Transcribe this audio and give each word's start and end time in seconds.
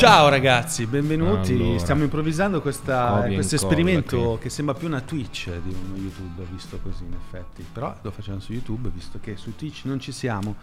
Ciao 0.00 0.28
ragazzi, 0.30 0.86
benvenuti. 0.86 1.52
Allora. 1.52 1.78
Stiamo 1.78 2.02
improvvisando 2.04 2.62
questa- 2.62 3.22
questo 3.26 3.56
esperimento 3.56 4.38
che 4.40 4.48
sembra 4.48 4.74
più 4.74 4.86
una 4.86 5.02
Twitch 5.02 5.50
di 5.62 5.68
un 5.74 5.94
YouTube, 5.94 6.42
visto 6.50 6.78
così 6.82 7.04
in 7.04 7.12
effetti. 7.12 7.62
Però 7.70 7.94
lo 8.00 8.10
facciamo 8.10 8.40
su 8.40 8.52
YouTube, 8.54 8.88
visto 8.94 9.18
che 9.20 9.36
su 9.36 9.54
Twitch 9.56 9.82
non 9.84 10.00
ci 10.00 10.10
siamo. 10.12 10.54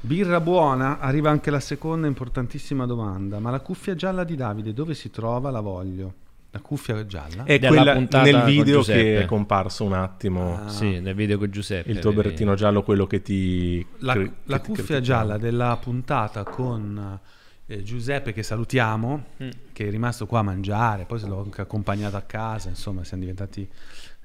Birra 0.00 0.40
buona, 0.40 0.98
arriva 0.98 1.30
anche 1.30 1.50
la 1.52 1.60
seconda 1.60 2.08
importantissima 2.08 2.86
domanda. 2.86 3.38
Ma 3.38 3.50
la 3.50 3.60
cuffia 3.60 3.94
gialla 3.94 4.24
di 4.24 4.34
Davide 4.34 4.72
dove 4.72 4.94
si 4.94 5.10
trova? 5.10 5.50
La 5.50 5.60
voglio. 5.60 6.12
La 6.50 6.58
cuffia 6.58 7.06
gialla? 7.06 7.44
È 7.44 7.60
quella 7.60 7.92
puntata 7.92 8.24
nel 8.24 8.42
video 8.42 8.82
che 8.82 9.22
è 9.22 9.24
comparso 9.26 9.84
un 9.84 9.92
attimo. 9.92 10.58
Ah. 10.64 10.68
Sì, 10.68 10.98
nel 10.98 11.14
video 11.14 11.38
con 11.38 11.48
Giuseppe. 11.52 11.88
Il 11.92 12.00
tuo 12.00 12.12
berrettino 12.12 12.56
giallo, 12.56 12.82
quello 12.82 13.06
che 13.06 13.22
ti. 13.22 13.86
La, 13.98 14.14
che- 14.14 14.30
la 14.44 14.56
che 14.56 14.62
ti 14.62 14.68
cuffia 14.70 14.96
criticava. 14.96 15.00
gialla 15.00 15.38
della 15.38 15.78
puntata 15.80 16.42
con 16.42 17.20
eh, 17.70 17.82
Giuseppe 17.82 18.32
che 18.32 18.42
salutiamo, 18.42 19.24
Mm. 19.42 19.48
che 19.72 19.86
è 19.86 19.90
rimasto 19.90 20.26
qua 20.26 20.40
a 20.40 20.42
mangiare, 20.42 21.04
poi 21.04 21.18
se 21.18 21.26
l'ho 21.26 21.40
anche 21.42 21.60
accompagnato 21.60 22.16
a 22.16 22.22
casa, 22.22 22.68
insomma 22.68 23.04
siamo 23.04 23.22
diventati 23.22 23.68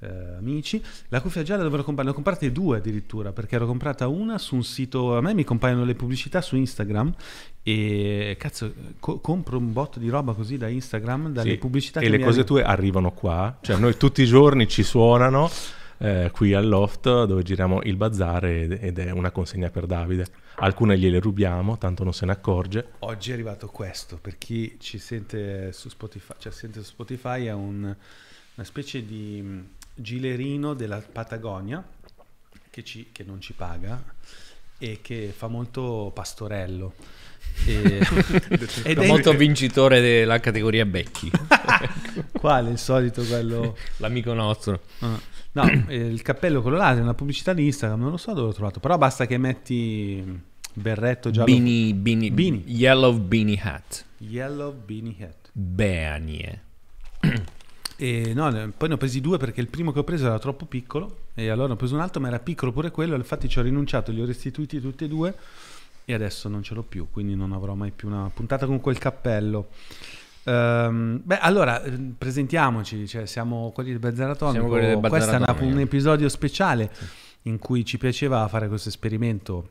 eh, 0.02 0.36
amici. 0.38 0.84
La 1.08 1.22
cuffia 1.22 1.42
gialla 1.42 1.64
dove 1.64 1.78
l'ho 1.78 1.84
comprata? 1.84 2.10
Ne 2.10 2.14
ho 2.14 2.14
comprate 2.22 2.52
due 2.52 2.78
addirittura, 2.78 3.32
perché 3.32 3.56
ero 3.56 3.66
comprata 3.66 4.08
una 4.08 4.38
su 4.38 4.56
un 4.56 4.64
sito, 4.64 5.16
a 5.16 5.22
me 5.22 5.34
mi 5.34 5.44
compaiono 5.46 5.86
le 5.86 5.96
pubblicità 5.96 6.42
su 6.42 6.56
Instagram 6.58 7.14
e 7.64 8.36
cazzo, 8.38 8.74
co- 9.00 9.20
compro 9.20 9.58
un 9.58 9.72
botto 9.72 10.00
di 10.00 10.10
roba 10.10 10.34
così 10.34 10.58
da 10.58 10.68
Instagram, 10.68 11.32
dalle 11.32 11.52
Sì, 11.52 11.58
pubblicità 11.58 12.00
E 12.02 12.04
che 12.04 12.10
le 12.10 12.18
cose 12.18 12.42
arrivano. 12.42 12.46
tue 12.46 12.64
arrivano 12.64 13.12
qua. 13.12 13.58
Cioè, 13.62 13.78
noi 13.78 13.96
tutti 13.98 14.22
i 14.22 14.26
giorni 14.26 14.68
ci 14.68 14.84
suonano 14.84 15.50
eh, 15.98 16.30
qui 16.34 16.54
al 16.54 16.68
loft 16.68 17.04
dove 17.26 17.44
giriamo 17.44 17.82
il 17.84 17.96
bazar 17.96 18.46
ed, 18.46 18.78
ed 18.82 19.00
è 19.00 19.12
una 19.12 19.32
consegna 19.32 19.70
per 19.70 19.86
Davide. 19.86 20.26
Alcune 20.58 20.98
gliele 20.98 21.20
rubiamo, 21.20 21.78
tanto 21.78 22.04
non 22.04 22.14
se 22.14 22.26
ne 22.26 22.32
accorge. 22.32 22.92
Oggi 23.00 23.32
è 23.32 23.34
arrivato 23.34 23.68
questo, 23.68 24.18
per 24.22 24.38
chi 24.38 24.78
ci 24.80 24.98
sente 25.00 25.72
su 25.74 25.90
Spotify, 25.90 26.34
cioè 26.38 26.52
sente 26.52 26.80
su 26.80 26.86
Spotify 26.86 27.46
è 27.46 27.54
un- 27.54 27.84
una 28.56 28.66
specie 28.66 29.06
di 29.06 29.42
mh, 29.42 29.68
gilerino 29.96 30.74
della 30.74 31.02
Patagonia 31.12 31.84
che, 32.70 32.84
ci- 32.84 33.10
che 33.12 33.24
non 33.26 33.42
ci 33.42 33.52
paga 33.54 34.02
e 34.78 35.00
che 35.02 35.34
fa 35.36 35.48
molto 35.48 36.12
pastorello. 36.14 36.94
E- 37.66 38.00
ed 38.84 38.98
è 39.00 39.08
molto 39.08 39.34
vincitore 39.34 40.00
della 40.02 40.40
categoria 40.40 40.86
Becchi, 40.86 41.32
quale 42.32 42.72
il 42.72 42.78
solito 42.78 43.24
quello 43.24 43.78
l'amico 43.98 44.34
nostro. 44.34 44.82
Ah. 45.00 45.20
No 45.56 45.84
eh, 45.88 45.96
il 45.96 46.22
cappello 46.22 46.62
quello 46.62 46.78
là 46.78 46.96
è 46.96 47.00
una 47.00 47.14
pubblicità 47.14 47.54
di 47.54 47.66
Instagram 47.66 48.00
non 48.00 48.12
lo 48.12 48.18
so 48.18 48.34
dove 48.34 48.48
l'ho 48.48 48.54
trovato 48.54 48.80
però 48.80 48.98
basta 48.98 49.26
che 49.26 49.38
metti 49.38 50.42
berretto 50.74 51.32
giallo 51.32 51.46
Beanie, 51.46 51.94
beanie, 51.94 52.32
Beanie. 52.32 52.64
Yellow 52.66 53.18
Beanie 53.18 53.60
Hat. 53.62 54.06
yellow 54.18 54.74
beanie 54.74 55.16
hat 55.20 55.50
Beanie. 55.52 56.62
E 57.98 58.34
no, 58.34 58.52
poi 58.76 58.90
ne 58.90 58.96
ho 58.96 58.98
presi 58.98 59.22
due 59.22 59.38
perché 59.38 59.62
il 59.62 59.70
primo 59.70 59.94
che 59.94 60.00
ho 60.00 60.04
preso 60.04 60.26
era 60.26 60.38
troppo 60.38 60.66
piccolo 60.66 61.28
e 61.34 61.48
allora 61.48 61.74
ho 61.74 61.76
preso 61.78 61.96
un 61.96 62.02
altro 62.02 62.20
ma 62.20 62.28
era 62.28 62.40
piccolo 62.40 62.74
pure 62.74 62.92
quello, 62.92 63.16
infatti 63.16 63.48
ci 63.48 63.58
ho 63.58 63.62
rinunciato, 63.62 64.12
li 64.12 64.22
ho 64.22 64.26
restituiti 64.26 64.82
tutti 64.82 65.06
e 65.06 65.08
due 65.08 65.34
e 66.04 66.14
adesso 66.14 66.50
non 66.50 66.62
ce 66.62 66.74
l'ho 66.74 66.84
più, 66.84 67.08
quindi 67.10 67.36
non 67.36 67.54
avrò 67.54 67.74
mai 67.74 67.92
più 67.92 68.10
una 68.10 68.30
puntata 68.34 68.66
con 68.66 68.82
quel 68.82 68.98
cappello. 68.98 69.70
Ehm, 70.46 71.22
beh, 71.24 71.40
allora 71.40 71.82
eh, 71.84 71.92
presentiamoci, 72.18 73.08
cioè, 73.08 73.26
siamo 73.26 73.72
quelli 73.72 73.90
del 73.90 74.00
Bazar 74.00 74.30
Atomico. 74.30 74.52
Siamo 74.54 74.70
quelli 74.70 74.88
del 74.88 75.00
Bazar 75.00 75.18
Questo 75.18 75.36
è 75.36 75.38
una- 75.38 75.74
un 75.74 75.80
episodio 75.80 76.30
speciale 76.30 76.92
in 77.44 77.58
cui 77.60 77.84
ci 77.86 77.98
piaceva 77.98 78.48
fare 78.48 78.68
questo 78.68 78.90
esperimento 78.90 79.70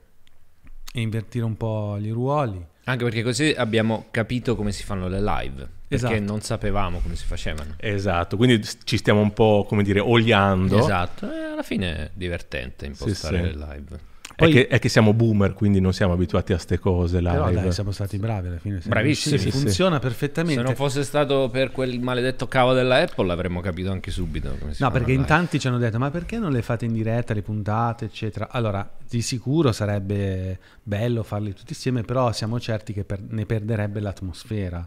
e 0.93 1.01
invertire 1.01 1.45
un 1.45 1.57
po' 1.57 1.97
i 1.99 2.11
ruoli. 2.11 2.65
Anche 2.85 3.05
perché 3.05 3.23
così 3.23 3.55
abbiamo 3.57 4.07
capito 4.11 4.55
come 4.57 4.71
si 4.73 4.85
fanno 4.85 5.09
le 5.09 5.21
live. 5.21 5.69
Perché 5.87 6.07
Esatto. 6.17 6.21
non 6.33 6.41
sapevamo 6.41 6.99
come 7.01 7.15
si 7.17 7.25
facevano. 7.25 7.75
Esatto, 7.79 8.37
quindi 8.37 8.67
ci 8.85 8.97
stiamo 8.97 9.21
un 9.21 9.33
po', 9.33 9.65
come 9.69 9.83
dire, 9.83 10.01
oliando. 10.01 10.79
Esatto, 10.79 11.31
e 11.33 11.53
alla 11.53 11.63
fine 11.63 11.97
è 11.97 12.11
divertente 12.13 12.87
impostare 12.87 13.39
sì. 13.39 13.43
le 13.43 13.51
live. 13.55 14.13
È, 14.37 14.43
Poi- 14.43 14.53
che, 14.53 14.67
è 14.67 14.79
che 14.81 14.89
siamo 14.89 15.13
boomer, 15.15 15.53
quindi 15.53 15.79
non 15.81 15.93
siamo 15.93 16.13
abituati 16.13 16.53
a 16.53 16.59
ste 16.59 16.79
cose 16.81 17.21
Però 17.23 17.47
live. 17.49 17.61
dai, 17.63 17.73
siamo 17.73 17.93
stati 17.93 18.19
bravi 18.19 18.49
alla 18.49 18.59
fine. 18.59 18.81
Bravissimi. 18.85 19.39
Sì, 19.39 19.51
sì, 19.51 19.57
funziona 19.57 19.95
Se 19.97 20.01
perfettamente. 20.01 20.61
non 20.61 20.75
fosse 20.75 21.05
stato 21.05 21.49
per 21.51 21.71
quel 21.71 22.01
maledetto 22.01 22.49
cavo 22.49 22.73
della 22.73 22.97
Apple 22.97 23.31
avremmo 23.31 23.61
capito 23.61 23.93
anche 23.93 24.11
subito 24.11 24.57
come 24.59 24.75
si 24.75 24.83
No, 24.83 24.91
perché 24.91 25.13
in 25.13 25.19
live. 25.19 25.29
tanti 25.29 25.61
ci 25.61 25.69
hanno 25.69 25.79
detto: 25.79 25.99
ma 26.01 26.11
perché 26.11 26.39
non 26.39 26.51
le 26.51 26.63
fate 26.63 26.85
in 26.85 26.93
diretta 26.93 27.33
le 27.33 27.43
puntate, 27.43 28.07
eccetera? 28.07 28.49
Allora, 28.51 28.91
di 29.09 29.23
sicuro 29.23 29.71
sarebbe 29.71 30.59
bello 30.83 31.23
farli 31.23 31.53
tutti 31.55 31.73
insieme, 31.73 32.03
però 32.03 32.33
siamo 32.33 32.59
certi 32.59 32.93
che 32.93 33.05
per- 33.05 33.23
ne 33.29 33.47
perderebbe 33.47 34.01
l'atmosfera. 34.01 34.85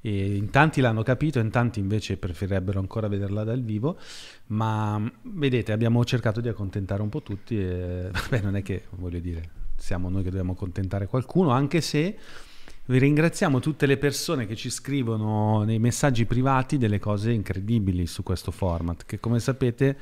E 0.00 0.36
in 0.36 0.50
tanti 0.50 0.80
l'hanno 0.80 1.02
capito, 1.02 1.38
in 1.38 1.50
tanti 1.50 1.80
invece 1.80 2.16
preferirebbero 2.16 2.78
ancora 2.78 3.08
vederla 3.08 3.44
dal 3.44 3.62
vivo. 3.62 3.98
Ma 4.46 4.98
mh, 4.98 5.12
vedete, 5.22 5.72
abbiamo 5.72 6.04
cercato 6.04 6.40
di 6.40 6.48
accontentare 6.48 7.02
un 7.02 7.08
po' 7.08 7.22
tutti. 7.22 7.58
E 7.58 8.10
vabbè, 8.12 8.40
non 8.40 8.56
è 8.56 8.62
che 8.62 8.84
voglio 8.90 9.18
dire, 9.18 9.50
siamo 9.76 10.08
noi 10.08 10.22
che 10.22 10.30
dobbiamo 10.30 10.52
accontentare 10.52 11.06
qualcuno, 11.06 11.50
anche 11.50 11.80
se. 11.80 12.16
Vi 12.88 12.98
ringraziamo 12.98 13.60
tutte 13.60 13.84
le 13.84 13.98
persone 13.98 14.46
che 14.46 14.56
ci 14.56 14.70
scrivono 14.70 15.62
nei 15.62 15.78
messaggi 15.78 16.24
privati 16.24 16.78
delle 16.78 16.98
cose 16.98 17.32
incredibili 17.32 18.06
su 18.06 18.22
questo 18.22 18.50
format, 18.50 19.04
che 19.04 19.20
come 19.20 19.40
sapete 19.40 19.94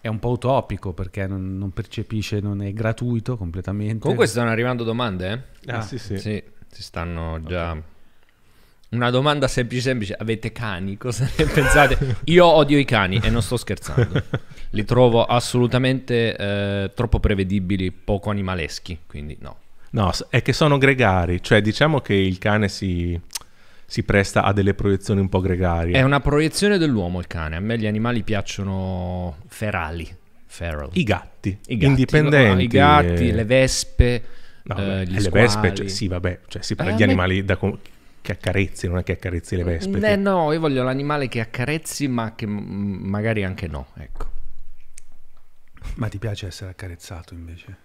è 0.00 0.06
un 0.06 0.20
po' 0.20 0.30
utopico 0.30 0.92
perché 0.92 1.26
non, 1.26 1.58
non 1.58 1.72
percepisce, 1.72 2.38
non 2.38 2.62
è 2.62 2.72
gratuito 2.72 3.36
completamente. 3.36 3.98
Comunque 3.98 4.28
stanno 4.28 4.50
arrivando 4.50 4.84
domande, 4.84 5.48
eh? 5.64 5.72
Ah, 5.72 5.80
sì, 5.80 5.98
sì. 5.98 6.16
Sì, 6.16 6.40
si 6.68 6.82
stanno 6.82 7.42
già... 7.42 7.80
Una 8.92 9.08
domanda 9.08 9.48
semplice 9.48 9.80
semplice, 9.80 10.14
avete 10.18 10.52
cani? 10.52 10.98
Cosa 10.98 11.26
ne 11.38 11.44
pensate? 11.46 12.16
Io 12.24 12.44
odio 12.44 12.76
i 12.76 12.84
cani 12.84 13.18
e 13.22 13.30
non 13.30 13.40
sto 13.40 13.56
scherzando. 13.56 14.22
Li 14.70 14.84
trovo 14.84 15.24
assolutamente 15.24 16.36
eh, 16.36 16.90
troppo 16.94 17.18
prevedibili, 17.18 17.90
poco 17.90 18.28
animaleschi, 18.28 18.98
quindi 19.06 19.38
no. 19.40 19.56
No, 19.92 20.10
è 20.28 20.42
che 20.42 20.52
sono 20.52 20.76
gregari, 20.76 21.42
cioè 21.42 21.62
diciamo 21.62 22.00
che 22.00 22.12
il 22.12 22.36
cane 22.36 22.68
si, 22.68 23.18
si 23.86 24.02
presta 24.02 24.42
a 24.42 24.52
delle 24.52 24.74
proiezioni 24.74 25.20
un 25.20 25.28
po' 25.30 25.40
gregarie. 25.40 25.94
È 25.96 26.02
una 26.02 26.20
proiezione 26.20 26.76
dell'uomo 26.76 27.18
il 27.18 27.26
cane, 27.26 27.56
a 27.56 27.60
me 27.60 27.78
gli 27.78 27.86
animali 27.86 28.22
piacciono 28.22 29.36
ferali, 29.48 30.06
feral. 30.44 30.90
I 30.92 31.02
gatti, 31.02 31.48
I 31.68 31.76
gatti, 31.78 31.84
indipendenti. 31.86 32.64
I 32.64 32.66
gatti, 32.68 33.28
e- 33.28 33.32
le 33.32 33.44
vespe, 33.46 34.22
No, 34.64 34.76
eh, 34.76 35.04
gli 35.06 35.12
le 35.14 35.20
squali. 35.20 35.46
vespe, 35.46 35.74
cioè, 35.74 35.88
sì, 35.88 36.08
vabbè, 36.08 36.40
cioè, 36.48 36.60
si 36.62 36.74
parla 36.74 36.92
Eh, 36.92 36.96
di 36.96 37.02
a 37.02 37.06
me- 37.06 37.12
animali 37.12 37.42
da 37.44 37.56
che 38.22 38.32
accarezzi, 38.32 38.88
non 38.88 38.98
è 38.98 39.02
che 39.02 39.12
accarezzi 39.12 39.56
le 39.56 39.64
vespe. 39.64 39.98
Eh, 39.98 40.00
che- 40.00 40.16
no, 40.16 40.52
io 40.52 40.60
voglio 40.60 40.82
l'animale 40.82 41.28
che 41.28 41.40
accarezzi, 41.40 42.08
ma 42.08 42.34
che 42.34 42.46
magari 42.46 43.44
anche 43.44 43.66
no, 43.66 43.88
ecco. 43.96 44.30
Ma 45.96 46.08
ti 46.08 46.18
piace 46.18 46.46
essere 46.46 46.70
accarezzato 46.70 47.34
invece? 47.34 47.76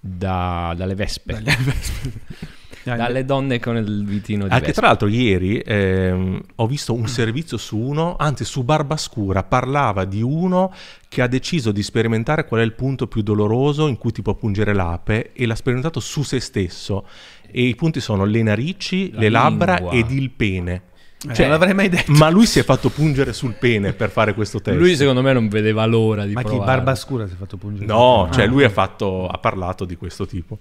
Da- 0.00 0.72
dalle 0.76 0.94
vespe. 0.94 1.34
Dagli- 1.34 1.50
Dai, 2.84 2.96
Dalle 2.96 3.24
donne 3.24 3.60
con 3.60 3.76
il 3.76 4.04
vitino 4.04 4.48
di 4.48 4.52
Anche 4.52 4.72
tra 4.72 4.88
l'altro 4.88 5.06
ieri 5.06 5.58
ehm, 5.58 6.40
ho 6.56 6.66
visto 6.66 6.92
un 6.92 7.06
servizio 7.06 7.56
su 7.56 7.78
uno, 7.78 8.16
anzi 8.18 8.44
su 8.44 8.64
Barbascura, 8.64 9.44
parlava 9.44 10.04
di 10.04 10.20
uno 10.20 10.74
che 11.08 11.22
ha 11.22 11.28
deciso 11.28 11.70
di 11.70 11.80
sperimentare 11.80 12.44
qual 12.44 12.60
è 12.60 12.64
il 12.64 12.72
punto 12.72 13.06
più 13.06 13.22
doloroso 13.22 13.86
in 13.86 13.98
cui 13.98 14.10
ti 14.10 14.20
può 14.20 14.34
pungere 14.34 14.72
l'ape 14.72 15.32
e 15.32 15.46
l'ha 15.46 15.54
sperimentato 15.54 16.00
su 16.00 16.24
se 16.24 16.40
stesso. 16.40 17.06
E 17.52 17.62
i 17.62 17.74
punti 17.76 18.00
sono 18.00 18.24
le 18.24 18.42
narici, 18.42 19.12
La 19.12 19.20
le 19.20 19.28
labbra 19.28 19.74
lingua. 19.76 19.92
ed 19.92 20.10
il 20.10 20.30
pene. 20.30 20.82
Eh, 21.28 21.34
Cioè, 21.34 21.42
non 21.46 21.50
l'avrei 21.50 21.74
mai 21.74 21.88
detto. 21.88 22.10
Ma 22.12 22.28
lui 22.30 22.46
si 22.46 22.58
è 22.58 22.64
fatto 22.64 22.88
pungere 22.88 23.32
sul 23.32 23.52
pene 23.52 23.92
per 23.92 24.10
fare 24.10 24.34
questo 24.34 24.60
test. 24.60 24.76
Lui 24.76 24.96
secondo 24.96 25.22
me 25.22 25.32
non 25.32 25.48
vedeva 25.48 25.84
l'ora 25.86 26.24
di 26.24 26.32
Ma 26.32 26.40
chi 26.42 26.48
provare. 26.48 26.74
barba 26.74 26.94
scura 26.96 27.28
si 27.28 27.34
è 27.34 27.36
fatto 27.36 27.56
pungere? 27.56 27.86
No, 27.86 28.24
Ah, 28.24 28.30
cioè 28.32 28.46
lui 28.46 28.64
ok. 28.64 28.70
ha, 28.70 28.72
fatto, 28.72 29.28
ha 29.28 29.38
parlato 29.38 29.84
di 29.84 29.94
questo 29.96 30.26
tipo. 30.26 30.58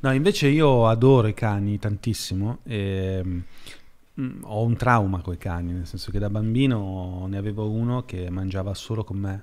No, 0.00 0.12
invece 0.12 0.48
io 0.48 0.86
adoro 0.86 1.28
i 1.28 1.34
cani 1.34 1.78
tantissimo. 1.78 2.58
E, 2.64 3.22
mm, 4.20 4.42
ho 4.42 4.62
un 4.64 4.76
trauma 4.76 5.20
con 5.22 5.32
i 5.32 5.38
cani, 5.38 5.72
nel 5.72 5.86
senso 5.86 6.10
che 6.10 6.18
da 6.18 6.28
bambino 6.28 7.24
ne 7.28 7.38
avevo 7.38 7.70
uno 7.70 8.04
che 8.04 8.28
mangiava 8.28 8.74
solo 8.74 9.02
con 9.04 9.16
me. 9.16 9.42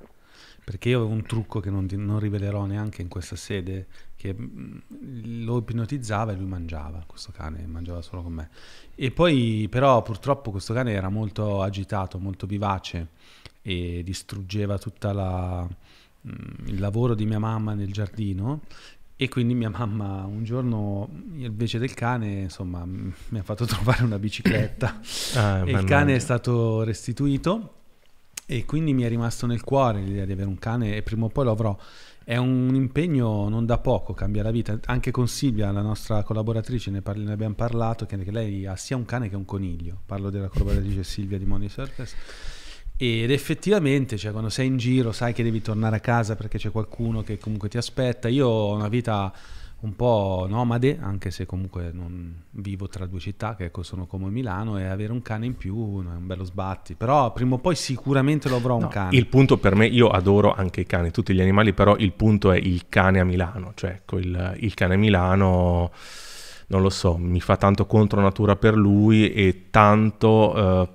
Perché 0.63 0.89
io 0.89 0.99
avevo 0.99 1.11
un 1.13 1.23
trucco 1.25 1.59
che 1.59 1.69
non, 1.71 1.87
non 1.91 2.19
rivelerò 2.19 2.63
neanche 2.65 3.01
in 3.01 3.07
questa 3.09 3.35
sede, 3.35 3.87
che 4.23 4.33
mm, 4.33 5.43
lo 5.43 5.57
ipnotizzava 5.57 6.31
e 6.31 6.35
lui 6.35 6.45
mangiava, 6.45 7.03
questo 7.05 7.33
cane 7.33 7.65
mangiava 7.67 8.01
solo 8.01 8.21
con 8.21 8.31
me. 8.31 8.49
E 8.95 9.11
poi 9.11 9.67
però 9.69 10.01
purtroppo 10.01 10.49
questo 10.49 10.73
cane 10.73 10.93
era 10.93 11.09
molto 11.09 11.61
agitato, 11.61 12.17
molto 12.19 12.45
vivace 12.45 13.07
e 13.61 14.01
distruggeva 14.01 14.77
tutta 14.77 15.11
la, 15.11 15.67
mm, 15.67 16.67
il 16.67 16.79
lavoro 16.79 17.15
di 17.15 17.25
mia 17.25 17.39
mamma 17.39 17.73
nel 17.73 17.91
giardino 17.91 18.61
e 19.17 19.27
quindi 19.27 19.55
mia 19.55 19.69
mamma 19.69 20.23
un 20.23 20.43
giorno 20.45 21.09
invece 21.35 21.77
del 21.77 21.93
cane 21.93 22.41
insomma 22.41 22.83
mi 22.85 23.37
ha 23.37 23.43
fatto 23.43 23.65
trovare 23.67 24.03
una 24.03 24.17
bicicletta 24.17 24.99
Ah, 25.35 25.63
e 25.65 25.71
il 25.71 25.83
cane 25.83 26.15
è 26.15 26.19
stato 26.19 26.83
restituito 26.83 27.81
e 28.45 28.65
quindi 28.65 28.93
mi 28.93 29.03
è 29.03 29.07
rimasto 29.07 29.45
nel 29.45 29.63
cuore 29.63 30.01
l'idea 30.01 30.25
di 30.25 30.31
avere 30.31 30.47
un 30.47 30.59
cane 30.59 30.95
e 30.95 31.01
prima 31.01 31.25
o 31.25 31.29
poi 31.29 31.45
lo 31.45 31.51
avrò. 31.51 31.77
È 32.25 32.37
un 32.37 32.73
impegno 32.73 33.49
non 33.49 33.65
da 33.65 33.77
poco, 33.79 34.13
cambia 34.13 34.43
la 34.43 34.51
vita. 34.51 34.79
Anche 34.85 35.11
con 35.11 35.27
Silvia, 35.27 35.71
la 35.71 35.81
nostra 35.81 36.23
collaboratrice, 36.23 36.89
ne, 36.89 37.01
parli, 37.01 37.25
ne 37.25 37.33
abbiamo 37.33 37.55
parlato, 37.55 38.05
che, 38.05 38.17
lei 38.31 38.65
ha 38.65 38.75
sia 38.75 38.95
un 38.95 39.05
cane 39.05 39.29
che 39.29 39.35
un 39.35 39.45
coniglio. 39.45 40.01
Parlo 40.05 40.29
della 40.29 40.47
collaboratrice 40.47 41.03
Silvia 41.03 41.37
di 41.37 41.45
Money 41.45 41.67
Surface. 41.67 42.15
Ed 42.95 43.31
effettivamente, 43.31 44.17
cioè, 44.17 44.31
quando 44.31 44.49
sei 44.49 44.67
in 44.67 44.77
giro, 44.77 45.11
sai 45.11 45.33
che 45.33 45.43
devi 45.43 45.61
tornare 45.61 45.97
a 45.97 45.99
casa 45.99 46.35
perché 46.35 46.57
c'è 46.57 46.71
qualcuno 46.71 47.23
che 47.23 47.37
comunque 47.37 47.67
ti 47.67 47.77
aspetta. 47.77 48.29
Io 48.29 48.47
ho 48.47 48.73
una 48.75 48.87
vita 48.87 49.33
un 49.83 49.95
po' 49.97 50.45
nomade, 50.47 50.97
anche 51.01 51.29
se 51.29 51.45
comunque 51.45 51.91
non 51.91 52.43
vivo 52.51 52.87
tra 52.87 53.05
due 53.05 53.19
città 53.19 53.55
che 53.55 53.65
ecco, 53.65 53.83
sono 53.83 54.05
come 54.05 54.29
Milano 54.29 54.77
e 54.77 54.85
avere 54.85 55.11
un 55.11 55.21
cane 55.21 55.45
in 55.45 55.57
più 55.57 55.75
è 56.03 56.15
un 56.15 56.25
bello 56.25 56.45
sbatti, 56.45 56.95
però 56.95 57.33
prima 57.33 57.55
o 57.55 57.57
poi 57.57 57.75
sicuramente 57.75 58.47
lo 58.47 58.55
avrò 58.55 58.77
No, 58.77 58.85
un 58.85 58.91
cane. 58.91 59.15
Il 59.15 59.27
punto 59.27 59.57
per 59.57 59.75
me, 59.75 59.85
io 59.85 60.07
adoro 60.07 60.53
anche 60.53 60.81
i 60.81 60.85
cani, 60.85 61.11
tutti 61.11 61.33
gli 61.33 61.41
animali, 61.41 61.73
però 61.73 61.97
il 61.97 62.13
punto 62.13 62.51
è 62.51 62.57
il 62.57 62.85
cane 62.87 63.19
a 63.19 63.25
Milano, 63.25 63.73
cioè 63.75 63.91
ecco, 63.91 64.19
il, 64.19 64.55
il 64.59 64.73
cane 64.73 64.93
a 64.93 64.97
Milano, 64.97 65.91
non 66.67 66.81
lo 66.81 66.89
so, 66.89 67.17
mi 67.17 67.41
fa 67.41 67.57
tanto 67.57 67.85
contro 67.85 68.21
natura 68.21 68.55
per 68.55 68.75
lui 68.75 69.33
e 69.33 69.67
tanto 69.69 70.55
eh, 70.55 70.89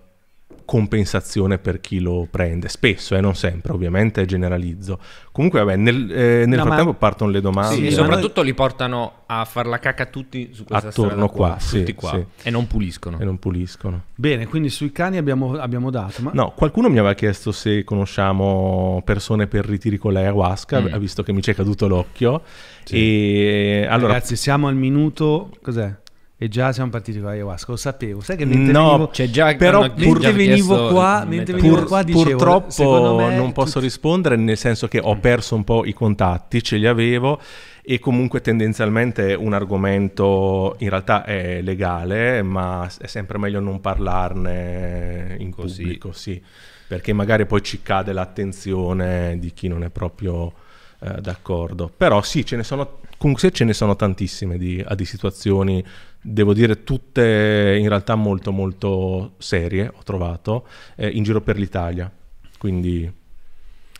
compensazione 0.69 1.57
per 1.57 1.81
chi 1.81 1.99
lo 1.99 2.29
prende, 2.31 2.69
spesso, 2.69 3.17
eh, 3.17 3.23
non 3.23 3.35
sempre, 3.35 3.73
ovviamente 3.73 4.27
generalizzo. 4.27 4.99
Comunque, 5.33 5.61
vabbè, 5.61 5.77
nel, 5.77 6.11
eh, 6.13 6.45
nel 6.45 6.59
No, 6.59 6.65
ma- 6.65 6.75
frattempo 6.75 6.93
partono 6.93 7.31
le 7.31 7.41
domande. 7.41 7.75
Sì, 7.75 7.81
Sì, 7.81 7.87
e 7.87 7.91
ma 7.97 7.97
soprattutto 8.05 8.43
li 8.43 8.53
portano 8.53 9.23
a 9.25 9.47
far 9.47 9.67
la 9.67 9.79
cacca 9.79 10.05
tutti 10.05 10.51
su 10.53 10.65
questa 10.65 10.89
Attorno 10.89 11.11
strada 11.13 11.33
qua, 11.33 11.57
tutti 11.59 11.85
sì, 11.87 11.95
qua 11.95 12.11
sì. 12.11 12.25
e 12.47 12.51
non 12.51 12.67
puliscono. 12.67 13.19
E 13.19 13.25
non 13.25 13.39
puliscono. 13.39 14.03
Bene, 14.15 14.47
quindi 14.47 14.69
sui 14.69 14.93
cani 14.93 15.17
abbiamo, 15.17 15.55
abbiamo 15.55 15.89
dato, 15.91 16.21
ma 16.21 16.33
No, 16.35 16.53
qualcuno 16.55 16.91
mi 16.91 16.99
aveva 16.99 17.15
chiesto 17.15 17.51
se 17.51 17.83
conosciamo 17.85 19.01
persone 19.07 19.47
per 19.47 19.65
ritiri 19.65 19.97
con 19.97 20.13
l'ayahuasca, 20.13 20.81
Mm. 20.83 20.93
ha 20.93 20.99
visto 20.99 21.23
che 21.23 21.33
mi 21.33 21.41
c'è 21.41 21.55
caduto 21.55 21.89
l'occhio. 21.89 22.43
E 22.91 23.87
allora, 23.89 24.13
ragazzi 24.15 24.37
siamo 24.37 24.69
al 24.69 24.75
minuto, 24.75 25.51
cos'è? 25.63 25.95
E 26.41 26.47
già 26.47 26.73
siamo 26.73 26.89
partiti 26.89 27.19
con 27.19 27.31
l'ayahuasca, 27.31 27.73
lo 27.73 27.77
sapevo. 27.77 28.21
Sai 28.21 28.37
che 28.37 28.45
mentre 28.45 28.71
No, 28.71 28.91
venivo, 28.91 29.09
C'è 29.09 29.29
già 29.29 29.57
Però 29.57 29.81
mentre 29.97 30.33
venivo 30.33 30.87
qua, 30.87 31.25
mentre 31.27 31.57
venivo 31.57 31.75
Pur- 31.75 31.87
qua 31.89 32.03
dicevo, 32.05 32.31
purtroppo 32.31 33.17
me 33.17 33.35
non 33.35 33.51
posso 33.53 33.73
tutti- 33.73 33.87
rispondere 33.87 34.37
nel 34.37 34.57
senso 34.57 34.87
che 34.87 35.01
ho 35.03 35.17
perso 35.17 35.57
un 35.57 35.65
po' 35.65 35.85
i 35.85 35.93
contatti, 35.93 36.63
ce 36.63 36.77
li 36.77 36.87
avevo 36.87 37.41
e 37.83 37.99
comunque 37.99 38.41
tendenzialmente 38.41 39.35
un 39.35 39.53
argomento 39.53 40.77
in 40.79 40.91
realtà 40.91 41.25
è 41.25 41.61
legale, 41.61 42.43
ma 42.43 42.89
è 43.01 43.07
sempre 43.09 43.37
meglio 43.39 43.59
non 43.59 43.81
parlarne 43.81 45.35
in 45.41 45.51
Così. 45.51 45.83
pubblico, 45.83 46.13
sì, 46.13 46.41
perché 46.87 47.13
magari 47.13 47.47
poi 47.47 47.63
ci 47.63 47.83
cade 47.83 48.13
l'attenzione 48.13 49.39
di 49.41 49.53
chi 49.53 49.67
non 49.67 49.83
è 49.83 49.91
proprio 49.91 50.53
eh, 51.01 51.21
d'accordo. 51.21 51.91
Però 51.97 52.23
sì, 52.23 52.45
ce 52.45 52.55
ne 52.55 52.63
sono 52.63 52.99
comunque 53.19 53.51
ce 53.51 53.65
ne 53.65 53.73
sono 53.73 53.97
tantissime 53.97 54.57
di, 54.57 54.85
di 54.95 55.05
situazioni, 55.05 55.85
devo 56.21 56.53
dire 56.53 56.85
tutte 56.85 57.77
in 57.81 57.89
realtà 57.89 58.15
molto 58.15 58.53
molto 58.53 59.35
serie, 59.39 59.91
ho 59.95 60.03
trovato, 60.03 60.67
eh, 60.97 61.09
in 61.09 61.23
giro 61.23 61.41
per 61.41 61.57
l'Italia, 61.57 62.11
quindi 62.59 63.11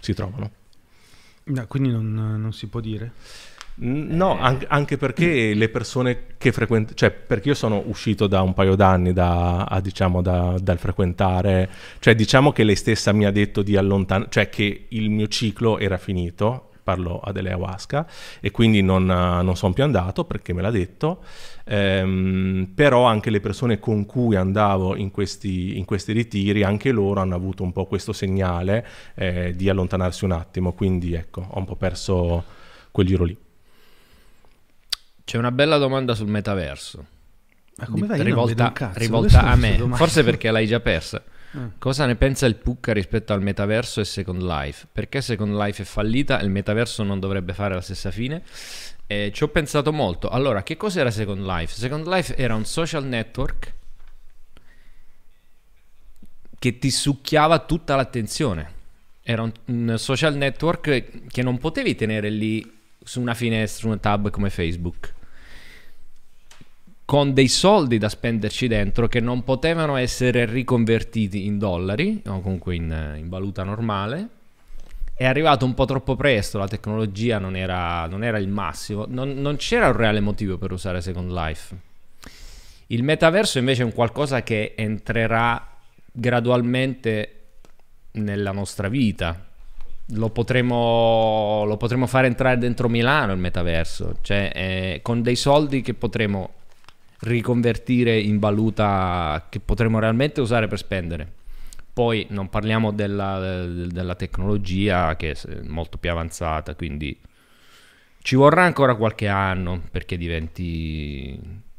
si 0.01 0.15
trovano. 0.15 0.51
No, 1.45 1.67
quindi 1.67 1.91
non, 1.91 2.13
non 2.13 2.53
si 2.53 2.67
può 2.67 2.81
dire. 2.81 3.13
No, 3.81 4.39
an- 4.41 4.65
anche 4.69 4.97
perché 4.97 5.55
le 5.55 5.69
persone 5.69 6.35
che 6.37 6.51
frequentano, 6.51 6.97
cioè 6.97 7.11
perché 7.13 7.49
io 7.49 7.55
sono 7.55 7.81
uscito 7.87 8.27
da 8.27 8.43
un 8.43 8.53
paio 8.53 8.75
d'anni 8.75 9.13
da, 9.13 9.65
a, 9.65 9.81
diciamo, 9.81 10.21
da- 10.21 10.57
dal 10.61 10.79
frequentare, 10.79 11.71
cioè 12.01 12.17
diciamo 12.17 12.51
che 12.51 12.65
lei 12.65 12.75
stessa 12.75 13.13
mi 13.13 13.25
ha 13.25 13.31
detto 13.31 13.63
di 13.63 13.77
allontanare, 13.77 14.31
cioè 14.31 14.49
che 14.49 14.87
il 14.89 15.11
mio 15.11 15.29
ciclo 15.29 15.79
era 15.79 15.97
finito, 15.97 16.71
parlo 16.83 17.21
a 17.21 17.31
delle 17.31 17.51
ayahuasca, 17.51 18.07
e 18.41 18.51
quindi 18.51 18.83
non, 18.83 19.09
eh, 19.09 19.43
non 19.43 19.55
sono 19.57 19.73
più 19.73 19.85
andato 19.85 20.25
perché 20.25 20.53
me 20.53 20.63
l'ha 20.63 20.73
detto, 20.73 21.23
Ehm, 21.71 22.73
però 22.75 23.05
anche 23.05 23.29
le 23.29 23.41
persone 23.41 23.79
con 23.79 24.07
cui 24.07 24.37
andavo 24.37 24.97
in 24.97 25.11
questi, 25.11 25.77
in 25.77 25.85
questi 25.85 26.13
ritiri, 26.13 26.63
anche 26.63 26.91
loro 26.91 27.21
hanno 27.21 27.35
avuto 27.35 27.63
un 27.63 27.73
po' 27.73 27.85
questo 27.85 28.15
segnale 28.15 28.87
eh, 29.15 29.53
di 29.55 29.69
allontanarsi 29.69 30.25
un 30.25 30.33
attimo, 30.33 30.73
quindi 30.73 31.13
ecco, 31.13 31.47
ho 31.47 31.59
un 31.59 31.67
po' 31.67 31.77
perso 31.77 32.43
quel 32.91 33.07
giro 33.07 33.25
lì. 33.25 33.37
C'è 35.25 35.37
una 35.37 35.53
bella 35.53 35.77
domanda 35.77 36.15
sul 36.15 36.29
metaverso. 36.29 37.05
Ma 37.77 37.87
come 37.87 38.07
vai? 38.07 38.23
Rivolta 38.23 38.73
cazzo. 38.73 38.99
rivolta 38.99 39.43
a 39.43 39.55
me, 39.55 39.77
forse 39.93 40.25
perché 40.25 40.51
l'hai 40.51 40.67
già 40.67 40.81
persa. 40.81 41.23
Eh. 41.53 41.59
Cosa 41.79 42.05
ne 42.05 42.17
pensa 42.17 42.47
il 42.47 42.57
Pucca 42.57 42.93
rispetto 42.93 43.33
al 43.33 43.43
metaverso 43.43 44.01
e 44.01 44.05
Second 44.05 44.43
Life? 44.43 44.87
Perché 44.91 45.21
Second 45.21 45.55
Life 45.55 45.83
è 45.83 45.85
fallita 45.85 46.41
e 46.41 46.45
il 46.45 46.51
metaverso 46.51 47.03
non 47.05 47.21
dovrebbe 47.21 47.53
fare 47.53 47.75
la 47.75 47.81
stessa 47.81 48.11
fine? 48.11 48.43
Eh, 49.11 49.33
ci 49.33 49.43
ho 49.43 49.49
pensato 49.49 49.93
molto. 49.93 50.29
Allora, 50.29 50.63
che 50.63 50.77
cos'era 50.77 51.11
Second 51.11 51.45
Life? 51.45 51.75
Second 51.75 52.07
Life 52.07 52.37
era 52.37 52.55
un 52.55 52.67
social 52.67 53.05
network 53.05 53.75
che 56.59 56.79
ti 56.79 56.91
succhiava 56.91 57.59
tutta 57.61 57.97
l'attenzione. 57.97 58.77
Era 59.23 59.43
un, 59.43 59.53
un 59.65 59.95
social 59.97 60.37
network 60.37 61.27
che 61.27 61.43
non 61.43 61.57
potevi 61.57 61.95
tenere 61.95 62.29
lì 62.29 62.71
su 63.03 63.21
una 63.21 63.35
finestra, 63.35 63.81
su 63.81 63.89
un 63.89 63.99
tab 63.99 64.29
come 64.29 64.51
Facebook 64.51 65.15
con 67.09 67.33
dei 67.33 67.49
soldi 67.49 67.97
da 67.97 68.11
spenderci 68.11 68.69
dentro 68.69 69.09
che 69.09 69.21
non 69.21 69.43
potevano 69.43 69.97
essere 69.97 70.45
riconvertiti 70.45 71.47
in 71.47 71.57
dollari 71.57 72.21
o 72.27 72.43
comunque 72.43 72.75
in, 72.75 73.15
in 73.17 73.31
valuta 73.31 73.65
normale. 73.65 74.29
È 75.19 75.25
arrivato 75.25 75.65
un 75.65 75.75
po' 75.75 75.85
troppo 75.85 76.15
presto, 76.15 76.59
la 76.59 76.69
tecnologia 76.69 77.41
non 77.41 77.57
era, 77.57 78.07
non 78.07 78.23
era 78.23 78.39
il 78.39 78.47
massimo, 78.47 79.05
non, 79.09 79.31
non 79.31 79.57
c'era 79.57 79.89
un 79.89 79.97
reale 79.97 80.21
motivo 80.21 80.59
per 80.59 80.71
usare 80.71 81.01
Second 81.01 81.33
Life. 81.33 81.77
Il 82.87 83.03
metaverso 83.03 83.59
invece 83.59 83.83
è 83.83 83.85
un 83.85 83.93
qualcosa 83.93 84.45
che 84.45 84.75
entrerà 84.77 85.71
gradualmente 86.13 87.47
nella 88.13 88.53
nostra 88.53 88.87
vita. 88.87 89.45
Lo 90.11 90.31
potremo, 90.31 91.65
lo 91.65 91.77
potremo 91.77 92.07
fare 92.07 92.29
entrare 92.29 92.57
dentro 92.57 92.89
Milano 92.89 93.33
il 93.33 93.41
metaverso, 93.41 94.19
cioè 94.21 94.53
eh, 94.55 95.01
con 95.03 95.21
dei 95.23 95.35
soldi 95.35 95.81
che 95.81 95.95
potremo 95.95 96.53
riconvertire 97.23 98.17
in 98.21 98.39
valuta 98.39 99.47
che 99.49 99.59
potremo 99.59 99.99
realmente 99.99 100.41
usare 100.41 100.69
per 100.69 100.79
spendere. 100.79 101.33
Poi 101.99 102.29
non 102.31 102.49
parliamo 102.49 102.93
della, 102.93 103.67
della 103.67 104.15
tecnologia 104.15 105.17
che 105.17 105.33
è 105.33 105.63
molto 105.63 105.99
più 105.99 106.09
avanzata, 106.13 106.77
quindi 106.77 107.19
ci 108.23 108.37
vorrà 108.37 108.63
ancora 108.63 108.95
qualche 108.95 109.27
anno 109.27 109.83
perché 109.91 110.17
diventi 110.17 111.37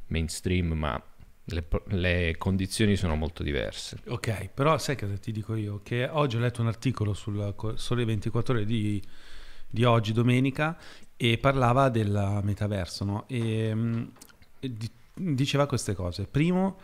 mainstream, 0.08 0.74
ma 0.74 1.02
le, 1.46 1.68
le 1.86 2.36
condizioni 2.38 2.98
sono 2.98 3.16
molto 3.16 3.44
diverse. 3.44 4.00
Ok, 4.08 4.50
però 4.54 4.78
sai 4.78 4.98
cosa 4.98 5.16
ti 5.16 5.32
dico 5.32 5.56
io? 5.56 5.80
Che 5.82 6.10
oggi 6.12 6.36
ho 6.36 6.42
letto 6.42 6.60
un 6.60 6.68
articolo 6.68 7.14
sul 7.14 7.56
Sole 7.76 8.04
24 8.04 8.56
ore 8.56 8.66
di, 8.66 9.02
di 9.70 9.86
oggi, 9.86 10.12
domenica, 10.12 10.78
e 11.16 11.38
parlava 11.38 11.88
del 11.88 12.42
metaverso, 12.44 13.06
no? 13.06 13.24
E, 13.30 13.74
mm, 13.74 14.04
e 14.60 14.74
di- 14.74 14.92
diceva 15.14 15.66
queste 15.66 15.94
cose. 15.94 16.26
Primo, 16.26 16.78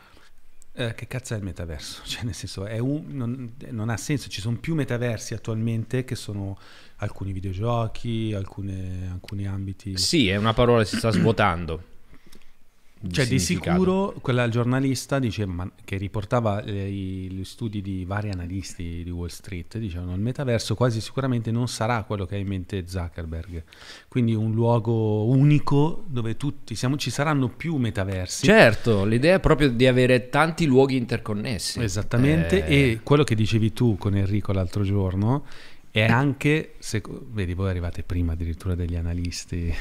eh, 0.76 0.94
che 0.94 1.08
cazzo 1.08 1.34
è 1.34 1.38
il 1.38 1.44
metaverso? 1.44 2.02
Cioè, 2.06 2.24
nel 2.24 2.34
senso, 2.34 2.66
un- 2.80 3.06
non, 3.08 3.54
non 3.72 3.90
ha 3.90 3.98
senso. 3.98 4.30
Ci 4.30 4.42
sono 4.42 4.58
più 4.58 4.76
metaversi 4.76 5.34
attualmente 5.34 6.04
che 6.04 6.16
sono 6.16 6.58
alcuni 6.98 7.32
videogiochi, 7.32 8.34
alcune- 8.36 9.10
alcuni 9.12 9.48
ambiti. 9.48 9.98
Sì, 9.98 10.28
è 10.28 10.36
una 10.36 10.54
parola 10.54 10.84
che 10.84 10.90
si 10.90 10.98
sta 10.98 11.12
svuotando. 11.12 11.94
Cioè, 13.12 13.28
di 13.28 13.40
sicuro 13.40 14.16
quella 14.22 14.50
giornalista 14.50 15.20
dice, 15.20 15.46
ma- 15.46 15.70
che 15.84 15.98
riportava 15.98 16.64
eh, 16.64 16.90
gli 16.90 17.44
studi 17.44 17.82
di 17.82 18.06
vari 18.06 18.30
analisti 18.30 19.04
di 19.04 19.10
Wall 19.10 19.28
Street, 19.28 19.78
dicevano 19.78 20.14
il 20.14 20.20
metaverso 20.20 20.76
quasi 20.76 21.02
sicuramente 21.02 21.52
non 21.52 21.68
sarà 21.68 22.04
quello 22.04 22.26
che 22.26 22.36
ha 22.36 22.38
in 22.38 22.48
mente 22.48 22.84
Zuckerberg. 22.88 23.64
Quindi 24.08 24.34
un 24.34 24.54
luogo 24.54 25.26
unico 25.26 26.04
dove 26.08 26.38
tutti 26.38 26.76
siamo, 26.76 26.98
ci 26.98 27.10
saranno 27.10 27.50
più 27.50 27.76
metaversi. 27.78 28.46
Certo, 28.46 29.06
l'idea 29.06 29.36
è 29.36 29.40
proprio 29.40 29.70
di 29.70 29.88
avere 29.88 30.30
tanti 30.30 30.66
luoghi 30.66 30.96
interconnessi. 30.96 31.82
Esattamente, 31.82 32.66
Eh, 32.66 32.90
e 32.92 33.00
quello 33.04 33.24
che 33.24 33.36
dicevi 33.36 33.74
tu 33.74 33.98
con 33.98 34.16
Enrico 34.16 34.52
l'altro 34.52 34.84
giorno 34.84 35.46
è 36.02 36.12
anche, 36.12 36.74
se, 36.80 37.02
vedi 37.32 37.54
voi 37.54 37.70
arrivate 37.70 38.04
prima 38.04 38.34
addirittura 38.34 38.76
degli 38.76 38.98
analisti 38.98 39.74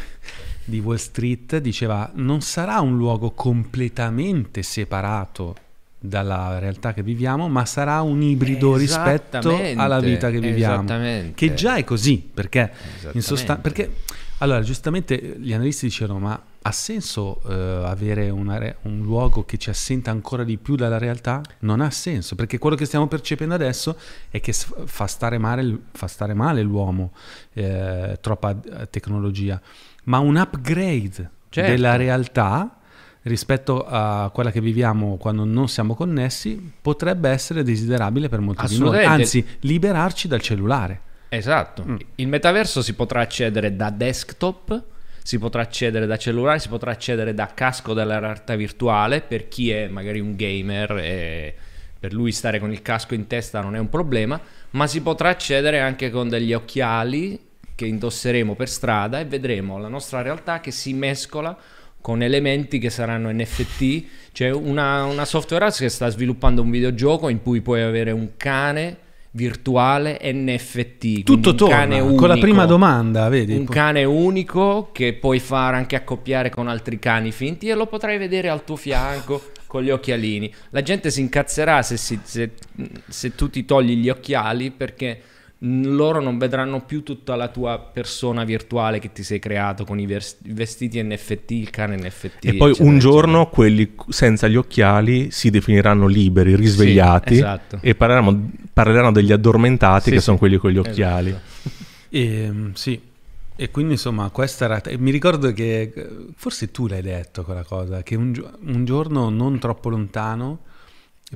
di 0.65 0.79
Wall 0.79 0.95
Street, 0.95 1.57
diceva 1.57 2.09
non 2.15 2.41
sarà 2.41 2.79
un 2.81 2.97
luogo 2.97 3.33
completamente 3.33 4.63
separato 4.63 5.57
dalla 5.99 6.61
realtà 6.61 6.93
che 6.95 7.03
viviamo, 7.03 7.49
ma 7.49 7.65
sarà 7.65 8.01
un 8.03 8.23
ibrido 8.23 8.77
rispetto 8.77 9.59
alla 9.75 9.99
vita 9.99 10.31
che 10.31 10.39
viviamo. 10.39 11.33
Che 11.35 11.55
già 11.55 11.77
è 11.77 11.83
così, 11.83 12.19
perché 12.33 12.71
in 13.13 13.23
sostanza... 13.23 13.61
Perché, 13.61 14.03
allora, 14.39 14.61
giustamente 14.61 15.37
gli 15.41 15.53
analisti 15.53 15.87
dicevano, 15.87 16.21
ma 16.21 16.41
ha 16.67 16.73
senso 16.73 17.43
eh, 17.47 17.53
avere 17.85 18.33
re- 18.33 18.77
un 18.83 19.03
luogo 19.03 19.45
che 19.45 19.59
ci 19.59 19.69
assenta 19.69 20.11
ancora 20.11 20.45
di 20.45 20.57
più 20.57 20.77
dalla 20.77 20.97
realtà? 20.97 21.43
Non 21.61 21.83
ha 21.83 21.91
senso, 21.91 22.37
perché 22.37 22.57
quello 22.57 22.75
che 22.75 22.87
stiamo 22.87 23.07
percependo 23.07 23.53
adesso 23.53 23.99
è 24.31 24.41
che 24.41 24.53
fa 24.53 25.07
stare 25.07 25.37
male, 25.37 25.79
fa 25.93 26.07
stare 26.07 26.33
male 26.33 26.63
l'uomo, 26.63 27.13
eh, 27.53 28.17
troppa 28.19 28.51
eh, 28.51 28.89
tecnologia, 28.89 29.61
ma 30.05 30.19
un 30.19 30.37
upgrade 30.37 31.31
Certo. 31.51 31.71
della 31.71 31.97
realtà 31.97 32.79
rispetto 33.23 33.87
a 33.87 34.31
quella 34.33 34.51
che 34.51 34.61
viviamo 34.61 35.17
quando 35.19 35.45
non 35.45 35.69
siamo 35.69 35.95
connessi 35.95 36.73
potrebbe 36.81 37.29
essere 37.29 37.63
desiderabile 37.63 38.29
per 38.29 38.41
molti 38.41 38.67
di 38.67 38.79
noi, 38.79 39.05
anzi 39.05 39.47
liberarci 39.61 40.29
dal 40.29 40.41
cellulare. 40.41 41.01
Esatto. 41.29 41.85
Mm. 41.87 41.97
Il 42.17 42.29
metaverso 42.29 42.83
si 42.83 42.95
potrà 42.95 43.21
accedere 43.21 43.77
da 43.77 43.91
desktop, 43.91 44.83
si 45.25 45.39
potrà 45.39 45.63
accedere 45.63 46.05
da 46.05 46.19
cellulare, 46.19 46.59
si 46.59 46.69
potrà 46.69 46.91
accedere 46.91 47.33
da 47.33 47.47
casco 47.55 47.95
della 47.95 48.19
realtà 48.19 48.57
virtuale 48.57 49.23
per 49.23 49.49
chi 49.49 49.71
è 49.71 49.89
magari 49.89 50.21
un 50.21 50.37
gamer 50.37 50.99
e 50.99 51.55
per 51.99 52.13
lui 52.13 52.31
stare 52.31 52.59
con 52.61 52.71
il 52.71 52.83
casco 52.83 53.15
in 53.15 53.27
testa 53.27 53.63
non 53.63 53.75
è 53.75 53.79
un 53.79 53.89
problema, 53.89 54.39
ma 54.73 54.87
si 54.87 55.01
potrà 55.01 55.31
accedere 55.31 55.81
anche 55.81 56.11
con 56.11 56.29
degli 56.29 56.53
occhiali 56.53 57.41
che 57.75 57.87
indosseremo 57.87 58.55
per 58.55 58.69
strada 58.69 59.19
e 59.19 59.25
vedremo 59.25 59.79
la 59.79 59.89
nostra 59.89 60.21
realtà 60.21 60.61
che 60.61 60.71
si 60.71 60.93
mescola 60.93 61.57
con 62.03 62.23
elementi 62.23 62.79
che 62.79 62.91
saranno 62.91 63.33
NFT. 63.33 64.05
C'è 64.31 64.51
una, 64.51 65.05
una 65.05 65.25
software 65.25 65.65
house 65.65 65.85
che 65.85 65.89
sta 65.89 66.11
sviluppando 66.11 66.61
un 66.61 66.71
videogioco 66.71 67.31
in 67.31 67.41
cui 67.41 67.63
puoi 67.63 67.81
avere 67.81 68.11
un 68.11 68.33
cane 68.37 68.99
virtuale 69.37 70.21
NFT. 70.23 71.25
Tutto 71.25 71.55
torna 71.57 71.75
cane 71.77 71.99
con 71.99 72.29
la 72.29 72.35
unico. 72.35 72.39
prima 72.41 72.67
domanda, 72.67 73.29
vedi? 73.29 73.55
Un 73.55 73.65
cane 73.67 74.05
unico 74.05 74.91
che 74.93 75.15
puoi 75.15 75.41
fare 75.41 75.77
anche 75.77 75.97
accoppiare 75.97 76.51
con 76.51 76.69
altri 76.69 76.99
cani 77.01 77.33
finti 77.33 77.69
e 77.69 77.75
lo 77.75 77.87
potrai 77.87 78.17
vedere 78.17 78.49
al 78.49 78.65
tuo 78.65 78.77
fianco 78.77 79.51
con 79.67 79.83
gli 79.83 79.91
occhialini. 79.91 80.53
La 80.71 80.83
gente 80.83 81.11
si 81.11 81.21
incazzerà 81.21 81.83
se, 81.83 81.97
si- 81.97 82.21
se- 82.23 82.53
se 83.09 83.35
tu 83.35 83.51
ti 83.51 83.65
togli 83.65 83.97
gli 83.97 84.09
occhiali 84.09 84.71
perché 84.71 85.21
loro 85.67 86.21
non 86.21 86.37
vedranno 86.37 86.83
più 86.85 87.03
tutta 87.03 87.37
la 87.37 87.49
tua 87.49 87.79
persona 87.79 88.45
virtuale 88.45 88.99
che 88.99 89.13
ti 89.13 89.23
sei 89.23 89.39
creato 89.39 89.85
con 89.85 89.99
i 89.99 90.07
vestiti 90.07 91.03
NFT, 91.03 91.51
il 91.53 91.71
cane 91.71 91.97
NFT. 91.97 92.45
E 92.45 92.55
poi 92.55 92.71
eccetera, 92.71 92.91
un 92.91 92.99
giorno 92.99 93.41
eccetera. 93.43 93.55
quelli 93.55 93.95
senza 94.09 94.47
gli 94.49 94.57
occhiali 94.57 95.31
si 95.31 95.51
definiranno 95.51 96.07
liberi, 96.07 96.55
risvegliati 96.55 97.35
Sì, 97.35 97.41
esatto. 97.41 97.79
e 97.81 97.95
parleranno, 97.95 98.51
parleranno 98.73 99.13
degli 99.13 99.33
addormentati 99.33 100.05
Sì, 100.05 100.11
che 100.11 100.19
sì. 100.19 100.23
sono 100.25 100.37
quelli 100.39 100.57
con 100.59 100.71
gli 100.71 100.79
occhiali. 100.79 101.31
Esatto. 101.31 101.43
E, 102.11 102.49
mm, 102.51 102.71
sì, 102.75 103.01
e 103.57 103.71
quindi 103.71 103.93
insomma 103.95 104.29
questa 104.31 104.67
era... 104.67 104.83
e 104.83 104.99
Mi 104.99 105.11
ricordo 105.11 105.53
che 105.53 105.93
forse 106.37 106.71
tu 106.71 106.87
l'hai 106.89 107.03
detto 107.03 107.43
quella 107.43 107.65
cosa, 107.65 108.03
che 108.03 108.17
un, 108.17 108.33
un 108.67 108.85
giorno 108.85 109.31
non 109.31 109.59
troppo 109.59 109.89
lontano 109.89 110.59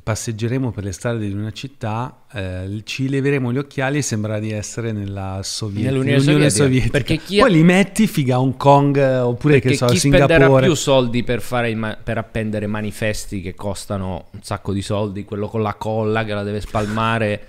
passeggeremo 0.03 0.71
per 0.71 0.85
le 0.85 0.93
strade 0.93 1.27
di 1.27 1.33
una 1.33 1.51
città, 1.51 2.25
eh, 2.33 2.81
ci 2.85 3.09
leveremo 3.09 3.53
gli 3.53 3.59
occhiali 3.59 3.99
e 3.99 4.03
sembra 4.03 4.39
di 4.39 4.51
essere 4.53 4.93
nella 4.93 5.41
Soviet- 5.43 5.87
Nell'Unione 5.87 6.21
Sovietica. 6.21 6.51
Sovietica. 6.51 6.91
Perché 6.91 7.17
chi- 7.19 7.39
Poi 7.39 7.51
li 7.51 7.63
metti 7.63 8.07
figa 8.07 8.37
a 8.37 8.41
Hong 8.41 8.57
Kong 8.57 8.97
oppure 8.97 9.55
Perché 9.55 9.71
che 9.71 9.77
so, 9.77 9.85
a 9.87 9.89
chi 9.89 9.99
spenderà 9.99 10.27
Singapore. 10.27 10.67
più 10.67 10.75
soldi 10.75 11.23
per, 11.25 11.43
ma- 11.75 11.97
per 12.03 12.19
appendere 12.19 12.67
manifesti 12.67 13.41
che 13.41 13.55
costano 13.55 14.27
un 14.33 14.41
sacco 14.43 14.73
di 14.73 14.83
soldi, 14.83 15.25
quello 15.25 15.49
con 15.49 15.63
la 15.63 15.75
colla 15.75 16.25
che 16.25 16.35
la 16.35 16.43
deve 16.43 16.61
spalmare, 16.61 17.41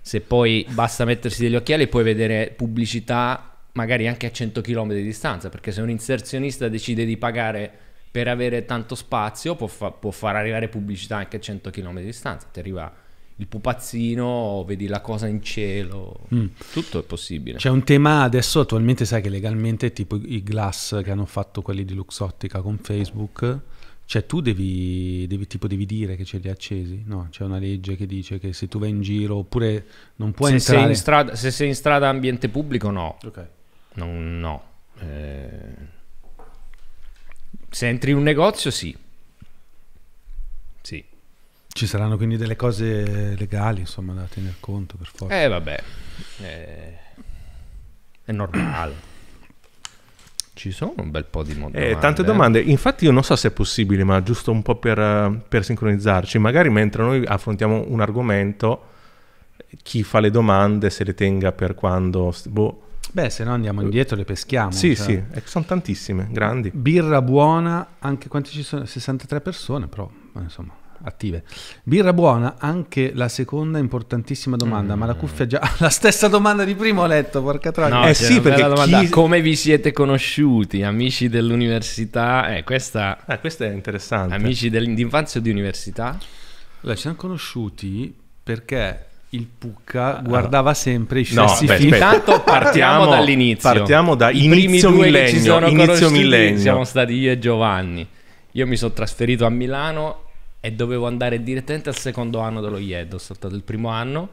se 0.00 0.20
poi 0.20 0.66
basta 0.70 1.04
mettersi 1.04 1.42
degli 1.42 1.56
occhiali 1.56 1.84
e 1.84 1.86
puoi 1.88 2.04
vedere 2.04 2.52
pubblicità 2.56 3.50
magari 3.72 4.06
anche 4.08 4.26
a 4.26 4.30
100 4.30 4.60
km 4.62 4.88
di 4.94 5.02
distanza, 5.02 5.48
perché 5.50 5.70
se 5.72 5.82
un 5.82 5.90
inserzionista 5.90 6.68
decide 6.68 7.04
di 7.04 7.16
pagare 7.18 7.70
per 8.16 8.28
avere 8.28 8.64
tanto 8.64 8.94
spazio 8.94 9.56
può, 9.56 9.66
fa- 9.66 9.90
può 9.90 10.10
far 10.10 10.36
arrivare 10.36 10.68
pubblicità 10.68 11.18
anche 11.18 11.36
a 11.36 11.40
100 11.40 11.68
km 11.68 11.96
di 11.98 12.04
distanza, 12.06 12.46
ti 12.50 12.60
arriva 12.60 12.90
il 13.36 13.46
pupazzino, 13.46 14.64
vedi 14.66 14.86
la 14.86 15.02
cosa 15.02 15.26
in 15.26 15.42
cielo, 15.42 16.20
Mm. 16.34 16.46
tutto 16.72 17.00
è 17.00 17.02
possibile. 17.02 17.58
C'è 17.58 17.68
un 17.68 17.84
tema 17.84 18.22
adesso 18.22 18.60
attualmente, 18.60 19.04
sai 19.04 19.20
che 19.20 19.28
legalmente 19.28 19.92
tipo 19.92 20.16
i 20.16 20.42
glass 20.42 21.02
che 21.02 21.10
hanno 21.10 21.26
fatto 21.26 21.60
quelli 21.60 21.84
di 21.84 21.92
Luxottica 21.92 22.62
con 22.62 22.78
Facebook, 22.78 23.58
cioè 24.06 24.24
tu 24.24 24.40
devi, 24.40 25.26
devi 25.28 25.46
tipo 25.46 25.66
devi 25.66 25.84
dire 25.84 26.16
che 26.16 26.24
ce 26.24 26.38
li 26.38 26.46
hai 26.46 26.54
accesi, 26.54 27.02
no? 27.04 27.26
C'è 27.30 27.44
una 27.44 27.58
legge 27.58 27.96
che 27.96 28.06
dice 28.06 28.38
che 28.38 28.54
se 28.54 28.66
tu 28.66 28.78
vai 28.78 28.88
in 28.88 29.02
giro 29.02 29.36
oppure 29.36 29.84
non 30.16 30.32
puoi 30.32 30.52
se, 30.52 30.58
sei 30.60 30.74
entrare... 30.76 30.92
in 30.94 30.98
strada, 30.98 31.34
se 31.36 31.50
sei 31.50 31.68
in 31.68 31.74
strada 31.74 32.08
ambiente 32.08 32.48
pubblico 32.48 32.88
no, 32.90 33.18
Ok. 33.22 33.46
Non- 33.96 34.38
no. 34.40 34.62
Eh, 35.00 35.94
Se 37.76 37.86
entri 37.86 38.12
in 38.12 38.16
un 38.16 38.22
negozio, 38.22 38.70
sì. 38.70 38.96
Sì. 40.80 41.04
Ci 41.68 41.86
saranno 41.86 42.16
quindi 42.16 42.38
delle 42.38 42.56
cose 42.56 43.36
legali, 43.36 43.80
insomma, 43.80 44.14
da 44.14 44.22
tener 44.22 44.54
conto 44.60 44.96
per 44.96 45.10
forza. 45.14 45.42
Eh, 45.42 45.46
vabbè. 45.46 45.82
Eh, 46.40 46.98
è 48.24 48.32
normale. 48.32 48.94
Ci 50.54 50.70
sono 50.70 50.94
un 50.96 51.10
bel 51.10 51.26
po' 51.26 51.42
di 51.42 51.50
Eh, 51.50 51.54
domande. 51.54 51.98
tante 51.98 52.24
domande, 52.24 52.60
infatti 52.62 53.04
io 53.04 53.12
non 53.12 53.22
so 53.22 53.36
se 53.36 53.48
è 53.48 53.50
possibile, 53.50 54.04
ma 54.04 54.22
giusto 54.22 54.50
un 54.52 54.62
po' 54.62 54.76
per, 54.76 54.98
eh, 54.98 55.42
per 55.46 55.62
sincronizzarci, 55.62 56.38
magari 56.38 56.70
mentre 56.70 57.02
noi 57.02 57.26
affrontiamo 57.26 57.84
un 57.88 58.00
argomento, 58.00 58.86
chi 59.82 60.02
fa 60.02 60.20
le 60.20 60.30
domande 60.30 60.88
se 60.88 61.04
le 61.04 61.12
tenga 61.12 61.52
per 61.52 61.74
quando... 61.74 62.34
boh. 62.46 62.84
Beh, 63.12 63.30
se 63.30 63.44
no 63.44 63.52
andiamo 63.52 63.80
indietro 63.82 64.14
e 64.14 64.18
le 64.18 64.24
peschiamo. 64.24 64.70
Sì, 64.72 64.94
cioè. 64.94 65.04
sì, 65.06 65.12
eh, 65.32 65.42
sono 65.44 65.64
tantissime, 65.64 66.28
grandi. 66.30 66.70
Birra 66.74 67.22
buona, 67.22 67.96
anche 67.98 68.28
quanti 68.28 68.50
ci 68.50 68.62
sono? 68.62 68.84
63 68.84 69.40
persone, 69.40 69.86
però 69.86 70.10
eh, 70.36 70.40
insomma, 70.40 70.74
attive. 71.02 71.44
Birra 71.82 72.12
buona, 72.12 72.56
anche 72.58 73.12
la 73.14 73.28
seconda 73.28 73.78
importantissima 73.78 74.56
domanda, 74.56 74.96
ma 74.96 75.06
la 75.06 75.14
cuffia 75.14 75.46
già... 75.46 75.60
La 75.78 75.88
stessa 75.88 76.28
domanda 76.28 76.64
di 76.64 76.74
prima 76.74 77.02
ho 77.02 77.06
letto, 77.06 77.42
porca 77.42 77.70
troia. 77.72 77.94
No, 78.00 78.06
Eh 78.06 78.14
sì, 78.14 78.40
perché 78.40 78.66
chi- 78.84 79.08
Come 79.08 79.40
vi 79.40 79.56
siete 79.56 79.92
conosciuti? 79.92 80.82
Amici 80.82 81.28
dell'università? 81.28 82.54
Eh, 82.56 82.64
questa... 82.64 83.24
Eh, 83.26 83.38
questo 83.40 83.64
è 83.64 83.70
interessante. 83.70 84.34
Amici 84.34 84.68
del- 84.68 84.92
d'infanzia 84.94 85.40
o 85.40 85.42
di 85.42 85.50
università? 85.50 86.18
Allora, 86.80 86.94
ci 86.94 87.02
siamo 87.02 87.16
conosciuti 87.16 88.14
perché 88.42 89.06
il 89.30 89.46
Pucca 89.58 90.20
guardava 90.24 90.72
sempre 90.74 91.20
i 91.20 91.26
No, 91.32 91.46
stessi 91.48 91.66
beh, 91.66 91.76
film. 91.76 91.92
aspetta. 91.94 92.14
Intanto 92.16 92.40
partiamo, 92.44 93.06
dall'inizio. 93.06 93.70
partiamo 93.72 94.14
da 94.14 94.30
I 94.30 94.44
inizio 94.44 94.90
millennio, 94.90 95.66
inizio 95.68 96.10
millennio. 96.10 96.58
siamo 96.60 96.84
stati 96.84 97.12
io 97.14 97.32
e 97.32 97.38
Giovanni. 97.38 98.06
Io 98.52 98.66
mi 98.66 98.76
sono 98.76 98.92
trasferito 98.92 99.44
a 99.44 99.50
Milano 99.50 100.22
e 100.60 100.72
dovevo 100.72 101.06
andare 101.06 101.42
direttamente 101.42 101.88
al 101.90 101.96
secondo 101.96 102.38
anno 102.40 102.60
dello 102.60 102.78
IED. 102.78 103.12
Ho 103.14 103.18
saltato 103.18 103.54
il 103.54 103.62
primo 103.62 103.88
anno. 103.90 104.28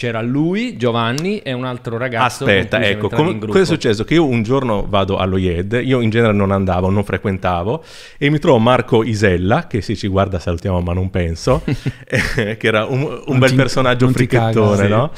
C'era 0.00 0.22
lui, 0.22 0.78
Giovanni 0.78 1.40
e 1.40 1.52
un 1.52 1.66
altro 1.66 1.98
ragazzo. 1.98 2.44
Aspetta, 2.44 2.82
ecco, 2.82 3.08
gruppo. 3.08 3.48
cosa 3.48 3.60
è 3.60 3.64
successo? 3.66 4.02
Che 4.02 4.14
io 4.14 4.24
un 4.24 4.42
giorno 4.42 4.86
vado 4.88 5.18
allo 5.18 5.36
IED, 5.36 5.78
io 5.84 6.00
in 6.00 6.08
genere 6.08 6.32
non 6.32 6.52
andavo, 6.52 6.88
non 6.88 7.04
frequentavo, 7.04 7.84
e 8.16 8.30
mi 8.30 8.38
trovo 8.38 8.56
Marco 8.56 9.04
Isella, 9.04 9.66
che 9.66 9.82
se 9.82 9.94
ci 9.94 10.08
guarda 10.08 10.38
salutiamo 10.38 10.80
ma 10.80 10.94
non 10.94 11.10
penso, 11.10 11.62
eh, 12.08 12.56
che 12.56 12.66
era 12.66 12.86
un, 12.86 13.24
un 13.26 13.38
bel 13.38 13.50
ti- 13.50 13.56
personaggio 13.56 14.08
fricchettone, 14.08 14.76
caga, 14.76 14.84
sì. 14.84 14.88
no? 14.88 15.10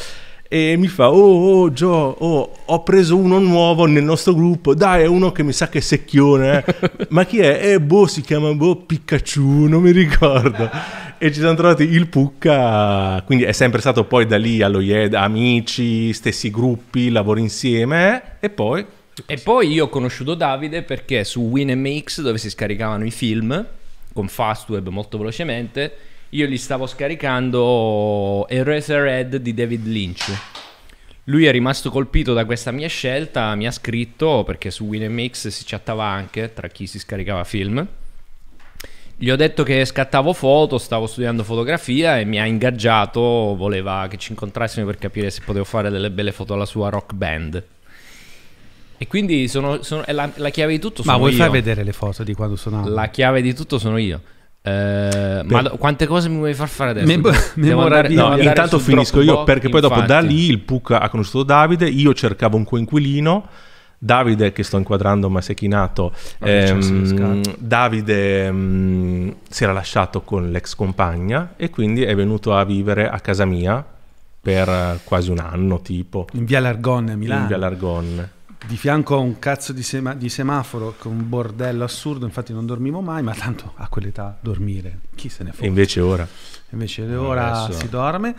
E 0.55 0.77
mi 0.77 0.87
fa, 0.87 1.11
oh, 1.11 1.63
oh, 1.63 1.73
Gio, 1.73 1.89
oh, 1.89 2.53
ho 2.67 2.83
preso 2.83 3.17
uno 3.17 3.39
nuovo 3.39 3.87
nel 3.87 4.05
nostro 4.05 4.35
gruppo, 4.35 4.75
dai, 4.75 5.05
è 5.05 5.07
uno 5.07 5.33
che 5.33 5.43
mi 5.43 5.55
sa 5.55 5.71
che 5.71 5.79
è 5.79 5.81
secchione, 5.81 6.63
eh." 6.63 6.91
ma 7.09 7.25
chi 7.25 7.39
è? 7.39 7.73
Eh, 7.73 7.81
boh, 7.81 8.07
si 8.07 8.21
chiama, 8.21 8.53
boh, 8.53 8.77
Pikachu, 8.77 9.65
non 9.67 9.81
mi 9.81 9.93
ricordo. 9.93 10.69
E 11.17 11.33
ci 11.33 11.39
siamo 11.39 11.55
trovati 11.55 11.85
il 11.85 12.07
Pucca, 12.07 13.23
quindi 13.25 13.45
è 13.45 13.53
sempre 13.53 13.81
stato 13.81 14.05
poi 14.05 14.27
da 14.27 14.37
lì 14.37 14.61
allo 14.61 14.81
IED, 14.81 15.15
amici, 15.15 16.13
stessi 16.13 16.51
gruppi, 16.51 17.09
lavoro 17.09 17.41
insieme, 17.41 18.37
e 18.39 18.51
poi... 18.51 18.85
E 19.25 19.39
poi 19.39 19.73
io 19.73 19.87
ho 19.87 19.89
conosciuto 19.89 20.35
Davide 20.35 20.83
perché 20.83 21.25
su 21.25 21.41
WinMX, 21.41 22.21
dove 22.21 22.37
si 22.37 22.51
scaricavano 22.51 23.07
i 23.07 23.11
film 23.11 23.67
con 24.13 24.29
Fastweb 24.29 24.89
molto 24.89 25.17
velocemente, 25.17 25.97
io 26.35 26.47
gli 26.47 26.57
stavo 26.57 26.87
scaricando 26.87 28.47
Eraserhead 28.49 29.37
di 29.37 29.53
David 29.53 29.87
Lynch. 29.87 30.33
Lui 31.25 31.45
è 31.45 31.51
rimasto 31.53 31.91
colpito 31.91 32.33
da 32.33 32.47
questa 32.47 32.71
mia 32.71 32.89
scelta, 32.89 33.55
mi 33.55 33.67
ha 33.67 33.71
scritto 33.71 34.43
perché 34.45 34.71
su 34.71 34.85
WinMX 34.87 35.49
si 35.49 35.63
chattava 35.67 36.05
anche 36.05 36.53
tra 36.55 36.69
chi 36.69 36.87
si 36.87 36.99
scaricava 36.99 37.45
film. 37.45 37.87
Gli 39.15 39.31
ho 39.31 39.37
detto 39.37 39.63
che 39.63 39.85
scattavo 39.85 40.33
foto, 40.33 40.79
stavo 40.79 41.07
studiando 41.07 41.45
fotografia 41.45 42.19
e 42.19 42.25
mi 42.25 42.41
ha 42.41 42.47
ingaggiato, 42.47 43.21
voleva 43.21 44.07
che 44.09 44.17
ci 44.17 44.33
incontrassimo 44.33 44.87
per 44.87 44.97
capire 44.97 45.31
se 45.31 45.43
potevo 45.45 45.65
fare 45.67 45.91
delle 45.91 46.11
belle 46.11 46.33
foto 46.33 46.55
alla 46.55 46.65
sua 46.67 46.89
rock 46.89 47.13
band. 47.13 47.63
E 48.97 49.07
quindi 49.07 49.49
sono, 49.49 49.83
sono- 49.83 50.03
la, 50.09 50.31
la 50.37 50.51
chiave 50.51 50.73
di 50.73 50.79
tutto 50.79 51.03
Ma 51.05 51.13
sono 51.13 51.19
vuoi 51.19 51.33
io. 51.33 51.37
far 51.39 51.51
vedere 51.51 51.85
le 51.85 51.93
foto 51.93 52.25
di 52.25 52.33
quando 52.35 52.57
suonavo? 52.57 52.89
La 52.89 53.11
chiave 53.11 53.43
di 53.43 53.53
tutto 53.55 53.79
sono 53.79 53.99
io. 53.99 54.21
Eh, 54.65 55.43
ma 55.45 55.63
quante 55.71 56.07
cose 56.07 56.29
mi 56.29 56.37
vuoi 56.37 56.55
far 56.55 56.69
fare 56.69 56.91
adesso? 56.91 57.07
Mem- 57.07 57.33
Devo 57.55 57.83
andare- 57.83 58.09
No, 58.11 58.27
andare 58.27 58.45
intanto 58.45 58.79
finisco 58.79 59.21
io 59.21 59.43
perché 59.45 59.69
poi 59.69 59.81
dopo 59.81 60.01
da 60.03 60.19
infatti. 60.21 60.27
lì 60.35 60.47
il 60.51 60.61
Pucca 60.61 61.01
ha 61.01 61.09
conosciuto 61.09 61.43
Davide, 61.43 61.89
io 61.89 62.15
cercavo 62.15 62.57
un 62.57 62.65
coinquilino, 62.65 63.47
Davide, 63.99 64.53
che 64.53 64.63
sto 64.63 64.77
inquadrando 64.79 65.29
ma 65.31 65.41
si 65.41 65.53
è 65.53 65.55
chinato, 65.55 66.13
ehm. 66.41 67.43
Davide 67.59 68.47
ehm, 68.47 69.35
si 69.49 69.65
era 69.65 69.73
lasciato 69.73 70.23
con 70.23 70.51
l'ex 70.51 70.75
compagna 70.75 71.55
e 71.57 71.71
quindi 71.71 72.03
è 72.03 72.15
venuto 72.15 72.55
a 72.55 72.65
vivere 72.65 73.09
a 73.09 73.19
casa 73.21 73.45
mia 73.45 73.85
per 74.41 74.99
quasi 75.05 75.31
un 75.31 75.39
anno 75.39 75.81
tipo, 75.83 76.27
In 76.33 76.45
via 76.45 76.59
Largonne 76.61 77.13
a 77.13 77.17
Milano. 77.17 77.41
in 77.43 77.47
via 77.47 77.57
Largonne. 77.59 78.31
Di 78.67 78.77
fianco 78.77 79.17
a 79.17 79.19
un 79.19 79.39
cazzo 79.39 79.73
di, 79.73 79.83
sema- 79.83 80.15
di 80.15 80.29
semaforo 80.29 80.95
con 80.97 81.13
un 81.13 81.29
bordello 81.29 81.83
assurdo, 81.85 82.25
infatti 82.27 82.53
non 82.53 82.65
dormivo 82.65 83.01
mai, 83.01 83.23
ma 83.23 83.35
tanto 83.35 83.73
a 83.77 83.89
quell'età 83.89 84.39
dormire, 84.41 85.01
chi 85.15 85.29
se 85.29 85.43
ne 85.45 85.51
frega. 85.53 85.67
invece 85.67 86.01
ora... 86.01 86.27
Invece 86.71 87.03
ora 87.15 87.65
Adesso- 87.65 87.79
si 87.81 87.89
dorme. 87.89 88.35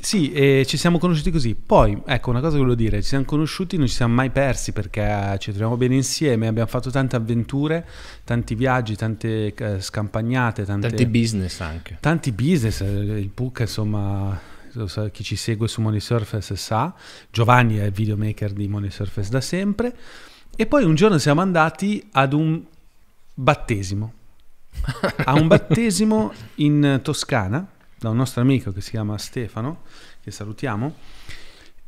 Sì, 0.00 0.30
e 0.30 0.64
ci 0.66 0.76
siamo 0.76 0.98
conosciuti 0.98 1.30
così. 1.32 1.54
Poi, 1.56 2.00
ecco, 2.06 2.30
una 2.30 2.38
cosa 2.40 2.52
che 2.52 2.58
volevo 2.58 2.76
dire, 2.76 3.00
ci 3.02 3.08
siamo 3.08 3.24
conosciuti, 3.24 3.76
non 3.78 3.88
ci 3.88 3.94
siamo 3.94 4.14
mai 4.14 4.30
persi 4.30 4.70
perché 4.72 5.36
ci 5.40 5.50
troviamo 5.50 5.76
bene 5.76 5.94
insieme, 5.96 6.46
abbiamo 6.46 6.68
fatto 6.68 6.90
tante 6.90 7.16
avventure, 7.16 7.84
tanti 8.24 8.54
viaggi, 8.54 8.94
tante 8.94 9.52
eh, 9.54 9.80
scampagnate, 9.80 10.64
tante, 10.64 10.88
Tanti 10.88 11.06
business 11.06 11.60
anche. 11.60 11.96
tanti 12.00 12.30
business. 12.30 12.80
eh, 12.82 12.86
Il 13.18 13.30
PUC, 13.30 13.60
insomma, 13.60 14.38
chi 14.86 15.24
ci 15.24 15.36
segue 15.36 15.68
su 15.68 15.80
Money 15.80 16.00
Surface 16.00 16.56
sa, 16.56 16.94
Giovanni 17.30 17.76
è 17.78 17.84
il 17.84 17.92
videomaker 17.92 18.52
di 18.52 18.68
Money 18.68 18.90
Surface 18.90 19.30
da 19.30 19.40
sempre. 19.40 19.96
E 20.56 20.66
poi 20.66 20.84
un 20.84 20.94
giorno 20.94 21.18
siamo 21.18 21.40
andati 21.40 22.06
ad 22.12 22.32
un 22.32 22.62
battesimo. 23.34 24.12
a 25.24 25.34
un 25.34 25.46
battesimo 25.48 26.32
in 26.56 27.00
Toscana 27.02 27.66
da 27.98 28.10
un 28.10 28.16
nostro 28.16 28.40
amico 28.40 28.72
che 28.72 28.80
si 28.80 28.90
chiama 28.90 29.18
Stefano, 29.18 29.82
che 30.22 30.30
salutiamo, 30.30 30.94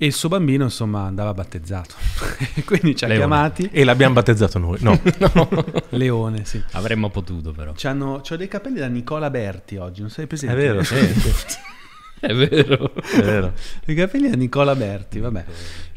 e 0.02 0.06
il 0.06 0.12
suo 0.12 0.28
bambino 0.28 0.64
insomma 0.64 1.02
andava 1.02 1.34
battezzato. 1.34 1.94
Quindi 2.64 2.96
ci 2.96 3.04
ha 3.04 3.06
Leone. 3.06 3.26
chiamati 3.26 3.68
E 3.70 3.84
l'abbiamo 3.84 4.14
battezzato 4.14 4.58
noi, 4.58 4.78
no. 4.80 4.98
Leone, 5.90 6.44
sì. 6.46 6.62
Avremmo 6.72 7.10
potuto 7.10 7.52
però. 7.52 7.72
C'hanno, 7.76 8.20
c'ho 8.26 8.36
dei 8.36 8.48
capelli 8.48 8.78
da 8.78 8.86
Nicola 8.86 9.28
Berti 9.30 9.76
oggi, 9.76 10.00
non 10.00 10.10
sei 10.10 10.26
presente? 10.26 10.56
È 10.56 10.58
vero, 10.58 10.82
sì, 10.82 10.96
È 12.26 12.34
vero. 12.34 12.92
è 12.94 13.22
vero. 13.22 13.52
I 13.86 13.94
capelli 13.94 14.28
da 14.28 14.36
Nicola 14.36 14.74
Berti, 14.74 15.18
vabbè. 15.20 15.44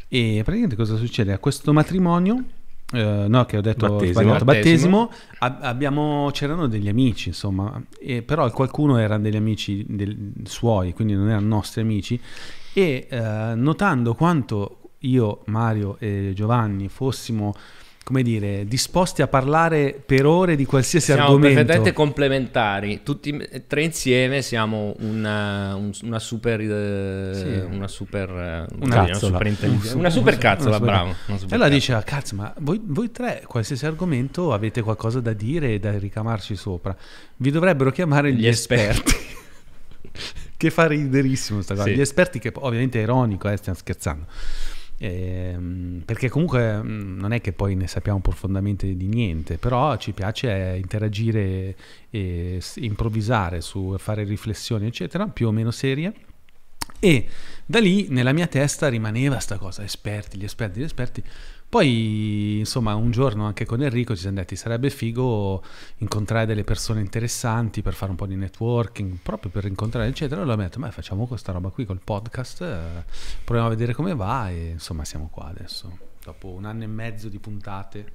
E 0.07 0.35
praticamente 0.43 0.75
cosa 0.75 0.95
succede? 0.95 1.33
A 1.33 1.37
questo 1.39 1.73
matrimonio, 1.73 2.43
eh, 2.93 3.25
no, 3.27 3.45
che 3.45 3.57
ho 3.57 3.61
detto 3.61 3.87
Battesimo. 3.87 4.21
sbagliato, 4.21 4.45
Battesimo. 4.45 4.97
battesimo, 5.07 5.11
ab- 5.39 5.63
abbiamo, 5.63 6.29
c'erano 6.31 6.67
degli 6.67 6.87
amici, 6.87 7.29
insomma, 7.29 7.81
e 7.99 8.21
però 8.21 8.49
qualcuno 8.51 8.97
erano 8.97 9.23
degli 9.23 9.35
amici 9.35 9.83
del- 9.87 10.31
suoi, 10.43 10.93
quindi 10.93 11.13
non 11.15 11.29
erano 11.29 11.47
nostri 11.47 11.81
amici, 11.81 12.19
e 12.73 13.07
eh, 13.09 13.19
notando 13.55 14.13
quanto 14.13 14.77
io, 14.99 15.41
Mario 15.47 15.97
e 15.99 16.31
Giovanni 16.33 16.87
fossimo, 16.87 17.53
come 18.03 18.21
dire, 18.21 18.65
disposti 18.65 19.21
a 19.21 19.27
parlare 19.27 19.93
per 20.05 20.25
ore 20.25 20.57
di 20.57 20.65
qualsiasi 20.65 21.05
Siamo 21.05 21.21
argomento. 21.21 21.55
perfettamente 21.55 21.93
complementari, 21.93 22.99
tutti 23.01 23.29
e 23.37 23.65
tre 23.65 23.83
insieme 23.83 24.41
siamo 24.41 24.93
una, 24.99 25.73
un- 25.75 25.91
una 26.03 26.19
super 26.19 26.59
eh, 26.59 27.33
Sì. 27.33 27.73
una 27.75 27.87
super 27.87 28.29
eh, 28.29 28.33
Una 28.33 28.67
una 28.81 29.05
cazzola. 29.05 29.37
super 29.37 29.95
una 29.95 30.09
super 30.09 30.33
un- 30.33 30.39
cazzola, 30.39 30.69
una 30.69 30.77
super- 30.77 30.79
bravo. 30.93 31.15
una 31.27 31.37
super 31.37 31.51
E 31.53 31.55
allora 31.55 31.69
cazzola. 31.69 31.69
dice, 31.69 31.93
ah, 31.93 32.03
cazzo, 32.03 32.35
ma 32.35 32.53
voi, 32.59 32.81
voi 32.83 33.09
tre, 33.11 33.43
qualsiasi 33.47 33.85
argomento, 33.85 34.51
avete 34.53 34.81
qualcosa 34.81 35.21
da 35.21 35.31
dire 35.31 35.73
e 35.75 35.79
da 35.79 35.97
ricamarci 35.97 36.55
sopra. 36.57 36.93
Vi 37.37 37.51
dovrebbero 37.51 37.89
chiamare 37.91 38.33
gli, 38.33 38.41
Gli 38.41 38.47
esperti. 38.47 39.13
che 40.57 40.69
fa 40.69 40.87
riderissimo 40.87 41.61
sta 41.61 41.73
cosa. 41.73 41.87
Sì. 41.87 41.95
Gli 41.95 42.01
esperti 42.01 42.39
che 42.39 42.51
ovviamente 42.53 42.99
è 42.99 43.03
ironico, 43.03 43.49
eh, 43.49 43.57
stiamo 43.57 43.77
scherzando. 43.77 44.25
Ehm, 45.05 46.01
perché 46.05 46.29
comunque 46.29 46.81
mh, 46.81 47.17
non 47.19 47.33
è 47.33 47.41
che 47.41 47.51
poi 47.51 47.75
ne 47.75 47.87
sappiamo 47.87 48.21
profondamente 48.21 48.95
di 48.95 49.07
niente, 49.07 49.57
però 49.57 49.97
ci 49.97 50.13
piace 50.13 50.75
eh, 50.75 50.77
interagire 50.77 51.75
e 52.09 52.61
improvvisare 52.75 53.59
su 53.59 53.95
fare 53.97 54.23
riflessioni, 54.23 54.87
eccetera, 54.87 55.27
più 55.27 55.47
o 55.47 55.51
meno 55.51 55.71
serie. 55.71 56.13
E 57.01 57.27
da 57.65 57.79
lì 57.79 58.07
nella 58.11 58.31
mia 58.31 58.47
testa 58.47 58.87
rimaneva 58.87 59.39
sta 59.39 59.57
cosa, 59.57 59.83
esperti, 59.83 60.37
gli 60.37 60.45
esperti, 60.45 60.79
gli 60.79 60.83
esperti. 60.83 61.23
Poi, 61.73 62.59
insomma, 62.59 62.93
un 62.93 63.09
giorno 63.09 63.47
anche 63.47 63.65
con 63.65 63.81
Enrico 63.81 64.13
ci 64.13 64.21
siamo 64.21 64.35
detti 64.35 64.55
sarebbe 64.55 64.91
figo 64.91 65.63
incontrare 65.97 66.45
delle 66.45 66.63
persone 66.63 66.99
interessanti 66.99 67.81
per 67.81 67.95
fare 67.95 68.11
un 68.11 68.15
po' 68.15 68.27
di 68.27 68.35
networking, 68.35 69.17
proprio 69.23 69.49
per 69.49 69.65
incontrare, 69.65 70.07
eccetera. 70.07 70.35
Allora 70.35 70.53
abbiamo 70.53 70.69
detto, 70.69 70.79
ma 70.79 70.91
facciamo 70.91 71.25
questa 71.25 71.51
roba 71.51 71.71
qui 71.71 71.85
col 71.85 71.99
podcast, 71.99 72.61
eh, 72.61 73.03
proviamo 73.43 73.69
a 73.69 73.71
vedere 73.71 73.95
come 73.95 74.13
va 74.13 74.51
e 74.51 74.69
insomma 74.73 75.03
siamo 75.03 75.29
qua 75.31 75.45
adesso. 75.45 75.97
Dopo 76.23 76.49
un 76.49 76.65
anno 76.65 76.83
e 76.83 76.87
mezzo 76.87 77.27
di 77.27 77.39
puntate. 77.39 78.13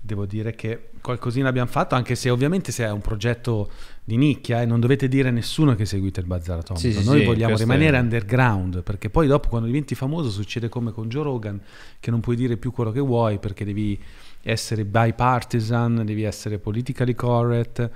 Devo 0.00 0.24
dire 0.24 0.54
che 0.54 0.92
qualcosina 1.02 1.50
abbiamo 1.50 1.68
fatto, 1.68 1.94
anche 1.94 2.14
se 2.14 2.30
ovviamente 2.30 2.72
se 2.72 2.86
è 2.86 2.90
un 2.90 3.02
progetto 3.02 3.70
di 4.10 4.16
nicchia 4.16 4.60
e 4.60 4.66
non 4.66 4.80
dovete 4.80 5.06
dire 5.06 5.28
a 5.28 5.30
nessuno 5.30 5.76
che 5.76 5.86
seguite 5.86 6.18
il 6.18 6.26
Bazar 6.26 6.58
Atomico. 6.58 7.00
Sì, 7.00 7.04
Noi 7.04 7.20
sì, 7.20 7.24
vogliamo 7.24 7.56
rimanere 7.56 7.96
è- 7.96 8.00
underground, 8.00 8.82
perché 8.82 9.08
poi 9.08 9.28
dopo 9.28 9.48
quando 9.48 9.68
diventi 9.68 9.94
famoso 9.94 10.30
succede 10.30 10.68
come 10.68 10.90
con 10.90 11.08
Joe 11.08 11.22
Rogan, 11.22 11.60
che 12.00 12.10
non 12.10 12.18
puoi 12.18 12.34
dire 12.34 12.56
più 12.56 12.72
quello 12.72 12.90
che 12.90 12.98
vuoi 12.98 13.38
perché 13.38 13.64
devi 13.64 13.96
essere 14.42 14.84
bipartisan, 14.84 16.02
devi 16.04 16.22
essere 16.24 16.58
politically 16.58 17.14
correct 17.14 17.88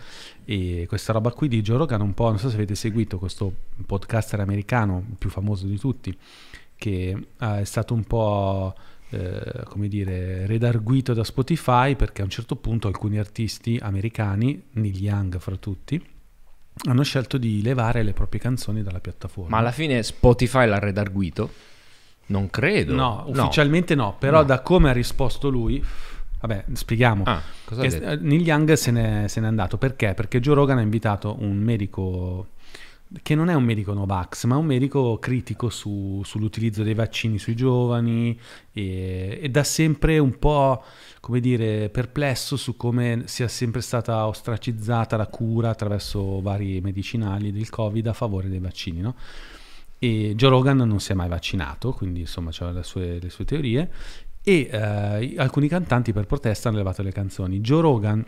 e 0.45 0.85
questa 0.87 1.13
roba 1.13 1.33
qui 1.33 1.49
di 1.49 1.63
Joe 1.63 1.79
Rogan 1.79 2.01
un 2.01 2.15
po', 2.15 2.29
non 2.29 2.39
so 2.39 2.49
se 2.49 2.55
avete 2.55 2.77
seguito 2.77 3.19
questo 3.19 3.53
podcaster 3.85 4.39
americano, 4.39 5.05
il 5.09 5.17
più 5.19 5.31
famoso 5.31 5.67
di 5.67 5.79
tutti, 5.79 6.17
che 6.77 7.27
eh, 7.41 7.61
è 7.61 7.65
stato 7.65 7.93
un 7.95 8.05
po' 8.05 8.75
eh, 9.15 9.65
come 9.65 9.89
dire, 9.89 10.47
redarguito 10.47 11.13
da 11.15 11.25
Spotify 11.25 11.95
perché 11.97 12.21
a 12.23 12.25
un 12.25 12.31
certo 12.31 12.57
punto 12.57 12.89
alcuni 12.89 13.19
artisti 13.19 13.79
americani, 13.81 14.63
Neil 14.73 15.01
Young 15.01 15.39
fra 15.39 15.57
tutti, 15.57 16.03
hanno 16.89 17.03
scelto 17.05 17.39
di 17.39 17.63
levare 17.63 18.03
le 18.03 18.13
proprie 18.13 18.41
canzoni 18.41 18.83
dalla 18.83 19.01
piattaforma. 19.01 19.51
Ma 19.51 19.59
alla 19.59 19.71
fine 19.73 20.03
Spotify 20.03 20.67
l'ha 20.67 20.79
redarguito? 20.79 21.51
Non 22.27 22.51
credo. 22.51 22.95
No, 22.95 23.25
ufficialmente 23.29 23.95
no, 23.95 24.17
però 24.19 24.39
No. 24.39 24.45
da 24.45 24.61
come 24.61 24.91
ha 24.91 24.93
risposto 24.93 25.49
lui, 25.51 25.83
vabbè, 26.41 26.65
spieghiamo. 26.73 27.23
Ah, 27.27 27.43
Neil 28.21 28.43
Young 28.43 28.73
se 28.73 28.91
n'è, 28.91 29.29
se 29.29 29.41
n'è 29.41 29.47
andato 29.47 29.77
perché? 29.79 30.15
Perché 30.15 30.41
Joe 30.41 30.55
Rogan 30.55 30.79
ha 30.79 30.83
invitato 30.83 31.37
un 31.39 31.57
medico 31.59 32.49
che 33.23 33.35
non 33.35 33.49
è 33.49 33.55
un 33.55 33.65
medico 33.65 33.93
Novax, 33.93 34.45
ma 34.45 34.57
un 34.57 34.67
medico 34.67 35.19
critico 35.19 35.71
su- 35.71 36.23
sull'utilizzo 36.25 36.83
dei 36.83 36.95
vaccini 36.95 37.39
sui 37.39 37.55
giovani 37.55 38.39
e, 38.73 39.39
e 39.43 39.49
da 39.49 39.65
sempre 39.65 40.19
un 40.19 40.39
po', 40.39 40.83
come 41.21 41.41
dire, 41.41 41.89
perplesso 41.91 42.57
su 42.57 42.77
come 42.77 43.23
sia 43.27 43.49
sempre 43.49 43.81
stata 43.81 44.27
ostracizzata 44.27 45.17
la 45.17 45.27
cura 45.27 45.71
attraverso 45.71 46.41
vari 46.41 46.81
medicinali 46.81 47.53
del 47.53 47.71
Covid 47.71 48.07
a 48.07 48.13
favore 48.13 48.49
dei 48.49 48.61
vaccini, 48.61 49.01
no? 49.01 49.15
E 49.99 50.35
Joe 50.35 50.51
Rogan 50.51 50.77
non 50.79 51.01
si 51.01 51.13
è 51.13 51.15
mai 51.15 51.29
vaccinato, 51.29 51.93
quindi 51.93 52.21
insomma 52.21 52.51
ha 52.59 52.71
le 52.71 52.83
sue, 52.83 53.19
le 53.21 53.31
sue 53.31 53.45
teorie 53.45 53.91
e 54.43 54.69
eh, 54.71 55.35
alcuni 55.39 55.69
cantanti 55.69 56.13
per 56.13 56.27
protesta 56.27 56.69
hanno 56.69 56.77
levato 56.77 57.03
le 57.03 57.13
canzoni. 57.13 57.61
Joe 57.61 57.81
Rogan 57.81 58.25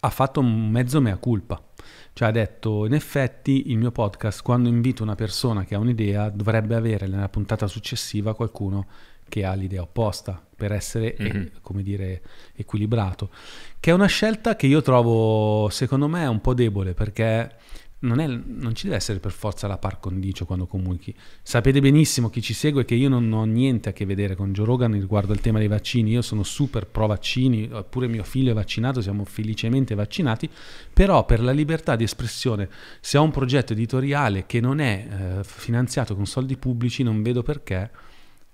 ha 0.00 0.10
fatto 0.10 0.42
mezzo 0.42 1.00
mea 1.00 1.16
culpa, 1.16 1.62
cioè 2.14 2.28
ha 2.28 2.30
detto 2.32 2.84
in 2.86 2.92
effetti 2.94 3.70
il 3.70 3.78
mio 3.78 3.90
podcast 3.90 4.42
quando 4.42 4.68
invito 4.68 5.02
una 5.02 5.14
persona 5.14 5.64
che 5.64 5.74
ha 5.74 5.78
un'idea 5.78 6.28
dovrebbe 6.28 6.74
avere 6.74 7.06
nella 7.06 7.28
puntata 7.28 7.66
successiva 7.66 8.34
qualcuno 8.34 8.86
che 9.28 9.44
ha 9.46 9.54
l'idea 9.54 9.80
opposta 9.80 10.40
per 10.54 10.72
essere, 10.72 11.16
eh, 11.16 11.32
Mhm. 11.32 11.50
come 11.62 11.82
dire, 11.82 12.20
equilibrato, 12.54 13.30
che 13.80 13.90
è 13.90 13.94
una 13.94 14.06
scelta 14.06 14.56
che 14.56 14.66
io 14.66 14.82
trovo 14.82 15.68
secondo 15.70 16.06
me 16.06 16.26
un 16.26 16.40
po' 16.42 16.52
debole 16.52 16.92
perché 16.92 17.50
non, 18.02 18.20
è- 18.20 18.26
non 18.26 18.74
ci 18.74 18.84
deve 18.84 18.96
essere 18.96 19.18
per 19.18 19.32
forza 19.32 19.66
la 19.66 19.78
par 19.78 19.98
condicio 19.98 20.44
quando 20.44 20.66
comunichi. 20.66 21.14
Sapete 21.42 21.80
benissimo 21.80 22.30
chi 22.30 22.40
ci 22.40 22.54
segue 22.54 22.84
che 22.84 22.94
io 22.94 23.08
non 23.08 23.32
ho 23.32 23.44
niente 23.44 23.88
a 23.88 23.92
che 23.92 24.06
vedere 24.06 24.36
con 24.36 24.52
Joe 24.52 24.66
Rogan 24.66 24.92
riguardo 24.92 25.32
al 25.32 25.40
tema 25.40 25.58
dei 25.58 25.68
vaccini, 25.68 26.10
io 26.10 26.22
sono 26.22 26.42
super 26.42 26.86
pro 26.86 27.06
vaccini, 27.06 27.70
pure 27.88 28.08
mio 28.08 28.24
figlio 28.24 28.52
è 28.52 28.54
vaccinato, 28.54 29.00
siamo 29.00 29.24
felicemente 29.24 29.94
vaccinati, 29.94 30.48
però 30.92 31.24
per 31.24 31.42
la 31.42 31.52
libertà 31.52 31.96
di 31.96 32.04
espressione, 32.04 32.68
se 33.00 33.18
ho 33.18 33.22
un 33.22 33.30
progetto 33.30 33.72
editoriale 33.72 34.46
che 34.46 34.60
non 34.60 34.80
è 34.80 35.06
eh, 35.38 35.44
finanziato 35.44 36.14
con 36.14 36.26
soldi 36.26 36.56
pubblici, 36.56 37.02
non 37.02 37.22
vedo 37.22 37.42
perché 37.42 37.90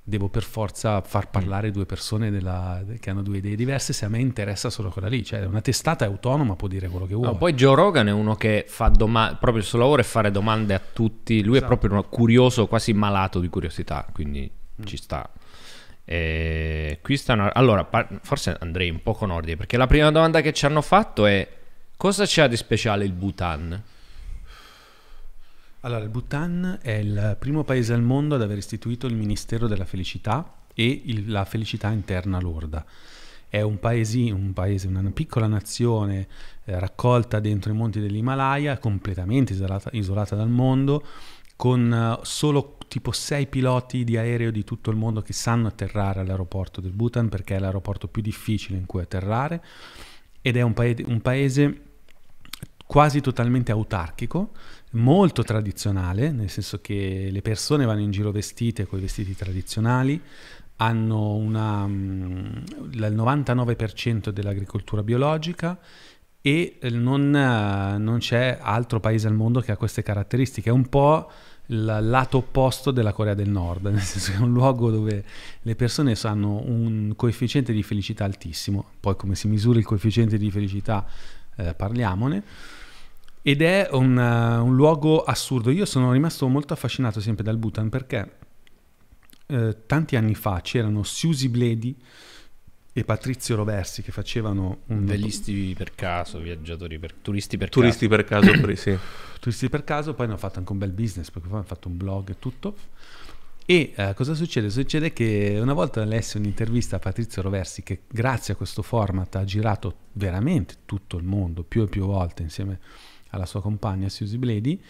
devo 0.08 0.28
per 0.28 0.42
forza 0.42 1.00
far 1.02 1.28
parlare 1.28 1.70
due 1.70 1.84
persone 1.84 2.30
della- 2.30 2.82
che 2.98 3.10
hanno 3.10 3.22
due 3.22 3.36
idee 3.38 3.54
diverse 3.56 3.92
se 3.92 4.06
a 4.06 4.08
me 4.08 4.18
interessa 4.18 4.70
solo 4.70 4.88
quella 4.88 5.08
lì, 5.08 5.22
cioè 5.24 5.44
una 5.44 5.60
testata 5.60 6.04
è 6.04 6.08
autonoma, 6.08 6.56
può 6.56 6.66
dire 6.66 6.88
quello 6.88 7.06
che 7.06 7.14
vuole. 7.14 7.32
No, 7.32 7.36
poi 7.36 7.52
Joe 7.52 7.74
Rogan 7.74 8.08
è 8.08 8.12
uno 8.12 8.34
che 8.34 8.64
fa 8.66 8.88
domande, 8.88 9.36
proprio 9.38 9.62
il 9.62 9.68
suo 9.68 9.78
lavoro 9.78 10.00
è 10.00 10.04
fare 10.04 10.30
domande 10.30 10.72
a 10.74 10.80
tutti. 10.92 11.42
Lui 11.42 11.56
Esatto. 11.58 11.64
è 11.64 11.76
proprio 11.76 11.90
uno 11.98 12.08
curioso, 12.08 12.66
quasi 12.66 12.92
malato 12.94 13.38
di 13.40 13.48
curiosità, 13.48 14.06
quindi 14.12 14.50
ci 14.84 14.96
sta. 14.96 15.28
E 16.04 17.00
qui 17.02 17.16
sta 17.18 17.34
una- 17.34 17.52
Allora, 17.52 17.84
par- 17.84 18.20
forse 18.22 18.56
andrei 18.60 18.88
un 18.88 19.02
po' 19.02 19.12
con 19.14 19.30
ordine, 19.30 19.56
perché 19.56 19.76
la 19.76 19.86
prima 19.86 20.10
domanda 20.10 20.40
che 20.40 20.52
ci 20.54 20.64
hanno 20.64 20.80
fatto 20.80 21.26
è 21.26 21.46
cosa 21.96 22.24
c'ha 22.26 22.46
di 22.46 22.56
speciale 22.56 23.04
il 23.04 23.12
Bhutan? 23.12 23.82
Allora, 25.88 26.04
il 26.04 26.10
Bhutan 26.10 26.80
è 26.82 26.90
il 26.90 27.36
primo 27.38 27.64
paese 27.64 27.94
al 27.94 28.02
mondo 28.02 28.34
ad 28.34 28.42
aver 28.42 28.58
istituito 28.58 29.06
il 29.06 29.14
Ministero 29.14 29.66
della 29.66 29.86
Felicità 29.86 30.56
e 30.74 31.00
il- 31.06 31.30
la 31.30 31.46
felicità 31.46 31.88
interna 31.90 32.38
lorda. 32.38 32.84
È 33.48 33.62
un, 33.62 33.78
paesi- 33.78 34.30
un 34.30 34.52
paese, 34.52 34.86
una 34.86 35.00
piccola 35.10 35.46
nazione 35.46 36.28
eh, 36.64 36.78
raccolta 36.78 37.40
dentro 37.40 37.72
i 37.72 37.74
monti 37.74 38.00
dell'Himalaya, 38.00 38.76
completamente 38.76 39.54
isolata, 39.54 39.88
isolata 39.94 40.36
dal 40.36 40.50
mondo, 40.50 41.02
con 41.56 41.90
eh, 41.90 42.18
solo 42.22 42.76
tipo 42.86 43.10
sei 43.10 43.46
piloti 43.46 44.04
di 44.04 44.18
aereo 44.18 44.50
di 44.50 44.64
tutto 44.64 44.90
il 44.90 44.96
mondo 44.98 45.22
che 45.22 45.32
sanno 45.32 45.68
atterrare 45.68 46.20
all'aeroporto 46.20 46.82
del 46.82 46.92
Bhutan 46.92 47.30
perché 47.30 47.56
è 47.56 47.58
l'aeroporto 47.58 48.08
più 48.08 48.20
difficile 48.20 48.76
in 48.76 48.84
cui 48.84 49.00
atterrare 49.00 49.64
ed 50.42 50.54
è 50.58 50.60
un, 50.60 50.74
paese- 50.74 51.04
un 51.06 51.22
paese 51.22 51.82
quasi 52.88 53.20
totalmente 53.20 53.70
autarchico, 53.70 54.52
molto 54.92 55.42
tradizionale, 55.42 56.32
nel 56.32 56.48
senso 56.48 56.80
che 56.80 57.28
le 57.30 57.42
persone 57.42 57.84
vanno 57.84 58.00
in 58.00 58.10
giro 58.10 58.30
vestite 58.30 58.86
con 58.86 58.98
i 58.98 59.02
vestiti 59.02 59.36
tradizionali, 59.36 60.18
hanno 60.76 61.34
una, 61.34 61.86
mm, 61.86 62.46
il 62.92 63.12
99% 63.14 64.30
dell'agricoltura 64.30 65.02
biologica 65.02 65.78
e 66.40 66.78
eh, 66.80 66.88
non, 66.88 67.36
eh, 67.36 67.98
non 67.98 68.18
c'è 68.20 68.56
altro 68.58 69.00
paese 69.00 69.26
al 69.26 69.34
mondo 69.34 69.60
che 69.60 69.70
ha 69.70 69.76
queste 69.76 70.02
caratteristiche. 70.02 70.70
È 70.70 70.72
un 70.72 70.88
po' 70.88 71.30
il 71.66 71.84
lato 71.84 72.38
opposto 72.38 72.90
della 72.90 73.12
Corea 73.12 73.34
del 73.34 73.50
Nord, 73.50 73.84
nel 73.92 74.00
senso 74.00 74.32
che 74.32 74.38
è 74.38 74.40
un 74.40 74.52
luogo 74.54 74.90
dove 74.90 75.24
le 75.60 75.76
persone 75.76 76.16
hanno 76.22 76.62
un 76.64 77.12
coefficiente 77.16 77.74
di 77.74 77.82
felicità 77.82 78.24
altissimo, 78.24 78.92
poi 78.98 79.14
come 79.14 79.34
si 79.34 79.46
misura 79.46 79.78
il 79.78 79.84
coefficiente 79.84 80.38
di 80.38 80.50
felicità 80.50 81.06
eh, 81.56 81.74
parliamone, 81.74 82.42
ed 83.48 83.62
è 83.62 83.88
un, 83.92 84.14
uh, 84.14 84.62
un 84.62 84.74
luogo 84.76 85.22
assurdo. 85.22 85.70
Io 85.70 85.86
sono 85.86 86.12
rimasto 86.12 86.46
molto 86.48 86.74
affascinato 86.74 87.18
sempre 87.18 87.42
dal 87.42 87.56
Bhutan 87.56 87.88
perché 87.88 88.36
eh, 89.46 89.74
tanti 89.86 90.16
anni 90.16 90.34
fa 90.34 90.60
c'erano 90.60 91.02
Susie 91.02 91.48
Bledi 91.48 91.96
e 92.92 93.04
Patrizio 93.04 93.56
Roversi 93.56 94.02
che 94.02 94.12
facevano 94.12 94.80
un 94.88 95.06
Velisti 95.06 95.72
per 95.74 95.94
caso, 95.94 96.40
viaggiatori 96.40 96.98
per 96.98 97.14
turisti 97.14 97.56
per 97.56 97.70
Turisti 97.70 98.06
per 98.06 98.24
caso, 98.24 98.50
pre- 98.50 98.76
sì. 98.76 98.94
turisti 99.40 99.70
per 99.70 99.82
caso, 99.82 100.12
poi 100.12 100.26
hanno 100.26 100.36
fatto 100.36 100.58
anche 100.58 100.72
un 100.72 100.78
bel 100.78 100.92
business 100.92 101.30
perché 101.30 101.48
poi 101.48 101.56
hanno 101.56 101.66
fatto 101.66 101.88
un 101.88 101.96
blog 101.96 102.28
e 102.28 102.38
tutto. 102.38 102.76
E 103.64 103.94
eh, 103.96 104.12
cosa 104.14 104.34
succede? 104.34 104.68
Succede 104.68 105.14
che 105.14 105.56
una 105.58 105.72
volta 105.72 106.04
lessi 106.04 106.36
un'intervista 106.36 106.96
a 106.96 106.98
Patrizio 106.98 107.40
Roversi 107.40 107.82
che 107.82 108.02
grazie 108.06 108.52
a 108.52 108.56
questo 108.58 108.82
format 108.82 109.34
ha 109.36 109.44
girato 109.44 109.94
veramente 110.12 110.74
tutto 110.84 111.16
il 111.16 111.24
mondo 111.24 111.62
più 111.62 111.84
e 111.84 111.86
più 111.86 112.04
volte 112.04 112.42
insieme 112.42 112.78
alla 113.30 113.46
sua 113.46 113.60
compagna 113.60 114.08
Susie 114.08 114.38
Bledi 114.38 114.82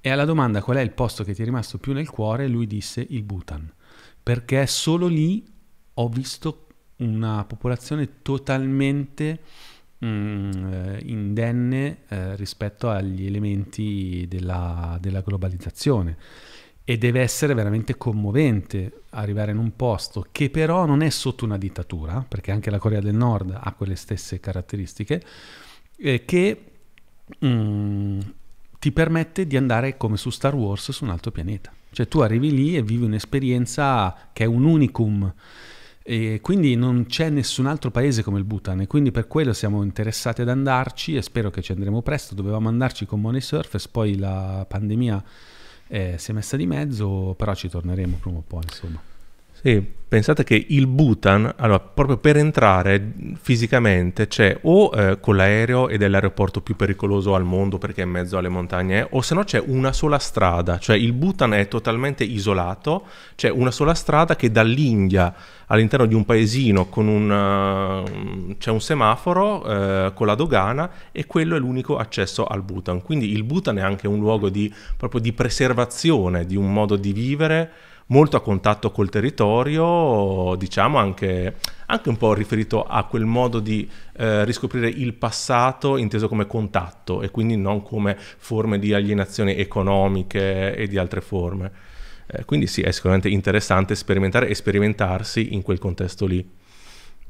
e 0.00 0.10
alla 0.10 0.24
domanda 0.24 0.62
qual 0.62 0.78
è 0.78 0.80
il 0.80 0.92
posto 0.92 1.24
che 1.24 1.34
ti 1.34 1.42
è 1.42 1.44
rimasto 1.44 1.78
più 1.78 1.92
nel 1.92 2.08
cuore 2.08 2.48
lui 2.48 2.66
disse 2.66 3.04
il 3.08 3.22
Bhutan. 3.22 3.70
Perché 4.22 4.66
solo 4.66 5.06
lì 5.06 5.44
ho 5.94 6.08
visto 6.08 6.66
una 6.96 7.44
popolazione 7.44 8.22
totalmente 8.22 9.40
mm, 10.04 10.50
eh, 10.72 11.00
indenne 11.04 11.98
eh, 12.08 12.36
rispetto 12.36 12.88
agli 12.88 13.26
elementi 13.26 14.26
della, 14.28 14.96
della 15.00 15.20
globalizzazione. 15.20 16.16
E 16.82 16.98
deve 16.98 17.20
essere 17.20 17.54
veramente 17.54 17.96
commovente 17.96 19.02
arrivare 19.10 19.52
in 19.52 19.58
un 19.58 19.76
posto 19.76 20.26
che 20.32 20.50
però 20.50 20.86
non 20.86 21.02
è 21.02 21.10
sotto 21.10 21.44
una 21.44 21.58
dittatura, 21.58 22.24
perché 22.26 22.50
anche 22.50 22.70
la 22.70 22.78
Corea 22.78 23.00
del 23.00 23.14
Nord 23.14 23.56
ha 23.60 23.72
quelle 23.74 23.94
stesse 23.94 24.40
caratteristiche, 24.40 25.22
eh, 25.96 26.24
che 26.24 26.69
mm, 27.44 28.20
ti 28.78 28.92
permette 28.92 29.46
di 29.46 29.56
andare 29.56 29.96
come 29.96 30.16
su 30.16 30.30
Star 30.30 30.54
Wars 30.54 30.90
su 30.92 31.04
un 31.04 31.10
altro 31.10 31.30
pianeta. 31.30 31.72
Cioè 31.92 32.08
tu 32.08 32.20
arrivi 32.20 32.52
lì 32.52 32.76
e 32.76 32.82
vivi 32.82 33.04
un'esperienza 33.04 34.16
che 34.32 34.44
è 34.44 34.46
un 34.46 34.64
unicum 34.64 35.32
e 36.02 36.40
quindi 36.40 36.76
non 36.76 37.06
c'è 37.06 37.28
nessun 37.28 37.66
altro 37.66 37.90
paese 37.90 38.22
come 38.22 38.38
il 38.38 38.44
Bhutan 38.44 38.80
e 38.80 38.86
quindi 38.86 39.10
per 39.10 39.26
quello 39.26 39.52
siamo 39.52 39.82
interessati 39.82 40.40
ad 40.40 40.48
andarci 40.48 41.14
e 41.14 41.22
spero 41.22 41.50
che 41.50 41.62
ci 41.62 41.72
andremo 41.72 42.02
presto. 42.02 42.34
Dovevamo 42.34 42.68
andarci 42.68 43.06
con 43.06 43.20
Money 43.20 43.40
Surface, 43.40 43.88
poi 43.90 44.16
la 44.16 44.64
pandemia 44.68 45.22
eh, 45.88 46.14
si 46.18 46.30
è 46.30 46.34
messa 46.34 46.56
di 46.56 46.66
mezzo, 46.66 47.34
però 47.36 47.54
ci 47.54 47.68
torneremo 47.68 48.16
prima 48.20 48.38
o 48.38 48.44
poi, 48.46 48.62
insomma. 48.62 49.09
Sì, 49.62 49.78
pensate 50.08 50.42
che 50.42 50.64
il 50.70 50.86
Bhutan, 50.86 51.52
allora, 51.58 51.80
proprio 51.80 52.16
per 52.16 52.38
entrare 52.38 53.12
fisicamente 53.42 54.26
c'è 54.26 54.58
o 54.62 54.90
eh, 54.94 55.20
con 55.20 55.36
l'aereo 55.36 55.90
ed 55.90 56.00
è 56.02 56.08
l'aeroporto 56.08 56.62
più 56.62 56.76
pericoloso 56.76 57.34
al 57.34 57.44
mondo 57.44 57.76
perché 57.76 58.00
è 58.00 58.06
in 58.06 58.10
mezzo 58.10 58.38
alle 58.38 58.48
montagne, 58.48 59.06
o 59.10 59.20
se 59.20 59.34
no 59.34 59.44
c'è 59.44 59.62
una 59.62 59.92
sola 59.92 60.18
strada, 60.18 60.78
cioè 60.78 60.96
il 60.96 61.12
Bhutan 61.12 61.52
è 61.52 61.68
totalmente 61.68 62.24
isolato, 62.24 63.04
c'è 63.34 63.50
una 63.50 63.70
sola 63.70 63.92
strada 63.92 64.34
che 64.34 64.50
dall'India 64.50 65.34
all'interno 65.66 66.06
di 66.06 66.14
un 66.14 66.24
paesino 66.24 66.86
con 66.88 67.06
un, 67.06 67.30
uh, 67.30 68.56
c'è 68.56 68.70
un 68.70 68.80
semaforo 68.80 69.58
uh, 69.58 70.14
con 70.14 70.26
la 70.26 70.34
dogana 70.36 70.90
e 71.12 71.26
quello 71.26 71.54
è 71.54 71.58
l'unico 71.58 71.98
accesso 71.98 72.46
al 72.46 72.62
Bhutan. 72.62 73.02
Quindi 73.02 73.30
il 73.30 73.44
Bhutan 73.44 73.76
è 73.76 73.82
anche 73.82 74.08
un 74.08 74.20
luogo 74.20 74.48
di, 74.48 74.72
proprio 74.96 75.20
di 75.20 75.34
preservazione 75.34 76.46
di 76.46 76.56
un 76.56 76.72
modo 76.72 76.96
di 76.96 77.12
vivere 77.12 77.70
molto 78.10 78.36
a 78.36 78.40
contatto 78.40 78.90
col 78.90 79.08
territorio, 79.08 80.54
diciamo 80.56 80.98
anche, 80.98 81.56
anche 81.86 82.08
un 82.08 82.16
po' 82.16 82.34
riferito 82.34 82.84
a 82.84 83.04
quel 83.04 83.24
modo 83.24 83.60
di 83.60 83.88
eh, 84.16 84.44
riscoprire 84.44 84.88
il 84.88 85.14
passato 85.14 85.96
inteso 85.96 86.28
come 86.28 86.46
contatto 86.46 87.22
e 87.22 87.30
quindi 87.30 87.56
non 87.56 87.82
come 87.82 88.16
forme 88.18 88.78
di 88.78 88.92
alienazione 88.92 89.56
economiche 89.56 90.74
e 90.74 90.86
di 90.86 90.98
altre 90.98 91.20
forme. 91.20 91.70
Eh, 92.26 92.44
quindi 92.44 92.66
sì, 92.66 92.82
è 92.82 92.90
sicuramente 92.90 93.28
interessante 93.28 93.94
sperimentare 93.94 94.48
e 94.48 94.54
sperimentarsi 94.54 95.54
in 95.54 95.62
quel 95.62 95.78
contesto 95.78 96.26
lì. 96.26 96.58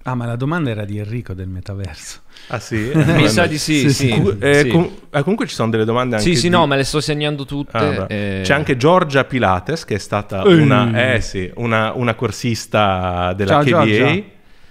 Ah, 0.04 0.14
ma 0.14 0.24
la 0.24 0.36
domanda 0.36 0.70
era 0.70 0.84
di 0.86 0.96
Enrico 0.98 1.34
del 1.34 1.48
metaverso. 1.48 2.20
Ah 2.48 2.58
sì? 2.58 2.90
Mi 2.94 3.28
sa 3.28 3.46
di 3.46 3.58
sì, 3.58 3.80
Sì, 3.80 3.92
sì. 3.92 4.08
sì. 4.12 4.36
Eh, 4.40 4.66
com- 4.68 4.90
eh, 5.10 5.20
comunque 5.22 5.46
ci 5.46 5.54
sono 5.54 5.68
delle 5.70 5.84
domande 5.84 6.16
anche 6.16 6.26
Sì, 6.28 6.36
sì, 6.36 6.42
di- 6.44 6.48
no, 6.48 6.66
me 6.66 6.76
le 6.76 6.84
sto 6.84 7.00
segnando 7.00 7.44
tutte. 7.44 7.76
Ah, 7.76 8.06
beh. 8.06 8.38
eh, 8.38 8.42
C'è 8.42 8.54
anche 8.54 8.76
Giorgia 8.78 9.24
Pilates 9.24 9.84
che 9.84 9.96
è 9.96 9.98
stata 9.98 10.42
una, 10.46 11.12
eh 11.14 11.20
sì, 11.20 11.50
una, 11.56 11.92
una 11.92 12.14
corsista 12.14 13.34
della 13.34 13.62
Ciao, 13.62 13.62
KBA 13.62 13.84
Giorgia. 13.84 14.22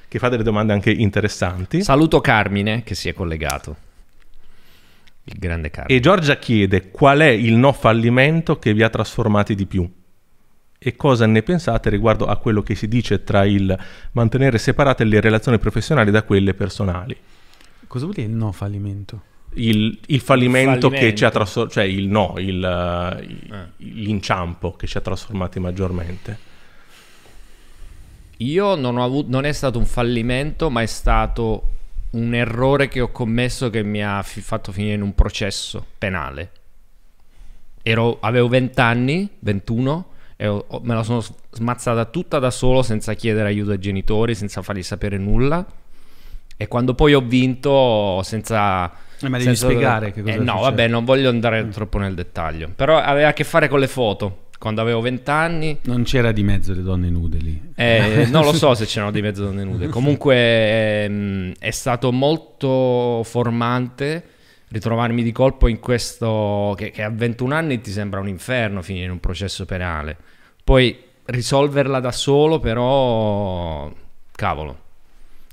che 0.08 0.20
fa 0.20 0.30
delle 0.30 0.44
domande 0.44 0.74
anche 0.74 0.90
interessanti. 0.92 1.84
Saluto 1.84 2.22
Carmine 2.22 2.82
che 2.84 2.96
si 2.96 3.08
è 3.08 3.14
collegato. 3.14 3.76
Il 5.26 5.36
grande 5.38 5.70
Carmine. 5.70 5.96
E 5.96 6.02
Giorgia 6.02 6.38
chiede 6.38 6.90
qual 6.90 7.20
è 7.20 7.28
il 7.28 7.54
no 7.54 7.72
fallimento 7.72 8.58
che 8.58 8.74
vi 8.74 8.82
ha 8.82 8.90
trasformati 8.90 9.54
di 9.54 9.68
più 9.68 9.88
e 10.82 10.96
cosa 10.96 11.26
ne 11.26 11.44
pensate 11.44 11.90
riguardo 11.90 12.26
a 12.26 12.38
quello 12.38 12.64
che 12.64 12.74
si 12.74 12.88
dice 12.88 13.24
tra 13.24 13.44
il 13.44 13.78
mantenere 14.14 14.58
separate 14.58 15.04
le 15.04 15.20
relazioni 15.20 15.60
professionali 15.60 16.10
da 16.10 16.24
quelle 16.24 16.54
personali. 16.54 17.16
Cosa 17.86 18.06
vuol 18.06 18.16
dire 18.16 18.28
il 18.28 18.34
no 18.34 18.52
fallimento? 18.54 19.24
Il, 19.56 20.00
il 20.08 20.20
fallimento, 20.22 20.88
che 20.88 20.96
fallimento. 20.96 21.18
ci 21.18 21.26
ha 21.26 21.32
trasformato, 21.32 21.74
cioè 21.74 21.84
il 21.84 22.08
no, 22.08 22.36
il, 22.38 22.64
Eh. 23.52 23.66
l'inciampo 23.78 24.74
che 24.74 24.88
ci 24.88 24.98
ha 24.98 25.02
trasformati 25.02 25.60
maggiormente. 25.60 26.48
Io 28.38 28.76
non 28.76 28.98
ho 28.98 29.04
avuto, 29.04 29.30
non 29.30 29.44
è 29.44 29.52
stato 29.52 29.80
un 29.80 29.86
fallimento, 29.86 30.70
ma 30.70 30.82
è 30.82 30.86
stato 30.86 31.72
un 32.12 32.34
errore 32.34 32.88
che 32.88 33.02
ho 33.02 33.12
commesso 33.12 33.70
che 33.70 33.84
mi 33.84 34.02
ha 34.02 34.22
fi- 34.24 34.40
fatto 34.42 34.72
finire 34.72 34.94
in 34.94 35.02
un 35.02 35.14
processo 35.14 35.86
penale. 35.98 36.52
Ero- 37.84 38.20
avevo 38.22 38.48
20 38.48 38.80
anni, 38.80 39.30
21, 39.40 40.06
e 40.12 40.19
ho- 40.48 40.66
ho- 40.68 40.80
me 40.84 40.94
la 40.96 41.04
sono 41.04 41.24
smazzata 41.52 42.06
tutta 42.06 42.40
da 42.40 42.52
solo 42.52 42.82
senza 42.82 43.14
chiedere 43.14 43.48
aiuto 43.50 43.72
ai 43.72 43.80
genitori, 43.80 44.36
senza 44.36 44.62
fargli 44.62 44.84
sapere 44.84 45.18
nulla. 45.18 45.66
E 46.62 46.68
quando 46.68 46.94
poi 46.94 47.14
ho 47.14 47.22
vinto, 47.22 48.22
senza. 48.24 48.92
Eh, 49.22 49.28
ma 49.30 49.38
devi 49.38 49.44
senza- 49.56 49.66
spiegare 49.68 50.12
che 50.12 50.22
cosa 50.22 50.34
Eh, 50.34 50.38
No, 50.38 50.44
successo. 50.44 50.62
vabbè, 50.64 50.88
non 50.88 51.06
voglio 51.06 51.30
andare 51.30 51.68
troppo 51.70 51.98
nel 51.98 52.14
dettaglio. 52.14 52.70
Però 52.76 52.98
aveva 52.98 53.30
a 53.30 53.34
che 53.34 53.44
fare 53.44 53.68
con 53.68 53.80
le 53.80 53.88
foto. 53.88 54.44
Quando 54.60 54.82
avevo 54.82 55.00
20 55.00 55.30
anni, 55.30 55.78
Non 55.84 56.04
c'era 56.04 56.34
di 56.34 56.44
mezzo 56.44 56.74
le 56.74 56.82
donne 56.82 57.10
nude 57.10 57.38
lì. 57.38 57.62
eh, 57.76 58.28
non 58.32 58.44
lo 58.44 58.52
so 58.52 58.74
se 58.74 58.86
c'erano 58.86 59.12
di 59.12 59.22
mezzo 59.22 59.46
donne 59.46 59.64
nude. 59.64 59.88
Comunque 59.88 60.36
ehm, 61.06 61.54
è 61.60 61.72
stato 61.72 62.12
molto 62.12 63.22
formante 63.24 64.24
ritrovarmi 64.70 65.24
di 65.24 65.32
colpo 65.32 65.68
in 65.68 65.80
questo 65.80 66.74
che, 66.78 66.92
che 66.92 67.04
a 67.04 67.10
21 67.10 67.54
anni 67.56 67.82
ti 67.82 67.92
sembra 67.92 68.20
un 68.20 68.28
inferno 68.28 68.82
finire 68.82 69.06
in 69.06 69.12
un 69.12 69.20
processo 69.20 69.66
penale. 69.66 70.18
Poi 70.64 70.98
risolverla 71.26 72.00
da 72.00 72.12
solo, 72.12 72.60
però 72.60 73.92
cavolo, 74.32 74.80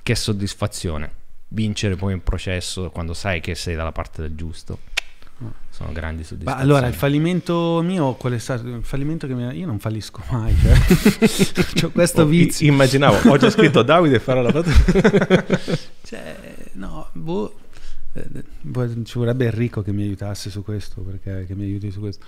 che 0.02 0.14
soddisfazione. 0.14 1.10
Vincere 1.48 1.96
poi 1.96 2.12
un 2.12 2.22
processo 2.22 2.90
quando 2.90 3.14
sai 3.14 3.40
che 3.40 3.54
sei 3.54 3.74
dalla 3.74 3.92
parte 3.92 4.22
del 4.22 4.34
giusto. 4.34 4.78
Sono 5.70 5.92
grandi 5.92 6.22
Ma 6.22 6.26
soddisfazioni. 6.28 6.62
allora 6.70 6.86
il 6.86 6.94
fallimento 6.94 7.82
mio, 7.82 8.14
qual 8.14 8.32
è 8.32 8.38
stato? 8.38 8.66
Il 8.66 8.82
fallimento 8.84 9.26
che 9.26 9.34
mi... 9.34 9.54
Io 9.58 9.66
non 9.66 9.78
fallisco 9.78 10.22
mai, 10.30 10.54
cioè. 10.56 11.68
C'ho 11.78 11.90
questo 11.90 12.22
Oh, 12.22 12.26
vizio. 12.26 12.66
immaginavo, 12.66 13.28
ho 13.30 13.36
già 13.36 13.50
scritto 13.50 13.82
Davide 13.82 14.18
farà 14.18 14.40
la 14.40 14.50
battuta. 14.52 15.44
Cioè, 16.02 16.36
no, 16.72 17.08
boh. 17.12 17.54
Eh, 18.16 19.04
Ci 19.04 19.18
vorrebbe 19.18 19.46
Enrico 19.46 19.82
che 19.82 19.92
mi 19.92 20.02
aiutasse 20.02 20.50
su 20.50 20.62
questo, 20.62 21.02
perché 21.02 21.46
che 21.46 21.54
mi 21.54 21.64
aiuti 21.64 21.90
su 21.90 22.00
questo. 22.00 22.24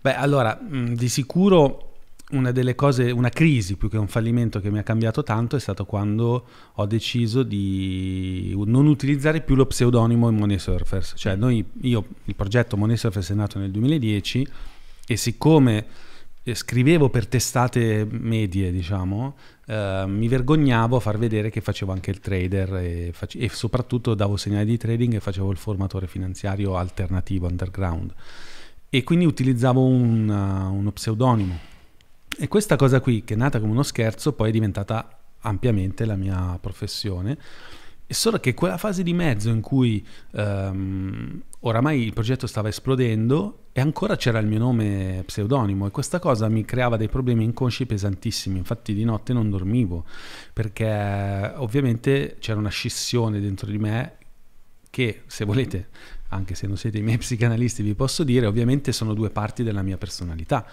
Beh, 0.00 0.14
allora, 0.14 0.58
di 0.60 1.08
sicuro 1.08 1.92
una 2.30 2.50
delle 2.50 2.74
cose, 2.74 3.10
una 3.12 3.28
crisi 3.28 3.76
più 3.76 3.88
che 3.88 3.96
un 3.96 4.08
fallimento 4.08 4.60
che 4.60 4.70
mi 4.70 4.78
ha 4.78 4.82
cambiato 4.82 5.22
tanto 5.22 5.54
è 5.54 5.60
stato 5.60 5.84
quando 5.84 6.44
ho 6.74 6.86
deciso 6.86 7.44
di 7.44 8.52
non 8.66 8.86
utilizzare 8.86 9.42
più 9.42 9.54
lo 9.54 9.66
pseudonimo 9.66 10.28
in 10.28 10.36
Money 10.36 10.58
Surfers. 10.58 11.14
Cioè, 11.16 11.36
noi, 11.36 11.64
io, 11.82 12.06
il 12.24 12.34
progetto 12.34 12.76
Money 12.76 12.96
Surfers 12.96 13.30
è 13.30 13.34
nato 13.34 13.58
nel 13.58 13.70
2010 13.70 14.48
e 15.06 15.16
siccome 15.16 15.86
eh, 16.42 16.54
scrivevo 16.54 17.10
per 17.10 17.28
testate 17.28 18.06
medie, 18.08 18.72
diciamo, 18.72 19.36
eh, 19.66 20.04
mi 20.06 20.28
vergognavo 20.28 20.96
a 20.96 21.00
far 21.00 21.18
vedere 21.18 21.50
che 21.50 21.60
facevo 21.60 21.92
anche 21.92 22.10
il 22.10 22.20
trader 22.20 22.74
e, 22.76 23.10
face- 23.12 23.38
e 23.38 23.48
soprattutto 23.48 24.14
davo 24.14 24.36
segnali 24.36 24.66
di 24.66 24.76
trading 24.76 25.14
e 25.14 25.20
facevo 25.20 25.50
il 25.50 25.58
formatore 25.58 26.06
finanziario 26.06 26.76
alternativo, 26.76 27.46
underground. 27.46 28.12
E 28.88 29.02
quindi 29.04 29.24
utilizzavo 29.26 29.84
un, 29.84 30.28
uh, 30.28 30.74
uno 30.74 30.92
pseudonimo 30.92 31.74
e 32.38 32.48
questa 32.48 32.76
cosa 32.76 33.00
qui, 33.00 33.24
che 33.24 33.32
è 33.32 33.36
nata 33.36 33.58
come 33.58 33.72
uno 33.72 33.82
scherzo, 33.82 34.32
poi 34.34 34.50
è 34.50 34.52
diventata 34.52 35.08
ampiamente 35.40 36.04
la 36.04 36.16
mia 36.16 36.58
professione. 36.60 37.38
E 38.06 38.14
solo 38.14 38.38
che 38.38 38.52
quella 38.52 38.76
fase 38.76 39.02
di 39.02 39.14
mezzo 39.14 39.48
in 39.48 39.60
cui 39.62 40.06
um, 40.32 41.42
oramai 41.68 42.02
il 42.02 42.12
progetto 42.12 42.46
stava 42.46 42.68
esplodendo 42.68 43.64
e 43.72 43.80
ancora 43.80 44.16
c'era 44.16 44.38
il 44.38 44.46
mio 44.46 44.58
nome 44.58 45.22
pseudonimo 45.26 45.86
e 45.86 45.90
questa 45.90 46.18
cosa 46.18 46.48
mi 46.48 46.64
creava 46.64 46.96
dei 46.96 47.08
problemi 47.08 47.44
inconsci 47.44 47.86
pesantissimi, 47.86 48.58
infatti 48.58 48.94
di 48.94 49.04
notte 49.04 49.32
non 49.32 49.50
dormivo 49.50 50.04
perché 50.52 51.52
ovviamente 51.56 52.36
c'era 52.38 52.58
una 52.58 52.70
scissione 52.70 53.40
dentro 53.40 53.70
di 53.70 53.78
me 53.78 54.16
che 54.90 55.22
se 55.26 55.44
volete 55.44 55.88
anche 56.28 56.54
se 56.54 56.66
non 56.66 56.76
siete 56.76 56.98
i 56.98 57.02
miei 57.02 57.18
psicanalisti, 57.18 57.82
vi 57.82 57.94
posso 57.94 58.24
dire, 58.24 58.46
ovviamente 58.46 58.92
sono 58.92 59.14
due 59.14 59.30
parti 59.30 59.62
della 59.62 59.82
mia 59.82 59.96
personalità. 59.96 60.66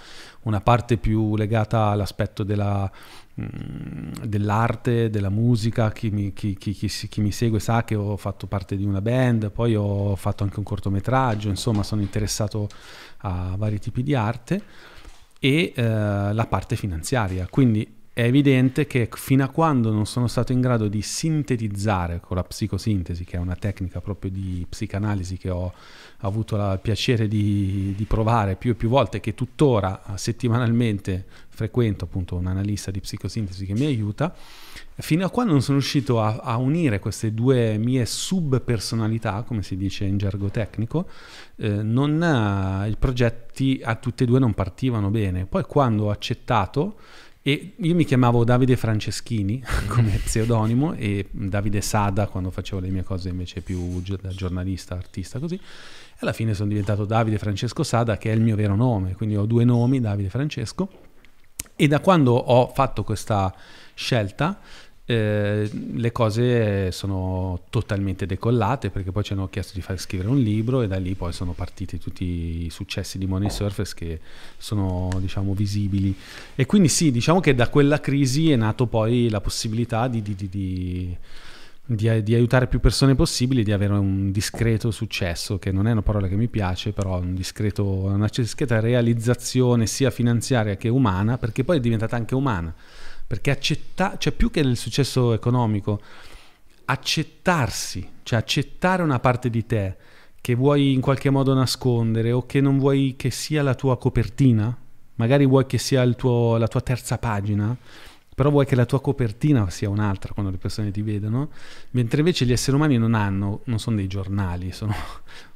Una 0.43 0.61
parte 0.61 0.97
più 0.97 1.35
legata 1.35 1.87
all'aspetto 1.87 2.43
della, 2.43 2.91
dell'arte, 3.35 5.09
della 5.09 5.29
musica, 5.29 5.91
chi 5.91 6.11
mi, 6.11 6.33
chi, 6.33 6.55
chi, 6.55 6.73
chi 6.73 7.21
mi, 7.21 7.31
segue 7.31 7.59
sa 7.59 7.83
che 7.83 7.95
ho 7.95 8.15
fatto 8.15 8.45
parte 8.45 8.75
di 8.75 8.85
una 8.85 9.01
band, 9.01 9.49
poi 9.51 9.75
ho 9.75 10.15
fatto 10.15 10.43
anche 10.43 10.59
un 10.59 10.65
cortometraggio, 10.65 11.49
insomma 11.49 11.81
sono 11.81 12.01
interessato 12.01 12.67
a 13.19 13.55
vari 13.57 13.79
tipi 13.79 14.03
di 14.03 14.13
arte 14.13 14.61
e 15.39 15.73
eh, 15.75 15.83
la 15.83 16.45
parte 16.47 16.75
finanziaria. 16.75 17.47
Quindi 17.49 18.01
è 18.15 18.21
evidente 18.21 18.85
che 18.85 19.09
fino 19.11 19.43
a 19.43 19.49
quando 19.49 19.91
non 19.91 20.05
sono 20.05 20.27
stato 20.27 20.51
in 20.51 20.61
grado 20.61 20.87
di 20.87 21.01
sintetizzare 21.01 22.19
con 22.19 22.37
la 22.37 22.43
psicosintesi, 22.43 23.23
che 23.23 23.37
è 23.37 23.39
una 23.39 23.55
tecnica 23.55 24.01
proprio 24.01 24.29
di 24.29 24.63
psicanalisi 24.69 25.37
che 25.37 25.49
ho 25.49 25.73
avuto 26.19 26.55
il 26.55 26.79
piacere 26.79 27.27
di, 27.27 27.95
di 27.97 28.03
provare 28.05 28.55
più 28.55 28.71
e 28.71 28.75
più 28.75 28.87
volte, 28.87 29.19
che 29.19 29.33
tuttora 29.33 30.03
settimanalmente 30.13 31.25
frequento 31.49 32.05
appunto 32.05 32.35
un 32.35 32.45
analista 32.45 32.91
di 32.91 32.99
psicosintesi 32.99 33.65
che 33.65 33.73
mi 33.73 33.85
aiuta, 33.85 34.31
fino 34.95 35.25
a 35.25 35.31
quando 35.31 35.53
non 35.53 35.63
sono 35.63 35.79
riuscito 35.79 36.21
a, 36.21 36.35
a 36.35 36.57
unire 36.57 36.99
queste 36.99 37.33
due 37.33 37.79
mie 37.79 38.05
subpersonalità, 38.05 39.41
come 39.41 39.63
si 39.63 39.75
dice 39.75 40.05
in 40.05 40.17
gergo 40.17 40.49
tecnico, 40.49 41.07
eh, 41.55 41.81
non, 41.81 42.21
eh, 42.21 42.89
i 42.89 42.95
progetti 42.95 43.81
a 43.83 43.95
tutte 43.95 44.23
e 44.23 44.27
due 44.27 44.37
non 44.37 44.53
partivano 44.53 45.09
bene. 45.09 45.47
Poi 45.47 45.63
quando 45.63 46.05
ho 46.05 46.09
accettato 46.11 46.97
e 47.45 47.73
io 47.75 47.93
mi 47.93 48.05
chiamavo 48.05 48.45
Davide 48.45 48.77
Franceschini 48.77 49.61
come 49.89 50.17
pseudonimo 50.23 50.93
e 50.93 51.27
Davide 51.29 51.81
Sada 51.81 52.27
quando 52.27 52.49
facevo 52.51 52.79
le 52.79 52.87
mie 52.87 53.03
cose 53.03 53.27
invece 53.27 53.59
più 53.59 54.01
da 54.01 54.29
giornalista, 54.29 54.95
artista 54.95 55.39
così. 55.39 55.55
E 55.55 56.17
alla 56.19 56.31
fine 56.31 56.53
sono 56.53 56.69
diventato 56.69 57.03
Davide 57.03 57.37
Francesco 57.37 57.83
Sada 57.83 58.17
che 58.17 58.31
è 58.31 58.33
il 58.33 58.39
mio 58.39 58.55
vero 58.55 58.77
nome, 58.77 59.15
quindi 59.15 59.35
ho 59.35 59.45
due 59.45 59.65
nomi, 59.65 59.99
Davide 59.99 60.29
Francesco. 60.29 60.89
E 61.75 61.87
da 61.87 61.99
quando 61.99 62.31
ho 62.31 62.71
fatto 62.73 63.03
questa 63.03 63.53
scelta 63.93 64.61
eh, 65.05 65.69
le 65.95 66.11
cose 66.13 66.91
sono 66.93 67.63
totalmente 67.69 68.25
decollate 68.25 68.89
perché 68.89 69.11
poi 69.11 69.23
ci 69.23 69.33
hanno 69.33 69.49
chiesto 69.49 69.73
di 69.75 69.81
far 69.81 69.99
scrivere 69.99 70.29
un 70.29 70.39
libro 70.39 70.81
e 70.81 70.87
da 70.87 70.97
lì 70.97 71.13
poi 71.13 71.33
sono 71.33 71.51
partiti 71.51 71.99
tutti 71.99 72.65
i 72.65 72.69
successi 72.69 73.17
di 73.17 73.25
Money 73.25 73.49
Surface 73.49 73.93
che 73.95 74.19
sono 74.57 75.09
diciamo 75.17 75.53
visibili. 75.53 76.15
E 76.55 76.65
quindi 76.65 76.87
sì 76.87 77.11
diciamo 77.11 77.41
che 77.41 77.53
da 77.53 77.67
quella 77.67 77.99
crisi 77.99 78.51
è 78.51 78.55
nato 78.55 78.87
poi 78.87 79.29
la 79.29 79.41
possibilità 79.41 80.07
di, 80.07 80.21
di 80.21 80.35
di, 81.85 82.23
di, 82.23 82.33
aiutare 82.33 82.67
più 82.67 82.79
persone 82.79 83.13
possibili, 83.13 83.61
di 83.61 83.73
avere 83.73 83.91
un 83.91 84.31
discreto 84.31 84.89
successo, 84.89 85.59
che 85.59 85.69
non 85.73 85.85
è 85.85 85.91
una 85.91 86.01
parola 86.01 86.29
che 86.29 86.35
mi 86.37 86.47
piace, 86.47 86.93
però 86.93 87.19
un 87.19 87.35
discreto, 87.35 87.85
una 87.85 88.29
discreta 88.33 88.79
realizzazione 88.79 89.85
sia 89.85 90.09
finanziaria 90.09 90.77
che 90.77 90.87
umana, 90.87 91.37
perché 91.37 91.65
poi 91.65 91.77
è 91.77 91.79
diventata 91.81 92.15
anche 92.15 92.35
umana 92.35 92.73
perché 93.33 93.49
accettare, 93.49 94.17
cioè 94.19 94.31
più 94.31 94.51
che 94.51 94.59
il 94.59 94.77
successo 94.77 95.33
economico, 95.33 95.99
accettarsi, 96.85 98.07
cioè 98.21 98.37
accettare 98.37 99.01
una 99.01 99.19
parte 99.19 99.49
di 99.49 99.65
te 99.65 99.95
che 100.39 100.53
vuoi 100.53 100.93
in 100.93 101.01
qualche 101.01 101.31
modo 101.31 101.51
nascondere 101.55 102.31
o 102.31 102.45
che 102.45 102.61
non 102.61 102.77
vuoi 102.77 103.15
che 103.17 103.31
sia 103.31 103.63
la 103.63 103.73
tua 103.73 103.97
copertina, 103.97 104.77
magari 105.15 105.47
vuoi 105.47 105.65
che 105.65 105.79
sia 105.79 106.07
tuo, 106.11 106.57
la 106.57 106.67
tua 106.67 106.81
terza 106.81 107.17
pagina, 107.17 107.75
però 108.35 108.51
vuoi 108.51 108.67
che 108.67 108.75
la 108.75 108.85
tua 108.85 109.01
copertina 109.01 109.67
sia 109.71 109.89
un'altra 109.89 110.33
quando 110.33 110.51
le 110.51 110.57
persone 110.57 110.91
ti 110.91 111.01
vedono, 111.01 111.49
mentre 111.91 112.19
invece 112.19 112.45
gli 112.45 112.51
esseri 112.51 112.75
umani 112.75 112.99
non 112.99 113.15
hanno, 113.15 113.61
non 113.63 113.79
sono 113.79 113.95
dei 113.95 114.07
giornali, 114.07 114.71
sono, 114.71 114.93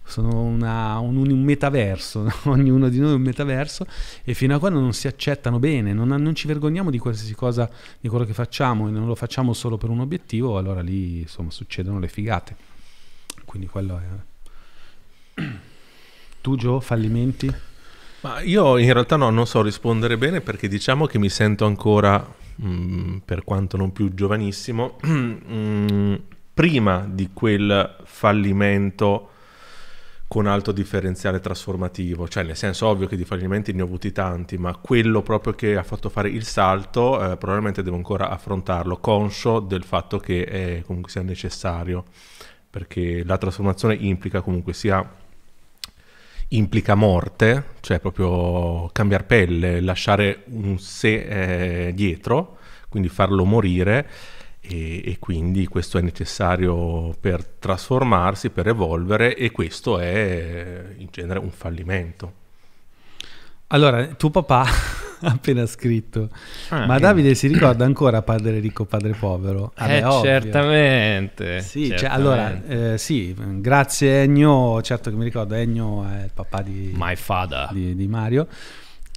sono 0.07 0.41
una, 0.41 0.97
un, 0.99 1.17
un, 1.17 1.43
metaverso, 1.43 2.23
no? 2.23 2.33
ognuno 2.45 2.87
di 2.89 2.99
noi 2.99 3.11
è 3.11 3.15
un 3.15 3.21
metaverso 3.21 3.85
e 4.23 4.33
fino 4.33 4.55
a 4.55 4.59
quando 4.59 4.79
non 4.79 4.93
si 4.93 5.07
accettano 5.07 5.59
bene, 5.59 5.93
non, 5.93 6.07
non, 6.07 6.33
ci 6.33 6.47
vergogniamo 6.47 6.89
di 6.89 6.97
qualsiasi 6.97 7.35
cosa, 7.35 7.69
di 7.99 8.07
quello 8.07 8.23
che 8.23 8.33
facciamo 8.33 8.87
e 8.87 8.91
non 8.91 9.05
lo 9.05 9.15
facciamo 9.15 9.53
solo 9.53 9.77
per 9.77 9.89
un 9.89 9.99
obiettivo, 9.99 10.57
allora 10.57 10.81
lì 10.81 11.19
insomma 11.21 11.51
succedono 11.51 11.99
le 11.99 12.07
figate. 12.07 12.55
Quindi 13.45 13.67
quello 13.67 13.99
è... 15.35 15.41
Tu 16.41 16.55
Gio, 16.55 16.79
fallimenti? 16.79 17.53
Ma 18.21 18.39
io 18.41 18.77
in 18.77 18.91
realtà 18.93 19.17
no, 19.17 19.29
non 19.29 19.45
so 19.45 19.61
rispondere 19.61 20.17
bene 20.17 20.39
perché 20.39 20.69
diciamo 20.69 21.05
che 21.05 21.19
mi 21.19 21.29
sento 21.29 21.65
ancora, 21.65 22.25
mh, 22.55 22.69
mm, 22.69 23.17
per 23.25 23.43
quanto 23.43 23.75
non 23.75 23.91
più 23.91 24.13
giovanissimo, 24.13 24.97
mh, 25.01 25.09
mm, 25.51 26.15
prima 26.53 27.05
di 27.09 27.29
quel 27.33 27.97
fallimento 28.05 29.31
con 30.27 30.45
alto 30.45 30.73
differenziale 30.73 31.39
trasformativo, 31.39 32.27
cioè 32.27 32.43
nel 32.43 32.57
senso 32.57 32.87
ovvio 32.87 33.07
che 33.07 33.15
di 33.15 33.23
fallimenti 33.23 33.71
ne 33.71 33.81
ho 33.81 33.85
avuti 33.85 34.11
tanti, 34.11 34.57
ma 34.57 34.75
quello 34.75 35.21
proprio 35.21 35.53
che 35.53 35.77
ha 35.77 35.83
fatto 35.83 36.09
fare 36.09 36.29
il 36.29 36.43
salto 36.43 37.15
eh, 37.15 37.37
probabilmente 37.37 37.81
devo 37.81 37.95
ancora 37.95 38.29
affrontarlo, 38.29 38.97
conscio 38.97 39.59
del 39.59 39.83
fatto 39.83 40.19
che 40.19 40.43
è, 40.43 40.83
comunque 40.85 41.11
sia 41.11 41.21
necessario, 41.21 42.03
perché 42.69 43.23
la 43.23 43.37
trasformazione 43.37 43.95
implica 43.95 44.41
comunque 44.41 44.73
sia 44.73 45.09
implica 46.49 46.95
morte, 46.95 47.63
cioè 47.79 47.99
proprio 47.99 48.89
cambiare 48.91 49.23
pelle, 49.23 49.81
lasciare 49.81 50.43
un 50.47 50.77
sé 50.77 51.87
eh, 51.87 51.93
dietro, 51.93 52.57
quindi 52.89 53.09
farlo 53.09 53.45
morire 53.45 54.07
e, 54.67 55.01
e, 55.05 55.17
quindi 55.19 55.65
questo 55.67 55.97
è 55.97 56.01
necessario 56.01 57.15
per 57.19 57.45
trasformarsi, 57.45 58.49
per 58.49 58.67
evolvere 58.67 59.35
e 59.35 59.51
questo 59.51 59.99
è 59.99 60.93
in 60.97 61.07
genere 61.09 61.39
un 61.39 61.51
fallimento. 61.51 62.45
Allora, 63.67 64.05
tuo 64.07 64.29
papà 64.29 64.63
ha 65.21 65.29
appena 65.29 65.65
scritto, 65.65 66.29
ah, 66.69 66.85
ma 66.85 66.99
Davide 66.99 67.35
si 67.35 67.47
ricorda 67.47 67.83
ancora 67.83 68.21
padre 68.21 68.59
ricco, 68.59 68.85
padre 68.85 69.13
povero? 69.13 69.73
Vabbè, 69.75 70.05
eh, 70.05 70.21
certamente. 70.21 71.61
Sì, 71.61 71.87
certamente. 71.87 71.97
Cioè, 71.97 72.09
allora, 72.09 72.63
eh, 72.65 72.97
sì, 72.97 73.35
grazie 73.59 74.21
Ennio, 74.21 74.81
certo 74.81 75.09
che 75.09 75.15
mi 75.15 75.25
ricordo, 75.25 75.55
Ennio 75.55 76.05
è 76.05 76.23
il 76.23 76.31
papà 76.33 76.61
di, 76.61 76.91
My 76.95 77.15
father. 77.15 77.69
di, 77.71 77.95
di 77.95 78.07
Mario. 78.07 78.47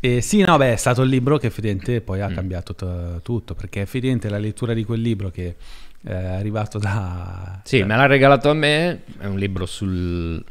E 0.01 0.23
sì, 0.23 0.43
no, 0.43 0.57
beh, 0.57 0.73
è 0.73 0.77
stato 0.77 1.03
il 1.03 1.11
libro 1.11 1.37
che 1.37 1.49
effettivamente 1.49 2.01
poi 2.01 2.23
ha 2.23 2.31
mm. 2.31 2.35
cambiato 2.35 2.75
t- 2.75 3.23
tutto, 3.23 3.55
perché 3.55 3.83
effettivamente 3.83 4.31
la 4.31 4.39
lettura 4.39 4.73
di 4.73 4.83
quel 4.83 5.01
libro 5.01 5.31
che 5.31 5.57
è 6.03 6.13
arrivato 6.15 6.79
da... 6.79 7.61
Sì, 7.65 7.81
da... 7.81 7.85
me 7.85 7.97
l'ha 7.97 8.07
regalato 8.07 8.49
a 8.49 8.55
me, 8.55 9.03
è 9.19 9.27
un 9.27 9.39
libro 9.39 9.67
sul... 9.67 10.43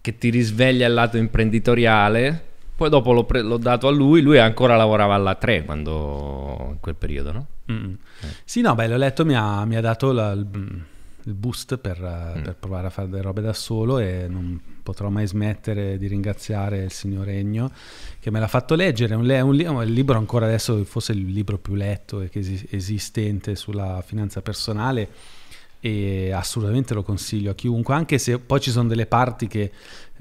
che 0.00 0.18
ti 0.18 0.30
risveglia 0.30 0.88
il 0.88 0.94
lato 0.94 1.16
imprenditoriale, 1.16 2.44
poi 2.74 2.88
dopo 2.88 3.12
l'ho, 3.12 3.24
pre- 3.24 3.42
l'ho 3.42 3.58
dato 3.58 3.86
a 3.86 3.92
lui, 3.92 4.22
lui 4.22 4.38
ancora 4.38 4.76
lavorava 4.76 5.14
alla 5.14 5.36
3 5.36 5.64
quando... 5.64 6.70
in 6.72 6.80
quel 6.80 6.96
periodo, 6.96 7.32
no? 7.32 7.46
Mm. 7.70 7.92
Eh. 8.22 8.26
Sì, 8.44 8.60
no, 8.60 8.74
beh, 8.74 8.88
l'ho 8.88 8.96
letto, 8.96 9.24
mi 9.24 9.36
ha, 9.36 9.64
mi 9.64 9.76
ha 9.76 9.80
dato 9.80 10.10
la, 10.10 10.36
il 11.24 11.34
boost 11.34 11.76
per, 11.78 11.98
mm. 12.00 12.42
per, 12.42 12.56
provare 12.56 12.86
a 12.86 12.90
fare 12.90 13.08
delle 13.08 13.22
robe 13.22 13.40
da 13.40 13.52
solo 13.52 13.98
e 13.98 14.26
non 14.28 14.60
potrò 14.82 15.08
mai 15.08 15.26
smettere 15.26 15.98
di 15.98 16.06
ringraziare 16.06 16.84
il 16.84 16.90
signor 16.90 17.26
Regno 17.26 17.70
che 18.18 18.30
me 18.30 18.40
l'ha 18.40 18.48
fatto 18.48 18.74
leggere. 18.74 19.14
Un, 19.14 19.28
un, 19.28 19.66
un, 19.66 19.84
libro 19.84 20.16
ancora 20.16 20.46
adesso 20.46 20.82
forse 20.84 21.12
il 21.12 21.24
libro 21.24 21.58
più 21.58 21.74
letto 21.74 22.26
esistente 22.32 23.54
sulla 23.56 24.02
finanza 24.04 24.42
personale 24.42 25.08
e 25.80 26.30
assolutamente 26.30 26.92
lo 26.92 27.02
consiglio 27.02 27.52
a 27.52 27.54
chiunque, 27.54 27.94
anche 27.94 28.18
se 28.18 28.38
poi 28.38 28.60
ci 28.60 28.70
sono 28.70 28.88
delle 28.88 29.06
parti 29.06 29.46
che 29.46 29.72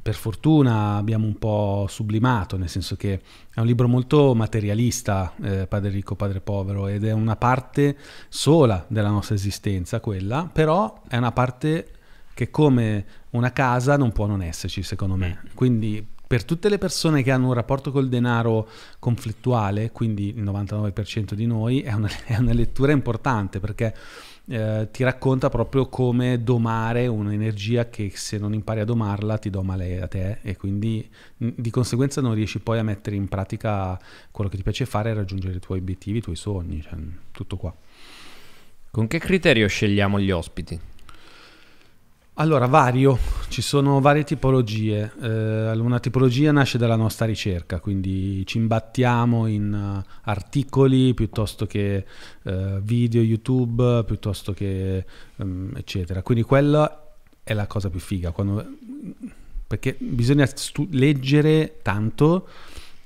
per 0.09 0.17
fortuna 0.17 0.95
abbiamo 0.95 1.27
un 1.27 1.37
po' 1.37 1.85
sublimato, 1.87 2.57
nel 2.57 2.67
senso 2.67 2.95
che 2.95 3.21
è 3.53 3.59
un 3.59 3.67
libro 3.67 3.87
molto 3.87 4.33
materialista, 4.33 5.35
eh, 5.39 5.67
Padre 5.67 5.91
ricco, 5.91 6.15
Padre 6.15 6.41
povero, 6.41 6.87
ed 6.87 7.03
è 7.03 7.11
una 7.11 7.35
parte 7.35 7.95
sola 8.27 8.83
della 8.87 9.09
nostra 9.09 9.35
esistenza, 9.35 9.99
quella, 9.99 10.49
però 10.51 11.03
è 11.07 11.15
una 11.15 11.31
parte 11.31 11.91
che 12.33 12.49
come 12.49 13.05
una 13.31 13.53
casa 13.53 13.97
non 13.97 14.11
può 14.11 14.25
non 14.25 14.41
esserci, 14.41 14.81
secondo 14.81 15.15
me. 15.15 15.43
Quindi 15.53 16.03
per 16.25 16.43
tutte 16.43 16.69
le 16.69 16.79
persone 16.79 17.21
che 17.21 17.29
hanno 17.29 17.45
un 17.45 17.53
rapporto 17.53 17.91
col 17.91 18.09
denaro 18.09 18.67
conflittuale, 18.97 19.91
quindi 19.91 20.29
il 20.29 20.43
99% 20.43 21.33
di 21.33 21.45
noi, 21.45 21.81
è 21.81 21.93
una, 21.93 22.09
è 22.25 22.35
una 22.37 22.53
lettura 22.53 22.93
importante 22.93 23.59
perché 23.59 23.93
eh, 24.49 24.87
ti 24.91 25.03
racconta 25.03 25.49
proprio 25.49 25.87
come 25.89 26.41
domare 26.41 27.05
un'energia 27.05 27.87
che 27.89 28.11
se 28.15 28.39
non 28.39 28.53
impari 28.53 28.79
a 28.79 28.85
domarla 28.85 29.37
ti 29.37 29.51
doma 29.51 29.75
lei 29.75 29.99
a 29.99 30.07
te 30.07 30.39
e 30.41 30.57
quindi 30.57 31.07
di 31.37 31.69
conseguenza 31.69 32.19
non 32.19 32.33
riesci 32.33 32.59
poi 32.59 32.79
a 32.79 32.83
mettere 32.83 33.15
in 33.15 33.27
pratica 33.27 33.99
quello 34.31 34.49
che 34.49 34.57
ti 34.57 34.63
piace 34.63 34.87
fare 34.87 35.11
e 35.11 35.13
raggiungere 35.13 35.55
i 35.55 35.59
tuoi 35.59 35.77
obiettivi, 35.77 36.17
i 36.17 36.21
tuoi 36.21 36.35
sogni, 36.35 36.81
cioè, 36.81 36.95
tutto 37.31 37.57
qua. 37.57 37.75
Con 38.89 39.05
che 39.05 39.19
criterio 39.19 39.67
scegliamo 39.67 40.19
gli 40.19 40.31
ospiti? 40.31 40.79
Allora, 42.39 42.67
vario, 42.67 43.19
ci 43.49 43.61
sono 43.61 43.99
varie 43.99 44.23
tipologie. 44.23 45.11
Eh, 45.21 45.71
una 45.71 45.99
tipologia 45.99 46.53
nasce 46.53 46.77
dalla 46.77 46.95
nostra 46.95 47.25
ricerca, 47.25 47.81
quindi 47.81 48.45
ci 48.45 48.55
imbattiamo 48.59 49.45
in 49.45 49.73
uh, 49.73 50.09
articoli 50.23 51.13
piuttosto 51.13 51.65
che 51.65 52.05
uh, 52.43 52.79
video 52.79 53.21
YouTube, 53.21 54.05
piuttosto 54.05 54.53
che 54.53 55.05
um, 55.35 55.73
eccetera. 55.75 56.21
Quindi 56.21 56.45
quella 56.45 57.09
è 57.43 57.53
la 57.53 57.67
cosa 57.67 57.89
più 57.89 57.99
figa, 57.99 58.31
quando, 58.31 58.65
perché 59.67 59.97
bisogna 59.99 60.45
stu- 60.45 60.87
leggere 60.91 61.79
tanto 61.81 62.47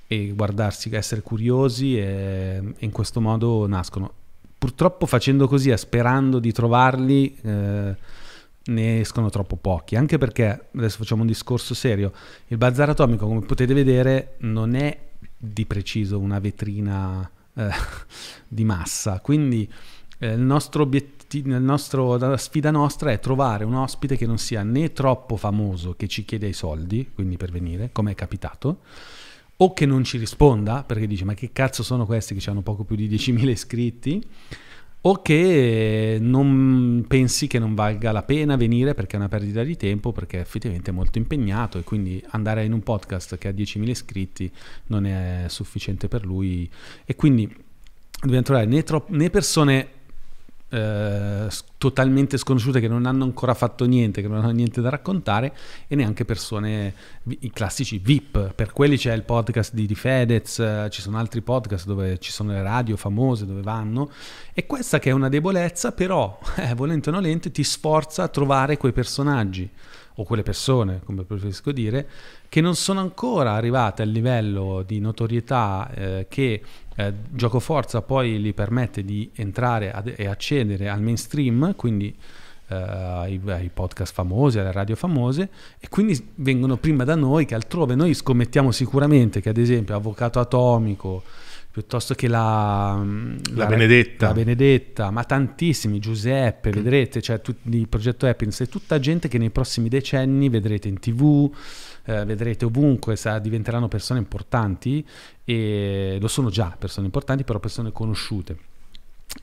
e 0.05 0.31
guardarsi, 0.35 0.93
essere 0.93 1.21
curiosi 1.21 1.97
e, 1.97 2.61
e, 2.77 2.85
in 2.85 2.91
questo 2.91 3.19
modo 3.19 3.65
nascono. 3.65 4.13
Purtroppo 4.59 5.07
facendo 5.07 5.47
così, 5.47 5.75
sperando 5.75 6.37
di 6.37 6.51
trovarli... 6.51 7.35
Eh, 7.41 8.21
ne 8.65 8.99
escono 8.99 9.29
troppo 9.29 9.55
pochi, 9.55 9.95
anche 9.95 10.17
perché, 10.17 10.67
adesso 10.75 10.97
facciamo 10.97 11.21
un 11.21 11.27
discorso 11.27 11.73
serio, 11.73 12.11
il 12.47 12.57
bazar 12.57 12.89
atomico, 12.89 13.27
come 13.27 13.41
potete 13.41 13.73
vedere, 13.73 14.35
non 14.39 14.75
è 14.75 14.97
di 15.37 15.65
preciso 15.65 16.19
una 16.19 16.39
vetrina 16.39 17.29
eh, 17.55 17.69
di 18.47 18.63
massa, 18.63 19.19
quindi 19.19 19.69
eh, 20.19 20.33
il 20.33 20.41
nostro 20.41 20.83
obiettivo, 20.83 21.57
nostro, 21.59 22.17
la 22.17 22.37
sfida 22.37 22.71
nostra 22.71 23.11
è 23.11 23.19
trovare 23.19 23.63
un 23.63 23.73
ospite 23.73 24.15
che 24.15 24.25
non 24.25 24.37
sia 24.37 24.61
né 24.63 24.93
troppo 24.93 25.35
famoso 25.35 25.95
che 25.97 26.07
ci 26.07 26.25
chiede 26.25 26.47
i 26.47 26.53
soldi, 26.53 27.09
quindi 27.13 27.37
per 27.37 27.51
venire, 27.51 27.89
come 27.91 28.11
è 28.11 28.15
capitato, 28.15 28.81
o 29.57 29.73
che 29.73 29.85
non 29.85 30.03
ci 30.03 30.17
risponda 30.17 30.83
perché 30.83 31.07
dice 31.07 31.25
ma 31.25 31.33
che 31.33 31.51
cazzo 31.51 31.83
sono 31.83 32.05
questi 32.05 32.35
che 32.35 32.49
hanno 32.49 32.61
poco 32.61 32.83
più 32.83 32.95
di 32.95 33.09
10.000 33.09 33.49
iscritti, 33.49 34.23
o 35.05 35.21
che 35.21 36.17
non 36.21 37.03
pensi 37.07 37.47
che 37.47 37.59
non 37.59 37.75
valga 37.75 38.11
la 38.11 38.23
pena 38.23 38.55
venire 38.55 38.93
perché 38.93 39.15
è 39.15 39.19
una 39.19 39.27
perdita 39.27 39.63
di 39.63 39.75
tempo, 39.75 40.11
perché 40.11 40.39
effettivamente 40.39 40.91
è 40.91 40.93
molto 40.93 41.17
impegnato 41.17 41.77
e 41.77 41.83
quindi 41.83 42.23
andare 42.29 42.63
in 42.63 42.71
un 42.71 42.81
podcast 42.81 43.37
che 43.37 43.49
ha 43.49 43.51
10.000 43.51 43.89
iscritti 43.89 44.51
non 44.87 45.05
è 45.05 45.45
sufficiente 45.47 46.07
per 46.07 46.25
lui. 46.25 46.69
E 47.05 47.15
quindi 47.15 47.53
dobbiamo 48.21 48.43
trovare 48.43 48.65
né, 48.65 48.83
tro- 48.83 49.05
né 49.09 49.29
persone 49.29 49.87
eh, 50.73 51.47
totalmente 51.77 52.37
sconosciute 52.37 52.79
che 52.79 52.87
non 52.87 53.05
hanno 53.05 53.23
ancora 53.23 53.53
fatto 53.53 53.85
niente, 53.85 54.21
che 54.21 54.27
non 54.27 54.39
hanno 54.39 54.51
niente 54.51 54.81
da 54.81 54.89
raccontare 54.89 55.53
e 55.87 55.95
neanche 55.95 56.25
persone, 56.25 56.93
i 57.27 57.51
classici 57.51 57.99
VIP. 57.99 58.53
Per 58.53 58.73
quelli 58.73 58.97
c'è 58.97 59.13
il 59.13 59.21
podcast 59.21 59.73
di, 59.73 59.85
di 59.85 59.93
Fedez, 59.93 60.57
eh, 60.59 60.87
ci 60.89 61.01
sono 61.01 61.19
altri 61.19 61.41
podcast 61.41 61.85
dove 61.85 62.17
ci 62.17 62.31
sono 62.31 62.51
le 62.51 62.63
radio 62.63 62.97
famose 62.97 63.45
dove 63.45 63.61
vanno 63.61 64.09
e 64.53 64.65
questa 64.65 64.97
che 64.97 65.11
è 65.11 65.13
una 65.13 65.29
debolezza 65.29 65.91
però, 65.91 66.39
eh, 66.57 66.73
volente 66.73 67.09
o 67.09 67.11
nolente, 67.13 67.51
ti 67.51 67.63
sforza 67.63 68.23
a 68.23 68.27
trovare 68.27 68.77
quei 68.77 68.93
personaggi 68.93 69.69
o 70.15 70.23
quelle 70.23 70.43
persone, 70.43 71.01
come 71.03 71.23
preferisco 71.23 71.71
dire, 71.71 72.07
che 72.49 72.61
non 72.61 72.75
sono 72.75 72.99
ancora 72.99 73.53
arrivate 73.53 74.03
al 74.03 74.09
livello 74.09 74.83
di 74.85 74.99
notorietà 74.99 75.89
eh, 75.93 76.27
che 76.29 76.61
eh, 76.95 77.13
Gioco 77.31 77.59
Forza 77.59 78.01
poi 78.01 78.39
gli 78.39 78.53
permette 78.53 79.03
di 79.03 79.29
entrare 79.35 79.91
ad, 79.91 80.13
e 80.15 80.27
accedere 80.27 80.89
al 80.89 81.01
mainstream, 81.01 81.75
quindi 81.75 82.15
eh, 82.67 82.75
ai, 82.75 83.41
ai, 83.45 83.69
podcast 83.73 84.13
famosi, 84.13 84.59
alle 84.59 84.71
radio 84.71 84.95
famose, 84.95 85.49
e 85.79 85.89
quindi 85.89 86.31
vengono 86.35 86.77
prima 86.77 87.03
da 87.03 87.15
noi 87.15 87.45
che 87.45 87.55
altrove. 87.55 87.95
Noi 87.95 88.13
scommettiamo 88.13 88.71
sicuramente 88.71 89.41
che 89.41 89.49
ad 89.49 89.57
esempio 89.57 89.95
Avvocato 89.95 90.39
Atomico, 90.39 91.23
piuttosto 91.73 92.13
che 92.13 92.27
la, 92.27 93.03
la, 93.03 93.63
la, 93.63 93.65
Benedetta. 93.65 94.27
la, 94.27 94.33
Benedetta. 94.33 95.09
ma 95.09 95.23
tantissimi, 95.23 95.97
Giuseppe, 95.97 96.69
mm. 96.69 96.73
vedrete, 96.73 97.21
cioè 97.21 97.41
tutti, 97.41 97.75
il 97.75 97.87
progetto 97.87 98.27
Happiness, 98.27 98.61
è 98.61 98.67
tutta 98.67 98.99
gente 98.99 99.27
che 99.27 99.39
nei 99.39 99.49
prossimi 99.49 99.89
decenni 99.89 100.49
vedrete 100.49 100.87
in 100.87 100.99
tv, 100.99 101.51
eh, 102.05 102.25
vedrete 102.25 102.65
ovunque, 102.65 103.15
sa, 103.15 103.39
diventeranno 103.39 103.87
persone 103.87 104.19
importanti 104.19 105.03
e 105.45 106.17
lo 106.19 106.27
sono 106.27 106.49
già 106.49 106.75
persone 106.77 107.05
importanti, 107.05 107.43
però 107.43 107.59
persone 107.59 107.91
conosciute. 107.91 108.71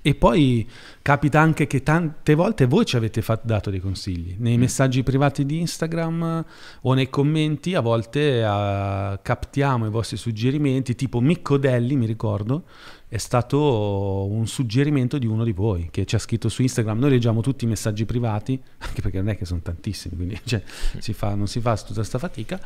E 0.02 0.14
poi 0.14 0.68
capita 1.02 1.40
anche 1.40 1.66
che 1.66 1.82
tante 1.82 2.34
volte 2.34 2.66
voi 2.66 2.86
ci 2.86 2.96
avete 2.96 3.22
fatto, 3.22 3.42
dato 3.46 3.70
dei 3.70 3.80
consigli 3.80 4.36
nei 4.38 4.56
mm. 4.56 4.60
messaggi 4.60 5.02
privati 5.02 5.44
di 5.44 5.58
Instagram 5.58 6.44
o 6.82 6.94
nei 6.94 7.10
commenti, 7.10 7.74
a 7.74 7.80
volte 7.80 8.42
uh, 8.42 9.18
captiamo 9.20 9.86
i 9.86 9.90
vostri 9.90 10.16
suggerimenti, 10.16 10.94
tipo 10.94 11.20
Micco 11.20 11.56
Delli, 11.56 11.96
mi 11.96 12.06
ricordo, 12.06 12.64
è 13.08 13.18
stato 13.18 14.28
un 14.30 14.46
suggerimento 14.46 15.18
di 15.18 15.26
uno 15.26 15.42
di 15.42 15.52
voi 15.52 15.88
che 15.90 16.06
ci 16.06 16.14
ha 16.14 16.18
scritto 16.20 16.48
su 16.48 16.62
Instagram. 16.62 16.98
Noi 16.98 17.10
leggiamo 17.10 17.40
tutti 17.40 17.64
i 17.64 17.68
messaggi 17.68 18.04
privati, 18.04 18.58
anche 18.78 19.02
perché 19.02 19.18
non 19.18 19.28
è 19.28 19.36
che 19.36 19.44
sono 19.44 19.60
tantissimi, 19.60 20.14
quindi 20.14 20.40
cioè, 20.44 20.62
si 20.98 21.12
fa, 21.12 21.34
non 21.34 21.48
si 21.48 21.60
fa 21.60 21.76
tutta 21.76 21.94
questa 21.94 22.18
fatica. 22.18 22.60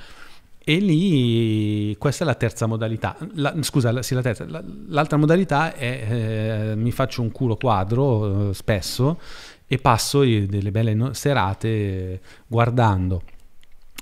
E 0.66 0.77
lì 0.79 1.94
questa 1.98 2.24
è 2.24 2.27
la 2.27 2.35
terza 2.35 2.66
modalità. 2.66 3.16
La, 3.35 3.55
scusa, 3.61 4.03
sì, 4.03 4.14
la 4.14 4.22
terza. 4.22 4.46
La, 4.48 4.62
l'altra 4.88 5.18
modalità 5.18 5.74
è 5.74 6.70
eh, 6.70 6.77
mi 6.77 6.90
faccio 6.90 7.20
un 7.20 7.31
culo 7.31 7.57
quadro 7.57 8.50
eh, 8.50 8.55
spesso 8.55 9.20
e 9.66 9.79
passo 9.79 10.20
delle 10.20 10.70
belle 10.70 11.12
serate 11.12 12.20
guardando 12.46 13.22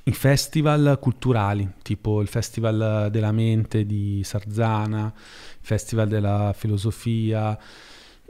i 0.04 0.12
festival 0.12 0.98
culturali, 1.00 1.74
tipo 1.82 2.20
il 2.20 2.26
Festival 2.26 3.08
della 3.10 3.30
Mente 3.30 3.86
di 3.86 4.22
Sarzana, 4.24 5.12
il 5.14 5.64
Festival 5.64 6.08
della 6.08 6.52
Filosofia, 6.56 7.56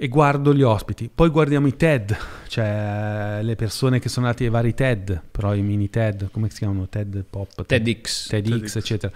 e 0.02 0.08
guardo 0.08 0.52
gli 0.52 0.62
ospiti. 0.62 1.08
Poi 1.14 1.28
guardiamo 1.28 1.68
i 1.68 1.76
TED, 1.76 2.16
cioè 2.48 3.38
le 3.40 3.54
persone 3.54 4.00
che 4.00 4.08
sono 4.08 4.26
andate 4.26 4.42
ai 4.42 4.50
vari 4.50 4.74
TED, 4.74 5.22
però 5.30 5.54
i 5.54 5.62
mini 5.62 5.90
TED, 5.90 6.28
come 6.32 6.50
si 6.50 6.58
chiamano? 6.58 6.88
TED 6.88 7.22
Pop? 7.22 7.64
TEDx. 7.64 8.26
TEDx, 8.26 8.50
TEDx. 8.50 8.76
eccetera. 8.76 9.12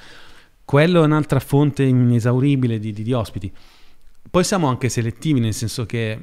Quello 0.64 1.02
è 1.02 1.04
un'altra 1.04 1.40
fonte 1.40 1.82
inesauribile 1.82 2.78
di, 2.78 2.92
di, 2.92 3.02
di 3.02 3.12
ospiti. 3.12 3.52
Poi 4.30 4.44
siamo 4.44 4.68
anche 4.68 4.88
selettivi, 4.88 5.40
nel 5.40 5.54
senso 5.54 5.86
che 5.86 6.20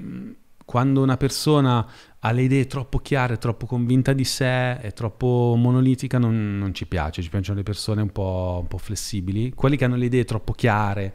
quando 0.63 1.01
una 1.01 1.17
persona 1.17 1.85
ha 2.19 2.31
le 2.31 2.43
idee 2.43 2.65
troppo 2.65 2.99
chiare, 2.99 3.37
troppo 3.37 3.65
convinta 3.65 4.13
di 4.13 4.23
sé, 4.23 4.77
è 4.77 4.93
troppo 4.93 5.55
monolitica, 5.57 6.19
non, 6.19 6.57
non 6.57 6.73
ci 6.73 6.85
piace, 6.85 7.21
ci 7.21 7.29
piacciono 7.29 7.57
le 7.57 7.63
persone 7.63 8.01
un 8.01 8.13
po', 8.13 8.59
un 8.61 8.67
po', 8.67 8.77
flessibili. 8.77 9.51
Quelli 9.53 9.75
che 9.75 9.83
hanno 9.83 9.97
le 9.97 10.05
idee 10.05 10.23
troppo 10.23 10.53
chiare, 10.53 11.13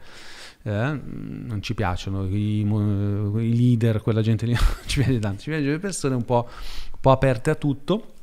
eh, 0.63 0.99
non 1.03 1.59
ci 1.61 1.73
piacciono, 1.73 2.25
I, 2.25 2.61
i, 2.61 3.55
leader, 3.55 4.01
quella 4.01 4.21
gente 4.21 4.45
lì 4.45 4.53
non 4.59 4.63
ci 4.85 5.01
piace 5.01 5.19
tanto, 5.19 5.41
ci 5.41 5.49
piacciono 5.49 5.71
le 5.71 5.79
persone 5.79 6.15
un 6.15 6.25
po', 6.25 6.47
un 6.47 6.99
po' 6.99 7.11
aperte 7.11 7.49
a 7.49 7.55
tutto 7.55 8.13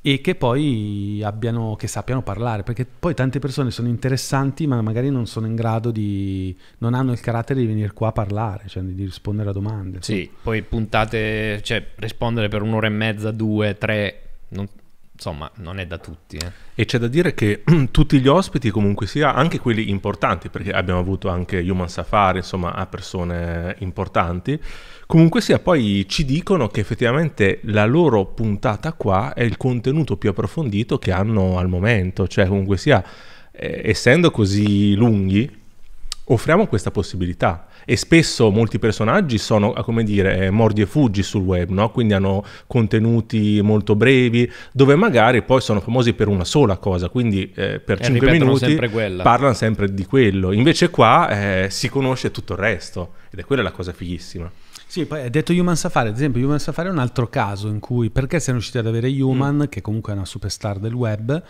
e 0.00 0.20
che 0.20 0.36
poi 0.36 1.20
abbiano, 1.24 1.74
che 1.76 1.86
sappiano 1.86 2.22
parlare, 2.22 2.62
perché 2.62 2.86
poi 2.86 3.14
tante 3.14 3.40
persone 3.40 3.70
sono 3.70 3.88
interessanti 3.88 4.66
ma 4.66 4.80
magari 4.80 5.10
non 5.10 5.26
sono 5.26 5.46
in 5.46 5.54
grado 5.54 5.90
di, 5.90 6.56
non 6.78 6.94
hanno 6.94 7.12
il 7.12 7.20
carattere 7.20 7.60
di 7.60 7.66
venire 7.66 7.92
qua 7.92 8.08
a 8.08 8.12
parlare, 8.12 8.68
cioè 8.68 8.82
di 8.82 9.04
rispondere 9.04 9.50
a 9.50 9.52
domande. 9.52 9.98
Sì, 10.00 10.30
poi 10.42 10.62
puntate, 10.62 11.60
cioè 11.62 11.84
rispondere 11.96 12.48
per 12.48 12.62
un'ora 12.62 12.86
e 12.86 12.90
mezza, 12.90 13.32
due, 13.32 13.76
tre, 13.76 14.22
non, 14.48 14.66
insomma, 15.18 15.50
non 15.56 15.80
è 15.80 15.86
da 15.86 15.98
tutti. 15.98 16.36
Eh. 16.36 16.52
E 16.76 16.84
c'è 16.84 16.98
da 16.98 17.08
dire 17.08 17.34
che 17.34 17.64
tutti 17.90 18.20
gli 18.20 18.28
ospiti, 18.28 18.70
comunque 18.70 19.06
sia, 19.06 19.34
anche 19.34 19.58
quelli 19.58 19.90
importanti, 19.90 20.48
perché 20.48 20.70
abbiamo 20.70 21.00
avuto 21.00 21.28
anche 21.28 21.58
Human 21.58 21.88
Safari, 21.88 22.38
insomma, 22.38 22.72
a 22.74 22.86
persone 22.86 23.74
importanti, 23.80 24.60
comunque 25.06 25.40
sia, 25.40 25.58
poi 25.58 26.06
ci 26.08 26.24
dicono 26.24 26.68
che 26.68 26.80
effettivamente 26.80 27.58
la 27.64 27.84
loro 27.84 28.26
puntata 28.26 28.92
qua 28.92 29.34
è 29.34 29.42
il 29.42 29.56
contenuto 29.56 30.16
più 30.16 30.30
approfondito 30.30 30.98
che 30.98 31.10
hanno 31.10 31.58
al 31.58 31.68
momento, 31.68 32.28
cioè 32.28 32.46
comunque 32.46 32.76
sia, 32.76 33.04
eh, 33.50 33.82
essendo 33.84 34.30
così 34.30 34.94
lunghi, 34.94 35.50
offriamo 36.30 36.66
questa 36.68 36.90
possibilità 36.90 37.66
e 37.90 37.96
spesso 37.96 38.50
molti 38.50 38.78
personaggi 38.78 39.38
sono, 39.38 39.72
come 39.72 40.04
dire, 40.04 40.40
eh, 40.40 40.50
mordi 40.50 40.82
e 40.82 40.86
fuggi 40.86 41.22
sul 41.22 41.40
web, 41.40 41.70
no? 41.70 41.90
quindi 41.90 42.12
hanno 42.12 42.44
contenuti 42.66 43.62
molto 43.62 43.96
brevi, 43.96 44.52
dove 44.72 44.94
magari 44.94 45.42
poi 45.42 45.62
sono 45.62 45.80
famosi 45.80 46.12
per 46.12 46.28
una 46.28 46.44
sola 46.44 46.76
cosa, 46.76 47.08
quindi 47.08 47.50
eh, 47.54 47.80
per 47.80 47.98
E 48.02 48.04
5 48.04 48.12
ripetono 48.12 48.52
minuti 48.52 48.66
sempre 48.66 49.22
parlano 49.22 49.54
sempre 49.54 49.94
di 49.94 50.04
quello. 50.04 50.52
Invece 50.52 50.90
qua 50.90 51.30
eh, 51.30 51.70
si 51.70 51.88
conosce 51.88 52.30
tutto 52.30 52.52
il 52.52 52.58
resto 52.58 53.12
ed 53.30 53.38
è 53.38 53.44
quella 53.46 53.62
la 53.62 53.72
cosa 53.72 53.94
fighissima. 53.94 54.52
Sì, 54.86 55.06
poi 55.06 55.22
hai 55.22 55.30
detto 55.30 55.54
Human 55.54 55.76
Safari, 55.76 56.10
ad 56.10 56.14
esempio 56.14 56.44
Human 56.44 56.58
Safari 56.58 56.88
è 56.88 56.92
un 56.92 56.98
altro 56.98 57.28
caso 57.28 57.68
in 57.68 57.80
cui, 57.80 58.10
perché 58.10 58.38
siamo 58.38 58.58
riusciti 58.58 58.76
ad 58.76 58.86
avere 58.86 59.08
Human, 59.08 59.66
che 59.70 59.80
comunque 59.80 60.12
è 60.12 60.16
una 60.16 60.26
superstar 60.26 60.78
del 60.78 60.92
web, 60.92 61.42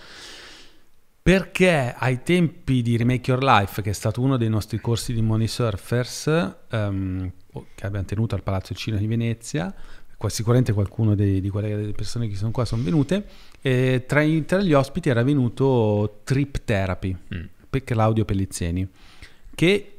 perché 1.28 1.94
ai 1.94 2.22
tempi 2.22 2.80
di 2.80 2.96
Remake 2.96 3.30
Your 3.30 3.44
Life, 3.44 3.82
che 3.82 3.90
è 3.90 3.92
stato 3.92 4.22
uno 4.22 4.38
dei 4.38 4.48
nostri 4.48 4.80
corsi 4.80 5.12
di 5.12 5.20
Money 5.20 5.46
Surfers, 5.46 6.26
ehm, 6.70 7.32
che 7.74 7.84
abbiamo 7.84 8.06
tenuto 8.06 8.34
al 8.34 8.42
Palazzo 8.42 8.72
Cinema 8.72 9.02
di 9.02 9.08
Venezia, 9.08 9.74
sicuramente 10.28 10.72
qualcuno 10.72 11.14
dei- 11.14 11.42
di 11.42 11.50
quelle 11.50 11.76
delle 11.76 11.92
persone 11.92 12.28
che 12.28 12.34
sono 12.34 12.50
qua 12.50 12.64
sono 12.64 12.82
venute, 12.82 13.26
e 13.60 14.04
tra, 14.06 14.24
tra 14.46 14.62
gli 14.62 14.72
ospiti 14.72 15.10
era 15.10 15.22
venuto 15.22 16.20
Trip 16.24 16.62
Therapy, 16.64 17.14
Mm. 17.34 17.44
per 17.68 17.84
Claudio 17.84 18.24
Pellizzeni, 18.24 18.88
che 19.54 19.98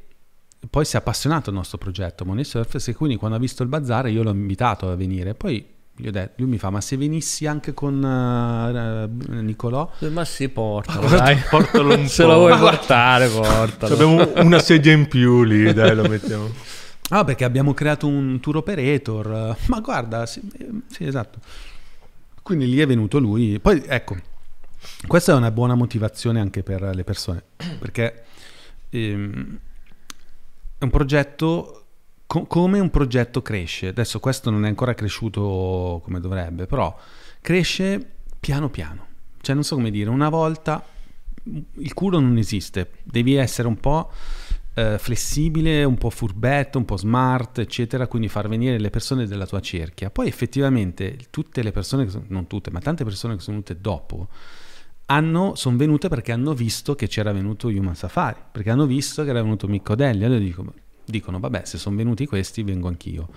poi 0.68 0.84
si 0.84 0.96
è 0.96 0.98
appassionato 0.98 1.50
al 1.50 1.54
nostro 1.54 1.78
progetto 1.78 2.24
Money 2.24 2.42
Surfers 2.42 2.88
e 2.88 2.94
quindi 2.96 3.14
quando 3.14 3.36
ha 3.36 3.40
visto 3.40 3.62
il 3.62 3.68
bazar 3.68 4.08
io 4.08 4.24
l'ho 4.24 4.32
invitato 4.32 4.90
a 4.90 4.96
venire. 4.96 5.34
Poi 5.34 5.64
gli 6.00 6.08
ho 6.08 6.10
detto, 6.10 6.34
lui 6.38 6.48
mi 6.50 6.58
fa, 6.58 6.70
ma 6.70 6.80
se 6.80 6.96
venissi 6.96 7.46
anche 7.46 7.72
con 7.74 8.02
eh, 8.04 9.04
eh, 9.38 9.42
Nicolò? 9.42 9.90
Ma 10.10 10.24
si 10.24 10.48
portalo, 10.48 11.00
Porta- 11.00 11.16
dai. 11.16 11.36
portalo 11.48 11.94
un 11.94 12.06
Se 12.08 12.22
po'. 12.24 12.28
lo 12.30 12.38
vuoi 12.38 12.58
portare, 12.58 13.28
portalo. 13.28 13.94
Abbiamo 13.94 14.32
una 14.42 14.58
sedia 14.58 14.92
in 14.92 15.06
più 15.08 15.42
lì, 15.44 15.72
dai, 15.72 15.94
lo 15.94 16.08
mettiamo. 16.08 16.48
Ah, 17.12 17.24
perché 17.24 17.42
abbiamo 17.42 17.74
creato 17.74 18.06
un 18.06 18.38
tour 18.38 18.58
operator. 18.58 19.56
Ma 19.66 19.80
guarda, 19.80 20.26
sì, 20.26 20.40
eh, 20.58 20.68
sì, 20.86 21.04
esatto. 21.04 21.40
Quindi 22.40 22.68
lì 22.68 22.78
è 22.78 22.86
venuto 22.86 23.18
lui. 23.18 23.58
Poi 23.58 23.82
ecco, 23.84 24.16
questa 25.08 25.32
è 25.32 25.34
una 25.34 25.50
buona 25.50 25.74
motivazione 25.74 26.38
anche 26.38 26.62
per 26.62 26.82
le 26.94 27.02
persone, 27.02 27.42
perché 27.80 28.22
ehm, 28.90 29.58
è 30.78 30.84
un 30.84 30.90
progetto 30.90 31.79
co- 32.30 32.44
come 32.46 32.78
un 32.78 32.90
progetto 32.90 33.42
cresce. 33.42 33.88
Adesso 33.88 34.20
questo 34.20 34.50
non 34.50 34.64
è 34.64 34.68
ancora 34.68 34.94
cresciuto 34.94 36.00
come 36.04 36.20
dovrebbe, 36.20 36.66
però 36.66 36.96
cresce 37.40 38.08
piano 38.38 38.70
piano. 38.70 39.06
Cioè 39.40 39.56
non 39.56 39.64
so 39.64 39.74
come 39.74 39.90
dire, 39.90 40.10
una 40.10 40.28
volta 40.28 40.84
il 41.42 41.92
culo 41.92 42.20
non 42.20 42.36
esiste, 42.36 42.90
devi 43.02 43.34
essere 43.34 43.66
un 43.66 43.80
po' 43.80 44.12
eh, 44.74 44.96
flessibile, 44.98 45.82
un 45.82 45.96
po' 45.96 46.10
furbetto, 46.10 46.78
un 46.78 46.84
po' 46.84 46.96
smart, 46.96 47.58
eccetera, 47.58 48.06
quindi 48.06 48.28
far 48.28 48.46
venire 48.48 48.78
le 48.78 48.90
persone 48.90 49.26
della 49.26 49.46
tua 49.46 49.60
cerchia. 49.60 50.10
Poi 50.10 50.28
effettivamente 50.28 51.18
tutte 51.30 51.64
le 51.64 51.72
persone, 51.72 52.08
sono, 52.08 52.26
non 52.28 52.46
tutte, 52.46 52.70
ma 52.70 52.78
tante 52.78 53.02
persone 53.02 53.34
che 53.34 53.40
sono 53.40 53.56
venute 53.56 53.80
dopo, 53.80 54.28
sono 55.54 55.76
venute 55.76 56.08
perché 56.08 56.30
hanno 56.30 56.54
visto 56.54 56.94
che 56.94 57.08
c'era 57.08 57.32
venuto 57.32 57.66
Human 57.66 57.96
Safari, 57.96 58.38
perché 58.52 58.70
hanno 58.70 58.86
visto 58.86 59.24
che 59.24 59.30
era 59.30 59.42
venuto 59.42 59.66
Micco 59.66 59.96
Delli, 59.96 60.22
allora 60.22 60.38
dico, 60.38 60.64
dicono 61.10 61.38
vabbè 61.38 61.62
se 61.64 61.78
sono 61.78 61.96
venuti 61.96 62.26
questi 62.26 62.62
vengo 62.62 62.88
anch'io. 62.88 63.28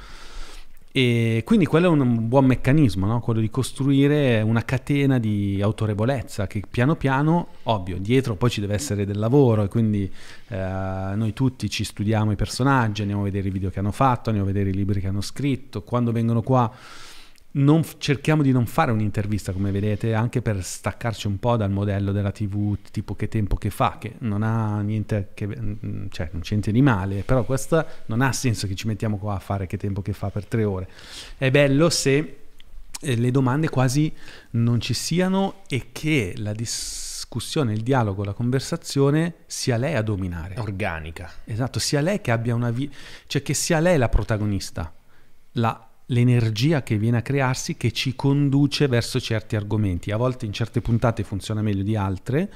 E 0.96 1.42
quindi 1.44 1.66
quello 1.66 1.88
è 1.88 1.90
un 1.90 2.28
buon 2.28 2.46
meccanismo, 2.46 3.08
no? 3.08 3.20
quello 3.20 3.40
di 3.40 3.50
costruire 3.50 4.42
una 4.42 4.64
catena 4.64 5.18
di 5.18 5.60
autorevolezza 5.60 6.46
che 6.46 6.62
piano 6.70 6.96
piano, 6.96 7.48
ovvio, 7.64 7.98
dietro 7.98 8.36
poi 8.36 8.52
ci 8.52 8.62
deve 8.62 8.76
essere 8.76 9.04
del 9.04 9.18
lavoro 9.18 9.64
e 9.64 9.70
quindi 9.70 10.04
eh, 10.50 10.56
noi 11.16 11.34
tutti 11.34 11.68
ci 11.68 11.84
studiamo 11.84 12.32
i 12.32 12.36
personaggi, 12.36 13.02
andiamo 13.02 13.24
a 13.24 13.26
vedere 13.26 13.48
i 13.48 13.52
video 13.52 13.72
che 13.72 13.80
hanno 13.80 13.92
fatto, 13.92 14.30
andiamo 14.30 14.48
a 14.48 14.54
vedere 14.54 14.70
i 14.70 14.76
libri 14.76 15.02
che 15.02 15.08
hanno 15.08 15.22
scritto, 15.22 15.82
quando 15.82 16.12
vengono 16.12 16.44
qua 16.44 16.72
non 17.56 17.84
cerchiamo 17.98 18.42
di 18.42 18.52
non 18.52 18.66
fare 18.66 18.92
un'intervista 18.92 19.52
come 19.52 19.72
vedete 19.72 20.14
anche 20.14 20.42
per 20.42 20.64
staccarci 20.64 21.28
un 21.28 21.38
po' 21.38 21.56
dal 21.56 21.72
modello 21.72 22.12
della 22.12 22.32
tv 22.32 22.78
tipo 22.92 23.16
che 23.16 23.28
tempo 23.28 23.56
che 23.58 23.70
fa 23.70 23.98
che 24.00 24.16
non 24.20 24.42
ha 24.42 24.82
niente 24.82 25.30
che 25.34 25.46
mm, 25.48 26.08
cioè 26.10 26.30
non 26.32 26.42
c'è 26.42 26.52
niente 26.52 26.72
di 26.72 26.82
male 26.82 27.24
però 27.24 27.44
questo 27.44 27.86
non 28.08 28.22
ha 28.22 28.32
senso 28.32 28.66
che 28.68 28.76
ci 28.76 28.88
mettiamo 28.88 29.18
qua 29.18 29.36
a 29.36 29.40
fare 29.40 29.68
che 29.68 29.78
tempo 29.78 30.02
che 30.02 30.14
fa 30.14 30.30
per 30.30 30.46
tre 30.46 30.64
ore 30.64 30.88
è 31.38 31.52
bello 31.52 31.90
se 31.90 32.38
eh, 33.00 33.16
le 33.16 33.32
domande 33.32 33.70
quasi 33.70 34.12
non 34.52 34.80
ci 34.80 34.94
siano 34.94 35.62
e 35.68 35.90
che 35.92 36.34
la 36.38 36.54
discussione 36.54 37.74
il 37.74 37.82
dialogo 37.82 38.24
la 38.24 38.34
conversazione 38.34 39.36
sia 39.46 39.78
lei 39.78 39.96
a 39.96 40.02
dominare 40.02 40.56
Organica. 40.60 41.32
Esatto, 41.44 41.80
sia 41.80 42.02
lei 42.02 42.22
che 42.22 42.32
abbia 42.32 42.56
una 42.56 42.72
vita, 42.72 42.96
cioè 43.28 43.42
che 43.42 43.54
sia 43.54 43.80
lei 43.80 43.98
la 43.98 44.10
protagonista, 44.10 44.94
la- 45.54 45.88
l'energia 46.08 46.84
che 46.84 46.98
viene 46.98 47.18
a 47.18 47.22
crearsi 47.22 47.78
che 47.78 47.92
ci 47.92 48.16
conduce 48.16 48.88
verso 48.88 49.20
certi 49.20 49.56
argomenti. 49.56 50.12
A 50.12 50.18
volte 50.18 50.46
in 50.46 50.54
certe 50.54 50.82
puntate 50.82 51.24
funziona 51.24 51.62
meglio 51.62 51.84
di 51.84 51.96
altre, 51.96 52.52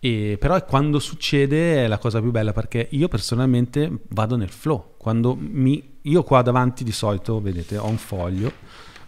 e, 0.00 0.36
però 0.38 0.62
quando 0.64 0.98
succede 0.98 1.84
è 1.84 1.86
la 1.86 1.98
cosa 1.98 2.20
più 2.20 2.30
bella 2.30 2.52
perché 2.52 2.88
io 2.90 3.08
personalmente 3.08 3.90
vado 4.08 4.36
nel 4.36 4.50
flow. 4.50 4.94
Quando 4.98 5.34
mi, 5.38 5.98
io 6.02 6.22
qua 6.22 6.42
davanti 6.42 6.84
di 6.84 6.92
solito, 6.92 7.40
vedete, 7.40 7.78
ho 7.78 7.88
un 7.88 7.96
foglio 7.96 8.52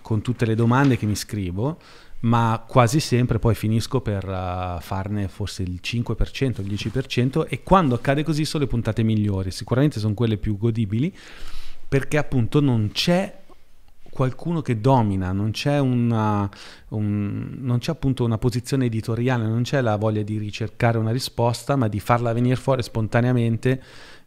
con 0.00 0.22
tutte 0.22 0.46
le 0.46 0.54
domande 0.54 0.96
che 0.96 1.04
mi 1.04 1.16
scrivo, 1.16 1.78
ma 2.20 2.64
quasi 2.66 3.00
sempre 3.00 3.38
poi 3.38 3.54
finisco 3.54 4.00
per 4.00 4.26
uh, 4.26 4.80
farne 4.80 5.28
forse 5.28 5.62
il 5.64 5.80
5%, 5.82 6.62
il 6.62 6.72
10% 6.72 7.46
e 7.48 7.62
quando 7.62 7.94
accade 7.94 8.22
così 8.22 8.44
sono 8.44 8.64
le 8.64 8.70
puntate 8.70 9.02
migliori, 9.02 9.50
sicuramente 9.50 10.00
sono 10.00 10.14
quelle 10.14 10.38
più 10.38 10.56
godibili 10.56 11.14
perché 11.88 12.16
appunto 12.16 12.60
non 12.60 12.90
c'è 12.92 13.44
qualcuno 14.16 14.62
che 14.62 14.80
domina, 14.80 15.30
non 15.32 15.50
c'è, 15.50 15.78
una, 15.78 16.48
un- 16.88 17.58
non 17.60 17.78
c'è 17.78 17.90
appunto 17.90 18.24
una 18.24 18.38
posizione 18.38 18.86
editoriale, 18.86 19.44
non 19.44 19.60
c'è 19.60 19.82
la 19.82 19.96
voglia 19.96 20.22
di 20.22 20.38
ricercare 20.38 20.96
una 20.96 21.10
risposta, 21.10 21.76
ma 21.76 21.86
di 21.86 22.00
farla 22.00 22.32
venire 22.32 22.56
fuori 22.56 22.82
spontaneamente, 22.82 23.82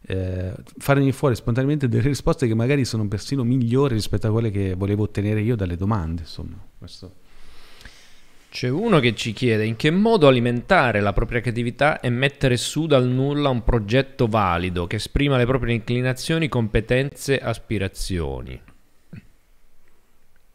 eh, 0.06 0.52
far 0.78 0.94
venire 0.94 1.12
fuori 1.12 1.34
spontaneamente 1.34 1.88
delle 1.88 2.06
risposte 2.06 2.46
che 2.46 2.54
magari 2.54 2.84
sono 2.84 3.08
persino 3.08 3.42
migliori 3.42 3.94
rispetto 3.94 4.28
a 4.28 4.30
quelle 4.30 4.52
che 4.52 4.74
volevo 4.74 5.02
ottenere 5.02 5.40
io 5.40 5.56
dalle 5.56 5.76
domande. 5.76 6.20
Insomma, 6.22 6.56
questo. 6.78 7.14
C'è 8.48 8.68
uno 8.68 9.00
che 9.00 9.14
ci 9.16 9.32
chiede 9.32 9.64
in 9.64 9.74
che 9.74 9.90
modo 9.90 10.28
alimentare 10.28 11.00
la 11.00 11.12
propria 11.12 11.40
creatività 11.40 11.98
e 11.98 12.10
mettere 12.10 12.56
su 12.56 12.86
dal 12.86 13.08
nulla 13.08 13.48
un 13.48 13.64
progetto 13.64 14.28
valido 14.28 14.86
che 14.86 14.96
esprima 14.96 15.36
le 15.36 15.46
proprie 15.46 15.74
inclinazioni, 15.74 16.48
competenze, 16.48 17.38
aspirazioni. 17.38 18.69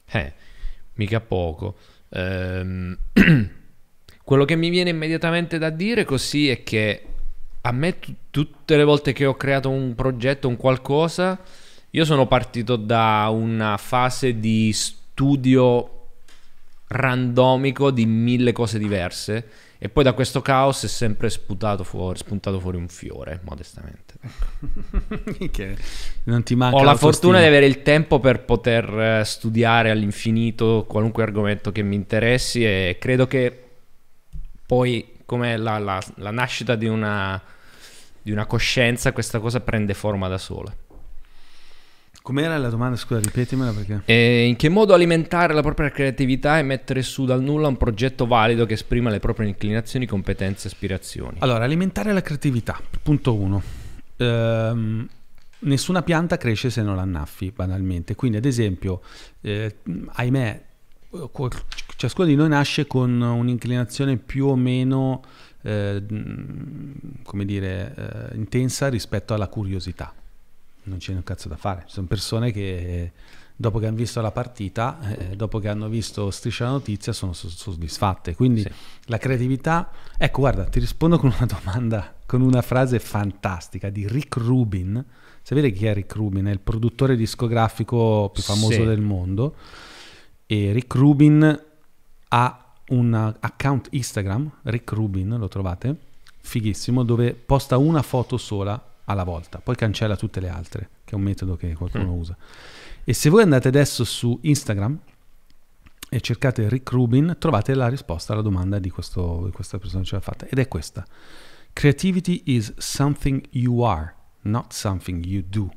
Eh, 0.06 0.34
mica 0.94 1.20
poco. 1.20 1.76
Ehm, 2.10 2.98
quello 4.24 4.46
che 4.46 4.56
mi 4.56 4.70
viene 4.70 4.90
immediatamente 4.90 5.58
da 5.58 5.70
dire 5.70 6.04
così 6.04 6.50
è 6.50 6.64
che 6.64 7.04
a 7.62 7.72
me 7.72 8.00
tu- 8.00 8.16
tutte 8.30 8.78
le 8.78 8.84
volte 8.84 9.14
che 9.14 9.26
ho 9.26 9.36
creato 9.36 9.70
un 9.70 9.96
progetto, 9.96 10.48
un 10.48 10.58
qualcosa, 10.58 11.40
io 11.92 12.06
sono 12.06 12.28
partito 12.28 12.76
da 12.76 13.28
una 13.32 13.78
fase 13.78 14.40
di 14.40 14.72
studio 14.74 15.90
randomico 16.88 17.90
di 17.90 18.06
mille 18.06 18.52
cose 18.52 18.78
diverse 18.78 19.50
e 19.78 19.90
poi 19.90 20.04
da 20.04 20.14
questo 20.14 20.42
caos 20.42 20.84
è 20.84 20.88
sempre 20.88 21.30
sputato 21.30 21.84
fuori, 21.84 22.18
spuntato 22.18 22.60
fuori 22.60 22.78
un 22.78 22.88
fiore, 22.88 23.40
modestamente. 23.44 24.14
che 25.52 25.78
non 26.24 26.44
ti 26.44 26.56
manca 26.56 26.78
Ho 26.78 26.84
la 26.84 26.96
fortuna 26.96 27.40
di 27.40 27.46
avere 27.46 27.66
il 27.66 27.82
tempo 27.82 28.20
per 28.20 28.44
poter 28.44 29.20
eh, 29.20 29.24
studiare 29.26 29.92
all'infinito 29.92 30.86
qualunque 30.88 31.24
argomento 31.24 31.72
che 31.72 31.84
mi 31.84 31.96
interessi 31.96 32.64
e 32.64 32.98
credo 33.00 33.28
che 33.28 33.64
poi 34.66 35.14
come 35.26 35.58
la, 35.58 35.78
la- 35.78 36.04
la 36.16 36.32
nascita 36.32 36.76
di 36.76 36.88
una, 36.88 37.42
di 38.22 38.32
una 38.32 38.46
coscienza 38.46 39.12
questa 39.12 39.40
cosa 39.40 39.60
prende 39.60 39.94
forma 39.94 40.28
da 40.28 40.38
sola. 40.38 40.74
Com'era 42.26 42.58
la 42.58 42.70
domanda? 42.70 42.96
Scusa, 42.96 43.20
ripetimela 43.20 43.72
perché... 43.72 44.02
E 44.06 44.48
in 44.48 44.56
che 44.56 44.68
modo 44.68 44.96
alimentare 44.96 45.54
la 45.54 45.62
propria 45.62 45.92
creatività 45.92 46.58
e 46.58 46.64
mettere 46.64 47.04
su 47.04 47.24
dal 47.24 47.40
nulla 47.40 47.68
un 47.68 47.78
progetto 47.78 48.26
valido 48.26 48.66
che 48.66 48.74
esprima 48.74 49.12
le 49.12 49.20
proprie 49.20 49.48
inclinazioni, 49.48 50.08
competenze 50.08 50.68
e 50.68 50.72
aspirazioni? 50.72 51.38
Allora, 51.42 51.66
alimentare 51.66 52.14
la 52.14 52.24
creatività, 52.24 52.82
punto 53.04 53.36
uno. 53.36 53.62
Ehm, 54.18 55.08
nessuna 55.60 56.02
pianta 56.02 56.38
cresce 56.38 56.72
se 56.72 56.82
non 56.82 56.96
la 56.96 57.04
annaffi, 57.04 57.52
banalmente. 57.56 58.16
Quindi, 58.16 58.38
ad 58.38 58.46
esempio, 58.46 59.02
eh, 59.42 59.76
ahimè, 60.14 60.64
ciascuno 61.96 62.28
di 62.28 62.34
noi 62.34 62.50
nasce 62.50 62.88
con 62.88 63.22
un'inclinazione 63.22 64.18
più 64.18 64.48
o 64.48 64.56
meno, 64.56 65.22
eh, 65.62 66.02
mh, 66.02 67.22
come 67.22 67.46
dire, 67.46 67.94
eh, 67.96 68.36
intensa 68.36 68.88
rispetto 68.88 69.36
alla 69.36 69.48
curiosità. 69.48 70.12
Non 70.86 70.98
c'è 70.98 71.14
un 71.14 71.24
cazzo 71.24 71.48
da 71.48 71.56
fare. 71.58 71.84
Sono 71.88 72.08
persone 72.08 72.52
che 72.52 73.12
dopo 73.56 73.80
che 73.80 73.88
hanno 73.88 73.96
visto 73.96 74.20
la 74.22 74.32
partita, 74.32 75.00
eh, 75.18 75.36
dopo 75.36 75.60
che 75.60 75.68
hanno 75.70 75.88
visto 75.88 76.30
Striscia 76.32 76.66
la 76.66 76.72
notizia, 76.72 77.14
sono 77.14 77.34
so- 77.34 77.50
soddisfatte. 77.50 78.36
Quindi 78.36 78.62
Sì. 78.62 78.72
la 79.06 79.18
creatività... 79.18 79.90
Ecco, 80.18 80.40
guarda, 80.42 80.66
ti 80.66 80.80
rispondo 80.80 81.18
con 81.18 81.34
una 81.36 81.46
domanda 81.48 82.14
con 82.26 82.42
una 82.42 82.62
frase 82.62 83.00
fantastica 83.00 83.90
di 83.90 84.08
Rick 84.08 84.38
Rubin. 84.38 85.04
Sapete 85.42 85.72
chi 85.72 85.86
è 85.86 85.94
Rick 85.94 86.16
Rubin? 86.16 86.46
È 86.46 86.52
il 86.52 86.60
produttore 86.60 87.16
discografico 87.16 88.30
più 88.34 88.42
famoso 88.44 88.72
Sì. 88.82 88.84
del 88.86 89.00
mondo. 89.02 89.56
E 90.48 90.72
Rick 90.72 90.94
Rubin 90.96 91.64
ha 92.30 92.60
un 92.90 93.36
account 93.40 93.88
Instagram, 93.92 94.52
Rick 94.64 94.92
Rubin, 94.92 95.36
lo 95.40 95.48
trovate? 95.48 95.96
Fighissimo, 96.38 97.04
dove 97.04 97.34
posta 97.34 97.78
una 97.78 98.02
foto 98.04 98.38
sola 98.38 98.80
alla 99.06 99.24
volta, 99.24 99.60
poi 99.60 99.76
cancella 99.76 100.16
tutte 100.16 100.40
le 100.40 100.50
altre, 100.50 100.90
che 101.04 101.12
è 101.12 101.16
un 101.16 101.22
metodo 101.22 101.56
che 101.56 101.74
qualcuno 101.76 102.14
Mm. 102.14 102.18
usa. 102.20 102.38
E 103.04 103.14
se 103.14 103.30
voi 103.30 103.44
andate 103.44 103.68
adesso 103.68 104.04
su 104.04 104.38
Instagram 104.42 105.00
e 106.10 106.22
cercate 106.22 106.68
Rick 106.70 106.92
Rubin, 106.92 107.36
trovate 107.40 107.74
la 107.76 107.88
risposta 107.88 108.34
alla 108.34 108.42
domanda 108.42 108.80
di, 108.80 108.90
questo, 108.90 109.44
di 109.46 109.52
questa 109.52 109.78
persona 109.78 110.02
che 110.02 110.08
ce 110.10 110.16
l'ha 110.16 110.22
fatta, 110.22 110.46
ed 110.48 110.58
è 110.60 110.68
questa. 110.68 111.06
Creativity 111.74 112.44
is 112.46 112.74
something 112.78 113.44
you 113.52 113.82
are, 113.82 114.14
not 114.42 114.74
something 114.74 115.24
you 115.26 115.44
do. 115.48 115.70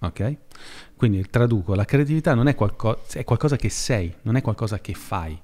Ok? 0.00 0.36
Quindi 0.96 1.24
traduco, 1.30 1.74
la 1.74 1.84
creatività 1.84 2.34
non 2.34 2.48
è, 2.48 2.54
qualco- 2.54 3.02
è 3.12 3.24
qualcosa 3.24 3.56
che 3.56 3.68
sei, 3.68 4.14
non 4.22 4.36
è 4.36 4.42
qualcosa 4.42 4.78
che 4.80 4.94
fai. 4.94 5.40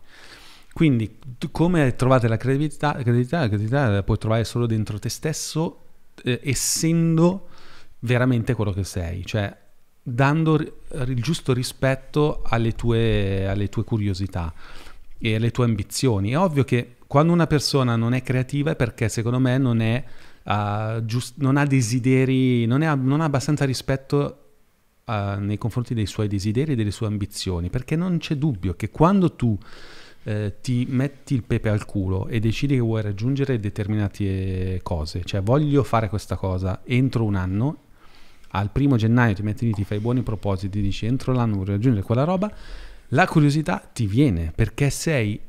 Quindi 0.73 1.19
come 1.51 1.95
trovate 1.97 2.29
la 2.29 2.37
creatività? 2.39 2.95
La 2.95 3.03
creatività, 3.03 3.41
la 3.41 3.47
creatività 3.47 3.89
la 3.89 4.03
puoi 4.03 4.17
trovare 4.19 4.45
solo 4.45 4.67
dentro 4.67 4.99
te 4.99 5.11
stesso, 5.11 5.79
eh, 6.25 6.41
essendo 6.43 7.49
veramente 8.01 8.55
quello 8.55 8.73
che 8.73 8.85
sei, 8.85 9.25
cioè 9.25 9.57
dando 10.03 10.57
ri- 10.57 10.73
il 11.07 11.23
giusto 11.23 11.53
rispetto 11.53 12.43
alle 12.45 12.75
tue, 12.75 13.47
alle 13.47 13.69
tue 13.69 13.85
curiosità 13.85 14.53
e 15.19 15.35
alle 15.37 15.51
tue 15.51 15.65
ambizioni. 15.65 16.31
È 16.31 16.39
ovvio 16.39 16.65
che 16.65 16.97
quando 17.07 17.33
una 17.33 17.47
persona 17.47 17.95
non 17.95 18.15
è 18.15 18.23
creativa 18.23 18.73
è 18.73 18.77
perché 18.77 19.09
secondo 19.09 19.39
me 19.39 19.59
non, 19.59 19.81
è, 19.81 20.03
ah, 20.45 21.01
giust- 21.05 21.35
non 21.37 21.57
ha 21.57 21.65
desideri, 21.65 22.67
non, 22.67 22.83
è- 22.83 22.95
non 22.97 23.21
ha 23.21 23.25
abbastanza 23.25 23.65
rispetto 23.65 24.39
ah, 25.05 25.37
nei 25.37 25.59
confronti 25.59 25.95
dei 25.95 26.07
suoi 26.07 26.27
desideri 26.27 26.73
e 26.73 26.75
delle 26.75 26.91
sue 26.91 27.07
ambizioni, 27.07 27.71
perché 27.71 27.95
non 27.97 28.19
c'è 28.19 28.35
dubbio 28.35 28.75
che 28.75 28.91
quando 28.91 29.35
tu 29.35 29.57
eh, 30.25 30.55
ti 30.61 30.87
metti 30.89 31.35
il 31.35 31.43
pepe 31.43 31.69
al 31.69 31.85
culo 31.85 32.29
e 32.29 32.41
decidi 32.41 32.75
che 32.75 32.81
vuoi 32.81 33.03
raggiungere 33.03 33.59
determinate 33.59 34.81
cose, 34.83 35.23
cioè 35.25 35.43
voglio 35.43 35.83
fare 35.83 36.09
questa 36.09 36.37
cosa 36.37 36.81
entro 36.85 37.25
un 37.25 37.35
anno, 37.35 37.77
al 38.55 38.71
primo 38.71 38.97
gennaio 38.97 39.35
ti 39.35 39.43
metti 39.43 39.67
lì, 39.67 39.73
ti 39.73 39.85
fai 39.85 39.99
buoni 39.99 40.23
propositi, 40.23 40.81
dici 40.81 41.07
entro 41.07 41.33
l'anno 41.33 41.57
voglio 41.57 41.73
raggiungere 41.73 42.05
quella 42.05 42.25
roba, 42.25 42.53
la 43.09 43.27
curiosità 43.27 43.83
ti 43.93 44.07
viene 44.07 44.53
perché 44.55 44.91
sei, 44.91 45.41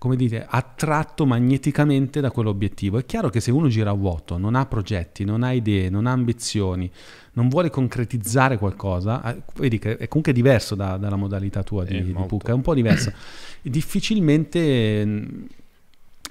come 0.00 0.16
dite, 0.16 0.46
attratto 0.48 1.26
magneticamente 1.26 2.22
da 2.22 2.30
quell'obiettivo. 2.30 2.96
È 2.96 3.04
chiaro 3.04 3.28
che 3.28 3.38
se 3.38 3.50
uno 3.50 3.68
gira 3.68 3.90
a 3.90 3.92
vuoto, 3.92 4.38
non 4.38 4.54
ha 4.54 4.64
progetti, 4.64 5.24
non 5.24 5.42
ha 5.42 5.52
idee, 5.52 5.90
non 5.90 6.06
ha 6.06 6.12
ambizioni, 6.12 6.90
non 7.34 7.50
vuole 7.50 7.68
concretizzare 7.68 8.56
qualcosa, 8.56 9.22
eh, 9.30 9.42
vedi 9.56 9.78
che 9.78 9.98
è 9.98 10.08
comunque 10.08 10.32
diverso 10.32 10.74
da- 10.74 10.96
dalla 10.96 11.16
modalità 11.16 11.62
tua 11.62 11.84
di, 11.84 11.98
Eh, 11.98 12.02
di. 12.02 12.16
Pucca, 12.26 12.52
è 12.52 12.54
un 12.54 12.62
po' 12.62 12.72
diverso. 12.72 13.12
Difficilmente, 13.60 15.04
mh, 15.04 15.46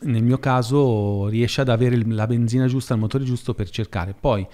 nel 0.02 0.24
mio 0.24 0.40
caso, 0.40 1.28
riesce 1.28 1.62
ad 1.62 1.70
avere 1.70 2.04
la 2.08 2.26
benzina 2.26 2.66
giusta, 2.66 2.96
il 2.96 3.00
motore 3.00 3.24
giusto 3.24 3.54
per 3.54 3.70
cercare. 3.70 4.16
Poi, 4.20 4.48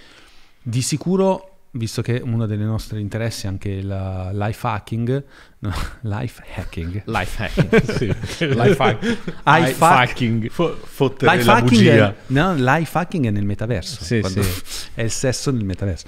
di 0.62 0.82
sicuro, 0.82 1.55
visto 1.76 2.02
che 2.02 2.22
uno 2.24 2.46
dei 2.46 2.58
nostri 2.58 3.00
interessi 3.02 3.46
è 3.46 3.50
anche 3.50 3.70
il 3.70 4.30
life 4.34 4.66
hacking, 4.68 5.24
no, 5.60 5.74
life 6.04 6.42
hacking, 6.56 7.04
Life 7.06 7.44
hacking. 7.44 7.84
sì. 7.84 8.06
Life 8.48 8.82
hack. 8.82 9.02
Life 9.04 9.24
Life 9.46 9.84
hack- 9.84 10.10
hacking. 10.10 10.50
Fo- 10.50 10.76
fottere 10.82 11.32
Life 11.36 11.46
la 11.46 11.54
hacking, 11.56 11.70
bugia. 11.70 12.10
è, 12.10 12.16
no, 12.28 12.56
life 12.56 12.98
hacking 12.98 13.26
è 13.28 13.32
nel 13.32 13.46
metaverso, 13.46 14.04
Sì, 14.04 14.22
sì. 14.24 14.42
è 14.96 15.02
il 15.04 15.12
sesso 15.12 15.52
nel 15.52 15.66
metaverso. 15.66 16.08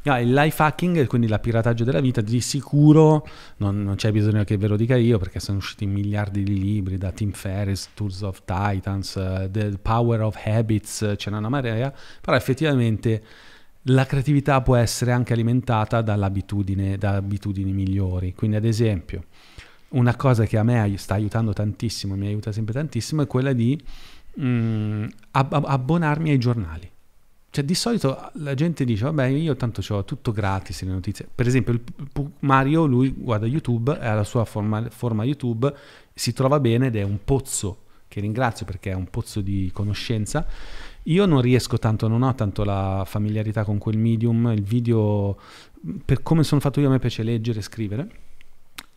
No, 0.00 0.18
il 0.18 0.32
life 0.32 0.62
hacking, 0.62 1.06
quindi 1.06 1.26
la 1.26 1.38
pirataggio 1.40 1.84
della 1.84 2.00
vita, 2.00 2.20
di 2.22 2.40
sicuro 2.40 3.28
non, 3.58 3.82
non 3.82 3.96
c'è 3.96 4.10
bisogno 4.12 4.42
che 4.44 4.56
ve 4.56 4.68
lo 4.68 4.76
dica 4.76 4.96
io 4.96 5.18
perché 5.18 5.38
sono 5.40 5.58
usciti 5.58 5.84
miliardi 5.86 6.44
di 6.44 6.58
libri 6.58 6.96
da 6.96 7.10
Tim 7.10 7.32
Ferriss, 7.32 7.88
Tools 7.92 8.22
of 8.22 8.42
Titans, 8.44 9.16
eh, 9.16 9.48
The 9.50 9.76
Power 9.82 10.22
of 10.22 10.38
Habits, 10.42 11.14
ce 11.16 11.30
n'è 11.30 11.36
una 11.36 11.48
marea, 11.50 11.92
però 12.22 12.36
effettivamente 12.36 13.22
la 13.88 14.06
creatività 14.06 14.60
può 14.60 14.76
essere 14.76 15.12
anche 15.12 15.32
alimentata 15.32 16.02
da 16.02 16.14
abitudini 16.14 17.72
migliori. 17.72 18.34
Quindi 18.34 18.56
ad 18.56 18.64
esempio 18.64 19.24
una 19.90 20.16
cosa 20.16 20.44
che 20.44 20.58
a 20.58 20.62
me 20.62 20.94
sta 20.98 21.14
aiutando 21.14 21.52
tantissimo, 21.52 22.14
mi 22.14 22.26
aiuta 22.26 22.52
sempre 22.52 22.74
tantissimo, 22.74 23.22
è 23.22 23.26
quella 23.26 23.52
di 23.52 23.80
mm, 24.40 25.04
ab- 25.32 25.52
ab- 25.52 25.66
abbonarmi 25.66 26.30
ai 26.30 26.38
giornali. 26.38 26.90
Cioè, 27.50 27.64
di 27.64 27.74
solito 27.74 28.30
la 28.34 28.52
gente 28.52 28.84
dice, 28.84 29.04
vabbè, 29.04 29.24
io 29.26 29.56
tanto 29.56 29.82
ho 29.94 30.04
tutto 30.04 30.32
gratis 30.32 30.82
le 30.82 30.90
notizie. 30.90 31.26
Per 31.34 31.46
esempio, 31.46 31.80
Mario, 32.40 32.84
lui 32.84 33.10
guarda 33.16 33.46
YouTube, 33.46 33.98
ha 33.98 34.14
la 34.14 34.24
sua 34.24 34.44
forma, 34.44 34.86
forma 34.90 35.24
YouTube, 35.24 35.74
si 36.12 36.34
trova 36.34 36.60
bene 36.60 36.88
ed 36.88 36.96
è 36.96 37.02
un 37.02 37.18
pozzo, 37.24 37.84
che 38.06 38.20
ringrazio 38.20 38.66
perché 38.66 38.90
è 38.90 38.94
un 38.94 39.08
pozzo 39.08 39.40
di 39.40 39.70
conoscenza. 39.72 40.46
Io 41.08 41.24
non 41.24 41.40
riesco 41.40 41.78
tanto, 41.78 42.06
non 42.06 42.22
ho 42.22 42.34
tanto 42.34 42.64
la 42.64 43.02
familiarità 43.06 43.64
con 43.64 43.78
quel 43.78 43.96
medium, 43.96 44.52
il 44.54 44.62
video, 44.62 45.38
per 46.04 46.22
come 46.22 46.44
sono 46.44 46.60
fatto 46.60 46.80
io, 46.80 46.88
a 46.88 46.90
me 46.90 46.98
piace 46.98 47.22
leggere 47.22 47.60
e 47.60 47.62
scrivere. 47.62 48.08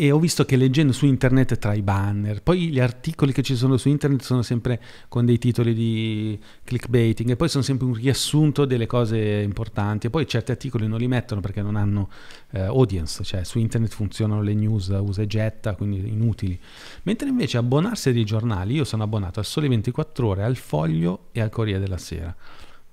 E 0.01 0.09
ho 0.09 0.17
visto 0.17 0.45
che 0.45 0.55
leggendo 0.55 0.93
su 0.93 1.05
internet 1.05 1.59
tra 1.59 1.75
i 1.75 1.83
banner, 1.83 2.41
poi 2.41 2.69
gli 2.69 2.79
articoli 2.79 3.31
che 3.31 3.43
ci 3.43 3.55
sono 3.55 3.77
su 3.77 3.87
internet 3.87 4.23
sono 4.23 4.41
sempre 4.41 4.81
con 5.07 5.27
dei 5.27 5.37
titoli 5.37 5.75
di 5.75 6.39
clickbaiting 6.63 7.29
e 7.29 7.35
poi 7.35 7.47
sono 7.47 7.63
sempre 7.63 7.85
un 7.85 7.93
riassunto 7.93 8.65
delle 8.65 8.87
cose 8.87 9.19
importanti 9.19 10.07
e 10.07 10.09
poi 10.09 10.25
certi 10.25 10.49
articoli 10.49 10.87
non 10.87 10.97
li 10.97 11.07
mettono 11.07 11.39
perché 11.39 11.61
non 11.61 11.75
hanno 11.75 12.09
eh, 12.49 12.61
audience, 12.61 13.23
cioè 13.23 13.43
su 13.43 13.59
internet 13.59 13.93
funzionano 13.93 14.41
le 14.41 14.55
news 14.55 14.87
usa 14.87 15.21
e 15.21 15.27
getta, 15.27 15.75
quindi 15.75 15.99
inutili. 16.09 16.59
Mentre 17.03 17.29
invece 17.29 17.59
abbonarsi 17.59 18.09
a 18.09 18.13
dei 18.13 18.25
giornali, 18.25 18.73
io 18.73 18.85
sono 18.85 19.03
abbonato 19.03 19.37
al 19.37 19.45
Sole 19.45 19.67
24 19.67 20.27
Ore, 20.27 20.43
al 20.43 20.55
Foglio 20.55 21.27
e 21.31 21.41
al 21.41 21.51
Corriere 21.51 21.79
della 21.79 21.99
Sera. 21.99 22.35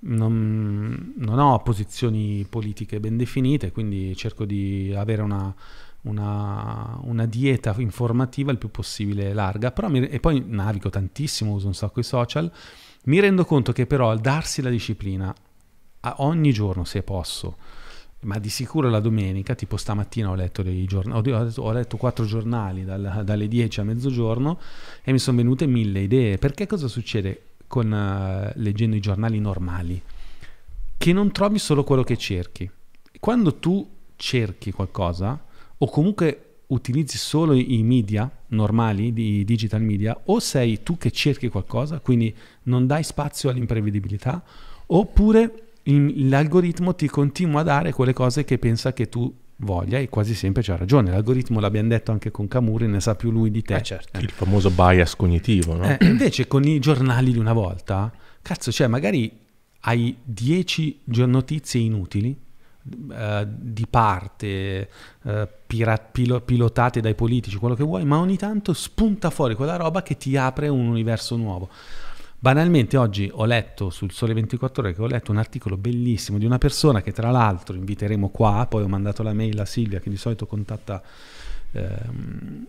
Non, 0.00 1.14
non 1.16 1.38
ho 1.38 1.58
posizioni 1.62 2.46
politiche 2.48 3.00
ben 3.00 3.16
definite, 3.16 3.72
quindi 3.72 4.14
cerco 4.14 4.44
di 4.44 4.92
avere 4.94 5.22
una, 5.22 5.52
una, 6.08 6.98
una 7.02 7.26
dieta 7.26 7.74
informativa 7.78 8.50
il 8.52 8.58
più 8.58 8.70
possibile 8.70 9.32
larga, 9.32 9.70
però 9.70 9.88
mi- 9.88 10.06
e 10.08 10.20
poi 10.20 10.42
navigo 10.46 10.90
tantissimo, 10.90 11.52
uso 11.52 11.66
un 11.66 11.74
sacco 11.74 12.00
i 12.00 12.04
social, 12.04 12.50
mi 13.04 13.20
rendo 13.20 13.44
conto 13.44 13.72
che 13.72 13.86
però 13.86 14.10
al 14.10 14.20
darsi 14.20 14.62
la 14.62 14.70
disciplina 14.70 15.34
a 16.00 16.14
ogni 16.18 16.52
giorno 16.52 16.84
se 16.84 17.02
posso, 17.02 17.56
ma 18.20 18.38
di 18.38 18.48
sicuro 18.48 18.88
la 18.90 19.00
domenica, 19.00 19.54
tipo 19.54 19.76
stamattina 19.76 20.30
ho 20.30 20.34
letto, 20.34 20.62
giorn- 20.86 21.12
ho 21.12 21.20
detto- 21.20 21.62
ho 21.62 21.72
letto 21.72 21.96
quattro 21.96 22.24
giornali 22.24 22.84
dal- 22.84 23.22
dalle 23.24 23.46
10 23.48 23.80
a 23.80 23.84
mezzogiorno 23.84 24.58
e 25.02 25.12
mi 25.12 25.18
sono 25.18 25.36
venute 25.36 25.66
mille 25.66 26.00
idee. 26.00 26.36
Perché 26.38 26.66
cosa 26.66 26.88
succede 26.88 27.42
con 27.68 27.92
eh, 27.92 28.52
leggendo 28.56 28.96
i 28.96 29.00
giornali 29.00 29.38
normali? 29.38 30.02
Che 30.96 31.12
non 31.12 31.30
trovi 31.30 31.58
solo 31.60 31.84
quello 31.84 32.02
che 32.02 32.16
cerchi. 32.16 32.68
Quando 33.20 33.54
tu 33.54 33.88
cerchi 34.16 34.72
qualcosa 34.72 35.40
o 35.78 35.88
comunque 35.88 36.42
utilizzi 36.68 37.16
solo 37.16 37.54
i 37.54 37.82
media 37.82 38.30
normali, 38.48 39.12
i 39.14 39.44
digital 39.44 39.80
media, 39.82 40.18
o 40.26 40.38
sei 40.38 40.82
tu 40.82 40.98
che 40.98 41.10
cerchi 41.10 41.48
qualcosa, 41.48 41.98
quindi 42.00 42.34
non 42.64 42.86
dai 42.86 43.02
spazio 43.02 43.48
all'imprevedibilità, 43.48 44.42
oppure 44.86 45.70
il- 45.84 46.28
l'algoritmo 46.28 46.94
ti 46.94 47.08
continua 47.08 47.60
a 47.60 47.64
dare 47.64 47.92
quelle 47.92 48.12
cose 48.12 48.44
che 48.44 48.58
pensa 48.58 48.92
che 48.92 49.08
tu 49.08 49.32
voglia 49.60 49.98
e 49.98 50.08
quasi 50.08 50.34
sempre 50.34 50.62
c'ha 50.62 50.76
ragione. 50.76 51.10
L'algoritmo 51.10 51.58
l'abbiamo 51.58 51.88
detto 51.88 52.12
anche 52.12 52.30
con 52.30 52.46
Camuri, 52.48 52.86
ne 52.86 53.00
sa 53.00 53.14
più 53.14 53.30
lui 53.30 53.50
di 53.50 53.62
te. 53.62 53.76
Eh, 53.76 53.82
certo. 53.82 54.20
Il 54.20 54.30
famoso 54.30 54.70
bias 54.70 55.16
cognitivo, 55.16 55.74
no? 55.74 55.84
Eh, 55.84 55.96
invece 56.06 56.46
con 56.46 56.64
i 56.64 56.78
giornali 56.78 57.32
di 57.32 57.38
una 57.38 57.52
volta, 57.54 58.12
cazzo, 58.42 58.70
cioè 58.70 58.86
magari 58.86 59.30
hai 59.80 60.14
10 60.22 61.00
gio- 61.04 61.26
notizie 61.26 61.80
inutili 61.80 62.36
eh, 63.12 63.46
di 63.48 63.86
parte, 63.88 64.88
eh, 65.24 65.48
pira- 65.66 65.98
pilo- 65.98 66.40
pilotate 66.40 67.00
dai 67.00 67.14
politici, 67.14 67.56
quello 67.56 67.74
che 67.74 67.84
vuoi, 67.84 68.04
ma 68.04 68.18
ogni 68.18 68.36
tanto 68.36 68.72
spunta 68.72 69.30
fuori 69.30 69.54
quella 69.54 69.76
roba 69.76 70.02
che 70.02 70.16
ti 70.16 70.36
apre 70.36 70.68
un 70.68 70.86
universo 70.86 71.36
nuovo. 71.36 71.68
Banalmente 72.40 72.96
oggi 72.96 73.28
ho 73.32 73.44
letto 73.44 73.90
sul 73.90 74.12
Sole 74.12 74.32
24 74.32 74.82
Ore 74.82 74.94
che 74.94 75.02
ho 75.02 75.06
letto 75.06 75.32
un 75.32 75.38
articolo 75.38 75.76
bellissimo 75.76 76.38
di 76.38 76.44
una 76.44 76.58
persona 76.58 77.02
che 77.02 77.10
tra 77.10 77.30
l'altro 77.30 77.74
inviteremo 77.74 78.28
qua, 78.28 78.66
poi 78.68 78.84
ho 78.84 78.88
mandato 78.88 79.24
la 79.24 79.32
mail 79.32 79.58
a 79.58 79.64
Silvia 79.64 79.98
che 79.98 80.08
di 80.08 80.16
solito 80.16 80.46
contatta 80.46 81.02
ehm, 81.72 82.66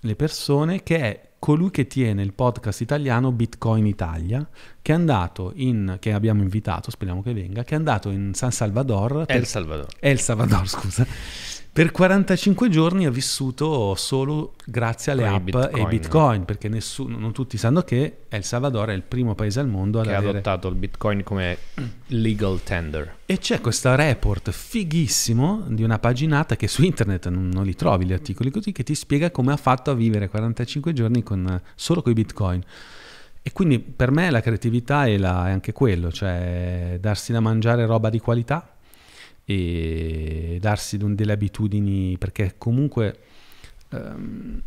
le 0.00 0.16
persone, 0.16 0.82
che 0.82 0.98
è 0.98 1.29
colui 1.40 1.70
che 1.70 1.86
tiene 1.86 2.22
il 2.22 2.34
podcast 2.34 2.82
italiano 2.82 3.32
Bitcoin 3.32 3.86
Italia, 3.86 4.46
che 4.80 4.92
è 4.92 4.94
andato 4.94 5.52
in, 5.56 5.96
che 5.98 6.12
abbiamo 6.12 6.42
invitato, 6.42 6.90
speriamo 6.90 7.22
che 7.22 7.32
venga, 7.32 7.64
che 7.64 7.74
è 7.74 7.78
andato 7.78 8.10
in 8.10 8.34
San 8.34 8.52
Salvador, 8.52 9.24
El 9.26 9.46
Salvador. 9.46 9.88
El 9.98 10.20
Salvador, 10.20 10.68
scusa, 10.68 11.06
per 11.80 11.92
45 11.92 12.68
giorni 12.68 13.06
ha 13.06 13.10
vissuto 13.10 13.94
solo 13.94 14.52
grazie 14.66 15.12
alle 15.12 15.26
app 15.26 15.44
Bitcoin. 15.44 15.86
e 15.86 15.88
Bitcoin, 15.88 16.44
perché 16.44 16.68
nessuno, 16.68 17.16
non 17.16 17.32
tutti 17.32 17.56
sanno 17.56 17.80
che 17.80 18.24
El 18.28 18.44
Salvador 18.44 18.90
è 18.90 18.92
il 18.92 19.00
primo 19.00 19.34
paese 19.34 19.60
al 19.60 19.68
mondo 19.68 19.98
ad 19.98 20.04
che 20.04 20.12
ha 20.12 20.18
avere... 20.18 20.32
adottato 20.32 20.68
il 20.68 20.74
bitcoin 20.74 21.22
come 21.22 21.56
legal 22.08 22.62
tender. 22.62 23.16
E 23.24 23.38
c'è 23.38 23.62
questo 23.62 23.94
report 23.94 24.50
fighissimo 24.50 25.64
di 25.68 25.82
una 25.82 25.98
paginata 25.98 26.54
che 26.54 26.68
su 26.68 26.82
internet 26.82 27.28
non, 27.28 27.48
non 27.48 27.64
li 27.64 27.74
trovi 27.74 28.04
gli 28.04 28.12
articoli 28.12 28.50
così, 28.50 28.72
che 28.72 28.82
ti 28.82 28.94
spiega 28.94 29.30
come 29.30 29.50
ha 29.50 29.56
fatto 29.56 29.90
a 29.90 29.94
vivere 29.94 30.28
45 30.28 30.92
giorni 30.92 31.22
con, 31.22 31.62
solo 31.74 32.02
con 32.02 32.12
i 32.12 32.14
Bitcoin. 32.14 32.62
E 33.40 33.52
quindi 33.52 33.78
per 33.78 34.10
me 34.10 34.28
la 34.28 34.42
creatività 34.42 35.06
è, 35.06 35.16
la- 35.16 35.48
è 35.48 35.50
anche 35.50 35.72
quello, 35.72 36.12
cioè 36.12 36.98
darsi 37.00 37.32
da 37.32 37.40
mangiare 37.40 37.86
roba 37.86 38.10
di 38.10 38.18
qualità 38.18 38.74
e 39.50 40.58
darsi 40.60 40.96
delle 40.96 41.32
abitudini, 41.32 42.16
perché 42.18 42.54
comunque... 42.56 43.18
ehm, 43.90 44.62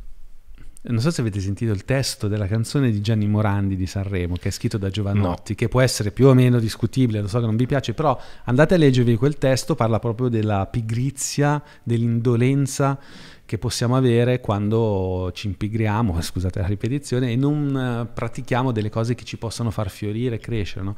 non 0.85 0.99
so 0.99 1.11
se 1.11 1.21
avete 1.21 1.39
sentito 1.39 1.71
il 1.71 1.85
testo 1.85 2.27
della 2.27 2.45
canzone 2.45 2.91
di 2.91 2.99
Gianni 2.99 3.25
Morandi 3.25 3.77
di 3.77 3.85
Sanremo, 3.85 4.35
che 4.35 4.49
è 4.49 4.51
scritto 4.51 4.77
da 4.77 4.89
Giovannotti, 4.89 5.55
che 5.55 5.69
può 5.69 5.79
essere 5.79 6.11
più 6.11 6.27
o 6.27 6.33
meno 6.33 6.59
discutibile, 6.59 7.21
lo 7.21 7.29
so 7.29 7.39
che 7.39 7.45
non 7.45 7.55
vi 7.55 7.65
piace, 7.65 7.93
però 7.93 8.19
andate 8.43 8.73
a 8.73 8.77
leggervi 8.77 9.15
quel 9.15 9.37
testo, 9.37 9.75
parla 9.75 9.99
proprio 9.99 10.27
della 10.27 10.65
pigrizia, 10.65 11.63
dell'indolenza 11.83 12.99
che 13.45 13.57
possiamo 13.57 13.95
avere 13.95 14.41
quando 14.41 15.31
ci 15.33 15.47
impigriamo, 15.47 16.19
scusate 16.21 16.59
la 16.59 16.67
ripetizione, 16.67 17.31
e 17.31 17.37
non 17.37 17.77
eh, 17.77 18.11
pratichiamo 18.13 18.73
delle 18.73 18.89
cose 18.89 19.15
che 19.15 19.23
ci 19.23 19.37
possono 19.37 19.71
far 19.71 19.89
fiorire 19.89 20.35
e 20.35 20.39
crescere. 20.39 20.83
no? 20.83 20.97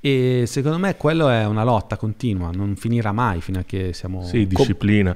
E 0.00 0.44
secondo 0.46 0.78
me 0.78 0.96
quello 0.96 1.28
è 1.28 1.46
una 1.46 1.64
lotta 1.64 1.96
continua, 1.96 2.50
non 2.52 2.76
finirà 2.76 3.12
mai 3.12 3.40
fino 3.40 3.58
a 3.58 3.62
che 3.64 3.92
siamo... 3.92 4.24
Sì, 4.24 4.46
disciplina. 4.46 5.14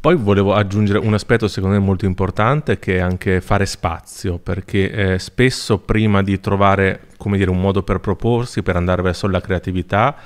Poi 0.00 0.16
volevo 0.16 0.54
aggiungere 0.54 0.98
un 0.98 1.12
aspetto 1.12 1.46
secondo 1.46 1.76
me 1.76 1.84
molto 1.84 2.06
importante 2.06 2.78
che 2.78 2.96
è 2.96 3.00
anche 3.00 3.42
fare 3.42 3.66
spazio, 3.66 4.38
perché 4.38 4.90
eh, 4.90 5.18
spesso 5.18 5.76
prima 5.78 6.22
di 6.22 6.40
trovare 6.40 7.08
come 7.18 7.36
dire, 7.36 7.50
un 7.50 7.60
modo 7.60 7.82
per 7.82 8.00
proporsi, 8.00 8.62
per 8.62 8.76
andare 8.76 9.02
verso 9.02 9.28
la 9.28 9.42
creatività, 9.42 10.16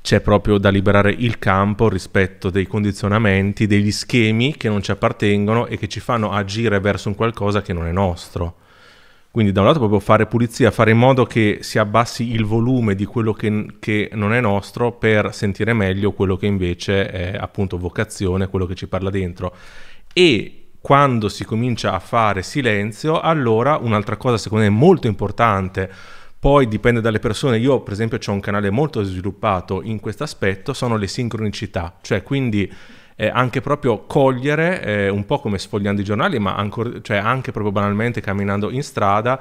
c'è 0.00 0.20
proprio 0.20 0.56
da 0.56 0.70
liberare 0.70 1.10
il 1.10 1.38
campo 1.38 1.90
rispetto 1.90 2.48
dei 2.48 2.66
condizionamenti, 2.66 3.66
degli 3.66 3.90
schemi 3.90 4.56
che 4.56 4.70
non 4.70 4.82
ci 4.82 4.90
appartengono 4.90 5.66
e 5.66 5.76
che 5.76 5.88
ci 5.88 6.00
fanno 6.00 6.32
agire 6.32 6.80
verso 6.80 7.08
un 7.08 7.14
qualcosa 7.14 7.60
che 7.60 7.74
non 7.74 7.86
è 7.86 7.92
nostro. 7.92 8.54
Quindi 9.32 9.52
da 9.52 9.60
un 9.60 9.66
lato 9.66 9.78
proprio 9.78 10.00
fare 10.00 10.26
pulizia, 10.26 10.72
fare 10.72 10.90
in 10.90 10.98
modo 10.98 11.24
che 11.24 11.58
si 11.60 11.78
abbassi 11.78 12.32
il 12.32 12.44
volume 12.44 12.96
di 12.96 13.04
quello 13.04 13.32
che, 13.32 13.66
che 13.78 14.10
non 14.14 14.32
è 14.32 14.40
nostro 14.40 14.90
per 14.92 15.32
sentire 15.32 15.72
meglio 15.72 16.10
quello 16.10 16.36
che 16.36 16.46
invece 16.46 17.08
è 17.08 17.36
appunto 17.38 17.78
vocazione, 17.78 18.48
quello 18.48 18.66
che 18.66 18.74
ci 18.74 18.88
parla 18.88 19.08
dentro. 19.08 19.54
E 20.12 20.70
quando 20.80 21.28
si 21.28 21.44
comincia 21.44 21.92
a 21.92 22.00
fare 22.00 22.42
silenzio, 22.42 23.20
allora 23.20 23.76
un'altra 23.76 24.16
cosa 24.16 24.36
secondo 24.36 24.64
me 24.64 24.70
molto 24.70 25.06
importante, 25.06 25.88
poi 26.40 26.66
dipende 26.66 27.00
dalle 27.00 27.18
persone, 27.20 27.58
io 27.58 27.82
per 27.82 27.92
esempio 27.92 28.18
ho 28.24 28.32
un 28.32 28.40
canale 28.40 28.70
molto 28.70 29.02
sviluppato 29.04 29.80
in 29.82 30.00
questo 30.00 30.24
aspetto, 30.24 30.72
sono 30.72 30.96
le 30.96 31.06
sincronicità, 31.06 31.98
cioè 32.00 32.24
quindi 32.24 32.72
eh, 33.20 33.30
anche 33.30 33.60
proprio 33.60 34.06
cogliere, 34.06 34.82
eh, 34.82 35.08
un 35.10 35.26
po' 35.26 35.40
come 35.40 35.58
sfogliando 35.58 36.00
i 36.00 36.04
giornali, 36.04 36.38
ma 36.38 36.54
ancor- 36.54 37.02
cioè 37.02 37.18
anche 37.18 37.52
proprio 37.52 37.70
banalmente 37.70 38.22
camminando 38.22 38.70
in 38.70 38.82
strada, 38.82 39.38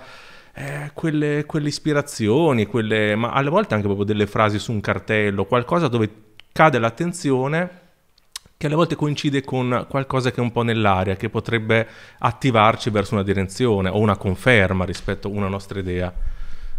eh, 0.53 0.91
quelle, 0.93 1.45
quelle 1.45 1.69
ispirazioni, 1.69 2.65
quelle, 2.65 3.15
ma 3.15 3.31
alle 3.31 3.49
volte 3.49 3.75
anche 3.75 3.85
proprio 3.85 4.05
delle 4.05 4.27
frasi 4.27 4.59
su 4.59 4.73
un 4.73 4.81
cartello, 4.81 5.45
qualcosa 5.45 5.87
dove 5.87 6.09
cade 6.51 6.77
l'attenzione 6.77 7.69
che 8.57 8.65
alle 8.65 8.75
volte 8.75 8.97
coincide 8.97 9.45
con 9.45 9.85
qualcosa 9.87 10.29
che 10.31 10.41
è 10.41 10.43
un 10.43 10.51
po' 10.51 10.63
nell'aria, 10.63 11.15
che 11.15 11.29
potrebbe 11.29 11.87
attivarci 12.17 12.89
verso 12.89 13.13
una 13.13 13.23
direzione 13.23 13.87
o 13.87 13.97
una 13.97 14.17
conferma 14.17 14.83
rispetto 14.83 15.29
a 15.29 15.31
una 15.31 15.47
nostra 15.47 15.79
idea. 15.79 16.13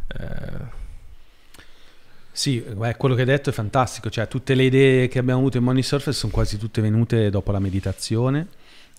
Eh, 0.06 0.78
Sì, 2.32 2.60
beh, 2.60 2.96
quello 2.96 3.14
che 3.14 3.22
hai 3.22 3.26
detto 3.26 3.50
è 3.50 3.52
fantastico, 3.52 4.08
cioè 4.08 4.28
tutte 4.28 4.54
le 4.54 4.62
idee 4.64 5.08
che 5.08 5.18
abbiamo 5.18 5.40
avuto 5.40 5.58
in 5.58 5.64
Money 5.64 5.82
Surface 5.82 6.16
sono 6.16 6.32
quasi 6.32 6.58
tutte 6.58 6.80
venute 6.80 7.28
dopo 7.28 7.50
la 7.50 7.58
meditazione 7.58 8.48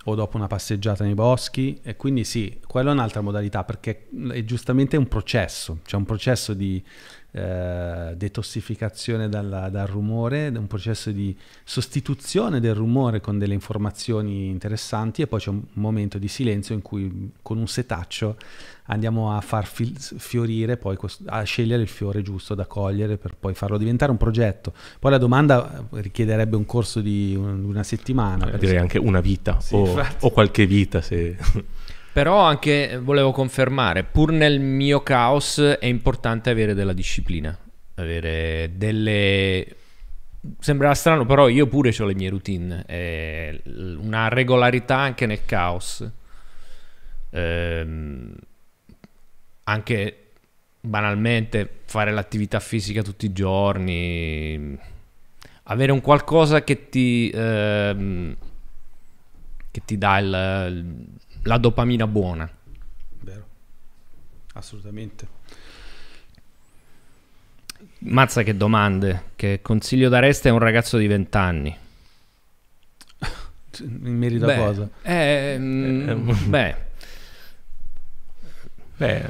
o 0.06 0.16
dopo 0.16 0.36
una 0.38 0.48
passeggiata 0.48 1.04
nei 1.04 1.14
boschi 1.14 1.80
e 1.82 1.96
quindi 1.96 2.24
sì, 2.24 2.60
quella 2.68 2.90
è 2.90 2.94
un'altra 2.94 3.22
modalità 3.22 3.64
perché 3.64 4.08
è 4.32 4.44
giustamente 4.44 4.98
un 4.98 5.08
processo, 5.08 5.80
c'è 5.86 5.96
un 5.96 6.06
processo 6.06 6.54
di 6.54 6.84
eh, 7.34 8.14
detossificazione 8.18 9.30
dalla- 9.30 9.70
dal 9.70 9.88
rumore, 9.88 10.48
un 10.50 10.68
processo 10.68 11.12
di 11.12 11.36
sostituzione 11.64 12.60
del 12.60 12.74
rumore 12.76 13.22
con 13.22 13.38
delle 13.40 13.54
informazioni 13.54 14.48
interessanti 14.50 15.22
e 15.22 15.28
poi 15.28 15.40
c'è 15.40 15.50
un 15.50 15.62
momento 15.74 16.18
di 16.18 16.28
silenzio 16.28 16.76
in 16.76 16.82
cui 16.82 17.32
con 17.42 17.58
un 17.58 17.68
setaccio 17.68 18.36
andiamo 18.88 19.36
a 19.36 19.40
far 19.40 19.66
fil- 19.66 19.96
fiorire, 19.98 20.76
poi 20.76 20.98
cos- 20.98 21.22
a 21.26 21.44
scegliere 21.44 21.82
il 21.82 21.88
fiore 21.88 22.22
giusto 22.22 22.54
da 22.56 22.66
cogliere 22.66 23.16
per 23.18 23.36
poi 23.40 23.54
farlo 23.54 23.78
diventare 23.78 24.12
un 24.12 24.18
progetto. 24.18 24.74
Poi 25.00 25.12
la 25.12 25.18
domanda 25.18 25.88
richiederebbe 25.92 26.58
un 26.58 26.66
corso 26.66 27.00
di 27.00 27.34
un- 27.38 27.64
una 27.64 27.84
settimana. 27.84 28.46
per 28.46 28.60
direi 28.60 28.78
anche 28.78 28.98
una 28.98 29.22
vita 29.22 29.60
Sì, 29.62 29.76
o, 29.76 29.96
o 30.20 30.30
qualche 30.32 30.66
vita 30.66 31.00
se... 31.02 31.38
Però 32.14 32.40
anche 32.40 32.90
eh, 32.92 33.00
volevo 33.00 33.32
confermare, 33.32 34.04
pur 34.04 34.32
nel 34.32 34.60
mio 34.60 35.02
caos 35.02 35.60
è 35.60 35.86
importante 35.86 36.50
avere 36.50 36.74
della 36.74 36.94
disciplina, 36.94 37.58
avere 37.96 38.72
delle... 38.76 39.76
Sembrerà 40.60 40.96
strano, 40.96 41.26
però 41.26 41.48
io 41.48 41.68
pure 41.68 41.94
ho 41.98 42.06
le 42.06 42.16
mie 42.16 42.30
routine, 42.30 42.84
eh, 42.88 43.62
una 43.66 44.28
regolarità 44.28 44.98
anche 44.98 45.26
nel 45.28 45.46
caos. 45.46 46.10
Ehm, 47.30 48.34
anche 49.64 50.18
banalmente 50.82 51.70
fare 51.86 52.12
l'attività 52.12 52.60
fisica 52.60 53.04
tutti 53.04 53.26
i 53.28 53.32
giorni, 53.32 54.78
avere 55.64 55.92
un 55.92 56.02
qualcosa 56.02 56.64
che 56.64 56.90
ti, 56.90 57.30
ehm, 57.34 58.36
che 59.70 59.82
ti 59.86 59.98
dà 59.98 60.18
il- 60.18 61.06
la 61.44 61.58
dopamina 61.58 62.08
buona. 62.08 62.50
Vero. 63.22 63.46
Assolutamente. 64.54 65.28
Mazza 68.00 68.42
che 68.44 68.58
domande, 68.58 69.26
che 69.36 69.60
consiglio 69.62 70.10
dareste 70.10 70.50
a 70.50 70.54
un 70.54 70.60
ragazzo 70.60 70.98
di 70.98 71.08
20 71.08 71.38
anni? 71.38 71.78
In 73.80 74.18
merito 74.18 74.46
Beh, 74.46 74.56
a 74.56 74.58
cosa? 74.58 74.90
eh, 75.04 75.56
mm, 75.60 76.10
Eh, 76.10 76.16
beh, 76.48 76.76
Beh, 78.98 79.26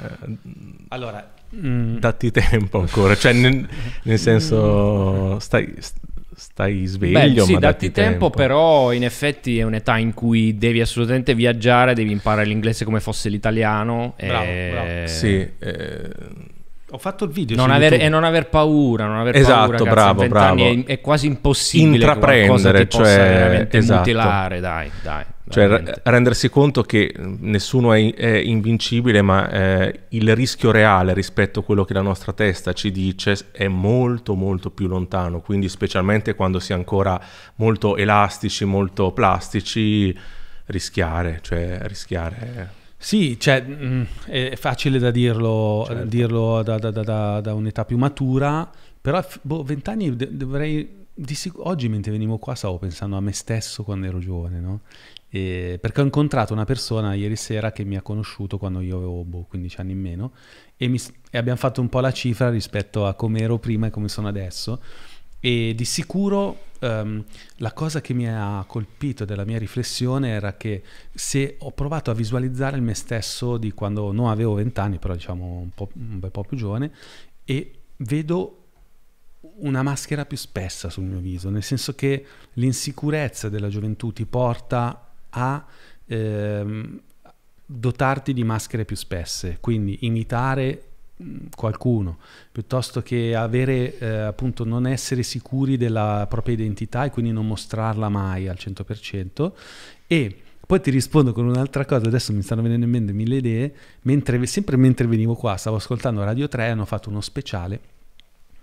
Allora, 0.90 1.34
mm, 1.56 1.98
datti 1.98 2.32
tempo 2.32 2.80
ancora, 2.80 3.16
cioè 3.16 3.34
nel, 3.34 3.68
nel 4.04 4.20
senso 4.20 5.40
stai, 5.40 5.74
stai 5.80 6.00
sveglio, 6.86 7.42
beh, 7.42 7.48
sì, 7.48 7.54
ma 7.54 7.60
datti 7.60 7.92
tempo, 7.92 8.10
tempo, 8.10 8.30
però 8.30 8.92
in 8.92 9.04
effetti 9.04 9.60
è 9.60 9.64
un'età 9.64 9.98
in 9.98 10.14
cui 10.14 10.58
devi 10.58 10.82
assolutamente 10.82 11.36
viaggiare, 11.36 11.94
devi 11.94 12.12
imparare 12.12 12.48
l'inglese 12.48 12.86
come 12.86 13.00
fosse 13.00 13.30
l'italiano. 13.30 14.16
Bravo, 14.18 14.46
e... 14.46 14.70
bravo. 14.72 15.08
Sì, 15.08 15.50
eh, 15.60 16.10
ho 16.94 16.98
fatto 16.98 17.24
il 17.24 17.32
video 17.32 17.56
Non 17.56 17.72
aver- 17.72 18.02
e 18.02 18.10
non 18.10 18.24
aver 18.24 18.50
paura, 18.50 19.06
non 19.06 19.18
aver 19.18 19.36
Esatto, 19.36 19.54
paura, 19.54 19.78
ragazzi, 19.78 19.94
bravo, 19.94 20.10
a 20.10 20.28
20 20.28 20.38
anni 20.38 20.64
bravo. 20.64 20.88
È, 20.88 20.92
è 20.92 21.02
quasi 21.02 21.26
impossibile 21.28 21.90
che 21.92 21.96
Intraprendere, 21.96 22.86
possa 22.88 23.04
cioè, 23.04 23.68
esatto. 23.72 23.98
mutilare, 24.00 24.60
dai, 24.60 24.92
dai. 25.02 25.24
cioè 25.48 25.84
rendersi 26.04 26.50
conto 26.50 26.82
che 26.84 27.14
nessuno 27.18 27.94
è, 27.94 28.14
è 28.14 28.36
invincibile, 28.38 29.22
ma 29.22 29.50
eh, 29.50 30.00
il 30.10 30.36
rischio 30.36 30.72
reale 30.72 31.14
rispetto 31.14 31.62
a 31.62 31.64
quello 31.64 31.86
che 31.86 31.94
la 31.94 32.02
nostra 32.02 32.34
testa 32.34 32.74
ci 32.74 32.92
dice 32.92 33.38
è 33.52 33.68
molto 33.70 34.34
molto 34.36 34.70
più 34.70 34.88
lontano, 34.88 35.40
quindi 35.40 35.70
specialmente 35.70 36.36
quando 36.36 36.60
si 36.60 36.74
è 36.74 36.76
ancora 36.76 37.20
molto 37.56 37.96
elastici, 37.96 38.66
molto 38.66 39.12
plastici, 39.12 40.18
rischiare, 40.66 41.40
cioè 41.42 41.80
rischiare... 41.84 42.80
Sì, 43.04 43.40
cioè, 43.40 43.62
mh, 43.62 44.08
è 44.28 44.56
facile 44.56 45.00
da 45.00 45.10
dirlo, 45.10 45.84
Certo. 45.88 46.06
dirlo 46.06 46.62
da, 46.62 46.78
da- 46.78 46.92
da- 46.92 47.02
da- 47.04 47.42
da 47.42 47.54
un'età 47.56 47.84
più 47.84 47.98
matura, 47.98 48.70
però 49.02 49.26
boh, 49.42 49.64
vent'anni 49.64 50.16
dovrei... 50.16 51.00
sic- 51.26 51.58
oggi 51.58 51.90
mentre 51.90 52.12
venivo 52.12 52.38
qua 52.38 52.54
stavo 52.54 52.78
pensando 52.78 53.18
a 53.18 53.20
me 53.20 53.32
stesso 53.32 53.84
quando 53.84 54.06
ero 54.06 54.20
giovane, 54.20 54.60
no? 54.60 54.82
E- 55.30 55.80
perché 55.82 56.02
ho 56.02 56.04
incontrato 56.04 56.54
una 56.54 56.66
persona 56.66 57.16
ieri 57.16 57.36
sera 57.36 57.72
che 57.72 57.84
mi 57.84 57.96
ha 57.98 58.04
conosciuto 58.04 58.60
quando 58.60 58.82
io 58.82 58.98
avevo 58.98 59.24
boh, 59.24 59.46
15 59.50 59.80
anni 59.82 59.94
in 59.94 60.00
meno 60.00 60.32
e, 60.78 60.88
mi 60.88 61.00
e 61.32 61.38
abbiamo 61.40 61.58
fatto 61.58 61.82
un 61.82 61.90
po' 61.90 62.02
la 62.02 62.12
cifra 62.12 62.50
rispetto 62.52 63.08
a 63.08 63.16
come 63.16 63.40
ero 63.40 63.58
prima 63.58 63.88
e 63.88 63.90
come 63.90 64.10
sono 64.10 64.28
adesso 64.28 64.80
e 65.42 65.74
di 65.76 65.86
sicuro 65.86 66.70
ehm, 66.80 67.26
la 67.58 67.74
cosa 67.74 68.00
che 68.00 68.14
mi 68.14 68.30
ha 68.30 68.64
colpito 68.68 69.26
della 69.26 69.44
mia 69.44 69.58
riflessione 69.58 70.30
era 70.30 70.56
che 70.56 70.84
se 71.12 71.56
ho 71.60 71.72
provato 71.72 72.12
a 72.12 72.14
visualizzare 72.14 72.80
me 72.80 72.94
stesso 72.94 73.58
di 73.58 73.72
quando 73.72 74.12
non 74.12 74.30
avevo 74.30 74.54
20 74.54 74.80
anni, 74.80 75.00
però 75.00 75.16
diciamo 75.16 75.46
un, 75.46 75.70
po', 75.74 75.90
un 75.96 76.20
bel 76.20 76.32
po' 76.32 76.44
più 76.44 76.56
giovane, 76.56 76.92
e 77.44 77.72
vedo 77.98 78.58
una 79.58 79.82
maschera 79.82 80.26
più 80.26 80.38
spessa 80.38 80.90
sul 80.90 81.06
mio 81.06 81.20
viso, 81.20 81.50
nel 81.50 81.64
senso 81.64 81.96
che 81.96 82.26
l'insicurezza 82.54 83.50
della 83.50 83.70
gioventù 83.70 84.14
ti 84.14 84.26
porta 84.26 85.10
a 85.30 85.66
ehm, 86.06 87.02
dotarti 87.66 88.34
di 88.34 88.44
maschere 88.44 88.86
più 88.86 88.96
spesse, 88.96 89.58
quindi 89.60 90.00
imitare 90.02 90.91
qualcuno 91.56 92.18
piuttosto 92.52 93.02
che 93.02 93.36
avere 93.36 93.98
eh, 93.98 94.08
appunto 94.08 94.64
non 94.64 94.88
essere 94.88 95.24
sicuri 95.24 95.78
della 95.78 96.26
propria 96.30 96.56
identità 96.56 97.06
e 97.06 97.10
quindi 97.12 97.32
non 97.32 97.48
mostrarla 97.48 98.10
mai 98.10 98.48
al 98.48 98.58
100% 98.60 99.52
e 100.08 100.36
poi 100.72 100.80
ti 100.80 100.90
rispondo 100.90 101.34
con 101.34 101.46
un'altra 101.48 101.84
cosa, 101.84 102.06
adesso 102.08 102.32
mi 102.32 102.42
stanno 102.42 102.62
venendo 102.62 102.86
in 102.86 102.92
mente 102.92 103.12
mille 103.12 103.36
idee, 103.36 103.76
mentre, 104.04 104.46
sempre 104.46 104.78
mentre 104.78 105.06
venivo 105.06 105.36
qua, 105.36 105.58
stavo 105.58 105.76
ascoltando 105.76 106.24
Radio 106.24 106.48
3, 106.48 106.70
hanno 106.70 106.86
fatto 106.86 107.10
uno 107.10 107.20
speciale 107.20 107.80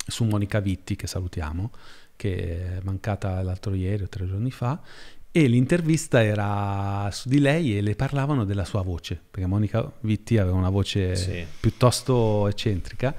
su 0.07 0.25
Monica 0.25 0.59
Vitti, 0.61 0.97
che 0.97 1.07
salutiamo, 1.07 1.71
che 2.17 2.79
è 2.79 2.81
mancata 2.83 3.43
l'altro 3.43 3.75
ieri 3.75 4.05
o 4.05 4.09
tre 4.09 4.27
giorni 4.27 4.51
fa, 4.51 4.81
e 5.31 5.47
l'intervista 5.47 6.22
era 6.22 7.09
su 7.12 7.29
di 7.29 7.39
lei 7.39 7.76
e 7.76 7.81
le 7.81 7.95
parlavano 7.95 8.45
della 8.45 8.64
sua 8.64 8.83
voce, 8.83 9.20
perché 9.31 9.47
Monica 9.47 9.91
Vitti 10.01 10.39
aveva 10.39 10.57
una 10.57 10.70
voce 10.70 11.16
sì. 11.16 11.45
piuttosto 11.61 12.49
eccentrica. 12.49 13.14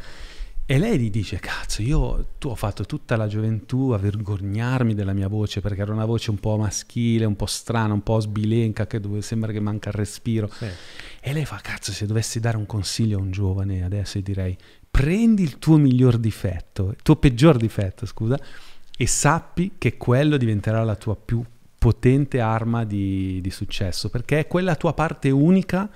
E 0.65 0.77
lei 0.77 0.99
gli 0.99 1.09
dice, 1.09 1.39
cazzo, 1.39 1.81
io 1.81 2.33
tu 2.37 2.49
ho 2.49 2.55
fatto 2.55 2.85
tutta 2.85 3.15
la 3.15 3.25
gioventù 3.25 3.89
a 3.89 3.97
vergognarmi 3.97 4.93
della 4.93 5.13
mia 5.13 5.27
voce 5.27 5.61
perché 5.61 5.81
era 5.81 5.91
una 5.91 6.05
voce 6.05 6.29
un 6.29 6.37
po' 6.37 6.57
maschile, 6.57 7.25
un 7.25 7.35
po' 7.35 7.47
strana, 7.47 7.91
un 7.91 8.03
po' 8.03 8.19
sbilenca, 8.19 8.85
che 8.85 8.99
dove 8.99 9.23
sembra 9.23 9.51
che 9.51 9.59
manca 9.59 9.89
il 9.89 9.95
respiro. 9.95 10.47
Sì. 10.47 10.67
E 11.21 11.33
lei 11.33 11.45
fa, 11.45 11.59
cazzo, 11.61 11.91
se 11.91 12.05
dovessi 12.05 12.39
dare 12.39 12.57
un 12.57 12.67
consiglio 12.67 13.17
a 13.17 13.21
un 13.21 13.31
giovane 13.31 13.83
adesso 13.83 14.19
direi, 14.19 14.55
prendi 14.91 15.41
il 15.41 15.57
tuo 15.57 15.77
miglior 15.77 16.17
difetto, 16.17 16.89
il 16.89 17.01
tuo 17.01 17.15
peggior 17.15 17.57
difetto, 17.57 18.05
scusa, 18.05 18.39
e 18.95 19.07
sappi 19.07 19.73
che 19.79 19.97
quello 19.97 20.37
diventerà 20.37 20.83
la 20.83 20.95
tua 20.95 21.15
più 21.15 21.43
potente 21.79 22.41
arma 22.41 22.83
di, 22.83 23.39
di 23.41 23.49
successo, 23.49 24.09
perché 24.09 24.39
è 24.39 24.47
quella 24.47 24.75
tua 24.75 24.93
parte 24.93 25.31
unica 25.31 25.89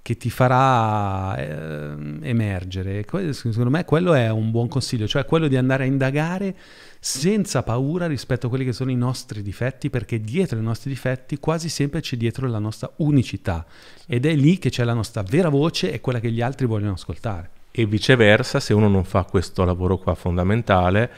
che 0.00 0.16
ti 0.18 0.28
farà 0.28 1.34
eh, 1.36 1.94
emergere. 2.28 3.04
Secondo 3.32 3.70
me 3.70 3.84
quello 3.84 4.12
è 4.12 4.30
un 4.30 4.50
buon 4.50 4.68
consiglio, 4.68 5.08
cioè 5.08 5.24
quello 5.24 5.48
di 5.48 5.56
andare 5.56 5.84
a 5.84 5.86
indagare 5.86 6.54
senza 7.00 7.62
paura 7.62 8.06
rispetto 8.06 8.46
a 8.46 8.48
quelli 8.50 8.66
che 8.66 8.72
sono 8.72 8.90
i 8.90 8.96
nostri 8.96 9.42
difetti, 9.42 9.90
perché 9.90 10.20
dietro 10.20 10.58
i 10.58 10.62
nostri 10.62 10.90
difetti 10.90 11.38
quasi 11.38 11.68
sempre 11.68 12.00
c'è 12.00 12.16
dietro 12.16 12.46
la 12.48 12.58
nostra 12.58 12.92
unicità. 12.96 13.64
Ed 14.06 14.26
è 14.26 14.34
lì 14.34 14.58
che 14.58 14.70
c'è 14.70 14.84
la 14.84 14.92
nostra 14.92 15.22
vera 15.22 15.48
voce 15.48 15.90
e 15.90 16.00
quella 16.00 16.20
che 16.20 16.30
gli 16.30 16.42
altri 16.42 16.66
vogliono 16.66 16.92
ascoltare. 16.92 17.50
E 17.70 17.86
viceversa, 17.86 18.60
se 18.60 18.72
uno 18.72 18.88
non 18.88 19.04
fa 19.04 19.24
questo 19.24 19.64
lavoro 19.64 19.96
qua 19.96 20.14
fondamentale, 20.14 21.10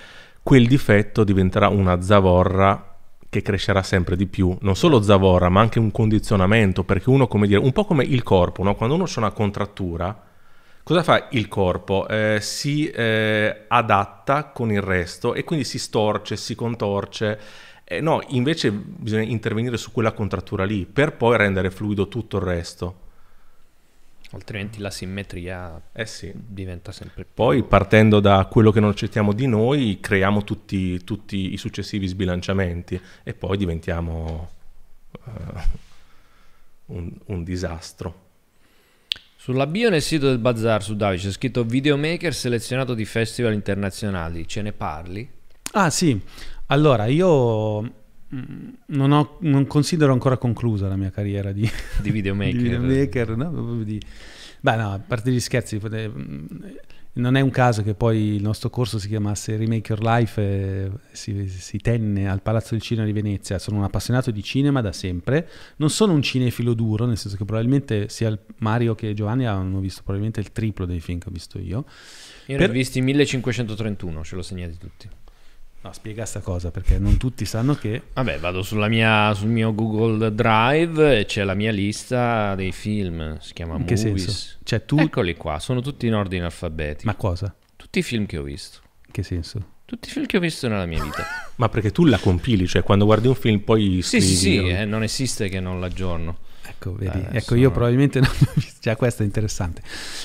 quel 0.44 0.68
difetto 0.68 1.24
diventerà 1.24 1.68
una 1.68 2.00
zavorra 2.00 2.95
che 3.37 3.43
crescerà 3.43 3.82
sempre 3.82 4.16
di 4.16 4.26
più, 4.26 4.57
non 4.61 4.76
solo 4.76 5.03
zavorra, 5.03 5.51
ma 5.51 5.61
anche 5.61 5.78
un 5.78 5.91
condizionamento, 5.91 6.84
perché 6.84 7.11
uno, 7.11 7.28
come 7.28 7.47
dire, 7.47 7.61
un 7.61 7.72
po' 7.72 7.84
come 7.84 8.05
il 8.05 8.22
corpo, 8.22 8.62
no? 8.62 8.74
quando 8.74 8.95
uno 8.95 9.05
ha 9.05 9.18
una 9.18 9.32
contrattura, 9.32 10.24
cosa 10.82 11.03
fa 11.03 11.28
il 11.32 11.49
corpo? 11.49 12.09
Eh, 12.09 12.39
si 12.41 12.89
eh, 12.89 13.64
adatta 13.68 14.47
con 14.47 14.72
il 14.72 14.80
resto 14.80 15.34
e 15.34 15.45
quindi 15.45 15.64
si 15.64 15.78
storce, 15.78 16.37
si 16.37 16.55
contorce. 16.55 17.39
Eh, 17.84 18.01
no, 18.01 18.22
invece 18.28 18.70
bisogna 18.72 19.22
intervenire 19.22 19.76
su 19.76 19.93
quella 19.93 20.12
contrattura 20.12 20.64
lì 20.64 20.87
per 20.87 21.14
poi 21.16 21.37
rendere 21.37 21.70
fluido 21.70 22.09
tutto 22.09 22.39
il 22.39 22.43
resto. 22.43 23.05
Altrimenti 24.37 24.80
la 24.80 24.91
simmetria 24.91 25.80
eh 25.93 26.05
sì. 26.05 26.30
diventa 26.34 26.93
sempre 26.93 27.24
più... 27.24 27.32
Poi 27.32 27.62
partendo 27.62 28.20
da 28.20 28.47
quello 28.51 28.70
che 28.70 28.80
non 28.80 28.91
accettiamo 28.91 29.32
di 29.32 29.47
noi, 29.47 29.99
creiamo 29.99 30.45
tutti, 30.45 31.03
tutti 31.05 31.55
i 31.55 31.57
successivi 31.57 32.07
sbilanciamenti 32.07 33.01
e 33.22 33.32
poi 33.32 33.57
diventiamo 33.57 34.51
uh, 35.24 35.61
un, 36.87 37.11
un, 37.26 37.45
disastro. 37.45 38.24
Sulla 39.37 39.66
bio 39.66 39.89
nel 39.89 40.03
sito 40.03 40.26
del 40.26 40.39
Bazar 40.39 40.82
su 40.82 40.95
Davi 40.95 41.16
c'è 41.16 41.30
scritto 41.30 41.64
videomaker 41.64 42.34
selezionato 42.34 42.93
di 42.93 43.07
festival 43.07 43.55
internazionali, 43.55 44.47
ce 44.47 44.61
ne 44.61 44.72
parli? 44.72 45.30
Ah 45.72 45.89
sì, 45.89 46.20
allora 46.66 47.07
io 47.07 48.05
non, 48.87 49.12
ho, 49.12 49.37
non, 49.41 49.66
considero 49.66 50.12
ancora 50.12 50.37
conclusa 50.37 50.89
la 50.89 50.97
mia 50.97 51.11
carriera 51.11 51.53
di, 51.53 51.68
di 52.01 52.11
videomaker. 52.11 52.55
di 52.57 52.62
videomaker 52.62 53.37
no? 53.37 53.82
Di, 53.82 54.01
beh, 54.61 54.76
no, 54.76 54.93
a 54.93 54.99
parte 54.99 55.30
gli 55.30 55.41
scherzi, 55.41 55.78
mm, 55.78 56.45
non 57.14 57.37
è 57.37 57.41
un 57.41 57.51
caso 57.51 57.82
che 57.82 57.95
poi 57.95 58.34
il 58.34 58.43
nostro 58.43 58.68
corso 58.68 58.99
si 58.99 59.09
chiamasse 59.09 59.57
Remake 59.57 59.93
Your 59.93 60.05
Life 60.05 60.43
e 60.43 60.91
si, 61.12 61.49
si, 61.49 61.78
tenne 61.78 62.28
al 62.28 62.43
Palazzo 62.43 62.70
del 62.72 62.82
Cinema 62.82 63.07
di 63.07 63.12
Venezia. 63.12 63.59
Sono 63.59 63.78
un 63.78 63.84
appassionato 63.84 64.30
di 64.30 64.43
cinema 64.43 64.82
da 64.82 64.93
sempre. 64.93 65.49
Non 65.76 65.89
sono 65.89 66.12
un 66.12 66.20
cinefilo 66.20 66.74
duro, 66.74 67.07
nel 67.07 67.16
senso 67.16 67.37
che 67.39 67.45
probabilmente 67.45 68.09
sia 68.11 68.37
Mario 68.59 68.95
che 68.95 69.14
Giovanni 69.14 69.47
hanno 69.47 69.80
visto 69.80 70.03
probabilmente 70.03 70.41
il 70.41 70.53
triplo 70.53 70.84
dei 70.84 71.01
film 71.01 71.18
che 71.18 71.28
ho 71.28 71.32
visto 71.32 71.59
io. 71.59 71.87
Io 72.47 72.57
per... 72.57 72.59
ne 72.59 72.64
ho 72.66 72.68
visti 72.70 73.01
1531, 73.01 74.24
ce 74.24 74.37
l'ho 74.37 74.43
segnati 74.43 74.76
tutti. 74.76 75.09
No, 75.87 75.93
spiega 75.93 76.24
sta 76.24 76.41
cosa 76.41 76.72
perché 76.72 76.99
non 76.99 77.16
tutti 77.16 77.45
sanno 77.45 77.76
che... 77.76 78.03
Vabbè, 78.12 78.41
vado 78.41 78.66
mia, 78.89 79.32
sul 79.34 79.51
mio 79.51 79.72
Google 79.72 80.34
Drive 80.34 81.20
e 81.20 81.26
c'è 81.26 81.45
la 81.45 81.55
mia 81.55 81.70
lista 81.70 82.57
dei 82.57 82.72
film, 82.72 83.39
si 83.39 83.53
chiama 83.53 83.76
In 83.76 83.82
Movies. 83.82 84.03
che 84.03 84.09
senso? 84.09 84.57
Cioè, 84.64 84.84
tu... 84.84 84.99
Eccoli 84.99 85.37
qua, 85.37 85.61
sono 85.61 85.80
tutti 85.80 86.09
in 86.09 86.14
ordine 86.14 86.47
alfabetico. 86.47 87.07
Ma 87.09 87.14
cosa? 87.14 87.55
Tutti 87.76 88.01
i 88.01 88.03
film 88.03 88.26
che 88.26 88.37
ho 88.37 88.43
visto. 88.43 88.80
In 89.07 89.12
che 89.12 89.22
senso? 89.22 89.64
Tutti 89.84 90.09
i 90.09 90.11
film 90.11 90.26
che 90.26 90.39
ho 90.39 90.41
visto 90.41 90.66
nella 90.66 90.87
mia 90.87 91.01
vita. 91.01 91.24
Ma 91.55 91.68
perché 91.68 91.93
tu 91.93 92.05
la 92.05 92.18
compili, 92.18 92.66
cioè 92.66 92.82
quando 92.82 93.05
guardi 93.05 93.28
un 93.28 93.37
film 93.37 93.61
poi 93.61 94.03
scrivi... 94.03 94.24
Sì, 94.24 94.34
sì, 94.34 94.37
sì, 94.37 94.68
eh, 94.68 94.84
non 94.84 95.05
esiste 95.05 95.49
che 95.49 95.61
non 95.61 95.78
l'aggiorno. 95.78 96.39
Ecco, 96.68 96.95
vedi, 96.97 97.18
eh, 97.30 97.39
ecco 97.39 97.55
io 97.55 97.70
probabilmente 97.70 98.18
non 98.18 98.30
li 98.39 98.47
ho 98.49 98.53
visti, 98.55 98.80
cioè 98.80 98.97
questo 98.97 99.22
è 99.22 99.24
interessante. 99.24 99.82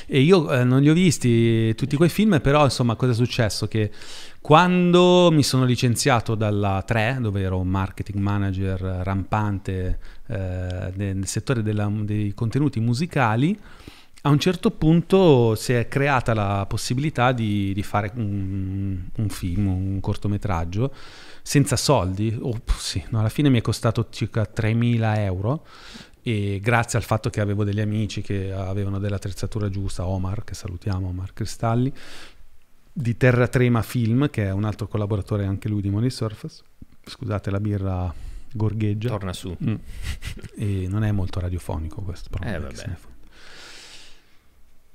E 0.07 0.21
io 0.21 0.51
eh, 0.51 0.63
non 0.63 0.81
li 0.81 0.89
ho 0.89 0.93
visti 0.93 1.75
tutti 1.75 1.95
quei 1.95 2.09
film, 2.09 2.39
però 2.41 2.63
insomma 2.63 2.95
cosa 2.95 3.11
è 3.11 3.15
successo? 3.15 3.67
Che 3.67 3.91
quando 4.41 5.29
mi 5.31 5.43
sono 5.43 5.65
licenziato 5.65 6.33
dalla 6.33 6.83
3, 6.83 7.19
dove 7.21 7.41
ero 7.41 7.63
marketing 7.63 8.17
manager 8.17 8.79
rampante 9.03 9.99
eh, 10.25 10.91
nel 10.95 11.27
settore 11.27 11.61
della, 11.61 11.89
dei 12.01 12.33
contenuti 12.33 12.79
musicali, 12.79 13.57
a 14.23 14.29
un 14.29 14.39
certo 14.39 14.71
punto 14.71 15.55
si 15.55 15.73
è 15.73 15.87
creata 15.87 16.33
la 16.33 16.65
possibilità 16.67 17.31
di, 17.31 17.71
di 17.73 17.83
fare 17.83 18.11
un, 18.15 18.99
un, 19.15 19.29
film, 19.29 19.67
un 19.67 19.99
cortometraggio, 19.99 20.91
senza 21.43 21.75
soldi. 21.75 22.35
Oh, 22.39 22.61
sì, 22.77 23.03
no, 23.09 23.19
alla 23.19 23.29
fine 23.29 23.49
mi 23.49 23.59
è 23.59 23.61
costato 23.61 24.07
circa 24.09 24.47
3.000 24.53 25.17
euro 25.19 25.65
e 26.23 26.59
grazie 26.61 26.99
al 26.99 27.03
fatto 27.03 27.29
che 27.29 27.41
avevo 27.41 27.63
degli 27.63 27.79
amici 27.79 28.21
che 28.21 28.51
avevano 28.51 28.99
dell'attrezzatura 28.99 29.69
giusta, 29.69 30.05
Omar, 30.05 30.43
che 30.43 30.53
salutiamo, 30.53 31.07
Omar 31.07 31.33
Cristalli, 31.33 31.91
di 32.91 33.17
Terra 33.17 33.47
Trema 33.47 33.81
Film, 33.81 34.29
che 34.29 34.45
è 34.45 34.51
un 34.51 34.63
altro 34.63 34.87
collaboratore 34.87 35.45
anche 35.45 35.69
lui 35.69 35.81
di 35.81 35.89
Money 35.89 36.09
Surface. 36.09 36.63
Scusate, 37.03 37.49
la 37.49 37.59
birra 37.59 38.13
gorgheggia. 38.51 39.09
Torna 39.09 39.33
su. 39.33 39.55
Mm. 39.63 39.75
E 40.55 40.87
non 40.87 41.03
è 41.03 41.11
molto 41.11 41.39
radiofonico 41.39 42.01
questo, 42.01 42.29
però. 42.29 42.49
Eh, 42.49 42.59
vabbè. 42.59 42.89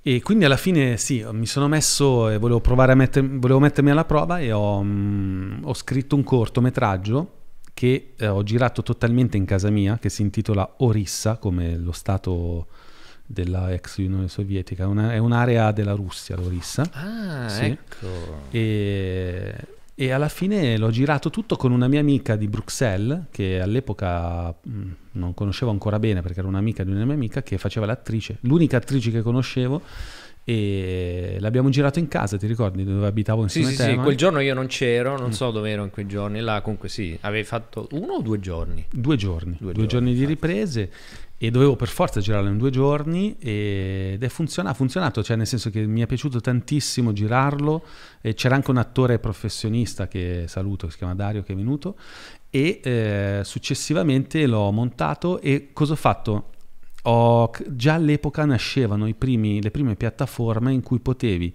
E 0.03 0.22
quindi 0.22 0.44
alla 0.44 0.57
fine 0.57 0.97
sì, 0.99 1.26
mi 1.32 1.47
sono 1.47 1.66
messo 1.66 2.28
e 2.28 2.38
volevo 2.38 2.61
provare 2.61 2.92
a 2.92 2.94
metter, 2.94 3.28
volevo 3.28 3.59
mettermi 3.59 3.90
alla 3.90 4.05
prova 4.05 4.38
e 4.38 4.53
ho, 4.53 4.80
mm, 4.80 5.64
ho 5.64 5.74
scritto 5.74 6.14
un 6.14 6.22
cortometraggio 6.22 7.32
che 7.74 8.12
eh, 8.16 8.28
ho 8.28 8.42
girato 8.44 8.84
totalmente 8.84 9.36
in 9.36 9.44
casa 9.44 9.68
mia, 9.68 9.99
che 9.99 10.09
si 10.09 10.22
intitola 10.22 10.76
Orissa, 10.78 11.38
come 11.38 11.76
lo 11.76 11.90
stato 11.90 12.68
della 13.27 13.72
ex 13.72 13.99
Unione 13.99 14.29
Sovietica, 14.29 14.87
una, 14.87 15.12
è 15.12 15.18
un'area 15.18 15.72
della 15.72 15.93
Russia, 15.93 16.37
l'Orissa. 16.37 16.89
Ah, 16.93 17.49
sì. 17.49 17.64
ecco. 17.64 18.07
E, 18.51 19.55
e, 19.95 20.11
alla 20.12 20.29
fine 20.29 20.79
l'ho 20.79 20.91
girato 20.91 21.29
tutto 21.29 21.57
con 21.57 21.72
una 21.72 21.89
mia 21.89 22.01
amica 22.01 22.37
di 22.37 22.47
Bruxelles, 22.47 23.24
che 23.31 23.61
all'epoca 23.61 24.55
mh, 24.62 24.91
non 25.12 25.35
conoscevo 25.35 25.70
ancora 25.70 25.99
bene 25.99 26.22
perché 26.22 26.39
era 26.39 26.49
un'amica 26.49 26.85
di 26.85 26.93
una 26.93 27.05
mia 27.05 27.14
amica 27.14 27.43
che 27.43 27.59
faceva 27.59 27.87
l'attrice, 27.87 28.39
l'unica 28.43 28.77
attrice 28.77 29.11
che 29.11 29.22
conoscevo 29.22 29.83
e 30.49 31.39
l'abbiamo 31.41 31.70
girato 31.70 31.99
in 31.99 32.07
casa, 32.07 32.37
ti 32.37 32.47
ricordi 32.47 32.85
dove 32.85 33.09
abitavo 33.09 33.43
insieme 33.43 33.70
sì, 33.70 33.74
a 33.74 33.77
te? 33.79 33.83
Sì, 33.91 33.97
sì, 33.97 33.97
quel 33.97 34.16
giorno 34.16 34.39
io 34.39 34.55
non 34.55 34.68
c'ero, 34.68 35.18
non 35.18 35.31
mm. 35.31 35.33
so 35.33 35.51
dove 35.51 35.70
ero 35.70 35.83
in 35.83 35.91
quei 35.91 36.07
giorni, 36.07 36.39
là 36.39 36.61
comunque 36.61 36.89
sì, 36.89 37.18
avevi 37.22 37.43
fatto 37.43 37.89
uno 37.91 38.12
o 38.12 38.22
due 38.22 38.39
giorni? 38.39 38.87
Due 38.89 39.16
giorni, 39.16 39.57
due, 39.59 39.72
due 39.72 39.87
giorni, 39.87 40.12
giorni 40.12 40.14
di 40.14 40.24
riprese 40.24 40.91
e 41.39 41.51
dovevo 41.51 41.76
per 41.76 41.89
forza 41.89 42.20
girarlo 42.20 42.49
in 42.49 42.57
due 42.57 42.70
giorni 42.70 43.37
ed 43.39 44.22
è 44.22 44.28
funziona, 44.28 44.70
ha 44.70 44.74
funzionato, 44.74 45.22
cioè 45.22 45.37
nel 45.37 45.47
senso 45.47 45.68
che 45.68 45.87
mi 45.87 46.01
è 46.01 46.07
piaciuto 46.07 46.41
tantissimo 46.41 47.12
girarlo 47.12 47.84
c'era 48.34 48.55
anche 48.55 48.70
un 48.70 48.78
attore 48.78 49.18
professionista 49.18 50.09
che 50.09 50.45
saluto, 50.49 50.87
che 50.87 50.93
si 50.93 50.99
chiama 50.99 51.14
Dario, 51.14 51.43
che 51.43 51.53
è 51.53 51.57
venuto 51.57 51.97
e 52.49 52.80
eh, 52.82 53.41
successivamente 53.45 54.47
l'ho 54.47 54.70
montato 54.70 55.41
e 55.41 55.70
cosa 55.74 55.93
ho 55.93 55.97
fatto? 55.97 56.51
Ho, 57.03 57.51
già 57.68 57.95
all'epoca 57.95 58.45
nascevano 58.47 59.07
primi, 59.14 59.61
le 59.62 59.70
prime 59.70 59.95
piattaforme 59.95 60.72
in 60.72 60.82
cui 60.82 61.01
potevi 61.01 61.55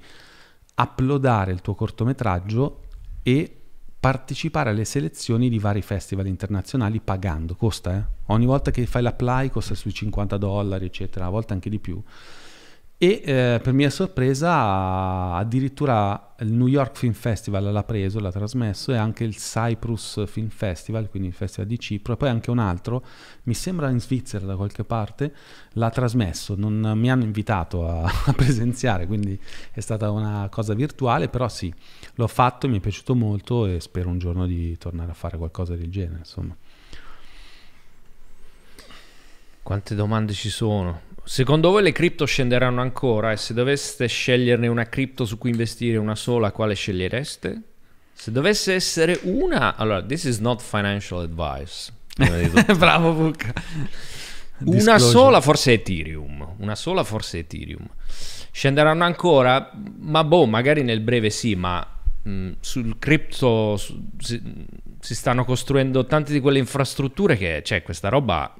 uploadare 0.76 1.52
il 1.52 1.62
tuo 1.62 1.74
cortometraggio 1.74 2.84
e 3.24 3.61
partecipare 4.02 4.72
alle 4.72 4.84
selezioni 4.84 5.48
di 5.48 5.60
vari 5.60 5.84
festival 5.84 6.26
internazionali 6.26 7.00
pagando, 7.00 7.56
costa 7.56 7.96
eh? 7.96 8.04
ogni 8.34 8.48
volta 8.48 8.72
che 8.72 8.88
fai 8.88 9.04
l'apply 9.04 9.52
costa 9.52 9.76
sui 9.76 9.94
50 9.94 10.38
dollari 10.38 10.86
eccetera, 10.86 11.28
a 11.28 11.30
volte 11.30 11.54
anche 11.54 11.70
di 11.70 11.78
più. 11.78 12.02
E 12.98 13.22
eh, 13.24 13.60
per 13.62 13.74
mia 13.74 13.92
sorpresa 13.92 15.34
addirittura 15.34 16.34
il 16.40 16.52
New 16.52 16.68
York 16.68 16.98
Film 16.98 17.14
Festival 17.14 17.72
l'ha 17.72 17.84
preso, 17.84 18.20
l'ha 18.20 18.32
trasmesso 18.32 18.92
e 18.92 18.96
anche 18.96 19.24
il 19.24 19.36
Cyprus 19.36 20.26
Film 20.28 20.50
Festival, 20.50 21.10
quindi 21.10 21.28
il 21.28 21.34
Festival 21.34 21.68
di 21.68 21.80
Cipro 21.80 22.14
e 22.14 22.18
poi 22.18 22.30
anche 22.30 22.50
un 22.50 22.60
altro, 22.60 23.04
mi 23.44 23.54
sembra 23.54 23.90
in 23.90 24.00
Svizzera 24.00 24.46
da 24.46 24.56
qualche 24.56 24.84
parte, 24.84 25.34
l'ha 25.74 25.90
trasmesso, 25.92 26.56
non 26.56 26.94
mi 26.96 27.10
hanno 27.10 27.24
invitato 27.24 27.88
a, 27.88 28.04
a 28.26 28.34
presenziare, 28.34 29.06
quindi 29.06 29.40
è 29.72 29.80
stata 29.80 30.10
una 30.10 30.48
cosa 30.52 30.74
virtuale, 30.74 31.28
però 31.28 31.50
sì, 31.50 31.74
l'ho 32.16 32.28
fatto, 32.28 32.68
mi 32.68 32.78
è 32.78 32.80
piaciuto 32.80 33.16
molto 33.16 33.66
e 33.66 33.80
spero 33.80 34.10
un 34.10 34.18
giorno 34.20 34.46
di 34.46 34.78
tornare 34.78 35.12
a 35.12 35.14
fare 35.16 35.38
qualcosa 35.38 35.76
del 35.76 35.90
genere, 35.90 36.20
insomma. 36.20 36.56
Quante 39.64 39.96
domande 39.96 40.34
ci 40.34 40.50
sono? 40.50 41.02
Secondo 41.24 41.70
voi 41.70 41.84
le 41.84 41.92
cripto 41.92 42.26
scenderanno 42.26 42.82
ancora 42.82 43.32
e 43.32 43.38
se 43.38 43.54
doveste 43.54 44.08
sceglierne 44.08 44.68
una 44.68 44.90
cripto 44.90 45.24
su 45.24 45.38
cui 45.38 45.52
investire 45.52 45.98
una 45.98 46.16
sola, 46.16 46.52
quale 46.52 46.74
scegliereste? 46.74 47.62
Se 48.14 48.32
dovesse 48.32 48.74
essere 48.74 49.20
una, 49.24 49.76
allora, 49.76 50.04
this 50.04 50.24
is 50.24 50.40
not 50.40 50.62
financial 50.62 51.22
advice. 51.22 51.92
Bravo 52.78 53.14
Bucca. 53.14 53.54
Una 54.64 55.00
sola 55.00 55.42
forse 55.42 55.74
Ethereum, 55.74 56.56
una 56.58 56.76
sola 56.76 57.04
forse 57.04 57.40
Ethereum. 57.40 57.88
Scenderanno 58.52 59.04
ancora? 59.04 59.72
Ma 60.00 60.24
boh, 60.24 60.46
magari 60.46 60.84
nel 60.84 61.00
breve 61.00 61.30
sì, 61.30 61.56
ma 61.56 61.88
mh, 62.22 62.52
sul 62.60 62.98
cripto 63.00 63.78
su, 63.78 64.10
si, 64.18 64.42
si, 65.00 65.16
stanno 65.16 65.46
costruendo 65.46 66.06
tante 66.06 66.32
di 66.32 66.40
quelle 66.40 66.60
infrastrutture 66.60 67.38
che, 67.38 67.62
cioè, 67.64 67.82
questa 67.82 68.10
roba 68.10 68.54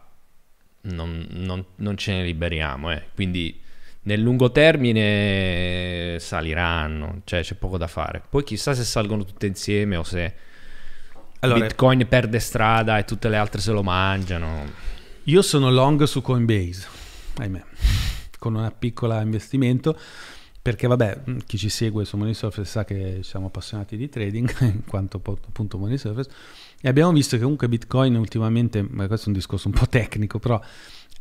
non, 0.84 1.28
non, 1.30 1.64
non 1.78 1.98
ce 1.98 2.14
ne 2.14 2.24
liberiamo. 2.24 2.92
Eh. 2.92 3.04
Quindi 3.14 3.60
nel 4.04 4.20
lungo 4.20 4.52
termine 4.52 6.18
saliranno, 6.20 7.22
cioè 7.26 7.42
c'è 7.42 7.56
poco 7.56 7.78
da 7.78 7.88
fare. 7.88 8.22
Poi 8.28 8.44
chissà 8.44 8.74
se 8.74 8.84
salgono 8.84 9.24
tutte 9.26 9.46
insieme 9.46 9.96
o 9.96 10.04
se 10.04 10.34
allora, 11.40 11.66
Bitcoin 11.66 12.08
perde 12.08 12.40
strada 12.40 12.98
e 12.98 13.06
tutte 13.06 13.30
le 13.30 13.38
altre 13.38 13.62
se 13.62 13.72
lo 13.72 13.84
mangiano. 13.84 14.90
Io 15.26 15.42
sono 15.42 15.70
long 15.70 16.04
su 16.04 16.22
Coinbase, 16.22 16.88
ahimè, 17.38 17.64
con 18.40 18.56
un 18.56 18.72
piccolo 18.78 19.20
investimento. 19.20 19.98
Perché 20.62 20.86
vabbè, 20.86 21.24
chi 21.46 21.58
ci 21.58 21.70
segue 21.70 22.06
su 22.06 22.18
Money 22.18 22.36
Surface 22.36 22.70
sa 22.70 22.86
che 22.86 23.22
siamo 23.24 23.48
appassionati 23.48 23.98
di 23.98 24.10
trading, 24.10 24.62
in 24.62 24.86
quanto 24.86 25.20
appunto 25.24 25.78
Money 25.80 25.98
Surface, 25.98 26.30
e 26.80 26.88
abbiamo 26.88 27.12
visto 27.12 27.36
che 27.36 27.42
comunque 27.42 27.68
Bitcoin 27.68 28.16
ultimamente, 28.16 28.86
questo 28.86 29.26
è 29.26 29.28
un 29.28 29.34
discorso 29.34 29.68
un 29.68 29.74
po' 29.74 29.88
tecnico, 29.90 30.38
però 30.38 30.62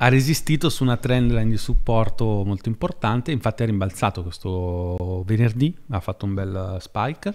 ha 0.02 0.08
resistito 0.08 0.68
su 0.68 0.82
una 0.82 0.96
trendline 0.96 1.50
di 1.50 1.56
supporto 1.56 2.42
molto 2.44 2.68
importante, 2.68 3.32
infatti 3.32 3.62
è 3.62 3.66
rimbalzato 3.66 4.22
questo 4.22 5.22
venerdì, 5.26 5.74
ha 5.90 6.00
fatto 6.00 6.24
un 6.24 6.34
bel 6.34 6.76
spike 6.80 7.34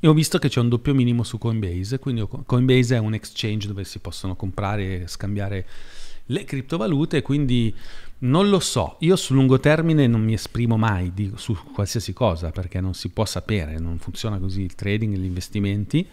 e 0.00 0.08
ho 0.08 0.14
visto 0.14 0.38
che 0.38 0.48
c'è 0.48 0.60
un 0.60 0.68
doppio 0.68 0.94
minimo 0.94 1.22
su 1.22 1.38
Coinbase, 1.38 1.98
quindi 1.98 2.26
Coinbase 2.46 2.96
è 2.96 2.98
un 2.98 3.14
exchange 3.14 3.68
dove 3.68 3.84
si 3.84 3.98
possono 3.98 4.34
comprare 4.34 5.02
e 5.02 5.06
scambiare 5.08 5.66
le 6.26 6.44
criptovalute, 6.44 7.22
quindi 7.22 7.74
non 8.22 8.48
lo 8.48 8.60
so, 8.60 8.96
io 9.00 9.16
sul 9.16 9.36
lungo 9.36 9.58
termine 9.58 10.06
non 10.06 10.22
mi 10.22 10.34
esprimo 10.34 10.76
mai 10.76 11.12
di, 11.12 11.32
su 11.36 11.56
qualsiasi 11.72 12.12
cosa 12.12 12.50
perché 12.50 12.80
non 12.80 12.94
si 12.94 13.08
può 13.08 13.24
sapere, 13.24 13.78
non 13.78 13.98
funziona 13.98 14.38
così 14.38 14.62
il 14.62 14.74
trading 14.74 15.14
e 15.14 15.18
gli 15.18 15.24
investimenti 15.24 16.08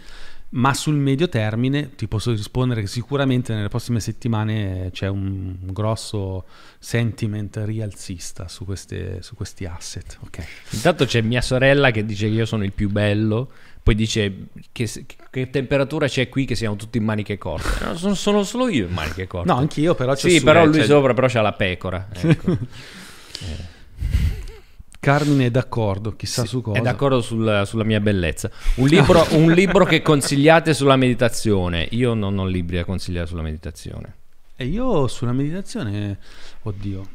ma 0.51 0.73
sul 0.73 0.95
medio 0.95 1.29
termine 1.29 1.93
ti 1.95 2.07
posso 2.07 2.31
rispondere 2.31 2.81
che 2.81 2.87
sicuramente 2.87 3.53
nelle 3.53 3.67
prossime 3.67 3.99
settimane 3.99 4.89
c'è 4.91 5.07
un 5.07 5.57
grosso 5.65 6.45
sentiment 6.79 7.61
rialzista 7.65 8.47
su, 8.47 8.65
queste, 8.65 9.21
su 9.21 9.35
questi 9.35 9.65
asset. 9.65 10.17
Okay. 10.25 10.45
Intanto 10.71 11.05
c'è 11.05 11.21
mia 11.21 11.41
sorella 11.41 11.91
che 11.91 12.03
dice 12.03 12.27
che 12.27 12.33
io 12.33 12.45
sono 12.45 12.63
il 12.63 12.71
più 12.71 12.89
bello, 12.89 13.51
poi 13.89 13.95
dice 13.95 14.49
che, 14.71 14.87
che 15.31 15.49
temperatura 15.49 16.07
c'è 16.07 16.29
qui 16.29 16.45
che 16.45 16.53
siamo 16.53 16.75
tutti 16.75 16.99
in 16.99 17.03
maniche 17.03 17.39
corte. 17.39 17.83
No, 17.83 17.95
sono, 17.97 18.13
sono, 18.13 18.43
solo 18.43 18.69
io 18.69 18.85
in 18.85 18.93
maniche 18.93 19.25
corte. 19.25 19.51
No, 19.51 19.57
anch'io 19.57 19.95
però 19.95 20.13
c'è 20.13 20.29
Sì, 20.29 20.43
però 20.43 20.63
lui 20.63 20.77
c'è... 20.77 20.85
sopra 20.85 21.15
però 21.15 21.25
c'ha 21.27 21.41
la 21.41 21.53
pecora. 21.53 22.07
Ecco. 22.13 22.51
eh. 22.51 23.67
Carmine 24.99 25.47
è 25.47 25.49
d'accordo, 25.49 26.15
chissà 26.15 26.43
sì, 26.43 26.49
su 26.49 26.61
cosa. 26.61 26.77
È 26.77 26.81
d'accordo 26.83 27.19
sul, 27.21 27.63
sulla 27.65 27.83
mia 27.83 27.99
bellezza. 27.99 28.51
Un 28.75 28.87
libro, 28.89 29.25
un 29.33 29.49
libro, 29.51 29.85
che 29.85 30.03
consigliate 30.03 30.75
sulla 30.75 30.95
meditazione. 30.95 31.87
Io 31.91 32.13
non 32.13 32.37
ho 32.37 32.45
libri 32.45 32.75
da 32.75 32.83
consigliare 32.83 33.25
sulla 33.25 33.41
meditazione. 33.41 34.17
E 34.55 34.65
io 34.65 35.07
sulla 35.07 35.31
meditazione, 35.31 36.19
oddio, 36.61 37.07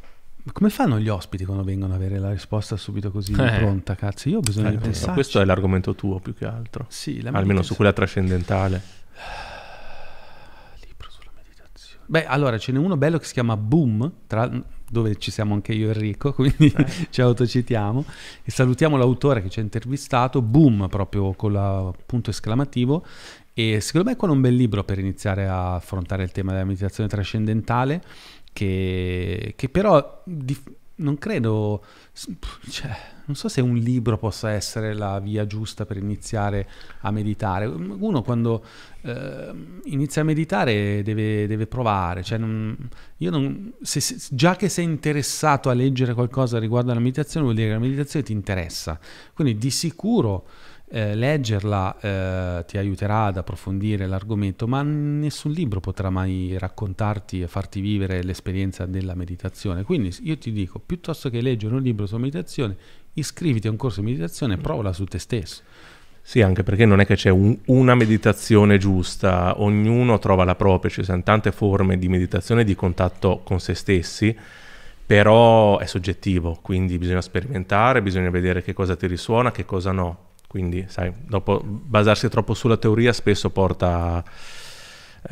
come 0.52 0.68
fanno 0.68 0.98
gli 0.98 1.08
ospiti 1.08 1.44
quando 1.44 1.64
vengono 1.64 1.94
a 1.94 1.96
avere 1.96 2.18
la 2.18 2.30
risposta 2.30 2.76
subito 2.76 3.10
così 3.10 3.32
eh. 3.32 3.56
pronta? 3.58 3.94
Cazzo, 3.94 4.28
io 4.28 4.38
ho 4.38 4.40
bisogno 4.40 4.68
eh, 4.68 4.72
di 4.72 4.78
pensare. 4.78 5.14
Questo 5.14 5.40
è 5.40 5.44
l'argomento 5.44 5.94
tuo 5.94 6.20
più 6.20 6.34
che 6.34 6.44
altro. 6.44 6.84
Sì, 6.88 7.22
almeno 7.32 7.62
su 7.62 7.74
quella 7.74 7.92
trascendentale. 7.92 8.82
Libro 10.86 11.08
sulla 11.10 11.30
meditazione. 11.34 12.02
Beh, 12.06 12.26
allora 12.26 12.58
ce 12.58 12.72
n'è 12.72 12.78
uno 12.78 12.96
bello 12.96 13.18
che 13.18 13.24
si 13.24 13.32
chiama 13.32 13.56
Boom, 13.56 14.12
tra, 14.26 14.50
dove 14.90 15.16
ci 15.16 15.30
siamo 15.30 15.54
anche 15.54 15.72
io 15.72 15.88
e 15.88 15.92
Enrico, 15.92 16.32
quindi 16.34 16.72
eh. 16.76 16.86
ci 17.08 17.22
autocitiamo 17.22 18.04
e 18.42 18.50
salutiamo 18.50 18.96
l'autore 18.96 19.40
che 19.42 19.48
ci 19.48 19.60
ha 19.60 19.62
intervistato, 19.62 20.42
boom 20.42 20.88
proprio 20.88 21.32
con 21.32 21.52
il 21.52 21.94
punto 22.04 22.30
esclamativo 22.30 23.04
e 23.56 23.80
secondo 23.80 24.08
me 24.08 24.14
è 24.14 24.18
quello 24.18 24.34
un 24.34 24.40
bel 24.40 24.54
libro 24.54 24.82
per 24.82 24.98
iniziare 24.98 25.46
a 25.46 25.76
affrontare 25.76 26.24
il 26.24 26.32
tema 26.32 26.52
della 26.52 26.64
meditazione 26.64 27.08
trascendentale 27.08 28.02
che, 28.54 29.52
che 29.54 29.68
però 29.68 30.22
di, 30.24 30.56
non 30.96 31.18
credo, 31.18 31.84
cioè, 32.70 32.96
non 33.24 33.34
so 33.34 33.48
se 33.48 33.60
un 33.60 33.74
libro 33.74 34.16
possa 34.16 34.50
essere 34.50 34.94
la 34.94 35.18
via 35.18 35.44
giusta 35.44 35.84
per 35.84 35.96
iniziare 35.96 36.68
a 37.00 37.10
meditare. 37.10 37.66
Uno 37.66 38.22
quando 38.22 38.64
eh, 39.02 39.52
inizia 39.84 40.22
a 40.22 40.24
meditare 40.24 41.02
deve, 41.02 41.48
deve 41.48 41.66
provare, 41.66 42.22
cioè 42.22 42.38
non, 42.38 42.76
non, 43.16 43.72
se, 43.82 44.00
se, 44.00 44.18
già 44.30 44.54
che 44.54 44.68
sei 44.68 44.84
interessato 44.84 45.68
a 45.68 45.74
leggere 45.74 46.14
qualcosa 46.14 46.60
riguardo 46.60 46.92
alla 46.92 47.00
meditazione 47.00 47.44
vuol 47.44 47.56
dire 47.56 47.68
che 47.68 47.74
la 47.74 47.80
meditazione 47.80 48.24
ti 48.24 48.32
interessa. 48.32 48.98
Quindi 49.34 49.58
di 49.58 49.70
sicuro 49.70 50.46
eh, 50.94 51.16
leggerla 51.16 51.98
eh, 51.98 52.64
ti 52.66 52.78
aiuterà 52.78 53.24
ad 53.24 53.36
approfondire 53.36 54.06
l'argomento, 54.06 54.68
ma 54.68 54.80
nessun 54.82 55.50
libro 55.50 55.80
potrà 55.80 56.08
mai 56.08 56.56
raccontarti 56.56 57.40
e 57.40 57.48
farti 57.48 57.80
vivere 57.80 58.22
l'esperienza 58.22 58.86
della 58.86 59.16
meditazione. 59.16 59.82
Quindi 59.82 60.14
io 60.22 60.38
ti 60.38 60.52
dico, 60.52 60.78
piuttosto 60.78 61.30
che 61.30 61.40
leggere 61.40 61.74
un 61.74 61.82
libro 61.82 62.06
sulla 62.06 62.20
meditazione, 62.20 62.76
iscriviti 63.14 63.66
a 63.66 63.72
un 63.72 63.76
corso 63.76 64.02
di 64.02 64.06
meditazione 64.06 64.54
e 64.54 64.58
provala 64.58 64.92
su 64.92 65.04
te 65.04 65.18
stesso. 65.18 65.62
Sì, 66.22 66.42
anche 66.42 66.62
perché 66.62 66.86
non 66.86 67.00
è 67.00 67.06
che 67.06 67.16
c'è 67.16 67.30
un, 67.30 67.58
una 67.66 67.96
meditazione 67.96 68.78
giusta, 68.78 69.60
ognuno 69.60 70.20
trova 70.20 70.44
la 70.44 70.54
propria, 70.54 70.92
ci 70.92 71.02
sono 71.02 71.24
tante 71.24 71.50
forme 71.50 71.98
di 71.98 72.06
meditazione 72.06 72.60
e 72.60 72.64
di 72.64 72.76
contatto 72.76 73.40
con 73.42 73.58
se 73.58 73.74
stessi, 73.74 74.34
però 75.04 75.76
è 75.78 75.86
soggettivo, 75.86 76.56
quindi 76.62 76.98
bisogna 76.98 77.20
sperimentare, 77.20 78.00
bisogna 78.00 78.30
vedere 78.30 78.62
che 78.62 78.72
cosa 78.72 78.94
ti 78.94 79.08
risuona, 79.08 79.50
che 79.50 79.64
cosa 79.64 79.90
no. 79.90 80.32
Quindi, 80.54 80.84
sai, 80.86 81.12
dopo 81.26 81.60
basarsi 81.64 82.28
troppo 82.28 82.54
sulla 82.54 82.76
teoria 82.76 83.12
spesso 83.12 83.50
porta 83.50 84.22
a, 84.22 84.24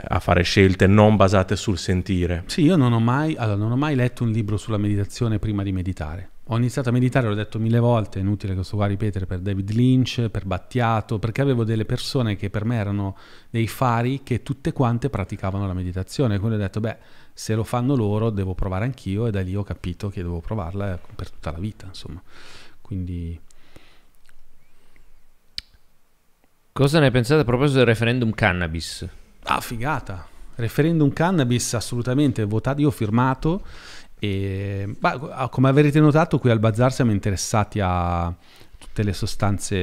a 0.08 0.18
fare 0.18 0.42
scelte 0.42 0.88
non 0.88 1.14
basate 1.14 1.54
sul 1.54 1.78
sentire. 1.78 2.42
Sì, 2.46 2.62
io 2.62 2.74
non 2.74 2.92
ho, 2.92 2.98
mai, 2.98 3.36
allora, 3.36 3.56
non 3.56 3.70
ho 3.70 3.76
mai 3.76 3.94
letto 3.94 4.24
un 4.24 4.32
libro 4.32 4.56
sulla 4.56 4.78
meditazione 4.78 5.38
prima 5.38 5.62
di 5.62 5.70
meditare. 5.70 6.30
Ho 6.46 6.56
iniziato 6.56 6.88
a 6.88 6.92
meditare, 6.92 7.28
l'ho 7.28 7.36
detto 7.36 7.60
mille 7.60 7.78
volte, 7.78 8.18
è 8.18 8.22
inutile 8.22 8.56
che 8.56 8.64
sto 8.64 8.74
qua 8.74 8.86
a 8.86 8.88
ripetere, 8.88 9.26
per 9.26 9.38
David 9.38 9.70
Lynch, 9.70 10.28
per 10.28 10.44
Battiato, 10.44 11.20
perché 11.20 11.40
avevo 11.40 11.62
delle 11.62 11.84
persone 11.84 12.34
che 12.34 12.50
per 12.50 12.64
me 12.64 12.74
erano 12.74 13.16
dei 13.48 13.68
fari 13.68 14.24
che 14.24 14.42
tutte 14.42 14.72
quante 14.72 15.08
praticavano 15.08 15.68
la 15.68 15.72
meditazione. 15.72 16.40
Quindi 16.40 16.56
ho 16.56 16.60
detto, 16.60 16.80
beh, 16.80 16.96
se 17.32 17.54
lo 17.54 17.62
fanno 17.62 17.94
loro 17.94 18.30
devo 18.30 18.54
provare 18.54 18.86
anch'io 18.86 19.28
e 19.28 19.30
da 19.30 19.40
lì 19.40 19.54
ho 19.54 19.62
capito 19.62 20.08
che 20.08 20.20
devo 20.20 20.40
provarla 20.40 20.98
per 21.14 21.30
tutta 21.30 21.52
la 21.52 21.58
vita, 21.58 21.86
insomma. 21.86 22.20
Quindi 22.80 23.38
Cosa 26.72 27.00
ne 27.00 27.10
pensate 27.10 27.42
a 27.42 27.44
proposito 27.44 27.78
del 27.78 27.86
referendum 27.86 28.32
cannabis? 28.32 29.06
Ah, 29.42 29.60
figata. 29.60 30.26
Referendum 30.54 31.12
cannabis 31.12 31.74
assolutamente 31.74 32.44
votato, 32.44 32.80
io 32.80 32.88
ho 32.88 32.90
firmato 32.90 33.62
e 34.18 34.88
bah, 34.98 35.48
come 35.50 35.68
avrete 35.68 36.00
notato 36.00 36.38
qui 36.38 36.48
al 36.48 36.58
Bazar 36.58 36.90
siamo 36.90 37.10
interessati 37.10 37.78
a 37.82 38.34
tutte 38.78 39.02
le 39.02 39.12
sostanze 39.12 39.76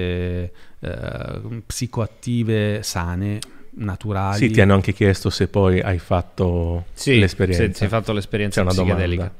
eh, 0.80 1.62
psicoattive 1.68 2.82
sane, 2.82 3.40
naturali. 3.72 4.38
Sì, 4.38 4.50
ti 4.50 4.60
hanno 4.60 4.74
anche 4.74 4.92
chiesto 4.92 5.30
se 5.30 5.48
poi 5.48 5.82
hai 5.82 6.00
fatto 6.00 6.86
sì, 6.94 7.20
l'esperienza. 7.20 7.66
Se, 7.66 7.74
se 7.74 7.84
hai 7.84 7.90
fatto 7.90 8.14
l'esperienza 8.14 8.64
C'è 8.64 8.68
psichedelica. 8.68 9.22
Domanda. 9.22 9.34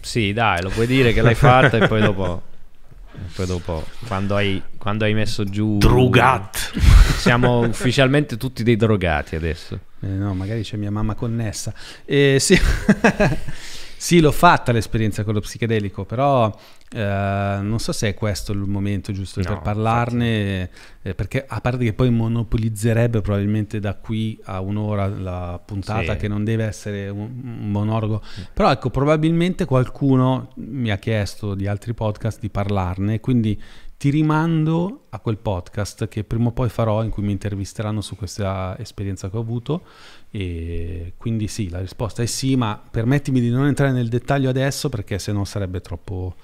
Sì, 0.00 0.32
dai, 0.34 0.62
lo 0.62 0.68
puoi 0.68 0.86
dire 0.86 1.14
che 1.14 1.22
l'hai 1.22 1.34
fatta 1.34 1.78
e 1.78 1.88
poi 1.88 2.02
dopo... 2.02 2.48
E 3.14 3.18
poi 3.34 3.46
dopo, 3.46 3.84
quando 4.06 4.36
hai, 4.36 4.62
quando 4.78 5.04
hai 5.04 5.14
messo 5.14 5.44
giù... 5.44 5.78
Drugat! 5.78 6.72
Siamo 7.18 7.60
ufficialmente 7.60 8.36
tutti 8.36 8.62
dei 8.62 8.76
drogati 8.76 9.36
adesso. 9.36 9.78
Eh, 10.00 10.06
no, 10.06 10.34
magari 10.34 10.62
c'è 10.62 10.76
mia 10.76 10.90
mamma 10.90 11.14
connessa. 11.14 11.74
Eh, 12.04 12.38
sì. 12.40 12.58
sì, 14.00 14.20
l'ho 14.20 14.32
fatta 14.32 14.72
l'esperienza 14.72 15.24
con 15.24 15.34
lo 15.34 15.40
psichedelico, 15.40 16.06
però 16.06 16.50
eh, 16.90 17.58
non 17.60 17.78
so 17.78 17.92
se 17.92 18.08
è 18.08 18.14
questo 18.14 18.52
il 18.52 18.60
momento 18.60 19.12
giusto 19.12 19.40
No, 19.40 19.46
per 19.46 19.60
parlarne, 19.60 20.70
eh, 21.02 21.14
perché 21.14 21.44
a 21.46 21.60
parte 21.60 21.84
che 21.84 21.92
poi 21.92 22.08
monopolizzerebbe 22.10 23.20
probabilmente 23.20 23.78
da 23.78 23.94
qui 23.94 24.40
a 24.44 24.60
un'ora 24.60 25.06
la 25.06 25.60
puntata 25.62 26.12
Sì. 26.12 26.18
che 26.18 26.28
non 26.28 26.44
deve 26.44 26.64
essere 26.64 27.10
un, 27.10 27.20
un 27.44 27.70
monologo, 27.70 28.22
però 28.54 28.70
ecco, 28.72 28.88
probabilmente 28.88 29.66
qualcuno 29.66 30.52
mi 30.56 30.90
ha 30.90 30.96
chiesto 30.96 31.54
di 31.54 31.66
altri 31.66 31.92
podcast 31.92 32.40
di 32.40 32.48
parlarne, 32.48 33.20
quindi 33.20 33.60
ti 33.98 34.08
rimando 34.08 35.08
a 35.10 35.18
quel 35.18 35.36
podcast 35.36 36.08
che 36.08 36.24
prima 36.24 36.48
o 36.48 36.52
poi 36.52 36.70
farò 36.70 37.04
in 37.04 37.10
cui 37.10 37.22
mi 37.22 37.32
intervisteranno 37.32 38.00
su 38.00 38.16
questa 38.16 38.74
esperienza 38.78 39.28
che 39.28 39.36
ho 39.36 39.40
avuto 39.40 39.82
e 40.30 41.14
quindi 41.16 41.48
sì, 41.48 41.68
la 41.68 41.80
risposta 41.80 42.22
è 42.22 42.26
sì, 42.26 42.56
ma 42.56 42.80
permettimi 42.90 43.40
di 43.40 43.50
non 43.50 43.66
entrare 43.66 43.92
nel 43.92 44.08
dettaglio 44.08 44.48
adesso 44.48 44.88
perché 44.88 45.18
sennò 45.18 45.44
sarebbe 45.44 45.80
troppo 45.80 46.36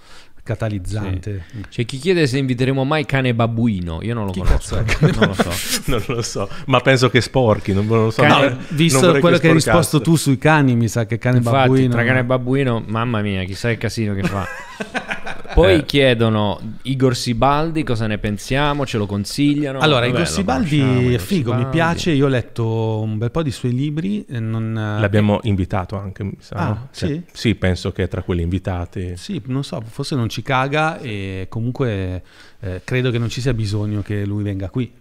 catalizzante. 0.46 1.44
C'è 1.68 1.84
chi 1.84 1.98
chiede 1.98 2.26
se 2.26 2.38
inviteremo 2.38 2.84
mai 2.84 3.04
cane 3.04 3.34
babbuino. 3.34 3.98
Io 4.02 4.14
non 4.14 4.26
lo 4.26 4.30
Chi 4.32 4.40
conosco. 4.40 4.76
Non 5.00 5.26
lo 5.28 5.34
so. 5.34 5.82
non 5.90 6.02
lo 6.06 6.22
so, 6.22 6.48
ma 6.66 6.80
penso 6.80 7.10
che 7.10 7.20
sporchi, 7.20 7.72
non 7.72 7.86
non 7.86 8.04
lo 8.04 8.10
so. 8.10 8.22
Cane- 8.22 8.34
No, 8.48 8.56
visto 8.70 9.18
quello 9.18 9.38
che 9.38 9.48
hai 9.48 9.54
risposto 9.54 10.00
tu 10.00 10.16
sui 10.16 10.38
cani, 10.38 10.76
mi 10.76 10.88
sa 10.88 11.04
che 11.06 11.18
cane 11.18 11.38
Infatti, 11.38 11.56
babbuino 11.68 11.92
tra 11.92 12.04
cane 12.04 12.18
e 12.20 12.24
babbuino, 12.24 12.82
mamma 12.86 13.20
mia, 13.20 13.42
chissà 13.44 13.70
il 13.70 13.78
casino 13.78 14.14
che 14.14 14.22
fa. 14.22 14.46
Poi 15.54 15.76
Eh. 15.76 15.84
chiedono 15.86 16.60
Igor 16.82 17.16
Sibaldi 17.16 17.82
cosa 17.82 18.06
ne 18.06 18.18
pensiamo, 18.18 18.84
ce 18.84 18.98
lo 18.98 19.06
consigliano. 19.06 19.78
Allora, 19.78 20.00
Vabbè, 20.00 20.12
Igor 20.12 20.28
Sibaldi 20.28 20.78
conosciamo, 20.78 21.10
è 21.14 21.18
figo, 21.18 21.50
mi 21.52 21.56
Sibaldi. 21.58 21.76
piace. 21.76 22.10
Io 22.10 22.26
ho 22.26 22.28
letto 22.28 23.00
un 23.00 23.16
bel 23.16 23.30
po' 23.30 23.42
di 23.42 23.50
suoi 23.50 23.72
libri. 23.72 24.24
e 24.28 24.38
Non, 24.38 24.74
L'abbiamo 24.74 25.38
invitato 25.44 25.96
anche, 25.96 26.24
mi 26.24 26.36
sa, 26.40 26.56
Ah? 26.56 26.88
Cioè, 26.92 27.08
sì? 27.08 27.22
sì, 27.32 27.54
penso 27.54 27.90
che 27.92 28.02
è 28.02 28.08
tra 28.08 28.20
quelli 28.22 28.42
invitati. 28.42 29.14
Sì, 29.16 29.40
non 29.46 29.64
so, 29.64 29.80
forse 29.86 30.14
non 30.14 30.28
ci 30.28 30.35
caga 30.42 30.98
e 30.98 31.46
comunque 31.48 32.22
eh, 32.60 32.80
credo 32.84 33.10
che 33.10 33.18
non 33.18 33.28
ci 33.28 33.40
sia 33.40 33.52
bisogno 33.54 34.02
che 34.02 34.24
lui 34.24 34.42
venga 34.42 34.68
qui. 34.70 34.92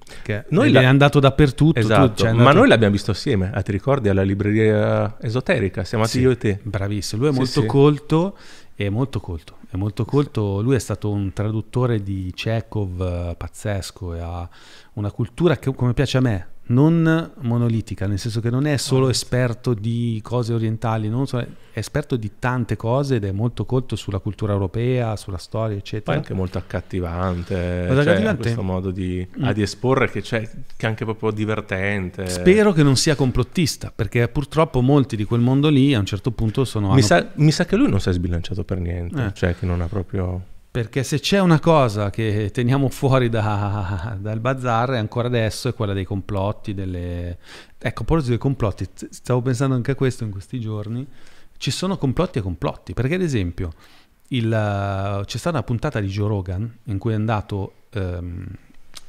Noi 0.50 0.72
la- 0.72 0.82
è 0.82 0.86
andato 0.86 1.20
dappertutto. 1.20 1.80
tu 1.80 1.86
Esatto, 1.86 2.16
sei 2.24 2.32
ma 2.34 2.40
andato- 2.40 2.58
noi 2.58 2.68
l'abbiamo 2.68 2.94
visto 2.94 3.12
assieme, 3.12 3.52
ah, 3.54 3.62
ti 3.62 3.72
ricordi, 3.72 4.10
alla 4.10 4.24
libreria 4.24 5.18
esoterica, 5.22 5.84
siamo 5.84 6.04
andati 6.04 6.20
Sì, 6.20 6.26
io 6.26 6.32
e 6.32 6.38
te. 6.38 6.60
Bravissimo, 6.64 7.22
lui 7.22 7.30
è 7.30 7.34
Sì, 7.34 7.40
molto 7.40 7.62
sì. 7.62 7.68
colto. 7.68 8.38
È 8.78 8.90
molto 8.90 9.22
colto, 9.22 9.56
è 9.72 9.78
molto 9.78 10.04
colto. 10.04 10.60
Lui 10.62 10.76
è 10.76 10.80
stato 10.80 11.10
un 11.10 11.32
traduttore 11.32 12.04
di 12.04 12.34
Chekhov 12.36 13.02
eh, 13.32 13.36
pazzesco 13.38 14.14
e 14.16 14.20
ha 14.20 14.50
una 14.96 15.12
cultura 15.12 15.56
che, 15.56 15.74
come 15.74 15.94
piace 15.94 16.18
a 16.18 16.20
me, 16.22 16.48
non 16.68 17.32
monolitica, 17.42 18.08
nel 18.08 18.18
senso 18.20 18.40
che 18.42 18.50
non 18.50 18.66
è 18.66 18.78
solo 18.78 19.10
esperto 19.10 19.74
di 19.74 20.20
cose 20.24 20.54
orientali, 20.54 21.10
non 21.10 21.28
so, 21.28 21.38
è 21.40 21.48
esperto 21.74 22.16
di 22.16 22.32
tante 22.40 22.76
cose 22.76 23.16
ed 23.16 23.26
è 23.26 23.32
molto 23.32 23.66
colto 23.66 23.96
sulla 23.96 24.20
cultura 24.20 24.54
europea, 24.54 25.16
sulla 25.16 25.38
storia, 25.38 25.70
Poi 25.70 25.78
eccetera. 25.78 26.18
anche 26.18 26.34
molto 26.34 26.58
accattivante, 26.58 27.86
Molto 27.88 28.04
cioè, 28.04 28.36
questo 28.36 28.64
modo 28.64 28.92
di, 28.92 29.28
Mm. 29.40 29.50
di 29.52 29.62
esporre 29.62 30.10
che, 30.10 30.22
c'è, 30.22 30.42
che 30.42 30.86
è 30.86 30.88
anche 30.88 31.04
proprio 31.04 31.32
divertente. 31.32 32.28
Spero 32.28 32.72
che 32.74 32.84
non 32.84 32.96
sia 32.96 33.16
complottista, 33.16 33.92
perché 33.96 34.28
purtroppo 34.28 34.82
molti 34.82 35.16
di 35.16 35.24
quel 35.26 35.42
mondo 35.42 35.70
lì 35.70 35.94
a 35.94 36.00
un 36.00 36.06
certo 36.06 36.32
punto 36.32 36.66
sono... 36.66 36.88
Mi 36.88 36.94
hanno- 36.94 37.02
sa, 37.02 37.28
mi 37.36 37.52
sa 37.52 37.66
che 37.66 37.76
lui 37.76 37.90
non 37.90 38.00
si 38.00 38.10
è 38.10 38.14
sbilanciato 38.14 38.64
per 38.64 38.80
niente, 38.80 39.24
Eh. 39.26 39.34
cioè 39.34 39.56
che 39.56 39.66
non 39.66 39.82
ha 39.82 39.88
proprio... 39.88 40.54
Perché 40.76 41.04
se 41.04 41.22
c'è 41.22 41.40
una 41.40 41.62
cosa 41.62 42.10
che 42.10 42.50
teniamo 42.52 42.90
fuori 42.90 43.30
da- 43.30 44.18
dal 44.20 44.42
bazar 44.42 44.90
è 44.92 44.98
ancora 44.98 45.28
adesso 45.28 45.70
è 45.70 45.74
quella 45.74 45.94
dei 45.94 46.04
complotti, 46.04 46.74
delle... 46.74 47.38
Ecco, 47.78 48.02
a 48.02 48.06
proposito 48.06 48.30
dei 48.32 48.38
complotti, 48.38 48.86
stavo 49.10 49.42
pensando 49.42 49.74
anche 49.76 49.92
a 49.92 49.96
questo 49.96 50.26
in 50.26 50.32
questi 50.32 50.60
giorni, 50.60 51.08
ci 51.56 51.72
sono 51.72 51.98
complotti 51.98 52.40
e 52.40 52.42
complotti, 52.42 52.94
perché 52.94 53.16
ad 53.16 53.22
esempio 53.22 53.72
il, 54.30 54.50
c'è 54.50 55.38
stata 55.38 55.56
una 55.56 55.64
puntata 55.64 56.02
di 56.02 56.08
Joe 56.08 56.28
Rogan 56.28 56.78
in 56.86 56.98
cui 56.98 57.14
è 57.14 57.16
andato 57.16 57.74
ehm, 57.92 58.46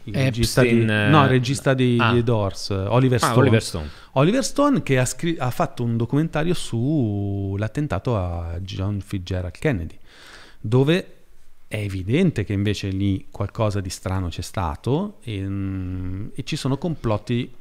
il 0.04 0.14
regista 0.14 0.62
di, 0.62 0.82
eh, 0.82 0.84
no, 0.84 1.24
il 1.24 1.28
regista 1.28 1.74
di, 1.74 1.96
ah. 1.98 2.12
Doors, 2.22 2.70
Oliver 2.70 3.20
Ah, 3.20 3.26
Stone. 3.26 3.40
Oliver 3.40 3.62
Stone. 3.62 3.88
Oliver 4.12 4.44
Stone 4.44 4.82
che 4.84 5.00
ha, 5.00 5.04
scri- 5.04 5.36
ha 5.36 5.50
fatto 5.50 5.82
un 5.82 5.96
documentario 5.96 6.54
sull'attentato 6.54 8.16
a 8.16 8.56
John 8.60 9.00
Fitzgerald 9.00 9.58
Kennedy, 9.58 9.98
dove 10.60 11.15
è 11.68 11.76
evidente 11.76 12.44
che 12.44 12.52
invece 12.52 12.88
lì 12.88 13.26
qualcosa 13.30 13.80
di 13.80 13.90
strano 13.90 14.28
c'è 14.28 14.42
stato 14.42 15.18
e, 15.22 15.40
mm, 15.40 16.28
e 16.34 16.42
ci 16.44 16.56
sono 16.56 16.78
complotti 16.78 17.52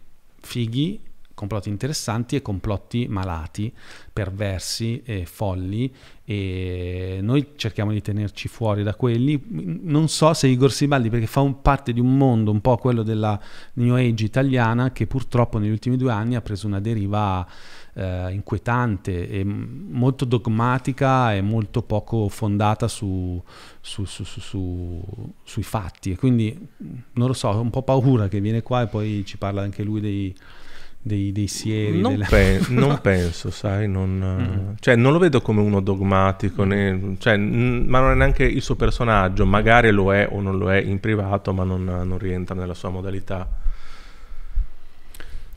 fighi, 0.42 1.02
complotti 1.34 1.70
interessanti 1.70 2.36
e 2.36 2.42
complotti 2.42 3.08
malati, 3.10 3.72
perversi 4.14 5.02
e 5.04 5.26
folli 5.26 5.94
e 6.24 7.20
noi 7.22 7.50
cerchiamo 7.56 7.92
di 7.92 8.02
tenerci 8.02 8.48
fuori 8.48 8.84
da 8.84 8.96
quelli. 8.96 9.44
Non 9.84 10.08
so 10.08 10.34
se 10.34 10.48
Igor 10.48 10.72
Sibaldi, 10.72 11.10
perché 11.10 11.28
fa 11.28 11.42
un- 11.42 11.62
parte 11.62 11.92
di 11.92 12.00
un 12.00 12.16
mondo, 12.16 12.52
un 12.52 12.62
po' 12.62 12.78
quello 12.78 13.04
della 13.04 13.40
New 13.74 13.96
Age 13.96 14.24
italiana, 14.24 14.92
che 14.92 15.08
purtroppo 15.08 15.58
negli 15.58 15.72
ultimi 15.72 15.98
due 15.98 16.12
anni 16.12 16.36
ha 16.36 16.42
preso 16.42 16.68
una 16.68 16.80
deriva 16.80 17.46
eh, 17.98 18.32
inquietante 18.34 19.30
e 19.30 19.44
molto 19.44 20.26
dogmatica 20.26 21.34
e 21.34 21.42
molto 21.42 21.82
poco 21.82 22.28
fondata 22.30 22.88
su, 22.88 23.42
su- 23.82 24.06
su- 24.06 24.24
su- 24.26 24.40
su- 24.42 25.34
sui 25.44 25.64
fatti. 25.64 26.12
E 26.12 26.16
quindi 26.18 26.56
mh, 26.78 26.86
non 27.14 27.28
lo 27.28 27.34
so, 27.34 27.48
ho 27.50 27.60
un 27.62 27.70
po' 27.70 27.84
paura 27.84 28.28
che 28.28 28.40
viene 28.42 28.62
qua 28.62 28.82
e 28.84 28.88
poi 28.88 29.24
ci 29.26 29.38
parla 29.38 29.62
anche 29.62 29.84
lui 29.84 30.02
dei, 30.02 30.36
dei, 31.02 31.32
dei 31.32 31.48
sieri. 31.48 32.02
Non, 32.02 32.12
delle- 32.14 32.26
pe- 32.28 32.60
non 32.74 33.00
penso, 33.02 33.50
sai, 33.52 33.88
non, 33.88 34.14
Mm. 34.18 34.74
cioè, 34.80 34.96
non 34.96 35.14
lo 35.14 35.20
vedo 35.20 35.40
come 35.42 35.62
uno 35.62 35.80
dogmatico, 35.80 36.64
né- 36.66 37.16
cioè, 37.20 37.38
n- 37.38 37.86
ma 37.88 38.00
non 38.02 38.12
è 38.12 38.16
neanche 38.16 38.44
il 38.44 38.62
suo 38.62 38.76
personaggio, 38.76 39.46
magari 39.46 39.92
lo 39.92 40.14
è 40.14 40.28
o 40.30 40.42
non 40.42 40.58
lo 40.58 40.72
è 40.72 40.78
in 40.82 41.00
privato, 41.00 41.54
ma 41.54 41.64
non, 41.64 41.84
non 41.84 42.18
rientra 42.18 42.56
nella 42.56 42.74
sua 42.74 42.90
modalità. 42.90 43.48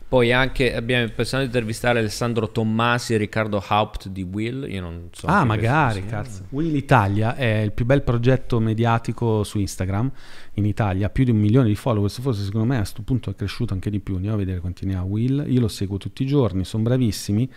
Poi 0.08 0.32
anche 0.32 0.74
abbiamo 0.74 1.06
pensato 1.14 1.42
di 1.42 1.48
intervistare 1.48 1.98
Alessandro 1.98 2.50
Tommasi 2.50 3.12
e 3.12 3.18
Riccardo 3.18 3.62
Haupt 3.66 4.08
di 4.08 4.22
Will. 4.22 4.66
Io 4.70 4.80
non 4.80 5.08
so. 5.12 5.26
Ah, 5.26 5.44
magari, 5.44 6.06
cazzo. 6.06 6.44
Will 6.48 6.74
Italia 6.74 7.36
è 7.36 7.58
il 7.58 7.72
più 7.72 7.84
bel 7.84 8.02
progetto 8.02 8.58
mediatico 8.58 9.44
su 9.44 9.58
Instagram 9.58 10.10
in 10.54 10.64
Italia, 10.64 11.10
più 11.10 11.24
di 11.24 11.30
un 11.30 11.36
milione 11.36 11.68
di 11.68 11.74
followers, 11.74 12.20
forse 12.20 12.42
secondo 12.42 12.66
me 12.66 12.76
a 12.76 12.78
questo 12.78 13.02
punto 13.02 13.28
è 13.28 13.34
cresciuto 13.34 13.74
anche 13.74 13.90
di 13.90 14.00
più, 14.00 14.14
andiamo 14.14 14.36
a 14.36 14.38
vedere 14.38 14.60
quanti 14.60 14.86
ne 14.86 14.96
ha 14.96 15.02
Will, 15.02 15.44
io 15.46 15.60
lo 15.60 15.68
seguo 15.68 15.98
tutti 15.98 16.22
i 16.22 16.26
giorni, 16.26 16.64
sono 16.64 16.82
bravissimi 16.84 17.50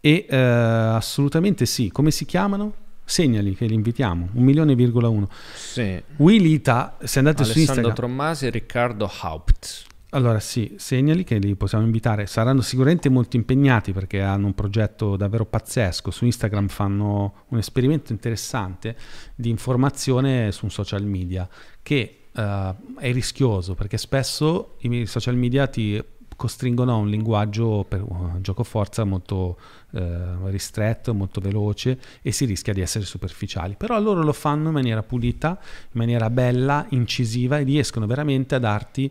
e 0.00 0.26
eh, 0.28 0.36
assolutamente 0.36 1.66
sì, 1.66 1.90
come 1.90 2.10
si 2.10 2.24
chiamano? 2.24 2.74
Segnali 3.04 3.54
che 3.54 3.66
li 3.66 3.74
invitiamo, 3.74 4.30
un 4.32 4.42
milione 4.42 4.74
virgola 4.74 5.08
uno. 5.08 5.28
Sì. 5.54 6.02
Will 6.16 6.44
Ita, 6.44 6.96
se 7.04 7.20
andate 7.20 7.44
su 7.44 7.52
Alessandro 7.52 7.90
Instagram, 7.90 7.94
Tommasi 7.94 8.46
e 8.46 8.50
Riccardo 8.50 9.10
Haupt. 9.20 9.85
Allora 10.10 10.38
sì, 10.38 10.74
segnali 10.78 11.24
che 11.24 11.38
li 11.38 11.56
possiamo 11.56 11.84
invitare, 11.84 12.26
saranno 12.26 12.60
sicuramente 12.60 13.08
molto 13.08 13.36
impegnati 13.36 13.92
perché 13.92 14.22
hanno 14.22 14.46
un 14.46 14.54
progetto 14.54 15.16
davvero 15.16 15.44
pazzesco, 15.44 16.10
su 16.10 16.24
Instagram 16.24 16.68
fanno 16.68 17.44
un 17.48 17.58
esperimento 17.58 18.12
interessante 18.12 18.96
di 19.34 19.50
informazione 19.50 20.52
su 20.52 20.64
un 20.64 20.70
social 20.70 21.04
media 21.04 21.48
che 21.82 22.26
eh, 22.32 22.74
è 22.98 23.12
rischioso 23.12 23.74
perché 23.74 23.98
spesso 23.98 24.76
i 24.80 25.06
social 25.06 25.36
media 25.36 25.66
ti 25.66 26.02
costringono 26.36 26.92
a 26.92 26.96
un 26.96 27.08
linguaggio 27.08 27.84
per 27.88 28.02
uh, 28.02 28.40
gioco 28.40 28.62
forza 28.62 29.04
molto 29.04 29.58
eh, 29.92 30.50
ristretto, 30.50 31.14
molto 31.14 31.40
veloce 31.40 31.98
e 32.20 32.30
si 32.30 32.44
rischia 32.44 32.74
di 32.74 32.82
essere 32.82 33.04
superficiali. 33.04 33.74
Però 33.76 33.98
loro 33.98 34.22
lo 34.22 34.34
fanno 34.34 34.68
in 34.68 34.74
maniera 34.74 35.02
pulita, 35.02 35.58
in 35.60 35.98
maniera 35.98 36.28
bella, 36.30 36.86
incisiva 36.90 37.58
e 37.58 37.62
riescono 37.64 38.06
veramente 38.06 38.54
a 38.54 38.58
darti 38.58 39.10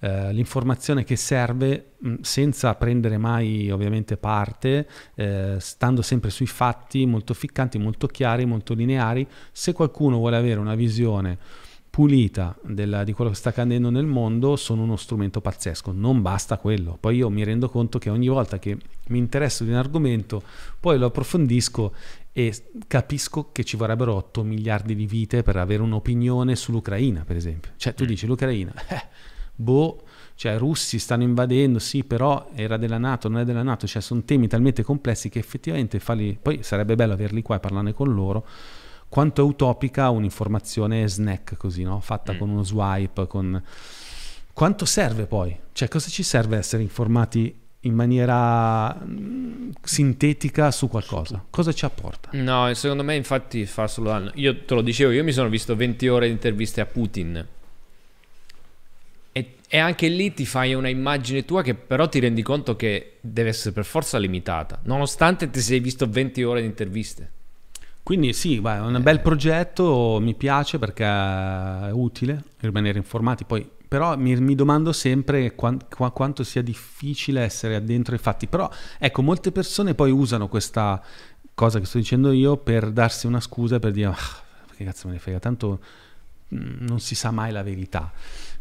eh, 0.00 0.32
l'informazione 0.32 1.04
che 1.04 1.16
serve 1.16 1.92
mh, 1.98 2.14
senza 2.20 2.74
prendere 2.74 3.18
mai 3.18 3.70
ovviamente 3.70 4.16
parte, 4.16 4.88
eh, 5.14 5.56
stando 5.58 6.02
sempre 6.02 6.30
sui 6.30 6.46
fatti 6.46 7.06
molto 7.06 7.34
ficcanti, 7.34 7.78
molto 7.78 8.06
chiari, 8.06 8.44
molto 8.44 8.74
lineari. 8.74 9.26
Se 9.52 9.72
qualcuno 9.72 10.18
vuole 10.18 10.36
avere 10.36 10.60
una 10.60 10.74
visione 10.74 11.38
pulita 11.94 12.56
della- 12.64 13.04
di 13.04 13.12
quello 13.12 13.30
che 13.30 13.36
sta 13.36 13.50
accadendo 13.50 13.88
nel 13.88 14.04
mondo 14.04 14.56
sono 14.56 14.82
uno 14.82 14.96
strumento 14.96 15.40
pazzesco, 15.40 15.92
non 15.92 16.22
basta 16.22 16.58
quello. 16.58 16.96
Poi 16.98 17.18
io 17.18 17.30
mi 17.30 17.44
rendo 17.44 17.68
conto 17.68 18.00
che 18.00 18.10
ogni 18.10 18.26
volta 18.26 18.58
che 18.58 18.76
mi 19.08 19.18
interesso 19.18 19.62
di 19.62 19.70
un 19.70 19.76
argomento, 19.76 20.42
poi 20.80 20.98
lo 20.98 21.06
approfondisco 21.06 21.94
e 22.32 22.52
capisco 22.88 23.52
che 23.52 23.62
ci 23.62 23.76
vorrebbero 23.76 24.12
8 24.16 24.42
miliardi 24.42 24.96
di 24.96 25.06
vite 25.06 25.44
per 25.44 25.56
avere 25.56 25.82
un'opinione 25.82 26.56
sull'Ucraina, 26.56 27.22
per 27.24 27.36
esempio. 27.36 27.70
Cioè 27.76 27.94
tu 27.94 28.04
dici 28.04 28.26
l'Ucraina, 28.26 28.74
eh, 28.88 29.02
boh, 29.54 30.02
cioè 30.34 30.54
i 30.54 30.58
russi 30.58 30.98
stanno 30.98 31.22
invadendo, 31.22 31.78
sì, 31.78 32.04
però 32.04 32.48
era 32.54 32.76
della 32.76 32.98
Nato, 32.98 33.28
non 33.28 33.40
è 33.40 33.44
della 33.44 33.62
Nato, 33.62 33.86
cioè 33.86 34.02
sono 34.02 34.22
temi 34.24 34.48
talmente 34.48 34.82
complessi 34.82 35.28
che 35.28 35.38
effettivamente 35.38 35.98
farli, 36.00 36.38
poi 36.40 36.62
sarebbe 36.62 36.94
bello 36.94 37.12
averli 37.12 37.42
qua 37.42 37.56
e 37.56 37.60
parlarne 37.60 37.92
con 37.92 38.12
loro 38.12 38.46
quanto 39.14 39.42
è 39.42 39.44
utopica 39.44 40.10
un'informazione 40.10 41.06
snack 41.06 41.56
così, 41.56 41.84
no? 41.84 42.00
fatta 42.00 42.32
Mm. 42.32 42.38
con 42.38 42.48
uno 42.48 42.64
swipe, 42.64 43.28
con... 43.28 43.62
Quanto 44.52 44.84
serve 44.84 45.26
poi? 45.26 45.56
Cioè, 45.72 45.86
cosa 45.86 46.08
ci 46.08 46.24
serve 46.24 46.56
essere 46.56 46.82
informati 46.82 47.56
in 47.82 47.94
maniera 47.94 48.92
mm, 48.92 49.70
sintetica 49.80 50.72
su 50.72 50.88
qualcosa? 50.88 51.44
Cosa 51.48 51.72
ci 51.72 51.84
apporta? 51.84 52.30
No, 52.32 52.74
secondo 52.74 53.04
me 53.04 53.14
infatti 53.14 53.66
fa 53.66 53.86
solo 53.86 54.08
danno. 54.08 54.32
Io 54.34 54.64
te 54.64 54.74
lo 54.74 54.82
dicevo, 54.82 55.12
io 55.12 55.22
mi 55.22 55.32
sono 55.32 55.48
visto 55.48 55.76
20 55.76 56.08
ore 56.08 56.26
di 56.26 56.32
interviste 56.32 56.80
a 56.80 56.86
Putin. 56.86 57.46
E, 59.74 59.78
anche 59.78 60.06
lì 60.06 60.32
ti 60.32 60.46
fai 60.46 60.72
una 60.72 60.88
immagine 60.88 61.44
tua 61.44 61.62
che 61.62 61.74
però 61.74 62.08
ti 62.08 62.20
rendi 62.20 62.42
conto 62.42 62.76
che 62.76 63.14
deve 63.20 63.48
essere 63.48 63.72
per 63.72 63.84
forza 63.84 64.18
limitata, 64.18 64.78
nonostante 64.84 65.50
ti 65.50 65.60
sei 65.60 65.80
visto 65.80 66.08
20 66.08 66.44
ore 66.44 66.60
di 66.60 66.66
interviste. 66.68 67.28
Quindi 68.04 68.32
sì, 68.34 68.58
è 68.58 68.78
un 68.78 69.00
bel 69.02 69.18
progetto, 69.20 70.18
mi 70.20 70.34
piace 70.34 70.78
perché 70.78 71.04
è 71.04 71.90
utile 71.90 72.44
rimanere 72.60 72.98
informati, 72.98 73.42
poi 73.42 73.68
però 73.88 74.16
mi, 74.16 74.36
mi 74.36 74.54
domando 74.54 74.92
sempre 74.92 75.56
quan- 75.56 75.80
qua- 75.92 76.12
quanto 76.12 76.44
sia 76.44 76.62
difficile 76.62 77.40
essere 77.40 77.74
addentro 77.74 78.14
ai 78.14 78.20
fatti, 78.20 78.46
però 78.46 78.70
ecco, 78.96 79.22
molte 79.22 79.50
persone 79.50 79.96
poi 79.96 80.12
usano 80.12 80.46
questa 80.46 81.02
cosa 81.52 81.80
che 81.80 81.86
sto 81.86 81.98
dicendo 81.98 82.30
io 82.30 82.56
per 82.58 82.92
darsi 82.92 83.26
una 83.26 83.40
scusa 83.40 83.80
per 83.80 83.90
dire, 83.90 84.06
"Ah, 84.06 84.42
che 84.76 84.84
cazzo 84.84 85.08
me 85.08 85.14
ne 85.14 85.18
frega, 85.18 85.40
tanto 85.40 85.80
mm, 86.54 86.86
non 86.86 87.00
si 87.00 87.16
sa 87.16 87.32
mai 87.32 87.50
la 87.50 87.64
verità. 87.64 88.12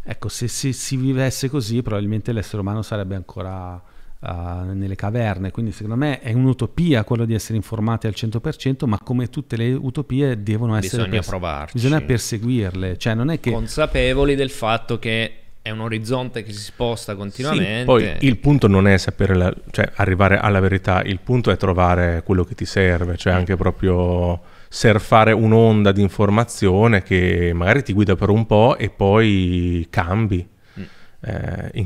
Ecco, 0.06 0.28
se 0.28 0.48
si, 0.48 0.74
si 0.74 0.98
vivesse 0.98 1.50
così 1.50 1.82
probabilmente 1.82 2.34
l'essere 2.34 2.62
umano 2.62 2.82
sarebbe 2.82 3.16
ancora 3.16 3.82
uh, 4.20 4.28
nelle 4.74 4.96
caverne, 4.96 5.52
quindi 5.52 5.72
secondo 5.72 5.96
me 5.96 6.20
è 6.20 6.34
un'utopia 6.34 7.04
quello 7.06 7.24
di 7.24 7.34
essere 7.34 7.56
informati 7.56 8.08
al 8.08 8.14
100%, 8.16 8.86
ma 8.86 9.00
come 9.00 9.30
tutte 9.30 9.56
le 9.56 9.72
utopie 9.72 10.44
devono 10.44 10.76
essere 10.76 11.04
Bisogna 11.04 11.16
pers- 11.18 11.28
provarci. 11.28 11.74
bisogna 11.74 12.02
perseguirle, 12.02 12.98
cioè 12.98 13.14
non 13.14 13.30
è 13.30 13.40
che 13.40 13.52
Consapevoli 13.52 14.36
del 14.36 14.50
fatto 14.50 15.00
che 15.00 15.36
è 15.62 15.70
un 15.70 15.80
orizzonte 15.80 16.44
che 16.44 16.52
si 16.52 16.60
sposta 16.62 17.16
continuamente. 17.16 17.80
Sì, 17.80 17.86
poi 17.86 18.16
il 18.20 18.38
punto 18.40 18.68
non 18.68 18.86
è 18.86 18.98
sapere, 18.98 19.34
la- 19.36 19.56
cioè 19.72 19.90
arrivare 19.96 20.38
alla 20.38 20.60
verità, 20.60 21.02
il 21.04 21.22
punto 21.22 21.50
è 21.52 21.56
trovare 21.56 22.22
quello 22.26 22.44
che 22.44 22.56
ti 22.56 22.66
serve, 22.66 23.16
cioè 23.16 23.32
anche 23.32 23.56
proprio 23.56 24.42
surfare 24.74 25.34
un'onda 25.34 25.92
di 25.92 26.02
informazione 26.02 27.04
che 27.04 27.52
magari 27.54 27.84
ti 27.84 27.94
guida 27.94 28.16
per 28.16 28.30
un 28.30 28.48
po' 28.48 28.76
e 28.76 28.90
poi 28.90 29.86
cambi. 29.92 30.48
Mm. 30.80 30.84
Eh, 31.22 31.70
in, 31.74 31.86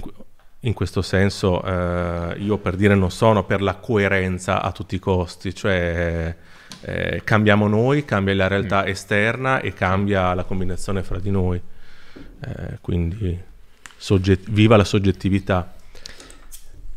in 0.62 0.74
questo 0.74 1.02
senso 1.02 1.62
eh, 1.66 2.38
io 2.40 2.58
per 2.60 2.78
dire 2.78 2.96
non 2.96 3.12
sono 3.12 3.44
per 3.44 3.62
la 3.62 3.76
coerenza 3.76 4.62
a 4.62 4.72
tutti 4.72 4.96
i 4.96 5.00
costi, 5.00 5.54
cioè 5.54 6.34
eh, 6.80 7.22
cambiamo 7.26 7.68
noi, 7.68 8.06
cambia 8.06 8.34
la 8.36 8.48
realtà 8.48 8.84
Mm. 8.84 8.88
esterna 8.88 9.60
e 9.60 9.74
cambia 9.74 10.34
la 10.34 10.46
combinazione 10.46 11.04
fra 11.04 11.20
di 11.20 11.30
noi. 11.30 11.62
Eh, 12.40 12.78
quindi 12.80 13.38
sogget- 13.98 14.50
viva 14.50 14.78
la 14.78 14.86
soggettività. 14.86 15.74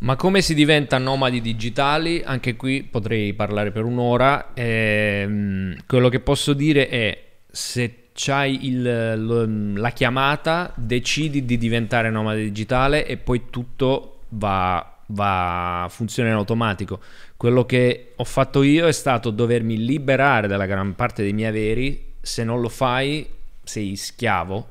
Ma 0.03 0.17
come 0.17 0.41
si 0.41 0.55
diventa 0.55 0.97
nomadi 0.97 1.43
digitali? 1.43 2.23
Anche 2.25 2.57
qui 2.57 2.83
potrei 2.85 3.35
parlare 3.35 3.71
per 3.71 3.85
un'ora. 3.85 4.53
Ehm, 4.55 5.77
quello 5.87 6.09
che 6.09 6.21
posso 6.21 6.55
dire 6.55 6.89
è 6.89 7.25
se 7.51 8.09
c'hai 8.15 8.67
il- 8.67 9.75
la 9.75 9.91
chiamata, 9.91 10.73
decidi 10.75 11.45
di 11.45 11.59
diventare 11.59 12.11
nomade 12.11 12.43
digitale 12.43 13.07
e 13.07 13.19
poi 13.19 13.51
tutto 13.51 14.21
va, 14.31 15.01
va 15.09 15.87
funziona 15.91 16.31
in 16.31 16.37
automatico. 16.37 17.01
Quello 17.37 17.67
che 17.67 18.13
ho 18.17 18.25
fatto 18.25 18.63
io 18.63 18.87
è 18.87 18.93
stato 18.93 19.31
dovermi 19.31 19.85
liberare 19.85 20.49
dalla 20.49 20.67
gran 20.67 20.95
parte 20.95 21.23
dei 21.23 21.35
miei 21.35 21.49
averi. 21.49 22.13
Se 22.23 22.43
non 22.43 22.63
lo 22.63 22.71
fai, 22.71 23.29
sei 23.63 23.97
schiavo 23.97 24.69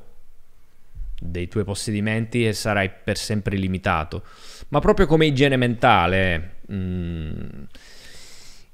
dei 1.20 1.46
tuoi 1.46 1.64
possedimenti 1.64 2.46
e 2.46 2.52
sarai 2.52 2.90
per 3.04 3.16
sempre 3.16 3.56
limitato. 3.56 4.22
Ma 4.70 4.80
proprio 4.80 5.06
come 5.06 5.26
igiene 5.26 5.56
mentale. 5.56 6.56
mm, 6.72 7.32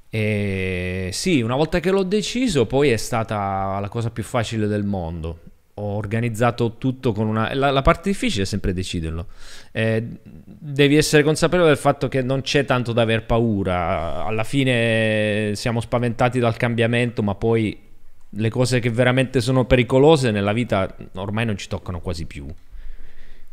e 0.09 1.09
sì, 1.11 1.41
una 1.41 1.55
volta 1.55 1.79
che 1.79 1.91
l'ho 1.91 2.03
deciso, 2.03 2.65
poi 2.65 2.89
è 2.89 2.97
stata 2.97 3.77
la 3.79 3.89
cosa 3.89 4.09
più 4.09 4.23
facile 4.23 4.67
del 4.67 4.83
mondo. 4.83 5.39
Ho 5.75 5.95
organizzato 5.95 6.77
tutto 6.77 7.11
con 7.11 7.27
una... 7.27 7.53
La, 7.53 7.71
la 7.71 7.81
parte 7.81 8.09
difficile 8.09 8.43
è 8.43 8.45
sempre 8.45 8.73
deciderlo. 8.73 9.27
Eh, 9.71 10.03
devi 10.23 10.95
essere 10.95 11.23
consapevole 11.23 11.67
del 11.67 11.77
fatto 11.77 12.07
che 12.07 12.21
non 12.21 12.41
c'è 12.41 12.65
tanto 12.65 12.93
da 12.93 13.03
aver 13.03 13.25
paura. 13.25 14.25
Alla 14.25 14.43
fine 14.43 15.51
siamo 15.55 15.81
spaventati 15.81 16.39
dal 16.39 16.57
cambiamento, 16.57 17.21
ma 17.21 17.35
poi 17.35 17.77
le 18.29 18.49
cose 18.49 18.79
che 18.79 18.89
veramente 18.89 19.39
sono 19.39 19.65
pericolose 19.65 20.31
nella 20.31 20.51
vita 20.51 20.95
ormai 21.15 21.45
non 21.45 21.57
ci 21.57 21.67
toccano 21.67 22.01
quasi 22.01 22.25
più. 22.25 22.47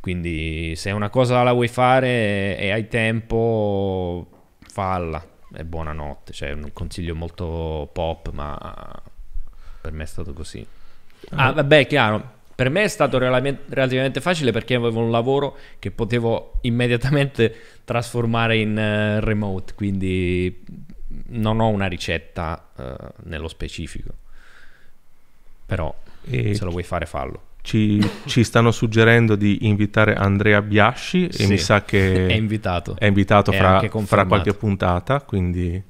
Quindi 0.05 0.77
se 0.77 0.91
una 0.91 1.09
cosa 1.09 1.43
la 1.43 1.55
vuoi 1.55 1.67
fare 1.67 2.59
e 2.59 2.71
hai 2.71 2.89
tempo, 2.89 4.29
falla. 4.61 5.27
E 5.57 5.65
buonanotte. 5.65 6.31
Cioè, 6.31 6.51
è 6.51 6.53
un 6.53 6.69
consiglio 6.75 7.15
molto 7.15 7.89
pop, 7.91 8.31
ma 8.33 9.03
per 9.81 9.93
me 9.93 10.03
è 10.03 10.07
stato 10.07 10.35
così. 10.35 10.67
Ah, 11.31 11.53
vabbè, 11.53 11.87
chiaro. 11.87 12.33
Per 12.55 12.69
me 12.69 12.83
è 12.83 12.89
stato 12.89 13.17
relativamente 13.17 14.21
facile 14.21 14.53
perché 14.53 14.75
avevo 14.75 15.01
un 15.01 15.11
lavoro 15.11 15.57
che 15.79 15.91
potevo 15.91 16.59
immediatamente 16.61 17.55
trasformare 17.85 18.59
in 18.59 18.77
eh, 18.77 19.21
remote, 19.21 19.73
quindi 19.73 20.63
non 21.29 21.61
ho 21.61 21.69
una 21.69 21.87
ricetta 21.87 22.73
eh, 22.77 22.95
nello 23.23 23.49
specifico. 23.49 24.13
Però 25.65 25.95
E 26.31 26.55
se 26.55 26.63
lo 26.65 26.71
vuoi 26.73 26.83
fare, 26.83 27.07
fallo. 27.07 27.53
Ci, 27.67 27.99
ci 28.27 28.45
stanno 28.45 28.71
suggerendo 28.71 29.37
di 29.37 29.67
invitare 29.67 30.15
Andrea 30.15 30.61
Biasci 30.61 31.29
e 31.29 31.33
Sì. 31.33 31.47
mi 31.47 31.57
sa 31.57 31.83
che 31.83 32.27
È 32.29 32.35
invitato. 32.35 32.95
è 32.99 33.07
invitato 33.07 33.53
È 33.53 33.57
fra, 33.57 33.83
fra 34.05 34.27
qualche 34.27 34.53
puntata, 34.53 35.23
quindi 35.23 35.83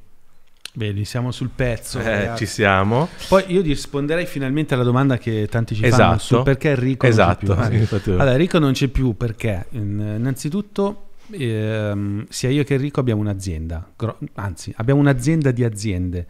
vedi, 0.74 1.04
siamo 1.04 1.32
sul 1.32 1.50
pezzo. 1.52 1.98
eh, 1.98 2.30
ci 2.36 2.46
siamo. 2.46 3.08
Poi 3.28 3.44
io 3.48 3.60
risponderei 3.60 4.24
finalmente 4.26 4.74
alla 4.74 4.84
domanda 4.84 5.18
che 5.18 5.48
tanti 5.50 5.74
ci 5.74 5.80
fanno 5.82 5.94
Esatto. 6.14 6.18
su 6.18 6.42
perché 6.44 6.70
Enrico 6.70 7.06
Esatto, 7.06 7.54
non 7.56 7.68
c'è 7.68 7.78
più. 7.86 7.98
sì, 8.00 8.10
Allora, 8.10 8.30
Enrico 8.32 8.58
non 8.60 8.72
c'è 8.72 8.86
più 8.88 9.16
perché 9.16 9.66
in- 9.70 10.14
innanzitutto 10.18 11.08
ehm, 11.32 12.26
sia 12.28 12.50
io 12.50 12.62
che 12.62 12.74
Enrico 12.74 13.00
abbiamo 13.00 13.20
un'azienda, 13.20 13.90
gro- 13.96 14.18
anzi 14.34 14.72
abbiamo 14.76 15.00
un'azienda 15.00 15.50
di 15.50 15.64
aziende 15.64 16.26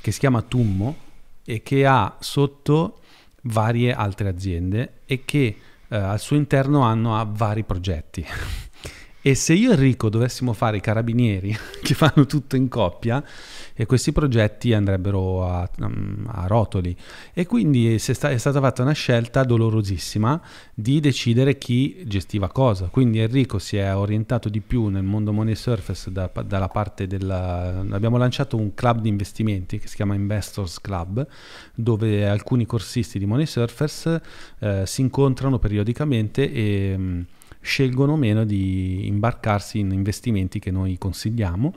che 0.00 0.12
si 0.12 0.18
chiama 0.20 0.40
Tummo 0.42 0.96
e 1.44 1.62
che 1.62 1.84
ha 1.84 2.16
sotto 2.20 2.98
varie 3.44 3.92
altre 3.92 4.28
aziende 4.28 5.00
e 5.06 5.24
che 5.24 5.56
eh, 5.88 5.96
al 5.96 6.20
suo 6.20 6.36
interno 6.36 6.82
hanno 6.82 7.18
ha 7.18 7.24
vari 7.28 7.64
progetti. 7.64 8.24
E 9.26 9.34
se 9.34 9.54
io 9.54 9.70
e 9.70 9.72
Enrico 9.72 10.10
dovessimo 10.10 10.52
fare 10.52 10.76
i 10.76 10.80
carabinieri 10.80 11.56
che 11.82 11.94
fanno 11.94 12.26
tutto 12.26 12.56
in 12.56 12.68
coppia, 12.68 13.24
e 13.72 13.86
questi 13.86 14.12
progetti 14.12 14.74
andrebbero 14.74 15.48
a, 15.48 15.66
mm, 15.82 16.26
a 16.26 16.46
rotoli. 16.46 16.94
E 17.32 17.46
quindi 17.46 17.94
è, 17.94 17.96
sta- 17.96 18.28
è 18.28 18.36
stata 18.36 18.60
fatta 18.60 18.82
una 18.82 18.92
scelta 18.92 19.42
dolorosissima 19.42 20.38
di 20.74 21.00
decidere 21.00 21.56
chi 21.56 22.04
gestiva 22.06 22.50
cosa. 22.50 22.88
Quindi 22.88 23.18
Enrico 23.18 23.58
si 23.58 23.78
è 23.78 23.96
orientato 23.96 24.50
di 24.50 24.60
più 24.60 24.88
nel 24.88 25.04
mondo 25.04 25.32
Money 25.32 25.54
Surface 25.54 26.12
da- 26.12 26.30
dalla 26.44 26.68
parte 26.68 27.06
della... 27.06 27.82
Abbiamo 27.92 28.18
lanciato 28.18 28.58
un 28.58 28.74
club 28.74 29.00
di 29.00 29.08
investimenti 29.08 29.78
che 29.78 29.88
si 29.88 29.96
chiama 29.96 30.14
Investors 30.14 30.82
Club, 30.82 31.26
dove 31.74 32.28
alcuni 32.28 32.66
corsisti 32.66 33.18
di 33.18 33.24
Money 33.24 33.46
Surface 33.46 34.20
eh, 34.58 34.82
si 34.84 35.00
incontrano 35.00 35.58
periodicamente 35.58 36.52
e... 36.52 37.24
scelgono 37.64 38.16
meno 38.16 38.44
di 38.44 39.06
imbarcarsi 39.06 39.78
in 39.78 39.90
investimenti 39.90 40.58
che 40.58 40.70
noi 40.70 40.98
consigliamo 40.98 41.72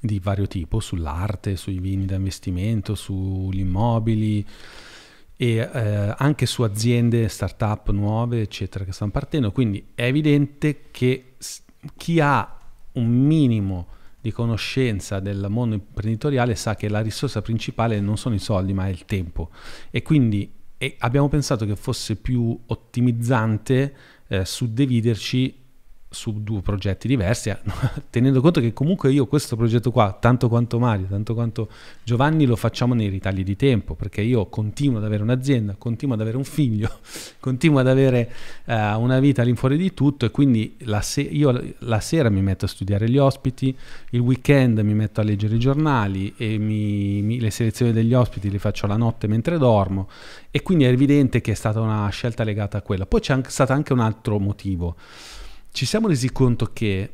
di 0.00 0.20
vario 0.20 0.46
tipo, 0.46 0.78
sull'arte, 0.78 1.56
sui 1.56 1.78
vini 1.80 2.04
da 2.04 2.16
investimento, 2.16 2.94
sugli 2.94 3.60
immobili 3.60 4.46
e 5.36 5.56
eh, 5.56 6.14
anche 6.16 6.46
su 6.46 6.62
aziende, 6.62 7.28
start-up 7.28 7.90
nuove, 7.90 8.42
eccetera, 8.42 8.84
che 8.84 8.92
stanno 8.92 9.10
partendo. 9.10 9.50
Quindi 9.52 9.84
è 9.94 10.04
evidente 10.04 10.82
che 10.90 11.34
chi 11.96 12.20
ha 12.20 12.58
un 12.92 13.08
minimo 13.08 13.86
di 14.20 14.30
conoscenza 14.32 15.18
del 15.18 15.46
mondo 15.48 15.76
imprenditoriale 15.76 16.54
sa 16.54 16.76
che 16.76 16.88
la 16.88 17.00
risorsa 17.00 17.40
principale 17.40 18.00
non 18.00 18.18
sono 18.18 18.34
i 18.34 18.40
soldi, 18.40 18.74
ma 18.74 18.86
è 18.86 18.90
il 18.90 19.06
tempo. 19.06 19.50
E 19.90 20.02
quindi 20.02 20.52
e 20.80 20.94
abbiamo 21.00 21.28
pensato 21.28 21.66
che 21.66 21.74
fosse 21.74 22.14
più 22.14 22.56
ottimizzante 22.66 23.94
eh, 24.28 24.44
suddividerci 24.44 25.54
su 26.10 26.42
due 26.42 26.62
progetti 26.62 27.06
diversi, 27.06 27.54
tenendo 28.10 28.40
conto 28.40 28.60
che 28.60 28.72
comunque 28.72 29.12
io 29.12 29.26
questo 29.26 29.56
progetto 29.56 29.90
qua, 29.90 30.16
tanto 30.18 30.48
quanto 30.48 30.78
Mario, 30.78 31.06
tanto 31.06 31.34
quanto 31.34 31.68
Giovanni, 32.02 32.46
lo 32.46 32.56
facciamo 32.56 32.94
nei 32.94 33.08
ritagli 33.08 33.44
di 33.44 33.56
tempo, 33.56 33.94
perché 33.94 34.22
io 34.22 34.46
continuo 34.46 34.98
ad 34.98 35.04
avere 35.04 35.22
un'azienda, 35.22 35.74
continuo 35.76 36.14
ad 36.14 36.22
avere 36.22 36.38
un 36.38 36.44
figlio, 36.44 36.90
continuo 37.38 37.78
ad 37.78 37.88
avere 37.88 38.32
uh, 38.64 38.72
una 38.98 39.18
vita 39.20 39.42
all'infuori 39.42 39.76
di 39.76 39.92
tutto 39.92 40.24
e 40.24 40.30
quindi 40.30 40.76
la 40.80 41.02
se- 41.02 41.20
io 41.20 41.74
la 41.80 42.00
sera 42.00 42.30
mi 42.30 42.40
metto 42.40 42.64
a 42.64 42.68
studiare 42.68 43.08
gli 43.10 43.18
ospiti, 43.18 43.76
il 44.10 44.20
weekend 44.20 44.78
mi 44.78 44.94
metto 44.94 45.20
a 45.20 45.24
leggere 45.24 45.56
i 45.56 45.58
giornali 45.58 46.32
e 46.38 46.56
mi, 46.56 47.20
mi, 47.20 47.38
le 47.38 47.50
selezioni 47.50 47.92
degli 47.92 48.14
ospiti 48.14 48.50
le 48.50 48.58
faccio 48.58 48.86
la 48.86 48.96
notte 48.96 49.26
mentre 49.26 49.58
dormo 49.58 50.08
e 50.50 50.62
quindi 50.62 50.84
è 50.84 50.88
evidente 50.88 51.42
che 51.42 51.52
è 51.52 51.54
stata 51.54 51.80
una 51.80 52.08
scelta 52.08 52.44
legata 52.44 52.78
a 52.78 52.82
quella. 52.82 53.04
Poi 53.04 53.20
c'è 53.20 53.34
anche, 53.34 53.50
stato 53.50 53.72
anche 53.72 53.92
un 53.92 54.00
altro 54.00 54.38
motivo 54.38 54.96
ci 55.72 55.86
siamo 55.86 56.08
resi 56.08 56.30
conto 56.32 56.70
che 56.72 57.12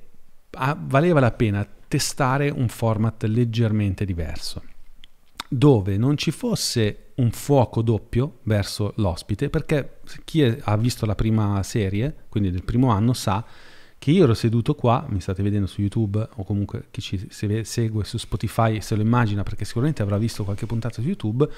valeva 0.86 1.20
la 1.20 1.32
pena 1.32 1.66
testare 1.88 2.48
un 2.50 2.68
format 2.68 3.24
leggermente 3.24 4.04
diverso, 4.04 4.62
dove 5.48 5.96
non 5.96 6.16
ci 6.16 6.30
fosse 6.30 7.12
un 7.16 7.30
fuoco 7.30 7.82
doppio 7.82 8.38
verso 8.42 8.92
l'ospite, 8.96 9.50
perché 9.50 9.98
chi 10.24 10.42
è, 10.42 10.58
ha 10.62 10.76
visto 10.76 11.06
la 11.06 11.14
prima 11.14 11.62
serie, 11.62 12.14
quindi 12.28 12.50
del 12.50 12.64
primo 12.64 12.90
anno, 12.90 13.12
sa 13.12 13.44
che 14.04 14.10
io 14.10 14.24
ero 14.24 14.34
seduto 14.34 14.74
qua, 14.74 15.06
mi 15.08 15.20
state 15.20 15.42
vedendo 15.42 15.66
su 15.66 15.80
YouTube 15.80 16.28
o 16.34 16.44
comunque 16.44 16.88
chi 16.90 17.00
ci 17.00 17.28
segue 17.30 18.04
su 18.04 18.18
Spotify 18.18 18.82
se 18.82 18.96
lo 18.96 19.00
immagina 19.00 19.42
perché 19.42 19.64
sicuramente 19.64 20.02
avrà 20.02 20.18
visto 20.18 20.44
qualche 20.44 20.66
puntata 20.66 21.00
su 21.00 21.06
YouTube, 21.06 21.48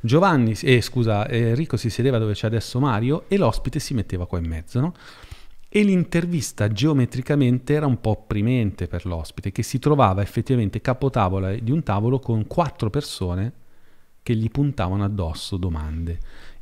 Giovanni, 0.00 0.56
eh, 0.62 0.80
scusa, 0.80 1.28
Enrico 1.28 1.76
si 1.76 1.90
sedeva 1.90 2.18
dove 2.18 2.34
c'è 2.34 2.46
adesso 2.46 2.78
Mario 2.78 3.24
e 3.26 3.36
l'ospite 3.36 3.80
si 3.80 3.94
metteva 3.94 4.26
qua 4.26 4.38
in 4.38 4.46
mezzo, 4.46 4.78
no? 4.78 4.94
E 5.70 5.82
l'intervista 5.82 6.68
geometricamente 6.68 7.74
era 7.74 7.86
un 7.86 8.00
po' 8.00 8.10
opprimente 8.10 8.86
per 8.86 9.04
l'ospite, 9.04 9.52
che 9.52 9.62
si 9.62 9.78
trovava 9.78 10.22
effettivamente 10.22 10.80
capotavola 10.80 11.52
di 11.54 11.70
un 11.70 11.82
tavolo 11.82 12.18
con 12.18 12.46
quattro 12.46 12.88
persone 12.88 13.52
che 14.22 14.34
gli 14.34 14.50
puntavano 14.50 15.04
addosso 15.04 15.58
domande. 15.58 16.18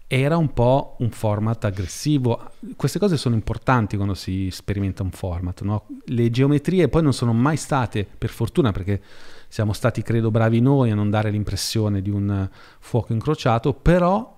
Era 0.09 0.37
un 0.37 0.53
po' 0.53 0.97
un 1.01 1.11
format 1.11 1.65
aggressivo. 1.65 2.51
Queste 2.77 2.99
cose 2.99 3.17
sono 3.17 3.35
importanti 3.35 3.97
quando 3.97 4.15
si 4.15 4.51
sperimenta 4.51 5.03
un 5.03 5.11
format. 5.11 5.63
No? 5.63 5.87
Le 6.05 6.31
geometrie 6.31 6.89
poi 6.89 7.03
non 7.03 7.13
sono 7.13 7.33
mai 7.33 7.57
state, 7.57 8.07
per 8.07 8.31
fortuna, 8.31 8.71
perché 8.71 9.03
siamo 9.49 9.73
stati, 9.73 10.03
credo, 10.03 10.31
bravi 10.31 10.61
noi 10.61 10.91
a 10.91 10.95
non 10.95 11.11
dare 11.11 11.31
l'impressione 11.31 12.03
di 12.03 12.11
un 12.11 12.49
fuoco 12.79 13.13
incrociato, 13.13 13.73
però 13.73 14.33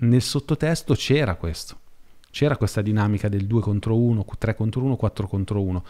nel 0.00 0.22
sottotesto 0.22 0.94
c'era 0.94 1.34
questo 1.34 1.86
c'era 2.38 2.56
questa 2.56 2.82
dinamica 2.82 3.28
del 3.28 3.46
2 3.48 3.60
contro 3.60 3.98
1, 3.98 4.24
3 4.38 4.54
contro 4.54 4.84
1, 4.84 4.94
4 4.94 5.26
contro 5.26 5.60
1 5.60 5.84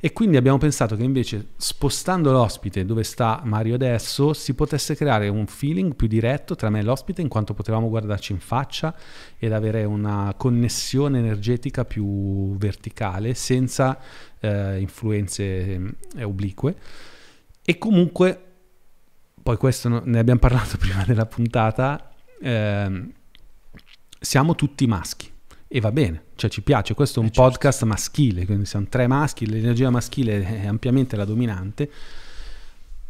e 0.00 0.14
quindi 0.14 0.38
abbiamo 0.38 0.56
pensato 0.56 0.96
che 0.96 1.02
invece 1.02 1.48
spostando 1.58 2.32
l'ospite 2.32 2.86
dove 2.86 3.04
sta 3.04 3.42
Mario 3.44 3.74
adesso 3.74 4.32
si 4.32 4.54
potesse 4.54 4.94
creare 4.96 5.28
un 5.28 5.46
feeling 5.46 5.94
più 5.94 6.06
diretto 6.06 6.56
tra 6.56 6.70
me 6.70 6.78
e 6.78 6.84
l'ospite 6.84 7.20
in 7.20 7.28
quanto 7.28 7.52
potevamo 7.52 7.90
guardarci 7.90 8.32
in 8.32 8.38
faccia 8.38 8.96
ed 9.38 9.52
avere 9.52 9.84
una 9.84 10.32
connessione 10.38 11.18
energetica 11.18 11.84
più 11.84 12.56
verticale 12.56 13.34
senza 13.34 13.98
eh, 14.40 14.80
influenze 14.80 15.44
eh, 16.16 16.22
oblique. 16.22 16.76
E 17.62 17.76
comunque 17.76 18.44
poi 19.42 19.58
questo 19.58 20.02
ne 20.02 20.18
abbiamo 20.18 20.40
parlato 20.40 20.78
prima 20.80 21.04
della 21.04 21.26
puntata 21.26 22.10
eh, 22.40 23.12
siamo 24.18 24.54
tutti 24.54 24.86
maschi 24.86 25.30
e 25.72 25.78
va 25.78 25.92
bene, 25.92 26.24
cioè 26.34 26.50
ci 26.50 26.62
piace, 26.62 26.94
questo 26.94 27.20
è 27.20 27.22
un 27.22 27.28
eh, 27.28 27.32
certo. 27.32 27.48
podcast 27.48 27.84
maschile, 27.84 28.44
quindi 28.44 28.66
siamo 28.66 28.86
tre 28.88 29.06
maschi, 29.06 29.46
l'energia 29.46 29.88
maschile 29.88 30.62
è 30.62 30.66
ampiamente 30.66 31.14
la 31.14 31.24
dominante, 31.24 31.88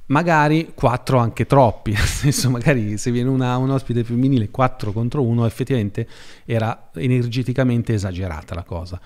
magari 0.08 0.72
quattro 0.74 1.16
anche 1.16 1.46
troppi, 1.46 1.92
nel 1.96 2.02
senso 2.02 2.50
magari 2.50 2.98
se 2.98 3.10
viene 3.12 3.30
una, 3.30 3.56
un 3.56 3.70
ospite 3.70 4.04
femminile 4.04 4.50
4 4.50 4.92
contro 4.92 5.22
1 5.22 5.46
effettivamente 5.46 6.06
era 6.44 6.90
energeticamente 6.96 7.94
esagerata 7.94 8.54
la 8.54 8.64
cosa. 8.64 9.00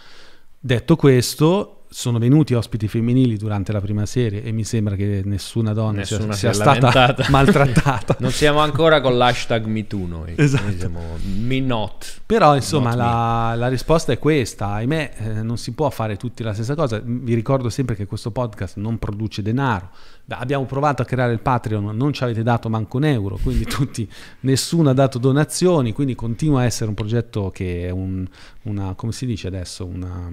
Detto 0.58 0.96
questo, 0.96 1.83
sono 1.94 2.18
venuti 2.18 2.54
ospiti 2.54 2.88
femminili 2.88 3.36
durante 3.36 3.70
la 3.70 3.80
prima 3.80 4.04
serie 4.04 4.42
e 4.42 4.50
mi 4.50 4.64
sembra 4.64 4.96
che 4.96 5.22
nessuna 5.24 5.72
donna 5.72 5.98
nessuna 5.98 6.32
sia, 6.32 6.52
sia 6.52 6.52
stata 6.52 7.14
maltrattata. 7.30 8.16
non 8.18 8.32
siamo 8.32 8.58
ancora 8.58 9.00
con 9.00 9.16
l'hashtag 9.16 9.64
MeToo 9.66 10.04
noi, 10.04 10.32
esatto. 10.34 10.64
noi 10.64 10.76
siamo 10.76 11.00
me 11.22 11.60
not. 11.60 12.22
Però 12.26 12.56
insomma 12.56 12.88
not 12.88 12.98
la, 12.98 13.54
la, 13.54 13.68
risposta 13.68 14.10
è 14.10 14.18
questa, 14.18 14.70
ahimè 14.70 15.12
eh, 15.18 15.42
non 15.44 15.56
si 15.56 15.70
può 15.70 15.88
fare 15.88 16.16
tutti 16.16 16.42
la 16.42 16.52
stessa 16.52 16.74
cosa, 16.74 17.00
vi 17.00 17.32
ricordo 17.32 17.70
sempre 17.70 17.94
che 17.94 18.06
questo 18.06 18.32
podcast 18.32 18.76
non 18.78 18.98
produce 18.98 19.40
denaro, 19.40 19.90
abbiamo 20.30 20.64
provato 20.64 21.00
a 21.02 21.04
creare 21.04 21.32
il 21.32 21.38
Patreon, 21.38 21.96
non 21.96 22.12
ci 22.12 22.24
avete 22.24 22.42
dato 22.42 22.68
manco 22.68 22.96
un 22.96 23.04
euro, 23.04 23.38
quindi 23.40 23.66
tutti, 23.70 24.10
nessuno 24.40 24.90
ha 24.90 24.94
dato 24.94 25.18
donazioni, 25.18 25.92
quindi 25.92 26.16
continua 26.16 26.62
a 26.62 26.64
essere 26.64 26.88
un 26.88 26.96
progetto 26.96 27.50
che 27.50 27.86
è 27.86 27.90
un, 27.90 28.26
una, 28.62 28.94
come 28.94 29.12
si 29.12 29.26
dice 29.26 29.46
adesso, 29.46 29.86
una 29.86 30.28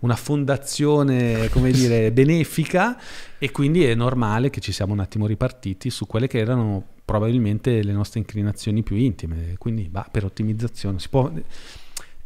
una 0.00 0.16
fondazione, 0.16 1.48
come 1.50 1.70
dire, 1.70 2.12
benefica 2.12 2.98
e 3.38 3.50
quindi 3.50 3.84
è 3.84 3.94
normale 3.94 4.50
che 4.50 4.60
ci 4.60 4.72
siamo 4.72 4.92
un 4.92 5.00
attimo 5.00 5.26
ripartiti 5.26 5.90
su 5.90 6.06
quelle 6.06 6.26
che 6.26 6.38
erano 6.38 6.84
probabilmente 7.04 7.82
le 7.82 7.92
nostre 7.92 8.20
inclinazioni 8.20 8.82
più 8.82 8.96
intime, 8.96 9.54
quindi 9.58 9.88
va 9.90 10.06
per 10.10 10.24
ottimizzazione. 10.24 10.98
Può... 11.08 11.30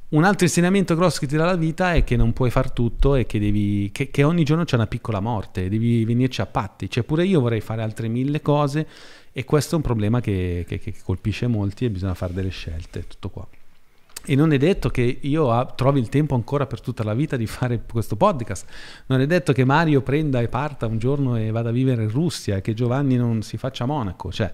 Un 0.07 0.23
altro 0.23 0.45
insegnamento 0.45 0.95
grosso 0.95 1.19
che 1.19 1.27
ti 1.27 1.37
dà 1.37 1.45
la 1.45 1.57
vita 1.57 1.95
è 1.95 2.05
che 2.05 2.17
non 2.17 2.33
puoi 2.33 2.51
far 2.51 2.71
tutto 2.71 3.17
e 3.17 3.27
che, 3.27 3.41
devi, 3.41 3.91
che, 3.91 4.11
che 4.11 4.23
ogni 4.23 4.45
giorno 4.45 4.65
c'è 4.65 4.77
una 4.77 4.87
piccola 4.87 5.19
morte, 5.19 5.69
devi 5.69 6.05
venirci 6.05 6.41
a 6.41 6.47
patti. 6.47 6.89
Cioè 6.89 7.03
pure 7.03 7.25
io 7.25 7.41
vorrei 7.41 7.61
fare 7.61 7.83
altre 7.83 8.07
mille 8.07 8.41
cose 8.41 8.87
e 9.33 9.45
questo 9.45 9.75
è 9.75 9.77
un 9.77 9.83
problema 9.83 10.21
che, 10.21 10.65
che 10.69 10.95
colpisce 11.03 11.49
molti 11.49 11.87
e 11.87 11.91
bisogna 11.91 12.15
fare 12.15 12.33
delle 12.33 12.51
scelte, 12.51 13.07
tutto 13.09 13.31
qua. 13.31 13.49
E 14.27 14.35
non 14.35 14.53
è 14.53 14.57
detto 14.57 14.89
che 14.89 15.19
io 15.21 15.73
trovi 15.75 16.01
il 16.01 16.09
tempo 16.09 16.35
ancora 16.35 16.67
per 16.67 16.81
tutta 16.81 17.05
la 17.05 17.13
vita 17.13 17.37
di 17.37 17.47
fare 17.47 17.83
questo 17.91 18.17
podcast. 18.17 18.67
Non 19.07 19.21
è 19.21 19.27
detto 19.27 19.53
che 19.53 19.65
Mario 19.65 20.01
prenda 20.01 20.41
e 20.41 20.49
parta 20.49 20.87
un 20.87 20.99
giorno 20.99 21.37
e 21.37 21.51
vada 21.51 21.69
a 21.69 21.73
vivere 21.73 22.05
in 22.05 22.11
Russia 22.11 22.61
che 22.61 22.73
Giovanni 22.73 23.17
non 23.17 23.43
si 23.43 23.59
faccia 23.59 23.85
monaco. 23.85 24.33
Cioè, 24.33 24.53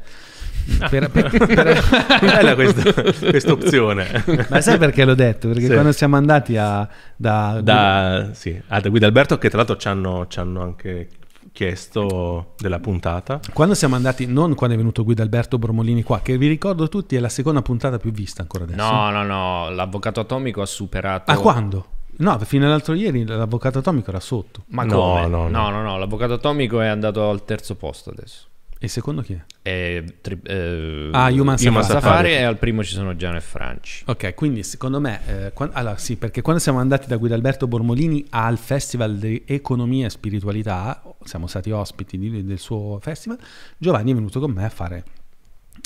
per, 0.89 1.11
per, 1.11 1.31
per... 1.31 1.85
bella 2.21 2.55
questa 2.55 3.53
opzione. 3.53 4.25
Ma 4.49 4.61
sai 4.61 4.79
perché 4.79 5.05
l'ho 5.05 5.15
detto? 5.15 5.49
Perché 5.49 5.67
sì. 5.67 5.73
quando 5.73 5.93
siamo 5.93 6.17
andati 6.17 6.57
a, 6.57 6.89
da, 7.15 7.61
da, 7.63 8.31
sì, 8.33 8.61
a 8.67 8.81
Guido 8.81 9.07
Alberto, 9.07 9.39
che 9.39 9.49
tra 9.49 9.59
l'altro 9.59 9.77
ci 9.77 9.87
hanno, 9.87 10.27
ci 10.27 10.41
hanno 10.41 10.63
anche 10.63 11.09
chiesto 11.53 12.55
della 12.59 12.79
puntata. 12.79 13.41
Quando 13.53 13.75
siamo 13.75 13.97
andati, 13.97 14.27
non 14.27 14.55
quando 14.55 14.75
è 14.75 14.79
venuto 14.79 15.05
Guido 15.05 15.23
Alberto 15.23 15.59
Bromolini 15.59 16.03
qua, 16.03 16.21
che 16.21 16.39
vi 16.39 16.49
ricordo 16.49 16.89
tutti 16.89 17.17
è 17.17 17.21
la 17.21 17.29
seconda 17.29 17.63
puntata 17.63 17.99
più 17.99 18.11
vista 18.13 18.43
ancora 18.43 18.65
adesso. 18.65 18.83
No, 18.83 19.11
no, 19.11 19.23
no, 19.23 19.71
l'avvocato 19.71 20.21
atomico 20.21 20.63
ha 20.63 20.67
superato... 20.67 21.31
Ah, 21.31 21.37
quando? 21.37 21.87
No, 22.19 22.39
fino 22.41 22.67
all'altro 22.67 22.95
ieri 22.95 23.25
l'avvocato 23.25 23.79
atomico 23.79 24.11
era 24.11 24.21
sotto. 24.21 24.65
Ma 24.69 24.85
no, 24.85 24.95
come? 24.95 25.27
No, 25.27 25.49
no, 25.49 25.71
no, 25.71 25.83
no, 25.83 25.99
l'avvocato 25.99 26.35
atomico 26.35 26.81
è 26.81 26.87
andato 26.87 27.29
al 27.29 27.45
terzo 27.45 27.77
posto 27.77 28.11
adesso. 28.11 28.49
E 28.83 28.89
secondo 28.89 29.21
chi 29.21 29.35
è? 29.35 29.45
è 29.61 30.03
tri- 30.23 30.41
eh, 30.43 31.11
ah, 31.13 31.29
Human, 31.29 31.57
Human 31.61 31.83
Safari. 31.83 31.85
Safari. 31.85 32.31
e 32.31 32.43
al 32.45 32.57
primo 32.57 32.83
ci 32.83 32.95
sono 32.95 33.15
Gian 33.15 33.35
e 33.37 33.43
Franci. 33.43 34.05
Ok, 34.07 34.35
quindi 34.35 34.63
secondo 34.63 34.99
me, 35.01 35.21
eh, 35.27 35.53
quando, 35.53 35.75
allora 35.75 35.99
sì, 35.99 36.17
perché 36.17 36.41
quando 36.41 36.63
siamo 36.63 36.79
andati 36.79 37.07
da 37.07 37.19
Guidalberto 37.19 37.67
Bormolini 37.67 38.25
al 38.31 38.57
Festival 38.57 39.19
di 39.19 39.43
Economia 39.45 40.07
e 40.07 40.11
Spiritualità, 40.11 41.03
siamo 41.25 41.47
stati 41.47 41.71
ospiti 41.71 42.17
di, 42.17 42.43
del 42.43 42.59
suo 42.59 42.99
festival, 43.03 43.39
Giovanni 43.77 44.13
è 44.13 44.15
venuto 44.15 44.41
con 44.41 44.51
me 44.51 44.65
a 44.65 44.71
fare 44.71 45.05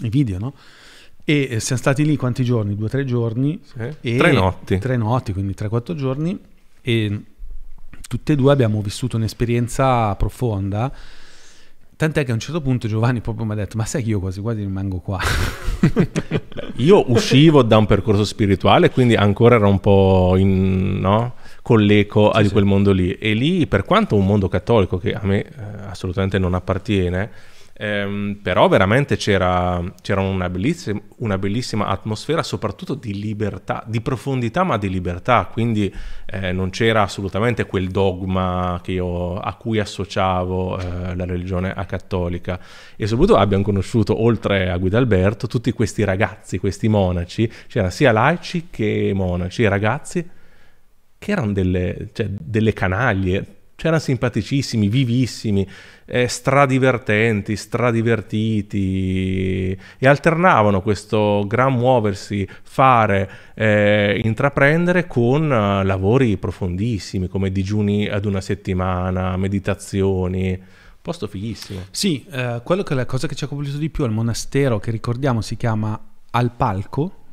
i 0.05 0.09
video, 0.09 0.39
no? 0.39 0.55
E 1.25 1.49
eh, 1.51 1.59
siamo 1.59 1.81
stati 1.81 2.05
lì 2.05 2.17
quanti 2.17 2.45
giorni? 2.45 2.77
Due 2.77 2.87
o 2.87 2.89
tre 2.89 3.05
giorni? 3.05 3.61
Sì. 3.65 4.17
tre 4.17 4.31
notti. 4.31 4.79
Tre 4.79 4.97
notti, 4.97 5.33
quindi 5.33 5.55
tre 5.55 5.67
o 5.67 5.71
quattro 5.71 5.97
giorni 5.97 6.39
e 6.81 7.23
tutte 8.07 8.35
e 8.35 8.37
due 8.37 8.53
abbiamo 8.53 8.81
vissuto 8.81 9.17
un'esperienza 9.17 10.15
profonda 10.15 10.93
Tant'è 12.05 12.23
che 12.23 12.33
a 12.33 12.35
un 12.35 12.41
certo 12.41 12.61
punto 12.61 12.87
Giovanni 12.87 13.23
proprio 13.23 13.47
mi 13.47 13.53
ha 13.53 13.55
detto: 13.55 13.79
Ma 13.79 13.87
sai 13.87 14.03
che 14.03 14.11
io 14.11 14.21
quasi 14.21 14.43
quasi 14.43 14.61
rimango 14.61 14.99
qua. 14.99 15.19
io 16.77 17.11
uscivo 17.11 17.63
da 17.63 17.79
un 17.79 17.87
percorso 17.87 18.25
spirituale, 18.25 18.91
quindi 18.91 19.15
ancora 19.15 19.55
ero 19.55 19.71
un 19.71 19.81
po' 19.81 20.35
in, 20.37 21.01
no? 21.01 21.33
con 21.63 21.81
l'eco 21.81 22.31
sì, 22.35 22.43
di 22.43 22.49
quel 22.51 22.67
mondo 22.67 22.93
lì. 22.93 23.13
E 23.13 23.33
lì, 23.33 23.67
per 23.67 23.85
quanto 23.85 24.17
un 24.17 24.27
mondo 24.27 24.49
cattolico 24.49 24.99
che 24.99 25.15
a 25.15 25.21
me 25.23 25.45
eh, 25.45 25.53
assolutamente 25.89 26.39
non 26.39 26.53
appartiene, 26.53 27.31
Ehm, 27.77 28.39
però 28.41 28.69
veramente 28.69 29.17
c'era, 29.17 29.83
c'era 30.01 30.21
una, 30.21 30.49
bellissima, 30.49 31.01
una, 31.19 31.39
bellissima, 31.39 31.87
atmosfera, 31.87 32.43
soprattutto 32.43 32.95
di 32.95 33.19
libertà, 33.19 33.83
di 33.87 34.01
profondità, 34.01 34.63
ma 34.63 34.79
di 34.79 34.89
libertà. 34.89 35.49
Quindi 35.53 35.93
eh, 36.27 36.53
non 36.53 36.71
c'era 36.71 37.03
assolutamente 37.03 37.67
quel 37.67 37.89
dogma 37.89 38.81
io, 38.87 39.39
a 39.39 39.55
cui 39.55 39.81
associavo 39.81 40.79
eh, 40.79 41.17
la 41.17 41.25
religione 41.25 41.75
cattolica. 41.87 42.61
E 42.97 43.07
soprattutto 43.07 43.39
abbiamo 43.39 43.65
conosciuto, 43.65 44.23
oltre 44.23 44.71
a 44.71 44.77
Guido 44.77 44.97
Alberto, 44.97 45.47
tutti 45.49 45.73
questi 45.73 46.05
ragazzi, 46.05 46.59
questi 46.59 46.89
monaci. 46.89 47.51
C'erano 47.67 47.91
sia 47.91 48.13
laici 48.13 48.69
che 48.71 49.13
monaci, 49.15 49.67
ragazzi 49.67 50.31
che 51.25 51.31
erano 51.31 51.53
delle, 51.53 52.11
cioè, 52.13 52.27
delle 52.29 52.75
canaglie, 52.75 53.47
c'erano 53.77 54.01
simpaticissimi, 54.01 54.89
vivissimi, 54.89 55.67
eh, 56.07 56.29
stradivertenti, 56.29 57.57
stradivertiti 57.57 59.79
e 59.99 60.07
alternavano 60.07 60.83
questo 60.83 61.45
gran 61.47 61.75
muoversi, 61.75 62.47
fare, 62.63 63.31
eh, 63.55 64.21
intraprendere 64.23 65.07
con 65.07 65.45
uh, 65.45 65.85
lavori 65.85 66.37
profondissimi 66.37 67.29
come 67.29 67.51
digiuni 67.51 68.09
ad 68.09 68.25
una 68.25 68.41
settimana, 68.41 69.37
meditazioni. 69.37 70.61
Posto 71.01 71.27
fighissimo. 71.27 71.81
Sì, 71.91 72.25
eh, 72.31 72.61
quello 72.65 72.83
che 72.83 72.95
è 72.95 72.97
la 72.97 73.07
cosa 73.07 73.27
che 73.27 73.35
ci 73.35 73.45
ha 73.45 73.47
colpito 73.47 73.77
di 73.77 73.91
più 73.91 74.05
al 74.05 74.13
monastero, 74.13 74.79
che 74.79 74.91
ricordiamo 74.91 75.43
si 75.43 75.57
chiama 75.57 76.01
Al 76.31 76.53
Palco, 76.53 77.25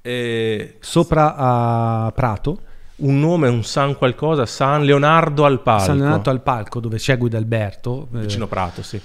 E 0.00 0.76
sopra 0.80 1.34
a 1.36 2.12
Prato, 2.14 2.62
un 3.00 3.20
nome, 3.20 3.48
un 3.48 3.62
San 3.64 3.96
qualcosa, 3.96 4.46
San 4.46 4.84
Leonardo 4.84 5.44
al 5.44 5.60
palco. 5.62 5.84
San 5.84 5.98
Leonardo 5.98 6.30
al 6.30 6.42
Palco, 6.42 6.80
dove 6.80 6.96
c'è 6.96 7.18
Guidalberto. 7.18 8.08
eh, 8.14 8.20
Vicino 8.20 8.46
Prato, 8.46 8.82
sì. 8.82 9.00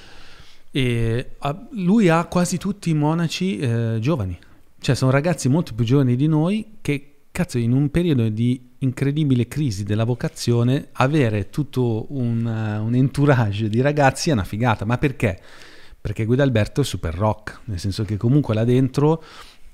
E 0.72 1.36
ha- 1.40 1.68
lui 1.72 2.10
ha 2.10 2.26
quasi 2.26 2.58
tutti 2.58 2.90
i 2.90 2.94
monaci 2.94 3.58
eh, 3.58 3.98
giovani, 4.00 4.38
cioè 4.80 4.96
sono 4.96 5.12
ragazzi 5.12 5.48
molto 5.48 5.74
più 5.74 5.86
giovani 5.86 6.16
di 6.16 6.28
noi 6.28 6.78
che, 6.82 7.22
cazzo, 7.32 7.58
in 7.58 7.72
un 7.72 7.90
periodo 7.90 8.28
di 8.30 8.74
incredibile 8.80 9.48
crisi 9.48 9.84
della 9.84 10.04
vocazione, 10.04 10.90
avere 10.94 11.50
tutto 11.50 12.08
un, 12.10 12.46
eh, 12.46 12.78
un 12.78 12.94
entourage 12.94 13.70
di 13.70 13.82
ragazzi 13.82 14.30
è 14.30 14.34
una 14.34 14.44
figata. 14.44 14.86
Ma 14.86 14.98
perché? 14.98 15.40
Perché 16.02 16.26
Guidalberto 16.26 16.82
è 16.82 16.84
super 16.84 17.16
rock, 17.16 17.62
nel 17.66 17.80
senso 17.80 18.04
che 18.04 18.18
comunque 18.18 18.54
là 18.54 18.64
dentro 18.64 19.24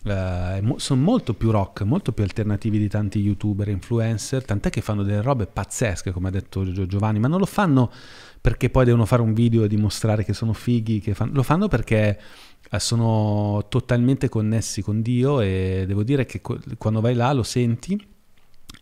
eh, 0.03 0.57
è 0.57 0.61
mo- 0.61 0.77
sono 0.79 1.01
molto 1.01 1.33
più 1.33 1.51
rock, 1.51 1.81
molto 1.81 2.11
più 2.11 2.23
alternativi 2.23 2.79
di 2.79 2.87
tanti 2.87 3.19
youtuber, 3.19 3.67
influencer, 3.67 4.43
tant'è 4.43 4.69
che 4.69 4.81
fanno 4.81 5.03
delle 5.03 5.21
robe 5.21 5.45
pazzesche, 5.45 6.11
come 6.11 6.29
ha 6.29 6.31
detto 6.31 6.69
Gio- 6.71 6.85
Giovanni, 6.85 7.19
ma 7.19 7.27
non 7.27 7.39
lo 7.39 7.45
fanno 7.45 7.91
perché 8.39 8.69
poi 8.69 8.85
devono 8.85 9.05
fare 9.05 9.21
un 9.21 9.33
video 9.33 9.63
e 9.63 9.67
dimostrare 9.67 10.23
che 10.23 10.33
sono 10.33 10.53
fighi, 10.53 10.99
che 10.99 11.13
fan- 11.13 11.31
lo 11.31 11.43
fanno 11.43 11.67
perché 11.67 12.19
eh, 12.69 12.79
sono 12.79 13.65
totalmente 13.69 14.29
connessi 14.29 14.81
con 14.81 15.01
Dio 15.01 15.41
e 15.41 15.83
devo 15.87 16.03
dire 16.03 16.25
che 16.25 16.41
quando 16.41 17.01
vai 17.01 17.13
là 17.13 17.31
lo 17.33 17.43
senti 17.43 18.09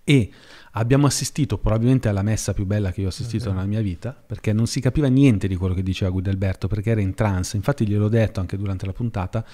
e 0.04 0.32
abbiamo 0.72 1.08
assistito 1.08 1.58
probabilmente 1.58 2.08
alla 2.08 2.22
messa 2.22 2.54
più 2.54 2.66
bella 2.66 2.92
che 2.92 3.02
io 3.02 3.08
ho 3.08 3.10
assistito 3.10 3.52
nella 3.52 3.66
mia 3.66 3.82
vita 3.82 4.12
perché 4.12 4.54
non 4.54 4.68
si 4.68 4.80
capiva 4.80 5.08
niente 5.08 5.48
di 5.48 5.56
quello 5.56 5.74
che 5.74 5.84
diceva 5.84 6.12
Guidalberto 6.12 6.68
perché 6.68 6.92
era 6.92 7.02
in 7.02 7.14
trance. 7.14 7.58
Infatti 7.58 7.86
gliel'ho 7.86 8.10
detto 8.10 8.40
anche 8.40 8.58
durante 8.58 8.86
la 8.86 8.94
puntata 8.94 9.46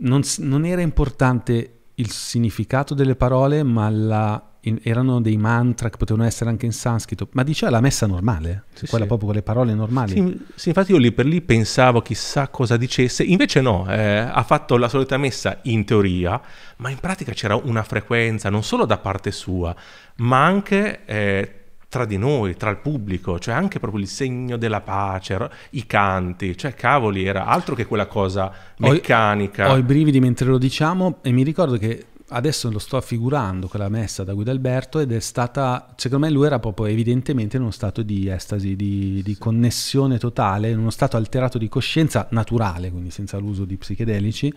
non, 0.00 0.22
non 0.38 0.64
era 0.64 0.80
importante 0.82 1.74
il 1.94 2.10
significato 2.10 2.94
delle 2.94 3.16
parole 3.16 3.62
ma 3.62 3.88
la- 3.90 4.44
in- 4.64 4.78
erano 4.82 5.20
dei 5.22 5.36
mantra 5.38 5.88
che 5.88 5.96
potevano 5.96 6.26
essere 6.26 6.50
anche 6.50 6.66
in 6.66 6.72
sanscrito. 6.72 7.28
Ma 7.32 7.42
diceva 7.42 7.70
la 7.70 7.80
messa 7.80 8.06
normale 8.06 8.64
Sì, 8.74 8.86
quella 8.86 9.04
sì. 9.04 9.08
proprio 9.08 9.28
con 9.28 9.36
le 9.36 9.42
parole 9.42 9.74
normali. 9.74 10.12
Sì, 10.12 10.40
sì, 10.54 10.68
infatti 10.68 10.92
io 10.92 10.98
lì 10.98 11.12
per 11.12 11.24
lì 11.26 11.40
pensavo 11.40 12.02
chissà 12.02 12.48
cosa 12.48 12.76
dicesse, 12.76 13.22
invece 13.22 13.60
no, 13.62 13.86
eh, 13.90 14.18
ha 14.18 14.42
fatto 14.42 14.76
la 14.76 14.88
solita 14.88 15.16
messa 15.16 15.60
in 15.62 15.84
teoria, 15.84 16.40
ma 16.78 16.90
in 16.90 16.98
pratica 16.98 17.32
c'era 17.32 17.56
una 17.56 17.82
frequenza 17.82 18.50
non 18.50 18.62
solo 18.62 18.84
da 18.86 18.98
parte 18.98 19.30
sua, 19.30 19.74
ma 20.16 20.44
anche 20.44 21.04
eh, 21.06 21.54
tra 21.90 22.04
di 22.04 22.16
noi, 22.16 22.56
tra 22.56 22.70
il 22.70 22.76
pubblico, 22.76 23.40
cioè 23.40 23.52
anche 23.52 23.80
proprio 23.80 24.00
il 24.00 24.06
segno 24.06 24.56
della 24.56 24.80
pace, 24.80 25.50
i 25.70 25.86
canti, 25.86 26.56
cioè 26.56 26.72
cavoli, 26.72 27.24
era 27.24 27.46
altro 27.46 27.74
che 27.74 27.84
quella 27.84 28.06
cosa 28.06 28.46
Ho 28.80 28.88
meccanica. 28.88 29.72
Ho 29.72 29.76
i 29.76 29.82
brividi 29.82 30.20
mentre 30.20 30.46
lo 30.46 30.56
diciamo 30.56 31.18
e 31.20 31.32
mi 31.32 31.42
ricordo 31.42 31.76
che 31.78 32.06
adesso 32.28 32.70
lo 32.70 32.78
sto 32.78 32.96
affigurando 32.96 33.66
quella 33.66 33.88
messa 33.88 34.22
da 34.22 34.34
Guidalberto 34.34 35.00
ed 35.00 35.10
è 35.10 35.18
stata, 35.18 35.92
secondo 35.96 36.26
me 36.26 36.32
lui 36.32 36.46
era 36.46 36.60
proprio 36.60 36.86
evidentemente 36.86 37.56
in 37.56 37.62
uno 37.62 37.72
stato 37.72 38.02
di 38.02 38.28
estasi, 38.28 38.76
di, 38.76 39.20
di 39.24 39.36
connessione 39.36 40.16
totale, 40.16 40.70
in 40.70 40.78
uno 40.78 40.90
stato 40.90 41.16
alterato 41.16 41.58
di 41.58 41.68
coscienza 41.68 42.28
naturale, 42.30 42.92
quindi 42.92 43.10
senza 43.10 43.36
l'uso 43.38 43.64
di 43.64 43.76
psichedelici, 43.76 44.54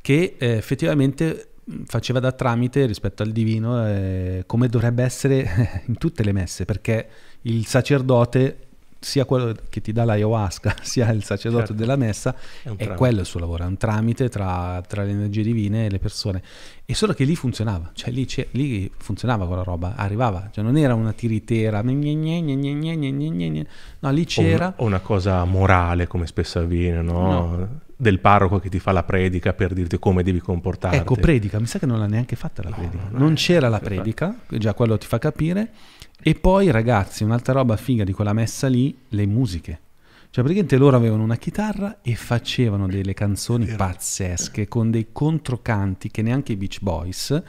che 0.00 0.34
eh, 0.36 0.48
effettivamente 0.48 1.50
faceva 1.86 2.20
da 2.20 2.32
tramite 2.32 2.86
rispetto 2.86 3.22
al 3.22 3.30
divino 3.30 3.86
eh, 3.86 4.44
come 4.46 4.68
dovrebbe 4.68 5.02
essere 5.02 5.82
in 5.86 5.98
tutte 5.98 6.22
le 6.22 6.32
messe, 6.32 6.64
perché 6.64 7.08
il 7.42 7.66
sacerdote, 7.66 8.58
sia 8.98 9.24
quello 9.24 9.54
che 9.68 9.80
ti 9.80 9.92
dà 9.92 10.04
l'ayahuasca, 10.04 10.76
sia 10.82 11.10
il 11.10 11.24
sacerdote 11.24 11.66
certo. 11.66 11.80
della 11.80 11.96
messa, 11.96 12.34
è, 12.62 12.70
è, 12.76 12.94
quello 12.94 13.20
il 13.20 13.26
suo 13.26 13.40
lavoro, 13.40 13.64
è 13.64 13.66
un 13.66 13.76
tramite 13.76 14.28
tra, 14.28 14.82
tra, 14.86 15.02
le 15.02 15.10
energie 15.10 15.42
divine 15.42 15.86
e 15.86 15.90
le 15.90 15.98
persone. 15.98 16.42
E 16.84 16.94
solo 16.94 17.12
che 17.14 17.24
lì 17.24 17.34
funzionava, 17.34 17.90
cioè 17.94 18.10
lì, 18.10 18.26
lì 18.52 18.90
funzionava 18.96 19.46
quella 19.46 19.64
roba, 19.64 19.96
arrivava, 19.96 20.50
cioè 20.52 20.62
non 20.62 20.76
era 20.76 20.94
una 20.94 21.12
tiritera, 21.12 21.82
gne 21.82 22.14
gne 22.14 22.42
gne 22.42 23.66
no, 23.98 24.10
lì 24.10 24.24
c'era... 24.24 24.66
O 24.66 24.68
una, 24.68 24.74
o 24.76 24.84
una 24.84 25.00
cosa 25.00 25.44
morale 25.44 26.06
come 26.06 26.26
spesso 26.26 26.60
avviene, 26.60 27.02
no? 27.02 27.28
no 27.28 27.84
del 27.98 28.20
parroco 28.20 28.58
che 28.58 28.68
ti 28.68 28.78
fa 28.78 28.92
la 28.92 29.04
predica 29.04 29.54
per 29.54 29.72
dirti 29.72 29.98
come 29.98 30.22
devi 30.22 30.38
comportarti. 30.40 30.98
ecco, 30.98 31.14
predica, 31.16 31.58
mi 31.58 31.66
sa 31.66 31.78
che 31.78 31.86
non 31.86 31.98
l'ha 31.98 32.06
neanche 32.06 32.36
fatta 32.36 32.62
la 32.62 32.68
No, 32.68 32.76
predica, 32.76 33.02
no, 33.10 33.18
non 33.18 33.34
c'era 33.34 33.68
la 33.68 33.78
predica, 33.78 34.38
già 34.48 34.74
quello 34.74 34.98
ti 34.98 35.06
fa 35.06 35.18
capire, 35.18 35.72
e 36.20 36.34
poi 36.34 36.70
ragazzi, 36.70 37.24
un'altra 37.24 37.54
roba 37.54 37.76
figa 37.76 38.04
di 38.04 38.12
quella 38.12 38.34
messa 38.34 38.66
lì, 38.66 38.96
le 39.08 39.26
musiche. 39.26 39.80
Cioè 40.28 40.44
praticamente 40.44 40.76
loro 40.76 40.96
avevano 40.96 41.22
una 41.22 41.36
chitarra 41.36 41.98
e 42.02 42.14
facevano 42.14 42.86
delle 42.86 43.14
canzoni 43.14 43.64
pazzesche 43.64 44.68
con 44.68 44.90
dei 44.90 45.06
controcanti 45.10 46.10
che 46.10 46.20
neanche 46.20 46.52
i 46.52 46.56
Beach 46.56 46.80
Boys, 46.82 47.42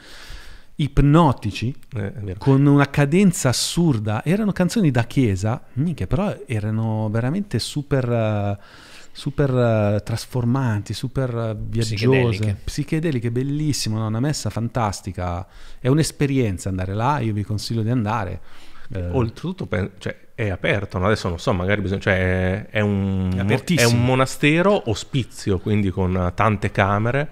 ipnotici, 0.76 1.74
Eh, 1.94 2.36
con 2.38 2.64
una 2.64 2.88
cadenza 2.88 3.50
assurda. 3.50 4.24
Erano 4.24 4.52
canzoni 4.52 4.90
da 4.90 5.04
chiesa, 5.04 5.62
minchia, 5.74 6.06
però 6.06 6.34
erano 6.46 7.10
veramente 7.10 7.58
super, 7.58 8.10
eh, 8.10 8.58
super 9.18 9.50
eh, 9.50 10.00
trasformanti, 10.04 10.94
super 10.94 11.28
eh, 11.34 11.56
viaggiose, 11.58 11.96
Psichedeliche. 11.96 12.56
psichedeliche, 12.62 13.30
bellissimo, 13.32 13.98
no? 13.98 14.06
una 14.06 14.20
messa 14.20 14.48
fantastica. 14.48 15.44
È 15.80 15.88
un'esperienza 15.88 16.68
andare 16.68 16.94
là, 16.94 17.18
io 17.18 17.32
vi 17.32 17.42
consiglio 17.42 17.82
di 17.82 17.90
andare. 17.90 18.40
Eh, 18.94 19.08
Oltretutto 19.10 19.66
pen- 19.66 19.90
cioè, 19.98 20.16
è 20.36 20.48
aperto, 20.50 20.98
no? 20.98 21.06
adesso 21.06 21.28
non 21.28 21.40
so, 21.40 21.52
magari 21.52 21.80
bisogna, 21.80 22.00
cioè, 22.00 22.66
è, 22.70 22.78
un, 22.78 23.44
È 23.44 23.74
è 23.74 23.84
un 23.84 24.04
monastero 24.04 24.88
ospizio, 24.88 25.58
quindi 25.58 25.90
con 25.90 26.32
tante 26.36 26.70
camere. 26.70 27.28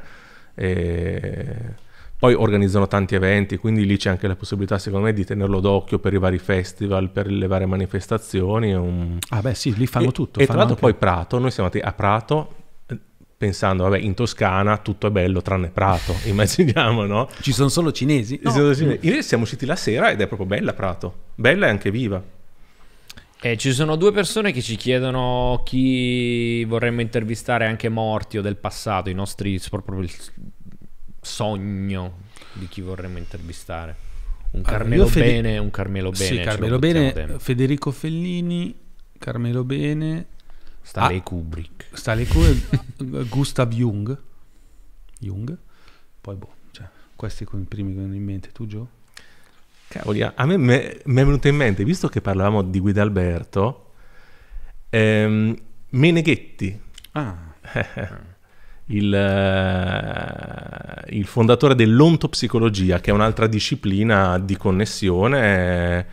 e 0.57 1.85
Poi 2.27 2.35
organizzano 2.35 2.89
tanti 2.89 3.15
eventi, 3.15 3.57
quindi 3.57 3.87
lì 3.87 3.97
c'è 3.97 4.11
anche 4.11 4.27
la 4.27 4.35
possibilità, 4.35 4.79
secondo 4.79 5.07
me, 5.07 5.13
di 5.13 5.25
tenerlo 5.25 5.61
d'occhio 5.61 6.01
per 6.01 6.13
i 6.13 6.19
vari 6.19 6.39
festival, 6.39 7.11
per 7.11 7.29
le 7.31 7.47
varie 7.47 7.67
manifestazioni. 7.67 8.71
è 8.71 8.77
un- 8.77 9.19
ah 9.29 9.41
beh 9.41 9.55
sì, 9.55 9.73
lì 9.77 9.87
fanno 9.87 10.09
e, 10.09 10.13
tutto. 10.13 10.41
E 10.41 10.45
tra 10.45 10.55
fanno 10.55 10.67
l'altro 10.67 10.87
anche- 10.87 10.99
poi 10.99 11.09
Prato, 11.09 11.39
noi 11.39 11.53
siamo 11.53 11.69
andati 11.73 11.87
a 11.89 11.93
Prato 11.93 12.55
eh, 12.89 12.99
pensando, 13.37 13.85
vabbè, 13.85 13.99
in 13.99 14.15
Toscana 14.15 14.79
tutto 14.79 15.07
è 15.07 15.11
bello 15.13 15.41
tranne 15.41 15.69
Prato, 15.69 16.17
immaginiamo, 16.27 17.05
no? 17.05 17.29
Ci 17.41 17.53
sono 17.53 17.69
solo 17.69 17.93
cinesi? 17.93 18.41
No. 18.43 18.51
Invece 18.73 19.23
siamo 19.23 19.45
usciti 19.45 19.65
la 19.65 19.77
sera 19.77 20.11
ed 20.11 20.21
è 20.21 20.27
proprio 20.27 20.49
bella 20.49 20.73
Prato, 20.73 21.15
bella 21.37 21.67
e 21.67 21.71
anche 21.71 21.93
viva. 21.93 22.21
Eh, 23.41 23.57
ci 23.57 23.73
sono 23.73 23.95
due 23.95 24.11
persone 24.11 24.51
che 24.51 24.63
ci 24.63 24.75
chiedono 24.75 25.61
chi 25.65 26.65
vorremmo 26.65 27.03
intervistare 27.03 27.67
anche 27.67 27.89
morti 27.89 28.39
o 28.39 28.43
del 28.43 28.57
passato, 28.57 29.11
i 29.11 29.15
nostri 29.15 29.61
proprio 29.71 30.01
il 30.01 30.11
sogno 31.27 32.19
di 32.53 32.67
chi 32.69 32.81
vorremmo 32.81 33.19
intervistare. 33.19 34.05
Un 34.53 34.63
Carmelo 34.63 35.07
Fede- 35.07 35.27
Bene, 35.43 35.59
un 35.59 35.71
Carmelo 35.71 36.11
Bene. 36.11 36.25
Sì, 36.25 36.41
Carmelo 36.41 36.79
Bene, 36.79 37.13
dentro. 37.13 37.39
Federico 37.39 37.91
Fellini, 37.91 38.75
Carmelo 39.19 39.65
Bene, 39.65 40.27
Stanley 40.81 41.19
Ah. 41.19 41.23
Kubrick. 41.23 41.87
Stanley 41.93 42.27
Kubrick, 42.27 43.29
Gustav 43.29 43.71
Jung, 43.73 44.17
Jung, 45.19 45.57
poi 46.21 46.37
boh, 46.37 46.55
cioè, 46.71 46.87
questi 47.17 47.45
con 47.45 47.61
i 47.61 47.65
primi 47.65 47.91
che 47.91 47.95
mi 47.97 48.01
vengono 48.03 48.19
in 48.19 48.25
mente, 48.25 48.53
tu 48.53 48.67
Gio? 48.67 48.89
Cavoli, 49.89 50.23
a 50.23 50.47
me 50.47 50.57
mi 50.57 50.75
è 50.75 51.01
venuto 51.05 51.49
in 51.49 51.57
mente, 51.57 51.85
visto 51.85 52.09
che 52.09 52.21
parlavamo 52.21 52.63
di 52.63 52.81
Guidalberto, 52.81 53.93
ehm, 54.91 55.57
Meneghetti, 55.91 56.81
Ah, 57.13 57.55
il, 58.87 59.15
eh, 59.15 61.17
il 61.17 61.27
fondatore 61.27 61.75
dell'ontopsicologia, 61.75 63.01
che 63.01 63.11
è 63.11 63.15
un'altra 63.15 63.47
disciplina 63.47 64.39
di 64.39 64.57
connessione, 64.57 66.07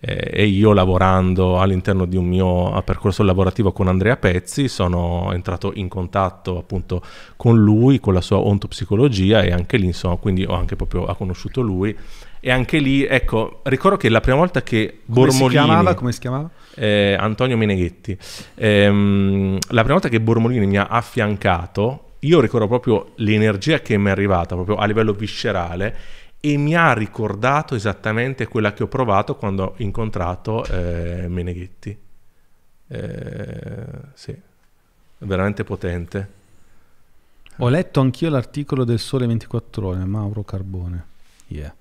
eh, 0.00 0.30
e 0.32 0.46
io 0.46 0.72
lavorando 0.72 1.58
all'interno 1.58 2.04
di 2.04 2.16
un 2.16 2.26
mio 2.26 2.80
percorso 2.84 3.24
lavorativo 3.24 3.72
con 3.72 3.88
Andrea 3.88 4.16
Pezzi 4.16 4.68
sono 4.68 5.30
entrato 5.32 5.72
in 5.74 5.88
contatto 5.88 6.56
appunto 6.56 7.02
con 7.36 7.56
lui, 7.56 7.98
con 7.98 8.14
la 8.14 8.20
sua 8.20 8.38
ontopsicologia 8.38 9.42
e 9.42 9.50
anche 9.50 9.76
lì 9.76 9.86
insomma, 9.86 10.14
quindi 10.14 10.44
ho 10.44 10.54
anche 10.54 10.76
proprio 10.76 11.06
ha 11.06 11.16
conosciuto 11.16 11.62
lui 11.62 11.96
e 12.38 12.50
anche 12.52 12.78
lì, 12.78 13.04
ecco, 13.04 13.58
ricordo 13.64 13.96
che 13.96 14.08
la 14.08 14.20
prima 14.20 14.36
volta 14.36 14.62
che 14.62 15.00
come 15.04 15.32
si 15.32 15.38
Bormolini 15.38 15.64
chiamava? 15.64 15.94
Come 15.94 16.12
si 16.12 16.20
chiamava? 16.20 16.48
eh, 16.78 17.16
Antonio 17.18 17.56
Meneghetti. 17.56 18.16
Ehm, 18.54 19.58
la 19.70 19.80
prima 19.80 19.94
volta 19.94 20.08
che 20.08 20.20
Bormolini 20.20 20.66
mi 20.66 20.78
ha 20.78 20.86
affiancato, 20.86 22.04
io 22.20 22.40
ricordo 22.40 22.66
proprio 22.66 23.12
l'energia 23.16 23.80
che 23.80 23.96
mi 23.96 24.08
è 24.08 24.10
arrivata 24.10 24.54
proprio 24.54 24.76
a 24.76 24.86
livello 24.86 25.12
viscerale 25.12 25.96
e 26.40 26.56
mi 26.56 26.74
ha 26.74 26.92
ricordato 26.92 27.74
esattamente 27.74 28.46
quella 28.46 28.72
che 28.72 28.84
ho 28.84 28.88
provato 28.88 29.36
quando 29.36 29.64
ho 29.64 29.74
incontrato 29.78 30.64
eh, 30.64 31.26
Meneghetti. 31.28 31.98
Eh, 32.88 33.86
sì, 34.14 34.36
veramente 35.18 35.64
potente. 35.64 36.36
Ho 37.58 37.68
letto 37.68 38.00
anch'io 38.00 38.30
l'articolo 38.30 38.84
del 38.84 39.00
Sole 39.00 39.26
24 39.26 39.86
Ore, 39.86 40.04
Mauro 40.04 40.44
Carbone. 40.44 41.06
Yeah. 41.48 41.74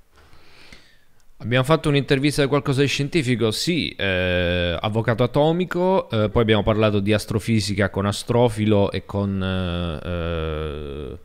Abbiamo 1.39 1.63
fatto 1.63 1.89
un'intervista 1.89 2.41
di 2.41 2.47
qualcosa 2.47 2.81
di 2.81 2.87
scientifico, 2.87 3.51
sì, 3.51 3.89
eh, 3.91 4.75
avvocato 4.79 5.21
atomico, 5.21 6.09
eh, 6.09 6.29
poi 6.29 6.41
abbiamo 6.41 6.63
parlato 6.63 6.99
di 6.99 7.13
astrofisica 7.13 7.91
con 7.91 8.07
Astrofilo 8.07 8.91
e 8.91 9.05
con 9.05 9.43
eh, 9.43 10.09
eh 10.09 11.17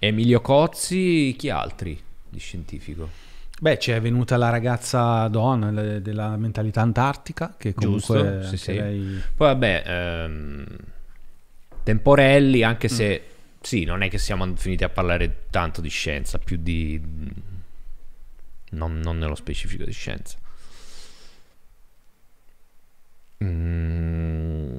Emilio 0.00 0.40
Cozzi, 0.40 1.34
chi 1.36 1.50
altri 1.50 1.98
di 2.28 2.38
scientifico? 2.38 3.08
Beh, 3.60 3.78
ci 3.78 3.90
è 3.90 4.00
venuta 4.00 4.36
la 4.36 4.50
ragazza 4.50 5.26
donna 5.28 5.98
della 5.98 6.36
mentalità 6.36 6.82
antartica, 6.82 7.54
che 7.58 7.74
comunque 7.74 8.40
Giusto, 8.40 8.56
sì, 8.56 8.56
sì. 8.56 8.74
lei... 8.74 9.22
Poi 9.34 9.48
vabbè, 9.48 9.82
ehm, 9.84 10.66
Temporelli, 11.82 12.62
anche 12.62 12.88
se 12.88 13.20
mm. 13.20 13.30
sì, 13.60 13.84
non 13.84 14.02
è 14.02 14.08
che 14.08 14.18
siamo 14.18 14.46
finiti 14.54 14.84
a 14.84 14.88
parlare 14.88 15.46
tanto 15.50 15.80
di 15.80 15.88
scienza, 15.88 16.38
più 16.38 16.58
di... 16.60 17.00
non, 18.70 18.98
non 19.00 19.18
nello 19.18 19.34
specifico 19.34 19.84
di 19.84 19.92
scienza. 19.92 20.36
Mm. 23.44 24.78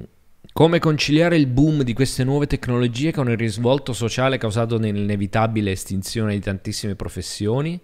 Come 0.52 0.78
conciliare 0.78 1.36
il 1.36 1.46
boom 1.46 1.82
di 1.82 1.92
queste 1.94 2.24
nuove 2.24 2.46
tecnologie 2.46 3.12
con 3.12 3.30
il 3.30 3.36
risvolto 3.36 3.92
sociale 3.92 4.36
causato 4.36 4.78
nell'inevitabile 4.78 5.70
estinzione 5.70 6.34
di 6.34 6.40
tantissime 6.40 6.96
professioni? 6.96 7.80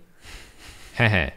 Eh, 0.96 1.32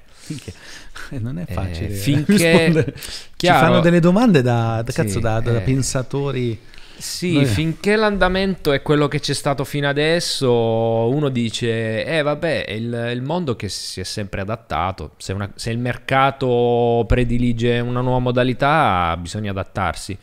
eh, 1.12 1.20
non 1.20 1.38
è 1.40 1.46
eh, 1.48 1.54
facile 1.54 1.88
eh, 1.88 1.92
finché 1.92 2.94
ci 3.36 3.48
fanno 3.48 3.80
delle 3.80 4.00
domande 4.00 4.42
da, 4.42 4.82
da, 4.84 4.92
sì, 4.92 5.02
cazzo, 5.02 5.20
da, 5.20 5.40
da 5.40 5.58
eh, 5.58 5.62
pensatori 5.62 6.60
sì, 7.00 7.34
Noi... 7.34 7.46
finché 7.46 7.96
l'andamento 7.96 8.74
è 8.74 8.82
quello 8.82 9.08
che 9.08 9.22
c'è 9.22 9.34
stato 9.34 9.64
fino 9.64 9.88
adesso, 9.88 10.52
uno 10.52 11.30
dice, 11.30 12.04
eh 12.04 12.22
vabbè, 12.22 12.66
è 12.66 12.74
il, 12.74 13.12
il 13.14 13.22
mondo 13.22 13.56
che 13.56 13.70
si 13.70 14.02
è 14.02 14.04
sempre 14.04 14.42
adattato, 14.42 15.14
se, 15.18 15.32
una, 15.32 15.50
se, 15.56 15.72
il 15.72 15.78
mercato 15.78 17.06
predilige 17.08 17.80
una 17.80 18.02
nuova 18.02 18.20
modalità 18.20 19.16
bisogna 19.18 19.52
adattarsi. 19.52 20.18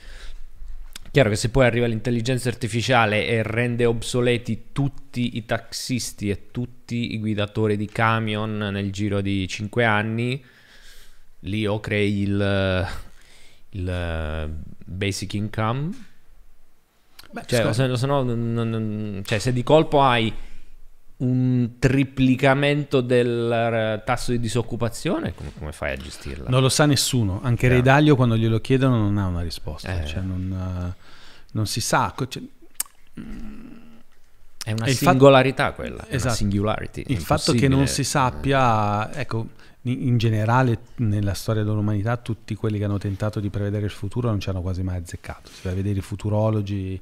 Chiaro 1.11 1.31
che 1.31 1.37
se 1.37 1.49
poi 1.49 1.65
arriva 1.65 1.87
l'intelligenza 1.87 2.51
artificiale 2.51 3.27
e 3.27 3.43
rende 3.43 3.87
obsoleti 3.87 4.67
tutti 4.73 5.39
i 5.39 5.47
taxisti 5.47 6.29
e 6.29 6.51
tutti 6.51 7.15
i 7.15 7.19
guidatori 7.19 7.79
di 7.79 7.87
camion 7.87 8.59
nel 8.59 8.93
giro 8.93 9.23
di 9.23 9.49
5 9.49 9.83
anni, 9.83 10.45
lì 11.41 11.67
o 11.67 11.81
crei 11.81 12.21
il, 12.21 12.87
il 13.71 14.51
basic 14.85 15.33
income. 15.33 15.91
Beh, 17.37 17.43
cioè, 17.45 17.71
se, 17.75 17.97
se, 17.97 18.07
no, 18.07 18.23
non, 18.23 18.53
non, 18.55 19.23
cioè, 19.23 19.39
se 19.39 19.53
di 19.53 19.63
colpo 19.63 20.01
hai 20.01 20.33
un 21.19 21.73
triplicamento 21.79 23.03
del 23.03 24.03
tasso 24.07 24.31
di 24.31 24.41
disoccupazione, 24.41 25.35
come, 25.35 25.53
come, 25.59 25.73
fai 25.73 25.93
a 25.93 25.97
gestirla? 25.97 26.49
Non 26.49 26.63
lo 26.63 26.71
sa 26.71 26.87
nessuno, 26.87 27.41
anche 27.43 27.69
Ray 27.69 27.83
Dalio 27.83 28.17
quando 28.17 28.39
glielo 28.39 28.59
chiedono 28.63 28.97
non 28.97 29.19
ha 29.19 29.27
una 29.27 29.43
risposta, 29.43 30.03
eh. 30.03 30.07
cioè 30.07 30.23
non, 30.23 30.95
non, 31.53 31.67
si 31.67 31.83
sa. 31.83 32.15
Cioè, 32.27 32.43
è 34.65 34.73
una 34.73 34.87
singolarità 34.87 35.65
fatto, 35.65 35.75
quella, 35.75 36.07
esatto, 36.09 36.37
singularity. 36.37 37.05
Il 37.09 37.21
fatto 37.21 37.53
che 37.53 37.69
non 37.69 37.87
si 37.87 38.03
sappia, 38.03 39.13
ecco, 39.13 39.49
in 39.93 40.19
generale 40.19 40.79
nella 40.97 41.35
storia 41.35 41.63
dell'umanità 41.63 42.17
tutti 42.17 42.55
quelli 42.55 42.79
che 42.79 42.85
hanno 42.85 42.99
tentato 42.99 43.41
di 43.41 43.51
prevedere 43.51 43.85
il 43.85 43.91
futuro 43.91 44.29
non 44.29 44.41
ci 44.41 44.49
hanno 44.49 44.63
quasi 44.63 44.83
mai 44.83 44.99
azzeccato. 44.99 45.51
Si 45.51 45.61
va 45.63 45.71
a 45.71 45.75
vedere 45.75 45.99
i 45.99 46.03
futurologi, 46.03 47.01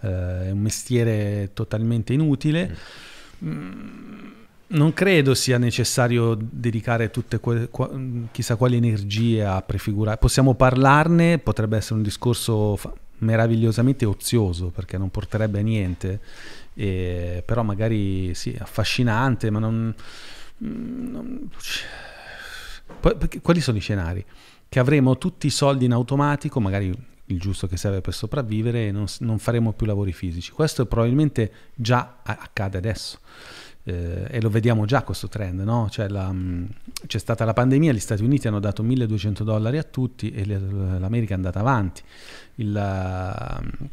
eh, 0.00 0.46
è 0.46 0.50
un 0.50 0.58
mestiere 0.58 1.50
totalmente 1.52 2.12
inutile. 2.12 2.68
Mm 2.68 3.14
Mm, 3.44 4.30
non 4.68 4.92
credo 4.92 5.34
sia 5.34 5.58
necessario 5.58 6.36
dedicare 6.38 7.10
tutte 7.10 7.38
que- 7.38 7.68
chissà 8.32 8.56
quali 8.56 8.76
energie 8.76 9.44
a 9.44 9.60
prefigurare. 9.62 10.16
Possiamo 10.16 10.54
parlarne, 10.54 11.38
potrebbe 11.38 11.76
essere 11.76 11.96
un 11.96 12.02
discorso 12.02 12.76
fa- 12.76 12.92
meravigliosamente 13.18 14.04
ozioso 14.04 14.68
perché 14.68 14.98
non 14.98 15.10
porterebbe 15.10 15.60
a 15.60 15.62
niente, 15.62 16.20
e, 16.74 17.42
però 17.44 17.62
magari 17.62 18.34
sì, 18.34 18.56
affascinante, 18.58 19.50
ma 19.50 19.58
non, 19.58 19.94
mm, 20.64 21.36
Quali 23.42 23.60
sono 23.60 23.76
i 23.76 23.80
scenari? 23.80 24.24
Che 24.68 24.78
avremo 24.78 25.16
tutti 25.18 25.46
i 25.46 25.50
soldi 25.50 25.84
in 25.84 25.92
automatico, 25.92 26.60
magari 26.60 26.92
il 27.26 27.40
giusto 27.40 27.66
che 27.66 27.76
serve 27.76 28.00
per 28.00 28.14
sopravvivere 28.14 28.88
e 28.88 28.92
non, 28.92 29.06
non 29.20 29.38
faremo 29.38 29.72
più 29.72 29.86
lavori 29.86 30.12
fisici. 30.12 30.52
Questo 30.52 30.86
probabilmente 30.86 31.52
già 31.74 32.18
accade 32.22 32.78
adesso. 32.78 33.18
Eh, 33.84 34.26
e 34.28 34.40
lo 34.40 34.50
vediamo 34.50 34.84
già 34.84 35.02
questo 35.02 35.28
trend, 35.28 35.60
no? 35.60 35.88
cioè 35.90 36.08
la, 36.08 36.32
mh, 36.32 36.68
c'è 37.06 37.18
stata 37.18 37.44
la 37.44 37.52
pandemia, 37.52 37.92
gli 37.92 38.00
Stati 38.00 38.24
Uniti 38.24 38.48
hanno 38.48 38.58
dato 38.58 38.82
1200 38.82 39.44
dollari 39.44 39.78
a 39.78 39.84
tutti 39.84 40.32
e 40.32 40.44
l'America 40.44 41.34
è 41.34 41.36
andata 41.36 41.60
avanti. 41.60 42.02
Il, 42.56 42.74
uh, 42.74 43.86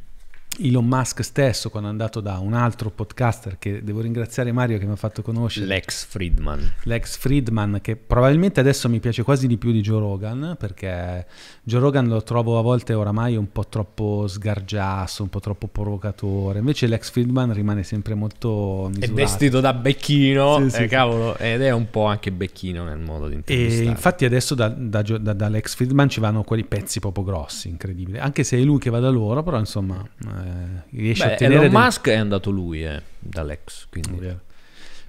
Elon 0.59 0.85
Musk 0.85 1.23
stesso, 1.23 1.69
quando 1.69 1.89
è 1.89 1.91
andato 1.91 2.19
da 2.19 2.37
un 2.37 2.53
altro 2.53 2.89
podcaster 2.89 3.57
che 3.57 3.83
devo 3.83 4.01
ringraziare 4.01 4.51
Mario 4.51 4.77
che 4.77 4.85
mi 4.85 4.91
ha 4.91 4.95
fatto 4.95 5.21
conoscere, 5.21 5.65
Lex 5.65 6.05
Friedman. 6.05 6.73
Lex 6.83 7.17
Friedman, 7.17 7.79
che 7.81 7.95
probabilmente 7.95 8.59
adesso 8.59 8.87
mi 8.89 8.99
piace 8.99 9.23
quasi 9.23 9.47
di 9.47 9.57
più 9.57 9.71
di 9.71 9.81
Joe 9.81 9.99
Rogan, 9.99 10.55
perché 10.59 11.25
Joe 11.63 11.79
Rogan 11.79 12.07
lo 12.07 12.21
trovo 12.23 12.59
a 12.59 12.61
volte 12.61 12.93
oramai 12.93 13.35
un 13.35 13.51
po' 13.51 13.67
troppo 13.67 14.27
sgargiasso, 14.27 15.23
un 15.23 15.29
po' 15.29 15.39
troppo 15.39 15.67
provocatore. 15.67 16.59
Invece 16.59 16.87
Lex 16.87 17.09
Friedman 17.09 17.53
rimane 17.53 17.83
sempre 17.83 18.13
molto 18.13 18.89
misurato. 18.89 19.11
È 19.11 19.15
vestito 19.15 19.59
da 19.59 19.73
becchino, 19.73 20.59
sì, 20.63 20.69
sì, 20.69 20.83
eh, 20.83 20.87
cavolo, 20.87 21.35
ed 21.37 21.61
è 21.61 21.71
un 21.71 21.89
po' 21.89 22.05
anche 22.05 22.31
becchino 22.31 22.83
nel 22.83 22.99
modo 22.99 23.27
di 23.27 23.35
intervistare. 23.35 23.85
E 23.85 23.89
infatti 23.89 24.25
adesso 24.25 24.53
da, 24.55 24.67
da, 24.69 25.01
da, 25.01 25.33
da 25.33 25.49
Lex 25.49 25.75
Friedman 25.75 26.09
ci 26.09 26.19
vanno 26.19 26.43
quei 26.43 26.63
pezzi 26.63 26.99
proprio 26.99 27.23
grossi, 27.23 27.69
incredibili. 27.69 28.19
Anche 28.19 28.43
se 28.43 28.57
è 28.57 28.61
lui 28.61 28.79
che 28.79 28.89
va 28.89 28.99
da 28.99 29.09
loro, 29.09 29.41
però 29.41 29.57
insomma 29.57 30.05
eh, 30.43 30.97
riesce 30.97 31.25
Beh, 31.25 31.33
a 31.33 31.35
tenere... 31.35 31.59
Elon 31.59 31.71
del... 31.71 31.81
Musk 31.81 32.07
è 32.07 32.15
andato 32.15 32.49
lui, 32.49 32.85
eh, 32.85 33.01
dall'ex, 33.19 33.87
quindi... 33.89 34.51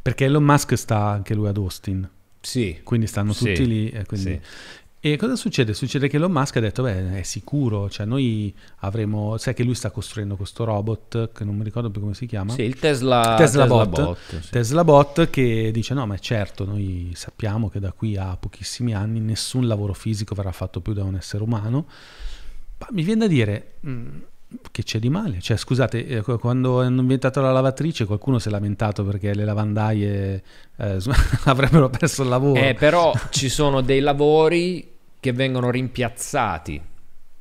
Perché 0.05 0.27
Elon 0.27 0.44
Musk 0.44 0.74
sta 0.74 0.98
anche 0.98 1.32
lui 1.32 1.48
ad 1.48 1.56
Austin. 1.56 2.06
Sì. 2.39 2.81
Quindi 2.82 3.06
stanno 3.06 3.32
tutti 3.32 3.56
sì, 3.56 3.66
lì. 3.66 3.89
E, 3.89 4.05
quindi... 4.05 4.39
sì. 5.01 5.09
e, 5.12 5.16
cosa 5.16 5.35
succede? 5.35 5.73
Succede 5.73 6.09
che 6.09 6.16
Elon 6.16 6.31
Musk 6.31 6.56
ha 6.56 6.61
detto, 6.61 6.82
beh, 6.82 7.20
è 7.20 7.23
sicuro, 7.23 7.89
cioè 7.89 8.05
noi 8.05 8.55
avremo, 8.81 9.39
sai 9.39 9.55
che 9.55 9.65
lui 9.65 9.74
sta 9.74 9.90
costruendo 9.90 10.36
questo 10.36 10.65
robot, 10.65 11.32
che 11.32 11.44
non 11.44 11.56
mi 11.56 11.65
ricordo 11.65 11.90
più 11.90 12.02
come 12.02 12.12
si 12.12 12.27
chiama. 12.27 12.52
Sì, 12.52 12.65
il 12.65 12.78
Tesla, 12.78 13.35
Tesla, 13.39 13.62
Tesla 13.62 13.66
Bot. 13.66 14.02
Bot 14.02 14.40
sì. 14.40 14.51
Tesla 14.51 14.85
Bot 14.85 15.31
che 15.31 15.70
dice, 15.73 15.94
no, 15.94 16.05
ma 16.05 16.19
certo, 16.19 16.66
noi 16.66 17.12
sappiamo 17.15 17.70
che 17.70 17.81
da 17.81 17.93
qui 17.93 18.19
a 18.19 18.36
pochissimi 18.36 18.94
anni 18.94 19.20
nessun 19.20 19.66
lavoro 19.66 19.94
fisico 19.94 20.35
verrà 20.35 20.52
fatto 20.52 20.82
più 20.82 20.93
da 20.93 21.02
un 21.02 21.15
essere 21.15 21.43
umano. 21.43 21.86
Ma 22.77 22.89
mi 22.90 23.02
viene 23.02 23.20
da 23.20 23.27
dire... 23.27 23.77
Mh, 23.81 23.90
mm, 23.90 24.20
che 24.71 24.83
c'è 24.83 24.99
di 24.99 25.09
male? 25.09 25.41
Cioè, 25.41 25.57
scusate, 25.57 26.07
eh, 26.07 26.23
quando 26.23 26.81
hanno 26.81 27.01
inventato 27.01 27.41
la 27.41 27.53
lavatrice 27.53 28.05
qualcuno 28.05 28.39
si 28.39 28.49
è 28.49 28.51
lamentato 28.51 29.05
perché 29.05 29.35
le 29.35 29.45
lavandaie 29.45 30.43
eh, 30.77 30.99
avrebbero 31.45 31.89
perso 31.91 32.23
il 32.23 32.29
lavoro. 32.29 32.61
Eh, 32.61 32.75
però 32.75 33.12
ci 33.31 33.49
sono 33.49 33.81
dei 33.81 34.01
lavori 34.01 34.93
che 35.21 35.33
vengono 35.33 35.71
rimpiazzati, 35.71 36.81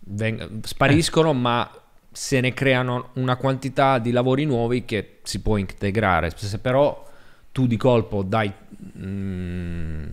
Veng- 0.06 0.66
spariscono, 0.66 1.32
eh. 1.32 1.34
ma 1.34 1.72
se 2.12 2.40
ne 2.40 2.54
creano 2.54 3.10
una 3.14 3.36
quantità 3.36 4.00
di 4.00 4.12
lavori 4.12 4.46
nuovi 4.46 4.86
che 4.86 5.20
si 5.24 5.42
può 5.42 5.58
integrare. 5.58 6.32
Se 6.36 6.60
però 6.60 7.10
tu 7.52 7.68
di 7.68 7.78
colpo 7.78 8.24
dai... 8.24 8.52
Mm, 8.98 10.06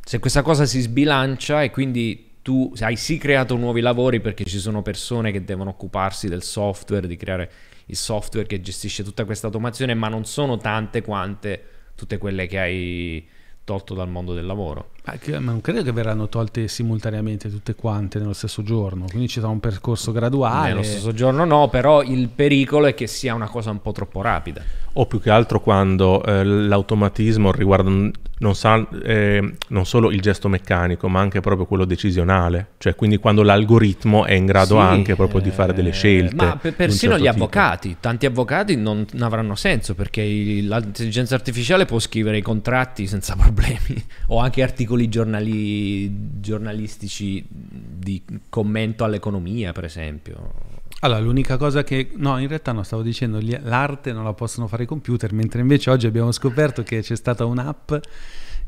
se 0.00 0.18
questa 0.18 0.42
cosa 0.42 0.66
si 0.66 0.80
sbilancia 0.80 1.62
e 1.62 1.70
quindi 1.70 2.32
tu 2.44 2.70
hai 2.80 2.94
sì 2.94 3.16
creato 3.16 3.56
nuovi 3.56 3.80
lavori 3.80 4.20
perché 4.20 4.44
ci 4.44 4.58
sono 4.58 4.82
persone 4.82 5.32
che 5.32 5.44
devono 5.44 5.70
occuparsi 5.70 6.28
del 6.28 6.42
software, 6.42 7.06
di 7.06 7.16
creare 7.16 7.50
il 7.86 7.96
software 7.96 8.46
che 8.46 8.60
gestisce 8.60 9.02
tutta 9.02 9.24
questa 9.24 9.46
automazione, 9.46 9.94
ma 9.94 10.08
non 10.08 10.26
sono 10.26 10.58
tante 10.58 11.00
quante 11.00 11.64
tutte 11.94 12.18
quelle 12.18 12.46
che 12.46 12.58
hai 12.58 13.26
tolto 13.64 13.94
dal 13.94 14.10
mondo 14.10 14.34
del 14.34 14.44
lavoro. 14.44 14.90
Ma, 15.04 15.38
non 15.38 15.60
credo 15.60 15.82
che 15.82 15.92
verranno 15.92 16.28
tolte 16.30 16.66
simultaneamente 16.66 17.50
tutte 17.50 17.74
quante 17.74 18.18
nello 18.18 18.32
stesso 18.32 18.62
giorno, 18.62 19.04
quindi 19.06 19.28
ci 19.28 19.38
sarà 19.38 19.52
un 19.52 19.60
percorso 19.60 20.12
graduale. 20.12 20.68
Nello 20.68 20.82
stesso 20.82 21.12
giorno 21.12 21.44
no, 21.44 21.68
però 21.68 22.02
il 22.02 22.28
pericolo 22.28 22.86
è 22.86 22.94
che 22.94 23.06
sia 23.06 23.34
una 23.34 23.48
cosa 23.48 23.70
un 23.70 23.82
po' 23.82 23.92
troppo 23.92 24.22
rapida. 24.22 24.62
o 24.94 25.06
più 25.06 25.20
che 25.20 25.28
altro 25.28 25.60
quando 25.60 26.24
eh, 26.24 26.44
l'automatismo 26.44 27.52
riguarda 27.52 27.90
non, 28.38 28.54
sa, 28.54 28.86
eh, 29.02 29.54
non, 29.68 29.86
solo 29.86 30.10
il 30.10 30.20
gesto 30.20 30.48
meccanico, 30.48 31.08
ma 31.08 31.20
anche 31.20 31.40
proprio 31.40 31.66
quello 31.66 31.84
decisionale, 31.84 32.68
cioè 32.78 32.94
quindi 32.94 33.16
quando 33.16 33.42
l'algoritmo 33.42 34.24
è 34.24 34.34
in 34.34 34.46
grado 34.46 34.76
sì, 34.76 34.80
anche 34.80 35.16
proprio 35.16 35.40
di 35.40 35.50
fare 35.50 35.72
delle 35.72 35.88
eh, 35.88 35.92
scelte. 35.92 36.34
Ma 36.34 36.56
per, 36.56 36.74
persino 36.74 37.12
certo 37.12 37.26
gli 37.26 37.30
tipo. 37.30 37.44
avvocati, 37.44 37.96
tanti 38.00 38.26
avvocati 38.26 38.76
non, 38.76 39.06
non, 39.12 39.22
avranno 39.22 39.54
senso 39.54 39.94
perché 39.94 40.22
l'intelligenza 40.22 41.34
artificiale 41.34 41.86
può 41.86 41.98
scrivere 41.98 42.36
i 42.36 42.42
contratti 42.42 43.06
senza 43.06 43.34
problemi 43.40 44.04
o 44.28 44.38
anche 44.38 44.62
articoli 44.62 44.93
giornali, 45.08 46.40
giornalistici 46.40 47.44
di 47.48 48.22
commento 48.48 49.04
all'economia, 49.04 49.72
per 49.72 49.84
esempio. 49.84 50.72
Allora, 51.00 51.20
l'unica 51.20 51.56
cosa 51.56 51.84
che... 51.84 52.12
No, 52.16 52.38
in 52.38 52.48
realtà 52.48 52.72
no, 52.72 52.82
stavo 52.82 53.02
dicendo, 53.02 53.38
l'arte 53.62 54.12
non 54.12 54.24
la 54.24 54.32
possono 54.32 54.66
fare 54.66 54.84
i 54.84 54.86
computer, 54.86 55.32
mentre 55.32 55.60
invece 55.60 55.90
oggi 55.90 56.06
abbiamo 56.06 56.32
scoperto 56.32 56.82
che 56.82 57.00
c'è 57.02 57.16
stata 57.16 57.44
un'app 57.44 57.92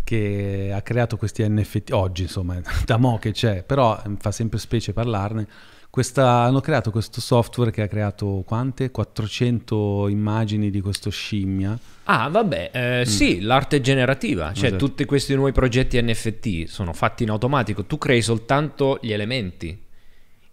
che 0.04 0.70
ha 0.72 0.82
creato 0.82 1.16
questi 1.16 1.44
NFT, 1.48 1.90
oggi 1.92 2.22
insomma, 2.22 2.60
da 2.84 2.96
mo' 2.96 3.18
che 3.18 3.32
c'è, 3.32 3.62
però 3.64 4.00
fa 4.18 4.30
sempre 4.30 4.58
specie 4.58 4.92
parlarne. 4.92 5.48
Questa, 5.96 6.28
hanno 6.42 6.60
creato 6.60 6.90
questo 6.90 7.22
software 7.22 7.70
che 7.70 7.80
ha 7.80 7.88
creato 7.88 8.42
quante? 8.44 8.90
400 8.90 10.08
immagini 10.08 10.68
di 10.68 10.82
questo 10.82 11.08
scimmia. 11.08 11.74
Ah, 12.04 12.28
vabbè, 12.28 12.70
eh, 12.70 13.00
mm. 13.00 13.02
sì, 13.04 13.40
l'arte 13.40 13.80
generativa, 13.80 14.52
cioè 14.52 14.66
esatto. 14.66 14.84
tutti 14.84 15.06
questi 15.06 15.34
nuovi 15.34 15.52
progetti 15.52 15.98
NFT 15.98 16.64
sono 16.64 16.92
fatti 16.92 17.22
in 17.22 17.30
automatico, 17.30 17.86
tu 17.86 17.96
crei 17.96 18.20
soltanto 18.20 18.98
gli 19.00 19.12
elementi 19.12 19.84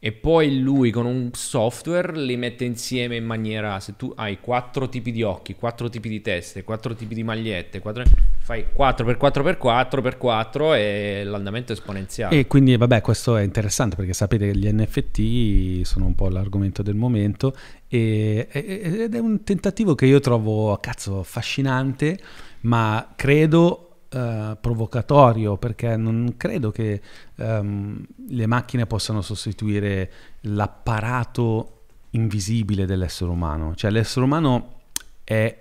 e 0.06 0.12
poi 0.12 0.60
lui 0.60 0.92
con 0.92 1.06
un 1.06 1.30
software 1.32 2.20
li 2.20 2.36
mette 2.36 2.66
insieme 2.66 3.16
in 3.16 3.24
maniera 3.24 3.80
se 3.80 3.96
tu 3.96 4.12
hai 4.18 4.42
quattro 4.42 4.90
tipi 4.90 5.14
di 5.14 5.24
occhi, 5.24 5.56
quattro 5.56 5.88
tipi 5.88 6.10
di 6.10 6.20
teste, 6.20 6.66
quattro 6.66 6.94
tipi 6.94 7.16
di 7.16 7.24
magliette, 7.24 7.80
quattro, 7.80 8.04
fai 8.40 8.66
4x4x4x4 8.76 10.76
e 10.76 11.24
l'andamento 11.24 11.72
è 11.72 11.76
esponenziale. 11.76 12.38
E 12.38 12.48
quindi 12.48 12.76
vabbè, 12.76 13.00
questo 13.00 13.38
è 13.38 13.44
interessante 13.44 13.96
perché 13.96 14.12
sapete 14.12 14.52
che 14.52 14.58
gli 14.58 14.70
NFT 14.70 15.86
sono 15.86 16.08
un 16.08 16.16
po' 16.16 16.28
l'argomento 16.28 16.84
del 16.84 16.96
momento 16.96 17.56
e, 17.88 18.50
ed 18.52 19.16
è 19.16 19.20
un 19.20 19.42
tentativo 19.46 19.96
che 19.96 20.06
io 20.06 20.20
trovo 20.20 20.78
cazzo 20.82 21.20
affascinante, 21.20 22.20
ma 22.64 23.14
credo 23.16 23.93
Uh, 24.14 24.56
provocatorio 24.62 25.58
perché 25.58 25.98
non 25.98 26.36
credo 26.38 26.70
che 26.70 27.02
um, 27.38 28.06
le 28.28 28.46
macchine 28.46 28.86
possano 28.86 29.24
sostituire 29.24 30.12
l'apparato 30.42 31.86
invisibile 32.12 32.86
dell'essere 32.86 33.32
umano. 33.32 33.74
Cioè 33.74 33.90
l'essere 33.90 34.26
umano 34.26 34.82
è, 35.24 35.58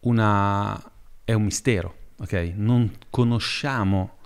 una, 0.00 0.80
è 1.24 1.32
un 1.32 1.42
mistero, 1.42 1.94
ok? 2.20 2.52
Non 2.54 2.92
conosciamo 3.10 4.18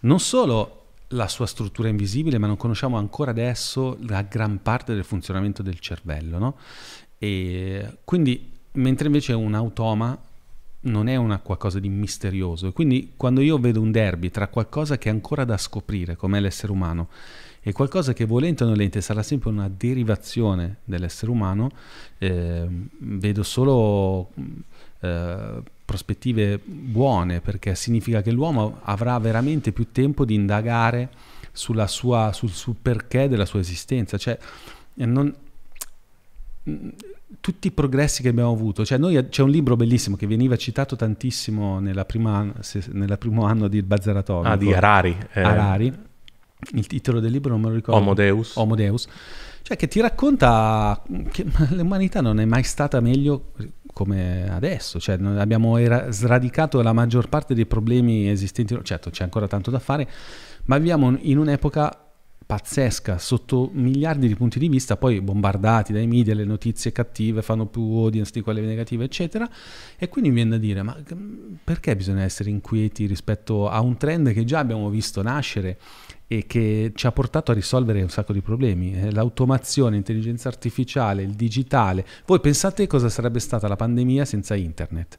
non 0.00 0.20
solo 0.20 0.76
la 1.08 1.26
sua 1.28 1.46
struttura 1.46 1.88
invisibile, 1.88 2.38
ma 2.38 2.46
non 2.46 2.56
conosciamo 2.56 2.96
ancora 2.98 3.30
adesso 3.30 3.96
la 4.06 4.22
gran 4.22 4.62
parte 4.62 4.94
del 4.94 5.04
funzionamento 5.04 5.62
del 5.62 5.78
cervello, 5.78 6.38
no? 6.38 6.56
E 7.18 7.98
quindi, 8.04 8.58
mentre 8.72 9.06
invece 9.06 9.32
un 9.32 9.54
automa 9.54 10.16
non 10.82 11.08
è 11.08 11.16
una 11.16 11.38
qualcosa 11.40 11.78
di 11.78 11.88
misterioso. 11.88 12.72
Quindi 12.72 13.12
quando 13.16 13.40
io 13.40 13.58
vedo 13.58 13.80
un 13.80 13.90
derby 13.90 14.30
tra 14.30 14.48
qualcosa 14.48 14.98
che 14.98 15.08
è 15.08 15.12
ancora 15.12 15.44
da 15.44 15.58
scoprire, 15.58 16.16
come 16.16 16.40
l'essere 16.40 16.72
umano, 16.72 17.08
e 17.62 17.72
qualcosa 17.72 18.14
che 18.14 18.24
volente 18.24 18.64
o 18.64 18.68
nolente 18.68 19.02
sarà 19.02 19.22
sempre 19.22 19.50
una 19.50 19.68
derivazione 19.68 20.78
dell'essere 20.84 21.30
umano, 21.30 21.70
eh, 22.18 22.66
vedo 22.98 23.42
solo 23.42 24.30
eh, 25.00 25.62
prospettive 25.84 26.58
buone, 26.64 27.40
perché 27.40 27.74
significa 27.74 28.22
che 28.22 28.30
l'uomo 28.30 28.78
avrà 28.84 29.18
veramente 29.18 29.72
più 29.72 29.92
tempo 29.92 30.24
di 30.24 30.34
indagare 30.34 31.10
sulla 31.52 31.86
sua, 31.86 32.32
sul, 32.32 32.50
sul 32.50 32.76
perché 32.80 33.28
della 33.28 33.44
sua 33.44 33.60
esistenza. 33.60 34.16
Cioè, 34.16 34.38
non, 34.94 35.34
tutti 37.40 37.68
i 37.68 37.70
progressi 37.70 38.22
che 38.22 38.28
abbiamo 38.28 38.50
avuto, 38.50 38.84
cioè 38.84 38.98
noi, 38.98 39.28
c'è 39.28 39.42
un 39.42 39.50
libro 39.50 39.76
bellissimo 39.76 40.16
che 40.16 40.26
veniva 40.26 40.56
citato 40.56 40.96
tantissimo 40.96 41.78
nel 41.78 42.04
primo 42.06 43.44
anno 43.44 43.68
di 43.68 43.82
Bazzaratomico. 43.82 44.48
Ah, 44.48 44.56
di 44.56 44.72
Harari. 44.72 45.16
Eh. 45.32 45.42
Harari. 45.42 46.08
Il 46.72 46.86
titolo 46.86 47.20
del 47.20 47.30
libro 47.30 47.52
non 47.52 47.60
me 47.60 47.68
lo 47.68 47.74
ricordo. 47.74 48.00
Homo 48.00 48.14
Deus. 48.14 48.56
Homo 48.56 48.74
Deus. 48.74 49.06
Cioè 49.62 49.76
che 49.76 49.88
ti 49.88 50.00
racconta 50.00 51.00
che 51.30 51.46
l'umanità 51.70 52.20
non 52.20 52.40
è 52.40 52.44
mai 52.44 52.64
stata 52.64 53.00
meglio 53.00 53.52
come 53.92 54.48
adesso, 54.50 54.98
cioè 54.98 55.18
abbiamo 55.20 55.76
era- 55.76 56.10
sradicato 56.10 56.80
la 56.80 56.92
maggior 56.92 57.28
parte 57.28 57.54
dei 57.54 57.66
problemi 57.66 58.28
esistenti, 58.28 58.78
certo 58.82 59.10
c'è 59.10 59.24
ancora 59.24 59.46
tanto 59.46 59.70
da 59.70 59.78
fare, 59.78 60.08
ma 60.64 60.76
viviamo 60.78 61.16
in 61.20 61.38
un'epoca 61.38 62.09
pazzesca 62.50 63.16
sotto 63.18 63.70
miliardi 63.74 64.26
di 64.26 64.34
punti 64.34 64.58
di 64.58 64.68
vista, 64.68 64.96
poi 64.96 65.20
bombardati 65.20 65.92
dai 65.92 66.08
media, 66.08 66.34
le 66.34 66.44
notizie 66.44 66.90
cattive 66.90 67.42
fanno 67.42 67.66
più 67.66 67.80
audience 67.80 68.32
di 68.34 68.40
quelle 68.40 68.60
negative, 68.60 69.04
eccetera. 69.04 69.48
E 69.96 70.08
quindi 70.08 70.30
mi 70.30 70.36
viene 70.36 70.50
da 70.50 70.56
dire, 70.56 70.82
ma 70.82 70.96
perché 71.62 71.94
bisogna 71.94 72.24
essere 72.24 72.50
inquieti 72.50 73.06
rispetto 73.06 73.68
a 73.68 73.80
un 73.80 73.96
trend 73.96 74.32
che 74.32 74.44
già 74.44 74.58
abbiamo 74.58 74.90
visto 74.90 75.22
nascere 75.22 75.78
e 76.26 76.44
che 76.46 76.90
ci 76.92 77.06
ha 77.06 77.12
portato 77.12 77.52
a 77.52 77.54
risolvere 77.54 78.02
un 78.02 78.08
sacco 78.08 78.32
di 78.32 78.40
problemi? 78.40 78.94
Eh, 78.94 79.12
l'automazione, 79.12 79.94
l'intelligenza 79.94 80.48
artificiale, 80.48 81.22
il 81.22 81.34
digitale. 81.34 82.04
Voi 82.26 82.40
pensate 82.40 82.88
cosa 82.88 83.08
sarebbe 83.08 83.38
stata 83.38 83.68
la 83.68 83.76
pandemia 83.76 84.24
senza 84.24 84.56
internet? 84.56 85.18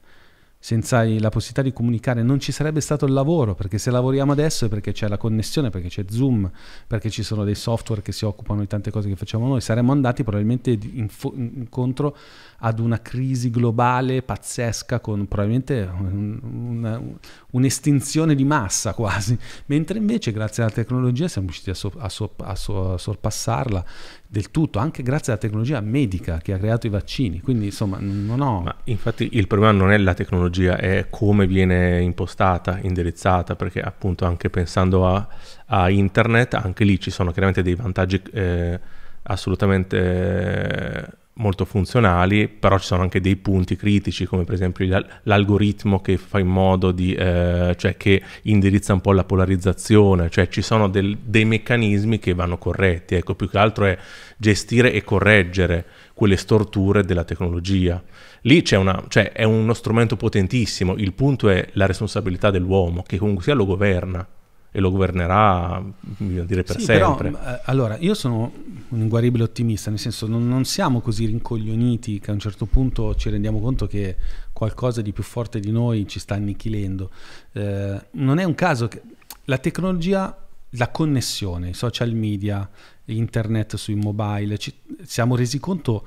Senza 0.64 1.02
la 1.02 1.28
possibilità 1.28 1.62
di 1.62 1.72
comunicare 1.72 2.22
non 2.22 2.38
ci 2.38 2.52
sarebbe 2.52 2.80
stato 2.80 3.04
il 3.04 3.12
lavoro, 3.12 3.56
perché 3.56 3.78
se 3.78 3.90
lavoriamo 3.90 4.30
adesso 4.30 4.66
è 4.66 4.68
perché 4.68 4.92
c'è 4.92 5.08
la 5.08 5.16
connessione, 5.16 5.70
perché 5.70 5.88
c'è 5.88 6.04
Zoom, 6.08 6.48
perché 6.86 7.10
ci 7.10 7.24
sono 7.24 7.42
dei 7.42 7.56
software 7.56 8.00
che 8.00 8.12
si 8.12 8.24
occupano 8.24 8.60
di 8.60 8.68
tante 8.68 8.92
cose 8.92 9.08
che 9.08 9.16
facciamo 9.16 9.48
noi, 9.48 9.60
saremmo 9.60 9.90
andati 9.90 10.22
probabilmente 10.22 10.70
incontro 10.70 12.16
ad 12.58 12.78
una 12.78 13.02
crisi 13.02 13.50
globale 13.50 14.22
pazzesca 14.22 15.00
con 15.00 15.26
probabilmente 15.26 15.90
un, 15.98 16.38
una, 16.68 17.02
un'estinzione 17.50 18.36
di 18.36 18.44
massa 18.44 18.94
quasi, 18.94 19.36
mentre 19.66 19.98
invece 19.98 20.30
grazie 20.30 20.62
alla 20.62 20.70
tecnologia 20.70 21.26
siamo 21.26 21.48
riusciti 21.48 21.70
a, 21.70 21.74
so, 21.74 21.92
a, 21.98 22.08
so, 22.08 22.34
a, 22.36 22.54
so, 22.54 22.92
a, 22.92 22.98
sorpassarla 22.98 23.84
del 24.32 24.50
tutto, 24.50 24.78
anche 24.78 25.02
grazie 25.02 25.30
alla 25.30 25.40
tecnologia 25.42 25.78
medica 25.82 26.38
che 26.38 26.54
ha 26.54 26.56
creato 26.56 26.86
i 26.86 26.90
vaccini, 26.90 27.42
quindi 27.42 27.66
insomma 27.66 27.98
non 28.00 28.40
ho... 28.40 28.62
Ma 28.62 28.74
infatti 28.84 29.28
il 29.32 29.46
problema 29.46 29.72
non 29.72 29.92
è 29.92 29.98
la 29.98 30.14
tecnologia, 30.14 30.78
è 30.78 31.08
come 31.10 31.46
viene 31.46 32.00
impostata, 32.00 32.78
indirizzata, 32.80 33.56
perché 33.56 33.82
appunto 33.82 34.24
anche 34.24 34.48
pensando 34.48 35.06
a, 35.06 35.90
internet, 35.90 36.54
anche 36.54 36.84
lì 36.84 36.98
ci 36.98 37.10
sono 37.10 37.30
chiaramente 37.30 37.62
dei 37.62 37.74
vantaggi 37.74 38.22
eh, 38.32 38.80
assolutamente... 39.24 39.98
Eh, 39.98 41.20
molto 41.34 41.64
funzionali, 41.64 42.46
però 42.48 42.78
ci 42.78 42.84
sono 42.86 43.02
anche 43.02 43.20
dei 43.20 43.36
punti 43.36 43.74
critici, 43.76 44.26
come 44.26 44.44
per 44.44 44.54
esempio 44.54 44.86
l'algoritmo 45.22 46.00
che 46.00 46.18
fa 46.18 46.38
in 46.38 46.48
modo 46.48 46.92
di, 46.92 47.14
eh, 47.14 47.74
cioè 47.78 47.96
che 47.96 48.22
indirizza 48.42 48.92
un 48.92 49.00
po' 49.00 49.12
la 49.12 49.24
polarizzazione, 49.24 50.28
cioè 50.28 50.48
ci 50.48 50.60
sono 50.60 50.88
del, 50.88 51.16
dei 51.18 51.44
meccanismi 51.44 52.18
che 52.18 52.34
vanno 52.34 52.58
corretti, 52.58 53.14
ecco, 53.14 53.34
più 53.34 53.48
che 53.48 53.58
altro 53.58 53.86
è 53.86 53.96
gestire 54.36 54.92
e 54.92 55.02
correggere 55.02 55.86
quelle 56.12 56.36
storture 56.36 57.04
della 57.04 57.24
tecnologia. 57.24 58.02
Lì 58.42 58.60
c'è 58.62 58.76
una, 58.76 59.02
cioè 59.08 59.32
è 59.32 59.44
uno 59.44 59.72
strumento 59.72 60.16
potentissimo, 60.16 60.96
il 60.96 61.14
punto 61.14 61.48
è 61.48 61.66
la 61.72 61.86
responsabilità 61.86 62.50
dell'uomo, 62.50 63.02
che 63.02 63.16
comunque 63.16 63.44
sia 63.44 63.54
lo 63.54 63.64
governa 63.64 64.26
e 64.74 64.80
lo 64.80 64.90
governerà, 64.90 65.84
bisogna 66.00 66.44
dire, 66.44 66.62
per 66.62 66.78
sì, 66.78 66.84
sempre. 66.86 67.30
Però, 67.30 67.52
eh, 67.52 67.60
allora, 67.66 67.98
io 67.98 68.14
sono 68.14 68.50
un 68.88 69.00
inguaribile 69.00 69.44
ottimista, 69.44 69.90
nel 69.90 69.98
senso 69.98 70.26
non, 70.26 70.48
non, 70.48 70.64
siamo 70.64 71.00
così 71.00 71.26
rincoglioniti 71.26 72.18
che 72.18 72.30
a 72.30 72.32
un 72.32 72.40
certo 72.40 72.64
punto 72.64 73.14
ci 73.14 73.28
rendiamo 73.28 73.60
conto 73.60 73.86
che 73.86 74.16
qualcosa 74.52 75.02
di 75.02 75.12
più 75.12 75.22
forte 75.22 75.60
di 75.60 75.70
noi 75.70 76.08
ci 76.08 76.18
sta 76.18 76.36
annichilendo. 76.36 77.10
Eh, 77.52 78.06
non 78.12 78.38
è 78.38 78.44
un 78.44 78.54
caso 78.54 78.88
che 78.88 79.02
la 79.44 79.58
tecnologia, 79.58 80.34
la 80.70 80.88
connessione, 80.88 81.68
i 81.68 81.74
social 81.74 82.14
media, 82.14 82.66
internet 83.04 83.76
sui 83.76 83.94
mobile, 83.94 84.56
ci 84.56 84.72
siamo 85.02 85.36
resi 85.36 85.58
conto 85.60 86.06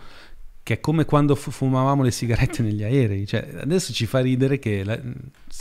che 0.65 0.73
è 0.73 0.79
come 0.79 1.05
quando 1.05 1.35
fumavamo 1.35 2.01
le 2.01 2.09
sigarette 2.09 2.63
negli 2.63 2.81
aerei, 2.81 3.27
cioè, 3.27 3.47
adesso 3.61 3.93
ci 3.93 4.07
fa 4.07 4.19
ridere 4.19 4.57
che 4.57 4.83
la, 4.83 4.99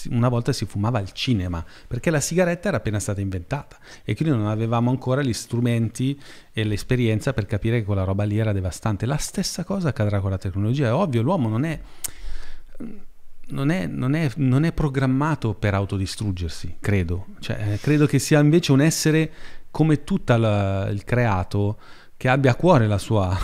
una 0.08 0.30
volta 0.30 0.50
si 0.54 0.64
fumava 0.64 0.98
al 0.98 1.12
cinema, 1.12 1.62
perché 1.86 2.10
la 2.10 2.20
sigaretta 2.20 2.68
era 2.68 2.78
appena 2.78 2.98
stata 2.98 3.20
inventata 3.20 3.76
e 4.02 4.14
quindi 4.14 4.34
non 4.34 4.46
avevamo 4.46 4.88
ancora 4.88 5.20
gli 5.20 5.34
strumenti 5.34 6.18
e 6.54 6.64
l'esperienza 6.64 7.34
per 7.34 7.44
capire 7.44 7.80
che 7.80 7.84
quella 7.84 8.04
roba 8.04 8.24
lì 8.24 8.38
era 8.38 8.52
devastante. 8.52 9.04
La 9.04 9.18
stessa 9.18 9.62
cosa 9.62 9.90
accadrà 9.90 10.20
con 10.20 10.30
la 10.30 10.38
tecnologia, 10.38 10.86
è 10.86 10.92
ovvio, 10.94 11.20
l'uomo 11.20 11.50
non 11.50 11.64
è... 11.66 11.78
Non 13.46 13.70
è, 13.70 13.86
non, 13.86 14.14
è, 14.14 14.30
non 14.36 14.64
è, 14.64 14.72
programmato 14.72 15.52
per 15.52 15.74
autodistruggersi, 15.74 16.78
credo. 16.80 17.26
Cioè, 17.40 17.78
credo 17.78 18.06
che 18.06 18.18
sia 18.18 18.40
invece 18.40 18.72
un 18.72 18.80
essere 18.80 19.30
come 19.70 20.02
tutto 20.02 20.32
il 20.32 21.02
creato 21.04 21.78
che 22.16 22.30
abbia 22.30 22.52
a 22.52 22.54
cuore 22.54 22.86
la 22.86 22.96
sua, 22.96 23.38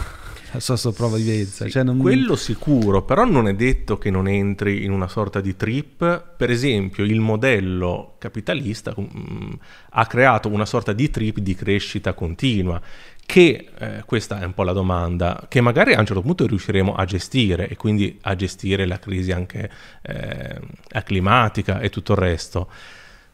la 0.52 0.60
sua 0.60 0.76
sopravvivenza. 0.76 1.68
Cioè, 1.68 1.82
non- 1.82 1.98
Quello 1.98 2.36
sicuro, 2.36 3.02
però 3.02 3.24
non 3.24 3.48
è 3.48 3.54
detto 3.54 3.98
che 3.98 4.10
non 4.10 4.28
entri 4.28 4.84
in 4.84 4.90
una 4.90 5.08
sorta 5.08 5.40
di 5.40 5.56
trip. 5.56 6.34
Per 6.36 6.50
esempio, 6.50 7.04
il 7.04 7.20
modello 7.20 8.16
capitalista 8.18 8.94
mm, 8.98 9.52
ha 9.90 10.06
creato 10.06 10.48
una 10.48 10.66
sorta 10.66 10.92
di 10.92 11.10
trip 11.10 11.38
di 11.38 11.54
crescita 11.54 12.12
continua. 12.12 12.80
Che 13.24 13.68
eh, 13.78 14.02
questa 14.06 14.40
è 14.40 14.44
un 14.44 14.54
po' 14.54 14.64
la 14.64 14.72
domanda, 14.72 15.46
che 15.48 15.60
magari 15.60 15.94
a 15.94 16.00
un 16.00 16.06
certo 16.06 16.20
punto 16.20 16.48
riusciremo 16.48 16.94
a 16.94 17.04
gestire 17.04 17.68
e 17.68 17.76
quindi 17.76 18.18
a 18.22 18.34
gestire 18.34 18.86
la 18.86 18.98
crisi 18.98 19.30
anche 19.30 19.70
eh, 20.02 20.60
climatica 21.04 21.78
e 21.78 21.90
tutto 21.90 22.12
il 22.12 22.18
resto. 22.18 22.68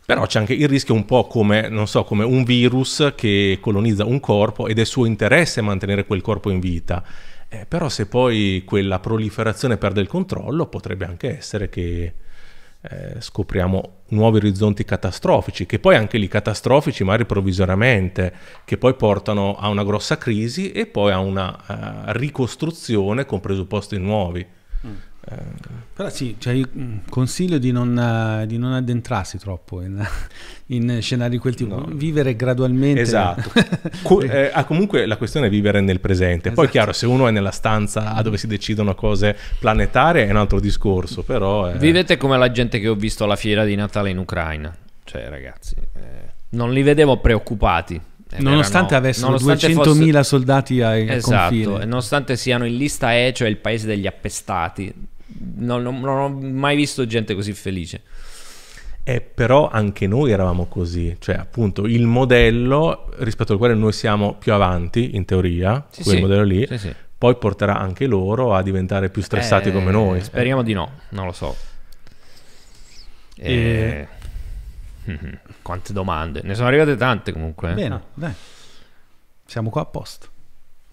Però 0.07 0.25
c'è 0.25 0.39
anche 0.39 0.55
il 0.55 0.69
rischio 0.69 0.95
un 0.95 1.05
po' 1.05 1.27
come, 1.27 1.69
so, 1.87 2.05
come 2.05 2.23
un 2.23 2.45
virus 2.45 3.13
che 3.17 3.59
colonizza 3.61 4.05
un 4.05 4.21
corpo 4.21 4.69
ed 4.69 4.79
è 4.79 4.85
suo 4.85 5.05
interesse 5.05 5.61
mantenere 5.61 6.07
quel 6.07 6.23
corpo 6.23 6.49
in 6.49 6.61
vita. 6.61 7.03
Eh, 7.49 7.67
però 7.67 7.89
se 7.89 8.07
poi 8.07 8.63
quella 8.65 9.01
proliferazione 9.01 9.77
perde 9.77 10.01
il 10.01 10.07
controllo, 10.07 10.67
potrebbe 10.67 11.07
anche 11.07 11.37
essere 11.37 11.69
che 11.69 12.15
eh, 12.83 13.21
scopriamo 13.21 14.03
nuovi 14.11 14.37
orizzonti 14.37 14.85
catastrofici, 14.85 15.67
che 15.67 15.81
poi 15.81 15.97
anche 15.97 16.19
lì 16.19 16.29
catastrofici 16.29 17.03
magari 17.03 17.27
provvisoriamente, 17.27 18.33
che 18.65 18.79
poi 18.79 18.95
portano 18.95 19.57
a 19.57 19.69
una 19.69 19.83
grossa 19.83 20.19
crisi 20.19 20.71
e 20.71 20.87
poi 20.87 21.11
a 21.11 21.19
una 21.19 21.57
eh, 21.67 22.13
ricostruzione 22.13 23.27
con 23.27 23.41
presupposti 23.41 23.99
nuovi. 23.99 24.47
Però 25.95 26.09
sì, 26.11 26.37
cioè 26.39 26.53
io 26.53 26.69
consiglio 27.09 27.59
di 27.59 27.73
non, 27.73 27.99
eh, 27.99 28.47
di 28.47 28.59
non 28.59 28.75
addentrarsi 28.75 29.39
troppo 29.39 29.81
in, 29.83 30.07
in 30.67 30.99
scenari 31.01 31.31
di 31.31 31.39
quel 31.39 31.55
tipo, 31.55 31.75
No. 31.77 31.87
vivere 31.93 32.37
gradualmente. 32.37 33.01
Esatto. 33.01 33.51
Co- 34.03 34.21
eh, 34.21 34.51
ah, 34.53 34.65
comunque 34.65 35.07
la 35.07 35.17
questione 35.17 35.47
è 35.47 35.51
vivere 35.51 35.81
nel 35.81 35.99
presente. 36.01 36.51
Poi 36.51 36.65
Esatto. 36.65 36.71
chiaro, 36.71 36.93
se 36.93 37.07
uno 37.07 37.27
è 37.27 37.31
nella 37.33 37.51
stanza 37.51 38.15
a 38.15 38.23
dove 38.23 38.37
si 38.37 38.47
decidono 38.47 38.95
cose 38.95 39.37
planetarie 39.59 40.27
è 40.27 40.31
un 40.31 40.37
altro 40.37 40.61
discorso, 40.61 41.23
però... 41.23 41.71
eh, 41.71 41.79
Vivete 41.79 42.17
come 42.17 42.37
la 42.39 42.51
gente 42.53 42.79
che 42.79 42.89
ho 42.89 42.95
visto 42.95 43.25
alla 43.25 43.37
fiera 43.37 43.65
di 43.65 43.75
Natale 43.75 44.11
in 44.11 44.19
Ucraina. 44.19 44.75
Cioè, 45.03 45.29
ragazzi, 45.29 45.75
eh, 45.77 46.01
non 46.51 46.73
li 46.73 46.83
vedevo 46.83 47.17
preoccupati. 47.19 48.01
Nonostante 48.39 48.95
erano- 48.95 49.07
avessero 49.07 49.27
nonostante 49.31 49.69
200.000 49.73 49.83
fosse- 50.13 50.23
soldati 50.25 50.83
ai 50.83 51.09
Esatto, 51.09 51.55
confine. 51.55 51.83
e 51.83 51.87
nonostante 51.87 52.37
siano 52.37 52.65
in 52.67 52.77
lista 52.77 53.15
E, 53.17 53.33
cioè 53.35 53.49
il 53.49 53.57
paese 53.57 53.87
degli 53.87 54.07
appestati. 54.07 54.93
Non, 55.55 55.83
non- 55.83 56.01
non 56.01 56.19
ho 56.19 56.29
mai 56.29 56.77
visto 56.77 57.07
gente 57.07 57.35
così 57.35 57.53
felice. 57.53 58.03
Eh, 59.09 59.21
però 59.21 59.69
anche 59.69 60.07
noi 60.09 60.33
eravamo 60.33 60.67
così, 60.67 61.15
cioè 61.21 61.37
appunto 61.37 61.85
il 61.87 62.07
modello 62.07 63.09
rispetto 63.19 63.53
al 63.53 63.59
quale 63.59 63.75
noi 63.75 63.93
siamo 63.93 64.35
più 64.35 64.53
avanti, 64.53 65.15
in 65.15 65.25
teoria, 65.25 65.87
Sì, 65.91 66.03
quel 66.03 66.17
sì. 66.17 66.21
modello 66.23 66.43
lì, 66.43 66.67
Sì, 66.67 66.77
sì. 66.79 66.95
poi 67.17 67.37
porterà 67.37 67.79
anche 67.79 68.07
loro 68.07 68.53
a 68.55 68.63
diventare 68.63 69.09
più 69.09 69.23
stressati 69.23 69.69
Eh, 69.69 69.73
come 69.73 69.93
noi. 69.93 70.21
Speriamo 70.23 70.63
di 70.63 70.73
no, 70.73 70.91
non 71.11 71.27
lo 71.27 71.33
so. 71.33 71.55
E- 73.37 74.09
Eh, 75.05 75.15
Quante 75.63 75.93
domande? 75.93 76.41
Ne 76.43 76.55
sono 76.57 76.67
arrivate 76.67 76.97
tante 76.97 77.33
comunque. 77.33 77.71
eh. 77.71 77.75
Bene, 77.75 78.03
dai. 78.15 78.33
Siamo 79.45 79.71
qua 79.71 79.83
apposta. 79.83 80.27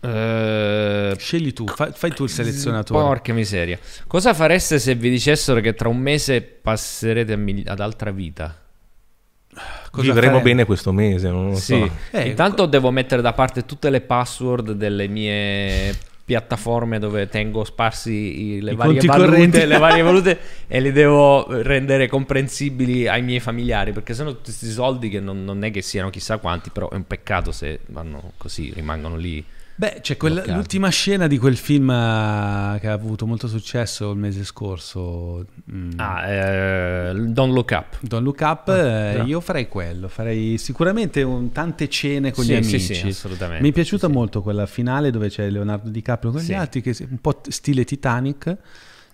Eh, 0.04 1.16
Scegli 1.18 1.54
tu, 1.54 1.66
fa- 1.68 1.92
fai 1.92 2.12
tu 2.14 2.24
il 2.24 2.30
selezionatore. 2.30 3.02
Porca 3.04 3.34
miseria. 3.34 3.80
Cosa 4.08 4.34
fareste 4.34 4.80
se 4.80 4.96
vi 4.96 5.10
dicessero 5.10 5.62
che 5.62 5.74
tra 5.74 5.88
un 5.90 5.98
mese 5.98 6.42
passerete 6.42 7.36
migli- 7.38 7.68
ad 7.68 7.80
altra 7.80 8.12
vita? 8.12 8.58
Cosa 9.92 10.08
Vivremo 10.08 10.20
faremo? 10.38 10.42
bene 10.42 10.66
questo 10.66 10.92
mese, 10.92 11.30
non 11.30 11.50
lo 11.52 11.56
Sì. 11.56 11.78
so. 11.88 12.18
Eh, 12.18 12.28
Intanto 12.30 12.66
devo 12.66 12.90
mettere 12.92 13.22
da 13.22 13.34
parte 13.34 13.66
tutte 13.66 13.90
le 13.92 14.02
password 14.02 14.72
delle 14.72 15.08
mie 15.08 15.96
piattaforme 16.26 17.00
dove 17.00 17.28
tengo 17.28 17.64
sparsi 17.64 18.12
i- 18.56 18.62
le 18.62 18.72
I 18.72 18.76
varie 18.76 19.00
valute, 19.06 19.66
le 19.66 19.78
varie 19.78 20.02
valute 20.04 20.40
e 20.68 20.80
li 20.82 20.92
devo 20.92 21.46
rendere 21.62 22.08
comprensibili 22.08 23.08
ai 23.08 23.22
miei 23.22 23.40
familiari 23.42 23.92
perché 23.92 24.14
sono 24.14 24.32
tutti 24.32 24.46
questi 24.46 24.70
soldi 24.72 25.10
che 25.10 25.20
non, 25.20 25.44
non 25.44 25.64
è 25.64 25.70
che 25.70 25.82
siano 25.82 26.10
chissà 26.10 26.38
quanti, 26.38 26.70
però 26.72 26.90
è 26.90 26.96
un 26.96 27.06
peccato 27.06 27.52
se 27.52 27.82
vanno 27.88 28.32
così, 28.38 28.72
rimangono 28.74 29.16
lì. 29.18 29.44
Beh, 29.84 29.98
c'è 30.00 30.16
quella- 30.16 30.46
l'ultima 30.46 30.88
scena 30.88 31.28
di 31.28 31.38
quel 31.38 31.58
film 31.58 31.90
eh, 31.90 32.78
che 32.80 32.88
ha 32.88 32.94
avuto 32.94 33.26
molto 33.28 33.50
successo 33.50 34.12
il 34.12 34.18
mese 34.18 34.46
scorso. 34.46 35.46
mm, 35.70 35.92
Ah, 35.98 36.26
eh, 36.30 37.14
Don't 37.14 37.54
Look 37.54 37.72
Up. 37.72 37.98
Don't 38.00 38.24
Look 38.24 38.40
Up, 38.40 38.70
eh, 38.70 39.14
già. 39.18 39.24
io 39.24 39.42
farei 39.42 39.68
quello, 39.68 40.08
farei 40.08 40.58
sicuramente 40.58 41.22
un- 41.22 41.52
tante 41.52 41.90
cene 41.90 42.32
con 42.32 42.46
Sì, 42.46 42.54
gli 42.58 42.64
sì, 42.64 42.76
amici. 42.76 42.96
sì, 42.96 43.08
assolutamente. 43.08 43.62
Mi 43.62 43.72
è 43.72 43.74
piaciuta 43.74 44.06
Sì, 44.08 44.12
sì. 44.14 44.18
molto 44.18 44.42
quella 44.42 44.66
finale 44.68 45.12
dove 45.12 45.28
c'è 45.28 45.50
Leonardo 45.50 45.90
DiCaprio 45.90 46.32
con 46.32 46.40
Sì. 46.40 46.52
gli 46.52 46.56
altri, 46.56 46.82
che 46.82 46.92
è 46.92 47.06
un 47.10 47.20
po' 47.20 47.42
stile 47.50 47.84
Titanic. 47.84 48.58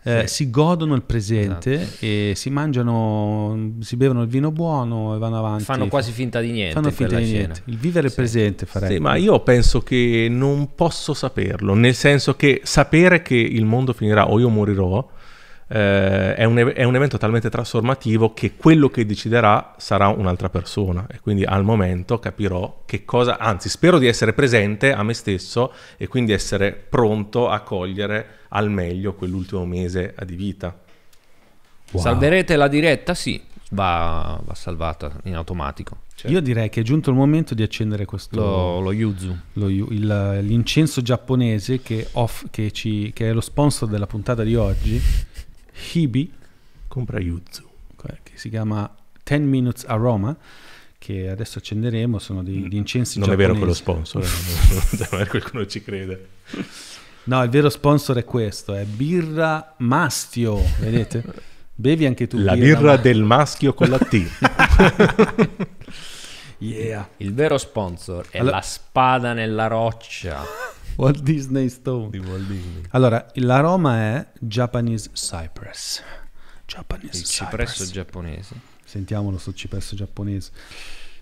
Eh, 0.01 0.09
Sì. 0.09 0.09
Esatto. 0.09 0.27
Si 0.27 0.49
godono 0.49 0.95
il 0.95 1.01
presente 1.03 1.87
e 1.99 2.33
si 2.35 2.49
mangiano, 2.49 3.75
si 3.81 3.95
bevono 3.97 4.21
il 4.21 4.27
vino 4.29 4.51
buono 4.51 5.15
e 5.15 5.17
vanno 5.19 5.37
avanti. 5.37 5.63
Fanno 5.65 5.87
quasi 5.87 6.11
finta 6.11 6.39
di 6.39 6.51
niente. 6.51 6.73
Fanno 6.73 6.87
in 6.87 6.93
finta 6.93 7.17
di 7.17 7.25
scena. 7.25 7.37
niente. 7.39 7.61
Il 7.65 7.77
vivere 7.77 8.05
il 8.07 8.11
Sì. 8.13 8.19
presente 8.19 8.65
farei. 8.65 8.93
Sì, 8.95 8.99
ma 8.99 9.15
io 9.15 9.39
penso 9.41 9.81
che 9.81 10.27
non 10.29 10.73
posso 10.75 11.13
saperlo, 11.13 11.73
nel 11.73 11.95
senso 11.95 12.35
che 12.35 12.61
sapere 12.63 13.21
che 13.21 13.35
il 13.35 13.65
mondo 13.65 13.93
finirà 13.93 14.29
o 14.29 14.39
io 14.39 14.49
morirò 14.49 15.07
eh, 15.71 16.33
è, 16.33 16.43
un, 16.45 16.71
è 16.73 16.83
un 16.83 16.95
evento 16.95 17.17
talmente 17.17 17.47
trasformativo 17.49 18.33
che 18.33 18.55
quello 18.55 18.89
che 18.89 19.05
deciderà 19.05 19.75
sarà 19.77 20.07
un'altra 20.07 20.49
persona 20.49 21.05
e 21.11 21.19
quindi 21.19 21.43
al 21.43 21.63
momento 21.63 22.17
capirò 22.17 22.81
che 22.87 23.05
cosa, 23.05 23.37
anzi 23.37 23.69
spero 23.69 23.99
di 23.99 24.07
essere 24.07 24.33
presente 24.33 24.91
a 24.91 25.03
me 25.03 25.13
stesso 25.13 25.71
e 25.97 26.07
quindi 26.07 26.31
essere 26.31 26.71
pronto 26.71 27.49
a 27.49 27.59
cogliere 27.59 28.25
al 28.49 28.69
meglio 28.69 29.13
quell'ultimo 29.13 29.65
mese 29.65 30.15
di 30.25 30.35
vita. 30.35 30.77
Wow. 31.91 32.01
Salverete 32.03 32.55
la 32.55 32.67
diretta? 32.67 33.13
Sì, 33.15 33.41
va, 33.71 34.39
va 34.43 34.53
salvata 34.53 35.11
in 35.23 35.35
automatico. 35.35 36.01
Io 36.25 36.41
direi 36.41 36.67
che 36.69 36.81
è 36.81 36.83
giunto 36.83 37.09
il 37.11 37.15
momento 37.15 37.53
di 37.55 37.63
accendere 37.63 38.03
questo 38.03 38.35
Lo, 38.39 38.79
lo 38.81 38.91
yuzu. 38.91 39.37
lo- 39.53 39.69
il- 39.69 40.39
l'incenso 40.41 41.01
giapponese 41.01 41.81
che, 41.81 42.07
off- 42.13 42.47
che 42.51 42.71
ci- 42.71 43.11
che 43.13 43.29
è 43.29 43.33
lo 43.33 43.39
sponsor 43.41 43.87
della 43.87 44.05
puntata 44.05 44.43
di 44.43 44.53
oggi, 44.55 45.01
Hibi, 45.93 46.33
Compra 46.87 47.19
Yuzu. 47.21 47.67
che 48.23 48.31
si 48.35 48.49
chiama 48.49 48.93
10 49.23 49.43
Minutes 49.43 49.85
Aroma, 49.87 50.35
che 50.97 51.29
adesso 51.29 51.59
accenderemo, 51.59 52.19
sono 52.19 52.43
degli 52.43 52.75
incensi 52.75 53.17
Non 53.19 53.31
è 53.31 53.35
vero 53.37 53.53
giapponesi. 53.53 53.83
quello 53.83 54.03
sponsor, 54.03 55.27
qualcuno 55.29 55.65
ci 55.67 55.81
crede. 55.81 56.27
No, 57.29 57.43
il 57.43 57.49
vero 57.51 57.69
sponsor 57.69 58.17
è 58.17 58.23
questo, 58.25 58.73
è 58.73 58.83
birra 58.85 59.75
Mastio, 59.77 60.59
vedete? 60.79 61.23
Bevi 61.75 62.07
anche 62.07 62.25
tu 62.25 62.39
La 62.39 62.55
birra 62.55 62.93
Ma- 62.93 62.97
del 62.97 63.21
maschio 63.21 63.73
con 63.75 63.87
la 63.89 63.99
T. 63.99 65.57
Yeah. 66.61 67.07
Il 67.17 67.33
vero 67.33 67.57
sponsor 67.57 68.27
è 68.29 68.39
Allora- 68.39 68.57
la 68.57 68.61
spada 68.61 69.31
nella 69.33 69.67
roccia. 69.67 70.43
Walt 70.97 71.21
Disney 71.21 71.69
Stone. 71.69 72.09
di 72.09 72.17
Walt 72.17 72.47
Disney. 72.47 72.81
Allora, 72.89 73.25
l'aroma 73.35 73.97
è 73.99 74.27
Japanese 74.39 75.11
Cypress. 75.13 76.01
Japanese 76.65 77.17
Il 77.17 77.23
Cypress. 77.23 77.71
cipresso 77.77 77.85
giapponese. 77.93 78.55
Sentiamolo 78.83 79.37
sul 79.37 79.55
cipresso 79.55 79.95
giapponese. 79.95 80.51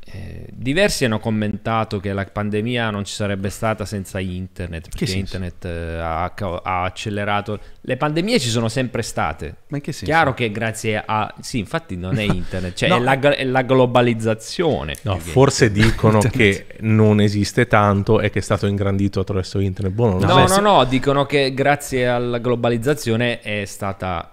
Eh, 0.10 0.46
diversi 0.54 1.04
hanno 1.04 1.20
commentato 1.20 2.00
che 2.00 2.14
la 2.14 2.24
pandemia 2.24 2.90
non 2.92 3.04
ci 3.04 3.14
sarebbe 3.14 3.50
stata 3.50 3.84
senza 3.84 4.20
internet, 4.20 4.88
perché 4.90 5.14
internet 5.14 5.66
eh, 5.66 5.98
ha, 6.00 6.24
ha 6.64 6.84
accelerato. 6.84 7.60
Le 7.82 7.98
pandemie 7.98 8.40
ci 8.40 8.48
sono 8.48 8.70
sempre 8.70 9.02
state. 9.02 9.56
Ma 9.68 9.78
in 9.78 9.84
che 9.84 9.92
senso? 9.92 10.06
Chiaro 10.06 10.34
che 10.34 10.50
grazie 10.50 11.04
a... 11.06 11.34
Sì, 11.42 11.60
infatti 11.60 11.98
non 11.98 12.18
è 12.18 12.22
internet, 12.30 12.74
cioè 12.76 12.88
No. 12.88 12.96
è, 12.96 13.00
la, 13.02 13.20
è 13.20 13.44
la 13.44 13.62
globalizzazione. 13.64 14.96
No, 15.02 15.18
forse 15.20 15.72
dicono 15.74 16.20
che 16.20 16.68
non 16.82 17.20
esiste 17.20 17.68
tanto 17.68 18.22
e 18.22 18.30
che 18.30 18.40
è 18.40 18.42
stato 18.42 18.66
ingrandito 18.66 19.20
attraverso 19.20 19.60
internet. 19.60 19.94
Boh, 19.94 20.20
No, 20.20 20.20
so. 20.22 20.38
no, 20.38 20.48
se- 20.48 20.62
no, 20.62 20.84
dicono 20.86 21.26
che 21.26 21.54
grazie 21.54 22.08
alla 22.08 22.38
globalizzazione 22.38 23.42
è 23.42 23.66
stata 23.66 24.32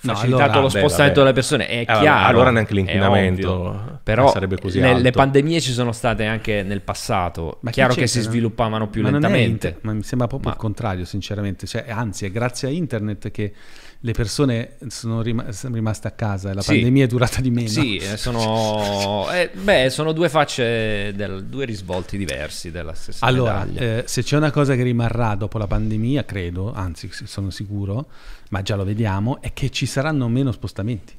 No, 0.00 0.14
facilitato 0.14 0.42
allora- 0.44 0.60
lo 0.60 0.68
spostamento 0.68 1.20
vabbè. 1.20 1.20
delle 1.20 1.32
persone, 1.32 1.66
è 1.66 1.78
Eh, 1.80 1.84
vabbè, 1.84 2.00
chiaro. 2.00 2.26
allora 2.28 2.50
neanche 2.50 2.74
l'inquinamento 2.74 3.52
ovvio. 3.52 4.00
Però 4.02 4.30
sarebbe 4.30 4.58
così 4.58 4.78
le, 4.78 5.00
le 5.00 5.10
pandemie 5.10 5.60
ci 5.60 5.72
sono 5.72 5.90
state 5.92 6.24
anche 6.26 6.62
nel 6.62 6.80
passato. 6.82 7.58
Ma 7.62 7.70
chi 7.70 7.76
chiaro 7.76 7.94
che 7.94 8.06
si 8.06 8.18
no? 8.18 8.24
sviluppavano 8.24 8.88
più 8.88 9.02
Ma 9.02 9.10
lentamente. 9.10 9.66
inter- 9.68 9.78
ma 9.82 9.92
mi 9.92 10.02
sembra 10.02 10.28
proprio 10.28 10.48
Ma- 10.50 10.54
il 10.54 10.60
contrario, 10.60 11.04
sinceramente. 11.04 11.66
Cioè, 11.66 11.86
anzi, 11.88 12.24
è 12.24 12.30
grazie 12.30 12.68
a 12.68 12.70
internet 12.70 13.30
che 13.30 13.52
le 14.00 14.12
persone 14.12 14.76
sono, 14.88 15.22
rima- 15.22 15.50
sono 15.52 15.74
rimaste 15.74 16.06
a 16.08 16.10
casa 16.12 16.50
e 16.50 16.54
la 16.54 16.60
Sì. 16.62 16.72
pandemia 16.74 17.04
è 17.04 17.06
durata 17.06 17.40
di 17.40 17.50
meno. 17.50 17.68
Sì, 17.68 17.96
eh, 17.96 18.16
sono, 18.16 19.30
eh, 19.32 19.50
beh, 19.52 19.90
sono 19.90 20.12
due 20.12 20.28
facce, 20.28 21.12
del- 21.14 21.44
due 21.44 21.64
risvolti 21.64 22.16
diversi 22.16 22.70
della 22.70 22.94
stessa 22.94 23.24
Allora, 23.26 23.66
eh, 23.74 24.04
se 24.06 24.22
c'è 24.22 24.36
una 24.36 24.50
cosa 24.50 24.74
che 24.74 24.82
rimarrà 24.82 25.34
dopo 25.34 25.58
la 25.58 25.66
pandemia, 25.66 26.24
credo, 26.24 26.72
anzi 26.72 27.10
sono 27.24 27.50
sicuro, 27.50 28.06
ma 28.50 28.62
già 28.62 28.76
lo 28.76 28.84
vediamo, 28.84 29.40
è 29.40 29.52
che 29.52 29.70
ci 29.70 29.86
saranno 29.86 30.28
meno 30.28 30.52
spostamenti. 30.52 31.14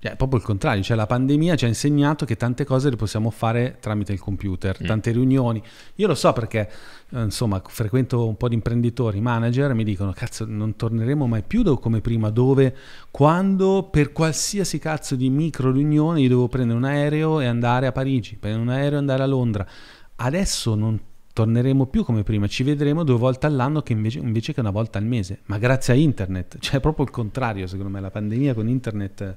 Cioè, 0.00 0.12
è 0.12 0.16
proprio 0.16 0.38
il 0.38 0.44
contrario, 0.44 0.80
cioè 0.82 0.96
la 0.96 1.06
pandemia 1.06 1.56
ci 1.56 1.64
ha 1.64 1.68
insegnato 1.68 2.24
che 2.24 2.36
tante 2.36 2.64
cose 2.64 2.88
le 2.88 2.94
possiamo 2.94 3.30
fare 3.30 3.78
tramite 3.80 4.12
il 4.12 4.20
computer, 4.20 4.78
mm. 4.80 4.86
tante 4.86 5.10
riunioni. 5.10 5.60
Io 5.96 6.06
lo 6.06 6.14
so 6.14 6.32
perché, 6.32 6.70
eh, 7.10 7.22
insomma, 7.22 7.60
frequento 7.66 8.24
un 8.28 8.36
po' 8.36 8.48
di 8.48 8.54
imprenditori, 8.54 9.20
manager, 9.20 9.74
mi 9.74 9.82
dicono, 9.82 10.12
cazzo, 10.12 10.44
non 10.46 10.76
torneremo 10.76 11.26
mai 11.26 11.42
più 11.42 11.64
come 11.80 12.00
prima, 12.00 12.30
dove, 12.30 12.76
quando, 13.10 13.88
per 13.90 14.12
qualsiasi 14.12 14.78
cazzo 14.78 15.16
di 15.16 15.28
micro 15.30 15.72
riunione 15.72 16.20
io 16.20 16.28
devo 16.28 16.46
prendere 16.46 16.78
un 16.78 16.84
aereo 16.84 17.40
e 17.40 17.46
andare 17.46 17.88
a 17.88 17.92
Parigi, 17.92 18.36
prendere 18.36 18.62
un 18.62 18.70
aereo 18.70 18.94
e 18.94 19.00
andare 19.00 19.22
a 19.24 19.26
Londra. 19.26 19.66
Adesso 20.14 20.76
non 20.76 21.00
torneremo 21.32 21.86
più 21.86 22.04
come 22.04 22.22
prima, 22.22 22.46
ci 22.46 22.62
vedremo 22.62 23.02
due 23.02 23.16
volte 23.16 23.46
all'anno 23.46 23.82
che 23.82 23.92
invece, 23.92 24.18
invece, 24.18 24.52
che 24.52 24.60
una 24.60 24.70
volta 24.70 24.98
al 24.98 25.04
mese, 25.04 25.40
ma 25.46 25.58
grazie 25.58 25.92
a 25.92 25.96
internet, 25.96 26.58
cioè 26.60 26.76
è 26.76 26.80
proprio 26.80 27.04
il 27.04 27.10
contrario 27.10 27.66
secondo 27.66 27.90
me, 27.90 28.00
la 28.00 28.10
pandemia 28.10 28.54
con 28.54 28.68
internet 28.68 29.36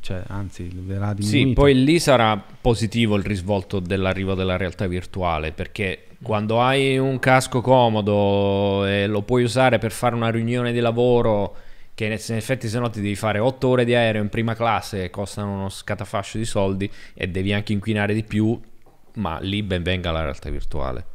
cioè, 0.00 0.22
anzi, 0.28 0.70
verrà 0.72 1.12
diminuito. 1.12 1.48
Sì, 1.48 1.52
poi 1.54 1.84
lì 1.84 1.98
sarà 1.98 2.36
positivo 2.36 3.16
il 3.16 3.24
risvolto 3.24 3.80
dell'arrivo 3.80 4.34
della 4.34 4.56
realtà 4.56 4.86
virtuale, 4.86 5.52
perché 5.52 6.08
quando 6.22 6.62
hai 6.62 6.98
un 6.98 7.18
casco 7.18 7.60
comodo 7.60 8.86
e 8.86 9.06
lo 9.06 9.22
puoi 9.22 9.42
usare 9.42 9.78
per 9.78 9.92
fare 9.92 10.14
una 10.14 10.30
riunione 10.30 10.72
di 10.72 10.80
lavoro 10.80 11.56
che 11.94 12.04
in 12.04 12.12
effetti 12.12 12.68
se 12.68 12.78
no 12.78 12.90
ti 12.90 13.00
devi 13.00 13.16
fare 13.16 13.38
8 13.38 13.68
ore 13.68 13.84
di 13.84 13.94
aereo 13.94 14.22
in 14.22 14.28
prima 14.28 14.54
classe 14.54 15.00
che 15.00 15.10
costano 15.10 15.52
uno 15.52 15.68
scatafascio 15.70 16.36
di 16.36 16.44
soldi 16.44 16.90
e 17.14 17.26
devi 17.26 17.52
anche 17.54 17.72
inquinare 17.72 18.12
di 18.12 18.22
più, 18.22 18.60
ma 19.14 19.38
lì 19.40 19.62
ben 19.62 19.82
venga 19.82 20.10
la 20.10 20.20
realtà 20.20 20.50
virtuale. 20.50 21.06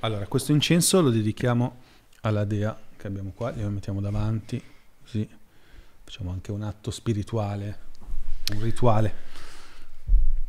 Allora, 0.00 0.26
questo 0.26 0.52
incenso 0.52 1.00
lo 1.00 1.10
dedichiamo 1.10 1.76
alla 2.22 2.44
dea 2.44 2.76
che 2.96 3.06
abbiamo 3.06 3.32
qua, 3.34 3.52
glielo 3.52 3.68
mettiamo 3.68 4.00
davanti, 4.00 4.62
così 5.02 5.28
facciamo 6.12 6.30
anche 6.30 6.52
un 6.52 6.60
atto 6.60 6.90
spirituale, 6.90 7.78
un 8.52 8.60
rituale. 8.60 9.14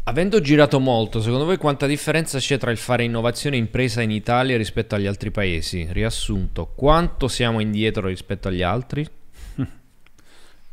Avendo 0.03 0.41
girato 0.41 0.77
molto, 0.81 1.21
secondo 1.21 1.45
voi 1.45 1.55
quanta 1.55 1.85
differenza 1.87 2.37
c'è 2.37 2.57
tra 2.57 2.69
il 2.69 2.75
fare 2.75 3.05
innovazione 3.05 3.55
impresa 3.55 4.01
in 4.01 4.11
Italia 4.11 4.57
rispetto 4.57 4.95
agli 4.95 5.05
altri 5.05 5.31
paesi? 5.31 5.87
Riassunto, 5.89 6.65
quanto 6.75 7.29
siamo 7.29 7.61
indietro 7.61 8.07
rispetto 8.07 8.49
agli 8.49 8.61
altri? 8.61 9.07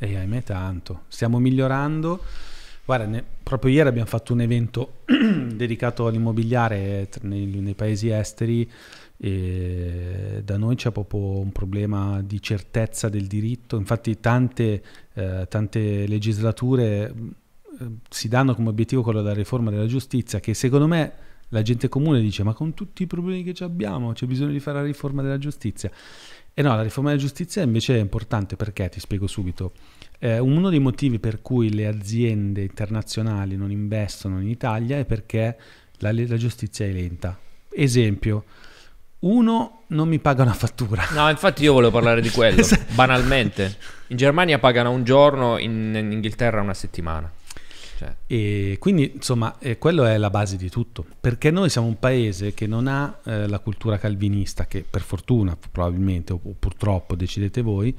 E 0.02 0.16
ahimè 0.16 0.42
tanto, 0.42 1.02
stiamo 1.06 1.38
migliorando. 1.38 2.24
Guarda, 2.84 3.06
ne, 3.06 3.24
proprio 3.44 3.70
ieri 3.70 3.88
abbiamo 3.88 4.08
fatto 4.08 4.32
un 4.32 4.40
evento 4.40 5.02
dedicato 5.06 6.08
all'immobiliare 6.08 7.08
nei, 7.20 7.44
nei 7.46 7.74
paesi 7.74 8.08
esteri 8.08 8.68
e 9.22 10.40
da 10.42 10.56
noi 10.56 10.76
c'è 10.76 10.90
proprio 10.90 11.40
un 11.40 11.52
problema 11.52 12.22
di 12.22 12.40
certezza 12.40 13.10
del 13.10 13.26
diritto, 13.26 13.76
infatti 13.76 14.18
tante, 14.18 14.82
eh, 15.12 15.46
tante 15.46 16.06
legislature 16.06 17.14
eh, 17.78 17.86
si 18.08 18.28
danno 18.28 18.54
come 18.54 18.70
obiettivo 18.70 19.02
quello 19.02 19.20
della 19.20 19.34
riforma 19.34 19.70
della 19.70 19.84
giustizia 19.84 20.40
che 20.40 20.54
secondo 20.54 20.86
me 20.86 21.12
la 21.48 21.60
gente 21.60 21.90
comune 21.90 22.20
dice 22.22 22.44
ma 22.44 22.54
con 22.54 22.72
tutti 22.72 23.02
i 23.02 23.06
problemi 23.06 23.42
che 23.42 23.62
abbiamo 23.62 24.12
c'è 24.12 24.24
bisogno 24.24 24.52
di 24.52 24.60
fare 24.60 24.78
la 24.78 24.86
riforma 24.86 25.20
della 25.20 25.38
giustizia. 25.38 25.90
E 26.54 26.62
no, 26.62 26.74
la 26.74 26.82
riforma 26.82 27.10
della 27.10 27.20
giustizia 27.20 27.62
invece 27.62 27.96
è 27.96 28.00
importante 28.00 28.56
perché, 28.56 28.88
ti 28.88 29.00
spiego 29.00 29.26
subito, 29.26 29.72
eh, 30.18 30.38
uno 30.38 30.70
dei 30.70 30.80
motivi 30.80 31.18
per 31.18 31.42
cui 31.42 31.72
le 31.72 31.86
aziende 31.86 32.62
internazionali 32.62 33.56
non 33.56 33.70
investono 33.70 34.40
in 34.40 34.48
Italia 34.48 34.98
è 34.98 35.04
perché 35.04 35.58
la, 35.98 36.10
la 36.12 36.36
giustizia 36.36 36.86
è 36.86 36.92
lenta. 36.92 37.38
Esempio, 37.72 38.44
uno, 39.20 39.82
non 39.88 40.08
mi 40.08 40.18
paga 40.18 40.42
una 40.42 40.52
fattura. 40.52 41.04
No, 41.12 41.28
infatti 41.28 41.62
io 41.62 41.72
volevo 41.72 41.92
parlare 41.92 42.20
di 42.20 42.30
quello, 42.30 42.64
banalmente. 42.94 43.76
In 44.08 44.16
Germania 44.16 44.58
pagano 44.58 44.90
un 44.90 45.04
giorno, 45.04 45.58
in, 45.58 45.94
in 45.94 46.12
Inghilterra 46.12 46.60
una 46.60 46.74
settimana. 46.74 47.30
Cioè. 47.98 48.14
E 48.26 48.76
quindi, 48.78 49.12
insomma, 49.16 49.56
eh, 49.58 49.76
quello 49.76 50.06
è 50.06 50.16
la 50.16 50.30
base 50.30 50.56
di 50.56 50.70
tutto. 50.70 51.04
Perché 51.20 51.50
noi 51.50 51.68
siamo 51.68 51.86
un 51.86 51.98
paese 51.98 52.54
che 52.54 52.66
non 52.66 52.86
ha 52.86 53.18
eh, 53.24 53.46
la 53.46 53.58
cultura 53.58 53.98
calvinista, 53.98 54.66
che 54.66 54.84
per 54.88 55.02
fortuna, 55.02 55.54
probabilmente, 55.70 56.32
o, 56.32 56.40
o 56.42 56.54
purtroppo, 56.58 57.14
decidete 57.14 57.60
voi, 57.60 57.94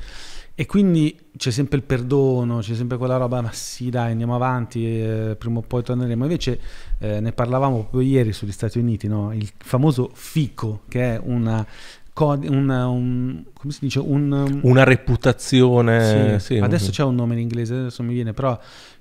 e 0.61 0.67
quindi 0.67 1.17
c'è 1.38 1.49
sempre 1.49 1.77
il 1.77 1.83
perdono, 1.83 2.59
c'è 2.59 2.75
sempre 2.75 2.95
quella 2.97 3.17
roba, 3.17 3.41
ma 3.41 3.51
sì 3.51 3.89
dai 3.89 4.11
andiamo 4.11 4.35
avanti, 4.35 4.85
eh, 4.85 5.35
prima 5.35 5.57
o 5.57 5.63
poi 5.63 5.81
torneremo. 5.81 6.23
Invece 6.23 6.59
eh, 6.99 7.19
ne 7.19 7.31
parlavamo 7.31 7.77
proprio 7.77 8.01
ieri 8.01 8.31
sugli 8.31 8.51
Stati 8.51 8.77
Uniti, 8.77 9.07
no? 9.07 9.33
il 9.33 9.49
famoso 9.57 10.11
FICO, 10.13 10.81
che 10.88 11.15
è 11.15 11.19
una, 11.23 11.65
una, 12.13 12.88
un, 12.89 13.43
come 13.53 13.73
si 13.73 13.79
dice? 13.81 13.97
Un, 13.97 14.59
una 14.61 14.83
reputazione. 14.83 16.38
Sì, 16.38 16.45
sì, 16.45 16.57
adesso 16.59 16.91
c'è 16.91 17.01
un 17.01 17.15
nome 17.15 17.33
in 17.33 17.39
inglese, 17.39 17.73
adesso 17.73 18.03
mi 18.03 18.13
viene, 18.13 18.33
però 18.33 18.55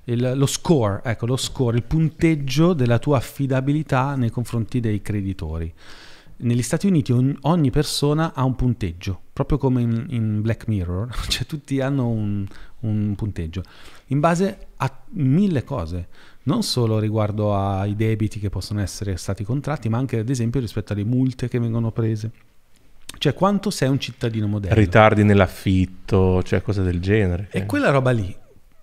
il, 0.05 0.33
lo 0.33 0.47
score, 0.47 1.01
ecco 1.03 1.27
lo 1.27 1.37
score, 1.37 1.77
il 1.77 1.83
punteggio 1.83 2.73
della 2.73 2.97
tua 2.97 3.17
affidabilità 3.17 4.15
nei 4.15 4.31
confronti 4.31 4.79
dei 4.79 5.03
creditori 5.03 5.71
negli 6.41 6.61
Stati 6.61 6.87
Uniti 6.87 7.13
ogni, 7.41 7.69
persona 7.71 8.33
ha 8.33 8.43
un 8.43 8.55
punteggio, 8.55 9.21
proprio 9.33 9.57
come 9.57 9.81
in, 9.81 10.05
in 10.09 10.41
Black 10.41 10.67
Mirror, 10.67 11.15
cioè 11.27 11.45
tutti 11.45 11.79
hanno 11.79 12.07
un, 12.07 12.45
un, 12.81 13.13
punteggio, 13.15 13.63
in 14.07 14.19
base 14.19 14.67
a 14.77 14.91
mille 15.11 15.63
cose, 15.63 16.07
non 16.43 16.63
solo 16.63 16.99
riguardo 16.99 17.55
ai 17.55 17.95
debiti 17.95 18.39
che 18.39 18.49
possono 18.49 18.81
essere 18.81 19.15
stati 19.17 19.43
contratti, 19.43 19.89
ma 19.89 19.97
anche 19.97 20.19
ad 20.19 20.29
esempio 20.29 20.59
rispetto 20.59 20.93
alle 20.93 21.03
multe 21.03 21.47
che 21.47 21.59
vengono 21.59 21.91
prese. 21.91 22.31
Cioè 23.17 23.33
quanto 23.33 23.69
sei 23.69 23.89
un 23.89 23.99
cittadino 23.99 24.47
moderno. 24.47 24.75
Ritardi 24.75 25.23
nell'affitto, 25.23 26.41
cioè 26.43 26.61
cose 26.61 26.81
del 26.81 27.01
genere. 27.01 27.49
E 27.51 27.65
quella 27.65 27.89
roba 27.89 28.11
lì, 28.11 28.35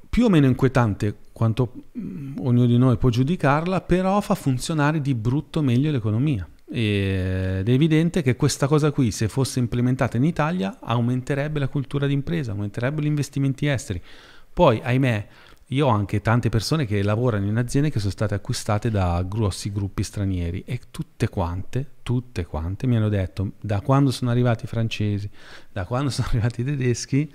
più 0.09 0.26
o 0.26 0.28
meno 0.28 0.47
inquietante 0.47 1.16
quanto 1.32 1.72
mm, 1.98 2.36
ognuno 2.40 2.66
di 2.66 2.76
noi 2.76 2.97
può 2.97 3.09
giudicarla, 3.09 3.80
però 3.80 4.20
fa 4.20 4.35
funzionare 4.35 5.01
di 5.01 5.14
brutto 5.14 5.62
meglio 5.62 5.90
l'economia. 5.90 6.47
Ed 6.70 7.69
è 7.69 7.73
evidente 7.73 8.23
che 8.23 8.36
questa 8.36 8.66
cosa 8.66 8.90
qui, 8.90 9.11
se 9.11 9.28
fosse 9.28 9.59
implementata 9.59 10.16
in 10.16 10.24
Italia, 10.24 10.78
aumenterebbe 10.81 11.59
la 11.59 11.69
cultura 11.69 12.07
d'impresa, 12.07 12.53
aumenterebbe 12.53 13.03
gli 13.03 13.07
investimenti 13.07 13.66
esteri. 13.66 14.03
Poi, 14.53 14.81
ahimè, 14.82 15.27
io 15.73 15.86
ho 15.86 15.90
anche 15.90 16.23
tante 16.23 16.49
persone 16.49 16.86
che 16.86 17.03
lavorano 17.03 17.47
in 17.47 17.57
aziende 17.57 17.90
che 17.90 17.99
sono 17.99 18.11
state 18.11 18.35
acquistate 18.35 18.90
da 18.90 19.23
grossi 19.28 19.70
gruppi 19.70 20.03
stranieri 20.03 20.62
e 20.65 20.81
tutte 20.90 21.28
quante, 21.28 21.86
tutte 22.03 22.47
quante 22.47 22.86
mi 22.86 22.97
hanno 22.97 23.11
detto 23.11 23.53
da 23.61 23.82
quando 23.82 24.11
sono 24.11 24.31
arrivati 24.31 24.65
i 24.65 24.69
francesi, 24.69 25.28
da 25.70 25.85
quando 25.85 26.09
sono 26.11 26.28
arrivati 26.28 26.62
i 26.62 26.65
tedeschi, 26.65 27.32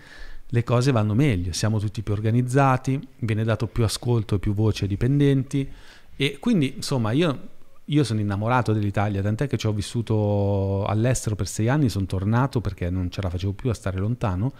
le 0.47 0.64
cose 0.64 0.91
vanno 0.91 1.14
meglio, 1.14 1.53
siamo 1.53 1.80
tutti 1.80 2.01
più 2.01 2.14
organizzati, 2.14 2.99
viene 3.19 3.43
dato 3.43 3.68
più 3.68 3.84
ascolto 3.84 4.35
e 4.35 4.39
più 4.39 4.53
voce 4.53 4.84
ai 4.84 4.89
dipendenti 4.89 5.72
e 6.15 6.38
quindi 6.39 6.73
insomma 6.76 7.11
io 7.11 7.49
io 7.85 8.03
sono 8.03 8.19
innamorato 8.19 8.72
dell'Italia, 8.72 9.22
tant'è 9.22 9.47
che 9.47 9.57
ci 9.57 9.68
ho 9.68 9.73
vissuto 9.73 10.85
all'estero 10.85 11.35
per 11.35 11.47
sei 11.47 11.68
anni, 11.69 11.89
sono 11.89 12.05
tornato 12.05 12.61
perché 12.61 12.89
non 12.89 13.10
ce 13.10 13.22
la 13.22 13.30
facevo 13.30 13.53
più 13.53 13.69
a 13.69 13.73
stare 13.73 13.97
lontano 13.97 14.53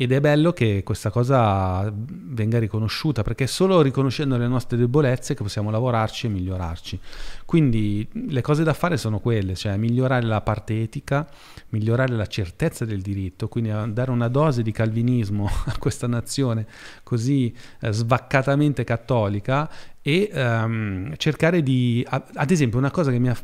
ed 0.00 0.12
è 0.12 0.20
bello 0.20 0.52
che 0.52 0.82
questa 0.84 1.10
cosa 1.10 1.92
venga 1.92 2.60
riconosciuta, 2.60 3.22
perché 3.22 3.44
è 3.44 3.46
solo 3.48 3.82
riconoscendo 3.82 4.36
le 4.36 4.46
nostre 4.46 4.76
debolezze 4.76 5.34
che 5.34 5.42
possiamo 5.42 5.72
lavorarci 5.72 6.26
e 6.26 6.28
migliorarci. 6.28 7.00
Quindi 7.44 8.08
le 8.12 8.40
cose 8.40 8.62
da 8.62 8.74
fare 8.74 8.96
sono 8.96 9.18
quelle, 9.18 9.56
cioè 9.56 9.76
migliorare 9.76 10.24
la 10.24 10.40
parte 10.40 10.82
etica, 10.82 11.28
migliorare 11.70 12.14
la 12.14 12.26
certezza 12.26 12.84
del 12.84 13.00
diritto, 13.00 13.48
quindi 13.48 13.72
dare 13.92 14.12
una 14.12 14.28
dose 14.28 14.62
di 14.62 14.70
calvinismo 14.70 15.50
a 15.66 15.76
questa 15.78 16.06
nazione 16.06 16.68
così 17.02 17.52
eh, 17.80 17.92
svaccatamente 17.92 18.84
cattolica 18.84 19.68
e 20.00 20.30
um, 20.32 21.12
cercare 21.16 21.60
di... 21.60 22.06
Ad 22.08 22.50
esempio 22.52 22.78
una 22.78 22.92
cosa 22.92 23.10
che 23.10 23.18
mi 23.18 23.30
ha, 23.30 23.36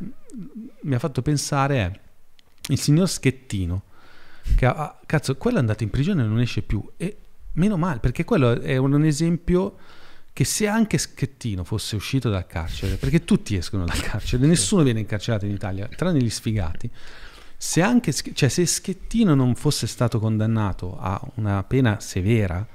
mi 0.83 0.95
ha 0.95 0.99
fatto 0.99 1.21
pensare 1.21 1.77
è 1.79 1.91
il 2.69 2.79
signor 2.79 3.09
Schettino 3.09 3.83
che 4.55 4.65
ha, 4.65 4.99
cazzo, 5.05 5.35
quello 5.35 5.57
è 5.57 5.59
andato 5.59 5.83
in 5.83 5.89
prigione 5.89 6.23
e 6.23 6.27
non 6.27 6.39
esce 6.39 6.61
più. 6.61 6.83
E 6.97 7.17
meno 7.53 7.77
male, 7.77 7.99
perché 7.99 8.23
quello 8.23 8.59
è 8.59 8.77
un, 8.77 9.03
esempio 9.05 9.75
che 10.33 10.43
se 10.43 10.67
anche 10.67 10.97
Schettino 10.97 11.63
fosse 11.63 11.95
uscito 11.95 12.29
dal 12.29 12.45
carcere, 12.45 12.95
perché 12.95 13.23
tutti 13.23 13.55
escono 13.55 13.85
dal 13.85 13.99
carcere, 13.99 14.45
nessuno 14.45 14.83
viene 14.83 14.99
incarcerato 14.99 15.45
in 15.45 15.51
Italia, 15.51 15.87
tranne 15.87 16.19
gli 16.19 16.29
sfigati. 16.29 16.89
Se, 17.57 17.81
anche, 17.81 18.11
cioè, 18.11 18.49
se 18.49 18.65
Schettino 18.65 19.33
non 19.33 19.55
fosse 19.55 19.87
stato 19.87 20.19
condannato 20.19 20.97
a 20.99 21.19
una 21.35 21.63
pena 21.63 21.99
severa 21.99 22.65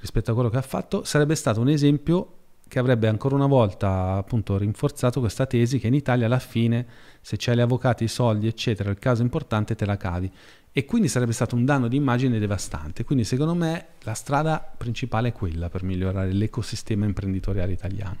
rispetto 0.00 0.32
a 0.32 0.34
quello 0.34 0.50
che 0.50 0.58
ha 0.58 0.62
fatto, 0.62 1.04
sarebbe 1.04 1.34
stato 1.34 1.60
un 1.60 1.68
esempio 1.68 2.38
che 2.66 2.78
avrebbe 2.78 3.08
ancora 3.08 3.36
una 3.36 3.46
volta 3.46 4.14
appunto 4.14 4.56
rinforzato 4.56 5.20
questa 5.20 5.46
tesi 5.46 5.78
che 5.78 5.86
in 5.86 5.94
Italia 5.94 6.26
alla 6.26 6.38
fine 6.38 6.86
se 7.20 7.36
c'hai 7.38 7.56
gli 7.56 7.60
avvocati, 7.60 8.04
i 8.04 8.08
soldi 8.08 8.46
eccetera, 8.48 8.90
il 8.90 8.98
caso 8.98 9.22
importante 9.22 9.74
te 9.74 9.84
la 9.84 9.96
cavi 9.96 10.30
e 10.76 10.84
quindi 10.84 11.06
sarebbe 11.06 11.32
stato 11.32 11.54
un 11.54 11.64
danno 11.64 11.86
di 11.86 11.94
immagine 11.94 12.40
devastante. 12.40 13.04
Quindi 13.04 13.22
secondo 13.22 13.54
me 13.54 13.86
la 14.02 14.14
strada 14.14 14.58
principale 14.76 15.28
è 15.28 15.32
quella 15.32 15.68
per 15.68 15.84
migliorare 15.84 16.32
l'ecosistema 16.32 17.04
imprenditoriale 17.04 17.70
italiano. 17.70 18.18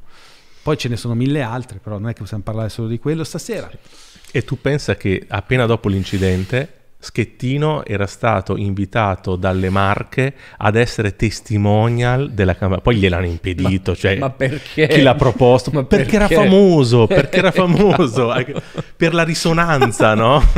Poi 0.62 0.78
ce 0.78 0.88
ne 0.88 0.96
sono 0.96 1.14
mille 1.14 1.42
altre, 1.42 1.80
però 1.80 1.98
non 1.98 2.10
è 2.10 2.12
che 2.12 2.20
possiamo 2.20 2.44
parlare 2.44 2.68
solo 2.68 2.86
di 2.86 3.00
quello 3.00 3.24
stasera. 3.24 3.68
E 4.30 4.44
tu 4.44 4.60
pensa 4.60 4.96
che 4.96 5.24
appena 5.28 5.66
dopo 5.66 5.88
l'incidente 5.88 6.83
Schettino 7.04 7.84
era 7.84 8.06
stato 8.06 8.56
invitato 8.56 9.36
dalle 9.36 9.68
Marche 9.68 10.32
ad 10.56 10.74
essere 10.74 11.14
testimonial 11.16 12.30
della 12.32 12.56
campagna. 12.56 12.80
Poi 12.80 12.96
gliel'hanno 12.96 13.26
impedito, 13.26 13.90
Ma- 13.90 13.96
cioè 13.96 14.16
ma 14.16 14.30
perché? 14.30 14.88
chi 14.88 15.02
l'ha 15.02 15.14
proposto? 15.14 15.70
Ma 15.70 15.84
perché, 15.84 16.16
era 16.16 16.26
perché? 16.26 16.42
famoso, 16.42 17.06
perché 17.06 17.36
era 17.36 17.50
famoso, 17.52 18.32
per 18.96 19.12
la 19.12 19.22
risonanza, 19.22 20.14
no? 20.14 20.42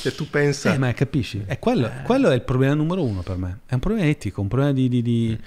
Se 0.00 0.12
tu 0.14 0.28
pensa... 0.28 0.74
Eh, 0.74 0.78
ma 0.78 0.92
capisci? 0.92 1.44
È 1.46 1.58
quello, 1.60 1.88
quello 2.02 2.30
è 2.30 2.34
il 2.34 2.42
problema 2.42 2.74
numero 2.74 3.04
uno 3.04 3.20
per 3.22 3.36
me. 3.36 3.60
È 3.66 3.74
un 3.74 3.80
problema 3.80 4.06
etico, 4.06 4.40
un 4.40 4.48
problema 4.48 4.72
di, 4.72 4.88
di- 4.88 5.02
di- 5.02 5.38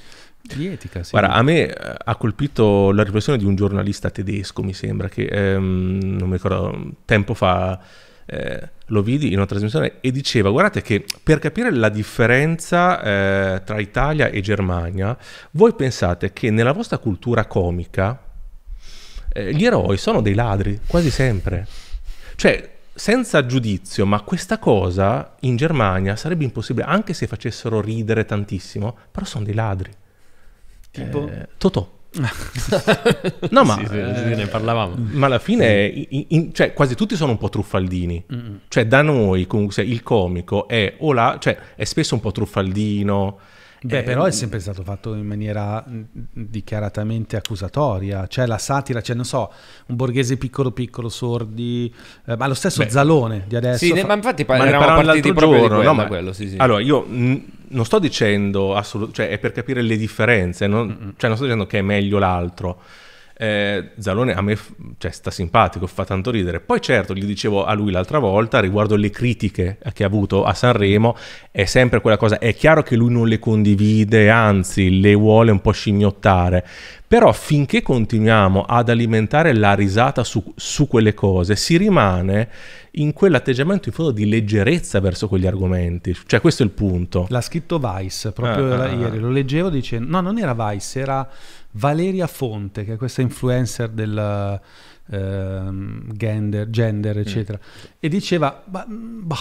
di 0.41 0.68
etica. 0.68 1.04
Sì. 1.04 1.12
Guarda, 1.12 1.34
a 1.34 1.41
me 1.41 1.68
eh, 1.68 1.95
ha 2.06 2.16
colpito 2.16 2.91
la 2.91 3.04
riflessione 3.04 3.38
di 3.38 3.45
un 3.45 3.56
giornalista 3.56 4.10
tedesco, 4.10 4.64
mi 4.64 4.74
sembra, 4.74 5.10
che 5.10 5.26
ehm, 5.26 6.00
non 6.18 6.28
mi 6.30 6.34
ricordo, 6.36 6.91
tempo 7.06 7.34
fa 7.34 7.78
eh, 8.26 8.70
lo 8.88 9.02
vidi 9.02 9.28
in 9.32 9.38
una 9.38 9.45
trasmissione 9.45 10.00
e 10.02 10.12
diceva, 10.12 10.50
guardate 10.50 10.82
che 10.82 11.04
per 11.24 11.40
capire 11.40 11.72
la 11.72 11.90
differenza 11.90 13.02
eh, 13.02 13.64
tra 13.64 13.80
Italia 13.80 14.28
e 14.28 14.41
Germania, 14.41 15.18
voi 15.52 15.74
pensate 15.74 16.34
che 16.34 16.50
nella 16.52 16.72
vostra 16.72 16.98
cultura 16.98 17.45
comica 17.45 18.22
eh, 19.30 19.54
gli 19.54 19.66
eroi 19.66 19.98
sono 19.98 20.22
dei 20.22 20.34
ladri, 20.34 20.80
quasi 20.86 21.10
sempre. 21.10 21.68
Cioè, 22.36 22.72
senza 22.94 23.45
giudizio, 23.45 24.06
ma 24.06 24.22
questa 24.22 24.60
cosa 24.60 25.36
in 25.41 25.56
Germania 25.56 26.16
sarebbe 26.16 26.44
impossibile, 26.44 26.86
anche 26.86 27.14
se 27.14 27.28
facessero 27.28 27.82
ridere 27.82 28.26
tantissimo, 28.26 28.95
però 29.12 29.26
sono 29.26 29.44
dei 29.44 29.56
ladri. 29.56 29.91
Tipo? 30.91 31.28
Eh, 31.28 31.48
Totò. 31.58 32.02
No, 33.49 33.64
ma, 33.64 33.76
Sì, 33.77 33.85
sì, 33.88 33.98
eh, 33.98 34.14
sì, 34.15 34.35
ne 34.35 34.48
parlavamo. 34.48 34.95
ma 35.11 35.26
alla 35.26 35.40
fine, 35.40 35.85
in- 36.10 36.26
in- 36.30 36.53
cioè, 36.53 36.73
quasi 36.73 36.95
tutti 36.95 37.15
sono 37.15 37.31
un 37.31 37.38
po' 37.38 37.49
truffaldini. 37.49 38.23
Mm-mm. 38.34 38.60
Cioè, 38.68 38.85
da 38.85 39.02
noi, 39.02 39.48
comunque, 39.48 39.84
il 39.84 40.03
comico 40.03 40.68
è 40.68 40.95
o 40.99 41.14
là, 41.14 41.38
cioè, 41.40 41.57
è 41.76 41.84
spesso 41.84 42.14
un 42.15 42.22
po' 42.22 42.31
truffaldino. 42.31 43.38
Beh, 43.85 43.97
eh, 43.97 44.03
però 44.03 44.23
è 44.23 44.31
sempre 44.31 44.60
stato 44.60 44.81
fatto 44.81 45.14
in 45.14 45.26
maniera 45.26 45.84
mh, 45.85 46.01
dichiaratamente 46.31 47.35
accusatoria. 47.35 48.27
C'è 48.27 48.45
la 48.45 48.57
satira, 48.57 49.01
c'è, 49.01 49.14
non 49.14 49.26
so, 49.26 49.51
un 49.88 49.95
borghese 49.97 50.38
piccolo 50.38 50.72
piccolo, 50.72 51.10
sordi, 51.10 51.93
eh, 52.26 52.38
ma 52.38 52.47
lo 52.47 52.53
stesso 52.53 52.81
Beh. 52.84 52.89
Zalone 52.89 53.43
di 53.47 53.55
adesso. 53.57 53.84
Sì, 53.85 53.91
fa- 53.91 54.07
ma 54.07 54.14
infatti 54.14 54.45
pa- 54.45 54.57
Ma 54.57 54.64
ne 54.64 54.69
eravamo 54.69 55.01
partiti 55.01 55.27
l'altro 55.27 55.34
proprio 55.34 55.60
giorno, 55.60 55.80
di 55.80 55.84
no, 55.85 55.89
quello, 55.89 56.01
ma- 56.01 56.07
quello, 56.07 56.34
sì, 56.34 56.49
sì. 56.49 56.55
Allora, 56.57 56.81
io 56.81 57.01
mh, 57.01 57.45
non 57.69 57.85
sto 57.85 57.99
dicendo 57.99 58.76
assolutamente, 58.76 59.22
cioè 59.22 59.31
è 59.35 59.39
per 59.39 59.51
capire 59.51 59.81
le 59.81 59.97
differenze, 59.97 60.65
non, 60.68 61.14
cioè 61.18 61.27
non 61.27 61.35
sto 61.35 61.45
dicendo 61.45 61.68
che 61.68 61.80
è 61.80 61.81
meglio 61.81 62.19
l'altro. 62.19 62.80
Eh, 63.44 63.90
Zalone 63.98 64.34
a 64.34 64.41
me 64.41 64.57
cioè, 64.98 65.11
sta 65.11 65.30
simpatico, 65.30 65.86
fa 65.86 66.06
tanto 66.06 66.32
ridere. 66.32 66.61
Poi 66.61 66.80
certo, 66.80 67.14
gli 67.14 67.26
dicevo 67.26 67.65
a 67.65 67.74
lui 67.74 67.91
l'altra 67.91 68.18
volta 68.20 68.61
riguardo 68.61 68.95
le 68.95 69.10
critiche 69.10 69.80
che 69.91 70.03
ha 70.03 70.07
avuto 70.07 70.45
a 70.45 70.53
Sanremo, 70.53 71.14
è 71.52 71.65
sempre 71.65 71.99
quella 71.99 72.15
cosa, 72.15 72.40
è 72.40 72.56
chiaro 72.56 72.84
che 72.84 72.95
lui 72.95 73.11
non 73.11 73.28
le 73.28 73.40
condivide, 73.40 74.30
anzi 74.30 75.02
le 75.02 75.14
vuole 75.14 75.52
un 75.52 75.60
po' 75.60 75.72
scimmiottare, 75.72 76.65
però 77.06 77.34
finché 77.34 77.82
continuiamo 77.82 78.64
ad 78.64 78.88
alimentare 78.88 79.53
la 79.53 79.74
risata 79.74 80.24
su, 80.24 80.41
su 80.56 80.88
quelle 80.88 81.14
cose, 81.14 81.57
si 81.57 81.76
rimane 81.76 82.49
in 82.91 83.11
quell'atteggiamento 83.11 83.90
in 83.90 83.94
fondo 83.94 84.11
di 84.11 84.28
leggerezza 84.28 84.99
verso 84.99 85.28
quegli 85.28 85.48
argomenti. 85.48 86.15
Cioè 86.26 86.40
questo 86.40 86.64
è 86.64 86.65
il 86.65 86.72
punto. 86.72 87.26
L'ha 87.30 87.41
scritto 87.41 87.78
Vice 87.78 88.32
proprio 88.32 88.74
Ah, 88.74 88.84
ah, 88.84 88.84
ah. 88.84 88.94
ieri, 88.94 89.20
lo 89.20 89.30
leggevo 89.30 89.70
dicendo, 89.70 90.10
no, 90.10 90.22
non 90.22 90.38
era 90.38 90.53
Vice, 90.53 90.99
era 90.99 91.28
Valeria 91.74 92.28
Fonte, 92.28 92.84
che 92.86 92.94
è 92.94 92.98
questa 92.98 93.22
influencer 93.22 93.90
del 93.90 94.60
ehm, 95.12 96.12
gender, 96.14 96.70
gender, 96.70 97.18
eccetera, 97.20 97.60
e 98.00 98.08
diceva, 98.10 98.62
"Bah, 98.66 98.86
bah, 98.88 99.38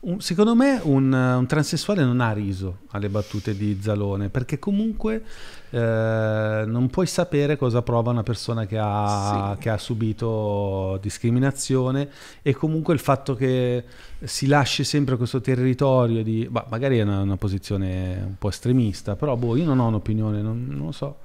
un- 0.00 0.20
secondo 0.20 0.54
me 0.54 0.78
un, 0.84 1.10
un 1.12 1.46
transessuale 1.46 2.04
non 2.04 2.20
ha 2.20 2.30
riso 2.32 2.80
alle 2.90 3.08
battute 3.08 3.56
di 3.56 3.78
Zalone, 3.80 4.28
perché 4.28 4.58
comunque 4.58 5.22
eh, 5.70 6.64
non 6.66 6.88
puoi 6.90 7.06
sapere 7.06 7.56
cosa 7.56 7.80
prova 7.82 8.10
una 8.10 8.22
persona 8.22 8.66
che 8.66 8.76
ha, 8.78 9.54
Sì. 9.56 9.62
che 9.62 9.70
ha 9.70 9.78
subito 9.78 10.98
discriminazione 11.00 12.08
e 12.42 12.52
comunque 12.52 12.92
il 12.94 13.00
fatto 13.00 13.34
che 13.34 13.82
si 14.22 14.46
lasci 14.46 14.84
sempre 14.84 15.16
questo 15.16 15.40
territorio 15.40 16.22
di... 16.22 16.46
bah, 16.50 16.66
magari 16.68 16.98
è 16.98 17.02
una, 17.02 17.22
una 17.22 17.36
posizione 17.38 18.22
un 18.26 18.36
po' 18.38 18.50
estremista, 18.50 19.16
però 19.16 19.34
boh, 19.36 19.56
io 19.56 19.64
non 19.64 19.80
ho 19.80 19.86
un'opinione, 19.88 20.42
non, 20.42 20.66
non 20.68 20.84
lo 20.86 20.92
so. 20.92 21.16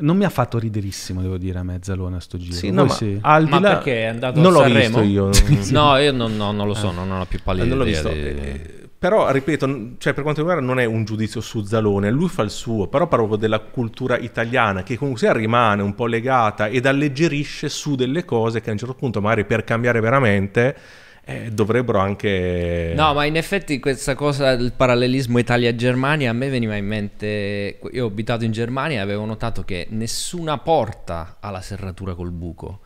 Non 0.00 0.16
mi 0.16 0.24
ha 0.24 0.28
fatto 0.28 0.58
riderissimo, 0.58 1.20
devo 1.22 1.38
dire, 1.38 1.58
a 1.58 1.64
Mezzalone 1.64 2.16
a 2.16 2.20
sto 2.20 2.38
giro. 2.38 2.54
Sì, 2.54 2.70
no, 2.70 2.84
ma 2.84 2.92
sì? 2.92 3.18
al 3.20 3.44
di 3.44 3.50
Ma 3.50 3.58
là... 3.60 3.68
perché 3.74 4.02
è 4.02 4.04
andato 4.04 4.40
non 4.40 4.50
a 4.50 4.54
l'ho 4.54 4.60
Sanremo? 4.62 5.00
visto 5.00 5.02
io. 5.02 5.30
No, 5.72 5.96
io 5.96 6.12
non, 6.12 6.36
no, 6.36 6.52
non 6.52 6.66
lo 6.68 6.74
so, 6.74 6.92
non 6.92 7.10
ho 7.10 7.18
la 7.18 7.26
più 7.26 7.40
pallida 7.42 7.64
non 7.66 7.78
l'ho 7.78 7.84
visto. 7.84 8.08
di- 8.08 8.20
eh, 8.20 8.88
Però, 8.96 9.30
ripeto, 9.30 9.66
cioè, 9.98 10.12
per 10.14 10.22
quanto 10.22 10.42
mi 10.44 10.48
riguarda 10.48 10.64
non 10.72 10.78
è 10.80 10.84
un 10.84 11.04
giudizio 11.04 11.40
su 11.40 11.62
Zalone, 11.64 12.10
lui 12.10 12.28
fa 12.28 12.42
il 12.42 12.50
suo, 12.50 12.86
però 12.86 13.08
parlo 13.08 13.26
proprio 13.26 13.48
della 13.48 13.58
cultura 13.60 14.16
italiana 14.18 14.82
che 14.84 14.96
comunque 14.96 15.20
sia 15.22 15.32
rimane 15.32 15.82
un 15.82 15.94
po' 15.96 16.06
legata 16.06 16.68
ed 16.68 16.86
alleggerisce 16.86 17.68
su 17.68 17.96
delle 17.96 18.24
cose 18.24 18.60
che 18.60 18.68
a 18.70 18.72
un 18.72 18.78
certo 18.78 18.94
punto 18.94 19.20
magari 19.20 19.44
per 19.46 19.64
cambiare 19.64 19.98
veramente 20.00 20.76
eh, 21.30 21.50
dovrebbero 21.50 21.98
anche... 21.98 22.94
No, 22.96 23.12
ma 23.12 23.26
in 23.26 23.36
effetti 23.36 23.78
questa 23.80 24.14
cosa 24.14 24.56
del 24.56 24.72
parallelismo 24.72 25.38
Italia-Germania 25.38 26.30
a 26.30 26.32
me 26.32 26.48
veniva 26.48 26.74
in 26.74 26.86
mente. 26.86 27.78
Io 27.92 28.04
ho 28.04 28.08
abitato 28.08 28.44
in 28.44 28.50
Germania 28.50 29.00
e 29.00 29.02
avevo 29.02 29.26
notato 29.26 29.62
che 29.62 29.88
nessuna 29.90 30.56
porta 30.56 31.36
ha 31.38 31.50
la 31.50 31.60
serratura 31.60 32.14
col 32.14 32.30
buco. 32.30 32.80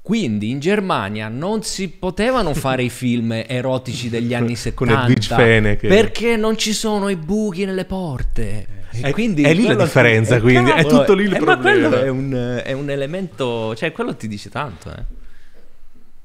Quindi 0.00 0.48
in 0.48 0.60
Germania 0.60 1.28
non 1.28 1.62
si 1.62 1.90
potevano 1.90 2.54
fare 2.54 2.84
i 2.84 2.88
film 2.88 3.32
erotici 3.46 4.08
degli 4.08 4.32
anni 4.32 4.56
Con 4.72 4.88
70 4.88 5.02
Edwige 5.02 5.34
Fenech. 5.34 5.86
perché 5.86 6.36
non 6.36 6.56
ci 6.56 6.72
sono 6.72 7.10
i 7.10 7.16
buchi 7.16 7.66
nelle 7.66 7.84
porte. 7.84 8.66
E 8.92 9.00
È- 9.02 9.12
quindi 9.12 9.42
è 9.42 9.52
lì 9.52 9.66
la 9.66 9.74
differenza, 9.74 10.36
eh, 10.36 10.40
quindi, 10.40 10.70
è 10.70 10.86
tutto 10.86 11.12
lì 11.12 11.24
il 11.24 11.34
eh, 11.34 11.38
Ma 11.40 11.44
problema. 11.44 11.88
quello 11.88 12.02
è 12.02 12.08
un, 12.08 12.62
è 12.64 12.72
un 12.72 12.88
elemento, 12.88 13.76
cioè 13.76 13.92
quello 13.92 14.16
ti 14.16 14.26
dice 14.26 14.48
tanto, 14.48 14.90
eh. 14.90 15.16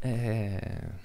Eh, 0.09 1.01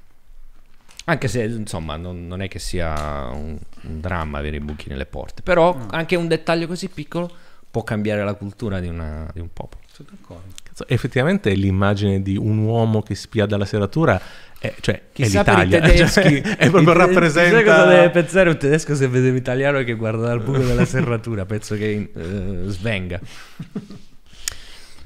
Anche 1.11 1.27
se 1.29 1.43
insomma 1.45 1.97
non, 1.97 2.27
non 2.27 2.43
è 2.43 2.49
che 2.49 2.59
sia 2.59 3.29
un, 3.33 3.57
un 3.83 4.01
dramma 4.01 4.39
avere 4.39 4.57
i 4.57 4.61
buchi 4.61 4.89
nelle 4.91 5.07
porte, 5.07 5.41
però 5.43 5.87
anche 5.91 6.17
un 6.17 6.29
dettaglio 6.29 6.67
così 6.67 6.89
piccolo 6.89 7.31
può 7.71 7.83
cambiare 7.83 8.23
la 8.25 8.35
cultura 8.35 8.79
di, 8.81 8.89
una- 8.89 9.29
di 9.33 9.41
un 9.41 9.49
popolo. 9.53 9.83
Sono 9.91 10.09
d'accordo. 10.11 10.53
Cazzo, 10.63 10.87
Effettivamente 10.89 11.51
l'immagine 11.55 12.21
di 12.23 12.37
un 12.37 12.59
uomo 12.59 13.01
che 13.03 13.15
spia 13.15 13.47
dalla 13.47 13.65
serratura 13.65 14.21
è, 14.59 14.75
cioè, 14.81 15.01
Chissà 15.13 15.41
è 15.41 15.45
per 15.45 15.59
i 15.61 15.65
l'Italia. 15.67 15.81
tedeschi. 15.89 16.43
Cioè, 16.43 16.57
è 16.57 16.69
proprio 16.71 16.93
rappresenta... 16.99 17.55
Sai 17.57 17.65
cosa 17.65 17.85
deve 17.87 18.11
pensare 18.11 18.51
un 18.51 18.59
tedesco 18.59 18.95
se 18.95 19.09
vede 19.09 19.31
un 19.31 19.37
italiano 19.37 19.83
che 19.85 19.95
guarda 19.95 20.27
dal 20.27 20.43
buco 20.43 20.59
della 20.59 20.85
serratura? 20.85 21.47
Penso 21.47 21.75
che 21.77 22.11
eh, 22.15 22.63
svenga. 22.67 23.19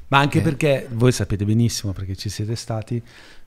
Ma 0.09 0.19
anche 0.19 0.39
Eh. 0.39 0.43
perché 0.43 0.87
voi 0.91 1.13
sapete 1.13 1.45
benissimo, 1.45 1.93
perché 1.93 2.17
ci 2.17 2.29
siete 2.29 2.55
stati, 2.55 3.03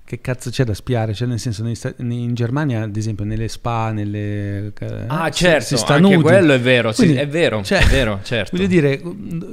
che 0.06 0.22
cazzo 0.22 0.49
c'è 0.52 0.64
da 0.64 0.73
spiare? 0.76 1.14
Cioè, 1.14 1.27
nel 1.27 1.40
senso, 1.40 1.65
in 1.98 2.34
Germania, 2.36 2.84
ad 2.84 2.95
esempio, 2.95 3.26
nelle 3.26 3.48
spa, 3.48 3.91
nelle... 3.91 4.72
eh, 4.80 5.03
Ah, 5.07 5.30
certo, 5.32 5.65
si 5.65 5.77
sta 5.77 5.95
anche 5.95 6.10
nudi. 6.11 6.22
quello 6.22 6.53
è 6.53 6.60
vero, 6.60 6.91
sì, 6.91 7.02
Quindi, 7.03 7.18
è 7.22 7.27
vero, 7.27 7.64
cioè, 7.64 7.80
è 7.80 7.88
vero, 7.90 8.19
certo. 8.23 8.56
Voglio 8.56 8.68
dire, 8.68 9.02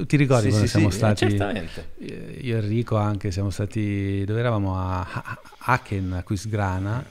ti 0.05 0.15
ricordi 0.15 0.43
Sì, 0.43 0.49
quando 0.49 0.65
sì, 0.65 0.67
siamo 0.67 0.89
sì, 0.91 0.95
stati... 0.97 1.25
eh, 1.25 1.29
certamente. 1.29 1.87
eh, 1.99 2.37
Io 2.41 2.55
e 2.55 2.59
Enrico 2.59 2.95
anche 2.97 3.31
siamo 3.31 3.49
stati... 3.49 4.23
Dove 4.25 4.39
eravamo? 4.39 4.77
A 4.77 5.05
Aachen, 5.65 6.13
a 6.13 6.23
Quisgrana, 6.23 7.03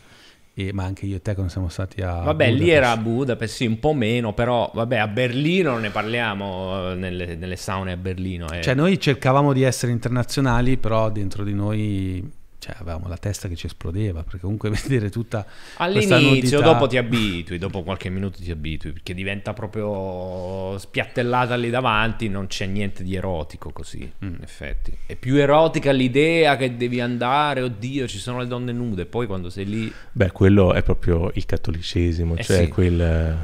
e, 0.54 0.72
ma 0.72 0.84
anche 0.84 1.06
io 1.06 1.16
e 1.16 1.22
te 1.22 1.32
quando 1.34 1.50
siamo 1.50 1.68
stati 1.68 2.00
a... 2.02 2.12
Vabbè, 2.20 2.46
lì 2.46 2.52
Budapest. 2.58 2.76
era 2.76 2.90
a 2.92 2.96
Budapest, 2.98 3.54
sì, 3.56 3.66
un 3.66 3.80
po' 3.80 3.92
meno, 3.94 4.34
però 4.34 4.70
vabbè, 4.72 4.98
a 4.98 5.08
Berlino 5.08 5.78
ne 5.78 5.90
parliamo, 5.90 6.92
nelle, 6.94 7.34
nelle 7.36 7.56
saune 7.56 7.92
a 7.92 7.96
Berlino. 7.96 8.50
eh. 8.52 8.60
Cioè, 8.60 8.74
noi 8.74 9.00
cercavamo 9.00 9.52
di 9.52 9.62
essere 9.62 9.90
internazionali, 9.92 10.76
però 10.76 11.10
dentro 11.10 11.42
di 11.42 11.54
noi 11.54 12.30
cioè, 12.62 12.76
avevamo 12.78 13.08
la 13.08 13.16
testa 13.16 13.48
che 13.48 13.56
ci 13.56 13.66
esplodeva, 13.66 14.22
perché 14.22 14.38
comunque 14.38 14.70
vedere 14.86 15.10
tutta 15.10 15.44
All'inizio, 15.78 16.60
dopo 16.60 16.86
ti 16.86 16.96
abitui, 16.96 17.58
dopo 17.58 17.82
qualche 17.82 18.08
minuto 18.08 18.38
ti 18.40 18.52
abitui, 18.52 18.92
perché 18.92 19.14
diventa 19.14 19.52
proprio 19.52 20.78
spiattellata 20.78 21.56
lì 21.56 21.70
davanti, 21.70 22.28
non 22.28 22.46
c'è 22.46 22.66
niente 22.66 23.02
di 23.02 23.16
erotico 23.16 23.70
così, 23.70 24.00
Mm. 24.24 24.34
in 24.34 24.38
effetti. 24.42 24.96
È 25.06 25.16
più 25.16 25.34
erotica 25.36 25.90
l'idea 25.90 26.56
che 26.56 26.76
devi 26.76 27.00
andare, 27.00 27.62
oddio, 27.62 28.06
ci 28.06 28.18
sono 28.18 28.38
le 28.38 28.46
donne 28.46 28.70
nude, 28.70 29.06
poi 29.06 29.26
quando 29.26 29.50
sei 29.50 29.64
lì... 29.64 29.92
Beh, 30.12 30.30
quello 30.30 30.72
è 30.72 30.84
proprio 30.84 31.32
il 31.34 31.44
cattolicesimo, 31.44 32.36
Eh 32.36 32.44
cioè 32.44 32.64
sì. 32.64 32.68
quel, 32.68 33.36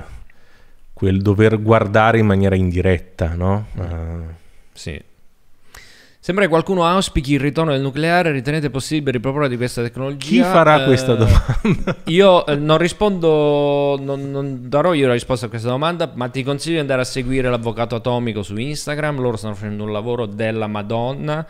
quel 0.92 1.20
dover 1.22 1.60
guardare 1.60 2.20
in 2.20 2.26
maniera 2.26 2.54
indiretta, 2.54 3.34
no? 3.34 3.66
Eh, 3.76 4.34
Sì. 4.74 5.02
Sembra 6.28 6.44
che 6.44 6.52
qualcuno 6.52 6.84
auspichi 6.84 7.32
il 7.32 7.40
ritorno 7.40 7.72
del 7.72 7.80
nucleare, 7.80 8.32
ritenete 8.32 8.68
possibile 8.68 9.12
riproporre 9.12 9.48
di 9.48 9.56
questa 9.56 9.80
tecnologia? 9.80 10.26
chi 10.28 10.40
farà 10.42 10.82
Eh, 10.82 10.84
questa 10.84 11.14
domanda? 11.14 11.96
Io 12.04 12.44
eh, 12.44 12.54
non 12.54 12.76
rispondo, 12.76 13.98
non, 13.98 14.30
non 14.30 14.68
darò 14.68 14.92
io 14.92 15.06
la 15.06 15.14
risposta 15.14 15.46
a 15.46 15.48
questa 15.48 15.70
domanda, 15.70 16.12
ma 16.14 16.28
ti 16.28 16.42
consiglio 16.42 16.74
di 16.74 16.80
andare 16.80 17.00
a 17.00 17.06
seguire 17.06 17.48
l'avvocato 17.48 17.94
atomico 17.94 18.42
su 18.42 18.58
Instagram. 18.58 19.18
Loro 19.20 19.38
stanno 19.38 19.54
facendo 19.54 19.84
un 19.84 19.90
lavoro 19.90 20.26
della 20.26 20.66
Madonna. 20.66 21.46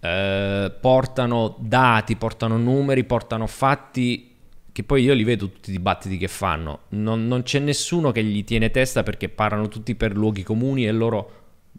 eh, 0.00 0.72
portano 0.80 1.54
dati, 1.58 2.16
portano 2.16 2.56
numeri, 2.56 3.04
portano 3.04 3.46
fatti 3.46 4.34
che 4.72 4.82
poi 4.82 5.02
io 5.02 5.12
li 5.12 5.24
vedo 5.24 5.50
tutti 5.50 5.68
i 5.68 5.72
dibattiti 5.72 6.16
che 6.16 6.28
fanno, 6.28 6.84
non, 6.88 7.26
non 7.26 7.42
c'è 7.42 7.58
nessuno 7.58 8.12
che 8.12 8.24
gli 8.24 8.44
tiene 8.44 8.70
testa 8.70 9.02
perché 9.02 9.28
parlano 9.28 9.68
tutti 9.68 9.94
per 9.94 10.16
luoghi 10.16 10.42
comuni 10.42 10.86
e 10.86 10.92
loro 10.92 11.30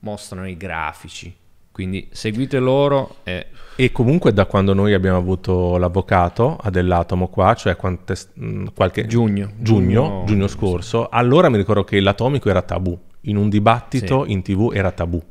mostrano 0.01 0.47
i 0.47 0.55
grafici. 0.55 1.33
Quindi 1.77 2.07
seguite 2.11 2.57
loro 2.57 3.17
e 3.23 3.45
E 3.75 3.91
comunque 3.91 4.33
da 4.33 4.47
quando 4.47 4.73
noi 4.73 4.95
abbiamo 4.95 5.19
avuto 5.19 5.77
l'avvocato 5.77 6.57
a 6.59 6.71
dell'atomo 6.71 7.27
qua, 7.27 7.53
cioè 7.53 7.75
quante, 7.75 8.15
mh, 8.33 8.69
qualche 8.73 9.05
giugno. 9.05 9.51
giugno, 9.59 10.23
giugno 10.25 10.47
scorso, 10.47 11.07
allora 11.07 11.49
mi 11.49 11.57
ricordo 11.57 11.83
che 11.83 11.99
l'atomico 11.99 12.49
era 12.49 12.63
tabù. 12.63 12.97
In 13.21 13.37
un 13.37 13.47
dibattito 13.49 14.25
in 14.25 14.41
tv 14.41 14.71
era 14.73 14.89
tabù. 14.89 15.23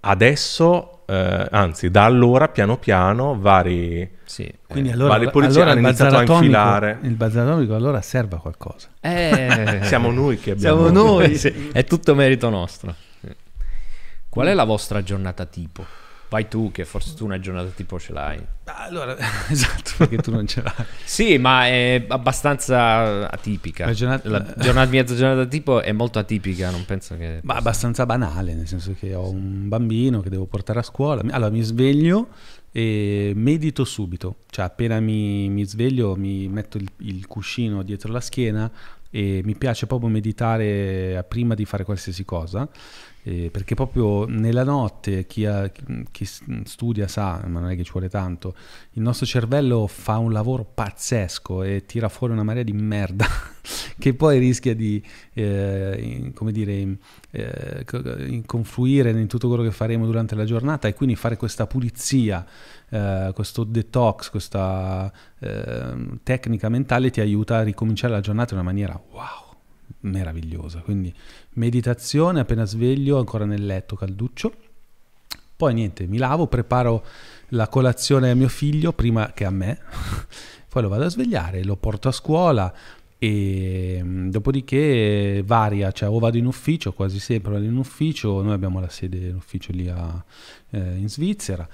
Adesso, 0.00 1.02
eh, 1.04 1.48
anzi, 1.50 1.90
da 1.90 2.04
allora 2.04 2.48
piano 2.48 2.78
piano 2.78 3.38
vari... 3.38 4.10
Sì. 4.24 4.50
Quindi 4.66 4.88
Eh, 4.88 4.92
allora, 4.92 5.12
ma 5.12 5.18
le 5.18 5.28
polizie 5.28 5.60
allora 5.60 5.70
hanno 5.72 5.80
il 5.80 5.86
iniziato 5.86 6.14
a 6.14 6.20
atomico- 6.20 6.44
infilare. 6.44 6.98
Il 7.02 7.14
bazar 7.14 7.46
atomico 7.46 7.74
allora 7.74 8.00
serve 8.00 8.36
a 8.36 8.38
qualcosa. 8.38 8.88
Eh, 9.00 9.80
Siamo 9.82 10.10
noi 10.10 10.38
che 10.38 10.52
abbiamo... 10.52 10.84
Siamo 10.88 10.90
noi, 10.90 11.36
sì. 11.36 11.68
è 11.74 11.84
tutto 11.84 12.14
merito 12.14 12.48
nostro. 12.48 12.94
Qual 14.34 14.48
è 14.48 14.54
la 14.54 14.64
vostra 14.64 15.00
giornata 15.00 15.44
tipo? 15.46 15.86
Vai 16.28 16.48
tu, 16.48 16.72
che 16.72 16.84
forse 16.84 17.14
tu 17.14 17.24
una 17.24 17.38
giornata 17.38 17.68
tipo 17.68 18.00
ce 18.00 18.12
l'hai. 18.12 18.44
Allora, 18.64 19.16
esatto, 19.48 19.92
perché 19.98 20.16
tu 20.16 20.32
non 20.32 20.44
ce 20.48 20.60
l'hai. 20.60 20.74
Sì, 21.04 21.38
ma 21.38 21.68
è 21.68 22.04
abbastanza 22.08 23.30
atipica. 23.30 23.86
La 23.86 23.92
giornata- 23.92 24.28
La 24.28 24.54
giornata, 24.58 24.90
mezza 24.90 25.14
giornata 25.14 25.46
tipo 25.46 25.80
è 25.80 25.92
molto 25.92 26.18
atipica, 26.18 26.70
non 26.70 26.84
penso 26.84 27.16
che... 27.16 27.38
Ma 27.44 27.54
abbastanza 27.54 28.06
banale, 28.06 28.54
nel 28.54 28.66
senso 28.66 28.96
che 28.98 29.14
ho 29.14 29.28
un 29.28 29.68
bambino 29.68 30.20
che 30.20 30.30
devo 30.30 30.46
portare 30.46 30.80
a 30.80 30.82
scuola. 30.82 31.22
Allora 31.30 31.50
mi 31.52 31.62
sveglio 31.62 32.30
e 32.72 33.30
medito 33.36 33.84
subito. 33.84 34.38
Cioè 34.50 34.64
appena 34.64 34.98
mi, 34.98 35.48
mi 35.48 35.64
sveglio 35.64 36.16
mi 36.16 36.48
metto 36.48 36.76
il, 36.76 36.90
il 37.02 37.24
cuscino 37.28 37.84
dietro 37.84 38.10
la 38.10 38.20
schiena 38.20 38.68
e 39.10 39.42
mi 39.44 39.54
piace 39.54 39.86
proprio 39.86 40.08
meditare 40.08 41.24
prima 41.28 41.54
di 41.54 41.64
fare 41.64 41.84
qualsiasi 41.84 42.24
cosa. 42.24 42.68
Eh, 43.26 43.48
perché 43.50 43.74
proprio 43.74 44.26
nella 44.26 44.64
notte 44.64 45.26
chi, 45.26 45.46
ha- 45.46 45.70
chi 46.10 46.24
studia 46.64 47.08
sa, 47.08 47.42
ma 47.46 47.60
non 47.60 47.70
è 47.70 47.76
che 47.76 47.82
ci 47.82 47.92
vuole 47.92 48.10
tanto, 48.10 48.54
il 48.92 49.02
nostro 49.02 49.24
cervello 49.24 49.86
fa 49.86 50.18
un 50.18 50.30
lavoro 50.30 50.64
pazzesco 50.64 51.62
e 51.62 51.84
tira 51.86 52.10
fuori 52.10 52.34
una 52.34 52.42
marea 52.42 52.62
di 52.62 52.72
merda 52.72 53.26
che 53.98 54.12
poi 54.12 54.38
rischia 54.38 54.74
di, 54.74 55.02
eh, 55.32 56.32
come 56.34 56.52
dire, 56.52 56.98
eh, 57.30 58.42
confluire 58.44 59.10
in 59.10 59.26
tutto 59.26 59.48
quello 59.48 59.62
che 59.62 59.72
faremo 59.72 60.04
durante 60.04 60.34
la 60.34 60.44
giornata 60.44 60.86
e 60.86 60.92
quindi 60.92 61.16
fare 61.16 61.38
questa 61.38 61.66
pulizia, 61.66 62.44
eh, 62.90 63.30
questo 63.34 63.64
detox, 63.64 64.28
questa 64.28 65.10
ehm, 65.38 66.20
tecnica 66.22 66.68
mentale 66.68 67.10
ti 67.10 67.20
aiuta 67.20 67.56
a 67.56 67.62
ricominciare 67.62 68.12
la 68.12 68.20
giornata 68.20 68.52
in 68.52 68.60
una 68.60 68.68
maniera 68.68 69.00
wow, 69.10 69.43
meravigliosa. 70.04 70.80
Quindi 70.80 71.12
meditazione 71.54 72.40
appena 72.40 72.64
sveglio, 72.64 73.18
ancora 73.18 73.44
nel 73.44 73.64
letto 73.64 73.96
calduccio. 73.96 74.52
Poi 75.56 75.74
niente, 75.74 76.06
mi 76.06 76.18
lavo, 76.18 76.46
preparo 76.46 77.04
la 77.48 77.68
colazione 77.68 78.30
a 78.30 78.34
mio 78.34 78.48
figlio 78.48 78.92
prima 78.92 79.32
che 79.32 79.44
a 79.44 79.50
me, 79.50 79.78
poi 80.68 80.82
lo 80.82 80.88
vado 80.88 81.04
a 81.04 81.08
svegliare, 81.08 81.62
lo 81.62 81.76
porto 81.76 82.08
a 82.08 82.12
scuola 82.12 82.72
e 83.18 84.00
mm, 84.02 84.30
dopodiché 84.30 85.42
varia, 85.46 85.92
cioè 85.92 86.08
o 86.08 86.18
vado 86.18 86.36
in 86.36 86.46
ufficio, 86.46 86.92
quasi 86.92 87.20
sempre 87.20 87.52
vado 87.52 87.64
in 87.64 87.76
ufficio, 87.76 88.42
noi 88.42 88.52
abbiamo 88.52 88.80
la 88.80 88.88
sede 88.88 89.28
in 89.28 89.36
ufficio 89.36 89.72
lì 89.72 89.88
a- 89.88 90.24
eh, 90.70 90.96
in 90.96 91.08
Svizzera 91.08 91.66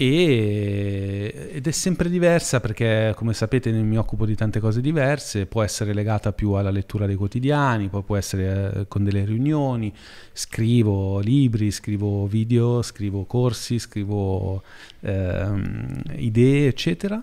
e- 0.00 1.50
ed 1.54 1.66
è 1.66 1.70
sempre 1.72 2.08
diversa 2.08 2.60
perché 2.60 3.12
come 3.16 3.34
sapete 3.34 3.72
mi 3.72 3.98
occupo 3.98 4.24
di 4.26 4.36
tante 4.36 4.60
cose 4.60 4.80
diverse, 4.80 5.46
può 5.46 5.60
essere 5.64 5.92
legata 5.92 6.32
più 6.32 6.52
alla 6.52 6.70
lettura 6.70 7.04
dei 7.04 7.16
quotidiani, 7.16 7.88
poi 7.88 8.04
può 8.04 8.16
essere 8.16 8.72
eh, 8.72 8.86
con 8.86 9.02
delle 9.02 9.24
riunioni, 9.24 9.92
scrivo 10.32 11.18
libri, 11.18 11.72
scrivo 11.72 12.26
video, 12.28 12.80
scrivo 12.82 13.24
corsi, 13.24 13.80
scrivo 13.80 14.62
ehm, 15.00 16.02
idee, 16.14 16.68
eccetera. 16.68 17.20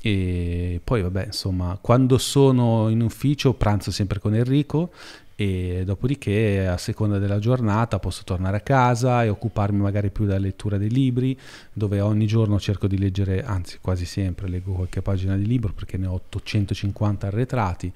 E 0.00 0.80
poi, 0.82 1.02
vabbè, 1.02 1.26
insomma, 1.26 1.78
quando 1.80 2.18
sono 2.18 2.88
in 2.88 3.00
ufficio 3.00 3.54
pranzo 3.54 3.92
sempre 3.92 4.18
con 4.18 4.34
Enrico 4.34 4.90
e 5.40 5.82
dopodiché, 5.84 6.66
a 6.66 6.76
seconda 6.78 7.18
della 7.18 7.38
giornata, 7.38 8.00
posso 8.00 8.22
tornare 8.24 8.56
a 8.56 8.60
casa 8.60 9.22
e 9.22 9.28
occuparmi 9.28 9.78
magari 9.78 10.10
più 10.10 10.24
della 10.24 10.40
lettura 10.40 10.78
dei 10.78 10.90
libri, 10.90 11.38
dove 11.72 12.00
ogni 12.00 12.26
giorno 12.26 12.58
cerco 12.58 12.88
di 12.88 12.98
leggere, 12.98 13.44
anzi 13.44 13.78
quasi 13.80 14.04
sempre 14.04 14.48
leggo 14.48 14.72
qualche 14.72 15.00
pagina 15.00 15.36
di 15.36 15.46
libro 15.46 15.72
perché 15.72 15.96
ne 15.96 16.08
ho 16.08 16.14
850 16.14 17.28
arretrati. 17.28 17.92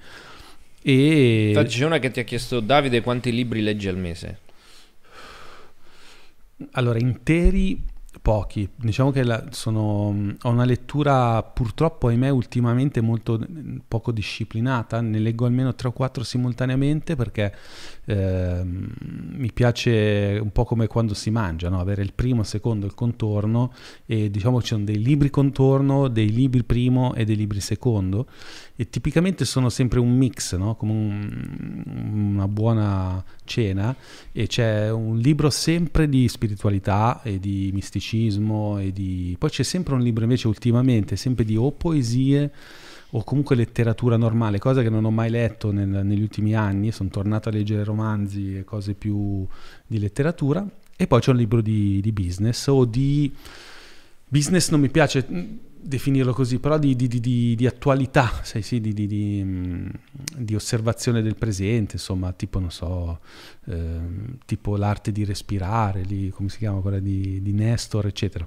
E 0.82 1.48
Infatti 1.48 1.78
c'è 1.78 1.84
una 1.84 1.98
che 1.98 2.12
ti 2.12 2.20
ha 2.20 2.22
chiesto 2.22 2.60
Davide 2.60 3.00
quanti 3.00 3.32
libri 3.32 3.60
leggi 3.60 3.88
al 3.88 3.98
mese. 3.98 4.38
Allora, 6.70 7.00
interi 7.00 7.82
pochi. 8.22 8.68
Diciamo 8.76 9.10
che 9.10 9.24
la- 9.24 9.44
sono, 9.50 10.14
ho 10.40 10.48
una 10.48 10.64
lettura 10.64 11.42
purtroppo, 11.42 12.06
ahimè, 12.06 12.28
ultimamente 12.28 13.00
molto 13.00 13.44
poco 13.88 14.12
disciplinata. 14.12 15.00
Ne 15.00 15.18
leggo 15.18 15.44
almeno 15.44 15.74
3 15.74 15.88
o 15.88 15.92
4 15.92 16.22
simultaneamente 16.22 17.16
perché 17.16 17.52
ehm, 18.04 18.88
mi 19.36 19.50
piace 19.52 20.38
un 20.40 20.50
po' 20.52 20.64
come 20.64 20.86
quando 20.86 21.14
si 21.14 21.30
mangia, 21.30 21.68
no? 21.68 21.80
avere 21.80 22.02
il 22.02 22.12
primo, 22.14 22.40
il 22.42 22.46
secondo, 22.46 22.86
il 22.86 22.94
contorno 22.94 23.72
e 24.06 24.30
diciamo 24.30 24.58
che 24.58 24.62
ci 24.62 24.68
sono 24.74 24.84
dei 24.84 25.02
libri 25.02 25.28
contorno, 25.28 26.06
dei 26.08 26.30
libri 26.32 26.62
primo 26.62 27.14
e 27.14 27.24
dei 27.24 27.36
libri 27.36 27.60
secondo 27.60 28.26
e 28.76 28.88
tipicamente 28.88 29.44
sono 29.44 29.68
sempre 29.68 29.98
un 29.98 30.16
mix, 30.16 30.54
no? 30.56 30.76
come 30.76 30.92
un- 30.92 31.82
una 32.34 32.48
buona 32.48 33.22
cena 33.44 33.94
e 34.30 34.46
c'è 34.46 34.90
un 34.90 35.18
libro 35.18 35.50
sempre 35.50 36.08
di 36.08 36.28
spiritualità 36.28 37.20
e 37.22 37.38
di 37.40 37.70
misticismo 37.72 38.10
e 38.16 38.92
di... 38.92 39.36
poi 39.38 39.50
c'è 39.50 39.62
sempre 39.62 39.94
un 39.94 40.00
libro 40.00 40.24
invece 40.24 40.48
ultimamente, 40.48 41.16
sempre 41.16 41.44
di 41.44 41.56
o 41.56 41.70
poesie 41.72 42.50
o 43.10 43.24
comunque 43.24 43.56
letteratura 43.56 44.16
normale, 44.16 44.58
cosa 44.58 44.82
che 44.82 44.88
non 44.88 45.04
ho 45.04 45.10
mai 45.10 45.30
letto 45.30 45.70
nel- 45.70 46.04
negli 46.04 46.22
ultimi 46.22 46.54
anni, 46.54 46.92
sono 46.92 47.10
tornato 47.10 47.48
a 47.48 47.52
leggere 47.52 47.84
romanzi 47.84 48.56
e 48.56 48.64
cose 48.64 48.94
più 48.94 49.46
di 49.86 49.98
letteratura. 49.98 50.66
E 50.96 51.06
poi 51.06 51.20
c'è 51.20 51.30
un 51.30 51.36
libro 51.36 51.60
di, 51.60 52.00
di 52.00 52.12
business 52.12 52.66
o 52.68 52.84
di... 52.84 53.32
Business 54.28 54.70
non 54.70 54.80
mi 54.80 54.88
piace 54.88 55.26
definirlo 55.82 56.32
così, 56.32 56.58
però 56.58 56.78
di, 56.78 56.94
di- 56.96 57.08
di- 57.08 57.54
di- 57.54 57.66
attualità, 57.66 58.40
sai, 58.42 58.62
sì, 58.62 58.80
mm, 59.44 59.88
di 60.38 60.54
osservazione 60.54 61.22
del 61.22 61.36
presente, 61.36 61.94
insomma, 61.96 62.32
tipo, 62.32 62.58
non 62.58 62.70
so, 62.70 63.20
ehm, 63.66 64.38
tipo 64.46 64.76
l'arte 64.76 65.12
di 65.12 65.24
respirare, 65.24 66.02
lì, 66.02 66.30
come 66.30 66.48
si 66.48 66.58
chiama 66.58 66.80
quella 66.80 66.98
di, 67.00 67.42
di 67.42 67.52
Nestor, 67.52 68.06
eccetera. 68.06 68.46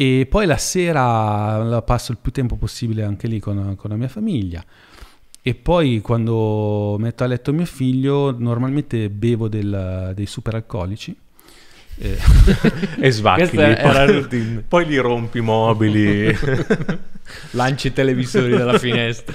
E 0.00 0.26
poi 0.30 0.46
la 0.46 0.56
sera 0.58 1.62
la 1.64 1.82
passo 1.82 2.12
il 2.12 2.18
più 2.18 2.30
tempo 2.30 2.54
possibile 2.56 3.02
anche 3.02 3.26
lì 3.26 3.40
con, 3.40 3.74
con 3.76 3.90
la 3.90 3.96
mia 3.96 4.08
famiglia. 4.08 4.64
E 5.42 5.54
poi 5.54 6.00
quando 6.00 6.96
metto 6.98 7.24
a 7.24 7.26
letto 7.26 7.52
mio 7.52 7.64
figlio, 7.64 8.36
normalmente 8.38 9.10
bevo 9.10 9.48
del- 9.48 10.12
dei 10.14 10.26
superalcolici. 10.26 11.16
Eh, 12.00 12.18
E 13.00 13.10
svacchi. 13.10 13.56
Poi, 13.56 14.64
poi 14.68 14.86
li 14.86 14.96
rompi 14.98 15.38
i 15.38 15.40
mobili. 15.40 16.36
Lanci 17.52 17.88
i 17.88 17.92
televisori 17.92 18.56
dalla 18.56 18.78
finestra. 18.78 19.34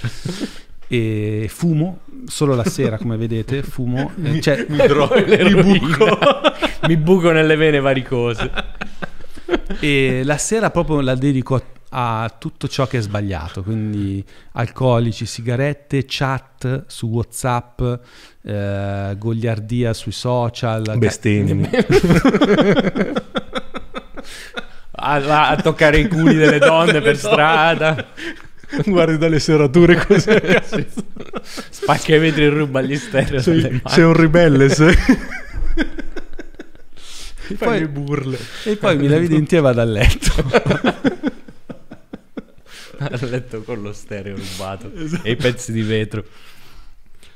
e 0.88 1.48
fumo 1.50 2.00
solo 2.26 2.56
la 2.56 2.64
sera, 2.66 2.98
come 2.98 3.18
vedete, 3.18 3.64
fumo. 3.64 4.12
eh, 4.24 4.40
cioè, 4.42 4.66
mi, 4.70 4.78
dro- 4.88 5.12
mi 5.16 5.62
buco. 5.62 6.20
Mi 6.88 6.98
buco 6.98 7.32
nelle 7.32 7.56
vene 7.56 7.80
varicose. 7.80 8.50
e 9.80 10.22
la 10.24 10.38
sera 10.38 10.70
proprio 10.72 11.02
la 11.02 11.16
dedico 11.16 11.56
a, 11.90 12.24
a 12.24 12.30
tutto 12.30 12.68
ciò 12.68 12.88
che 12.88 12.98
è 12.98 13.02
sbagliato, 13.02 13.62
quindi 13.64 14.24
alcolici, 14.54 15.26
sigarette, 15.26 16.06
chat 16.08 16.86
su 16.88 17.08
WhatsApp, 17.08 17.82
eh, 18.44 19.16
goliardia 19.18 19.94
sui 19.94 20.12
social, 20.12 20.98
Bestemmie. 20.98 21.70
A, 25.06 25.16
a- 25.16 25.50
a 25.50 25.56
toccare 25.58 25.98
i 26.00 26.08
culi 26.08 26.36
delle 26.36 26.60
donne 26.60 27.02
per 27.02 27.18
strada. 27.20 28.06
Guardi 28.86 29.18
dalle 29.18 29.40
serrature 29.40 29.96
così. 30.06 30.32
Spacca 31.70 32.16
i 32.16 32.20
vetri 32.20 32.46
e 32.46 32.50
ruba 32.50 32.82
gli 32.82 32.96
stereo. 32.98 33.42
sei, 33.42 33.82
sei 33.86 34.04
un 34.04 34.14
ribelle, 34.14 34.70
sei. 34.70 34.96
E 37.50 37.56
Fai 37.56 37.80
le 37.82 37.88
poi, 37.88 37.88
burle. 37.88 38.38
e 38.64 38.76
poi 38.78 38.98
mi 38.98 39.08
in 39.36 39.46
te 39.46 39.58
e 39.58 39.60
vado 39.60 39.82
a 39.82 39.84
letto. 39.84 40.32
Ha 43.00 43.20
letto 43.26 43.64
con 43.64 43.82
lo 43.82 43.92
stereo 43.92 44.38
rubato 44.38 44.90
e 45.24 45.32
i 45.32 45.36
pezzi 45.36 45.74
di 45.74 45.82
vetro. 45.82 46.24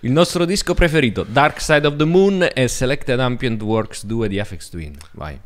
Il 0.02 0.11
nostro 0.11 0.45
disco 0.45 0.74
preferito, 0.74 1.24
Dark 1.28 1.60
Side 1.60 1.88
of 1.88 1.95
the 1.95 2.06
Moon 2.06 2.48
e 2.53 2.68
Selected 2.68 3.19
Ambient 3.19 3.61
Works 3.61 4.06
2 4.06 4.28
di 4.28 4.38
FX 4.44 4.69
Twin. 4.69 4.95
Vai. 5.14 5.40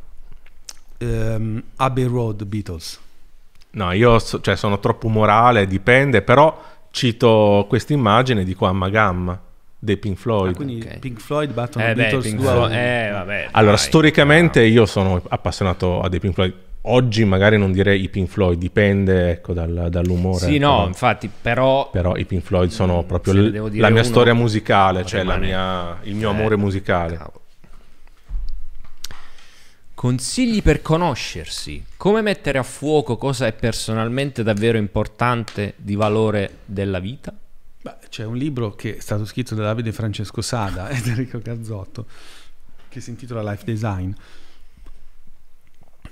Ehm, 0.98 1.64
Abbey 1.78 2.06
Road 2.06 2.44
Beatles. 2.46 3.00
No, 3.72 3.92
io 3.94 4.20
so- 4.20 4.42
cioè, 4.42 4.56
sono 4.58 4.80
troppo 4.80 5.08
morale, 5.08 5.66
dipende, 5.68 6.22
però 6.22 6.62
cito 6.92 7.66
questa 7.70 7.94
immagine 7.94 8.44
di 8.44 8.54
qua 8.54 8.72
Gamma 8.90 9.40
dei 9.80 9.98
Pink 9.98 10.18
Floyd. 10.18 10.52
Ah, 10.52 10.56
quindi 10.56 10.82
Ok. 10.86 11.00
Pink 11.00 11.20
Floyd 11.22 11.54
battono 11.54 11.86
Eh, 11.86 11.88
beh, 11.90 11.96
Beatles 11.96 12.24
Pink 12.26 12.38
2 12.40 12.48
a 12.48 12.52
Floyd- 12.52 12.72
uno. 12.72 12.80
eh, 12.80 13.10
vabbè, 13.12 13.48
Allora, 13.52 13.76
dai. 13.76 13.86
storicamente 13.86 14.62
io 14.64 14.86
sono 14.86 15.22
appassionato 15.30 16.02
a 16.02 16.10
dei 16.10 16.20
Pink 16.20 16.34
Floyd. 16.34 16.54
Oggi 16.86 17.26
magari 17.26 17.58
non 17.60 17.72
direi 17.72 18.02
i 18.02 18.10
Pink 18.10 18.28
Floyd, 18.28 18.58
dipende 18.58 19.30
ecco, 19.30 19.54
dal- 19.54 19.88
dall'umore. 19.92 20.46
Sì, 20.46 20.58
no, 20.58 20.76
però, 20.78 20.88
infatti, 20.88 21.30
però 21.42 21.90
però 21.92 22.16
i 22.16 22.26
Pink 22.26 22.42
Floyd 22.44 22.72
sono 22.72 23.04
proprio 23.04 23.34
se 23.34 23.40
ne 23.40 23.48
l- 23.50 23.78
la 23.80 23.90
mia 23.90 24.02
uno, 24.02 24.04
storia 24.04 24.34
musicale, 24.34 25.06
cioè 25.06 25.24
mia- 25.24 26.00
il 26.04 26.16
mio 26.16 26.32
Eh, 26.32 26.34
amore 26.34 26.56
musicale. 26.56 27.18
cavolo. 27.18 27.40
Consigli 29.94 30.64
per 30.64 30.82
conoscersi. 30.82 31.84
Come 31.96 32.22
mettere 32.24 32.58
a 32.58 32.64
fuoco 32.64 33.18
cosa 33.18 33.46
è 33.46 33.54
personalmente 33.54 34.42
davvero 34.42 34.80
importante 34.80 35.76
di 35.78 35.94
valore 35.96 36.58
della 36.66 36.98
vita? 37.00 37.32
Beh, 37.84 37.96
c'è 38.10 38.26
un 38.26 38.36
libro 38.36 38.72
che 38.74 38.98
è 38.98 39.00
stato 39.00 39.26
scritto 39.26 39.54
da 39.54 39.64
Davide 39.64 39.92
Francesco 39.92 40.42
Sada 40.42 40.90
ed 40.90 41.06
Enrico 41.06 41.40
Cazzotto 41.40 42.06
che 42.90 43.00
si 43.00 43.12
intitola 43.12 43.48
Life 43.52 43.64
Design. 43.64 44.12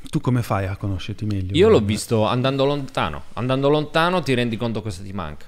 Tu 0.10 0.22
come 0.22 0.42
fai 0.42 0.66
a 0.66 0.76
conoscerti 0.76 1.26
meglio? 1.26 1.56
Io 1.56 1.70
l'ho 1.70 1.82
visto 1.82 2.26
andando 2.26 2.66
lontano. 2.66 3.24
Andando 3.34 3.70
lontano 3.70 4.22
ti 4.22 4.34
rendi 4.34 4.58
conto 4.58 4.82
cosa 4.82 5.04
ti 5.04 5.14
manca. 5.14 5.46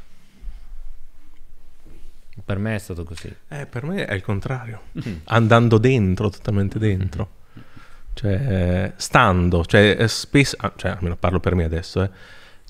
Per 2.43 2.57
me 2.57 2.75
è 2.75 2.79
stato 2.79 3.03
così. 3.03 3.33
Eh, 3.47 3.65
per 3.65 3.83
me 3.85 4.05
è 4.05 4.13
il 4.13 4.21
contrario. 4.21 4.81
Mm. 5.07 5.15
Andando 5.25 5.77
dentro, 5.77 6.29
totalmente 6.29 6.79
dentro. 6.79 7.39
Cioè, 8.13 8.31
eh, 8.31 8.93
stando, 8.97 9.63
cioè, 9.65 9.95
eh, 9.97 10.07
spesso, 10.07 10.55
ah, 10.59 10.73
cioè, 10.75 10.91
almeno 10.91 11.15
parlo 11.15 11.39
per 11.39 11.55
me 11.55 11.63
adesso, 11.63 12.03
eh, 12.03 12.09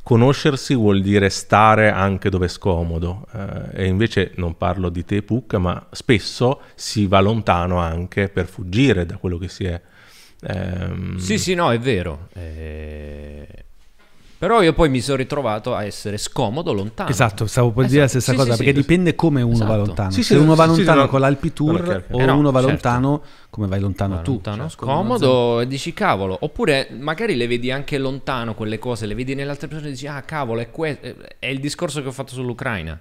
conoscersi 0.04 0.76
vuol 0.76 1.02
dire 1.02 1.30
stare 1.30 1.90
anche 1.90 2.30
dove 2.30 2.46
è 2.46 2.50
scomodo. 2.50 3.28
eh, 3.34 3.84
e 3.84 3.86
invece 3.86 4.34
non 4.36 4.58
parlo 4.58 4.90
di 4.90 5.04
te, 5.04 5.24
Pucca, 5.24 5.58
ma 5.58 5.88
spesso 5.92 6.62
si 6.76 7.08
va 7.08 7.20
lontano 7.22 7.78
anche 7.78 8.30
per 8.30 8.48
fuggire 8.48 9.06
da 9.06 9.18
quello 9.18 9.38
che 9.38 9.48
si 9.48 9.66
è. 9.66 9.82
Ehm, 10.48 11.18
Sì, 11.18 11.38
sì, 11.38 11.54
no, 11.54 11.72
è 11.72 11.80
vero. 11.80 12.28
Eh, 12.34 13.48
Però 14.42 14.64
io 14.64 14.74
poi 14.74 14.90
mi 14.90 15.02
sono 15.02 15.18
ritrovato 15.18 15.76
a 15.76 15.84
essere 15.86 16.18
scomodo 16.18 16.74
lontano. 16.74 17.10
Esatto, 17.12 17.46
stavo 17.46 17.70
per 17.72 17.86
dire 17.86 18.00
la 18.00 18.06
Esatto. 18.06 18.22
stessa 18.22 18.32
Sì, 18.32 18.38
cosa, 18.38 18.52
sì, 18.54 18.58
sì. 18.58 18.64
perché 18.64 18.80
dipende 18.80 19.14
come 19.14 19.44
uno 19.44 19.58
va 19.60 19.64
Esatto. 19.66 19.78
lontano. 19.86 20.10
Sì, 20.10 20.24
Se 20.24 20.34
sì, 20.34 20.42
uno 20.42 20.56
va 20.56 20.64
sì, 20.68 20.70
sì, 20.72 20.76
lontano 20.78 21.02
no. 21.02 21.08
con 21.10 21.20
l'Alpitour 21.20 22.06
o 22.10 22.20
Eh 22.20 22.26
no, 22.26 22.38
uno 22.38 22.50
va 22.52 22.60
certo. 22.60 22.72
lontano 22.74 23.22
come 23.52 23.68
vai 23.68 23.80
lontano 23.80 24.16
Va 24.16 24.22
tu. 24.22 24.32
lontano, 24.32 24.62
Cioè, 24.64 24.70
scomodo 24.72 25.60
e 25.62 25.68
dici 25.68 25.94
cavolo. 25.94 26.36
Oppure 26.42 26.88
magari 26.98 27.36
le 27.36 27.46
vedi 27.46 27.70
anche 27.70 28.00
lontano 28.00 28.56
quelle 28.56 28.80
cose, 28.80 29.06
le 29.06 29.14
vedi 29.14 29.36
nelle 29.36 29.52
altre 29.52 29.68
persone 29.68 29.90
e 29.90 29.92
dici 29.92 30.08
ah 30.08 30.24
cavolo, 30.24 30.60
è, 30.60 30.72
que- 30.72 31.00
è 31.38 31.46
il 31.46 31.60
discorso 31.60 32.02
che 32.02 32.08
ho 32.08 32.12
fatto 32.12 32.34
sull'Ucraina. 32.34 33.00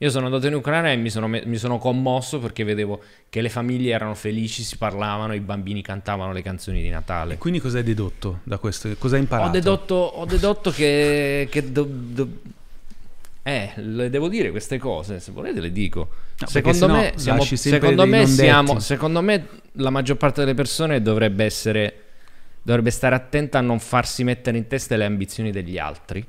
Io 0.00 0.10
sono 0.10 0.26
andato 0.26 0.46
in 0.46 0.54
Ucraina 0.54 0.92
e 0.92 0.96
mi 0.96 1.10
sono, 1.10 1.26
mi 1.26 1.56
sono 1.56 1.78
commosso 1.78 2.38
perché 2.38 2.62
vedevo 2.62 3.02
che 3.28 3.40
le 3.40 3.48
famiglie 3.48 3.92
erano 3.92 4.14
felici, 4.14 4.62
si 4.62 4.76
parlavano, 4.76 5.34
i 5.34 5.40
bambini 5.40 5.82
cantavano 5.82 6.32
le 6.32 6.40
canzoni 6.40 6.80
di 6.80 6.88
Natale. 6.88 7.34
E 7.34 7.38
quindi 7.38 7.58
cosa 7.58 7.78
hai 7.78 7.84
dedotto 7.84 8.40
da 8.44 8.58
questo? 8.58 8.88
Cosa 8.96 9.16
hai 9.16 9.22
imparato? 9.22 9.48
Ho 9.48 9.52
dedotto, 9.52 9.94
ho 9.94 10.24
dedotto 10.24 10.70
che, 10.70 11.48
che 11.50 11.72
do- 11.72 11.88
do- 11.90 12.28
eh, 13.42 13.72
le 13.76 14.08
devo 14.08 14.28
dire 14.28 14.50
queste 14.52 14.78
cose, 14.78 15.18
se 15.18 15.32
volete 15.32 15.58
le 15.58 15.72
dico. 15.72 16.08
No, 16.38 16.46
secondo, 16.46 16.88
me, 16.88 17.14
siamo- 17.16 17.42
secondo, 17.42 18.06
me 18.06 18.26
siamo, 18.26 18.78
secondo 18.78 19.20
me 19.20 19.48
la 19.72 19.90
maggior 19.90 20.16
parte 20.16 20.40
delle 20.42 20.54
persone 20.54 21.02
dovrebbe 21.02 21.44
essere 21.44 22.02
dovrebbe 22.62 22.90
stare 22.90 23.14
attenta 23.14 23.58
a 23.58 23.62
non 23.62 23.80
farsi 23.80 24.22
mettere 24.24 24.58
in 24.58 24.66
testa 24.66 24.94
le 24.96 25.06
ambizioni 25.06 25.50
degli 25.50 25.78
altri 25.78 26.26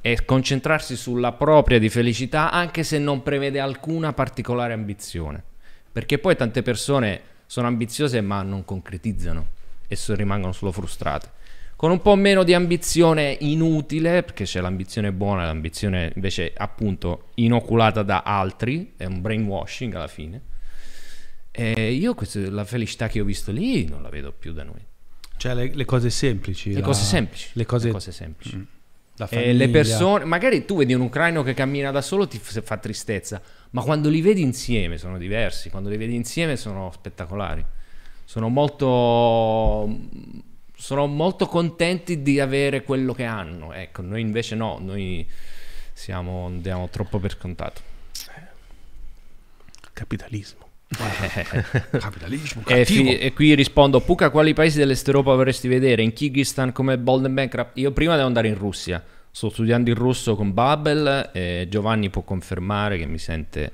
e 0.00 0.24
concentrarsi 0.24 0.96
sulla 0.96 1.32
propria 1.32 1.78
di 1.78 1.88
felicità 1.88 2.50
anche 2.50 2.82
se 2.84 2.98
non 2.98 3.22
prevede 3.22 3.60
alcuna 3.60 4.12
particolare 4.12 4.72
ambizione. 4.72 5.42
Perché 5.90 6.18
poi 6.18 6.36
tante 6.36 6.62
persone 6.62 7.20
sono 7.46 7.66
ambiziose 7.66 8.20
ma 8.20 8.42
non 8.42 8.64
concretizzano 8.64 9.46
e 9.88 9.96
so- 9.96 10.14
rimangono 10.14 10.52
solo 10.52 10.70
frustrate. 10.72 11.30
Con 11.74 11.90
un 11.92 12.00
po' 12.02 12.16
meno 12.16 12.42
di 12.42 12.54
ambizione 12.54 13.36
inutile, 13.40 14.22
perché 14.24 14.44
c'è 14.44 14.60
l'ambizione 14.60 15.12
buona 15.12 15.42
e 15.42 15.46
l'ambizione 15.46 16.12
invece 16.14 16.52
appunto 16.56 17.28
inoculata 17.34 18.02
da 18.02 18.22
altri, 18.22 18.94
è 18.96 19.04
un 19.04 19.20
brainwashing 19.20 19.94
alla 19.94 20.08
fine. 20.08 20.40
E 21.50 21.92
io 21.92 22.14
questo- 22.14 22.50
la 22.50 22.64
felicità 22.64 23.08
che 23.08 23.20
ho 23.20 23.24
visto 23.24 23.50
lì 23.52 23.86
non 23.88 24.02
la 24.02 24.08
vedo 24.08 24.32
più 24.32 24.52
da 24.52 24.64
noi. 24.64 24.84
Cioè 25.36 25.54
le, 25.54 25.70
le 25.72 25.84
cose 25.84 26.10
semplici. 26.10 26.72
Le 26.72 26.80
la- 26.80 26.86
cose 26.86 27.04
semplici. 27.04 27.48
Le 27.52 27.64
cose, 27.64 28.12
semplici. 28.12 28.56
Mm. 28.56 28.62
E 29.24 29.28
famiglia. 29.28 29.52
le 29.52 29.68
persone, 29.68 30.24
magari 30.24 30.64
tu 30.64 30.76
vedi 30.76 30.94
un 30.94 31.00
ucraino 31.02 31.42
che 31.42 31.54
cammina 31.54 31.90
da 31.90 32.00
solo 32.00 32.28
ti 32.28 32.38
fa 32.38 32.76
tristezza, 32.76 33.40
ma 33.70 33.82
quando 33.82 34.08
li 34.08 34.20
vedi 34.20 34.42
insieme 34.42 34.98
sono 34.98 35.18
diversi, 35.18 35.70
quando 35.70 35.88
li 35.88 35.96
vedi 35.96 36.14
insieme 36.14 36.56
sono 36.56 36.90
spettacolari. 36.92 37.64
Sono 38.24 38.48
molto 38.48 39.88
sono 40.74 41.06
molto 41.06 41.46
contenti 41.46 42.22
di 42.22 42.38
avere 42.38 42.82
quello 42.82 43.12
che 43.12 43.24
hanno. 43.24 43.72
Ecco, 43.72 44.02
noi 44.02 44.20
invece 44.20 44.54
no, 44.54 44.78
noi 44.80 45.26
siamo 45.92 46.50
diamo 46.52 46.88
troppo 46.88 47.18
per 47.18 47.32
scontato. 47.32 47.80
Capitalismo. 49.92 50.67
Capitalismo 51.98 52.62
E, 52.66 52.84
fi- 52.84 53.18
e 53.18 53.32
qui 53.32 53.54
rispondo: 53.54 54.00
Puca, 54.00 54.30
quali 54.30 54.54
paesi 54.54 54.78
dell'est 54.78 55.06
Europa 55.06 55.34
vorresti 55.34 55.68
vedere? 55.68 56.02
In 56.02 56.12
Kyrgyzstan 56.12 56.72
come 56.72 56.96
Bolden 56.98 57.34
Bankrupt? 57.34 57.76
Io 57.78 57.92
prima 57.92 58.14
devo 58.14 58.26
andare 58.26 58.48
in 58.48 58.56
Russia. 58.56 59.02
Sto 59.30 59.50
studiando 59.50 59.90
il 59.90 59.96
russo 59.96 60.34
con 60.34 60.52
Babel 60.54 61.30
e 61.32 61.66
Giovanni 61.70 62.08
può 62.10 62.22
confermare 62.22 62.96
che 62.98 63.06
mi 63.06 63.18
sente 63.18 63.70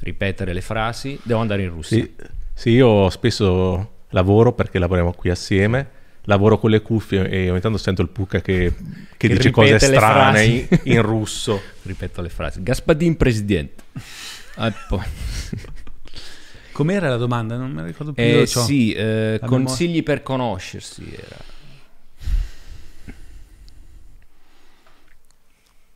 ripetere 0.00 0.52
le 0.52 0.60
frasi. 0.60 1.18
Devo 1.22 1.40
andare 1.40 1.62
in 1.62 1.70
Russia. 1.70 1.96
Sì, 1.96 2.14
sì, 2.52 2.70
io 2.70 3.08
spesso 3.10 3.94
lavoro 4.10 4.52
perché 4.52 4.78
lavoriamo 4.78 5.12
qui 5.12 5.30
assieme. 5.30 5.96
Lavoro 6.24 6.58
con 6.58 6.68
le 6.68 6.82
cuffie 6.82 7.26
e 7.30 7.50
ogni 7.50 7.60
tanto 7.60 7.78
sento 7.78 8.02
il 8.02 8.10
Pucca 8.10 8.42
che, 8.42 8.74
che 9.16 9.28
Che 9.28 9.34
dice 9.34 9.50
cose 9.50 9.78
strane 9.78 10.44
in, 10.44 10.66
in 10.82 11.00
russo. 11.00 11.58
Ripeto 11.82 12.20
le 12.20 12.28
frasi. 12.28 12.62
Gaspadin 12.62 13.16
presidente. 13.16 13.82
Ah, 14.56 14.70
poi- 14.88 15.00
Com'era 16.78 17.08
la 17.08 17.16
domanda? 17.16 17.56
Non 17.56 17.72
me 17.72 17.80
la 17.80 17.88
ricordo 17.88 18.12
più. 18.12 18.22
Eh, 18.22 18.46
sì, 18.46 18.92
eh, 18.92 19.40
consigli 19.44 20.04
per 20.04 20.22
conoscersi. 20.22 21.12
Era. 21.12 21.36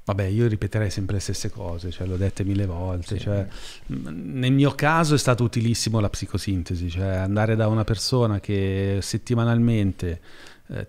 Vabbè, 0.02 0.24
io 0.24 0.48
ripeterei 0.48 0.90
sempre 0.90 1.14
le 1.14 1.20
stesse 1.20 1.50
cose, 1.50 1.92
cioè 1.92 2.08
l'ho 2.08 2.16
dette 2.16 2.42
mille 2.42 2.66
volte. 2.66 3.16
cioè, 3.16 3.46
mh, 3.86 4.08
nel 4.10 4.50
mio 4.50 4.72
caso 4.72 5.14
è 5.14 5.18
stato 5.18 5.44
utilissimo 5.44 6.00
la 6.00 6.10
psicosintesi, 6.10 6.90
cioè 6.90 7.14
andare 7.14 7.54
da 7.54 7.68
una 7.68 7.84
persona 7.84 8.40
che 8.40 8.98
settimanalmente 9.02 10.20
eh, 10.66 10.88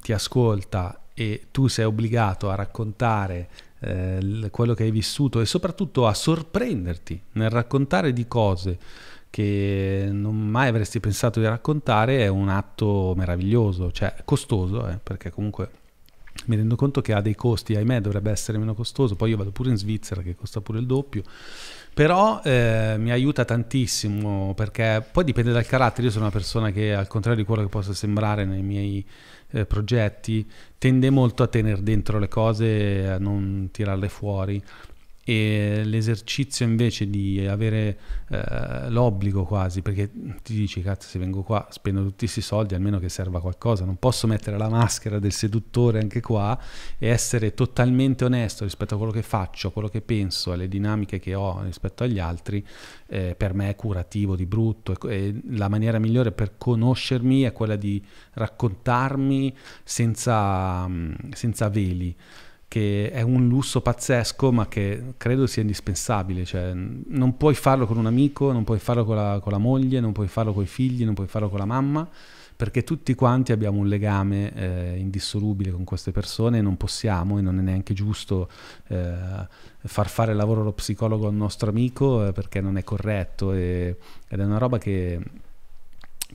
ti 0.00 0.14
ascolta 0.14 1.08
e 1.12 1.48
tu 1.50 1.66
sei 1.66 1.84
obbligato 1.84 2.48
a 2.48 2.54
raccontare 2.54 3.50
eh, 3.80 4.48
quello 4.50 4.72
che 4.72 4.84
hai 4.84 4.90
vissuto 4.90 5.42
e 5.42 5.44
soprattutto 5.44 6.06
a 6.06 6.14
sorprenderti 6.14 7.20
nel 7.32 7.50
raccontare 7.50 8.14
di 8.14 8.26
cose 8.26 8.78
che 9.36 10.08
non 10.10 10.34
mai 10.34 10.68
avresti 10.68 10.98
pensato 10.98 11.40
di 11.40 11.46
raccontare 11.46 12.20
è 12.20 12.28
un 12.28 12.48
atto 12.48 13.12
meraviglioso, 13.18 13.92
cioè 13.92 14.14
costoso, 14.24 14.88
eh, 14.88 14.98
perché 15.02 15.28
comunque 15.28 15.68
mi 16.46 16.56
rendo 16.56 16.74
conto 16.74 17.02
che 17.02 17.12
ha 17.12 17.20
dei 17.20 17.34
costi, 17.34 17.76
ahimè 17.76 18.00
dovrebbe 18.00 18.30
essere 18.30 18.56
meno 18.56 18.72
costoso, 18.72 19.14
poi 19.14 19.28
io 19.28 19.36
vado 19.36 19.50
pure 19.50 19.68
in 19.68 19.76
Svizzera 19.76 20.22
che 20.22 20.34
costa 20.34 20.62
pure 20.62 20.78
il 20.78 20.86
doppio, 20.86 21.22
però 21.92 22.40
eh, 22.44 22.94
mi 22.96 23.10
aiuta 23.10 23.44
tantissimo 23.44 24.54
perché 24.54 25.04
poi 25.12 25.24
dipende 25.24 25.52
dal 25.52 25.66
carattere, 25.66 26.06
io 26.06 26.12
sono 26.12 26.24
una 26.24 26.32
persona 26.32 26.70
che 26.70 26.94
al 26.94 27.06
contrario 27.06 27.38
di 27.38 27.46
quello 27.46 27.60
che 27.60 27.68
possa 27.68 27.92
sembrare 27.92 28.46
nei 28.46 28.62
miei 28.62 29.04
eh, 29.50 29.66
progetti, 29.66 30.50
tende 30.78 31.10
molto 31.10 31.42
a 31.42 31.46
tenere 31.46 31.82
dentro 31.82 32.18
le 32.18 32.28
cose 32.28 33.06
a 33.06 33.18
non 33.18 33.68
tirarle 33.70 34.08
fuori 34.08 34.62
e 35.28 35.82
l'esercizio 35.82 36.64
invece 36.64 37.10
di 37.10 37.44
avere 37.48 37.98
eh, 38.28 38.88
l'obbligo 38.90 39.42
quasi 39.42 39.82
perché 39.82 40.08
ti 40.40 40.54
dici 40.54 40.82
cazzo 40.82 41.08
se 41.08 41.18
vengo 41.18 41.42
qua 41.42 41.66
spendo 41.70 42.00
tutti 42.04 42.18
questi 42.18 42.40
soldi 42.40 42.76
almeno 42.76 43.00
che 43.00 43.08
serva 43.08 43.40
qualcosa 43.40 43.84
non 43.84 43.96
posso 43.96 44.28
mettere 44.28 44.56
la 44.56 44.68
maschera 44.68 45.18
del 45.18 45.32
seduttore 45.32 45.98
anche 45.98 46.20
qua 46.20 46.56
e 46.96 47.08
essere 47.08 47.54
totalmente 47.54 48.24
onesto 48.24 48.62
rispetto 48.62 48.94
a 48.94 48.98
quello 48.98 49.10
che 49.10 49.22
faccio 49.22 49.66
a 49.66 49.72
quello 49.72 49.88
che 49.88 50.00
penso 50.00 50.52
alle 50.52 50.68
dinamiche 50.68 51.18
che 51.18 51.34
ho 51.34 51.60
rispetto 51.64 52.04
agli 52.04 52.20
altri 52.20 52.64
eh, 53.08 53.34
per 53.36 53.52
me 53.52 53.70
è 53.70 53.74
curativo 53.74 54.36
di 54.36 54.46
brutto 54.46 54.96
e, 55.08 55.16
e 55.16 55.40
la 55.56 55.66
maniera 55.66 55.98
migliore 55.98 56.30
per 56.30 56.52
conoscermi 56.56 57.42
è 57.42 57.50
quella 57.50 57.74
di 57.74 58.00
raccontarmi 58.34 59.52
senza, 59.82 60.86
mm, 60.86 61.14
senza 61.32 61.68
veli 61.68 62.14
che 62.76 63.10
è 63.10 63.22
un 63.22 63.48
lusso 63.48 63.80
pazzesco 63.80 64.52
ma 64.52 64.68
che 64.68 65.14
credo 65.16 65.46
sia 65.46 65.62
indispensabile, 65.62 66.44
cioè 66.44 66.74
non 66.74 67.38
puoi 67.38 67.54
farlo 67.54 67.86
con 67.86 67.96
un 67.96 68.04
amico, 68.04 68.52
non 68.52 68.64
puoi 68.64 68.78
farlo 68.78 69.06
con 69.06 69.16
la, 69.16 69.40
con 69.42 69.50
la 69.50 69.56
moglie, 69.56 69.98
non 69.98 70.12
puoi 70.12 70.28
farlo 70.28 70.52
con 70.52 70.62
i 70.62 70.66
figli, 70.66 71.02
non 71.02 71.14
puoi 71.14 71.26
farlo 71.26 71.48
con 71.48 71.58
la 71.58 71.64
mamma, 71.64 72.06
perché 72.54 72.84
tutti 72.84 73.14
quanti 73.14 73.52
abbiamo 73.52 73.78
un 73.78 73.88
legame 73.88 74.52
eh, 74.52 74.98
indissolubile 74.98 75.70
con 75.70 75.84
queste 75.84 76.12
persone 76.12 76.58
e 76.58 76.60
non 76.60 76.76
possiamo 76.76 77.38
e 77.38 77.40
non 77.40 77.58
è 77.58 77.62
neanche 77.62 77.94
giusto 77.94 78.50
eh, 78.88 79.14
far 79.78 80.08
fare 80.10 80.32
il 80.32 80.36
lavoro 80.36 80.60
allo 80.60 80.72
psicologo 80.72 81.28
al 81.28 81.34
nostro 81.34 81.70
amico 81.70 82.26
eh, 82.26 82.32
perché 82.32 82.60
non 82.60 82.76
è 82.76 82.84
corretto 82.84 83.54
e, 83.54 83.96
ed 84.28 84.38
è 84.38 84.44
una 84.44 84.58
roba 84.58 84.76
che, 84.76 85.18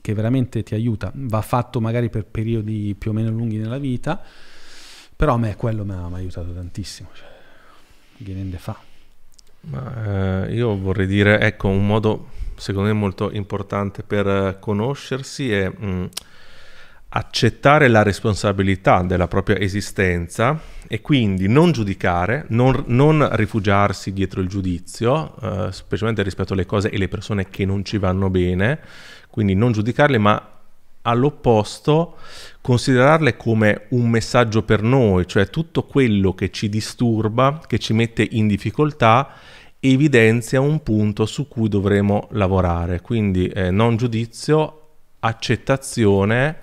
che 0.00 0.12
veramente 0.12 0.64
ti 0.64 0.74
aiuta. 0.74 1.12
Va 1.14 1.40
fatto 1.40 1.80
magari 1.80 2.10
per 2.10 2.24
periodi 2.24 2.96
più 2.98 3.12
o 3.12 3.14
meno 3.14 3.30
lunghi 3.30 3.58
nella 3.58 3.78
vita, 3.78 4.20
però 5.22 5.34
a 5.34 5.38
me 5.38 5.54
quello 5.54 5.84
mi 5.84 5.92
ha, 5.92 6.08
aiutato 6.12 6.52
tantissimo. 6.52 7.10
Cioè, 7.12 7.28
viene 8.16 8.58
fa. 8.58 8.76
Ma, 9.60 10.46
eh, 10.48 10.52
io 10.52 10.76
vorrei 10.76 11.06
dire, 11.06 11.38
ecco, 11.38 11.68
un 11.68 11.86
modo 11.86 12.30
secondo 12.56 12.88
me 12.88 12.92
molto 12.92 13.30
importante 13.30 14.02
per 14.02 14.56
conoscersi 14.58 15.52
è 15.52 15.68
mh, 15.68 15.86
mm, 15.86 16.04
accettare 17.10 17.86
la 17.86 18.02
responsabilità 18.02 19.02
della 19.02 19.28
propria 19.28 19.60
esistenza 19.60 20.58
e 20.88 21.00
quindi 21.00 21.46
non 21.46 21.70
giudicare, 21.70 22.46
non, 22.48 22.82
non 22.88 23.28
rifugiarsi 23.36 24.12
dietro 24.12 24.40
il 24.40 24.48
giudizio, 24.48 25.36
eh, 25.40 25.68
specialmente 25.70 26.24
rispetto 26.24 26.54
alle 26.54 26.66
cose 26.66 26.90
e 26.90 26.98
le 26.98 27.06
persone 27.06 27.48
che 27.48 27.64
non 27.64 27.84
ci 27.84 27.96
vanno 27.98 28.28
bene, 28.28 28.80
quindi 29.30 29.54
non 29.54 29.70
giudicarle 29.70 30.18
ma 30.18 30.51
all'opposto 31.02 32.16
considerarle 32.60 33.36
come 33.36 33.86
un 33.90 34.08
messaggio 34.08 34.62
per 34.62 34.82
noi, 34.82 35.26
cioè 35.26 35.50
tutto 35.50 35.82
quello 35.84 36.32
che 36.32 36.50
ci 36.50 36.68
disturba, 36.68 37.60
che 37.66 37.78
ci 37.78 37.92
mette 37.92 38.26
in 38.30 38.46
difficoltà, 38.46 39.34
evidenzia 39.80 40.60
un 40.60 40.82
punto 40.82 41.26
su 41.26 41.48
cui 41.48 41.68
dovremo 41.68 42.28
lavorare. 42.32 43.00
Quindi 43.00 43.48
eh, 43.48 43.70
non 43.70 43.96
giudizio, 43.96 44.78
accettazione 45.18 46.56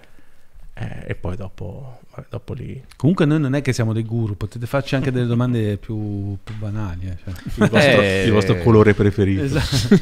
eh, 0.73 1.03
e 1.07 1.15
poi 1.15 1.35
dopo, 1.35 1.99
dopo, 2.29 2.53
lì... 2.53 2.81
Comunque 2.95 3.25
noi 3.25 3.41
non 3.41 3.55
è 3.55 3.61
che 3.61 3.73
siamo 3.73 3.91
dei 3.91 4.05
guru, 4.05 4.37
potete 4.37 4.65
farci 4.65 4.95
anche 4.95 5.11
delle 5.11 5.27
domande 5.27 5.75
più, 5.75 6.37
più 6.41 6.55
banali. 6.55 7.07
Eh, 7.07 7.17
cioè. 7.21 7.33
il, 7.65 7.69
vostro, 7.69 8.01
eh, 8.01 8.23
il, 8.25 8.31
vostro, 8.31 8.57
colore 8.59 8.93
preferito. 8.93 9.43
Esatto. 9.43 9.97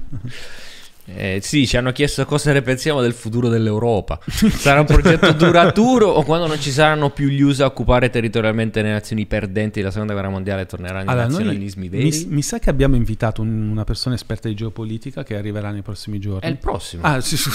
Eh, 1.06 1.40
sì, 1.42 1.66
ci 1.66 1.76
hanno 1.76 1.92
chiesto 1.92 2.24
cosa 2.24 2.52
ne 2.52 2.62
pensiamo 2.62 3.00
del 3.00 3.12
futuro 3.12 3.48
dell'Europa. 3.48 4.20
Sarà 4.28 4.80
un 4.80 4.86
progetto 4.86 5.32
duraturo 5.34 6.08
o 6.08 6.22
quando 6.22 6.46
non 6.46 6.60
ci 6.60 6.70
saranno 6.70 7.10
più 7.10 7.28
gli 7.28 7.40
USA 7.40 7.64
a 7.64 7.66
occupare 7.68 8.10
territorialmente 8.10 8.82
le 8.82 8.92
nazioni 8.92 9.26
perdenti 9.26 9.80
della 9.80 9.90
seconda 9.90 10.12
guerra 10.12 10.28
mondiale 10.28 10.66
torneranno 10.66 11.10
allora, 11.10 11.26
i 11.26 11.28
nazionalismi 11.28 11.88
veri? 11.88 12.08
Mi, 12.08 12.26
mi, 12.26 12.42
sa 12.42 12.58
che 12.58 12.70
abbiamo 12.70 12.96
invitato 12.96 13.42
un, 13.42 13.68
una 13.70 13.84
persona 13.84 14.14
esperta 14.14 14.48
di 14.48 14.54
geopolitica 14.54 15.24
che 15.24 15.36
arriverà 15.36 15.70
nei 15.70 15.82
prossimi 15.82 16.18
giorni. 16.18 16.40
È 16.40 16.48
il 16.48 16.58
prossimo. 16.58 17.02
Ah, 17.04 17.20
sì, 17.20 17.36
sì. 17.36 17.50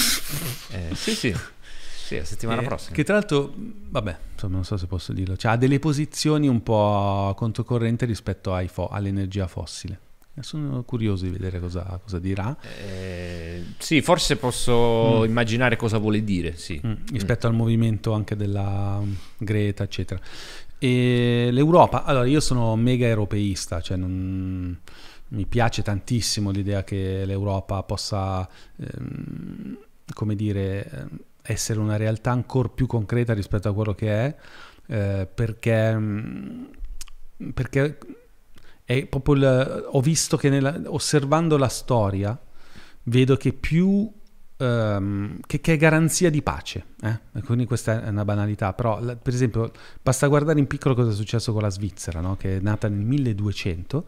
Eh, 0.72 0.96
sì, 0.96 1.16
sì. 1.16 1.36
Sì, 2.06 2.18
la 2.18 2.26
settimana 2.26 2.62
eh, 2.62 2.66
prossima. 2.66 2.96
Che 2.96 3.04
tra 3.04 3.16
l'altro, 3.16 3.54
vabbè, 3.56 4.18
insomma, 4.34 4.56
non 4.56 4.64
so 4.64 4.78
se 4.78 4.86
posso 4.86 5.14
dirlo, 5.14 5.36
cioè, 5.38 5.54
ha 5.54 5.58
delle 5.58 5.80
posizioni 5.80 6.48
un 6.48 6.62
po' 6.62 7.34
controcorrente 7.36 8.06
rispetto 8.06 8.56
fo- 8.68 8.90
all'energia 8.90 9.48
fossile. 9.48 10.00
Sono 10.42 10.84
curioso 10.84 11.24
di 11.24 11.32
vedere 11.32 11.60
cosa, 11.60 12.00
cosa 12.02 12.20
dirà. 12.20 12.56
Eh, 12.86 13.64
sì, 13.78 14.02
forse 14.02 14.36
posso 14.36 15.22
mm. 15.22 15.24
immaginare 15.24 15.78
cosa 15.78 15.98
vuole 15.98 16.24
dire, 16.24 16.58
sì. 16.58 16.80
mm, 16.86 16.94
rispetto 17.12 17.48
mm. 17.48 17.52
al 17.52 17.56
movimento 17.56 18.12
anche 18.12 18.36
della 18.36 19.02
Greta, 19.38 19.84
eccetera. 19.84 20.20
E 20.78 21.50
l'Europa, 21.52 22.04
allora 22.04 22.26
io 22.26 22.42
sono 22.42 22.76
mega 22.76 23.08
europeista, 23.08 23.80
cioè 23.80 23.96
non, 23.96 24.78
mi 25.30 25.46
piace 25.46 25.82
tantissimo 25.82 26.52
l'idea 26.52 26.84
che 26.84 27.24
l'Europa 27.26 27.82
possa, 27.84 28.48
ehm, 28.76 29.78
come 30.14 30.36
dire, 30.36 31.08
essere 31.42 31.80
una 31.80 31.96
realtà 31.96 32.32
ancora 32.32 32.70
più 32.70 32.88
concreta 32.88 33.34
rispetto 33.34 33.70
a 33.70 33.74
quello 33.74 33.96
che 33.96 34.10
è, 34.10 34.36
eh, 34.88 35.28
perché, 35.34 35.98
perché 37.54 37.98
è 38.86 39.06
proprio 39.08 39.36
il, 39.36 39.88
ho 39.92 40.00
visto 40.00 40.38
che 40.38 40.50
nella, 40.50 40.80
osservando 40.86 41.58
la 41.58 41.68
storia 41.68 42.40
vedo 43.04 43.36
che 43.36 43.52
più 43.52 44.10
um, 44.58 45.40
che, 45.46 45.60
che, 45.60 45.74
è 45.74 45.78
garanzia 45.78 46.30
di 46.30 46.44
pace 46.44 46.86
eh? 47.02 47.20
quindi 47.44 47.66
questa 47.66 48.04
è 48.04 48.10
una 48.10 48.24
banalità 48.24 48.74
però 48.74 49.00
la, 49.02 49.16
per 49.16 49.34
esempio 49.34 49.72
basta 50.02 50.28
guardare 50.28 50.60
in 50.60 50.68
piccolo 50.68 50.94
cosa 50.94 51.10
è 51.10 51.14
successo 51.14 51.52
con 51.52 51.64
la 51.64 51.70
Svizzera 51.70 52.22
no? 52.22 52.38
che 52.38 52.58
è 52.58 52.60
nata 52.60 52.88
nel 52.88 53.04
1200 53.04 54.06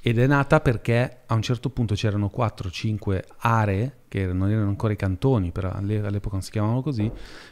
ed 0.00 0.18
è 0.18 0.26
nata 0.26 0.60
perché 0.60 1.18
a 1.26 1.34
un 1.34 1.42
certo 1.42 1.68
punto 1.68 1.94
c'erano 1.94 2.30
4-5 2.34 3.22
aree 3.38 3.96
che 4.08 4.24
non 4.26 4.50
erano 4.50 4.68
ancora 4.68 4.94
i 4.94 4.96
cantoni 4.96 5.50
però 5.50 5.70
all'epoca 5.72 6.36
non 6.36 6.42
si 6.42 6.50
chiamavano 6.50 6.80
così 6.80 7.10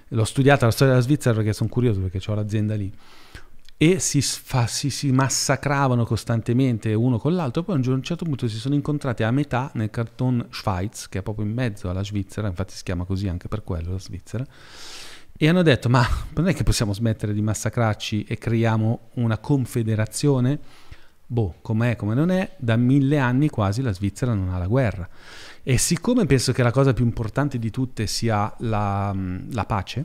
l'ho 0.08 0.24
studiata 0.24 0.64
la 0.64 0.72
storia 0.72 0.94
della 0.94 1.04
Svizzera 1.04 1.34
perché 1.34 1.52
sono 1.52 1.68
curioso 1.68 2.00
perché 2.00 2.20
ho 2.30 2.34
l'azienda 2.34 2.74
lì 2.74 2.90
e 3.76 3.98
si, 3.98 4.22
fa, 4.22 4.66
si, 4.66 4.88
si, 4.88 5.10
massacravano 5.10 6.04
costantemente 6.04 6.94
uno 6.94 7.18
con 7.18 7.34
l'altro, 7.34 7.64
poi 7.64 7.74
a 7.74 7.90
un 7.90 8.02
certo 8.02 8.24
punto 8.24 8.46
si 8.48 8.56
sono 8.56 8.74
incontrati 8.74 9.24
a 9.24 9.30
metà 9.30 9.70
nel 9.74 9.90
canton 9.90 10.46
Schweiz, 10.50 11.08
che 11.08 11.18
è 11.18 11.22
proprio 11.22 11.44
in 11.44 11.52
mezzo 11.52 11.90
alla 11.90 12.04
Svizzera, 12.04 12.46
infatti 12.46 12.74
si 12.74 12.84
chiama 12.84 13.04
così 13.04 13.28
anche 13.28 13.48
per 13.48 13.64
quello 13.64 13.92
la 13.92 13.98
Svizzera, 13.98 14.46
e 15.36 15.48
hanno 15.48 15.62
detto 15.62 15.88
ma 15.88 16.06
non 16.34 16.46
è 16.46 16.54
che 16.54 16.62
possiamo 16.62 16.92
smettere 16.92 17.34
di 17.34 17.42
massacrarci 17.42 18.24
e 18.24 18.38
creiamo 18.38 19.10
una 19.14 19.38
confederazione? 19.38 20.58
Boh, 21.26 21.56
com'è, 21.60 21.96
come 21.96 22.14
non 22.14 22.30
è, 22.30 22.54
da 22.58 22.76
mille 22.76 23.18
anni 23.18 23.48
quasi 23.48 23.82
la 23.82 23.92
Svizzera 23.92 24.34
non 24.34 24.50
ha 24.50 24.58
la 24.58 24.68
guerra. 24.68 25.08
E 25.64 25.78
siccome 25.78 26.26
penso 26.26 26.52
che 26.52 26.62
la 26.62 26.70
cosa 26.70 26.92
più 26.92 27.04
importante 27.04 27.58
di 27.58 27.70
tutte 27.70 28.06
sia 28.06 28.54
la, 28.58 29.12
la 29.50 29.64
pace, 29.64 30.04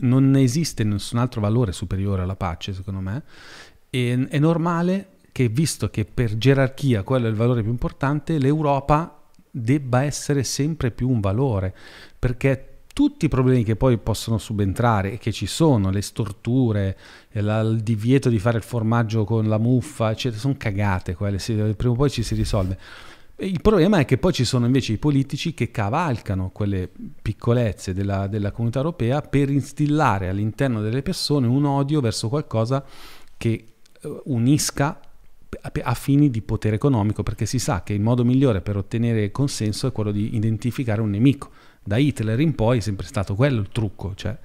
non 0.00 0.36
esiste 0.36 0.84
nessun 0.84 1.18
altro 1.18 1.40
valore 1.40 1.72
superiore 1.72 2.22
alla 2.22 2.36
pace, 2.36 2.72
secondo 2.72 3.00
me. 3.00 3.22
E, 3.90 4.26
è 4.28 4.38
normale 4.38 5.08
che, 5.32 5.48
visto 5.48 5.90
che 5.90 6.04
per 6.04 6.36
gerarchia 6.38 7.02
quello 7.02 7.26
è 7.26 7.30
il 7.30 7.36
valore 7.36 7.62
più 7.62 7.70
importante, 7.70 8.38
l'Europa 8.38 9.22
debba 9.50 10.02
essere 10.02 10.44
sempre 10.44 10.90
più 10.90 11.08
un 11.08 11.20
valore, 11.20 11.74
perché 12.18 12.76
tutti 12.96 13.26
i 13.26 13.28
problemi 13.28 13.62
che 13.62 13.76
poi 13.76 13.98
possono 13.98 14.38
subentrare 14.38 15.12
e 15.12 15.18
che 15.18 15.30
ci 15.30 15.44
sono, 15.44 15.90
le 15.90 16.00
storture, 16.00 16.96
la, 17.32 17.60
il 17.60 17.82
divieto 17.82 18.30
di 18.30 18.38
fare 18.38 18.56
il 18.56 18.62
formaggio 18.62 19.24
con 19.24 19.46
la 19.48 19.58
muffa, 19.58 20.10
eccetera, 20.10 20.40
sono 20.40 20.54
cagate 20.56 21.14
quelle, 21.14 21.36
prima 21.76 21.92
o 21.92 21.94
poi 21.94 22.08
ci 22.08 22.22
si 22.22 22.34
risolve. 22.34 22.78
Il 23.38 23.60
problema 23.60 23.98
è 23.98 24.06
che 24.06 24.16
poi 24.16 24.32
ci 24.32 24.44
sono 24.44 24.64
invece 24.64 24.94
i 24.94 24.96
politici 24.98 25.52
che 25.52 25.70
cavalcano 25.70 26.48
quelle 26.50 26.88
piccolezze 27.20 27.92
della, 27.92 28.28
della, 28.28 28.50
comunità 28.50 28.78
europea 28.78 29.20
per 29.20 29.50
instillare 29.50 30.30
all'interno 30.30 30.80
delle 30.80 31.02
persone 31.02 31.46
un 31.46 31.66
odio 31.66 32.00
verso 32.00 32.30
qualcosa 32.30 32.82
che 33.36 33.64
eh, 34.00 34.20
unisca 34.24 35.00
a 35.82 35.94
fini 35.94 36.30
di 36.30 36.42
potere 36.42 36.76
economico, 36.76 37.22
perché 37.22 37.46
si 37.46 37.58
sa 37.58 37.82
che 37.82 37.92
il 37.92 38.00
modo 38.00 38.24
migliore 38.24 38.60
per 38.60 38.76
ottenere 38.76 39.30
consenso 39.30 39.86
è 39.86 39.92
quello 39.92 40.12
di 40.12 40.34
identificare 40.34 41.00
un 41.00 41.10
nemico. 41.10 41.50
Da 41.82 41.96
Hitler 41.98 42.40
in 42.40 42.54
poi 42.54 42.78
è 42.78 42.80
sempre 42.80 43.06
stato 43.06 43.34
quello 43.34 43.60
il 43.60 43.68
trucco. 43.70 44.14
Cioè, 44.14 44.36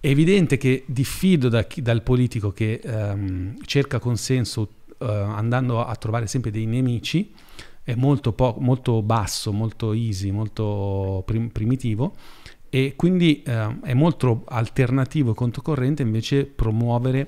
è 0.00 0.06
evidente 0.06 0.56
che 0.56 0.84
diffido 0.86 1.48
da 1.48 1.64
chi, 1.64 1.82
dal 1.82 2.02
politico 2.02 2.52
che 2.52 2.80
um, 2.84 3.56
cerca 3.64 3.98
consenso 3.98 4.68
uh, 4.98 5.04
andando 5.04 5.84
a 5.84 5.94
trovare 5.96 6.26
sempre 6.26 6.50
dei 6.50 6.66
nemici, 6.66 7.32
è 7.90 7.94
molto, 7.96 8.32
po- 8.32 8.56
molto 8.60 9.02
basso, 9.02 9.52
molto 9.52 9.92
easy, 9.92 10.30
molto 10.30 11.24
prim- 11.26 11.50
primitivo 11.50 12.14
e 12.68 12.94
quindi 12.94 13.42
eh, 13.42 13.80
è 13.82 13.94
molto 13.94 14.44
alternativo 14.46 15.32
e 15.32 15.34
controcorrente 15.34 16.02
invece 16.02 16.44
promuovere 16.46 17.26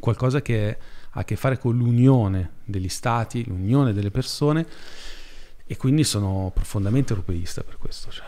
qualcosa 0.00 0.42
che 0.42 0.76
ha 1.10 1.20
a 1.20 1.24
che 1.24 1.36
fare 1.36 1.58
con 1.58 1.76
l'unione 1.76 2.50
degli 2.64 2.88
stati, 2.88 3.44
l'unione 3.46 3.92
delle 3.92 4.10
persone 4.10 4.66
e 5.64 5.76
quindi 5.76 6.02
sono 6.02 6.50
profondamente 6.52 7.12
europeista 7.12 7.62
per 7.62 7.78
questo. 7.78 8.10
Cioè, 8.10 8.26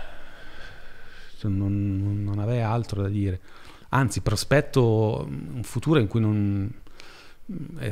non, 1.51 2.23
non 2.23 2.39
avrei 2.39 2.61
altro 2.61 3.03
da 3.03 3.09
dire. 3.09 3.41
Anzi, 3.89 4.21
prospetto 4.21 5.27
un 5.29 5.63
futuro 5.65 5.99
in 5.99 6.07
cui 6.07 6.21
non, 6.21 6.73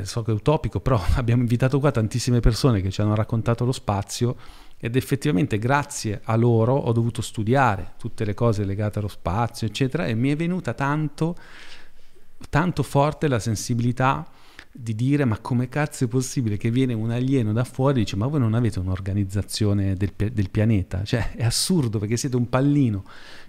so 0.03 0.21
che 0.23 0.31
è 0.31 0.33
utopico, 0.33 0.79
però 0.79 1.01
abbiamo 1.15 1.41
invitato 1.41 1.79
qua 1.79 1.91
tantissime 1.91 2.39
persone 2.39 2.81
che 2.81 2.91
ci 2.91 3.01
hanno 3.01 3.15
raccontato 3.15 3.65
lo 3.65 3.71
spazio 3.71 4.35
ed 4.77 4.95
effettivamente 4.95 5.59
grazie 5.59 6.21
a 6.23 6.35
loro 6.35 6.73
ho 6.73 6.91
dovuto 6.91 7.21
studiare 7.21 7.93
tutte 7.97 8.25
le 8.25 8.33
cose 8.33 8.65
legate 8.65 8.99
allo 8.99 9.07
spazio, 9.07 9.67
eccetera, 9.67 10.07
e 10.07 10.15
mi 10.15 10.29
è 10.31 10.35
venuta 10.35 10.73
tanto, 10.73 11.35
tanto 12.49 12.81
forte 12.81 13.27
la 13.27 13.39
sensibilità 13.39 14.27
di 14.73 14.95
dire 14.95 15.25
ma 15.25 15.37
come 15.39 15.67
cazzo 15.67 16.05
è 16.05 16.07
possibile 16.07 16.55
che 16.55 16.71
viene 16.71 16.93
un 16.93 17.11
alieno 17.11 17.51
da 17.51 17.65
fuori 17.65 17.99
e 17.99 18.03
dice 18.03 18.15
ma 18.15 18.25
voi 18.25 18.39
non 18.39 18.53
avete 18.53 18.79
un'organizzazione 18.79 19.95
del, 19.95 20.13
del 20.15 20.49
pianeta? 20.49 21.03
Cioè 21.03 21.33
è 21.33 21.43
assurdo 21.43 21.99
perché 21.99 22.17
siete 22.17 22.37
un 22.37 22.49
pallino 22.49 23.03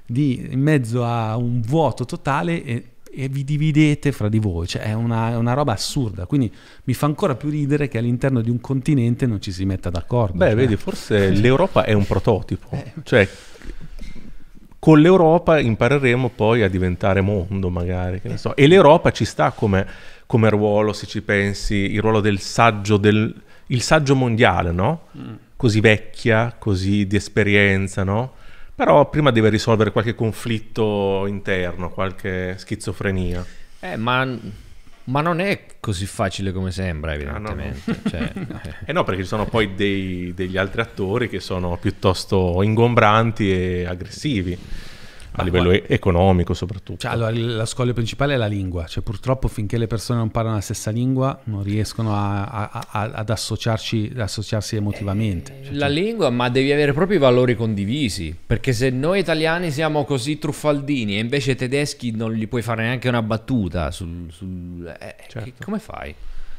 di, 0.04 0.48
in 0.50 0.60
mezzo 0.60 1.04
a 1.04 1.36
un 1.36 1.60
vuoto 1.62 2.04
totale 2.04 2.62
e 2.64 2.86
e 3.14 3.28
vi 3.28 3.44
dividete 3.44 4.10
fra 4.10 4.28
di 4.28 4.38
voi, 4.38 4.66
cioè 4.66 4.82
è 4.82 4.94
una, 4.94 5.36
una, 5.36 5.52
roba 5.52 5.72
assurda, 5.72 6.24
quindi 6.24 6.50
mi 6.84 6.94
fa 6.94 7.06
ancora 7.06 7.34
più 7.34 7.50
ridere 7.50 7.86
che 7.86 7.98
all'interno 7.98 8.40
di 8.40 8.48
un 8.48 8.60
continente 8.60 9.26
non 9.26 9.40
ci 9.40 9.52
si 9.52 9.66
metta 9.66 9.90
d'accordo. 9.90 10.38
Beh, 10.38 10.46
cioè. 10.46 10.54
vedi, 10.54 10.76
forse 10.76 11.28
l'Europa 11.36 11.84
è 11.84 11.92
un 11.92 12.06
prototipo, 12.06 12.68
eh. 12.70 12.92
cioè 13.02 13.28
con 14.78 14.98
l'Europa 14.98 15.60
impareremo 15.60 16.30
poi 16.34 16.62
a 16.62 16.68
diventare 16.68 17.20
mondo, 17.20 17.70
magari. 17.70 18.20
Che 18.20 18.28
ne 18.28 18.36
so. 18.36 18.56
E 18.56 18.66
l'Europa 18.66 19.12
ci 19.12 19.24
sta 19.24 19.52
come, 19.52 19.86
come 20.26 20.48
ruolo, 20.50 20.92
se 20.92 21.06
ci 21.06 21.22
pensi, 21.22 21.74
il 21.74 22.00
ruolo 22.00 22.20
del 22.20 22.40
saggio, 22.40 22.96
del, 22.96 23.32
il 23.66 23.80
saggio 23.80 24.16
mondiale, 24.16 24.72
no? 24.72 25.02
Mm. 25.16 25.34
Così 25.54 25.78
vecchia, 25.78 26.56
così 26.58 27.06
di 27.06 27.14
esperienza, 27.14 28.02
no? 28.02 28.32
Però 28.74 29.08
prima 29.10 29.30
deve 29.30 29.48
risolvere 29.48 29.92
qualche 29.92 30.14
conflitto 30.14 31.26
interno, 31.26 31.90
qualche 31.90 32.56
schizofrenia. 32.58 33.44
Eh, 33.80 33.96
ma 33.96 34.26
ma 35.04 35.20
non 35.20 35.40
è 35.40 35.64
così 35.80 36.06
facile 36.06 36.52
come 36.52 36.70
sembra, 36.70 37.14
evidentemente. 37.14 37.90
Ah, 37.90 37.94
no, 38.34 38.46
no. 38.48 38.60
Cioè, 38.62 38.72
eh 38.86 38.92
no, 38.92 39.02
perché 39.02 39.22
ci 39.22 39.28
sono 39.28 39.46
poi 39.46 39.74
dei, 39.74 40.32
degli 40.34 40.56
altri 40.56 40.80
attori 40.80 41.28
che 41.28 41.40
sono 41.40 41.76
piuttosto 41.76 42.62
ingombranti 42.62 43.50
e 43.50 43.84
aggressivi 43.84 44.56
a 45.32 45.42
livello 45.42 45.70
guarda, 45.70 45.86
economico 45.88 46.54
soprattutto. 46.54 46.98
Cioè, 46.98 47.12
allora, 47.12 47.30
la 47.32 47.66
scoglio 47.66 47.92
principale 47.92 48.34
è 48.34 48.36
la 48.36 48.46
lingua, 48.46 48.86
cioè 48.86 49.02
purtroppo 49.02 49.48
finché 49.48 49.78
le 49.78 49.86
persone 49.86 50.18
non 50.18 50.30
parlano 50.30 50.56
la 50.56 50.62
stessa 50.62 50.90
lingua 50.90 51.40
non 51.44 51.62
riescono 51.62 52.14
a, 52.14 52.44
a, 52.44 52.86
a, 52.90 53.00
ad 53.14 53.30
associarci, 53.30 54.12
associarsi 54.16 54.76
emotivamente. 54.76 55.60
Eh, 55.60 55.64
cioè, 55.64 55.74
la 55.74 55.86
tu... 55.86 55.92
lingua, 55.92 56.30
ma 56.30 56.48
devi 56.48 56.72
avere 56.72 56.92
proprio 56.92 57.16
i 57.16 57.20
valori 57.20 57.56
condivisi, 57.56 58.36
perché 58.46 58.72
se 58.72 58.90
noi 58.90 59.20
italiani 59.20 59.70
siamo 59.70 60.04
così 60.04 60.38
truffaldini 60.38 61.16
e 61.16 61.20
invece 61.20 61.52
i 61.52 61.56
tedeschi 61.56 62.10
non 62.10 62.32
gli 62.32 62.46
puoi 62.46 62.62
fare 62.62 62.82
neanche 62.82 63.08
una 63.08 63.22
battuta, 63.22 63.90
sul, 63.90 64.26
sul 64.30 64.94
eh, 64.98 65.16
certo. 65.28 65.64
come 65.64 65.78
fai? 65.78 66.14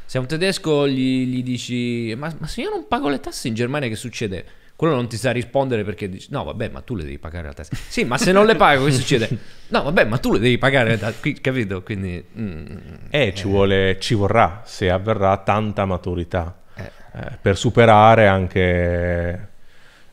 Se 0.05 0.17
a 0.17 0.21
un 0.21 0.27
tedesco 0.27 0.87
gli, 0.87 1.25
gli 1.25 1.43
dici, 1.43 2.13
ma, 2.15 2.33
ma 2.37 2.47
se 2.47 2.61
io 2.61 2.69
non 2.69 2.87
pago 2.87 3.09
le 3.09 3.19
tasse 3.19 3.47
in 3.47 3.53
Germania 3.53 3.87
che 3.87 3.95
succede? 3.95 4.45
Quello 4.75 4.95
non 4.95 5.07
ti 5.07 5.17
sa 5.17 5.31
rispondere 5.31 5.83
perché 5.83 6.09
dici 6.09 6.27
no 6.31 6.43
vabbè 6.43 6.69
ma 6.69 6.81
tu 6.81 6.95
le 6.95 7.03
devi 7.03 7.19
pagare 7.19 7.47
la 7.47 7.53
testa 7.53 7.75
sì 7.75 8.03
ma 8.03 8.17
se 8.17 8.31
non 8.31 8.45
le 8.45 8.55
pago 8.55 8.85
che 8.85 8.91
succede? 8.91 9.29
No 9.67 9.83
vabbè 9.83 10.05
ma 10.05 10.17
tu 10.17 10.33
le 10.33 10.39
devi 10.39 10.57
pagare 10.57 10.97
la 10.97 11.11
testa 11.11 11.29
capito? 11.41 11.83
Quindi 11.83 12.23
mm, 12.37 12.65
eh, 13.09 13.33
ci, 13.33 13.47
vuole, 13.47 13.97
ci 13.99 14.13
vorrà 14.13 14.61
se 14.65 14.89
avverrà 14.89 15.37
tanta 15.37 15.85
maturità 15.85 16.59
eh. 16.75 16.91
Eh, 17.13 17.37
per 17.41 17.57
superare 17.57 18.27
anche 18.27 19.49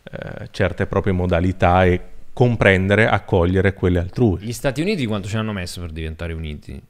eh, 0.02 0.48
certe 0.50 0.86
proprie 0.86 1.12
modalità 1.12 1.84
e 1.84 2.00
comprendere 2.32 3.08
accogliere 3.08 3.74
quelle 3.74 3.98
altrui. 3.98 4.40
Gli 4.42 4.52
Stati 4.52 4.80
Uniti 4.80 5.04
quanto 5.06 5.28
ci 5.28 5.36
hanno 5.36 5.52
messo 5.52 5.80
per 5.80 5.90
diventare 5.90 6.32
uniti? 6.32 6.80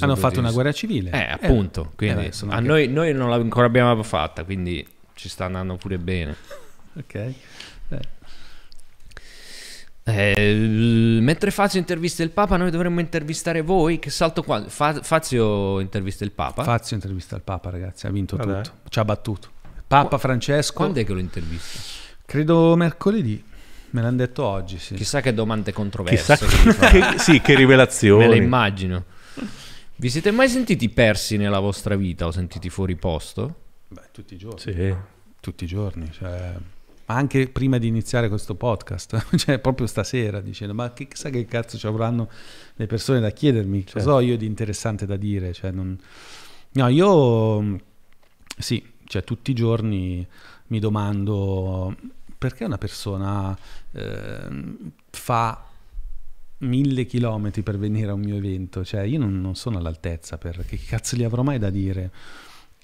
Hanno 0.00 0.14
fatto 0.14 0.38
una 0.38 0.52
guerra 0.52 0.70
civile. 0.70 1.10
Eh 1.10 1.30
appunto 1.30 1.88
eh, 1.90 1.96
quindi 1.96 2.26
eh, 2.26 2.32
a 2.48 2.60
noi, 2.60 2.86
noi 2.86 3.12
non 3.12 3.28
l'ancora 3.28 3.66
abbiamo 3.66 4.02
fatta 4.04 4.44
quindi 4.44 4.86
ci 5.14 5.28
sta 5.28 5.46
andando 5.46 5.76
pure 5.76 5.98
bene 5.98 6.36
ok. 6.98 7.34
Eh, 10.10 10.54
mentre 11.20 11.50
Fazio 11.50 11.78
intervista 11.78 12.22
il 12.22 12.30
Papa, 12.30 12.56
noi 12.56 12.70
dovremmo 12.70 13.00
intervistare 13.00 13.60
voi. 13.60 13.98
Che 13.98 14.08
salto 14.08 14.42
qua? 14.42 14.66
Fa- 14.66 15.02
Fazio 15.02 15.80
intervista 15.80 16.24
il 16.24 16.30
Papa. 16.32 16.64
Fazio 16.64 16.96
intervista 16.96 17.36
il 17.36 17.42
Papa, 17.42 17.68
ragazzi. 17.68 18.06
Ha 18.06 18.10
vinto 18.10 18.36
Vabbè. 18.36 18.62
tutto. 18.62 18.76
Ci 18.88 18.98
ha 18.98 19.04
battuto. 19.04 19.50
Papa 19.86 20.08
Qu- 20.08 20.20
Francesco. 20.20 20.72
Quando 20.72 21.00
è 21.00 21.04
che 21.04 21.12
lo 21.12 21.18
intervista? 21.18 21.78
Credo 22.24 22.74
mercoledì. 22.74 23.44
Me 23.90 24.00
l'hanno 24.02 24.16
detto 24.16 24.44
oggi. 24.44 24.78
Sì. 24.78 24.94
Chissà 24.94 25.20
che 25.20 25.34
domande 25.34 25.72
controverse. 25.72 26.36
Chissà 26.36 26.88
che, 26.88 27.12
che, 27.12 27.18
sì, 27.20 27.40
che 27.42 27.54
rivelazioni. 27.54 28.26
Me 28.26 28.30
le 28.30 28.36
immagino. 28.36 29.04
Vi 29.96 30.08
siete 30.08 30.30
mai 30.30 30.48
sentiti 30.48 30.88
persi 30.88 31.36
nella 31.36 31.58
vostra 31.58 31.96
vita 31.96 32.26
o 32.26 32.30
sentiti 32.30 32.70
fuori 32.70 32.96
posto? 32.96 33.62
Beh, 33.88 34.08
tutti 34.12 34.34
i 34.34 34.38
giorni. 34.38 34.60
Sì. 34.60 34.94
Tutti 35.40 35.64
i 35.64 35.66
giorni. 35.66 36.10
Cioè 36.12 36.54
ma 37.08 37.14
anche 37.14 37.48
prima 37.48 37.78
di 37.78 37.86
iniziare 37.86 38.28
questo 38.28 38.54
podcast, 38.54 39.26
cioè 39.36 39.58
proprio 39.58 39.86
stasera, 39.86 40.40
dicendo 40.40 40.74
ma 40.74 40.92
che, 40.92 41.08
chissà 41.08 41.30
che 41.30 41.44
cazzo 41.46 41.78
ci 41.78 41.86
avranno 41.86 42.28
le 42.74 42.86
persone 42.86 43.18
da 43.20 43.30
chiedermi, 43.30 43.84
certo. 43.84 43.98
cosa 43.98 44.14
ho 44.14 44.20
io 44.20 44.36
di 44.36 44.46
interessante 44.46 45.06
da 45.06 45.16
dire, 45.16 45.52
cioè 45.52 45.70
non... 45.70 45.98
no, 46.72 46.88
io 46.88 47.80
sì, 48.58 48.84
cioè 49.04 49.24
tutti 49.24 49.52
i 49.52 49.54
giorni 49.54 50.26
mi 50.66 50.78
domando 50.78 51.96
perché 52.36 52.64
una 52.64 52.78
persona 52.78 53.56
eh, 53.92 54.48
fa 55.10 55.64
mille 56.58 57.06
chilometri 57.06 57.62
per 57.62 57.78
venire 57.78 58.10
a 58.10 58.14
un 58.14 58.20
mio 58.20 58.36
evento, 58.36 58.84
cioè 58.84 59.02
io 59.02 59.18
non, 59.18 59.40
non 59.40 59.54
sono 59.54 59.78
all'altezza, 59.78 60.36
perché 60.36 60.76
che 60.76 60.84
cazzo 60.86 61.16
gli 61.16 61.24
avrò 61.24 61.42
mai 61.42 61.58
da 61.58 61.70
dire? 61.70 62.10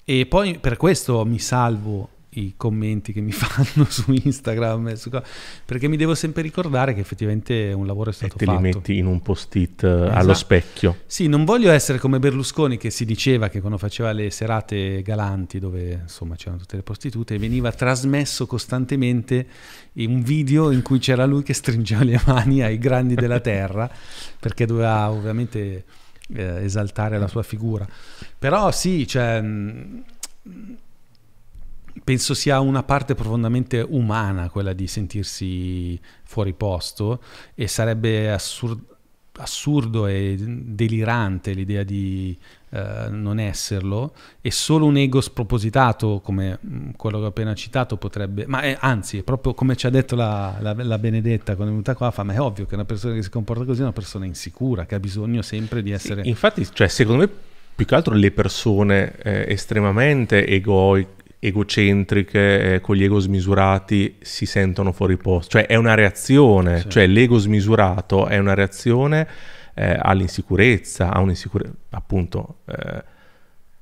E 0.03 0.25
poi 0.25 0.57
per 0.57 0.77
questo 0.77 1.23
mi 1.25 1.39
salvo 1.39 2.09
i 2.35 2.53
commenti 2.57 3.13
che 3.13 3.21
mi 3.21 3.31
fanno 3.33 3.85
su 3.89 4.11
Instagram, 4.11 4.93
su 4.95 5.09
perché 5.65 5.87
mi 5.87 5.97
devo 5.97 6.15
sempre 6.15 6.41
ricordare 6.41 6.93
che 6.93 6.99
effettivamente 6.99 7.71
un 7.73 7.85
lavoro 7.85 8.09
è 8.09 8.13
stato 8.13 8.35
e 8.35 8.37
te 8.37 8.45
fatto. 8.45 8.57
li 8.57 8.63
metti 8.63 8.97
in 8.97 9.05
un 9.05 9.21
post-it 9.21 9.83
eh, 9.83 9.87
esatto. 9.87 10.17
allo 10.17 10.33
specchio. 10.33 10.97
Sì, 11.05 11.27
non 11.27 11.45
voglio 11.45 11.71
essere 11.71 11.99
come 11.99 12.19
Berlusconi 12.19 12.77
che 12.77 12.89
si 12.89 13.05
diceva 13.05 13.49
che 13.49 13.59
quando 13.59 13.77
faceva 13.77 14.11
le 14.11 14.29
serate 14.29 15.01
galanti 15.01 15.59
dove 15.59 15.99
insomma 16.03 16.35
c'erano 16.35 16.57
tutte 16.57 16.75
le 16.75 16.83
prostitute 16.83 17.37
veniva 17.37 17.71
trasmesso 17.71 18.45
costantemente 18.45 19.47
un 19.93 20.21
video 20.21 20.71
in 20.71 20.81
cui 20.81 20.99
c'era 20.99 21.25
lui 21.25 21.43
che 21.43 21.53
stringeva 21.53 22.03
le 22.03 22.19
mani 22.25 22.61
ai 22.61 22.77
grandi 22.77 23.15
della 23.15 23.39
terra 23.39 23.89
perché 24.39 24.65
doveva 24.65 25.09
ovviamente 25.09 25.83
eh, 26.33 26.63
esaltare 26.63 27.17
la 27.17 27.27
sua 27.27 27.43
figura. 27.43 27.87
Però 28.37 28.71
sì, 28.71 29.07
cioè 29.07 29.41
penso 32.05 32.35
sia 32.35 32.59
una 32.59 32.83
parte 32.83 33.15
profondamente 33.15 33.83
umana 33.85 34.49
quella 34.49 34.73
di 34.73 34.85
sentirsi 34.85 35.99
fuori 36.23 36.53
posto 36.53 37.19
e 37.55 37.67
sarebbe 37.67 38.31
assur- 38.31 38.93
assurdo 39.37 40.05
e 40.05 40.35
delirante 40.37 41.53
l'idea 41.53 41.81
di 41.83 42.37
uh, 42.69 42.77
non 43.09 43.39
esserlo 43.39 44.13
e 44.39 44.51
solo 44.51 44.85
un 44.85 44.97
ego 44.97 45.19
spropositato 45.19 46.21
come 46.23 46.59
mm, 46.63 46.89
quello 46.95 47.17
che 47.17 47.23
ho 47.25 47.29
appena 47.29 47.55
citato 47.55 47.97
potrebbe, 47.97 48.45
ma 48.45 48.61
è, 48.61 48.77
anzi 48.79 49.17
è 49.17 49.23
proprio 49.23 49.55
come 49.55 49.75
ci 49.75 49.87
ha 49.87 49.89
detto 49.89 50.15
la, 50.15 50.57
la, 50.59 50.75
la 50.77 50.99
Benedetta 50.99 51.55
quando 51.55 51.65
è 51.65 51.69
venuta 51.69 51.95
qua, 51.95 52.11
fa, 52.11 52.21
ma 52.21 52.33
è 52.33 52.39
ovvio 52.39 52.67
che 52.67 52.75
una 52.75 52.85
persona 52.85 53.15
che 53.15 53.23
si 53.23 53.31
comporta 53.31 53.65
così 53.65 53.79
è 53.79 53.83
una 53.83 53.91
persona 53.91 54.25
insicura, 54.25 54.85
che 54.85 54.93
ha 54.93 54.99
bisogno 54.99 55.41
sempre 55.41 55.81
di 55.81 55.91
essere... 55.91 56.21
Sì, 56.21 56.29
infatti, 56.29 56.65
cioè, 56.71 56.87
secondo 56.87 57.23
me 57.23 57.29
più 57.75 57.85
che 57.85 57.95
altro 57.95 58.13
le 58.13 58.31
persone 58.31 59.15
eh, 59.21 59.51
estremamente 59.51 60.45
egoiche 60.47 61.14
egocentriche, 61.45 62.75
eh, 62.75 62.81
con 62.81 62.95
gli 62.95 63.03
ego 63.03 63.19
smisurati, 63.19 64.17
si 64.21 64.45
sentono 64.45 64.91
fuori 64.91 65.17
posto. 65.17 65.51
Cioè 65.51 65.67
è 65.67 65.75
una 65.75 65.93
reazione, 65.93 66.81
sì. 66.81 66.89
cioè 66.89 67.07
l'ego 67.07 67.37
smisurato 67.37 68.27
è 68.27 68.37
una 68.37 68.53
reazione 68.53 69.27
eh, 69.73 69.97
all'insicurezza, 69.99 71.11
a 71.11 71.19
un'insicurezza, 71.19 71.73
appunto, 71.91 72.57
eh, 72.65 73.03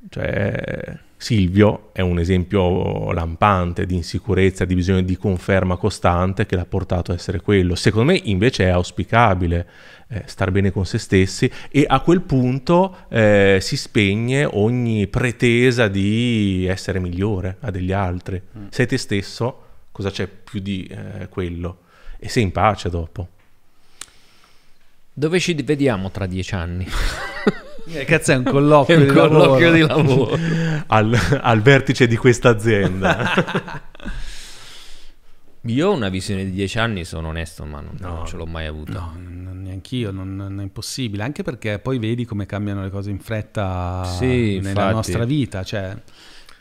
cioè 0.10 1.00
Silvio 1.24 1.92
è 1.94 2.02
un 2.02 2.20
esempio 2.20 3.14
lampante 3.14 3.86
di 3.86 3.96
insicurezza, 3.96 4.66
di 4.66 4.76
bisogno 4.76 5.00
di 5.00 5.16
conferma 5.16 5.78
costante 5.78 6.46
che 6.46 6.58
l'ha 6.58 6.66
portato 6.66 7.14
a 7.14 7.16
essere 7.16 7.40
quello. 7.40 7.76
Secondo 7.76 8.12
me 8.12 8.20
invece 8.26 8.66
è 8.66 8.68
auspicabile 8.68 9.66
eh, 10.10 10.24
star 10.26 10.52
bene 10.52 10.72
con 10.72 10.86
se 10.86 10.98
stessi 10.98 11.50
e 11.72 11.86
a 11.88 12.02
quel 12.02 12.20
punto 12.24 13.06
eh, 13.08 13.60
si 13.62 13.78
spegne 13.78 14.44
ogni 14.44 15.08
pretesa 15.08 15.88
di 15.88 16.66
essere 16.68 17.00
migliore 17.00 17.56
a 17.62 17.72
degli 17.72 17.94
altri. 17.94 18.42
Mm. 18.58 18.66
Sei 18.68 18.86
te 18.86 18.98
stesso, 18.98 19.64
cosa 19.94 20.12
c'è 20.12 20.28
più 20.28 20.60
di 20.60 20.86
eh, 20.88 21.30
quello? 21.30 21.84
E 22.20 22.28
sei 22.28 22.44
in 22.44 22.52
pace 22.52 22.90
dopo. 22.90 23.30
Dove 25.14 25.40
ci 25.40 25.54
vediamo 25.54 26.12
tra 26.12 26.26
dieci 26.26 26.54
anni? 26.54 26.86
Eh, 27.86 28.06
cazzo 28.06 28.32
è 28.32 28.36
un 28.36 28.44
colloquio, 28.44 28.98
è 28.98 29.02
un 29.02 29.08
di, 29.08 29.14
colloquio 29.14 29.86
lavoro. 29.86 30.36
di 30.36 30.42
lavoro 30.42 30.84
al, 30.88 31.40
al 31.42 31.62
vertice 31.62 32.08
di 32.08 32.16
questa 32.16 32.50
azienda 32.50 33.32
Io 35.68 35.90
ho 35.90 35.94
una 35.94 36.10
visione 36.10 36.44
di 36.44 36.52
dieci 36.52 36.78
anni, 36.78 37.06
sono 37.06 37.30
onesto, 37.30 37.64
ma 37.64 37.80
non, 37.80 37.96
no, 37.98 38.16
non 38.16 38.26
ce 38.26 38.36
l'ho 38.36 38.46
mai 38.46 38.66
avuta. 38.66 39.14
No, 39.16 39.54
neanch'io, 39.54 40.12
non, 40.12 40.36
non, 40.36 40.60
è 40.60 40.64
impossibile, 40.64 41.24
anche 41.24 41.42
perché 41.42 41.80
poi 41.80 42.00
vedi 42.00 42.26
come 42.26 42.46
cambiano 42.46 42.84
le 42.84 42.90
cose 42.90 43.12
in 43.12 43.20
fretta 43.20 44.04
sì, 44.04 44.56
nella 44.56 44.70
infatti. 44.70 44.94
nostra 44.94 45.24
vita, 45.24 45.64
cioè 45.64 45.96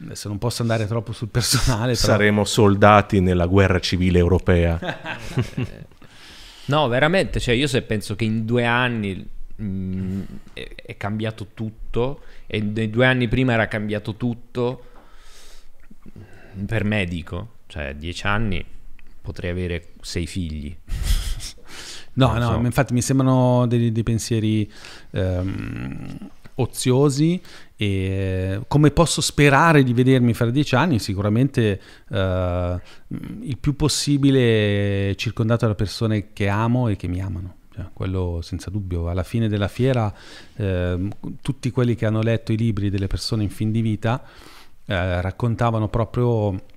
adesso 0.04 0.28
non 0.28 0.38
posso 0.38 0.62
andare 0.62 0.86
troppo 0.86 1.12
sul 1.12 1.28
personale. 1.30 1.94
Però... 1.94 2.06
Saremo 2.06 2.44
soldati 2.44 3.18
nella 3.18 3.46
guerra 3.46 3.80
civile 3.80 4.20
europea. 4.20 4.78
no, 6.66 6.86
veramente, 6.86 7.40
cioè 7.40 7.56
io 7.56 7.66
se 7.66 7.82
penso 7.82 8.14
che 8.14 8.22
in 8.22 8.44
due 8.44 8.64
anni 8.64 9.28
mh, 9.56 9.64
mm, 9.64 10.22
è, 10.52 10.68
è 10.86 10.96
cambiato 10.96 11.48
tutto 11.54 12.22
e 12.46 12.60
nei 12.60 12.90
due 12.90 13.06
anni 13.06 13.28
prima 13.28 13.52
era 13.52 13.68
cambiato 13.68 14.16
tutto, 14.16 14.86
per 16.66 16.84
me 16.84 17.04
dico, 17.06 17.58
cioè 17.66 17.94
dieci 17.94 18.26
anni 18.26 18.64
potrei 19.20 19.50
avere 19.50 19.88
sei 20.00 20.26
figli. 20.26 20.74
no, 22.14 22.38
no, 22.38 22.50
so. 22.52 22.56
infatti 22.58 22.92
mi 22.92 23.02
sembrano 23.02 23.66
dei, 23.66 23.92
dei 23.92 24.02
pensieri... 24.02 24.70
Um, 25.10 26.30
oziosi 26.56 27.40
e 27.76 28.60
come 28.68 28.90
posso 28.90 29.20
sperare 29.20 29.82
di 29.82 29.92
vedermi 29.92 30.34
fra 30.34 30.50
dieci 30.50 30.74
anni? 30.74 30.98
Sicuramente 30.98 31.80
eh, 32.10 32.80
il 33.40 33.58
più 33.58 33.74
possibile 33.76 35.14
circondato 35.16 35.66
da 35.66 35.74
persone 35.74 36.32
che 36.32 36.48
amo 36.48 36.88
e 36.88 36.96
che 36.96 37.08
mi 37.08 37.20
amano. 37.20 37.56
Cioè, 37.74 37.86
quello 37.92 38.40
senza 38.42 38.70
dubbio. 38.70 39.08
Alla 39.08 39.22
fine 39.22 39.48
della 39.48 39.68
fiera, 39.68 40.12
eh, 40.56 41.08
tutti 41.40 41.70
quelli 41.70 41.94
che 41.94 42.06
hanno 42.06 42.20
letto 42.20 42.52
i 42.52 42.56
libri 42.56 42.90
delle 42.90 43.06
persone 43.06 43.42
in 43.42 43.50
fin 43.50 43.70
di 43.70 43.80
vita 43.80 44.22
eh, 44.84 45.20
raccontavano 45.20 45.88
proprio 45.88 46.70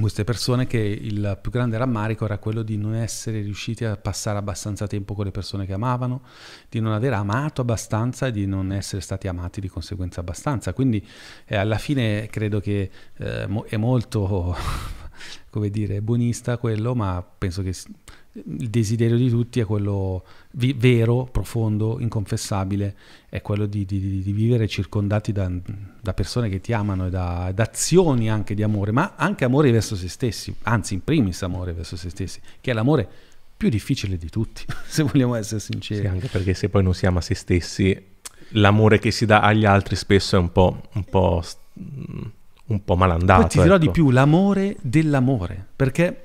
queste 0.00 0.24
persone 0.24 0.66
che 0.66 0.78
il 0.78 1.38
più 1.40 1.50
grande 1.50 1.76
rammarico 1.78 2.24
era 2.24 2.38
quello 2.38 2.62
di 2.62 2.76
non 2.76 2.94
essere 2.94 3.40
riusciti 3.40 3.84
a 3.84 3.96
passare 3.96 4.38
abbastanza 4.38 4.86
tempo 4.86 5.14
con 5.14 5.24
le 5.24 5.30
persone 5.30 5.66
che 5.66 5.72
amavano, 5.72 6.22
di 6.68 6.80
non 6.80 6.92
aver 6.92 7.14
amato 7.14 7.62
abbastanza 7.62 8.26
e 8.26 8.32
di 8.32 8.46
non 8.46 8.72
essere 8.72 9.00
stati 9.00 9.26
amati 9.26 9.60
di 9.60 9.68
conseguenza 9.68 10.20
abbastanza. 10.20 10.72
Quindi 10.72 11.04
eh, 11.46 11.56
alla 11.56 11.78
fine 11.78 12.26
credo 12.28 12.60
che 12.60 12.90
eh, 13.16 13.46
mo- 13.46 13.64
è 13.64 13.76
molto, 13.76 14.56
come 15.50 15.70
dire, 15.70 16.00
buonista 16.02 16.58
quello, 16.58 16.94
ma 16.94 17.24
penso 17.38 17.62
che 17.62 17.74
il 18.44 18.68
desiderio 18.68 19.16
di 19.16 19.30
tutti 19.30 19.60
è 19.60 19.64
quello 19.64 20.24
vi- 20.52 20.74
vero, 20.74 21.28
profondo, 21.30 21.98
inconfessabile, 22.00 22.94
è 23.28 23.40
quello 23.40 23.66
di, 23.66 23.84
di, 23.84 24.22
di 24.22 24.32
vivere 24.32 24.68
circondati 24.68 25.32
da, 25.32 25.50
da, 26.00 26.14
persone 26.14 26.48
che 26.48 26.60
ti 26.60 26.72
amano 26.72 27.06
e 27.06 27.10
da, 27.10 27.50
da, 27.54 27.62
azioni 27.62 28.30
anche 28.30 28.54
di 28.54 28.62
amore, 28.62 28.92
ma 28.92 29.14
anche 29.16 29.44
amore 29.44 29.70
verso 29.70 29.96
se 29.96 30.08
stessi, 30.08 30.54
anzi 30.62 30.94
in 30.94 31.04
primis 31.04 31.42
amore 31.42 31.72
verso 31.72 31.96
se 31.96 32.10
stessi, 32.10 32.40
che 32.60 32.70
è 32.70 32.74
l'amore 32.74 33.08
più 33.56 33.68
difficile 33.68 34.18
di 34.18 34.28
tutti, 34.28 34.64
se 34.86 35.02
vogliamo 35.02 35.34
essere 35.34 35.60
sinceri. 35.60 36.00
Sì, 36.02 36.06
anche 36.06 36.28
perché 36.28 36.54
se 36.54 36.68
poi 36.68 36.82
non 36.82 36.94
si 36.94 37.06
ama 37.06 37.20
se 37.20 37.34
stessi, 37.34 37.98
l'amore 38.50 38.98
che 38.98 39.10
si 39.10 39.24
dà 39.24 39.40
agli 39.40 39.64
altri 39.64 39.96
spesso 39.96 40.36
è 40.36 40.38
un 40.38 40.52
po', 40.52 40.82
un 40.92 41.04
po', 41.04 41.42
un 42.66 42.84
po 42.84 42.96
malandato. 42.96 43.40
Poi 43.40 43.50
ti 43.50 43.60
dirò 43.62 43.76
ecco. 43.76 43.84
di 43.84 43.90
più, 43.90 44.10
l'amore 44.10 44.76
dell'amore, 44.82 45.66
perché... 45.74 46.20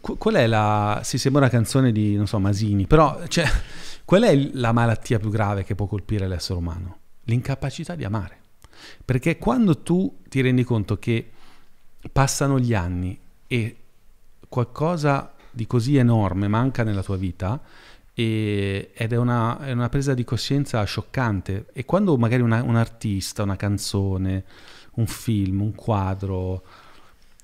Qual 0.00 0.34
è 0.34 0.46
la... 0.46 1.00
si 1.04 1.18
sembra 1.18 1.42
una 1.42 1.50
canzone 1.50 1.92
di, 1.92 2.16
non 2.16 2.26
so, 2.26 2.38
Masini, 2.38 2.86
però 2.86 3.26
cioè, 3.28 3.46
qual 4.04 4.22
è 4.22 4.34
la 4.34 4.72
malattia 4.72 5.18
più 5.18 5.30
grave 5.30 5.64
che 5.64 5.74
può 5.74 5.86
colpire 5.86 6.26
l'essere 6.26 6.58
umano? 6.58 6.98
L'incapacità 7.24 7.94
di 7.94 8.04
amare. 8.04 8.38
Perché 9.04 9.38
quando 9.38 9.78
tu 9.78 10.18
ti 10.28 10.40
rendi 10.40 10.64
conto 10.64 10.98
che 10.98 11.30
passano 12.12 12.58
gli 12.58 12.74
anni 12.74 13.18
e 13.46 13.76
qualcosa 14.48 15.32
di 15.50 15.66
così 15.66 15.96
enorme 15.96 16.48
manca 16.48 16.82
nella 16.82 17.02
tua 17.02 17.16
vita, 17.16 17.60
e, 18.12 18.90
ed 18.92 19.12
è 19.12 19.16
una, 19.16 19.60
è 19.60 19.72
una, 19.72 19.88
presa 19.88 20.14
di 20.14 20.24
coscienza 20.24 20.82
scioccante. 20.84 21.66
E 21.72 21.84
quando 21.84 22.16
magari 22.16 22.42
una, 22.42 22.62
un 22.62 22.76
artista, 22.76 23.42
una 23.42 23.56
canzone, 23.56 24.44
un 24.94 25.06
film, 25.06 25.62
un 25.62 25.74
quadro, 25.74 26.62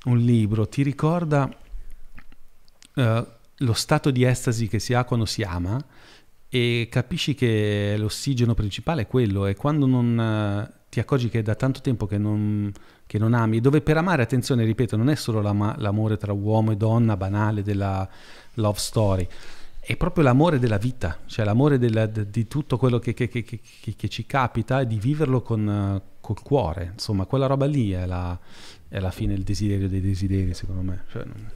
un 0.04 0.18
libro 0.18 0.68
ti 0.68 0.82
ricorda 0.82 1.48
uh, 2.96 3.26
lo 3.60 3.72
stato 3.72 4.10
di 4.10 4.24
estasi 4.24 4.68
che 4.68 4.78
si 4.78 4.92
ha 4.94 5.04
quando 5.04 5.24
si 5.24 5.42
ama 5.42 5.82
e 6.48 6.88
capisci 6.90 7.34
che 7.34 7.96
l'ossigeno 7.98 8.54
principale 8.54 9.02
è 9.02 9.06
quello 9.06 9.46
e 9.46 9.54
quando 9.54 9.86
non 9.86 10.68
uh, 10.70 10.74
ti 10.88 11.00
accorgi 11.00 11.28
che 11.28 11.40
è 11.40 11.42
da 11.42 11.54
tanto 11.54 11.80
tempo 11.80 12.06
che 12.06 12.18
non, 12.18 12.72
che 13.06 13.18
non, 13.18 13.34
ami, 13.34 13.60
dove 13.60 13.80
per 13.80 13.96
amare, 13.96 14.22
attenzione, 14.22 14.64
ripeto, 14.64 14.96
non 14.96 15.10
è 15.10 15.14
solo 15.14 15.42
l'amore 15.42 16.16
tra 16.16 16.32
uomo 16.32 16.72
e 16.72 16.76
donna 16.76 17.16
banale 17.16 17.62
della 17.62 18.08
love 18.54 18.78
story, 18.78 19.28
è 19.78 19.96
proprio 19.96 20.24
l'amore 20.24 20.58
della 20.58 20.78
vita, 20.78 21.18
cioè 21.26 21.44
l'amore 21.44 21.78
della, 21.78 22.06
de, 22.06 22.30
di 22.30 22.48
tutto 22.48 22.78
quello 22.78 22.98
che, 22.98 23.12
che, 23.12 23.28
che, 23.28 24.08
ci 24.08 24.26
capita 24.26 24.80
e 24.80 24.86
di 24.86 24.98
viverlo 24.98 25.42
con, 25.42 25.66
uh, 25.66 26.02
col 26.20 26.40
cuore, 26.40 26.90
insomma, 26.94 27.26
quella 27.26 27.46
roba 27.46 27.66
lì 27.66 27.90
è 27.90 28.06
la, 28.06 28.38
è 28.88 28.98
la 28.98 29.10
fine, 29.10 29.34
il 29.34 29.42
desiderio 29.42 29.88
dei 29.88 30.00
desideri, 30.00 30.54
secondo 30.54 30.82
me. 30.82 31.04
Cioè, 31.10 31.24
non 31.24 31.50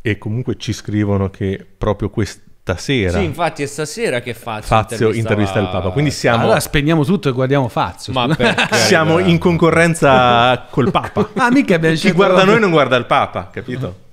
e 0.00 0.18
comunque 0.18 0.56
ci 0.56 0.72
scrivono 0.72 1.30
che 1.30 1.64
proprio 1.76 2.10
questa 2.10 2.76
sera 2.76 3.18
sì 3.18 3.24
infatti 3.24 3.62
è 3.62 3.66
stasera 3.66 4.20
che 4.20 4.34
Fazio, 4.34 4.68
Fazio 4.68 5.12
intervista 5.12 5.58
il 5.58 5.68
Papa 5.68 5.90
quindi 5.90 6.10
siamo 6.10 6.44
allora 6.44 6.60
spegniamo 6.60 7.04
tutto 7.04 7.28
e 7.28 7.32
guardiamo 7.32 7.68
Fazio 7.68 8.12
ma 8.12 8.28
siamo 8.72 9.18
in 9.18 9.38
concorrenza 9.38 10.66
col 10.70 10.90
Papa. 10.90 11.30
Ah 11.36 11.50
mica 11.50 11.78
chi 11.78 12.12
guarda 12.12 12.44
noi 12.44 12.60
non 12.60 12.70
guarda 12.70 12.96
il 12.96 13.06
Papa 13.06 13.48
capito? 13.52 14.06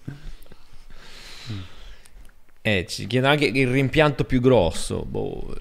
eh 2.62 2.86
ci 2.88 3.06
chiedono 3.08 3.34
anche 3.34 3.46
il 3.46 3.68
rimpianto 3.68 4.24
più 4.24 4.42
grosso 4.42 5.04
boh 5.06 5.54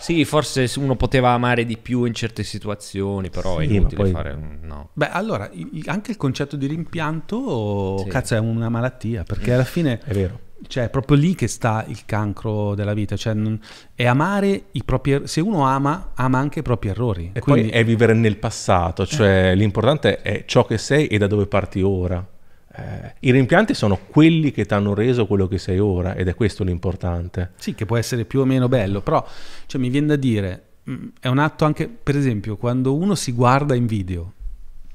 sì, 0.00 0.24
forse 0.24 0.70
uno 0.76 0.96
poteva 0.96 1.30
amare 1.30 1.64
di 1.64 1.76
più 1.76 2.04
in 2.04 2.14
certe 2.14 2.42
situazioni, 2.42 3.30
però 3.30 3.58
sì, 3.58 3.66
è 3.66 3.68
inutile 3.68 4.02
poi... 4.02 4.10
fare 4.10 4.58
no. 4.62 4.90
Beh, 4.92 5.10
allora, 5.10 5.50
anche 5.86 6.10
il 6.10 6.16
concetto 6.16 6.56
di 6.56 6.66
rimpianto, 6.66 7.98
sì. 7.98 8.08
cazzo, 8.08 8.34
è 8.34 8.38
una 8.38 8.68
malattia, 8.68 9.22
perché 9.22 9.52
alla 9.52 9.64
fine 9.64 10.00
è 10.04 10.12
vero. 10.12 10.48
Cioè, 10.66 10.84
è 10.84 10.90
proprio 10.90 11.16
lì 11.16 11.34
che 11.34 11.48
sta 11.48 11.84
il 11.88 12.04
cancro 12.04 12.74
della 12.74 12.92
vita, 12.92 13.16
cioè 13.16 13.32
non, 13.32 13.58
è 13.94 14.06
amare 14.06 14.64
i 14.72 14.84
propri 14.84 15.12
er-, 15.12 15.28
se 15.28 15.40
uno 15.40 15.64
ama, 15.64 16.12
ama 16.14 16.38
anche 16.38 16.58
i 16.58 16.62
propri 16.62 16.90
errori. 16.90 17.30
E 17.32 17.40
Quindi... 17.40 17.68
poi 17.68 17.70
è 17.70 17.84
vivere 17.84 18.12
nel 18.12 18.36
passato, 18.36 19.06
cioè 19.06 19.50
eh. 19.50 19.54
l'importante 19.54 20.20
è 20.20 20.44
ciò 20.46 20.66
che 20.66 20.76
sei 20.76 21.06
e 21.06 21.16
da 21.16 21.26
dove 21.26 21.46
parti 21.46 21.80
ora. 21.80 22.26
Eh, 22.72 23.14
I 23.20 23.32
rimpianti 23.32 23.74
sono 23.74 23.98
quelli 23.98 24.52
che 24.52 24.64
ti 24.64 24.74
hanno 24.74 24.94
reso 24.94 25.26
quello 25.26 25.48
che 25.48 25.58
sei 25.58 25.78
ora 25.78 26.14
ed 26.14 26.28
è 26.28 26.34
questo 26.34 26.62
l'importante. 26.62 27.52
Sì, 27.56 27.74
che 27.74 27.86
può 27.86 27.96
essere 27.96 28.24
più 28.24 28.40
o 28.40 28.44
meno 28.44 28.68
bello, 28.68 29.00
però 29.00 29.26
cioè, 29.66 29.80
mi 29.80 29.88
viene 29.88 30.06
da 30.08 30.16
dire, 30.16 30.62
mm, 30.88 31.08
è 31.20 31.28
un 31.28 31.38
atto 31.38 31.64
anche, 31.64 31.88
per 31.88 32.16
esempio, 32.16 32.56
quando 32.56 32.94
uno 32.94 33.14
si 33.14 33.32
guarda 33.32 33.74
in 33.74 33.86
video, 33.86 34.32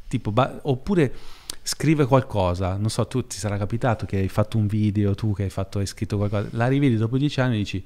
tipo, 0.08 0.32
ba- 0.32 0.60
oppure 0.64 1.14
scrive 1.62 2.06
qualcosa, 2.06 2.78
non 2.78 2.90
so, 2.90 3.06
tu 3.08 3.26
ti 3.26 3.38
sarà 3.38 3.58
capitato 3.58 4.06
che 4.06 4.18
hai 4.18 4.30
fatto 4.30 4.58
un 4.58 4.68
video, 4.68 5.16
tu 5.16 5.34
che 5.34 5.44
hai, 5.44 5.50
fatto, 5.50 5.80
hai 5.80 5.86
scritto 5.86 6.18
qualcosa, 6.18 6.48
la 6.52 6.68
rivedi 6.68 6.96
dopo 6.96 7.18
dieci 7.18 7.42
anni 7.42 7.56
e 7.56 7.58
dici... 7.58 7.86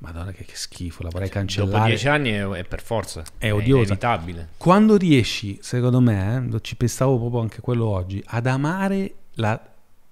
Madonna 0.00 0.32
che, 0.32 0.44
che 0.44 0.56
schifo, 0.56 1.02
la 1.02 1.10
vorrei 1.10 1.28
cioè, 1.28 1.36
cancellare. 1.36 1.72
Dopo 1.72 1.86
dieci 1.86 2.08
anni 2.08 2.30
è, 2.30 2.46
è 2.46 2.64
per 2.64 2.82
forza. 2.82 3.22
È, 3.36 3.46
è 3.46 3.52
odiosa. 3.52 3.82
inevitabile. 3.82 4.48
Quando 4.56 4.96
riesci, 4.96 5.58
secondo 5.60 6.00
me, 6.00 6.48
eh, 6.52 6.60
ci 6.62 6.76
pensavo 6.76 7.18
proprio 7.18 7.40
anche 7.40 7.60
quello 7.60 7.86
oggi, 7.86 8.22
ad 8.26 8.46
amare 8.46 9.14
la, 9.34 9.60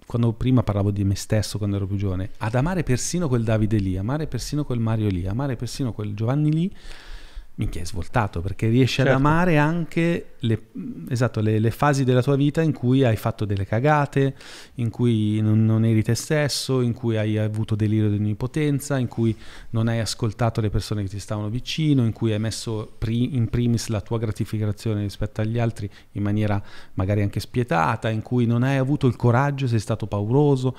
quando 0.06 0.32
prima 0.32 0.62
parlavo 0.62 0.90
di 0.90 1.04
me 1.04 1.14
stesso 1.14 1.56
quando 1.56 1.76
ero 1.76 1.86
più 1.86 1.96
giovane, 1.96 2.30
ad 2.38 2.54
amare 2.54 2.82
persino 2.82 3.28
quel 3.28 3.44
Davide 3.44 3.78
lì, 3.78 3.96
amare 3.96 4.26
persino 4.26 4.64
quel 4.64 4.78
Mario 4.78 5.08
lì, 5.08 5.26
amare 5.26 5.56
persino 5.56 5.92
quel 5.92 6.14
Giovanni 6.14 6.52
lì, 6.52 6.76
minchia 7.58 7.80
è 7.80 7.84
svoltato 7.84 8.40
perché 8.40 8.68
riesci 8.68 8.96
certo. 8.96 9.10
ad 9.10 9.16
amare 9.16 9.58
anche 9.58 10.34
le, 10.38 10.68
esatto, 11.08 11.40
le, 11.40 11.58
le, 11.58 11.70
fasi 11.72 12.04
della 12.04 12.22
tua 12.22 12.36
vita 12.36 12.62
in 12.62 12.72
cui 12.72 13.04
hai 13.04 13.16
fatto 13.16 13.44
delle 13.44 13.66
cagate, 13.66 14.34
in 14.74 14.90
cui 14.90 15.40
non, 15.40 15.64
non, 15.64 15.84
eri 15.84 16.02
te 16.02 16.14
stesso, 16.14 16.80
in 16.80 16.92
cui 16.92 17.16
hai 17.16 17.36
avuto 17.36 17.74
delirio 17.74 18.10
di 18.10 18.16
onnipotenza, 18.16 18.96
in 18.96 19.08
cui 19.08 19.36
non 19.70 19.88
hai 19.88 19.98
ascoltato 19.98 20.60
le 20.60 20.70
persone 20.70 21.02
che 21.02 21.08
ti 21.08 21.18
stavano 21.18 21.48
vicino, 21.48 22.04
in 22.04 22.12
cui 22.12 22.32
hai 22.32 22.38
messo 22.38 22.90
pri, 22.96 23.34
in 23.34 23.48
primis 23.48 23.88
la 23.88 24.00
tua 24.00 24.18
gratificazione 24.18 25.02
rispetto 25.02 25.40
agli 25.40 25.58
altri 25.58 25.90
in 26.12 26.22
maniera 26.22 26.62
magari 26.94 27.22
anche 27.22 27.40
spietata, 27.40 28.08
in 28.08 28.22
cui 28.22 28.46
non 28.46 28.62
hai 28.62 28.76
avuto 28.76 29.08
il 29.08 29.16
coraggio, 29.16 29.66
sei 29.66 29.80
stato 29.80 30.06
pauroso. 30.06 30.76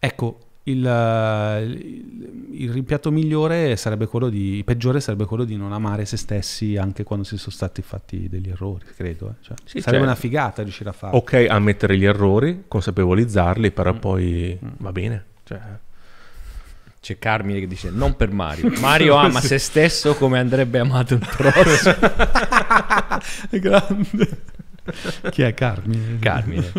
Ecco, 0.00 0.38
il, 0.64 0.76
il, 0.76 2.50
il, 2.52 2.72
rimpianto 2.72 3.10
migliore 3.10 3.74
sarebbe 3.76 4.06
quello 4.06 4.28
di, 4.28 4.62
peggiore 4.64 5.00
sarebbe 5.00 5.24
quello 5.24 5.44
di 5.44 5.56
non 5.56 5.72
amare 5.72 6.04
se 6.04 6.16
stessi 6.16 6.76
anche 6.76 7.02
quando 7.02 7.24
si 7.24 7.36
sono 7.36 7.50
stati 7.50 7.82
fatti 7.82 8.28
degli 8.28 8.48
errori, 8.48 8.84
credo. 8.94 9.30
Eh. 9.30 9.44
Cioè, 9.44 9.56
sì, 9.64 9.80
sarebbe 9.80 9.90
certo. 9.90 10.04
una 10.04 10.14
figata 10.14 10.62
riuscire 10.62 10.90
a 10.90 10.92
farlo. 10.92 11.18
Ok, 11.18 11.46
ammettere 11.48 11.96
gli 11.98 12.04
errori, 12.04 12.64
consapevolizzarli, 12.68 13.70
però 13.72 13.94
mm. 13.94 13.98
poi 13.98 14.58
mm. 14.64 14.68
va 14.78 14.92
bene. 14.92 15.24
Cioè... 15.44 15.60
C'è 17.02 17.18
Carmine 17.18 17.58
che 17.58 17.66
dice 17.66 17.90
non 17.90 18.14
per 18.14 18.30
Mario. 18.30 18.70
Mario 18.78 19.16
ama 19.16 19.40
se 19.42 19.58
stesso 19.58 20.14
come 20.14 20.38
andrebbe 20.38 20.78
amato 20.78 21.14
il 21.14 21.28
prossimo. 21.36 21.96
Grande. 23.50 24.42
Chi 25.30 25.42
è 25.42 25.54
Carmine? 25.54 26.18
Carmine. 26.18 26.72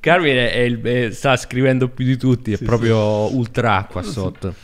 Carmine 0.00 0.50
è 0.52 0.58
il, 0.58 0.80
è, 0.82 1.10
sta 1.10 1.36
scrivendo 1.36 1.88
più 1.88 2.04
di 2.04 2.16
tutti, 2.16 2.52
è 2.52 2.56
sì, 2.56 2.64
proprio 2.64 3.28
sì. 3.28 3.34
ultra 3.34 3.76
acqua 3.76 4.02
sotto. 4.02 4.54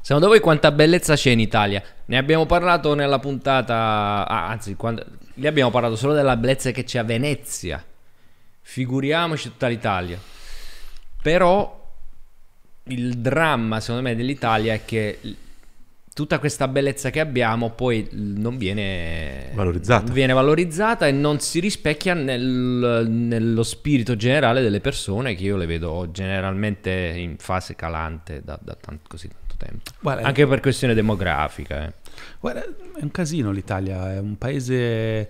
Secondo 0.00 0.28
voi 0.28 0.40
quanta 0.40 0.70
bellezza 0.70 1.14
c'è 1.14 1.30
in 1.30 1.40
Italia? 1.40 1.82
Ne 2.06 2.16
abbiamo 2.16 2.46
parlato 2.46 2.94
nella 2.94 3.18
puntata, 3.18 4.26
ah, 4.26 4.48
anzi, 4.48 4.76
quando, 4.76 5.04
lì 5.34 5.46
abbiamo 5.46 5.70
parlato 5.70 5.96
solo 5.96 6.12
della 6.12 6.36
bellezza 6.36 6.70
che 6.70 6.84
c'è 6.84 6.98
a 6.98 7.04
Venezia. 7.04 7.84
Figuriamoci 8.60 9.50
tutta 9.50 9.66
l'Italia. 9.66 10.18
Però 11.22 11.92
il 12.84 13.18
dramma, 13.18 13.80
secondo 13.80 14.02
me, 14.02 14.14
dell'Italia 14.14 14.74
è 14.74 14.84
che 14.84 15.18
tutta 16.16 16.38
questa 16.38 16.66
bellezza 16.66 17.10
che 17.10 17.20
abbiamo 17.20 17.72
poi 17.72 18.08
non 18.12 18.56
viene 18.56 19.50
valorizzata, 19.52 20.10
viene 20.14 20.32
valorizzata 20.32 21.06
e 21.06 21.12
non 21.12 21.40
si 21.40 21.60
rispecchia 21.60 22.14
nel, 22.14 23.04
nello 23.06 23.62
spirito 23.62 24.16
generale 24.16 24.62
delle 24.62 24.80
persone 24.80 25.34
che 25.34 25.42
io 25.42 25.58
le 25.58 25.66
vedo 25.66 26.08
generalmente 26.12 26.90
in 26.90 27.36
fase 27.36 27.76
calante 27.76 28.40
da, 28.42 28.58
da 28.62 28.74
tanto, 28.80 29.02
così 29.08 29.28
tanto 29.28 29.56
tempo. 29.58 29.90
Guarda, 30.00 30.26
Anche 30.26 30.46
per 30.46 30.60
questione 30.60 30.94
demografica. 30.94 31.84
eh. 31.84 31.92
Guarda, 32.40 32.64
è 32.64 33.02
un 33.02 33.10
casino 33.10 33.50
l'Italia, 33.50 34.14
è 34.14 34.18
un 34.18 34.38
paese, 34.38 35.28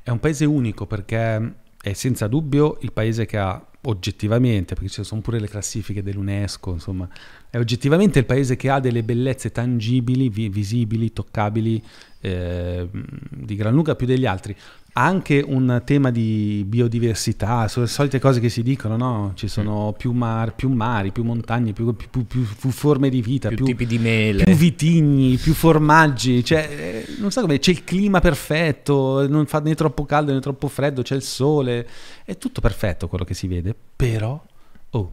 è 0.00 0.10
un 0.10 0.20
paese 0.20 0.44
unico 0.44 0.86
perché 0.86 1.54
è 1.82 1.92
senza 1.92 2.28
dubbio 2.28 2.78
il 2.82 2.92
paese 2.92 3.26
che 3.26 3.36
ha 3.36 3.60
oggettivamente, 3.82 4.74
perché 4.74 4.90
ci 4.90 5.02
sono 5.02 5.22
pure 5.22 5.40
le 5.40 5.48
classifiche 5.48 6.02
dell'UNESCO, 6.04 6.72
insomma, 6.72 7.08
è 7.50 7.58
oggettivamente 7.58 8.18
il 8.20 8.26
paese 8.26 8.56
che 8.56 8.70
ha 8.70 8.80
delle 8.80 9.02
bellezze 9.02 9.50
tangibili, 9.52 10.28
vi- 10.28 10.48
visibili, 10.48 11.12
toccabili, 11.12 11.82
eh, 12.20 12.88
di 13.30 13.56
gran 13.56 13.74
lunga 13.74 13.94
più 13.96 14.06
degli 14.06 14.26
altri. 14.26 14.56
Ha 14.92 15.04
anche 15.04 15.42
un 15.46 15.82
tema 15.84 16.10
di 16.10 16.64
biodiversità, 16.66 17.68
sono 17.68 17.84
le 17.86 17.90
solite 17.90 18.18
cose 18.18 18.40
che 18.40 18.48
si 18.48 18.62
dicono, 18.62 18.96
no? 18.96 19.32
Ci 19.34 19.46
sono 19.46 19.94
più, 19.96 20.10
mar- 20.10 20.54
più 20.54 20.68
mari, 20.68 21.12
più 21.12 21.22
montagne, 21.22 21.72
più, 21.72 21.94
più- 21.94 22.26
più- 22.26 22.44
forme 22.70 23.08
di 23.08 23.22
vita, 23.22 23.48
Più, 23.48 23.58
più, 23.58 23.66
tipi 23.66 23.86
di 23.86 23.98
mele. 23.98 24.42
più 24.44 24.54
vitigni, 24.54 25.36
più 25.36 25.54
formaggi, 25.54 26.44
cioè, 26.44 27.04
eh, 27.06 27.14
non 27.20 27.30
so 27.30 27.40
come, 27.40 27.58
c'è 27.60 27.70
il 27.70 27.84
clima 27.84 28.18
perfetto, 28.20 29.26
non 29.28 29.46
fa 29.46 29.60
né 29.60 29.74
troppo 29.76 30.04
caldo 30.04 30.32
né 30.32 30.40
troppo 30.40 30.66
freddo, 30.66 31.02
c'è 31.02 31.14
il 31.14 31.22
sole, 31.22 31.86
è 32.24 32.36
tutto 32.36 32.60
perfetto 32.60 33.06
quello 33.06 33.24
che 33.24 33.34
si 33.34 33.46
vede, 33.46 33.74
però, 33.96 34.42
oh, 34.90 35.12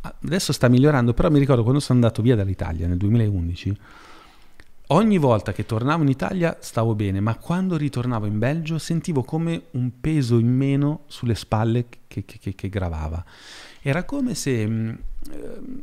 adesso 0.00 0.52
sta 0.52 0.68
migliorando, 0.68 1.12
però 1.14 1.30
mi 1.30 1.38
ricordo 1.38 1.62
quando 1.62 1.80
sono 1.80 1.98
andato 2.00 2.22
via 2.22 2.36
dall'Italia 2.36 2.86
nel 2.86 2.96
2011, 2.96 3.76
ogni 4.88 5.18
volta 5.18 5.52
che 5.52 5.66
tornavo 5.66 6.02
in 6.02 6.08
Italia 6.08 6.56
stavo 6.60 6.94
bene, 6.94 7.20
ma 7.20 7.36
quando 7.36 7.76
ritornavo 7.76 8.26
in 8.26 8.38
Belgio 8.38 8.78
sentivo 8.78 9.22
come 9.22 9.64
un 9.72 10.00
peso 10.00 10.38
in 10.38 10.48
meno 10.48 11.02
sulle 11.06 11.34
spalle 11.34 11.86
che, 12.08 12.24
che- 12.24 12.38
che- 12.38 12.54
che 12.54 12.68
gravava. 12.68 13.24
Era 13.82 14.04
come 14.04 14.34
se... 14.34 14.66
mh, 14.66 14.98
ehm, 15.30 15.80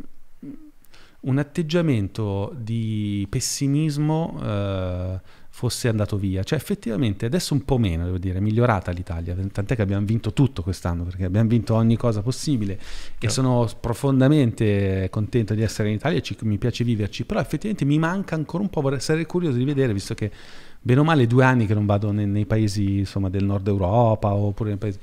un 1.20 1.40
atteggiamento 1.40 2.54
di 2.58 3.26
pessimismo 3.30 4.40
eh, 4.42 5.20
fosse 5.58 5.88
andato 5.88 6.18
via. 6.18 6.44
Cioè, 6.44 6.56
effettivamente 6.56 7.26
adesso 7.26 7.56
un 7.56 7.66
po' 7.66 7.80
meno, 7.80 8.06
devo 8.06 8.20
dire, 8.20 8.38
è 8.38 8.42
migliorata 8.42 8.92
l'Italia. 8.92 9.36
Tant'è 9.52 9.76
che 9.76 9.82
abbiamo 9.82 10.06
vinto 10.06 10.32
tutto 10.32 10.62
quest'anno, 10.62 11.04
perché 11.04 11.26
abbiamo 11.26 11.50
vinto 11.50 11.74
ogni 11.74 11.98
cosa 11.98 12.22
possibile 12.22 12.74
e 12.74 12.80
Certo. 13.18 13.30
sono 13.30 13.68
profondamente 13.80 15.08
contento 15.10 15.56
di 15.56 15.64
essere 15.64 15.90
in 15.90 15.96
Italia, 15.96 16.20
ci- 16.22 16.38
mi 16.42 16.60
piace 16.60 16.84
viverci, 16.84 17.26
però 17.26 17.40
effettivamente 17.40 17.86
mi 17.86 17.98
manca 17.98 18.36
ancora 18.36 18.62
un 18.62 18.70
po', 18.70 18.82
vorrei 18.82 19.00
essere 19.00 19.26
curioso 19.26 19.58
di 19.58 19.66
vedere, 19.66 19.94
visto 19.94 20.14
che 20.14 20.30
bene 20.80 21.00
o 21.00 21.04
male 21.04 21.26
due 21.26 21.44
anni 21.44 21.66
che 21.66 21.74
non 21.74 21.88
vado 21.88 22.12
nei, 22.12 22.28
nei 22.28 22.46
paesi 22.46 23.00
insomma, 23.00 23.30
del 23.32 23.44
nord 23.44 23.68
Europa 23.68 24.32
oppure 24.32 24.70
nei 24.70 24.78
paesi... 24.78 25.00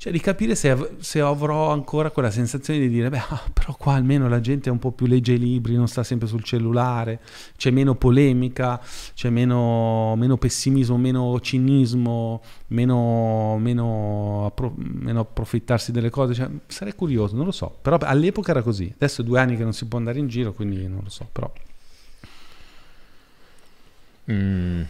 Cioè 0.00 0.12
di 0.12 0.18
capire 0.18 0.54
se, 0.54 0.70
av- 0.70 1.00
se 1.00 1.20
avrò 1.20 1.70
ancora 1.70 2.10
quella 2.10 2.30
sensazione 2.30 2.80
di 2.80 2.88
dire, 2.88 3.10
beh, 3.10 3.18
ah, 3.18 3.42
però 3.52 3.74
qua 3.74 3.92
almeno 3.92 4.30
la 4.30 4.40
gente 4.40 4.70
è 4.70 4.72
un 4.72 4.78
po' 4.78 4.92
più 4.92 5.04
legge 5.04 5.34
i 5.34 5.38
libri, 5.38 5.74
non 5.74 5.88
sta 5.88 6.02
sempre 6.02 6.26
sul 6.26 6.42
cellulare, 6.42 7.20
c'è 7.58 7.70
meno 7.70 7.94
polemica, 7.94 8.80
c'è 9.12 9.28
meno, 9.28 10.16
meno 10.16 10.38
pessimismo, 10.38 10.96
meno 10.96 11.38
cinismo, 11.40 12.40
meno, 12.68 13.58
meno, 13.58 14.46
appro- 14.46 14.72
meno 14.74 15.20
approfittarsi 15.20 15.92
delle 15.92 16.08
cose. 16.08 16.32
Cioè, 16.32 16.48
sarei 16.66 16.94
curioso, 16.94 17.36
non 17.36 17.44
lo 17.44 17.52
so. 17.52 17.76
Però 17.82 17.98
all'epoca 18.00 18.52
era 18.52 18.62
così. 18.62 18.90
Adesso 18.94 19.20
è 19.20 19.24
due 19.24 19.38
anni 19.38 19.54
che 19.58 19.64
non 19.64 19.74
si 19.74 19.84
può 19.84 19.98
andare 19.98 20.18
in 20.18 20.28
giro, 20.28 20.54
quindi 20.54 20.88
non 20.88 21.00
lo 21.02 21.10
so. 21.10 21.28
Però 21.30 21.52
Mm. 24.30 24.82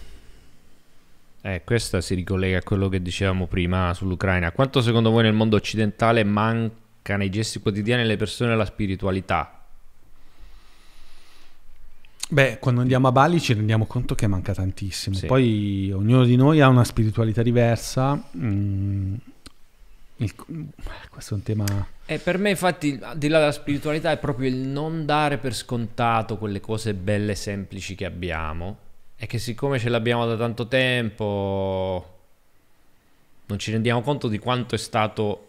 Eh, 1.42 1.62
questa 1.64 2.00
si 2.02 2.14
ricollega 2.14 2.58
a 2.58 2.62
quello 2.62 2.88
che 2.88 3.00
dicevamo 3.00 3.46
prima 3.46 3.94
sull'Ucraina. 3.94 4.52
Quanto 4.52 4.82
secondo 4.82 5.10
voi 5.10 5.22
nel 5.22 5.32
mondo 5.32 5.56
occidentale 5.56 6.22
manca 6.22 7.16
nei 7.16 7.30
gesti 7.30 7.60
quotidiani 7.60 8.02
alle 8.02 8.16
persone 8.16 8.54
la 8.54 8.66
spiritualità? 8.66 9.54
Beh, 12.32 12.58
quando 12.60 12.82
andiamo 12.82 13.08
a 13.08 13.12
Bali 13.12 13.40
ci 13.40 13.54
rendiamo 13.54 13.86
conto 13.86 14.14
che 14.14 14.26
manca 14.26 14.52
tantissimo. 14.54 15.16
Sì. 15.16 15.26
Poi 15.26 15.90
ognuno 15.92 16.24
di 16.24 16.36
noi 16.36 16.60
ha 16.60 16.68
una 16.68 16.84
spiritualità 16.84 17.42
diversa. 17.42 18.22
mm, 18.36 19.14
il- 20.18 20.34
questo 21.08 21.34
è 21.34 21.36
un 21.38 21.42
tema. 21.42 21.64
E 22.06 22.18
per 22.18 22.38
me, 22.38 22.50
infatti, 22.50 22.98
al 23.02 23.16
di 23.18 23.28
là 23.28 23.38
della 23.38 23.50
spiritualità, 23.52 24.10
è 24.10 24.18
proprio 24.18 24.48
il 24.48 24.56
non 24.56 25.06
dare 25.06 25.38
per 25.38 25.54
scontato 25.54 26.36
quelle 26.36 26.60
cose 26.60 26.92
belle 26.94 27.32
e 27.32 27.36
semplici 27.36 27.94
che 27.94 28.04
abbiamo. 28.04 28.76
E 29.22 29.26
che 29.26 29.38
siccome 29.38 29.78
ce 29.78 29.90
l'abbiamo 29.90 30.24
da 30.24 30.34
tanto 30.34 30.66
tempo, 30.66 32.18
non 33.44 33.58
ci 33.58 33.70
rendiamo 33.70 34.00
conto 34.00 34.28
di 34.28 34.38
quanto 34.38 34.74
è 34.74 34.78
stato 34.78 35.48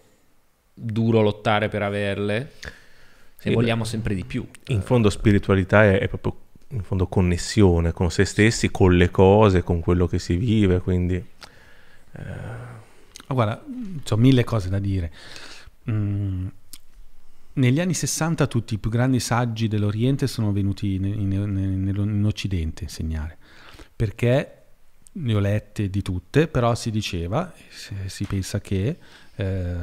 duro 0.74 1.22
lottare 1.22 1.70
per 1.70 1.82
averle. 1.82 2.52
Sì, 3.38 3.48
e 3.48 3.54
vogliamo 3.54 3.86
sempre 3.86 4.14
di 4.14 4.26
più. 4.26 4.46
In 4.68 4.82
fondo 4.82 5.10
spiritualità 5.10 5.86
è, 5.86 6.00
è 6.00 6.08
proprio 6.10 6.36
in 6.72 6.84
fondo 6.84 7.08
connessione 7.08 7.94
con 7.94 8.12
se 8.12 8.26
stessi, 8.26 8.72
con 8.72 8.98
le 8.98 9.10
cose, 9.10 9.64
con 9.64 9.80
quello 9.80 10.06
che 10.06 10.20
si 10.20 10.36
vive, 10.36 10.80
quindi 10.80 11.24
Ma 13.28 13.34
guarda, 13.34 13.64
ho 14.10 14.18
mille 14.18 14.44
cose 14.44 14.70
da 14.70 14.80
dire. 14.80 15.12
Mm, 15.90 16.48
negli 17.54 17.80
anni 17.80 17.94
60 17.94 18.48
tutti 18.48 18.74
i 18.74 18.78
più 18.78 18.90
grandi 18.90 19.20
saggi 19.20 19.68
dell'Oriente 19.68 20.28
sono 20.28 20.52
venuti 20.52 20.96
in, 20.96 21.06
in- 21.06 21.32
in- 21.32 21.94
in 21.96 22.26
Occidente 22.26 22.82
a 22.82 22.88
insegnare, 22.88 23.38
perché 24.02 24.56
ne 25.12 25.36
ho 25.36 25.38
lette 25.38 25.88
di 25.92 26.02
tutte, 26.02 26.48
però 26.48 26.74
si 26.74 26.90
diceva, 26.90 27.54
si, 28.08 28.26
pensa 28.26 28.60
che 28.60 28.98
eh, 29.36 29.76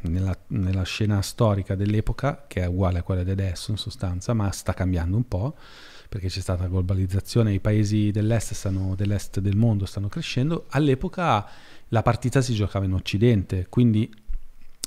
nella, 0.00 0.36
nella 0.48 0.82
scena 0.82 1.22
storica 1.22 1.76
dell'epoca, 1.76 2.46
che 2.48 2.62
è 2.62 2.66
uguale 2.66 2.98
a 2.98 3.02
quella 3.04 3.22
di 3.22 3.30
adesso 3.30 3.70
in 3.70 3.76
sostanza, 3.76 4.34
ma 4.34 4.50
sta 4.50 4.74
cambiando 4.74 5.16
un 5.16 5.28
po', 5.28 5.54
perché 6.08 6.26
c'è 6.26 6.40
stata 6.40 6.66
globalizzazione, 6.66 7.52
i 7.52 7.60
paesi 7.60 8.10
dell'est, 8.10 8.54
stanno, 8.54 8.96
dell'est 8.96 9.38
del 9.38 9.54
mondo 9.54 9.86
stanno 9.86 10.08
crescendo, 10.08 10.64
all'epoca 10.70 11.46
la 11.90 12.02
partita 12.02 12.42
si 12.42 12.54
giocava 12.54 12.84
in 12.86 12.94
Occidente, 12.94 13.66
quindi 13.68 14.12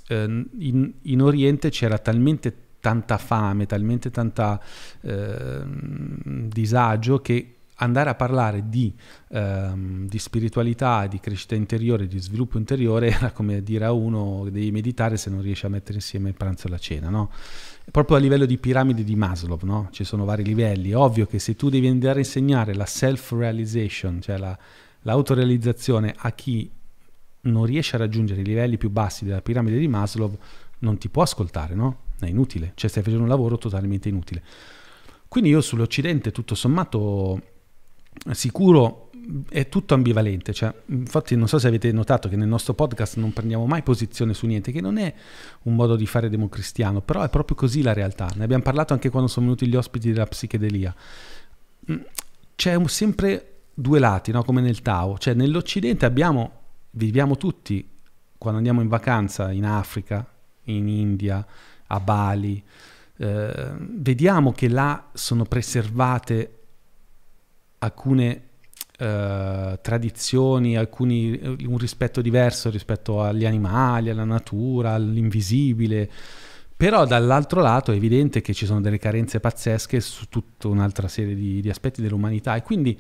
eh, 0.09 0.45
in, 0.59 0.93
in 1.03 1.21
Oriente 1.21 1.69
c'era 1.69 1.97
talmente 1.99 2.53
tanta 2.81 3.17
fame, 3.17 3.65
talmente 3.65 4.11
tanta 4.11 4.61
eh, 4.99 5.61
disagio 6.49 7.21
che 7.21 7.53
andare 7.77 8.09
a 8.09 8.15
parlare 8.15 8.69
di, 8.69 8.93
ehm, 9.29 10.07
di 10.07 10.19
spiritualità, 10.19 11.07
di 11.07 11.19
crescita 11.19 11.55
interiore, 11.55 12.07
di 12.07 12.19
sviluppo 12.19 12.57
interiore 12.57 13.09
era 13.11 13.31
come 13.31 13.61
dire 13.61 13.85
a 13.85 13.91
uno 13.91 14.47
devi 14.49 14.71
meditare 14.71 15.17
se 15.17 15.29
non 15.29 15.41
riesci 15.41 15.65
a 15.65 15.69
mettere 15.69 15.95
insieme 15.95 16.29
il 16.29 16.35
pranzo 16.35 16.67
e 16.67 16.69
la 16.69 16.77
cena, 16.77 17.09
no? 17.09 17.31
Proprio 17.89 18.17
a 18.17 18.19
livello 18.19 18.45
di 18.45 18.57
piramide 18.57 19.03
di 19.03 19.15
Maslow, 19.15 19.59
no? 19.63 19.89
Ci 19.91 20.03
sono 20.03 20.25
vari 20.25 20.43
livelli. 20.43 20.93
Ovvio 20.93 21.25
che 21.25 21.39
se 21.39 21.55
tu 21.55 21.69
devi 21.69 21.87
andare 21.87 22.15
a 22.15 22.19
insegnare 22.19 22.73
la 22.73 22.85
self-realization, 22.85 24.21
cioè 24.21 24.37
la, 24.37 24.57
l'autorealizzazione 25.01 26.13
a 26.17 26.31
chi 26.31 26.69
non 27.41 27.65
riesce 27.65 27.95
a 27.95 27.99
raggiungere 27.99 28.41
i 28.41 28.43
livelli 28.43 28.77
più 28.77 28.89
bassi 28.89 29.23
della 29.23 29.41
piramide 29.41 29.77
di 29.77 29.87
Maslow, 29.87 30.37
non 30.79 30.97
ti 30.97 31.09
può 31.09 31.21
ascoltare, 31.21 31.75
no? 31.75 31.99
È 32.19 32.25
inutile, 32.25 32.73
cioè 32.75 32.89
stai 32.89 33.03
facendo 33.03 33.23
un 33.23 33.29
lavoro 33.29 33.57
totalmente 33.57 34.09
inutile. 34.09 34.43
Quindi 35.27 35.49
io 35.49 35.61
sull'Occidente, 35.61 36.31
tutto 36.31 36.55
sommato, 36.55 37.41
sicuro 38.31 39.09
è 39.49 39.67
tutto 39.67 39.93
ambivalente. 39.93 40.53
Cioè, 40.53 40.73
infatti, 40.87 41.35
non 41.35 41.47
so 41.47 41.59
se 41.59 41.67
avete 41.67 41.91
notato 41.91 42.29
che 42.29 42.35
nel 42.35 42.47
nostro 42.47 42.73
podcast 42.73 43.17
non 43.17 43.33
prendiamo 43.33 43.65
mai 43.65 43.83
posizione 43.83 44.33
su 44.33 44.45
niente, 44.45 44.71
che 44.71 44.81
non 44.81 44.97
è 44.97 45.13
un 45.63 45.75
modo 45.75 45.95
di 45.95 46.05
fare 46.05 46.29
democristiano, 46.29 47.01
però 47.01 47.21
è 47.23 47.29
proprio 47.29 47.55
così 47.55 47.81
la 47.81 47.93
realtà. 47.93 48.29
Ne 48.35 48.43
abbiamo 48.43 48.63
parlato 48.63 48.93
anche 48.93 49.09
quando 49.09 49.27
sono 49.29 49.45
venuti 49.47 49.67
gli 49.67 49.75
ospiti 49.75 50.11
della 50.11 50.25
psichedelia. 50.27 50.95
Mm, 51.91 51.95
C'è 52.55 52.73
un- 52.73 52.87
sempre 52.89 53.53
due 53.73 53.99
lati, 53.99 54.31
no? 54.31 54.43
come 54.43 54.61
nel 54.61 54.81
Tao. 54.81 55.17
Cioè, 55.17 55.33
nell'Occidente 55.35 56.05
abbiamo, 56.05 56.51
viviamo 56.91 57.37
tutti 57.37 57.87
quando 58.37 58.57
andiamo 58.59 58.81
in 58.81 58.87
vacanza 58.87 59.51
in 59.51 59.65
Africa, 59.65 60.25
in 60.63 60.87
India, 60.87 61.45
a 61.87 61.99
Bali. 61.99 62.63
eh, 63.19 63.71
vediamo 63.79 64.51
che 64.51 64.69
là 64.69 65.09
sono 65.13 65.43
preservate 65.45 66.56
alcune 67.79 68.41
eh, 68.97 69.79
tradizioni, 69.81 70.75
alcuni, 70.77 71.39
un 71.65 71.77
rispetto 71.77 72.21
diverso 72.21 72.69
rispetto 72.69 73.21
agli 73.21 73.45
animali, 73.45 74.09
alla 74.09 74.23
natura, 74.23 74.93
all'invisibile. 74.93 76.09
Però 76.75 77.05
dall'altro 77.05 77.61
lato 77.61 77.91
è 77.91 77.95
evidente 77.95 78.41
che 78.41 78.53
ci 78.53 78.65
sono 78.67 78.81
delle 78.81 78.99
carenze 78.99 79.39
pazzesche 79.39 79.99
su 79.99 80.25
tutta 80.29 80.67
un'altra 80.67 81.07
serie 81.07 81.33
di, 81.35 81.59
di 81.59 81.69
aspetti 81.69 82.01
dell'umanità 82.03 82.55
e 82.55 82.61
quindi 82.61 82.99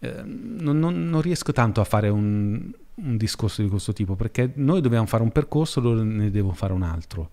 eh, 0.00 0.22
non, 0.24 0.78
non- 0.78 1.08
non 1.08 1.20
riesco 1.22 1.52
tanto 1.52 1.80
a 1.80 1.84
fare 1.84 2.08
un, 2.10 2.70
un 2.94 3.16
discorso 3.16 3.62
di 3.62 3.68
questo 3.68 3.92
tipo 3.94 4.14
perché 4.14 4.52
noi 4.56 4.80
dobbiamo 4.82 5.06
fare 5.06 5.22
un 5.22 5.32
percorso, 5.32 5.80
loro 5.80 6.02
ne 6.02 6.30
devono 6.30 6.52
fare 6.54 6.72
un 6.74 6.82
altro 6.82 7.30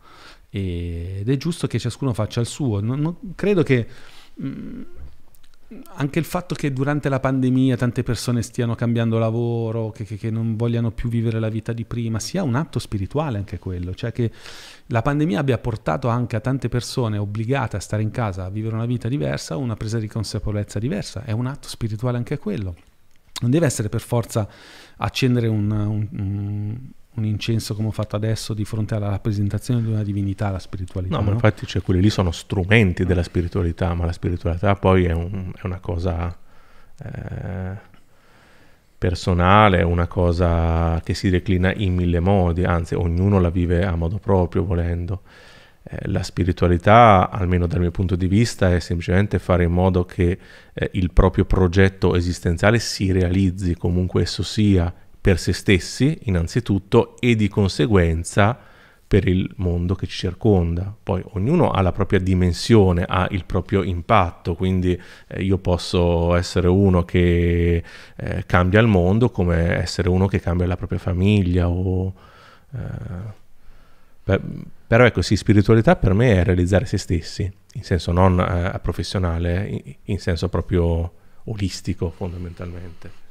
ed 0.50 1.28
è 1.28 1.38
giusto 1.38 1.68
che 1.68 1.78
ciascuno 1.80 2.14
faccia 2.14 2.40
il 2.40 2.46
suo. 2.46 2.80
Non- 2.80 3.34
credo 3.36 3.62
che 3.64 3.86
mh, 4.36 4.82
anche 5.96 6.20
il 6.20 6.26
fatto 6.26 6.54
che 6.54 6.72
durante 6.72 7.10
la 7.10 7.20
pandemia 7.20 7.76
tante 7.76 8.04
persone 8.04 8.44
stiano 8.44 8.76
cambiando 8.76 9.18
lavoro, 9.18 9.90
che, 9.90 10.04
che, 10.04 10.16
che, 10.16 10.30
non 10.30 10.56
vogliano 10.56 10.92
più 10.92 11.10
vivere 11.10 11.40
la 11.40 11.50
vita 11.50 11.74
di 11.74 11.86
prima, 11.86 12.20
sia 12.20 12.44
un 12.44 12.56
atto 12.56 12.78
spirituale 12.78 13.38
anche 13.38 13.58
quello, 13.58 13.96
cioè 13.96 14.12
che 14.12 14.32
la 14.88 15.02
pandemia 15.02 15.40
abbia 15.40 15.58
portato 15.58 16.08
anche 16.08 16.36
a 16.36 16.40
tante 16.40 16.70
persone 16.70 17.18
obbligate 17.18 17.78
a 17.78 17.80
stare 17.80 18.04
in 18.04 18.12
casa, 18.12 18.46
a 18.46 18.50
vivere 18.50 18.76
una 18.76 18.86
vita 18.86 19.08
diversa, 19.08 19.58
una 19.58 19.76
presa 19.76 19.98
di 19.98 20.08
consapevolezza 20.08 20.78
diversa, 20.78 21.24
è 21.24 21.32
un 21.32 21.48
atto 21.48 21.68
spirituale 21.68 22.18
anche 22.18 22.38
quello. 22.38 22.76
Non 23.42 23.52
deve 23.52 23.66
essere 23.66 23.90
per 23.90 24.02
forza 24.02 24.48
accendere 24.98 25.48
un, 25.48 25.70
un, 25.70 26.08
un 26.12 26.80
un 27.16 27.26
incenso 27.26 27.76
come 27.76 27.88
ho 27.88 27.92
fatto 27.92 28.16
adesso 28.16 28.54
di 28.54 28.66
fronte 28.66 28.96
alla 28.96 29.10
rappresentazione 29.10 29.82
di 29.82 29.88
una 29.88 30.04
divinità, 30.04 30.50
la 30.52 30.60
spiritualità. 30.60 31.16
No, 31.16 31.24
ma 31.24 31.32
infatti 31.32 31.66
cioè, 31.66 31.82
quelli 31.82 32.02
lì 32.02 32.10
sono 32.10 32.32
strumenti 32.32 33.06
della 33.06 33.24
spiritualità, 33.24 33.94
ma 33.94 34.06
la 34.06 34.12
spiritualità 34.12 34.76
poi 34.76 35.06
è, 35.06 35.12
un, 35.12 35.52
è 35.56 35.66
una 35.66 35.80
cosa 35.80 36.38
eh, 37.04 37.94
personale, 38.98 39.84
una 39.84 40.08
cosa 40.08 41.00
che 41.04 41.14
si 41.14 41.30
declina 41.30 41.74
in 41.74 41.96
mille 41.96 42.20
modi, 42.20 42.64
anzi 42.64 42.96
ognuno 42.96 43.40
la 43.40 43.50
vive 43.50 43.86
a 43.86 43.96
modo 43.96 44.18
proprio 44.18 44.66
volendo. 44.66 45.22
Eh, 45.84 46.10
la 46.10 46.24
spiritualità, 46.24 47.30
almeno 47.30 47.68
dal 47.68 47.80
mio 47.80 47.92
punto 47.92 48.16
di 48.16 48.28
vista, 48.28 48.74
è 48.74 48.80
semplicemente 48.80 49.38
fare 49.40 49.64
in 49.64 49.72
modo 49.72 50.04
che 50.04 50.38
eh, 50.74 50.90
il 50.94 51.12
proprio 51.12 51.46
progetto 51.46 52.16
esistenziale 52.16 52.80
si 52.80 53.12
realizzi, 53.12 53.76
comunque 53.76 54.24
esso 54.24 54.42
sia, 54.42 54.92
per 55.26 55.40
se 55.40 55.54
stessi 55.54 56.20
innanzitutto 56.26 57.20
e 57.20 57.36
di 57.36 57.48
conseguenza 57.48 58.56
per 59.08 59.28
il 59.28 59.52
mondo 59.56 59.96
che 59.96 60.06
ci 60.06 60.18
circonda. 60.18 60.96
Poi 61.02 61.20
ognuno 61.32 61.72
ha 61.72 61.82
la 61.82 61.92
propria 61.92 62.20
dimensione, 62.20 63.06
ha 63.08 63.26
il 63.32 63.44
proprio 63.44 63.82
impatto, 63.82 64.54
quindi 64.54 65.02
eh, 65.26 65.42
io 65.42 65.58
posso 65.58 66.36
essere 66.36 66.68
uno 66.68 67.06
che 67.06 67.84
eh, 68.16 68.44
cambia 68.46 68.80
il 68.80 68.86
mondo 68.86 69.32
come 69.32 69.82
essere 69.82 70.10
uno 70.10 70.28
che 70.28 70.40
cambia 70.40 70.68
la 70.68 70.78
propria 70.78 71.00
famiglia 71.00 71.70
o... 71.70 72.14
Eh, 72.72 72.78
beh, 74.26 74.42
però 74.86 75.06
ecco 75.06 75.24
sì, 75.24 75.36
spiritualità 75.36 75.96
per 75.96 76.14
me 76.14 76.36
è 76.36 76.44
realizzare 76.44 76.86
se 76.86 77.00
stessi, 77.00 77.52
in 77.74 77.84
senso 77.84 78.12
non 78.12 78.40
eh, 78.40 78.80
professionale, 78.80 79.66
in, 79.70 79.96
in 80.04 80.20
senso 80.20 80.50
proprio 80.50 81.12
olistico 81.46 82.12
fondamentalmente. 82.12 83.25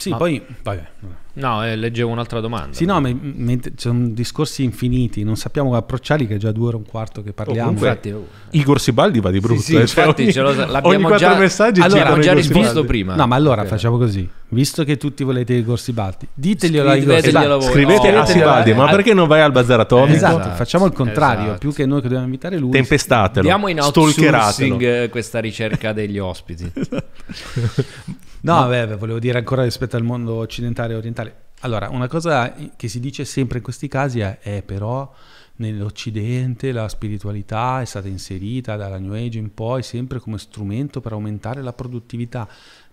Sì, 0.00 0.10
ma... 0.10 0.16
poi... 0.16 0.42
Vabbè. 0.62 0.88
No, 1.32 1.64
eh, 1.64 1.76
leggevo 1.76 2.10
un'altra 2.10 2.40
domanda. 2.40 2.74
Sì, 2.74 2.84
no, 2.84 3.00
ma, 3.00 3.10
ma 3.12 3.54
sono 3.76 4.08
discorsi 4.08 4.64
infiniti, 4.64 5.22
non 5.22 5.36
sappiamo 5.36 5.74
approcciarli 5.76 6.26
che 6.26 6.34
è 6.34 6.38
già 6.38 6.50
due 6.50 6.68
ore 6.68 6.76
e 6.76 6.78
un 6.78 6.86
quarto 6.86 7.22
che 7.22 7.32
parliamo. 7.32 7.68
Oh, 7.68 7.72
infatti, 7.72 8.10
oh. 8.10 8.26
Igor 8.50 8.80
Sibaldi 8.80 9.20
va 9.20 9.30
di 9.30 9.38
brutto. 9.38 9.60
Sì, 9.60 9.74
sì, 9.74 9.76
eh, 9.76 9.86
cioè 9.86 10.08
ogni, 10.08 10.32
ce 10.32 10.40
lo, 10.40 10.52
l'abbiamo 10.52 11.14
già, 11.16 11.36
messaggi 11.36 11.80
allora, 11.80 12.18
già 12.18 12.32
risposto 12.32 12.84
prima. 12.84 13.14
No, 13.14 13.26
ma 13.26 13.36
allora 13.36 13.64
facciamo 13.64 13.96
così. 13.96 14.28
Visto 14.48 14.82
che 14.82 14.96
tutti 14.96 15.22
volete 15.22 15.54
Igor 15.54 15.78
Sibaldi, 15.78 16.26
diteglielo 16.34 16.90
a 16.90 16.96
Igor 16.96 17.20
Sibaldi. 17.20 17.64
Scrivete 17.64 18.12
oh, 18.12 18.20
a 18.20 18.26
Sibaldi, 18.26 18.74
ma 18.74 18.88
perché 18.88 19.14
non 19.14 19.28
vai 19.28 19.42
al 19.42 19.52
bazar 19.52 19.80
atomico? 19.80 20.16
Esatto, 20.16 20.50
facciamo 20.56 20.86
il 20.86 20.92
contrario. 20.92 21.44
Esatto. 21.44 21.58
Più 21.58 21.72
che 21.72 21.86
noi 21.86 21.98
che 21.98 22.04
dobbiamo 22.04 22.24
invitare 22.24 22.58
lui. 22.58 22.70
Tempestatelo. 22.72 23.46
Diamo 23.46 23.68
in 23.68 23.80
outsourcing 23.80 25.08
questa 25.10 25.38
ricerca 25.38 25.92
degli 25.92 26.18
ospiti. 26.18 26.70
No, 28.42 28.60
no. 28.62 28.68
Beh, 28.68 28.96
volevo 28.96 29.18
dire 29.18 29.38
ancora 29.38 29.62
rispetto 29.62 29.96
al 29.96 30.02
mondo 30.02 30.34
occidentale 30.34 30.94
e 30.94 30.96
orientale. 30.96 31.34
Allora, 31.60 31.90
una 31.90 32.08
cosa 32.08 32.54
che 32.76 32.88
si 32.88 33.00
dice 33.00 33.24
sempre 33.24 33.58
in 33.58 33.64
questi 33.64 33.86
casi 33.86 34.20
è, 34.20 34.38
è 34.40 34.62
però 34.62 35.12
nell'Occidente 35.56 36.72
la 36.72 36.88
spiritualità 36.88 37.82
è 37.82 37.84
stata 37.84 38.08
inserita 38.08 38.76
dalla 38.76 38.98
New 38.98 39.12
Age 39.12 39.38
in 39.38 39.52
poi 39.52 39.82
sempre 39.82 40.18
come 40.18 40.38
strumento 40.38 41.02
per 41.02 41.12
aumentare 41.12 41.60
la 41.60 41.74
produttività 41.74 42.48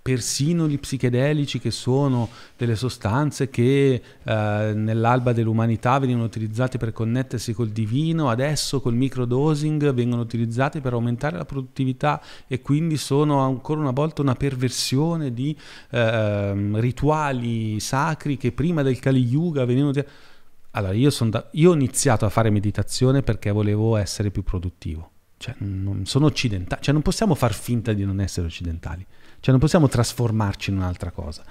persino 0.07 0.69
gli 0.69 0.79
psichedelici 0.79 1.59
che 1.59 1.69
sono 1.69 2.29
delle 2.55 2.77
sostanze 2.77 3.49
che 3.49 4.01
eh, 4.23 4.71
nell'alba 4.73 5.33
dell'umanità 5.33 5.99
venivano 5.99 6.23
utilizzate 6.23 6.77
per 6.77 6.93
connettersi 6.93 7.51
col 7.51 7.71
divino, 7.71 8.29
adesso 8.29 8.79
col 8.79 8.93
microdosing 8.93 9.91
vengono 9.91 10.21
utilizzati 10.21 10.79
per 10.79 10.93
aumentare 10.93 11.35
la 11.35 11.43
produttività 11.43 12.21
e 12.47 12.61
quindi 12.61 12.95
sono 12.95 13.39
ancora 13.41 13.81
una 13.81 13.91
volta 13.91 14.21
una 14.21 14.35
perversione 14.35 15.33
di 15.33 15.53
eh, 15.89 16.79
rituali 16.79 17.77
sacri 17.81 18.37
che 18.37 18.53
prima 18.53 18.83
del 18.83 18.99
Kali 18.99 19.21
Yuga 19.21 19.65
venivano 19.65 19.89
utilizzati. 19.89 20.15
Allora, 20.71 20.93
io, 20.93 21.09
da- 21.27 21.49
io 21.51 21.71
ho 21.71 21.73
iniziato 21.73 22.25
a 22.25 22.29
fare 22.29 22.49
meditazione 22.49 23.23
perché 23.23 23.51
volevo 23.51 23.97
essere 23.97 24.31
più 24.31 24.43
produttivo. 24.43 25.11
Cioè, 25.35 25.55
non 25.59 26.05
sono 26.05 26.27
occidentali, 26.27 26.81
cioè 26.81 26.93
non 26.93 27.03
possiamo 27.03 27.35
far 27.35 27.53
finta 27.53 27.91
di 27.91 28.05
non 28.05 28.21
essere 28.21 28.47
occidentali. 28.47 29.05
Cioè 29.39 29.51
non 29.51 29.59
possiamo 29.59 29.87
trasformarci 29.87 30.71
in 30.71 30.77
un'altra 30.77 31.11
cosa. 31.11 31.43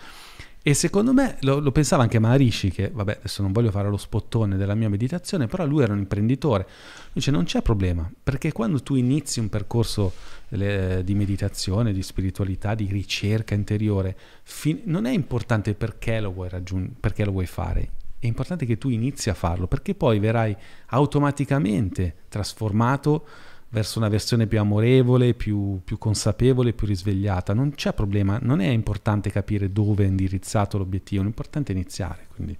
E 0.68 0.74
secondo 0.74 1.12
me 1.12 1.36
lo, 1.42 1.60
lo, 1.60 1.70
pensava 1.70 2.02
anche 2.02 2.18
Maharishi, 2.18 2.72
che 2.72 2.90
vabbè, 2.92 3.18
adesso 3.20 3.40
non 3.40 3.52
voglio 3.52 3.70
fare 3.70 3.88
lo 3.88 3.96
spottone 3.96 4.56
della 4.56 4.74
mia 4.74 4.88
meditazione, 4.88 5.46
però 5.46 5.64
lui 5.64 5.84
era 5.84 5.92
un 5.92 6.00
imprenditore. 6.00 6.66
Dice 7.12 7.30
non 7.30 7.44
c'è 7.44 7.62
problema, 7.62 8.10
perché 8.20 8.50
quando 8.50 8.82
tu 8.82 8.96
inizi 8.96 9.38
un 9.38 9.48
percorso 9.48 10.12
le, 10.48 11.02
di 11.04 11.14
meditazione, 11.14 11.92
di 11.92 12.02
spiritualità, 12.02 12.74
di 12.74 12.86
ricerca 12.86 13.54
interiore, 13.54 14.16
fin, 14.42 14.80
non 14.86 15.06
è 15.06 15.12
importante 15.12 15.72
perché 15.74 16.18
lo 16.18 16.32
vuoi 16.32 16.48
raggiungere, 16.48 16.94
perché 16.98 17.24
lo 17.24 17.30
vuoi 17.30 17.46
fare. 17.46 17.90
È 18.18 18.26
importante 18.26 18.66
che 18.66 18.76
tu 18.76 18.88
inizi 18.88 19.30
a 19.30 19.34
farlo, 19.34 19.68
perché 19.68 19.94
poi 19.94 20.18
verrai 20.18 20.56
automaticamente 20.86 22.22
trasformato 22.28 23.24
verso 23.68 23.98
una 23.98 24.08
versione 24.08 24.46
più 24.46 24.58
amorevole, 24.58 25.34
più, 25.34 25.80
più, 25.84 25.98
consapevole, 25.98 26.72
più 26.72 26.86
risvegliata. 26.86 27.52
Non 27.52 27.74
c'è 27.74 27.92
problema, 27.92 28.38
non 28.40 28.60
è 28.60 28.68
importante 28.68 29.30
capire 29.30 29.72
dove 29.72 30.04
è 30.04 30.08
indirizzato 30.08 30.78
l'obiettivo, 30.78 31.22
l'importante 31.22 31.72
è 31.72 31.74
iniziare. 31.74 32.26
Quindi. 32.34 32.56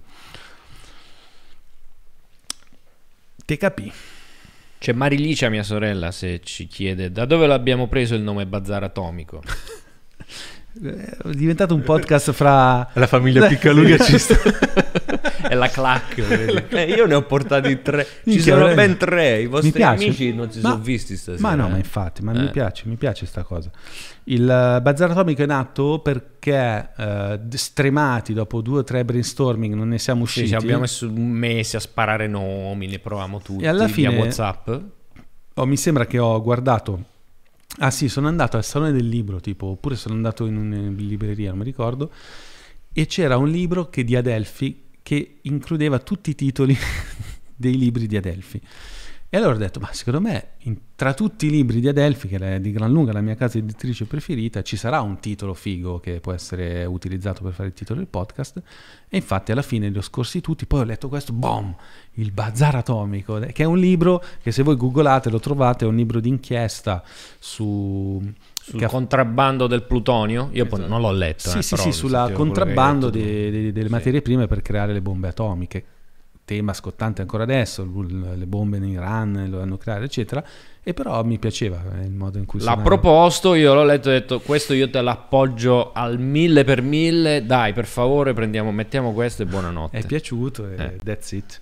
Te 3.45 3.57
capì. 3.57 3.91
C'è 4.79 4.93
Marilicia, 4.93 5.49
mia 5.49 5.63
sorella, 5.63 6.11
se 6.11 6.41
ci 6.43 6.67
chiede 6.67 7.11
da 7.11 7.25
dove 7.25 7.47
l'abbiamo 7.47 7.87
preso 7.87 8.13
il 8.13 8.21
nome 8.21 8.45
Bazar 8.45 8.83
Atomico. 8.83 9.41
È 10.79 11.29
diventato 11.31 11.73
un 11.73 11.81
podcast 11.81 12.31
fra 12.33 12.87
la 12.93 13.07
famiglia 13.07 13.47
Piccaluga 13.47 13.97
ci 13.97 14.19
sta. 14.19 14.35
è 15.41 15.53
la 15.55 15.67
clac. 15.71 16.17
Eh, 16.69 16.83
io 16.83 17.05
ne 17.05 17.15
ho 17.15 17.23
portati 17.23 17.81
tre. 17.81 18.05
Ci 18.23 18.39
sono 18.41 18.73
ben 18.73 18.97
tre. 18.97 19.41
I 19.41 19.47
vostri 19.47 19.81
amici 19.83 20.33
non 20.33 20.51
si 20.51 20.59
ma, 20.61 20.71
sono 20.71 20.81
visti 20.81 21.15
stasera. 21.15 21.47
Ma 21.47 21.55
no, 21.55 21.69
ma 21.69 21.77
infatti, 21.77 22.23
ma 22.23 22.33
eh. 22.33 22.39
mi 22.39 22.49
piace, 22.49 22.83
mi 22.87 22.95
piace 22.95 23.25
sta 23.25 23.43
cosa. 23.43 23.69
Il 24.25 24.41
uh, 24.41 24.81
Bazar 24.81 25.11
Atomico 25.11 25.43
è 25.43 25.45
nato 25.45 25.99
perché 25.99 26.89
uh, 26.97 27.39
stremati 27.49 28.33
dopo 28.33 28.61
due 28.61 28.79
o 28.79 28.83
tre 28.83 29.05
brainstorming 29.05 29.73
non 29.73 29.89
ne 29.89 29.99
siamo 29.99 30.23
usciti. 30.23 30.47
Sì, 30.47 30.55
abbiamo 30.55 30.81
messo 30.81 31.07
un 31.07 31.29
mese 31.29 31.77
a 31.77 31.79
sparare 31.79 32.27
nomi, 32.27 32.87
ne 32.87 32.99
proviamo 32.99 33.39
tutti. 33.39 33.63
E 33.63 33.67
alla 33.67 33.87
fine 33.87 34.09
WhatsApp. 34.09 34.69
Oh, 35.53 35.65
mi 35.65 35.77
sembra 35.77 36.05
che 36.05 36.19
ho 36.19 36.41
guardato 36.41 37.15
Ah 37.79 37.91
sì, 37.91 38.09
sono 38.09 38.27
andato 38.27 38.57
al 38.57 38.63
Salone 38.63 38.91
del 38.91 39.07
Libro, 39.07 39.39
tipo, 39.39 39.67
oppure 39.67 39.95
sono 39.95 40.15
andato 40.15 40.45
in 40.45 40.55
una 40.55 40.89
libreria, 40.95 41.49
non 41.49 41.59
mi 41.59 41.63
ricordo, 41.63 42.11
e 42.91 43.05
c'era 43.05 43.37
un 43.37 43.49
libro 43.49 43.89
che 43.89 44.03
di 44.03 44.15
Adelphi 44.15 44.85
che 45.07 45.37
includeva 45.43 45.99
tutti 45.99 46.31
i 46.31 46.35
titoli 46.35 46.75
dei 47.55 47.77
libri 47.77 48.07
di 48.07 48.17
Adelphi. 48.17 48.61
E 49.29 49.37
allora 49.37 49.55
ho 49.55 49.57
detto, 49.57 49.79
ma 49.79 49.93
secondo 49.93 50.19
me 50.19 50.55
in, 50.63 50.75
tra 50.95 51.13
tutti 51.13 51.45
i 51.45 51.49
libri 51.49 51.79
di 51.79 51.87
Adelphi, 51.87 52.27
che 52.27 52.35
è 52.35 52.59
di 52.59 52.73
gran 52.73 52.91
lunga 52.91 53.13
la 53.13 53.21
mia 53.21 53.35
casa 53.35 53.57
editrice 53.57 54.03
preferita, 54.03 54.61
ci 54.63 54.75
sarà 54.75 54.99
un 54.99 55.19
titolo 55.21 55.53
figo 55.53 56.01
che 56.01 56.19
può 56.19 56.33
essere 56.33 56.83
utilizzato 56.83 57.41
per 57.41 57.53
fare 57.53 57.69
il 57.69 57.73
titolo 57.73 57.99
del 57.99 58.09
podcast. 58.09 58.61
E 59.07 59.15
infatti 59.15 59.53
alla 59.53 59.61
fine 59.61 59.87
li 59.87 59.97
ho 59.97 60.01
scorsi 60.01 60.41
tutti, 60.41 60.65
poi 60.65 60.81
ho 60.81 60.83
letto 60.83 61.07
questo, 61.07 61.31
boom, 61.31 61.73
il 62.15 62.33
Bazar 62.33 62.75
Atomico, 62.75 63.39
che 63.39 63.63
è 63.63 63.65
un 63.65 63.77
libro 63.77 64.21
che 64.41 64.51
se 64.51 64.61
voi 64.61 64.75
googolate 64.75 65.29
lo 65.29 65.39
trovate, 65.39 65.85
è 65.85 65.87
un 65.87 65.95
libro 65.95 66.19
d'inchiesta 66.19 67.01
su... 67.39 68.21
Sul 68.69 68.85
contrabbando 68.85 69.67
del 69.67 69.83
plutonio? 69.83 70.49
Io 70.51 70.65
esatto. 70.65 70.87
non 70.87 71.01
l'ho 71.01 71.11
letto. 71.11 71.49
Sì, 71.49 71.59
eh, 71.59 71.61
sì, 71.61 71.75
sì, 71.77 71.91
sul 71.91 72.31
contrabbando 72.33 73.09
de, 73.09 73.49
de, 73.49 73.71
delle 73.71 73.87
sì. 73.87 73.91
materie 73.91 74.21
prime 74.21 74.47
per 74.47 74.61
creare 74.61 74.93
le 74.93 75.01
bombe 75.01 75.29
atomiche 75.29 75.85
tema 76.47 76.71
scottante 76.71 77.21
ancora 77.21 77.43
adesso, 77.43 77.83
le 77.83 78.45
bombe 78.45 78.77
in 78.77 78.85
Iran 78.85 79.47
lo 79.49 79.61
hanno 79.61 79.75
creato, 79.75 80.03
eccetera. 80.03 80.41
E 80.81 80.93
però 80.93 81.21
mi 81.25 81.37
piaceva 81.39 81.83
eh, 81.99 82.05
il 82.05 82.13
modo 82.13 82.37
in 82.37 82.45
cui 82.45 82.61
l'ha 82.61 82.77
proposto. 82.77 83.53
Io 83.53 83.73
l'ho 83.73 83.83
letto 83.83 84.09
e 84.09 84.15
ho 84.15 84.19
detto: 84.19 84.39
Questo 84.39 84.73
io 84.73 84.89
te 84.89 85.01
l'appoggio 85.01 85.91
al 85.91 86.17
mille 86.17 86.63
per 86.63 86.81
mille. 86.81 87.45
Dai, 87.45 87.73
per 87.73 87.85
favore, 87.85 88.31
prendiamo, 88.31 88.71
mettiamo 88.71 89.11
questo 89.11 89.41
e 89.43 89.45
buonanotte. 89.45 89.97
È 89.97 90.05
piaciuto 90.05 90.69
e 90.69 90.75
eh. 90.77 90.95
that's 91.03 91.33
it. 91.33 91.61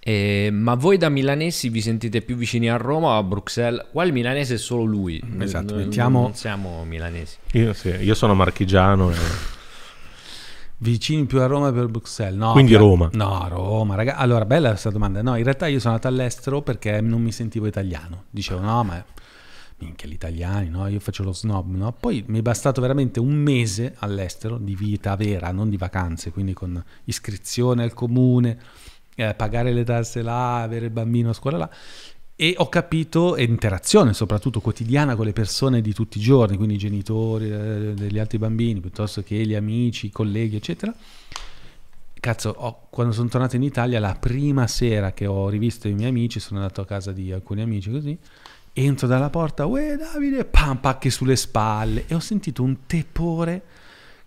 Eh, 0.00 0.50
ma 0.52 0.74
voi 0.74 0.96
da 0.96 1.08
milanesi 1.08 1.68
vi 1.68 1.80
sentite 1.80 2.22
più 2.22 2.36
vicini 2.36 2.70
a 2.70 2.76
Roma 2.76 3.08
o 3.08 3.18
a 3.18 3.22
Bruxelles? 3.22 3.86
Qua 3.90 4.04
il 4.04 4.12
milanese 4.12 4.54
è 4.54 4.58
solo 4.58 4.84
lui. 4.84 5.22
Esatto, 5.38 5.74
noi, 5.74 5.84
mettiamo... 5.84 6.20
non 6.22 6.34
siamo 6.34 6.84
milanesi. 6.84 7.36
Io, 7.52 7.72
sì, 7.72 7.88
io 7.88 8.14
sono 8.14 8.34
marchigiano. 8.34 9.10
E... 9.10 9.16
Vicini 10.80 11.26
più 11.26 11.40
a 11.40 11.46
Roma 11.46 11.72
per 11.72 11.88
Bruxelles? 11.88 12.38
No, 12.38 12.52
Quindi 12.52 12.74
Roma. 12.74 13.10
No, 13.12 13.46
Roma. 13.48 13.96
Raga, 13.96 14.16
allora, 14.16 14.44
bella 14.44 14.70
questa 14.70 14.90
domanda. 14.90 15.22
No, 15.22 15.36
in 15.36 15.42
realtà 15.42 15.66
io 15.66 15.80
sono 15.80 15.94
andato 15.94 16.12
all'estero 16.12 16.62
perché 16.62 17.00
non 17.00 17.20
mi 17.20 17.32
sentivo 17.32 17.66
italiano. 17.66 18.24
Dicevo, 18.30 18.60
no, 18.60 18.84
ma 18.84 19.04
minchia, 19.78 20.08
gli 20.08 20.12
italiani, 20.12 20.68
no? 20.68 20.86
Io 20.88 21.00
faccio 21.00 21.22
lo 21.22 21.32
snob, 21.32 21.74
no? 21.74 21.92
Poi 21.92 22.24
mi 22.28 22.38
è 22.38 22.42
bastato 22.42 22.80
veramente 22.80 23.20
un 23.20 23.34
mese 23.34 23.94
all'estero 23.98 24.58
di 24.58 24.74
vita 24.74 25.14
vera, 25.16 25.50
non 25.52 25.68
di 25.68 25.76
vacanze, 25.76 26.30
quindi 26.30 26.52
con 26.52 26.82
iscrizione 27.04 27.82
al 27.82 27.94
comune, 27.94 28.58
eh, 29.18 29.34
pagare 29.34 29.72
le 29.72 29.82
tasse 29.82 30.22
là, 30.22 30.62
avere 30.62 30.86
il 30.86 30.92
bambino 30.92 31.30
a 31.30 31.32
scuola 31.32 31.56
là. 31.56 31.70
E 32.36 32.54
ho 32.56 32.68
capito, 32.68 33.34
e 33.34 33.42
interazione 33.42 34.14
soprattutto 34.14 34.60
quotidiana 34.60 35.16
con 35.16 35.24
le 35.26 35.32
persone 35.32 35.80
di 35.80 35.92
tutti 35.92 36.18
i 36.18 36.20
giorni, 36.20 36.56
quindi 36.56 36.74
i 36.74 36.78
genitori 36.78 37.50
eh, 37.50 37.94
degli 37.94 38.18
altri 38.20 38.38
bambini, 38.38 38.78
piuttosto 38.78 39.24
che 39.24 39.34
gli 39.44 39.56
amici, 39.56 40.06
i 40.06 40.10
colleghi, 40.10 40.54
eccetera. 40.54 40.94
Cazzo, 42.20 42.54
ho, 42.56 42.86
quando 42.90 43.12
sono 43.12 43.28
tornato 43.28 43.56
in 43.56 43.64
Italia, 43.64 43.98
la 43.98 44.14
prima 44.14 44.68
sera 44.68 45.12
che 45.12 45.26
ho 45.26 45.48
rivisto 45.48 45.88
i 45.88 45.94
miei 45.94 46.10
amici, 46.10 46.38
sono 46.38 46.60
andato 46.60 46.80
a 46.80 46.86
casa 46.86 47.10
di 47.10 47.32
alcuni 47.32 47.62
amici 47.62 47.90
così, 47.90 48.16
entro 48.72 49.08
dalla 49.08 49.30
porta, 49.30 49.66
uè 49.66 49.96
Davide, 49.96 50.44
pam, 50.44 50.76
pacche 50.76 51.10
sulle 51.10 51.34
spalle, 51.34 52.04
e 52.06 52.14
ho 52.14 52.20
sentito 52.20 52.62
un 52.62 52.86
tepore 52.86 53.62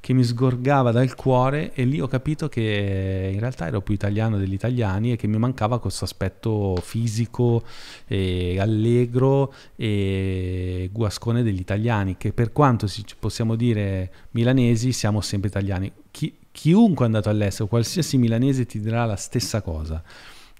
che 0.01 0.13
mi 0.13 0.23
sgorgava 0.23 0.91
dal 0.91 1.13
cuore 1.13 1.73
e 1.73 1.85
lì 1.85 2.01
ho 2.01 2.07
capito 2.07 2.49
che 2.49 3.29
in 3.31 3.39
realtà 3.39 3.67
ero 3.67 3.81
più 3.81 3.93
italiano 3.93 4.39
degli 4.39 4.53
italiani 4.53 5.11
e 5.11 5.15
che 5.15 5.27
mi 5.27 5.37
mancava 5.37 5.79
questo 5.79 6.05
aspetto 6.05 6.75
fisico, 6.81 7.63
e 8.07 8.59
allegro 8.59 9.53
e 9.75 10.89
guascone 10.91 11.43
degli 11.43 11.59
italiani, 11.59 12.17
che 12.17 12.33
per 12.33 12.51
quanto 12.51 12.87
possiamo 13.19 13.55
dire 13.55 14.11
milanesi 14.31 14.91
siamo 14.91 15.21
sempre 15.21 15.49
italiani. 15.49 15.91
Chi, 16.09 16.35
chiunque 16.51 17.05
è 17.05 17.07
andato 17.07 17.29
all'estero, 17.29 17.67
qualsiasi 17.69 18.17
milanese 18.17 18.65
ti 18.65 18.79
dirà 18.81 19.05
la 19.05 19.15
stessa 19.15 19.61
cosa 19.61 20.03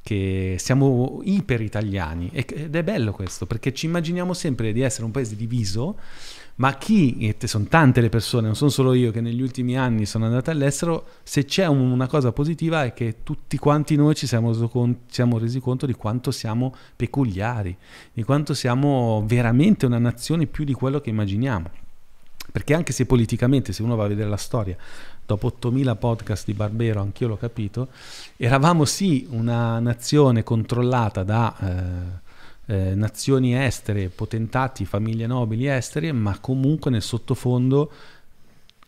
che 0.04 0.56
siamo 0.58 1.22
iper 1.24 1.62
italiani 1.62 2.32
ed 2.34 2.76
è 2.76 2.84
bello 2.84 3.12
questo 3.12 3.46
perché 3.46 3.72
ci 3.72 3.86
immaginiamo 3.86 4.34
sempre 4.34 4.74
di 4.74 4.82
essere 4.82 5.06
un 5.06 5.12
paese 5.12 5.36
diviso 5.36 6.00
ma 6.56 6.76
chi, 6.76 7.18
e 7.20 7.48
sono 7.48 7.66
tante 7.66 8.02
le 8.02 8.10
persone, 8.10 8.46
non 8.46 8.56
sono 8.56 8.70
solo 8.70 8.94
io 8.94 9.12
che 9.12 9.22
negli 9.22 9.42
ultimi 9.42 9.78
anni 9.78 10.06
sono 10.06 10.26
andato 10.26 10.52
all'estero, 10.52 11.06
se 11.24 11.46
c'è 11.46 11.66
una 11.66 12.08
cosa 12.08 12.32
positiva 12.32 12.84
è 12.84 12.94
che 12.94 13.18
tutti 13.24 13.58
quanti 13.58 13.96
noi 13.96 14.16
ci 14.16 14.28
siamo, 14.28 14.54
siamo 15.08 15.38
resi 15.38 15.60
conto 15.60 15.86
di 15.86 15.94
quanto 15.94 16.32
siamo 16.32 16.76
peculiari, 16.96 17.76
di 18.14 18.24
quanto 18.24 18.54
siamo 18.54 19.24
veramente 19.26 19.86
una 19.86 19.98
nazione 20.00 20.46
più 20.46 20.64
di 20.64 20.74
quello 20.74 21.00
che 21.00 21.10
immaginiamo. 21.10 21.70
Perché 22.52 22.74
anche 22.74 22.92
se 22.92 23.06
politicamente, 23.06 23.72
se 23.72 23.82
uno 23.82 23.96
va 23.96 24.04
a 24.04 24.08
vedere 24.08 24.28
la 24.28 24.36
storia, 24.36 24.76
dopo 25.26 25.48
8000 25.48 25.96
podcast 25.96 26.46
di 26.46 26.54
Barbero, 26.54 27.00
anch'io 27.02 27.30
l'ho 27.30 27.38
capito, 27.38 27.88
eravamo 28.36 28.84
sì 28.84 29.26
una 29.30 29.80
nazione 29.80 30.44
controllata 30.44 31.24
da 31.24 31.56
eh, 31.58 32.30
eh, 32.72 32.96
nazioni 32.96 33.54
estere, 33.54 34.08
potentati, 34.08 34.86
famiglie 34.86 35.28
nobili 35.28 35.68
estere, 35.68 36.14
ma 36.14 36.40
comunque 36.40 36.90
nel 36.90 37.02
sottofondo 37.02 37.92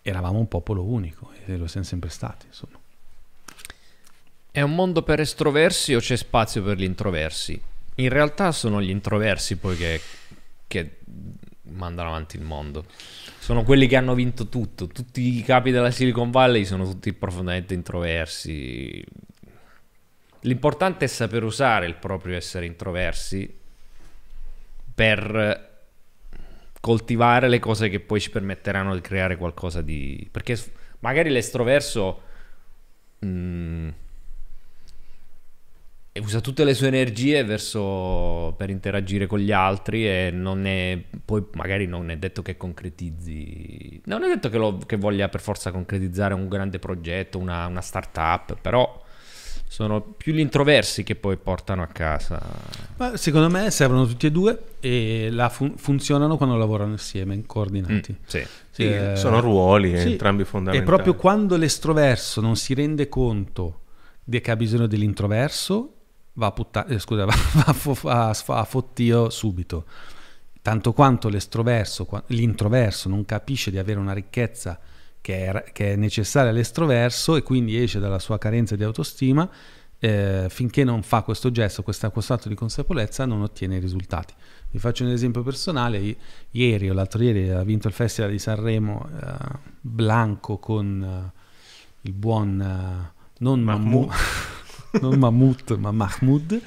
eravamo 0.01 0.39
un 0.39 0.47
popolo 0.47 0.83
unico 0.83 1.31
e 1.45 1.57
lo 1.57 1.67
siamo 1.67 1.85
sempre 1.85 2.09
stati. 2.09 2.45
Insomma. 2.45 2.79
È 4.49 4.61
un 4.61 4.73
mondo 4.73 5.03
per 5.03 5.19
estroversi 5.19 5.93
o 5.95 5.99
c'è 5.99 6.15
spazio 6.15 6.63
per 6.63 6.77
gli 6.77 6.83
introversi? 6.83 7.59
In 7.95 8.07
realtà 8.07 8.53
sono 8.53 8.81
gli 8.81 8.89
introversi 8.89 9.57
poi 9.57 9.75
che, 9.75 9.99
che 10.65 10.99
mandano 11.63 12.09
avanti 12.09 12.37
il 12.37 12.43
mondo. 12.43 12.85
Sono 13.37 13.63
quelli 13.63 13.87
che 13.87 13.97
hanno 13.97 14.13
vinto 14.13 14.47
tutto. 14.47 14.87
Tutti 14.87 15.39
i 15.39 15.43
capi 15.43 15.71
della 15.71 15.91
Silicon 15.91 16.31
Valley 16.31 16.63
sono 16.63 16.85
tutti 16.85 17.11
profondamente 17.11 17.73
introversi. 17.73 19.03
L'importante 20.41 21.03
è 21.03 21.07
saper 21.09 21.43
usare 21.43 21.85
il 21.85 21.95
proprio 21.95 22.37
essere 22.37 22.65
introversi 22.65 23.61
per 24.93 25.72
coltivare 26.80 27.47
le 27.47 27.59
cose 27.59 27.89
che 27.89 27.99
poi 27.99 28.19
ci 28.19 28.30
permetteranno 28.30 28.93
di 28.93 29.01
creare 29.01 29.38
qualcosa 29.38 29.81
di... 29.81 30.27
Perché 30.31 30.57
magari 30.99 31.30
l'estroverso... 31.30 32.22
Mh, 33.19 33.27
mm, 33.27 33.89
usa 36.22 36.41
tutte 36.41 36.63
le 36.63 36.73
sue 36.75 36.88
energie 36.88 37.43
verso, 37.43 38.53
per 38.55 38.69
interagire 38.69 39.25
con 39.25 39.39
gli 39.39 39.51
altri 39.51 40.07
e 40.07 40.30
non 40.31 40.65
è, 40.65 41.01
poi 41.25 41.43
magari 41.53 41.88
non 41.88 42.11
è 42.11 42.17
detto 42.17 42.41
che 42.43 42.55
concretizzi, 42.55 44.01
non 44.05 44.23
è 44.23 44.27
detto 44.27 44.49
che, 44.49 44.57
lo, 44.57 44.77
che 44.77 44.97
voglia 44.97 45.30
per 45.30 45.41
forza 45.41 45.72
concretizzare 45.72 46.33
un 46.35 46.47
grande 46.47 46.77
progetto, 46.77 47.39
una, 47.39 47.65
una 47.65 47.81
startup, 47.81 48.57
però 48.61 49.02
sono 49.74 50.02
più 50.02 50.34
gli 50.34 50.40
introversi 50.40 51.02
che 51.02 51.16
poi 51.16 51.35
portano 51.35 51.82
a 51.82 51.88
casa. 51.88 52.40
Ma 52.98 53.18
secondo 53.18 53.50
me 53.50 53.72
servono 53.72 54.06
tutti 54.06 54.27
e 54.27 54.32
due 54.32 54.66
e 54.80 55.34
fun- 55.50 55.77
funzionano 55.77 56.38
quando 56.38 56.56
lavorano 56.58 56.92
insieme, 56.92 57.42
coordinati. 57.48 58.11
Mm, 58.11 58.24
sì. 58.24 58.45
Sì, 58.69 58.84
eh, 58.84 59.16
sono 59.16 59.40
ruoli 59.40 59.98
sì, 59.98 60.11
entrambi 60.11 60.43
fondamentali. 60.43 60.84
E 60.84 60.95
proprio 60.95 61.16
quando 61.19 61.58
l'estroverso 61.58 62.40
non 62.40 62.56
si 62.56 62.76
rende 62.76 63.10
conto 63.10 63.80
che 64.30 64.52
ha 64.52 64.56
bisogno 64.56 64.85
dell'introverso, 64.85 65.93
va 66.34 66.45
a, 66.45 66.52
putta- 66.52 66.85
eh, 66.85 67.00
scusa, 67.00 67.26
va, 67.26 67.76
va, 68.03 68.27
a, 68.30 68.38
a 68.45 68.64
fottio 68.66 69.32
subito. 69.32 69.85
Tanto 70.61 70.93
quanto 70.93 71.30
l'estroverso, 71.30 72.08
l'introverso 72.27 73.10
non 73.10 73.26
capisce 73.26 73.72
di 73.72 73.80
avere 73.80 73.98
una 73.98 74.14
ricchezza 74.14 74.80
che 75.24 75.45
è, 75.45 75.72
che 75.72 75.93
è 75.93 75.95
necessaria 75.95 76.50
all'estroverso 76.52 77.38
e 77.38 77.43
quindi 77.43 77.82
esce 77.82 78.00
dalla 78.00 78.19
sua 78.19 78.38
carenza 78.38 78.76
di 78.76 78.84
autostima, 78.84 79.50
eh, 79.98 80.48
finché 80.50 80.84
non 80.84 81.02
fa 81.02 81.22
questo 81.22 81.50
gesto, 81.50 81.82
questo, 81.82 82.11
questo 82.11 82.34
atto 82.34 82.50
di 82.50 82.56
consapevolezza, 82.56 83.24
non 83.24 83.42
ottiene 83.42 83.77
i 83.77 83.80
risultati. 83.80 84.34
Vi 84.69 84.80
faccio 84.80 85.06
un 85.06 85.11
esempio 85.11 85.42
personale, 85.42 85.98
I, 86.00 86.18
ieri 86.52 86.90
o 86.90 86.93
l'altro 86.93 87.24
ieri 87.24 87.50
ha 87.52 87.64
vinto 87.64 87.88
il 87.88 87.93
Festival 87.93 88.32
di 88.32 88.40
Sanremo 88.40 89.10
eh, 89.18 89.35
Blanco 89.80 90.58
con 90.58 91.02
eh, 91.02 91.40
il 92.02 92.11
buon 92.11 92.60
eh, 92.60 93.22
non 93.38 93.61
Mahmoud. 93.61 94.11
Non 94.93 95.18
Mahmoud 95.18 95.72
ma 95.80 95.92
Mahmoud, 95.92 96.61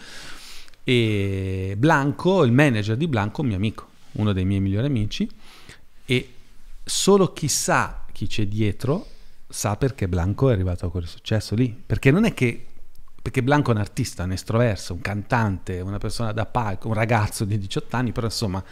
e 0.82 1.76
Blanco, 1.78 2.42
il 2.42 2.50
manager 2.50 2.96
di 2.96 3.06
Blanco, 3.06 3.42
un 3.42 3.46
mio 3.46 3.56
amico, 3.56 3.86
uno 4.12 4.32
dei 4.32 4.44
miei 4.44 4.58
migliori 4.58 4.86
amici, 4.86 5.30
e 6.04 6.34
solo 6.82 7.32
chi 7.32 7.46
sa 7.46 8.05
chi 8.16 8.26
c'è 8.26 8.46
dietro 8.46 9.06
sa 9.46 9.76
perché 9.76 10.08
Blanco 10.08 10.48
è 10.48 10.54
arrivato 10.54 10.86
a 10.86 10.90
quel 10.90 11.06
successo 11.06 11.54
lì, 11.54 11.68
perché 11.68 12.10
non 12.10 12.24
è 12.24 12.32
che 12.32 12.64
perché 13.20 13.42
Blanco 13.42 13.72
è 13.72 13.74
un 13.74 13.80
artista, 13.80 14.22
un 14.22 14.32
estroverso, 14.32 14.94
un 14.94 15.00
cantante, 15.02 15.80
una 15.80 15.98
persona 15.98 16.32
da 16.32 16.46
palco, 16.46 16.88
un 16.88 16.94
ragazzo 16.94 17.44
di 17.44 17.58
18 17.58 17.94
anni, 17.94 18.12
però 18.12 18.28
insomma 18.28 18.64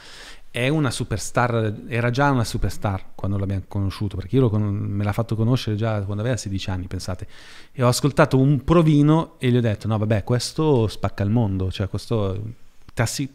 è 0.50 0.68
una 0.68 0.90
superstar, 0.90 1.82
era 1.88 2.08
già 2.08 2.30
una 2.30 2.44
superstar 2.44 3.10
quando 3.14 3.36
l'abbiamo 3.36 3.64
conosciuto, 3.68 4.16
perché 4.16 4.36
io 4.36 4.48
con, 4.48 4.62
me 4.62 5.04
l'ha 5.04 5.12
fatto 5.12 5.36
conoscere 5.36 5.76
già 5.76 6.00
quando 6.02 6.22
aveva 6.22 6.38
16 6.38 6.70
anni, 6.70 6.86
pensate. 6.86 7.26
E 7.72 7.82
ho 7.82 7.88
ascoltato 7.88 8.38
un 8.38 8.64
provino 8.64 9.34
e 9.38 9.50
gli 9.50 9.56
ho 9.56 9.60
detto, 9.60 9.88
no 9.88 9.98
vabbè, 9.98 10.24
questo 10.24 10.86
spacca 10.86 11.22
il 11.22 11.30
mondo, 11.30 11.70
cioè 11.70 11.88
questo, 11.88 12.40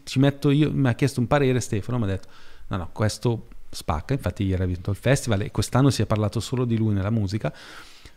ci 0.02 0.18
metto 0.18 0.50
io, 0.50 0.72
mi 0.72 0.88
ha 0.88 0.94
chiesto 0.94 1.20
un 1.20 1.28
parere 1.28 1.60
Stefano, 1.60 1.98
mi 1.98 2.04
ha 2.04 2.08
detto, 2.08 2.28
no 2.68 2.76
no, 2.78 2.88
questo 2.92 3.46
spacca, 3.70 4.12
infatti 4.12 4.44
ieri 4.44 4.62
ha 4.62 4.66
vinto 4.66 4.90
il 4.90 4.96
festival 4.96 5.42
e 5.42 5.50
quest'anno 5.50 5.90
si 5.90 6.02
è 6.02 6.06
parlato 6.06 6.40
solo 6.40 6.64
di 6.64 6.76
lui 6.76 6.92
nella 6.92 7.10
musica, 7.10 7.52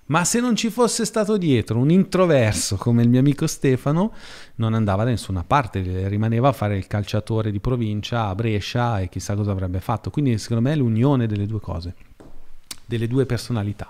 ma 0.05 0.25
se 0.25 0.41
non 0.41 0.55
ci 0.55 0.69
fosse 0.69 1.05
stato 1.05 1.37
dietro 1.37 1.79
un 1.79 1.89
introverso 1.89 2.75
come 2.75 3.03
il 3.03 3.09
mio 3.09 3.19
amico 3.19 3.47
Stefano, 3.47 4.13
non 4.55 4.73
andava 4.73 5.05
da 5.05 5.11
nessuna 5.11 5.43
parte, 5.45 6.07
rimaneva 6.09 6.49
a 6.49 6.51
fare 6.51 6.75
il 6.75 6.87
calciatore 6.87 7.51
di 7.51 7.59
provincia 7.59 8.27
a 8.27 8.35
Brescia 8.35 8.99
e 8.99 9.07
chissà 9.07 9.35
cosa 9.35 9.51
avrebbe 9.51 9.79
fatto. 9.79 10.09
Quindi 10.09 10.37
secondo 10.39 10.63
me 10.63 10.73
è 10.73 10.75
l'unione 10.75 11.25
delle 11.25 11.45
due 11.45 11.61
cose, 11.61 11.95
delle 12.85 13.07
due 13.07 13.25
personalità. 13.25 13.89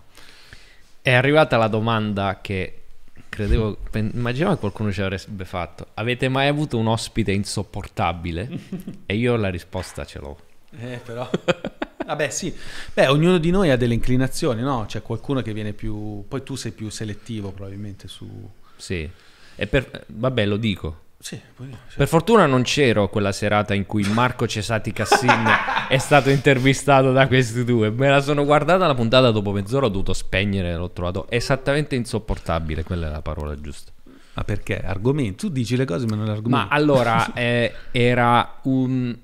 È 1.02 1.12
arrivata 1.12 1.58
la 1.58 1.68
domanda 1.68 2.40
che 2.42 2.84
credevo, 3.28 3.78
immaginavo 3.94 4.54
che 4.54 4.60
qualcuno 4.60 4.92
ci 4.92 5.02
avrebbe 5.02 5.46
fatto. 5.46 5.88
Avete 5.96 6.30
mai 6.30 6.48
avuto 6.48 6.78
un 6.78 6.88
ospite 6.88 7.32
insopportabile? 7.32 8.48
e 9.08 9.16
io 9.16 9.36
la 9.36 9.50
risposta 9.50 10.06
ce 10.06 10.20
l'ho. 10.20 10.38
Eh, 10.80 11.00
però... 11.04 11.30
Vabbè, 12.06 12.30
sì. 12.30 12.54
Beh, 12.94 13.08
ognuno 13.08 13.38
di 13.38 13.50
noi 13.50 13.70
ha 13.70 13.78
delle 13.78 13.94
inclinazioni, 13.94 14.62
no? 14.62 14.86
C'è 14.88 15.02
qualcuno 15.02 15.42
che 15.42 15.54
viene 15.54 15.74
più... 15.74 16.26
Poi 16.28 16.44
tu 16.44 16.56
sei 16.56 16.72
più 16.72 16.90
selettivo 16.90 17.52
probabilmente 17.52 18.08
su... 18.08 18.28
Sì. 18.76 19.10
E 19.56 19.68
per... 19.68 20.06
Vabbè, 20.08 20.46
lo 20.46 20.58
dico. 20.58 21.02
Sì, 21.24 21.40
poi, 21.56 21.70
sì. 21.88 21.96
Per 21.96 22.08
fortuna 22.10 22.46
non 22.46 22.64
c'ero 22.64 23.08
quella 23.08 23.32
serata 23.32 23.74
in 23.74 23.86
cui 23.86 24.04
Marco 24.04 24.46
Cesati 24.46 24.92
Cassin 24.92 25.46
è 25.88 25.98
stato 25.98 26.30
intervistato 26.30 27.14
da 27.14 27.28
questi 27.28 27.64
due. 27.64 27.90
Me 27.92 28.10
la 28.10 28.20
sono 28.20 28.44
guardata 28.44 28.86
la 28.86 28.94
puntata 28.94 29.32
dopo 29.32 29.54
mezz'ora, 29.54 29.86
ho 29.86 29.90
dovuto 29.90 30.12
spegnere, 30.12 30.76
l'ho 30.76 30.92
trovato 30.92 31.28
esattamente 31.30 31.96
insopportabile, 31.96 32.84
quella 32.84 33.08
è 33.08 33.10
la 33.10 33.22
parola 33.22 33.58
giusta. 33.60 33.94
Ma 34.34 34.44
perché? 34.44 34.82
Argomento? 34.82 35.48
Tu 35.48 35.54
dici 35.54 35.78
le 35.78 35.86
cose 35.86 36.08
ma 36.08 36.18
non 36.18 36.26
l'argomento. 36.26 36.68
Ma 36.68 36.68
allora, 36.68 37.32
eh, 37.34 37.74
era 37.92 38.60
un 38.64 39.16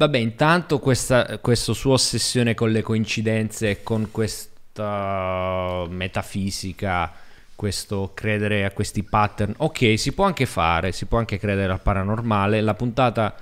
Vabbè, 0.00 0.16
intanto 0.16 0.78
questa, 0.78 1.36
questa 1.40 1.74
sua 1.74 1.92
ossessione 1.92 2.54
con 2.54 2.70
le 2.70 2.80
coincidenze 2.80 3.82
con 3.82 4.08
questa 4.10 5.84
metafisica, 5.90 7.12
questo 7.54 8.12
credere 8.14 8.64
a 8.64 8.70
questi 8.70 9.02
pattern, 9.02 9.52
ok, 9.58 9.98
si 9.98 10.12
può 10.12 10.24
anche 10.24 10.46
fare, 10.46 10.92
si 10.92 11.04
può 11.04 11.18
anche 11.18 11.38
credere 11.38 11.70
al 11.70 11.82
paranormale. 11.82 12.62
La 12.62 12.72
puntata 12.72 13.34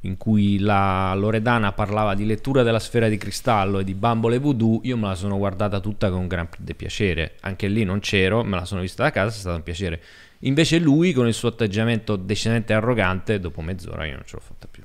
in 0.00 0.16
cui 0.16 0.58
la 0.58 1.12
Loredana 1.14 1.72
parlava 1.72 2.14
di 2.14 2.24
lettura 2.24 2.62
della 2.62 2.78
sfera 2.78 3.06
di 3.06 3.18
cristallo 3.18 3.80
e 3.80 3.84
di 3.84 3.92
bambole 3.92 4.38
voodoo, 4.38 4.80
io 4.84 4.96
me 4.96 5.08
la 5.08 5.14
sono 5.14 5.36
guardata 5.36 5.80
tutta 5.80 6.08
con 6.08 6.26
gran 6.26 6.48
piacere. 6.74 7.36
Anche 7.40 7.68
lì 7.68 7.84
non 7.84 8.00
c'ero, 8.00 8.42
me 8.42 8.56
la 8.56 8.64
sono 8.64 8.80
vista 8.80 9.02
da 9.02 9.10
casa, 9.10 9.36
è 9.36 9.38
stato 9.38 9.56
un 9.56 9.62
piacere. 9.62 10.00
Invece 10.44 10.78
lui, 10.78 11.12
con 11.12 11.26
il 11.26 11.34
suo 11.34 11.50
atteggiamento 11.50 12.16
decisamente 12.16 12.72
arrogante, 12.72 13.38
dopo 13.38 13.60
mezz'ora 13.60 14.06
io 14.06 14.14
non 14.14 14.24
ce 14.24 14.36
l'ho 14.36 14.42
fatta 14.42 14.66
più. 14.66 14.82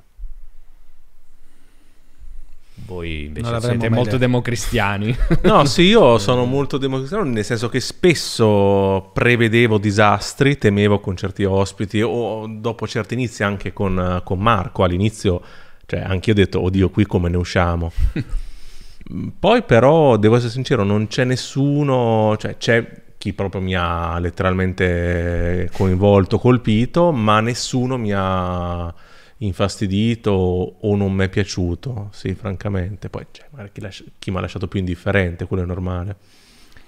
Voi 2.77 3.25
invece 3.25 3.59
siete 3.61 3.89
molto 3.89 4.03
detto. 4.03 4.17
democristiani. 4.17 5.15
No, 5.43 5.65
sì, 5.65 5.83
io 5.83 6.17
sono 6.19 6.45
molto 6.45 6.77
democristiano, 6.77 7.23
nel 7.23 7.45
senso 7.45 7.69
che 7.69 7.79
spesso 7.79 9.11
prevedevo 9.13 9.77
disastri, 9.77 10.57
temevo 10.57 10.99
con 10.99 11.15
certi 11.15 11.45
ospiti 11.45 12.01
o 12.01 12.45
dopo 12.47 12.87
certi 12.87 13.13
inizi 13.13 13.43
anche 13.43 13.73
con, 13.73 14.21
con 14.23 14.39
Marco. 14.39 14.83
All'inizio, 14.83 15.41
cioè, 15.85 16.01
anche 16.01 16.31
io 16.31 16.35
ho 16.35 16.39
detto, 16.39 16.61
oddio, 16.61 16.89
qui 16.89 17.05
come 17.05 17.29
ne 17.29 17.37
usciamo? 17.37 17.91
Poi 19.39 19.63
però, 19.63 20.17
devo 20.17 20.35
essere 20.35 20.51
sincero, 20.51 20.83
non 20.83 21.07
c'è 21.07 21.23
nessuno, 21.23 22.35
cioè 22.37 22.57
c'è 22.57 23.03
chi 23.17 23.33
proprio 23.33 23.61
mi 23.61 23.75
ha 23.75 24.19
letteralmente 24.19 25.69
coinvolto, 25.73 26.37
colpito, 26.37 27.11
ma 27.11 27.39
nessuno 27.39 27.97
mi 27.97 28.11
ha 28.13 28.93
infastidito 29.37 30.31
o 30.31 30.95
non 30.95 31.13
mi 31.13 31.25
è 31.25 31.29
piaciuto, 31.29 32.09
sì, 32.13 32.33
francamente. 32.35 33.09
Poi 33.09 33.25
c'è 33.31 33.45
magari 33.51 33.71
chi, 33.73 33.81
lascia- 33.81 34.03
chi 34.19 34.31
mi 34.31 34.37
ha 34.37 34.41
lasciato 34.41 34.67
più 34.67 34.79
indifferente, 34.79 35.45
quello 35.45 35.63
è 35.63 35.65
normale. 35.65 36.15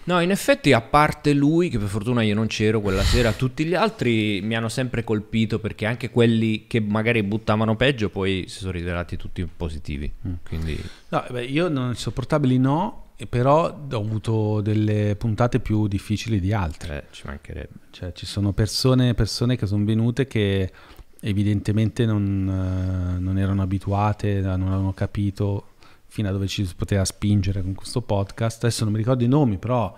No, 0.06 0.22
in 0.22 0.32
effetti, 0.32 0.72
a 0.72 0.80
parte 0.80 1.34
lui, 1.34 1.68
che 1.68 1.78
per 1.78 1.90
fortuna 1.90 2.22
io 2.22 2.34
non 2.34 2.48
c'ero 2.48 2.80
quella 2.80 3.04
sera, 3.04 3.34
tutti 3.34 3.66
gli 3.66 3.74
altri 3.74 4.40
mi 4.42 4.56
hanno 4.56 4.70
sempre 4.70 5.04
colpito 5.04 5.60
perché 5.60 5.86
anche 5.86 6.10
quelli 6.12 6.66
che 6.66 6.80
magari 6.80 7.22
buttavano 7.24 7.76
peggio 7.76 8.08
poi 8.08 8.46
si 8.48 8.60
sono 8.60 8.72
rivelati 8.72 9.18
tutti 9.18 9.46
positivi. 9.46 10.10
Quindi 10.48 10.82
No, 11.10 11.26
beh, 11.30 11.44
io 11.44 11.68
non 11.68 11.90
insopportabili 11.90 12.58
no, 12.58 13.08
però 13.28 13.64
ho 13.92 13.98
avuto 13.98 14.62
delle 14.62 15.18
puntate 15.18 15.60
più 15.60 15.88
difficili 15.88 16.40
di 16.40 16.54
altre. 16.54 17.00
eh, 17.00 17.04
ci 17.14 17.24
mancherebbe. 17.26 17.74
Cioè, 17.92 18.14
ci 18.14 18.26
sono 18.26 18.54
persone, 18.54 19.14
persone 19.14 19.58
che 19.58 19.66
sono 19.66 19.84
venute 19.84 20.26
che 20.26 20.72
evidentemente 21.22 22.06
non, 22.06 22.48
eh, 23.16 23.20
non 23.20 23.38
erano 23.38 23.62
abituate, 23.62 24.40
non 24.42 24.68
avevano 24.68 24.94
capito 24.94 25.66
fino 26.10 26.30
a 26.30 26.32
dove 26.32 26.48
ci 26.48 26.66
si 26.66 26.74
poteva 26.76 27.04
spingere 27.06 27.62
con 27.62 27.74
questo 27.74 28.02
podcast. 28.02 28.64
Adesso 28.64 28.84
non 28.84 28.94
mi 28.94 29.00
ricordo 29.00 29.24
i 29.24 29.28
nomi, 29.28 29.58
però 29.58 29.96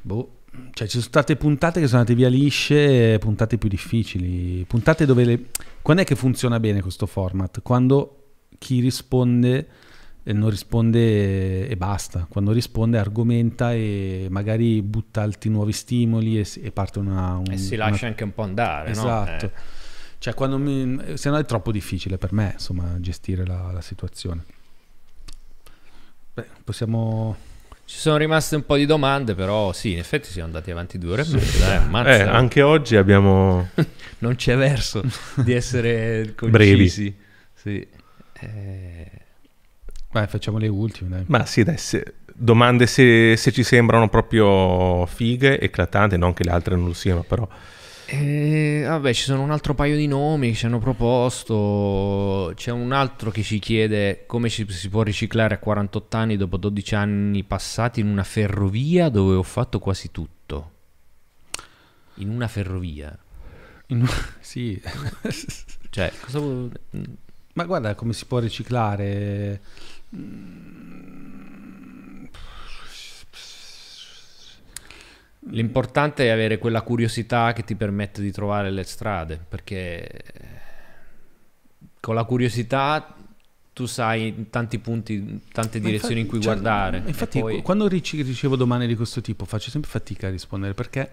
boh, 0.00 0.32
cioè, 0.72 0.86
ci 0.86 0.92
sono 0.94 1.02
state 1.04 1.36
puntate 1.36 1.80
che 1.80 1.86
sono 1.86 2.00
andate 2.00 2.16
via 2.16 2.28
lisce, 2.28 3.14
e 3.14 3.18
puntate 3.18 3.58
più 3.58 3.68
difficili, 3.68 4.64
puntate 4.66 5.06
dove 5.06 5.24
le... 5.24 5.44
Quando 5.82 6.02
è 6.02 6.06
che 6.06 6.16
funziona 6.16 6.58
bene 6.58 6.80
questo 6.82 7.06
format? 7.06 7.62
Quando 7.62 8.14
chi 8.58 8.80
risponde 8.80 9.68
eh, 10.24 10.32
non 10.32 10.50
risponde 10.50 11.68
e 11.68 11.76
basta, 11.76 12.26
quando 12.28 12.50
risponde 12.52 12.98
argomenta 12.98 13.72
e 13.72 14.26
magari 14.30 14.82
butta 14.82 15.22
altri 15.22 15.48
nuovi 15.48 15.72
stimoli 15.72 16.40
e, 16.40 16.46
e 16.62 16.72
parte 16.72 16.98
una... 16.98 17.36
un- 17.36 17.50
E 17.52 17.56
si 17.56 17.74
una- 17.74 17.88
lascia 17.90 18.06
anche 18.08 18.24
un 18.24 18.32
po' 18.34 18.42
andare, 18.42 18.86
no? 18.92 19.00
Esatto. 19.00 19.44
Eh. 19.46 19.52
Cioè, 20.18 20.34
quando 20.34 20.58
mi, 20.58 21.16
se 21.16 21.30
no 21.30 21.38
è 21.38 21.44
troppo 21.44 21.70
difficile 21.70 22.18
per 22.18 22.32
me, 22.32 22.50
insomma, 22.54 22.96
gestire 22.98 23.46
la, 23.46 23.70
la 23.72 23.80
situazione. 23.80 24.44
Beh, 26.34 26.46
possiamo... 26.64 27.36
Ci 27.84 27.96
sono 27.96 28.18
rimaste 28.18 28.54
un 28.54 28.66
po' 28.66 28.76
di 28.76 28.84
domande, 28.84 29.34
però 29.34 29.72
sì, 29.72 29.92
in 29.92 29.98
effetti 29.98 30.28
siamo 30.28 30.48
andati 30.48 30.70
avanti 30.70 30.98
due 30.98 31.12
ore 31.12 31.22
e 31.24 31.72
ammazza. 31.74 32.10
Eh, 32.16 32.20
anche 32.22 32.60
oggi 32.62 32.96
abbiamo... 32.96 33.70
Non 34.18 34.34
c'è 34.34 34.56
verso 34.56 35.02
di 35.36 35.52
essere 35.52 36.34
Brevi. 36.38 36.76
concisi. 36.76 37.16
Sì. 37.54 37.86
Eh, 38.40 39.10
Vai, 40.10 40.26
facciamo 40.26 40.58
le 40.58 40.68
ultime, 40.68 41.08
dai. 41.10 41.24
Ma 41.28 41.46
sì, 41.46 41.62
dai, 41.62 41.78
se- 41.78 42.14
domande 42.34 42.86
se, 42.86 43.36
se 43.36 43.52
ci 43.52 43.62
sembrano 43.62 44.08
proprio 44.08 45.06
fighe, 45.06 45.60
eclatanti, 45.60 46.18
non 46.18 46.34
che 46.34 46.44
le 46.44 46.50
altre 46.50 46.76
non 46.76 46.86
lo 46.86 46.94
siano, 46.94 47.22
però... 47.22 47.48
Eh, 48.10 48.84
vabbè, 48.86 49.12
ci 49.12 49.24
sono 49.24 49.42
un 49.42 49.50
altro 49.50 49.74
paio 49.74 49.94
di 49.94 50.06
nomi 50.06 50.48
che 50.50 50.56
ci 50.56 50.64
hanno 50.64 50.78
proposto. 50.78 52.52
C'è 52.54 52.70
un 52.70 52.92
altro 52.92 53.30
che 53.30 53.42
ci 53.42 53.58
chiede 53.58 54.24
come 54.26 54.48
ci 54.48 54.66
si 54.70 54.88
può 54.88 55.02
riciclare 55.02 55.54
a 55.54 55.58
48 55.58 56.16
anni 56.16 56.36
dopo 56.38 56.56
12 56.56 56.94
anni 56.94 57.44
passati 57.44 58.00
in 58.00 58.08
una 58.08 58.24
ferrovia 58.24 59.10
dove 59.10 59.34
ho 59.34 59.42
fatto 59.42 59.78
quasi 59.78 60.10
tutto. 60.10 60.70
In 62.14 62.30
una 62.30 62.48
ferrovia. 62.48 63.16
In- 63.88 64.06
sì, 64.40 64.80
Cioè, 65.90 66.10
cosa 66.20 66.40
ma 67.52 67.64
guarda 67.64 67.94
come 67.94 68.14
si 68.14 68.24
può 68.24 68.38
riciclare. 68.38 69.60
L'importante 75.50 76.26
è 76.26 76.28
avere 76.28 76.58
quella 76.58 76.82
curiosità 76.82 77.52
che 77.52 77.62
ti 77.64 77.74
permette 77.74 78.20
di 78.20 78.30
trovare 78.30 78.70
le 78.70 78.84
strade, 78.84 79.38
perché 79.48 80.08
con 82.00 82.14
la 82.14 82.24
curiosità 82.24 83.14
tu 83.72 83.86
sai 83.86 84.46
tanti 84.50 84.78
punti, 84.80 85.42
tante 85.52 85.78
direzioni 85.78 86.20
in 86.20 86.26
cui 86.26 86.40
cioè, 86.40 86.52
guardare. 86.52 87.02
Infatti, 87.06 87.38
poi- 87.38 87.62
quando 87.62 87.86
ricevo 87.86 88.56
domande 88.56 88.86
di 88.86 88.96
questo 88.96 89.20
tipo, 89.20 89.44
faccio 89.44 89.70
sempre 89.70 89.88
fatica 89.88 90.26
a 90.26 90.30
rispondere 90.30 90.74
perché 90.74 91.10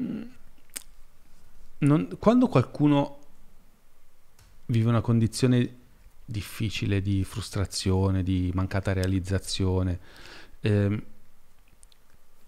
mm, 0.00 0.22
non- 1.78 2.16
quando 2.18 2.48
qualcuno 2.48 3.18
vive 4.66 4.88
una 4.88 5.02
condizione 5.02 5.80
difficile 6.24 7.02
di 7.02 7.24
frustrazione, 7.24 8.22
di 8.22 8.50
mancata 8.54 8.94
realizzazione, 8.94 9.98
ehm, 10.60 11.02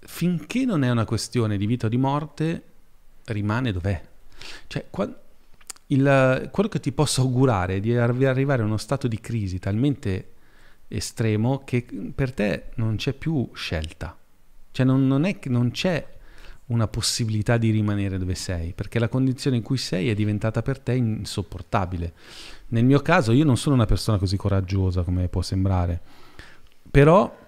finché 0.05 0.65
non 0.65 0.85
è 0.85 0.91
una 0.91 1.05
questione 1.05 1.57
di 1.57 1.67
vita 1.67 1.87
o 1.87 1.89
di 1.89 1.97
morte, 1.97 2.63
rimane 3.27 3.73
dov'è. 3.73 4.01
Cioè, 4.67 4.87
qua- 4.91 5.13
il- 5.89 6.49
quello 6.51 6.69
che 6.69 6.81
ti 6.81 6.93
posso 6.93 7.23
augurare 7.23 7.77
è 7.77 7.81
di 7.81 7.95
arri- 7.97 8.25
arrivare 8.27 8.63
a 8.63 8.65
uno 8.65 8.77
stato 8.77 9.07
di 9.09 9.21
crisi 9.21 9.59
talmente 9.59 10.29
estremo 10.89 11.63
che 11.65 11.87
per 12.15 12.33
te 12.33 12.67
non 12.77 12.97
c'è 12.97 13.13
più 13.13 13.49
scelta. 13.53 14.17
Cioè 14.71 14.85
non, 14.87 15.07
non 15.07 15.25
è 15.25 15.39
non 15.45 15.71
c'è 15.71 16.13
una 16.67 16.89
possibilità 16.89 17.59
di 17.59 17.71
rimanere 17.71 18.17
dove 18.19 18.35
sei, 18.35 18.73
perché 18.73 18.99
la 18.99 19.09
condizione 19.09 19.57
in 19.57 19.63
cui 19.63 19.77
sei 19.77 20.09
è 20.09 20.15
diventata 20.15 20.63
per 20.63 20.79
te 20.79 20.95
insopportabile. 20.95 22.13
Nel 22.69 22.85
mio 22.85 23.01
caso 23.01 23.33
io 23.33 23.45
non 23.45 23.57
sono 23.57 23.75
una 23.75 23.85
persona 23.85 24.19
così 24.19 24.37
coraggiosa 24.37 25.03
come 25.03 25.29
può 25.29 25.43
sembrare, 25.43 26.01
però 26.91 27.43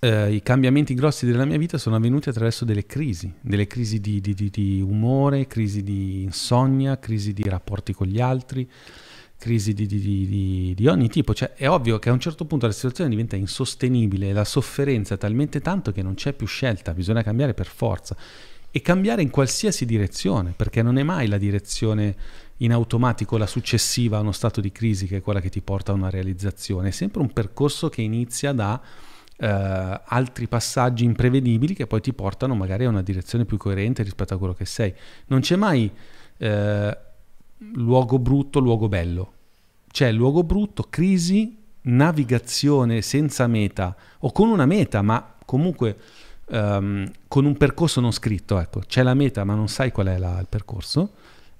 eh, 0.00 0.32
i 0.32 0.42
cambiamenti 0.42 0.94
grossi 0.94 1.26
della 1.26 1.44
mia 1.44 1.58
vita 1.58 1.76
sono 1.76 1.96
avvenuti 1.96 2.28
attraverso 2.28 2.64
delle 2.64 2.86
crisi, 2.86 3.32
delle 3.40 3.66
crisi 3.66 4.00
di, 4.00 4.20
di- 4.20 4.34
di- 4.34 4.50
di 4.50 4.80
umore, 4.80 5.46
crisi 5.46 5.82
di 5.82 6.22
insonnia, 6.22 6.98
crisi 6.98 7.32
di 7.32 7.42
rapporti 7.48 7.92
con 7.92 8.06
gli 8.06 8.20
altri, 8.20 8.68
crisi 9.36 9.72
di, 9.74 9.86
di- 9.86 10.00
di- 10.00 10.74
di- 10.76 10.86
ogni 10.86 11.08
tipo. 11.08 11.34
Cioè, 11.34 11.52
è 11.54 11.68
ovvio 11.68 11.98
che 11.98 12.10
a 12.10 12.12
un 12.12 12.20
certo 12.20 12.44
punto 12.44 12.66
la 12.66 12.72
situazione 12.72 13.10
diventa 13.10 13.34
insostenibile, 13.34 14.32
la 14.32 14.44
sofferenza 14.44 15.14
è 15.14 15.18
talmente 15.18 15.60
tanto 15.60 15.90
che 15.90 16.02
non 16.02 16.14
c'è 16.14 16.32
più 16.32 16.46
scelta, 16.46 16.94
bisogna 16.94 17.22
cambiare 17.22 17.54
per 17.54 17.66
forza. 17.66 18.16
E 18.70 18.82
cambiare 18.82 19.22
in 19.22 19.30
qualsiasi 19.30 19.84
direzione, 19.86 20.52
perché 20.54 20.82
non 20.82 20.98
è 20.98 21.02
mai 21.02 21.26
la 21.26 21.38
direzione 21.38 22.14
in 22.58 22.72
automatico 22.72 23.36
la 23.38 23.46
successiva 23.46 24.18
a 24.18 24.20
uno 24.20 24.32
stato 24.32 24.60
di 24.60 24.70
crisi 24.70 25.06
che 25.06 25.16
è 25.16 25.20
quella 25.22 25.40
che 25.40 25.48
ti 25.48 25.60
porta 25.62 25.90
a 25.90 25.94
una 25.94 26.10
realizzazione, 26.10 26.88
è 26.88 26.92
sempre 26.92 27.20
un 27.20 27.32
percorso 27.32 27.88
che 27.88 28.02
inizia 28.02 28.52
da 28.52 28.80
eh, 29.38 30.00
altri 30.04 30.48
passaggi 30.48 31.04
imprevedibili 31.04 31.74
che 31.74 31.86
poi 31.86 32.00
ti 32.00 32.12
portano 32.12 32.54
magari 32.54 32.84
a 32.84 32.88
una 32.88 33.02
direzione 33.02 33.44
più 33.44 33.56
coerente 33.56 34.02
rispetto 34.02 34.34
a 34.34 34.38
quello 34.38 34.54
che 34.54 34.64
sei. 34.64 34.92
Non 35.26 35.40
c'è 35.40 35.56
mai 35.56 35.90
eh, 36.38 36.98
luogo 37.74 38.18
brutto, 38.18 38.58
luogo 38.60 38.88
bello. 38.88 39.32
C'è 39.90 40.12
luogo 40.12 40.42
brutto, 40.42 40.86
crisi, 40.90 41.56
navigazione 41.82 43.00
senza 43.02 43.46
meta 43.46 43.96
o 44.20 44.32
con 44.32 44.48
una 44.48 44.66
meta, 44.66 45.02
ma 45.02 45.34
comunque 45.44 45.96
ehm, 46.50 47.10
con 47.28 47.44
un 47.44 47.56
percorso 47.56 48.00
non 48.00 48.12
scritto. 48.12 48.58
Ecco, 48.58 48.80
c'è 48.86 49.02
la 49.02 49.14
meta, 49.14 49.44
ma 49.44 49.54
non 49.54 49.68
sai 49.68 49.92
qual 49.92 50.08
è 50.08 50.18
la- 50.18 50.40
il 50.40 50.46
percorso. 50.48 51.12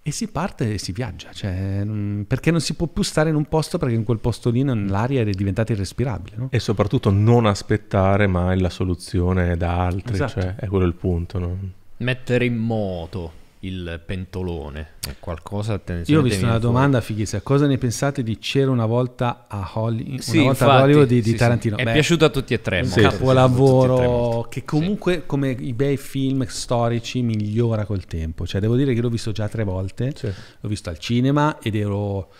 E 0.08 0.12
si 0.12 0.28
parte 0.28 0.72
e 0.74 0.78
si 0.78 0.92
viaggia, 0.92 1.32
cioè, 1.32 1.84
perché 2.26 2.50
non 2.50 2.60
si 2.60 2.72
può 2.74 2.86
più 2.86 3.02
stare 3.02 3.28
in 3.28 3.34
un 3.36 3.44
posto 3.44 3.76
perché 3.76 3.94
in 3.94 4.04
quel 4.04 4.18
posto 4.20 4.48
lì 4.48 4.64
l'aria 4.64 5.20
è 5.20 5.30
diventata 5.30 5.72
irrespirabile. 5.72 6.36
No? 6.38 6.48
E 6.50 6.58
soprattutto 6.60 7.10
non 7.10 7.44
aspettare 7.44 8.26
mai 8.26 8.58
la 8.58 8.70
soluzione 8.70 9.56
da 9.58 9.84
altri, 9.84 10.14
Esatto. 10.14 10.40
cioè 10.40 10.54
è 10.54 10.66
quello 10.66 10.86
il 10.86 10.94
punto. 10.94 11.38
no? 11.38 11.58
Mettere 11.98 12.46
in 12.46 12.56
moto 12.56 13.32
il 13.60 14.00
pentolone 14.06 14.94
è 15.08 15.16
qualcosa 15.18 15.80
Io 16.06 16.20
ho 16.20 16.22
visto 16.22 16.40
una 16.44 16.50
fuori. 16.58 16.60
domanda 16.60 17.00
fighissima. 17.00 17.40
Cosa 17.42 17.66
ne 17.66 17.76
pensate 17.76 18.22
di 18.22 18.38
C'era 18.38 18.70
una 18.70 18.86
volta 18.86 19.46
a 19.48 19.68
Hollywood, 19.74 20.20
Sì, 20.20 20.36
una 20.36 20.46
volta 20.46 20.64
infatti, 20.64 20.80
a 20.80 20.84
Hollywood 20.84 21.06
di, 21.08 21.14
di 21.16 21.22
sì, 21.22 21.30
sì. 21.30 21.36
Tarantino? 21.36 21.76
È 21.76 21.82
Beh, 21.82 21.92
piaciuto 21.92 22.24
a 22.24 22.28
tutti 22.28 22.54
e 22.54 22.60
tre. 22.60 22.80
un 22.80 22.86
Sì, 22.86 23.00
sì, 23.00 23.08
capolavoro 23.08 24.46
che 24.48 24.64
comunque 24.64 25.26
come 25.26 25.50
i 25.50 25.72
bei 25.72 25.96
film 25.96 26.44
storici 26.46 27.22
migliora 27.22 27.84
col 27.84 28.04
tempo. 28.06 28.46
Cioè 28.46 28.60
devo 28.60 28.76
dire 28.76 28.94
che 28.94 29.00
l'ho 29.00 29.08
visto 29.10 29.32
già 29.32 29.48
tre 29.48 29.64
volte. 29.64 30.12
Sì. 30.14 30.26
L'ho 30.60 30.68
visto 30.68 30.88
al 30.90 30.98
cinema 30.98 31.58
ed 31.60 31.74
ero 31.74 32.30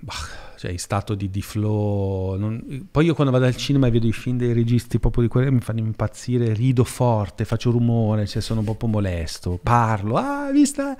bah, 0.00 0.14
cioè 0.56 0.70
in 0.70 0.78
stato 0.78 1.14
di, 1.14 1.30
di 1.30 1.42
flow. 1.42 2.36
Non... 2.36 2.88
Poi 2.90 3.04
io 3.04 3.14
quando 3.14 3.32
vado 3.32 3.46
al 3.46 3.56
cinema 3.56 3.86
e 3.86 3.90
vedo 3.90 4.06
i 4.06 4.12
film 4.12 4.38
dei 4.38 4.52
registi 4.52 4.98
proprio 4.98 5.22
di 5.22 5.28
quelli 5.28 5.50
mi 5.50 5.60
fanno 5.60 5.80
impazzire, 5.80 6.52
rido 6.52 6.84
forte, 6.84 7.44
faccio 7.44 7.70
rumore, 7.70 8.26
cioè 8.26 8.42
sono 8.42 8.62
proprio 8.62 8.88
molesto, 8.88 9.58
parlo, 9.62 10.16
ah, 10.16 10.50
vista? 10.50 10.96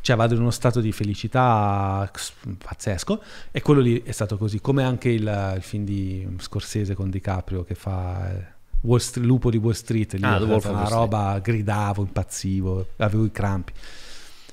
Cioè 0.00 0.16
vado 0.16 0.34
in 0.34 0.40
uno 0.40 0.50
stato 0.50 0.80
di 0.80 0.92
felicità 0.92 2.10
pazzesco 2.58 3.22
e 3.50 3.62
quello 3.62 3.80
lì 3.80 4.02
è 4.02 4.12
stato 4.12 4.36
così, 4.36 4.60
come 4.60 4.82
anche 4.82 5.08
il, 5.08 5.52
il 5.56 5.62
film 5.62 5.84
di 5.84 6.26
Scorsese 6.38 6.94
con 6.94 7.10
DiCaprio 7.10 7.64
che 7.64 7.74
fa... 7.74 8.56
Wall 8.82 8.98
Street, 8.98 9.26
lupo 9.26 9.50
di 9.50 9.56
Wall 9.56 9.72
Street, 9.72 10.12
lì 10.12 10.22
Ah, 10.22 10.38
una 10.38 10.88
roba, 10.88 11.40
gridavo, 11.40 12.02
impazzivo, 12.02 12.86
avevo 12.98 13.24
i 13.24 13.32
crampi. 13.32 13.72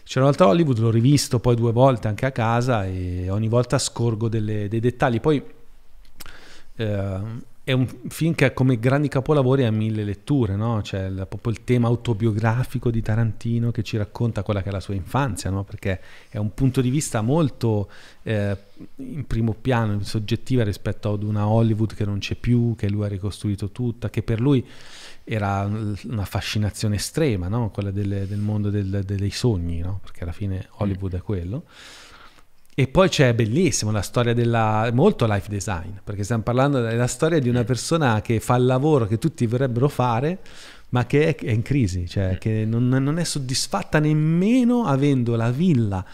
C'era 0.07 0.19
una 0.25 0.29
volta 0.29 0.43
a 0.43 0.47
Hollywood, 0.49 0.77
l'ho 0.77 0.91
rivisto 0.91 1.39
poi 1.39 1.55
due 1.55 1.71
volte 1.71 2.07
anche 2.07 2.27
a 2.27 2.31
casa 2.31 2.85
e 2.85 3.27
ogni 3.31 3.47
volta 3.47 3.79
scorgo 3.79 4.29
delle- 4.29 4.67
dei 4.67 4.79
dettagli. 4.79 5.19
Poi 5.19 5.43
eh, 6.75 7.19
è 7.63 7.71
un 7.71 7.87
film 8.09 8.35
che 8.35 8.53
come 8.53 8.77
grandi 8.77 9.07
capolavori 9.07 9.63
ha 9.65 9.71
mille 9.71 10.03
letture, 10.03 10.55
no? 10.55 10.81
C'è 10.83 11.07
il- 11.07 11.25
proprio 11.27 11.51
il 11.51 11.63
tema 11.63 11.87
autobiografico 11.87 12.91
di 12.91 13.01
Tarantino 13.01 13.71
che 13.71 13.81
ci 13.81 13.97
racconta 13.97 14.43
quella 14.43 14.61
che 14.61 14.69
è 14.69 14.71
la 14.71 14.79
sua 14.79 14.93
infanzia, 14.93 15.49
no? 15.49 15.63
Perché 15.63 15.99
è 16.29 16.37
un 16.37 16.53
punto 16.53 16.81
di 16.81 16.91
vista 16.91 17.21
molto 17.21 17.89
eh, 18.21 18.55
in 18.97 19.25
primo 19.25 19.55
piano, 19.59 19.99
soggettiva 20.03 20.63
rispetto 20.63 21.13
ad 21.13 21.23
una 21.23 21.47
Hollywood 21.47 21.95
che 21.95 22.05
non 22.05 22.19
c'è 22.19 22.35
più, 22.35 22.75
che 22.77 22.89
lui 22.89 23.05
ha 23.05 23.07
ricostruito 23.07 23.71
tutta, 23.71 24.11
che 24.11 24.21
per 24.21 24.39
lui 24.39 24.63
era 25.27 25.67
una 26.03 26.23
fascinazione 26.23 26.95
estrema, 26.95 27.47
no? 27.47 27.71
quella 27.71 27.91
delle- 27.91 28.27
del 28.27 28.37
mondo 28.39 28.69
del- 28.69 29.03
dei 29.03 29.31
sogni, 29.31 29.79
no? 29.79 29.99
perché 30.01 30.21
alla 30.23 30.31
fine 30.31 30.67
Hollywood 30.77 31.15
è 31.15 31.21
quello. 31.21 31.63
E 32.77 32.87
poi 32.87 33.09
c'è 33.09 33.33
bellissimo 33.33 33.89
la 33.91 34.01
storia 34.01 34.33
della 34.33 34.89
molto 34.93 35.25
life 35.25 35.49
design, 35.49 35.91
perché 36.03 36.23
stiamo 36.23 36.43
parlando 36.43 36.81
della 36.81 37.07
storia 37.07 37.39
di 37.39 37.49
una 37.49 37.63
persona 37.63 38.21
che 38.21 38.39
fa 38.39 38.55
il 38.55 38.65
lavoro 38.65 39.07
che 39.07 39.17
tutti 39.17 39.47
vorrebbero 39.47 39.87
fare, 39.87 40.39
ma 40.89 41.05
che 41.05 41.27
è, 41.27 41.35
è 41.35 41.51
in 41.51 41.61
crisi, 41.61 42.07
cioè 42.07 42.37
che 42.37 42.65
non, 42.65 42.87
non 42.87 43.17
è 43.17 43.23
soddisfatta 43.23 43.99
nemmeno 43.99 44.85
avendo 44.85 45.35
la 45.35 45.51
villa 45.51 46.05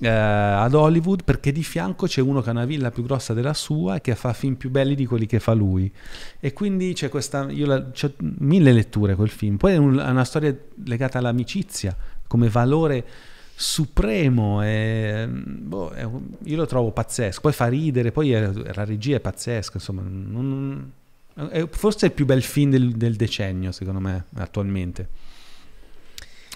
eh, 0.00 0.08
ad 0.08 0.74
Hollywood, 0.74 1.24
perché 1.24 1.50
di 1.50 1.62
fianco 1.64 2.06
c'è 2.06 2.20
uno 2.20 2.40
che 2.40 2.48
ha 2.48 2.52
una 2.52 2.64
villa 2.64 2.90
più 2.90 3.02
grossa 3.02 3.34
della 3.34 3.54
sua 3.54 3.96
e 3.96 4.00
che 4.00 4.14
fa 4.14 4.32
film 4.32 4.54
più 4.54 4.70
belli 4.70 4.94
di 4.94 5.06
quelli 5.06 5.26
che 5.26 5.40
fa 5.40 5.52
lui. 5.54 5.92
E 6.38 6.52
quindi 6.52 6.92
c'è 6.92 7.08
questa, 7.08 7.50
io 7.50 7.66
la, 7.66 7.82
c'ho 7.90 8.12
mille 8.18 8.72
letture 8.72 9.14
quel 9.16 9.28
film. 9.30 9.56
Poi 9.56 9.72
è, 9.72 9.76
un- 9.76 9.98
è 9.98 10.08
una 10.08 10.24
storia 10.24 10.56
legata 10.84 11.18
all'amicizia 11.18 11.96
come 12.26 12.48
valore 12.48 13.04
supremo. 13.54 14.62
E, 14.62 15.26
boh, 15.28 15.90
è 15.90 16.08
io 16.44 16.56
lo 16.56 16.66
trovo 16.66 16.92
pazzesco. 16.92 17.40
Poi 17.40 17.52
fa 17.52 17.66
ridere, 17.66 18.12
poi 18.12 18.32
è- 18.32 18.52
la 18.52 18.84
regia 18.84 19.16
è 19.16 19.20
pazzesca. 19.20 19.72
Insomma, 19.74 20.02
non- 20.02 20.92
è 21.50 21.66
forse 21.70 22.06
il 22.06 22.12
più 22.12 22.24
bel 22.24 22.42
film 22.42 22.70
del, 22.70 22.92
del 22.92 23.14
decennio, 23.16 23.72
secondo 23.72 24.00
me, 24.00 24.24
attualmente. 24.36 25.08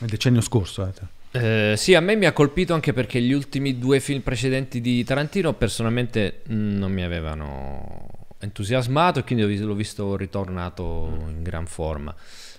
Il 0.01 0.09
decennio 0.09 0.41
scorso, 0.41 0.87
eh. 0.87 1.21
Eh, 1.33 1.75
sì, 1.77 1.95
a 1.95 2.01
me 2.01 2.15
mi 2.15 2.27
ha 2.27 2.33
colpito 2.33 2.75
anche 2.75 2.93
perché 2.93 3.21
gli 3.21 3.33
ultimi 3.33 3.79
due 3.79 4.01
film 4.01 4.21
precedenti 4.21 4.81
di 4.83 5.03
Tarantino 5.03 5.55
personalmente 5.55 6.43
mh, 6.47 6.55
non 6.55 6.93
mi 6.93 7.03
avevano 7.03 8.11
entusiasmato 8.39 9.21
e 9.21 9.25
quindi 9.25 9.43
l'ho 9.43 9.49
vis- 9.49 9.61
l'ho 9.63 9.75
visto 9.75 10.17
ritornato 10.17 11.25
in 11.29 11.43
gran 11.43 11.67
forma. 11.67 12.15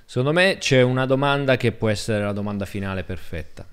Secondo 0.06 0.34
me 0.34 0.58
c'è 0.60 0.82
una 0.82 1.06
domanda 1.06 1.56
che 1.56 1.72
può 1.72 1.90
essere 1.90 2.24
la 2.24 2.34
domanda 2.34 2.66
finale 2.66 3.03
perfetta. 3.03 3.66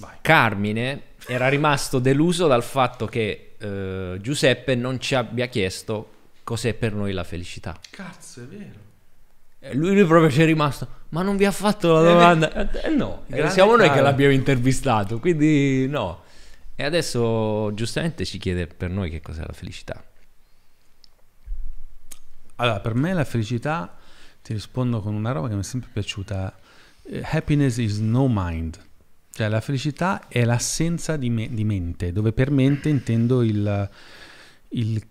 Vai. 0.00 0.16
Carmine 0.22 1.02
era 1.26 1.48
rimasto 1.48 1.98
deluso 1.98 2.46
dal 2.46 2.62
fatto 2.62 3.06
che 3.06 3.54
eh, 3.58 4.16
Giuseppe 4.20 4.74
non 4.74 4.98
ci 4.98 5.14
abbia 5.14 5.46
chiesto 5.46 6.10
cos'è 6.42 6.72
per 6.72 6.94
noi 6.94 7.12
la 7.12 7.24
felicità. 7.24 7.78
Cazzo, 7.90 8.42
è 8.42 8.44
vero. 8.44 8.86
E 9.60 9.74
lui, 9.74 9.94
lui 9.94 10.04
proprio 10.04 10.30
ci 10.30 10.40
è 10.42 10.44
rimasto, 10.44 10.86
ma 11.10 11.22
non 11.22 11.36
vi 11.36 11.44
ha 11.44 11.50
fatto 11.50 11.92
la 11.92 12.02
domanda? 12.02 12.70
Eh, 12.82 12.90
no, 12.90 13.24
eh, 13.26 13.34
Grande 13.34 13.52
siamo 13.52 13.76
noi 13.76 13.90
che 13.90 14.00
l'abbiamo 14.00 14.32
intervistato, 14.32 15.18
quindi 15.18 15.86
no. 15.88 16.22
E 16.76 16.84
adesso 16.84 17.72
giustamente 17.74 18.24
ci 18.24 18.38
chiede 18.38 18.68
per 18.68 18.90
noi 18.90 19.10
che 19.10 19.20
cos'è 19.20 19.42
la 19.44 19.52
felicità. 19.52 20.00
Allora, 22.56 22.80
per 22.80 22.94
me 22.94 23.12
la 23.12 23.24
felicità, 23.24 23.96
ti 24.42 24.52
rispondo 24.52 25.00
con 25.00 25.14
una 25.14 25.32
roba 25.32 25.48
che 25.48 25.54
mi 25.54 25.60
è 25.60 25.64
sempre 25.64 25.90
piaciuta. 25.92 26.56
Eh, 27.02 27.24
Happiness 27.24 27.78
is 27.78 27.98
no 27.98 28.26
mind. 28.28 28.78
Cioè 29.32 29.48
la 29.48 29.60
felicità 29.60 30.26
è 30.28 30.44
l'assenza 30.44 31.16
di, 31.16 31.30
me- 31.30 31.52
di 31.52 31.64
mente, 31.64 32.12
dove 32.12 32.32
per 32.32 32.50
mente 32.50 32.88
intendo 32.88 33.42
il, 33.42 33.88
il, 34.70 35.06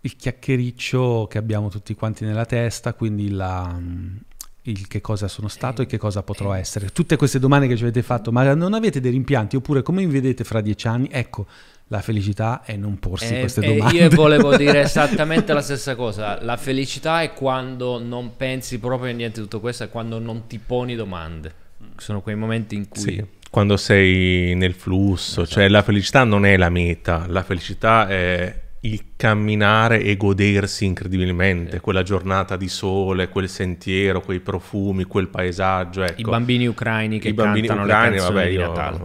il 0.00 0.16
chiacchiericcio 0.16 1.26
che 1.28 1.38
abbiamo 1.38 1.68
tutti 1.70 1.94
quanti 1.94 2.24
nella 2.24 2.44
testa, 2.46 2.94
quindi 2.94 3.30
la, 3.30 3.74
mm, 3.78 4.16
il 4.62 4.86
che 4.86 5.00
cosa 5.00 5.28
sono 5.28 5.48
stato 5.48 5.82
e 5.82 5.86
che 5.86 5.98
cosa 5.98 6.22
potrò 6.22 6.52
essere. 6.52 6.88
Tutte 6.90 7.16
queste 7.16 7.38
domande 7.38 7.66
che 7.66 7.76
ci 7.76 7.82
avete 7.82 8.02
fatto, 8.02 8.30
ma 8.32 8.52
non 8.54 8.74
avete 8.74 9.00
dei 9.00 9.10
rimpianti? 9.10 9.56
Oppure 9.56 9.82
come 9.82 10.04
mi 10.04 10.12
vedete 10.12 10.44
fra 10.44 10.60
dieci 10.60 10.86
anni? 10.86 11.08
Ecco, 11.10 11.46
la 11.88 12.00
felicità 12.02 12.62
è 12.64 12.76
non 12.76 12.98
porsi 12.98 13.34
Eh, 13.34 13.40
queste 13.40 13.60
eh, 13.62 13.76
domande. 13.76 13.98
io 13.98 14.08
volevo 14.10 14.54
dire 14.58 14.80
esattamente 14.82 15.52
la 15.52 15.62
stessa 15.62 15.96
cosa. 15.96 16.42
La 16.42 16.56
felicità 16.56 17.22
è 17.22 17.32
quando 17.32 17.98
non 17.98 18.36
pensi 18.36 18.78
proprio 18.78 19.10
a 19.10 19.14
niente 19.14 19.38
di 19.40 19.42
tutto 19.44 19.60
questo, 19.60 19.84
è 19.84 19.88
quando 19.88 20.18
non 20.18 20.46
ti 20.46 20.58
poni 20.58 20.94
domande. 20.94 21.52
Sono 21.96 22.20
quei 22.20 22.36
momenti 22.36 22.74
in 22.76 22.88
cui... 22.88 23.00
Sì, 23.00 23.24
quando 23.50 23.76
sei 23.78 24.54
nel 24.54 24.74
flusso, 24.74 25.40
Esatto. 25.42 25.56
cioè 25.60 25.68
la 25.68 25.82
felicità 25.82 26.22
non 26.24 26.44
è 26.44 26.56
la 26.58 26.68
meta, 26.68 27.24
la 27.26 27.42
felicità 27.42 28.06
è 28.06 28.54
il 28.80 29.12
camminare 29.16 30.00
e 30.02 30.16
godersi 30.16 30.84
incredibilmente 30.84 31.80
quella 31.80 32.02
giornata 32.02 32.56
di 32.56 32.68
sole, 32.68 33.28
quel 33.28 33.48
sentiero, 33.48 34.20
quei 34.20 34.40
profumi, 34.40 35.04
quel 35.04 35.28
paesaggio. 35.28 36.04
Ecco. 36.04 36.20
I 36.20 36.24
bambini 36.24 36.66
ucraini 36.68 37.18
che 37.18 37.28
I 37.28 37.32
bambini 37.32 37.66
cantano 37.66 37.86
ucraini, 37.86 38.10
le 38.10 38.16
canzoni 38.20 38.36
vabbè, 38.36 38.48
di 38.48 38.54
io 38.54 38.66
Natale. 38.68 39.00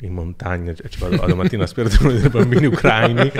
in 0.00 0.12
montagna 0.12 0.74
cioè, 0.74 0.88
ci 0.88 0.98
vado 1.00 1.16
la 1.16 1.26
domattina 1.26 1.64
a 1.64 1.72
uno 2.00 2.12
dei 2.12 2.28
bambini 2.28 2.66
ucraini. 2.66 3.32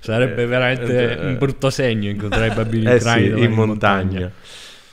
Sarebbe 0.00 0.42
Eh, 0.42 0.46
veramente 0.46 1.18
eh, 1.18 1.26
un 1.26 1.38
brutto 1.38 1.68
segno 1.70 2.08
incontrare 2.08 2.46
i 2.46 2.54
bambini 2.54 2.86
eh 2.86 2.94
ucraini 2.94 3.24
sì, 3.24 3.30
domani 3.30 3.46
in 3.46 3.52
montagna. 3.52 4.32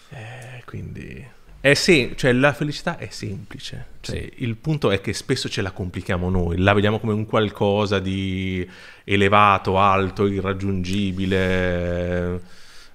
Eh, 0.09 0.64
quindi 0.65 1.24
è 1.66 1.74
sem- 1.74 2.14
cioè, 2.16 2.32
la 2.32 2.53
felicità 2.53 2.98
è 2.98 3.08
semplice. 3.10 3.85
Cioè, 4.02 4.16
Sì. 4.18 4.34
Il 4.44 4.56
punto 4.56 4.92
è 4.92 5.02
che 5.02 5.14
spesso 5.14 5.50
ce 5.50 5.64
la 5.64 5.72
complichiamo 5.72 6.30
noi, 6.30 6.60
la 6.60 6.74
vediamo 6.74 7.00
come 7.00 7.14
un 7.14 7.26
qualcosa 7.26 7.98
di 7.98 8.68
elevato, 9.03 9.80
alto, 9.80 10.27
irraggiungibile. 10.27 12.42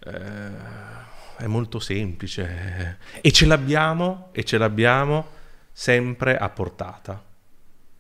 eh, 0.07 0.79
è 1.39 1.47
molto 1.47 1.79
semplice 1.81 2.99
e 3.21 3.33
ce 3.33 3.47
l'abbiamo 3.47 4.29
e 4.33 4.45
ce 4.45 4.59
l'abbiamo 4.59 5.27
sempre 5.73 6.37
a 6.37 6.49
portata. 6.51 7.23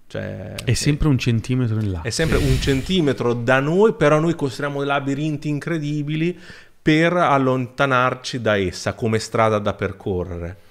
Cioè, 0.06 0.54
È 0.64 0.74
sempre 0.74 1.08
un 1.08 1.18
centimetro 1.18 1.80
in 1.80 1.90
là. 1.92 2.02
è 2.02 2.10
sempre 2.10 2.36
un 2.38 2.60
centimetro 2.60 3.32
da 3.32 3.60
noi, 3.60 3.94
però 3.94 4.18
noi 4.20 4.34
costruiamo 4.34 4.82
labirinti 4.82 5.48
incredibili 5.48 6.38
per 6.82 7.12
allontanarci 7.12 8.40
da 8.40 8.56
essa 8.56 8.94
come 8.94 9.18
strada 9.18 9.58
da 9.58 9.74
percorrere. 9.74 10.68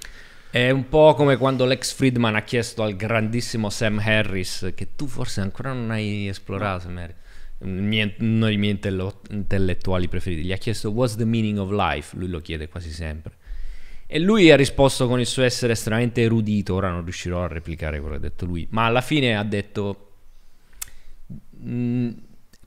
È 0.51 0.71
un 0.71 0.89
po' 0.89 1.13
come 1.13 1.38
quando 1.38 1.65
Lex 1.65 1.93
Friedman 1.93 2.35
ha 2.35 2.41
chiesto 2.41 2.81
al 2.81 2.95
grandissimo 2.95 3.69
Sam 3.69 3.99
Harris, 3.99 4.71
che 4.73 4.95
tu 4.95 5.05
forse 5.05 5.41
ancora 5.41 5.73
non 5.73 5.91
hai 5.91 6.27
esplorato, 6.27 6.89
mio- 7.59 8.13
uno 8.19 8.45
dei 8.45 8.57
miei 8.57 8.79
intellettuali 9.29 10.07
preferiti, 10.07 10.43
gli 10.43 10.51
ha 10.51 10.57
chiesto 10.57 10.89
What's 10.89 11.15
the 11.15 11.25
meaning 11.25 11.59
of 11.59 11.69
life? 11.69 12.15
Lui 12.17 12.29
lo 12.29 12.39
chiede 12.39 12.67
quasi 12.67 12.91
sempre. 12.91 13.33
E 14.07 14.17
lui 14.17 14.49
ha 14.49 14.55
risposto 14.55 15.07
con 15.07 15.19
il 15.19 15.27
suo 15.27 15.43
essere 15.43 15.73
estremamente 15.73 16.23
erudito, 16.23 16.73
ora 16.73 16.89
non 16.89 17.03
riuscirò 17.03 17.43
a 17.43 17.47
replicare 17.47 17.99
quello 17.99 18.17
che 18.17 18.25
ha 18.25 18.29
detto 18.29 18.45
lui, 18.45 18.67
ma 18.71 18.85
alla 18.85 19.01
fine 19.01 19.38
ha 19.38 19.43
detto... 19.43 20.05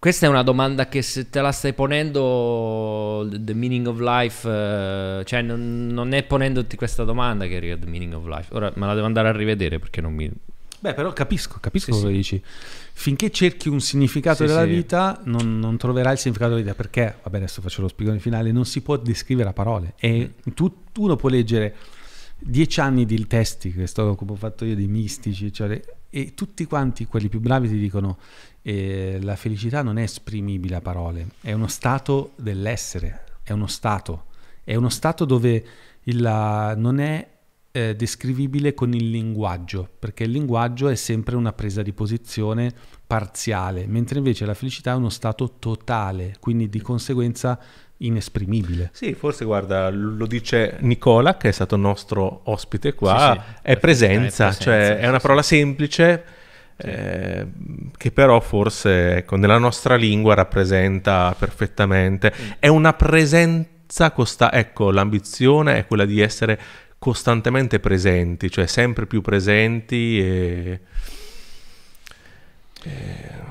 "Mm, 0.03 0.09
questa 0.09 0.27
è 0.27 0.29
una 0.29 0.43
domanda 0.43 0.89
che 0.89 1.01
se 1.01 1.31
te 1.31 1.41
la 1.41 1.53
stai 1.53 1.75
ponendo, 1.75 3.29
the 3.31 3.55
meaning 3.55 3.87
of 3.87 4.01
life, 4.01 4.49
eh, 4.49 5.25
cioè 5.25 5.43
non, 5.43 5.87
non 5.93 6.13
è 6.13 6.25
ponendoti 6.25 6.75
questa 6.77 7.05
domanda 7.05 7.47
che 7.47 7.55
arriva 7.57 7.77
the 7.77 7.87
meaning 7.87 8.13
of 8.15 8.27
life. 8.27 8.53
Ora 8.53 8.73
me 8.75 8.87
la 8.87 8.95
devo 8.95 9.07
andare 9.07 9.29
a 9.29 9.33
rivedere 9.33 9.79
perché 9.79 10.01
non 10.01 10.13
mi... 10.13 10.29
Beh, 10.81 10.95
però 10.95 11.13
capisco, 11.13 11.59
capisco 11.61 11.93
Sì, 11.93 11.99
cosa 12.01 12.09
sì. 12.09 12.13
dici. 12.13 12.43
Finché 12.95 13.31
cerchi 13.31 13.69
un 13.69 13.81
significato 13.81 14.45
Sì, 14.45 14.47
della 14.47 14.65
vita, 14.65 15.21
non, 15.27 15.61
non 15.61 15.77
troverai 15.77 16.15
il 16.15 16.19
significato 16.19 16.51
della 16.55 16.63
vita. 16.65 16.75
Perché, 16.75 17.19
vabbè, 17.23 17.37
adesso 17.37 17.61
faccio 17.63 17.83
lo 17.83 17.89
spiegone 17.89 18.19
finale, 18.19 18.51
non 18.51 18.65
si 18.65 18.81
può 18.81 18.97
descrivere 18.97 19.51
a 19.51 19.53
parole. 19.53 19.95
E 20.01 20.33
tu, 20.55 20.83
uno 20.99 21.15
può 21.15 21.29
leggere 21.29 21.77
dieci 22.37 22.81
anni 22.81 23.05
di 23.05 23.25
testi, 23.29 23.73
che 23.73 23.87
sto, 23.87 24.17
come 24.17 24.33
ho 24.33 24.35
fatto 24.35 24.65
io, 24.65 24.75
dei 24.75 24.89
mistici, 24.89 25.53
cioè, 25.53 25.81
e 26.11 26.35
tutti 26.35 26.65
quanti, 26.65 27.07
quelli 27.07 27.29
più 27.29 27.39
bravi, 27.39 27.69
ti 27.69 27.79
dicono 27.79 28.19
eh, 28.63 29.19
la 29.21 29.37
felicità 29.37 29.83
non 29.83 29.99
è 29.99 30.03
esprimibile 30.03 30.77
a 30.77 30.81
parole, 30.81 31.27
è 31.41 31.53
uno 31.53 31.67
stato 31.67 32.33
dell'essere, 32.37 33.25
è 33.43 33.53
uno 33.53 33.67
stato, 33.67 34.27
è 34.65 34.75
uno 34.75 34.89
stato 34.89 35.25
dove 35.25 35.65
il, 36.05 36.21
la- 36.21 36.75
non 36.77 37.01
è 37.01 37.29
eh, 37.73 37.97
descrivibile 37.97 38.75
con 38.75 38.93
il 38.93 39.11
linguaggio, 39.11 39.89
perché 39.99 40.25
il 40.25 40.31
linguaggio 40.31 40.89
è 40.89 40.95
sempre 40.95 41.37
una 41.37 41.53
presa 41.53 41.83
di 41.83 41.93
posizione 41.93 42.73
parziale, 43.07 43.87
mentre 43.87 44.19
invece 44.19 44.45
la 44.45 44.55
felicità 44.55 44.93
è 44.93 44.97
uno 44.97 45.09
stato 45.09 45.55
totale, 45.59 46.37
quindi 46.39 46.69
di 46.69 46.81
conseguenza 46.81 47.59
inesprimibile. 47.99 48.91
Sì, 48.93 49.15
forse 49.15 49.45
guarda, 49.45 49.89
lo 49.91 50.27
dice 50.27 50.77
Nicola, 50.81 51.37
che 51.37 51.49
è 51.49 51.53
stato 51.53 51.77
nostro 51.77 52.41
ospite 52.45 52.95
qua, 52.95 53.33
Sì, 53.35 53.41
sì, 53.41 53.61
è, 53.63 53.77
presenza, 53.79 54.45
è 54.45 54.49
presenza, 54.49 54.53
cioè 54.53 54.97
sì, 54.99 55.05
è 55.05 55.09
una 55.09 55.21
parola 55.21 55.43
semplice 55.43 56.25
eh, 56.77 57.47
che 57.97 58.11
però 58.11 58.41
forse 58.41 59.17
ecco, 59.17 59.37
nella 59.37 59.59
nostra 59.59 59.97
lingua 59.97 60.35
rappresenta 60.35 61.35
perfettamente. 61.39 62.33
Mm. 62.39 62.51
È 62.59 62.69
una 62.69 62.93
presenza 62.95 64.11
costa- 64.13 64.53
ecco, 64.53 64.91
l'ambizione 64.91 65.79
è 65.79 65.87
quella 65.87 66.05
di 66.05 66.21
essere 66.21 66.59
costantemente 66.99 67.81
presenti, 67.81 68.51
cioè 68.51 68.67
sempre 68.67 69.07
più 69.07 69.21
presenti 69.23 70.21
e... 70.21 70.81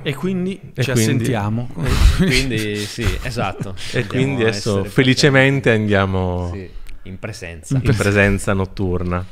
E 0.03 0.14
quindi 0.16 0.59
E 0.74 0.83
ci 0.83 0.91
quindi- 0.91 1.14
assentiamo. 1.14 1.69
Quindi 2.17 2.75
sì, 2.75 3.06
esatto. 3.22 3.75
E 3.93 4.06
quindi 4.06 4.41
adesso 4.41 4.83
felicemente 4.83 5.72
andiamo 5.72 6.50
presenti. 6.50 6.59
Sì, 7.03 7.09
in 7.09 7.19
presenza. 7.19 7.80
in 7.82 7.95
presenza 7.95 8.53
notturna. 8.53 9.25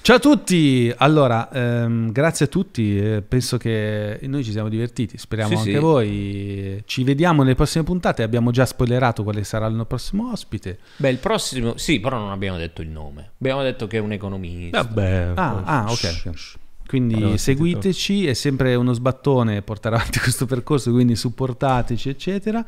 Ciao 0.00 0.16
a 0.16 0.20
tutti! 0.20 0.90
Allora, 0.96 1.50
ehm, 1.50 2.12
grazie 2.12 2.46
a 2.46 2.48
tutti, 2.48 2.98
eh, 2.98 3.20
penso 3.20 3.58
che 3.58 4.18
noi 4.22 4.42
ci 4.42 4.52
siamo 4.52 4.70
divertiti, 4.70 5.18
speriamo 5.18 5.50
Sì, 5.50 5.56
anche 5.56 5.72
sì. 5.72 5.78
voi. 5.78 6.82
Ci 6.86 7.04
vediamo 7.04 7.42
nelle 7.42 7.54
prossime 7.54 7.84
puntate, 7.84 8.22
abbiamo 8.22 8.50
già 8.50 8.64
spoilerato 8.64 9.22
quale 9.22 9.44
sarà 9.44 9.66
il 9.66 9.84
prossimo 9.86 10.30
ospite. 10.32 10.78
Beh, 10.96 11.10
il 11.10 11.18
prossimo, 11.18 11.76
sì, 11.76 12.00
però 12.00 12.16
non 12.16 12.30
abbiamo 12.30 12.56
detto 12.56 12.80
il 12.80 12.88
nome. 12.88 13.32
Abbiamo 13.38 13.62
detto 13.62 13.86
che 13.86 13.98
è 13.98 14.00
un 14.00 14.12
economista. 14.12 14.82
Vabbè. 14.82 15.32
Ah, 15.34 15.62
ah, 15.64 15.84
ok. 15.90 16.22
ok. 16.26 16.54
Quindi 16.88 17.16
Abbiamo 17.16 17.36
seguiteci, 17.36 18.26
è 18.26 18.32
sempre 18.32 18.74
uno 18.74 18.94
sbattone 18.94 19.60
portare 19.60 19.96
avanti 19.96 20.20
questo 20.24 20.46
percorso, 20.46 20.90
quindi 20.90 21.16
supportateci, 21.16 22.08
eccetera. 22.08 22.64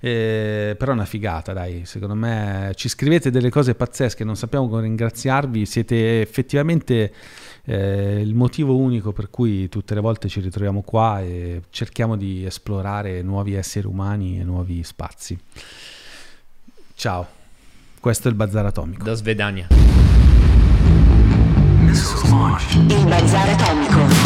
Eh, 0.00 0.74
però 0.76 0.90
è 0.90 0.94
una 0.94 1.04
figata, 1.04 1.52
dai, 1.52 1.86
secondo 1.86 2.16
me 2.16 2.72
ci 2.74 2.88
scrivete 2.88 3.30
delle 3.30 3.48
cose 3.48 3.76
pazzesche, 3.76 4.24
non 4.24 4.34
sappiamo 4.34 4.68
come 4.68 4.82
ringraziarvi, 4.82 5.64
siete 5.66 6.20
effettivamente 6.20 7.12
eh, 7.64 8.20
il 8.20 8.34
motivo 8.34 8.76
unico 8.76 9.12
per 9.12 9.30
cui 9.30 9.68
tutte 9.68 9.94
le 9.94 10.00
volte 10.00 10.28
ci 10.28 10.40
ritroviamo 10.40 10.82
qua 10.82 11.20
e 11.20 11.62
cerchiamo 11.70 12.16
di 12.16 12.44
esplorare 12.44 13.22
nuovi 13.22 13.54
esseri 13.54 13.86
umani 13.86 14.40
e 14.40 14.42
nuovi 14.42 14.82
spazi. 14.82 15.38
Ciao, 16.96 17.24
questo 18.00 18.26
è 18.26 18.30
il 18.32 18.36
Bazar 18.36 18.66
Atomico. 18.66 19.04
Da 19.04 19.14
Svedania. 19.14 19.68
Il 21.92 23.06
bazar 23.06 23.48
atomico. 23.48 24.19